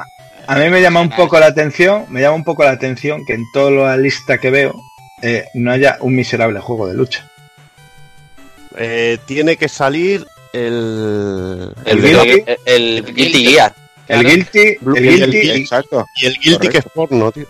A 0.47 0.55
mí 0.55 0.69
me 0.69 0.81
llama 0.81 1.01
un 1.01 1.09
poco 1.09 1.39
la 1.39 1.45
atención, 1.47 2.05
me 2.09 2.21
llama 2.21 2.35
un 2.35 2.43
poco 2.43 2.63
la 2.63 2.71
atención 2.71 3.25
que 3.25 3.33
en 3.33 3.43
toda 3.53 3.71
la 3.71 3.97
lista 3.97 4.37
que 4.37 4.49
veo 4.51 4.73
eh, 5.23 5.45
no 5.53 5.71
haya 5.71 5.97
un 6.01 6.15
miserable 6.15 6.59
juego 6.59 6.87
de 6.87 6.93
lucha. 6.95 7.27
Eh, 8.77 9.17
tiene 9.25 9.57
que 9.57 9.67
salir 9.69 10.25
el. 10.53 11.73
El, 11.85 11.97
El 11.99 12.01
Guilty. 12.01 12.43
el, 12.45 12.57
el 12.65 13.05
Guilty 13.15 13.45
Gear. 13.45 13.75
El 14.07 14.25
Guilty, 14.25 14.75
Blue- 14.81 14.97
el 14.97 15.07
el- 15.07 15.31
Guilty, 15.31 15.47
y- 15.47 15.61
Exacto. 15.61 16.05
Y 16.17 16.25
el 16.25 16.37
Guilty 16.37 16.67
que 16.69 16.77
es 16.79 16.85
porno, 16.93 17.31
tío. 17.31 17.45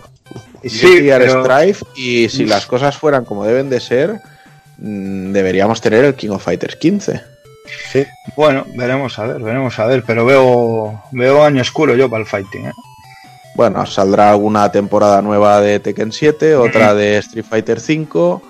y 0.64 0.70
Sí, 0.70 0.78
sí, 0.78 1.02
Gear 1.04 1.22
pero- 1.22 1.44
Strife 1.44 1.86
y 1.96 2.30
si 2.30 2.46
las 2.46 2.66
cosas 2.68 2.96
fueran 2.98 3.26
como 3.26 3.46
deben 3.46 3.70
de 3.70 3.80
ser, 3.80 4.20
mm, 4.78 5.32
deberíamos 5.32 5.82
tener 5.82 6.06
el 6.06 6.14
King 6.16 6.30
of 6.30 6.44
Fighters 6.44 6.76
15. 6.76 7.22
bueno, 8.36 8.66
veremos 8.76 9.18
a 9.20 9.26
ver, 9.28 9.42
veremos 9.42 9.78
a 9.80 9.86
ver, 9.86 10.04
pero 10.06 10.26
veo 10.26 11.02
veo 11.12 11.44
año 11.44 11.62
oscuro 11.62 11.96
yo 11.96 12.10
para 12.10 12.22
el 12.22 12.28
fighting. 12.28 12.66
¿eh? 12.68 12.72
Bueno, 13.56 13.86
saldrá 13.86 14.32
alguna 14.32 14.72
temporada 14.72 15.22
nueva 15.22 15.62
de 15.62 15.80
Tekken 15.80 16.12
7, 16.12 16.56
otra 16.56 16.94
de 16.94 17.18
Street 17.18 17.46
Fighter 17.48 17.80
5 17.80 18.42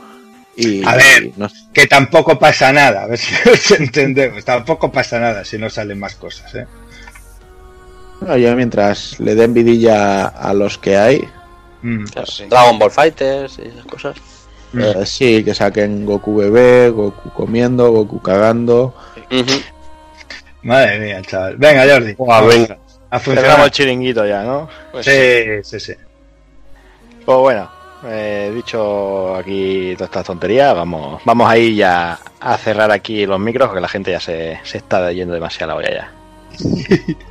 y 0.55 0.85
A 0.85 0.95
ver. 0.95 1.31
no. 1.38 1.47
Que 1.73 1.88
tampoco 1.88 2.38
pasa 2.38 2.71
nada, 2.73 3.03
a 3.03 3.07
ver 3.07 3.17
si 3.17 3.33
os 3.49 3.71
entendemos, 3.71 4.43
tampoco 4.45 4.91
pasa 4.91 5.19
nada 5.19 5.43
si 5.45 5.57
no 5.57 5.69
salen 5.69 5.99
más 5.99 6.15
cosas. 6.15 6.53
¿eh? 6.55 6.67
Bueno, 8.19 8.38
yo 8.38 8.55
mientras 8.55 9.19
le 9.19 9.33
den 9.35 9.53
vidilla 9.53 10.27
a 10.27 10.53
los 10.53 10.77
que 10.77 10.97
hay, 10.97 11.21
Mm. 11.83 12.05
Sí. 12.27 12.45
Dragon 12.47 12.77
Ball 12.77 12.91
Fighters 12.91 13.57
y 13.57 13.67
esas 13.69 13.85
cosas. 13.85 14.15
Mm. 14.71 14.81
eh, 14.81 15.05
sí, 15.07 15.43
que 15.43 15.55
saquen 15.55 16.05
Goku 16.05 16.35
bebé, 16.35 16.89
Goku 16.91 17.31
comiendo, 17.31 17.89
Goku 17.91 18.21
cagando. 18.21 18.93
Madre 20.61 20.99
mía, 20.99 21.21
chaval. 21.23 21.57
Venga, 21.57 21.83
Jordi. 21.91 22.15
Venga. 22.15 22.77
A 23.09 23.19
Cerramos 23.19 23.23
funcionar. 23.23 23.65
el 23.65 23.71
chiringuito 23.71 24.25
ya, 24.27 24.43
¿no? 24.43 24.69
Pues 24.91 25.05
sí. 25.07 25.11
Sí, 25.63 25.80
sí, 25.80 25.93
sí. 25.93 25.93
Pues 27.25 27.38
bueno, 27.39 27.69
eh, 28.03 28.51
dicho 28.53 29.35
aquí 29.35 29.93
todas 29.95 30.09
estas 30.09 30.25
tonterías, 30.25 30.75
vamos, 30.75 31.21
vamos 31.25 31.49
ahí 31.49 31.75
ya 31.75 32.19
a 32.39 32.57
cerrar 32.57 32.91
aquí 32.91 33.25
los 33.25 33.39
micros, 33.39 33.67
porque 33.67 33.81
la 33.81 33.88
gente 33.88 34.11
ya 34.11 34.19
se, 34.19 34.59
se 34.63 34.77
está 34.77 35.11
yendo 35.11 35.33
demasiado 35.33 35.73
a 35.73 35.75
la 35.75 35.80
olla 35.80 35.93
ya. 35.93 36.11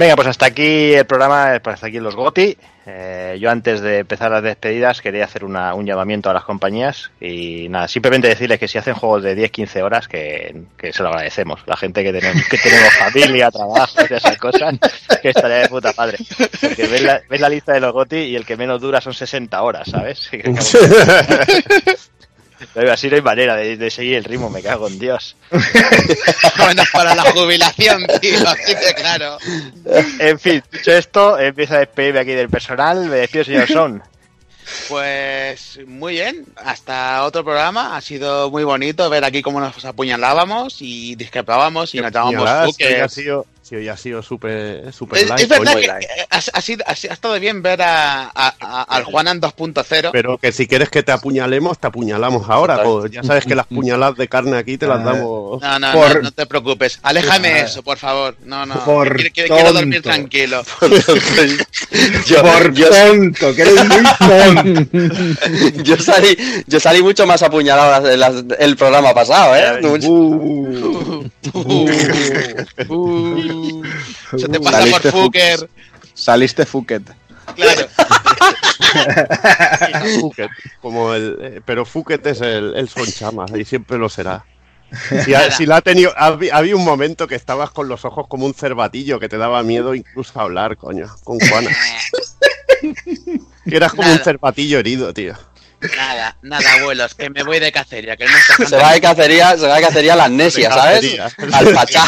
Venga, 0.00 0.16
pues 0.16 0.28
hasta 0.28 0.46
aquí 0.46 0.94
el 0.94 1.04
programa, 1.04 1.60
pues 1.62 1.74
hasta 1.74 1.88
aquí 1.88 2.00
los 2.00 2.16
GOTI. 2.16 2.56
Eh, 2.86 3.36
yo 3.38 3.50
antes 3.50 3.82
de 3.82 3.98
empezar 3.98 4.30
las 4.30 4.42
despedidas 4.42 5.02
quería 5.02 5.26
hacer 5.26 5.44
una- 5.44 5.74
un 5.74 5.84
llamamiento 5.84 6.30
a 6.30 6.32
las 6.32 6.44
compañías 6.44 7.10
y 7.20 7.68
nada, 7.68 7.86
simplemente 7.86 8.26
decirles 8.26 8.58
que 8.58 8.66
si 8.66 8.78
hacen 8.78 8.94
juegos 8.94 9.22
de 9.22 9.36
10-15 9.36 9.82
horas 9.82 10.08
que, 10.08 10.62
que 10.78 10.90
se 10.94 11.02
lo 11.02 11.10
agradecemos. 11.10 11.60
La 11.66 11.76
gente 11.76 12.02
que 12.02 12.14
tenemos, 12.14 12.48
que 12.48 12.56
tenemos 12.56 12.94
familia, 12.94 13.50
trabajo 13.52 13.98
y 14.08 14.14
esas 14.14 14.38
cosas, 14.38 14.74
que 15.20 15.28
estaría 15.28 15.58
de 15.58 15.68
puta 15.68 15.92
padre. 15.92 16.16
Porque 16.62 16.86
ves 16.86 17.02
la, 17.02 17.20
ves 17.28 17.40
la 17.42 17.50
lista 17.50 17.74
de 17.74 17.80
los 17.80 17.92
GOTI 17.92 18.16
y 18.16 18.36
el 18.36 18.46
que 18.46 18.56
menos 18.56 18.80
dura 18.80 19.02
son 19.02 19.12
60 19.12 19.60
horas, 19.62 19.86
¿sabes? 19.90 20.30
Así 22.90 23.08
no 23.08 23.16
hay 23.16 23.22
manera 23.22 23.56
de, 23.56 23.76
de 23.76 23.90
seguir 23.90 24.16
el 24.16 24.24
ritmo, 24.24 24.50
me 24.50 24.62
cago 24.62 24.88
en 24.88 24.98
Dios. 24.98 25.36
Bueno, 26.56 26.82
para 26.92 27.14
la 27.14 27.22
jubilación, 27.32 28.06
tío, 28.20 28.46
así 28.46 28.74
de 28.74 28.94
claro. 28.94 29.38
En 30.18 30.38
fin, 30.38 30.62
dicho 30.70 30.92
esto, 30.92 31.38
empiezo 31.38 31.74
a 31.74 31.78
despedirme 31.78 32.20
aquí 32.20 32.32
del 32.32 32.48
personal. 32.48 33.06
Me 33.06 33.16
despido, 33.16 33.44
señor 33.44 33.68
Son. 33.68 34.02
Pues 34.88 35.80
muy 35.86 36.14
bien, 36.14 36.46
hasta 36.56 37.24
otro 37.24 37.44
programa. 37.44 37.96
Ha 37.96 38.00
sido 38.00 38.50
muy 38.50 38.64
bonito 38.64 39.08
ver 39.10 39.24
aquí 39.24 39.42
cómo 39.42 39.60
nos 39.60 39.84
apuñalábamos 39.84 40.76
y 40.80 41.14
discrepábamos 41.16 41.94
y 41.94 42.00
nos 42.00 42.76
que 42.76 43.08
sido, 43.08 43.46
hoy 43.76 43.88
ha 43.88 43.96
sido 43.96 44.22
súper 44.22 44.92
súper 44.92 45.22
Es, 45.22 45.28
light, 45.28 45.40
es 45.42 45.48
verdad 45.48 45.76
que 45.78 45.90
ha, 45.90 45.96
ha 46.30 46.60
sido- 46.60 46.84
ha 46.86 46.92
estado 46.92 47.38
bien 47.40 47.62
ver 47.62 47.82
a, 47.82 48.24
a- 48.34 48.54
a- 48.60 48.82
al 48.82 49.04
Juanan 49.04 49.40
2.0. 49.40 50.10
Pero 50.12 50.38
que 50.38 50.52
si 50.52 50.66
quieres 50.66 50.88
que 50.90 51.02
te 51.02 51.12
apuñalemos, 51.12 51.78
te 51.78 51.86
apuñalamos 51.86 52.48
ahora. 52.48 52.82
Pues 52.82 53.10
ya 53.12 53.22
sabes 53.22 53.44
que 53.44 53.54
las 53.54 53.66
puñaladas 53.66 54.16
de 54.16 54.28
carne 54.28 54.56
aquí 54.56 54.76
te 54.78 54.86
las 54.86 55.00
Ah, 55.00 55.04
damos. 55.04 55.60
No, 55.62 55.78
no, 55.78 55.92
Por- 55.92 56.16
no, 56.16 56.22
no 56.22 56.32
te 56.32 56.46
preocupes. 56.46 56.98
Aléjame 57.02 57.48
Ah. 57.48 57.58
eso, 57.60 57.82
por 57.82 57.98
favor. 57.98 58.36
No, 58.44 58.66
no. 58.66 58.84
Por 58.84 59.16
quiero, 59.16 59.30
quiero- 59.34 59.54
quiero 59.56 59.72
dormir 59.72 60.02
tranquilo. 60.02 60.62
yo, 62.26 62.42
Por 62.42 62.72
yo- 62.74 62.88
tonto, 62.90 63.54
que 63.54 63.62
eres 63.62 63.84
muy 63.86 64.02
tonto. 64.18 65.82
yo 65.82 65.96
salí, 65.96 66.36
yo 66.66 66.80
salí 66.80 67.02
mucho 67.02 67.26
más 67.26 67.42
apuñalado 67.42 68.16
las- 68.16 68.44
el 68.58 68.76
programa 68.76 69.12
pasado, 69.14 69.54
¿eh? 69.56 69.80
Uh, 72.88 73.59
Se 74.38 74.48
te 74.48 74.60
pasa 74.60 74.78
Saliste 74.80 75.10
por 75.12 75.22
Fuker. 75.22 75.70
Saliste 76.14 76.66
Fuket. 76.66 77.02
Claro. 77.56 77.86
Fuket, 80.20 80.50
como 80.80 81.14
el, 81.14 81.36
eh, 81.40 81.60
pero 81.64 81.84
Fuket 81.84 82.24
es 82.26 82.40
el, 82.40 82.74
el 82.76 82.88
sonchama 82.88 83.46
y 83.54 83.64
siempre 83.64 83.98
lo 83.98 84.08
será. 84.08 84.44
Si, 85.24 85.34
ha- 85.34 85.50
si 85.52 85.66
la 85.66 85.76
ha 85.76 85.80
tenido, 85.82 86.12
había 86.16 86.74
un 86.76 86.84
momento 86.84 87.28
que 87.28 87.36
estabas 87.36 87.70
con 87.70 87.88
los 87.88 88.04
ojos 88.04 88.26
como 88.28 88.46
un 88.46 88.54
cervatillo 88.54 89.20
que 89.20 89.28
te 89.28 89.36
daba 89.38 89.62
miedo 89.62 89.94
incluso 89.94 90.40
hablar, 90.40 90.76
coño, 90.76 91.06
con 91.24 91.38
Juana. 91.38 91.70
Que 93.68 93.76
eras 93.76 93.92
como 93.92 94.10
un 94.10 94.18
cervatillo 94.18 94.78
herido, 94.78 95.12
tío. 95.12 95.34
Nada, 95.96 96.36
nada, 96.42 96.72
abuelos, 96.78 97.14
que 97.14 97.30
me 97.30 97.42
voy 97.42 97.58
de 97.58 97.72
cacería, 97.72 98.16
que 98.16 98.26
no 98.26 98.36
está 98.36 98.66
Se 98.66 98.76
va 98.76 98.92
de 98.92 99.00
cacería, 99.00 99.56
se 99.56 99.66
va 99.66 99.76
de 99.76 99.82
cacería 99.82 100.12
a 100.12 100.16
la 100.16 100.24
amnesia, 100.24 100.70
¿sabes? 100.70 101.18
Al 101.52 101.68
pachá. 101.72 102.04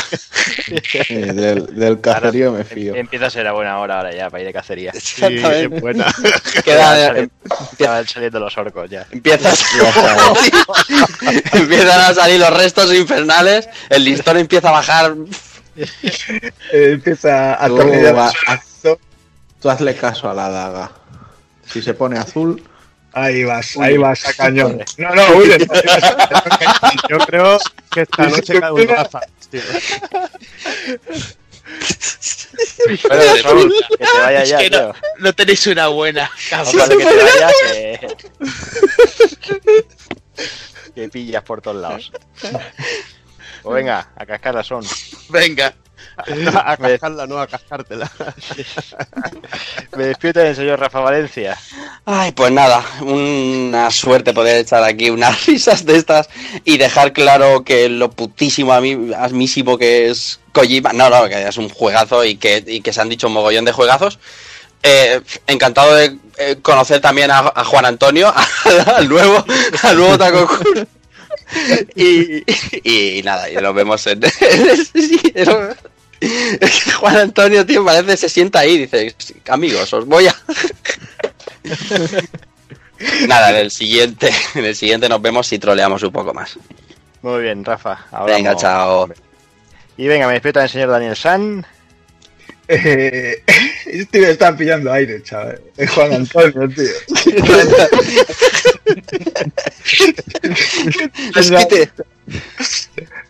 Del, 1.08 1.66
del 1.74 2.00
cacerío 2.00 2.52
me 2.52 2.64
fío. 2.64 2.94
Empieza 2.94 3.26
a 3.26 3.30
ser 3.30 3.46
a 3.46 3.52
buena 3.52 3.78
hora 3.78 3.98
ahora 3.98 4.12
ya 4.14 4.28
para 4.28 4.42
ir 4.42 4.46
de 4.48 4.52
cacería. 4.52 4.92
Sí, 4.92 5.22
es 5.24 5.70
buena. 5.70 6.06
Queda- 6.64 6.76
Ya 6.76 6.88
van 6.88 6.96
saliendo- 7.06 7.32
ya 7.78 7.90
van 7.90 8.08
saliendo 8.08 8.40
los 8.40 8.58
orcos 8.58 8.90
ya. 8.90 9.06
Empiezas, 9.10 9.64
empiezan 11.52 12.00
a 12.00 12.14
salir 12.14 12.40
los 12.40 12.50
restos 12.52 12.92
infernales, 12.94 13.68
el 13.88 14.04
listón 14.04 14.36
empieza 14.38 14.68
a 14.68 14.72
bajar. 14.72 15.14
eh, 15.76 16.92
empieza 16.92 17.54
a 17.62 17.68
Tú, 17.68 17.80
el 17.80 18.12
brazo. 18.12 18.98
Tú 19.60 19.70
hazle 19.70 19.94
caso 19.94 20.28
a 20.28 20.34
la 20.34 20.48
daga. 20.50 20.90
Si 21.70 21.80
se 21.80 21.94
pone 21.94 22.18
azul, 22.18 22.62
Ahí 23.14 23.44
vas, 23.44 23.76
ahí 23.76 23.98
vas 23.98 24.26
a 24.26 24.32
cañón. 24.34 24.82
No, 24.98 25.14
no, 25.14 25.36
huye. 25.36 25.58
Yo 27.08 27.18
creo 27.18 27.58
que 27.90 28.02
esta 28.02 28.26
noche 28.26 28.54
cada 28.54 28.72
uno 28.72 28.86
va 28.86 29.02
a 29.02 29.20
tío. 29.50 29.60
Bueno, 32.86 33.74
que 33.88 33.96
te 33.96 34.18
vaya 34.18 34.42
Es 34.42 34.48
ya, 34.48 34.58
que 34.58 34.70
no, 34.70 34.94
no 35.18 35.32
tenéis 35.32 35.66
una 35.66 35.88
buena. 35.88 36.30
Vale 36.50 36.96
que 36.96 37.04
te 37.04 37.16
vayas 37.16 37.52
que... 39.40 39.84
que 40.94 41.08
pillas 41.08 41.42
por 41.42 41.60
todos 41.60 41.76
lados. 41.76 42.12
Pues 43.62 43.74
venga, 43.74 44.10
a 44.16 44.26
cascarla 44.26 44.62
son. 44.62 44.84
Venga. 45.28 45.74
A 46.64 46.76
cascarla, 46.76 47.26
no 47.26 47.38
a 47.38 47.46
cascártela. 47.46 48.10
Me 49.96 50.04
despido 50.04 50.42
del 50.42 50.54
señor 50.56 50.78
Rafa 50.80 51.00
Valencia. 51.00 51.58
Ay, 52.04 52.32
pues 52.32 52.52
nada, 52.52 52.84
una 53.00 53.90
suerte 53.90 54.32
poder 54.32 54.58
echar 54.58 54.82
aquí 54.84 55.10
unas 55.10 55.46
risas 55.46 55.84
de 55.84 55.96
estas 55.96 56.28
y 56.64 56.78
dejar 56.78 57.12
claro 57.12 57.64
que 57.64 57.88
lo 57.88 58.10
putísimo 58.10 58.72
a 58.72 58.80
mí, 58.80 58.96
mismo 59.32 59.78
que 59.78 60.10
es 60.10 60.40
Kojima, 60.52 60.92
no, 60.92 61.08
no, 61.10 61.28
que 61.28 61.48
es 61.48 61.56
un 61.56 61.68
juegazo 61.68 62.24
y 62.24 62.36
que, 62.36 62.62
y 62.66 62.80
que 62.80 62.92
se 62.92 63.00
han 63.00 63.08
dicho 63.08 63.26
un 63.26 63.32
mogollón 63.34 63.64
de 63.64 63.72
juegazos. 63.72 64.18
Eh, 64.84 65.20
encantado 65.46 65.94
de 65.94 66.16
eh, 66.38 66.56
conocer 66.60 67.00
también 67.00 67.30
a, 67.30 67.38
a 67.54 67.64
Juan 67.64 67.84
Antonio, 67.86 68.32
al 68.96 69.08
nuevo, 69.08 69.44
al 69.82 69.96
nuevo 69.96 70.18
Taco 70.18 70.48
y, 71.94 72.42
y 73.18 73.22
nada, 73.22 73.48
y 73.50 73.54
lo 73.56 73.72
vemos 73.74 74.06
en, 74.06 74.22
en- 74.24 75.76
es 76.60 76.84
que 76.84 76.92
Juan 76.92 77.16
Antonio, 77.16 77.66
tío, 77.66 77.84
parece 77.84 78.16
se 78.16 78.28
sienta 78.28 78.60
ahí 78.60 78.72
y 78.72 78.78
dice, 78.78 79.14
amigos, 79.48 79.92
os 79.92 80.06
voy 80.06 80.28
a... 80.28 80.36
Nada, 83.26 83.50
en 83.50 83.56
el 83.56 83.70
siguiente, 83.70 84.30
en 84.54 84.64
el 84.64 84.76
siguiente 84.76 85.08
nos 85.08 85.20
vemos 85.20 85.52
y 85.52 85.58
troleamos 85.58 86.02
un 86.02 86.12
poco 86.12 86.32
más. 86.32 86.58
Muy 87.22 87.42
bien, 87.42 87.64
Rafa. 87.64 88.06
hablamos. 88.10 88.26
Venga, 88.26 88.56
chao. 88.56 89.08
Y 89.96 90.06
venga, 90.06 90.26
me 90.26 90.34
despido 90.34 90.60
del 90.60 90.68
señor 90.68 90.90
Daniel 90.90 91.16
San. 91.16 91.66
Eh, 92.68 93.42
este 93.86 94.20
me 94.20 94.30
está 94.30 94.56
pillando 94.56 94.92
aire, 94.92 95.22
chaval. 95.22 95.60
Es 95.76 95.90
Juan 95.90 96.12
Antonio, 96.12 96.68
tío. 96.68 96.92
Despite. 101.34 101.90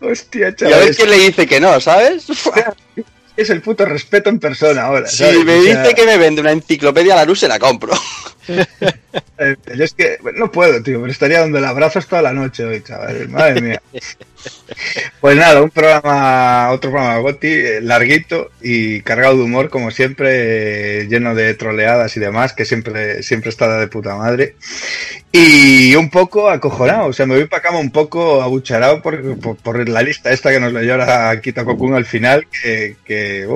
Hostia, 0.01 0.39
Y 0.39 0.43
a 0.43 0.55
chaval. 0.55 0.79
ver 0.85 0.95
quién 0.95 1.09
le 1.09 1.17
dice 1.19 1.47
que 1.47 1.59
no, 1.59 1.79
¿sabes? 1.79 2.25
es 3.37 3.49
el 3.49 3.61
puto 3.61 3.85
respeto 3.85 4.29
en 4.29 4.39
persona 4.39 4.83
ahora. 4.83 5.07
Si 5.07 5.23
me 5.23 5.59
O 5.59 5.63
sea, 5.63 5.81
dice 5.83 5.95
que 5.95 6.05
me 6.05 6.17
vende 6.17 6.41
una 6.41 6.51
enciclopedia 6.51 7.13
a 7.13 7.17
la 7.17 7.25
luz, 7.25 7.39
se 7.39 7.47
la 7.47 7.59
compro. 7.59 7.93
Eh, 8.47 9.55
yo 9.75 9.83
es 9.83 9.93
que 9.93 10.17
no 10.35 10.51
puedo, 10.51 10.81
tío, 10.81 10.99
pero 10.99 11.11
estaría 11.11 11.41
donde 11.41 11.59
el 11.59 11.65
abrazos 11.65 12.07
toda 12.07 12.21
la 12.21 12.33
noche 12.33 12.65
hoy, 12.65 12.81
chaval. 12.81 13.29
Madre 13.29 13.61
mía. 13.61 13.81
Pues 15.21 15.37
nada, 15.37 15.61
un 15.61 15.69
programa, 15.69 16.71
otro 16.71 16.91
programa 16.91 17.17
Goti, 17.19 17.47
eh, 17.47 17.81
larguito 17.81 18.51
y 18.61 19.01
cargado 19.01 19.37
de 19.37 19.43
humor, 19.43 19.69
como 19.69 19.91
siempre, 19.91 21.01
eh, 21.01 21.07
lleno 21.07 21.33
de 21.35 21.53
troleadas 21.53 22.17
y 22.17 22.19
demás, 22.19 22.53
que 22.53 22.65
siempre, 22.65 23.23
siempre 23.23 23.49
está 23.49 23.79
de 23.79 23.87
puta 23.87 24.15
madre. 24.15 24.55
Y 25.31 25.95
un 25.95 26.09
poco 26.09 26.49
acojonado, 26.49 27.07
o 27.07 27.13
sea, 27.13 27.25
me 27.25 27.35
voy 27.35 27.45
para 27.45 27.63
cama 27.63 27.79
un 27.79 27.91
poco 27.91 28.41
abucharado 28.41 29.01
por, 29.01 29.39
por, 29.39 29.89
la 29.89 30.03
lista 30.03 30.31
esta 30.31 30.51
que 30.51 30.59
nos 30.59 30.73
leyó 30.73 30.93
ahora 30.93 31.41
Kita 31.41 31.65
Kokun 31.65 31.95
al 31.95 32.05
final, 32.05 32.45
que, 32.61 32.97
que 33.03 33.47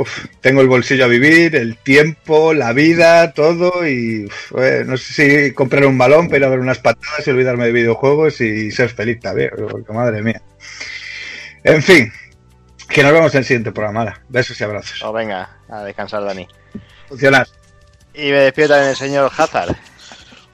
tengo 0.42 0.62
el 0.62 0.68
bolsillo 0.68 1.06
a 1.06 1.08
vivir, 1.08 1.56
el 1.56 1.78
tiempo, 1.78 2.54
la 2.54 2.74
vida, 2.74 3.32
todo, 3.34 3.88
y 3.88 4.26
uf, 4.26 4.54
eh, 4.58 4.77
no 4.86 4.98
sé 4.98 5.14
si 5.48 5.54
comprar 5.54 5.86
un 5.86 5.98
balón 5.98 6.28
para 6.28 6.38
ir 6.38 6.44
a 6.46 6.50
ver 6.50 6.60
unas 6.60 6.80
patadas 6.80 7.26
y 7.26 7.30
olvidarme 7.30 7.66
de 7.66 7.72
videojuegos 7.72 8.42
y 8.42 8.72
ser 8.72 8.90
feliz 8.90 9.20
también, 9.20 9.52
porque 9.70 9.94
madre 9.94 10.22
mía. 10.22 10.42
En 11.64 11.82
fin, 11.82 12.12
que 12.88 13.04
nos 13.04 13.12
vemos 13.12 13.34
en 13.34 13.40
el 13.40 13.46
siguiente 13.46 13.72
programa. 13.72 14.02
Hala, 14.02 14.22
Besos 14.30 14.60
y 14.60 14.64
abrazos. 14.64 15.02
O 15.04 15.12
venga, 15.12 15.58
a 15.70 15.84
descansar, 15.84 16.24
Dani. 16.24 16.48
Funcionar. 17.08 17.48
Y 18.14 18.32
me 18.32 18.40
despido 18.40 18.70
también 18.70 18.88
del 18.88 18.96
señor 18.96 19.32
Hazard. 19.36 19.76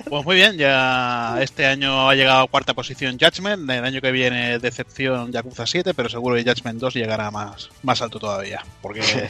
Pues 0.10 0.26
muy 0.26 0.36
bien, 0.36 0.58
ya 0.58 1.38
este 1.42 1.66
año 1.66 2.10
ha 2.10 2.16
llegado 2.16 2.44
a 2.44 2.48
cuarta 2.48 2.74
posición 2.74 3.18
Judgment, 3.18 3.70
el 3.70 3.86
año 3.86 4.02
que 4.02 4.12
viene 4.12 4.60
decepción 4.60 5.32
Yakuza 5.32 5.66
7, 5.66 5.94
pero 5.94 6.10
seguro 6.10 6.36
que 6.36 6.44
Judgment 6.44 6.80
2 6.80 6.94
llegará 6.96 7.32
más, 7.32 7.70
más 7.84 8.02
alto 8.02 8.20
todavía, 8.20 8.64
porque, 8.82 9.02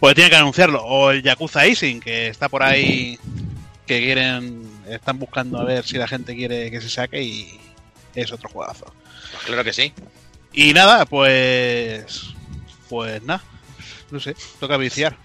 porque 0.00 0.14
tiene 0.14 0.30
que 0.30 0.36
anunciarlo, 0.36 0.82
o 0.82 1.10
el 1.10 1.22
Yakuza 1.22 1.66
Ising, 1.66 2.00
que 2.00 2.28
está 2.28 2.48
por 2.48 2.62
ahí, 2.62 3.18
que 3.92 4.04
quieren, 4.04 4.70
están 4.88 5.18
buscando 5.18 5.58
a 5.60 5.64
ver 5.64 5.84
si 5.84 5.98
la 5.98 6.08
gente 6.08 6.34
quiere 6.34 6.70
que 6.70 6.80
se 6.80 6.88
saque 6.88 7.22
y 7.22 7.60
es 8.14 8.32
otro 8.32 8.48
juegazo. 8.48 8.86
Pues 9.32 9.44
claro 9.44 9.64
que 9.64 9.72
sí. 9.72 9.92
Y 10.52 10.72
nada, 10.72 11.06
pues, 11.06 12.34
pues 12.88 13.22
nada, 13.22 13.42
no 14.10 14.20
sé, 14.20 14.34
toca 14.60 14.76
viciar. 14.76 15.16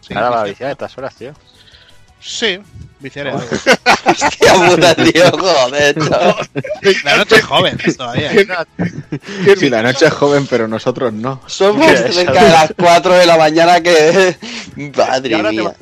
Sí, 0.00 0.14
Ahora 0.14 0.30
va 0.30 0.40
a 0.40 0.44
viciar. 0.44 0.70
a 0.70 0.72
estas 0.72 0.96
horas, 0.98 1.14
tío. 1.14 1.32
Sí, 2.20 2.58
viciaré 2.98 3.30
algo. 3.30 3.44
Hostia 4.04 4.54
puta, 4.54 4.94
tío, 4.94 5.30
joder, 5.30 5.94
chaval. 5.94 6.48
La 7.04 7.16
noche 7.16 7.36
es 7.36 7.44
joven 7.44 7.78
todavía. 7.96 8.32
si 9.56 9.70
la 9.70 9.82
noche 9.82 10.06
es 10.06 10.12
joven, 10.12 10.46
pero 10.46 10.66
nosotros 10.66 11.12
no. 11.12 11.40
Somos 11.46 11.86
cerca 12.10 12.44
de 12.44 12.50
las 12.50 12.74
4 12.76 13.14
de 13.14 13.26
la 13.26 13.36
mañana 13.36 13.80
que... 13.80 14.36
Madre 14.96 15.42
mía. 15.42 15.74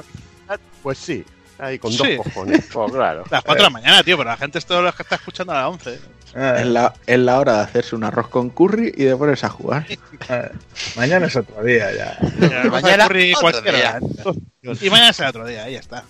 Pues 0.83 0.99
sí, 0.99 1.25
ahí 1.59 1.79
con 1.79 1.97
dos 1.97 2.07
Sí. 2.07 2.17
cojones. 2.17 2.67
Pues 2.73 2.93
claro. 2.93 3.25
Las 3.31 3.43
4 3.43 3.55
de 3.55 3.63
la 3.63 3.71
mañana, 3.71 4.03
tío, 4.03 4.17
pero 4.17 4.31
la 4.31 4.37
gente 4.37 4.59
es 4.59 4.67
todo 4.67 4.83
lo 4.83 4.93
que 4.93 5.03
está 5.03 5.15
escuchando 5.17 5.53
a 5.53 5.57
las 5.63 5.67
11. 5.67 6.01
Ah, 6.35 6.57
Es 6.59 6.67
la, 6.67 6.93
es 7.07 7.19
la 7.19 7.39
hora 7.39 7.55
de 7.57 7.61
hacerse 7.63 7.97
un 7.97 8.05
arroz 8.05 8.29
con 8.29 8.51
curry 8.51 8.93
y 8.97 9.05
de 9.05 9.17
ponerse 9.17 9.47
a 9.47 9.49
jugar. 9.49 9.87
ah, 10.29 10.49
mañana 10.97 11.27
es 11.27 11.37
otro 11.37 11.63
día 11.65 11.89
ya. 11.95 12.19
Mañana 12.39 12.71
Mañana 12.71 13.05
ocurre 13.07 13.33
otro 13.35 13.41
cualquiera. 13.41 13.99
día. 14.01 14.79
Y 14.83 14.91
mañana 14.91 15.13
será 15.13 15.31
otro 15.31 15.47
día, 15.47 15.65
ahí 15.65 15.75
ya 15.75 15.81
está. 15.81 16.05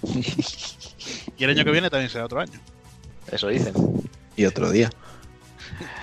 Y 1.36 1.44
el 1.44 1.50
año 1.50 1.64
que 1.64 1.70
viene 1.70 1.90
también 1.90 2.10
será 2.10 2.24
otro 2.24 2.40
año. 2.40 2.58
Eso 3.30 3.48
dicen. 3.48 3.74
Y 4.36 4.46
otro 4.46 4.70
día. 4.70 4.90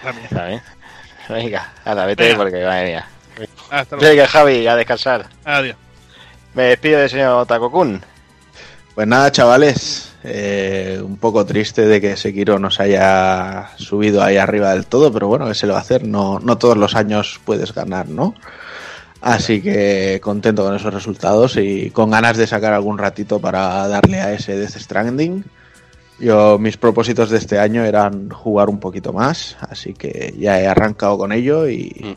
También. 0.04 0.28
También. 0.30 0.62
Venga, 1.30 1.74
anda, 1.86 2.06
vete 2.06 2.24
Venga. 2.24 2.38
porque 2.38 2.64
madre 2.66 2.86
mía. 2.86 3.08
Hasta 3.72 3.96
luego. 3.96 4.10
Venga, 4.12 4.28
Javi, 4.28 4.68
a 4.68 4.76
descansar. 4.76 5.28
Adiós. 5.44 5.76
Me 6.54 6.64
despido 6.64 7.00
del 7.00 7.10
señor 7.10 7.46
Takokun. 7.48 8.02
Pues 8.96 9.08
nada, 9.08 9.32
chavales, 9.32 10.14
eh, 10.24 11.02
un 11.04 11.18
poco 11.18 11.46
triste 11.48 11.88
de 11.88 12.00
que 12.00 12.16
Sekiro 12.16 12.60
no 12.60 12.70
se 12.70 12.84
haya 12.84 13.72
subido 13.78 14.22
ahí 14.22 14.38
arriba 14.38 14.72
del 14.72 14.86
todo, 14.86 15.12
pero 15.12 15.28
bueno, 15.28 15.48
¿qué 15.48 15.56
se 15.56 15.66
le 15.66 15.74
va 15.74 15.80
a 15.80 15.82
hacer? 15.82 16.06
No, 16.06 16.38
no 16.40 16.60
todos 16.60 16.78
los 16.78 16.96
años 16.96 17.42
puedes 17.44 17.74
ganar, 17.74 18.08
¿no? 18.08 18.36
Así 19.20 19.62
que 19.64 20.20
contento 20.22 20.64
con 20.64 20.76
esos 20.76 20.94
resultados 20.94 21.58
y 21.58 21.90
con 21.90 22.12
ganas 22.12 22.38
de 22.38 22.46
sacar 22.46 22.74
algún 22.74 23.00
ratito 23.00 23.40
para 23.40 23.88
darle 23.88 24.22
a 24.22 24.32
ese 24.34 24.58
Death 24.58 24.78
Stranding. 24.78 25.44
Yo, 26.20 26.60
mis 26.60 26.78
propósitos 26.78 27.32
de 27.32 27.40
este 27.40 27.58
año 27.58 27.84
eran 27.84 28.30
jugar 28.30 28.70
un 28.70 28.80
poquito 28.80 29.12
más, 29.12 29.58
así 29.62 29.94
que 29.94 30.36
ya 30.38 30.62
he 30.62 30.68
arrancado 30.68 31.18
con 31.18 31.32
ello 31.32 31.68
y, 31.68 32.16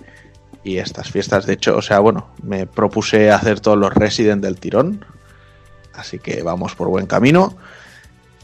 y 0.63 0.77
estas 0.77 1.11
fiestas, 1.11 1.47
de 1.47 1.55
hecho, 1.55 1.75
o 1.75 1.83
sea, 1.83 2.01
bueno, 2.01 2.29
me 2.43 2.67
propuse 2.67 3.31
hacer 3.31 3.61
todos 3.61 3.79
los 3.79 3.95
Resident 3.95 4.43
del 4.43 4.61
tirón, 4.61 5.05
así 5.97 6.19
que 6.19 6.43
vamos 6.43 6.75
por 6.75 6.89
buen 6.89 7.07
camino. 7.07 7.57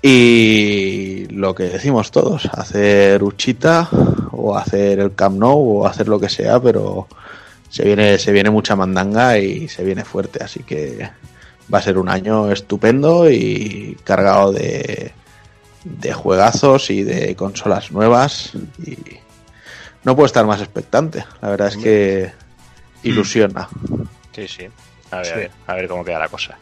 Y 0.01 1.27
lo 1.29 1.55
que 1.55 1.65
decimos 1.65 2.11
todos, 2.11 2.47
hacer 2.47 3.23
Uchita 3.23 3.89
o 4.33 4.57
hacer 4.57 4.99
el 4.99 5.15
Camp 5.15 5.39
Nou 5.39 5.83
o 5.83 5.87
hacer 5.87 6.09
lo 6.09 6.19
que 6.19 6.29
sea, 6.29 6.61
pero 6.61 7.07
se 7.69 7.85
viene, 7.85 8.19
se 8.19 8.33
viene 8.33 8.51
mucha 8.51 8.75
mandanga 8.75 9.39
y 9.39 9.69
se 9.69 9.85
viene 9.85 10.05
fuerte, 10.05 10.43
así 10.43 10.65
que 10.65 11.09
va 11.73 11.79
a 11.79 11.83
ser 11.83 11.99
un 11.99 12.09
año 12.09 12.51
estupendo 12.51 13.31
y 13.31 13.97
cargado 14.03 14.53
de, 14.53 15.13
de 15.85 16.13
juegazos 16.13 16.91
y 16.91 17.05
de 17.05 17.37
consolas 17.37 17.93
nuevas 17.93 18.53
y 18.85 18.99
no 20.05 20.17
puedo 20.17 20.27
estar 20.27 20.47
más 20.47 20.61
expectante. 20.61 21.25
La 21.41 21.51
verdad 21.51 21.69
es 21.69 21.77
que 21.77 22.33
ilusiona. 23.05 23.69
Sí, 24.35 24.49
sí. 24.49 24.67
A 25.11 25.19
ver, 25.19 25.33
a 25.33 25.37
ver, 25.37 25.51
a 25.67 25.75
ver 25.75 25.89
cómo 25.89 26.05
queda 26.05 26.19
la 26.19 26.29
cosa. 26.29 26.59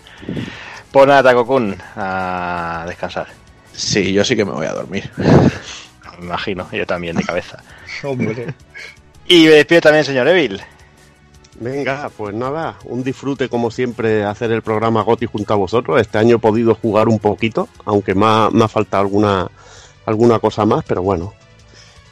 Pues 0.90 1.07
nada, 1.07 1.23
Takokun, 1.23 1.76
a 1.97 2.84
descansar. 2.89 3.28
Sí, 3.73 4.12
yo 4.12 4.24
sí 4.24 4.36
que 4.36 4.44
me 4.44 4.52
voy 4.52 4.66
a 4.66 4.73
dormir. 4.73 5.10
Me 6.18 6.26
imagino, 6.26 6.68
yo 6.73 6.86
también, 6.86 7.16
de 7.16 7.23
cabeza. 7.23 7.62
Hombre. 8.02 8.55
Y 9.26 9.44
me 9.44 9.50
despido 9.52 9.81
también, 9.82 10.05
señor 10.05 10.28
Evil. 10.28 10.60
Venga, 11.60 12.10
pues 12.16 12.34
nada, 12.34 12.76
un 12.84 13.05
disfrute 13.05 13.49
como 13.49 13.70
siempre 13.70 14.24
hacer 14.24 14.50
el 14.50 14.62
programa 14.62 15.02
Goti 15.02 15.26
junto 15.26 15.52
a 15.52 15.57
vosotros. 15.57 16.00
Este 16.00 16.18
año 16.18 16.36
he 16.36 16.39
podido 16.39 16.74
jugar 16.74 17.08
un 17.08 17.18
poquito, 17.18 17.68
aunque 17.84 18.15
me 18.15 18.26
ha, 18.26 18.49
me 18.50 18.65
ha 18.65 18.68
faltado 18.68 19.02
alguna, 19.02 19.49
alguna 20.07 20.39
cosa 20.39 20.65
más, 20.65 20.84
pero 20.86 21.02
bueno. 21.02 21.34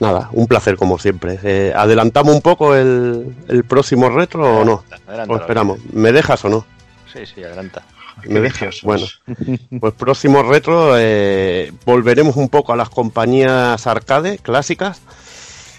Nada, 0.01 0.29
un 0.33 0.47
placer 0.47 0.77
como 0.77 0.99
siempre. 0.99 1.41
Eh, 1.43 1.73
¿Adelantamos 1.75 2.35
un 2.35 2.41
poco 2.41 2.77
el, 2.77 3.35
el 3.49 3.65
próximo 3.65 4.09
retro 4.11 4.61
o 4.61 4.65
no? 4.65 4.85
Adelántalo. 5.09 5.33
¿O 5.33 5.41
esperamos? 5.43 5.79
¿Me 5.93 6.13
dejas 6.13 6.45
o 6.45 6.49
no? 6.49 6.65
Sí, 7.13 7.27
sí, 7.27 7.43
adelanta. 7.43 7.83
¿Me 8.27 8.41
dejas? 8.41 8.83
Bueno, 8.83 9.07
pues 9.81 9.95
próximo 9.95 10.43
retro 10.43 10.95
eh, 10.99 11.73
volveremos 11.85 12.37
un 12.37 12.49
poco 12.49 12.73
a 12.73 12.77
las 12.77 12.89
compañías 12.89 13.87
arcade 13.87 14.39
clásicas 14.39 15.01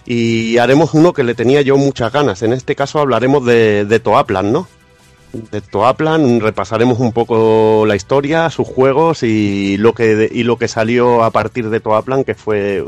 y 0.05 0.57
haremos 0.57 0.93
uno 0.93 1.13
que 1.13 1.23
le 1.23 1.35
tenía 1.35 1.61
yo 1.61 1.77
muchas 1.77 2.11
ganas. 2.11 2.41
En 2.41 2.53
este 2.53 2.75
caso 2.75 2.99
hablaremos 2.99 3.45
de, 3.45 3.85
de 3.85 3.99
Toaplan, 3.99 4.51
¿no? 4.51 4.67
De 5.33 5.61
Toaplan 5.61 6.39
repasaremos 6.39 6.99
un 6.99 7.11
poco 7.11 7.85
la 7.85 7.95
historia, 7.95 8.49
sus 8.49 8.67
juegos 8.67 9.21
y 9.21 9.77
lo 9.77 9.93
que 9.93 10.27
y 10.31 10.43
lo 10.43 10.57
que 10.57 10.67
salió 10.67 11.23
a 11.23 11.29
partir 11.29 11.69
de 11.69 11.79
Toaplan, 11.79 12.23
que 12.23 12.33
fue 12.33 12.83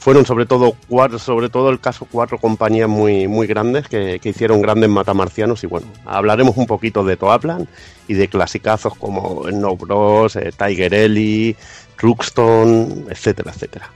fueron 0.00 0.26
sobre 0.26 0.46
todo 0.46 0.74
cuatro, 0.88 1.18
sobre 1.20 1.48
todo 1.48 1.70
el 1.70 1.78
caso 1.78 2.08
cuatro 2.10 2.38
compañías 2.38 2.88
muy 2.88 3.28
muy 3.28 3.46
grandes 3.46 3.86
que, 3.86 4.18
que 4.20 4.30
hicieron 4.30 4.60
grandes 4.60 4.90
matamarcianos 4.90 5.62
y 5.62 5.68
bueno, 5.68 5.86
hablaremos 6.04 6.56
un 6.56 6.66
poquito 6.66 7.04
de 7.04 7.16
Toaplan 7.16 7.68
y 8.08 8.14
de 8.14 8.28
clasicazos 8.28 8.96
como 8.96 9.48
No 9.50 9.76
Bros, 9.76 10.34
eh, 10.36 10.50
Tiger 10.56 10.94
Ellie, 10.94 11.54
Truxton, 11.96 13.06
etcétera, 13.10 13.52
etcétera. 13.54 13.90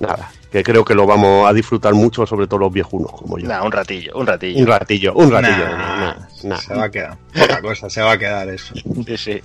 Nada, 0.00 0.30
que 0.50 0.62
creo 0.62 0.84
que 0.84 0.94
lo 0.94 1.06
vamos 1.06 1.48
a 1.48 1.52
disfrutar 1.52 1.94
mucho, 1.94 2.26
sobre 2.26 2.46
todo 2.46 2.60
los 2.60 2.72
viejunos 2.72 3.12
como 3.12 3.38
yo. 3.38 3.48
Nada, 3.48 3.62
un 3.62 3.72
ratillo, 3.72 4.12
un 4.14 4.26
ratillo. 4.26 4.60
Un 4.60 4.66
ratillo, 4.66 5.14
un 5.14 5.30
ratillo. 5.30 5.68
Nah. 6.44 6.58
Se 6.58 6.74
va 6.74 6.84
a 6.84 6.90
quedar. 6.90 7.16
Poca 7.32 7.62
cosa, 7.62 7.88
se 7.88 8.02
va 8.02 8.12
a 8.12 8.18
quedar 8.18 8.48
eso. 8.48 8.74
Sí, 9.06 9.16
sí. 9.16 9.42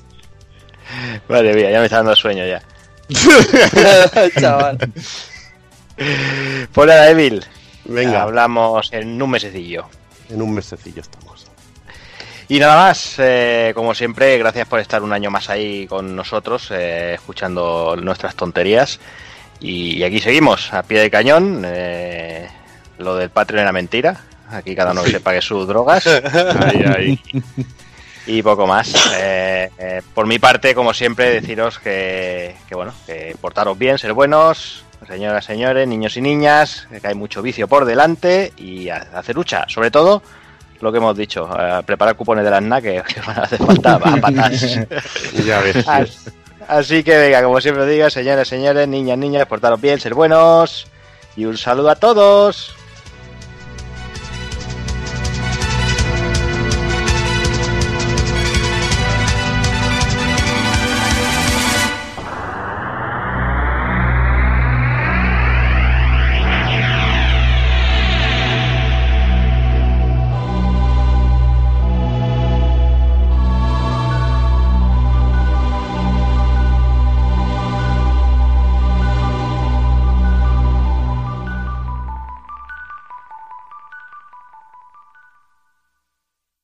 Madre 1.30 1.54
mía, 1.54 1.72
ya 1.72 1.80
me 1.80 1.86
está 1.86 1.98
dando 1.98 2.16
sueño 2.16 2.46
ya. 2.46 2.62
Chaval. 4.40 4.78
Pues 6.74 6.88
nada, 6.88 7.10
Evil. 7.10 7.46
Venga. 7.86 8.24
Hablamos 8.24 8.92
en 8.92 9.22
un 9.22 9.30
mesecillo. 9.30 9.86
En 10.30 10.42
un 10.42 10.54
mesecillo 10.54 11.02
estamos. 11.02 11.27
Y 12.50 12.60
nada 12.60 12.76
más, 12.78 13.16
eh, 13.18 13.74
como 13.76 13.94
siempre, 13.94 14.38
gracias 14.38 14.68
por 14.68 14.80
estar 14.80 15.04
un 15.04 15.12
año 15.12 15.30
más 15.30 15.50
ahí 15.50 15.86
con 15.88 16.16
nosotros, 16.16 16.70
eh, 16.72 17.16
escuchando 17.16 17.96
nuestras 18.02 18.36
tonterías. 18.36 19.00
Y, 19.60 19.98
y 19.98 20.04
aquí 20.04 20.20
seguimos, 20.20 20.74
a 20.74 20.84
pie 20.84 21.02
de 21.02 21.12
cañón. 21.12 21.64
eh, 21.66 22.48
lo 23.00 23.16
del 23.16 23.30
Patreon 23.30 23.62
era 23.64 23.72
mentira. 23.72 24.22
Aquí 24.50 24.76
cada 24.76 24.92
uno 24.92 25.04
que 25.04 25.12
se 25.12 25.20
pague 25.20 25.42
sus 25.42 25.68
drogas. 25.68 26.08
Ahí, 26.62 26.84
ahí. 26.84 27.22
Y 28.26 28.42
poco 28.42 28.66
más. 28.66 28.94
Eh, 29.18 29.70
eh, 29.78 30.02
por 30.14 30.26
mi 30.26 30.40
parte, 30.40 30.74
como 30.74 30.94
siempre, 30.94 31.30
deciros 31.32 31.80
que, 31.80 32.56
que, 32.68 32.76
bueno, 32.76 32.94
que 33.06 33.36
portaros 33.42 33.78
bien, 33.78 33.98
ser 33.98 34.14
buenos, 34.14 34.84
señoras, 35.06 35.46
señores, 35.46 35.88
niños 35.88 36.16
y 36.18 36.22
niñas, 36.22 36.88
que 37.02 37.08
hay 37.08 37.16
mucho 37.16 37.42
vicio 37.42 37.68
por 37.68 37.86
delante 37.86 38.54
y 38.58 38.90
hacer 38.90 39.36
lucha. 39.36 39.66
Sobre 39.68 39.92
todo, 39.92 40.24
lo 40.82 40.92
que 40.92 40.98
hemos 40.98 41.16
dicho, 41.18 41.46
a 41.52 41.82
preparar 41.82 42.16
cupones 42.16 42.44
de 42.46 42.52
las 42.52 42.62
NA 42.62 42.82
que, 42.82 43.02
que 43.08 43.22
van 43.22 43.40
a 43.40 43.44
hacer 43.44 43.60
falta 43.60 43.96
a 43.96 44.00
patas. 44.00 44.80
Ya 45.46 45.60
ves. 45.62 45.88
As- 45.88 46.32
Así 46.68 47.02
que 47.02 47.18
venga, 47.18 47.42
como 47.44 47.62
siempre 47.62 47.86
digo, 47.86 48.10
señores, 48.10 48.46
señores, 48.48 48.88
niñas, 48.90 49.18
niñas, 49.18 49.46
portaros 49.46 49.80
bien, 49.80 50.00
ser 50.02 50.14
buenos 50.14 50.86
y 51.38 51.46
un 51.46 51.58
saludo 51.58 51.90
a 51.92 51.96
todos. 51.96 52.76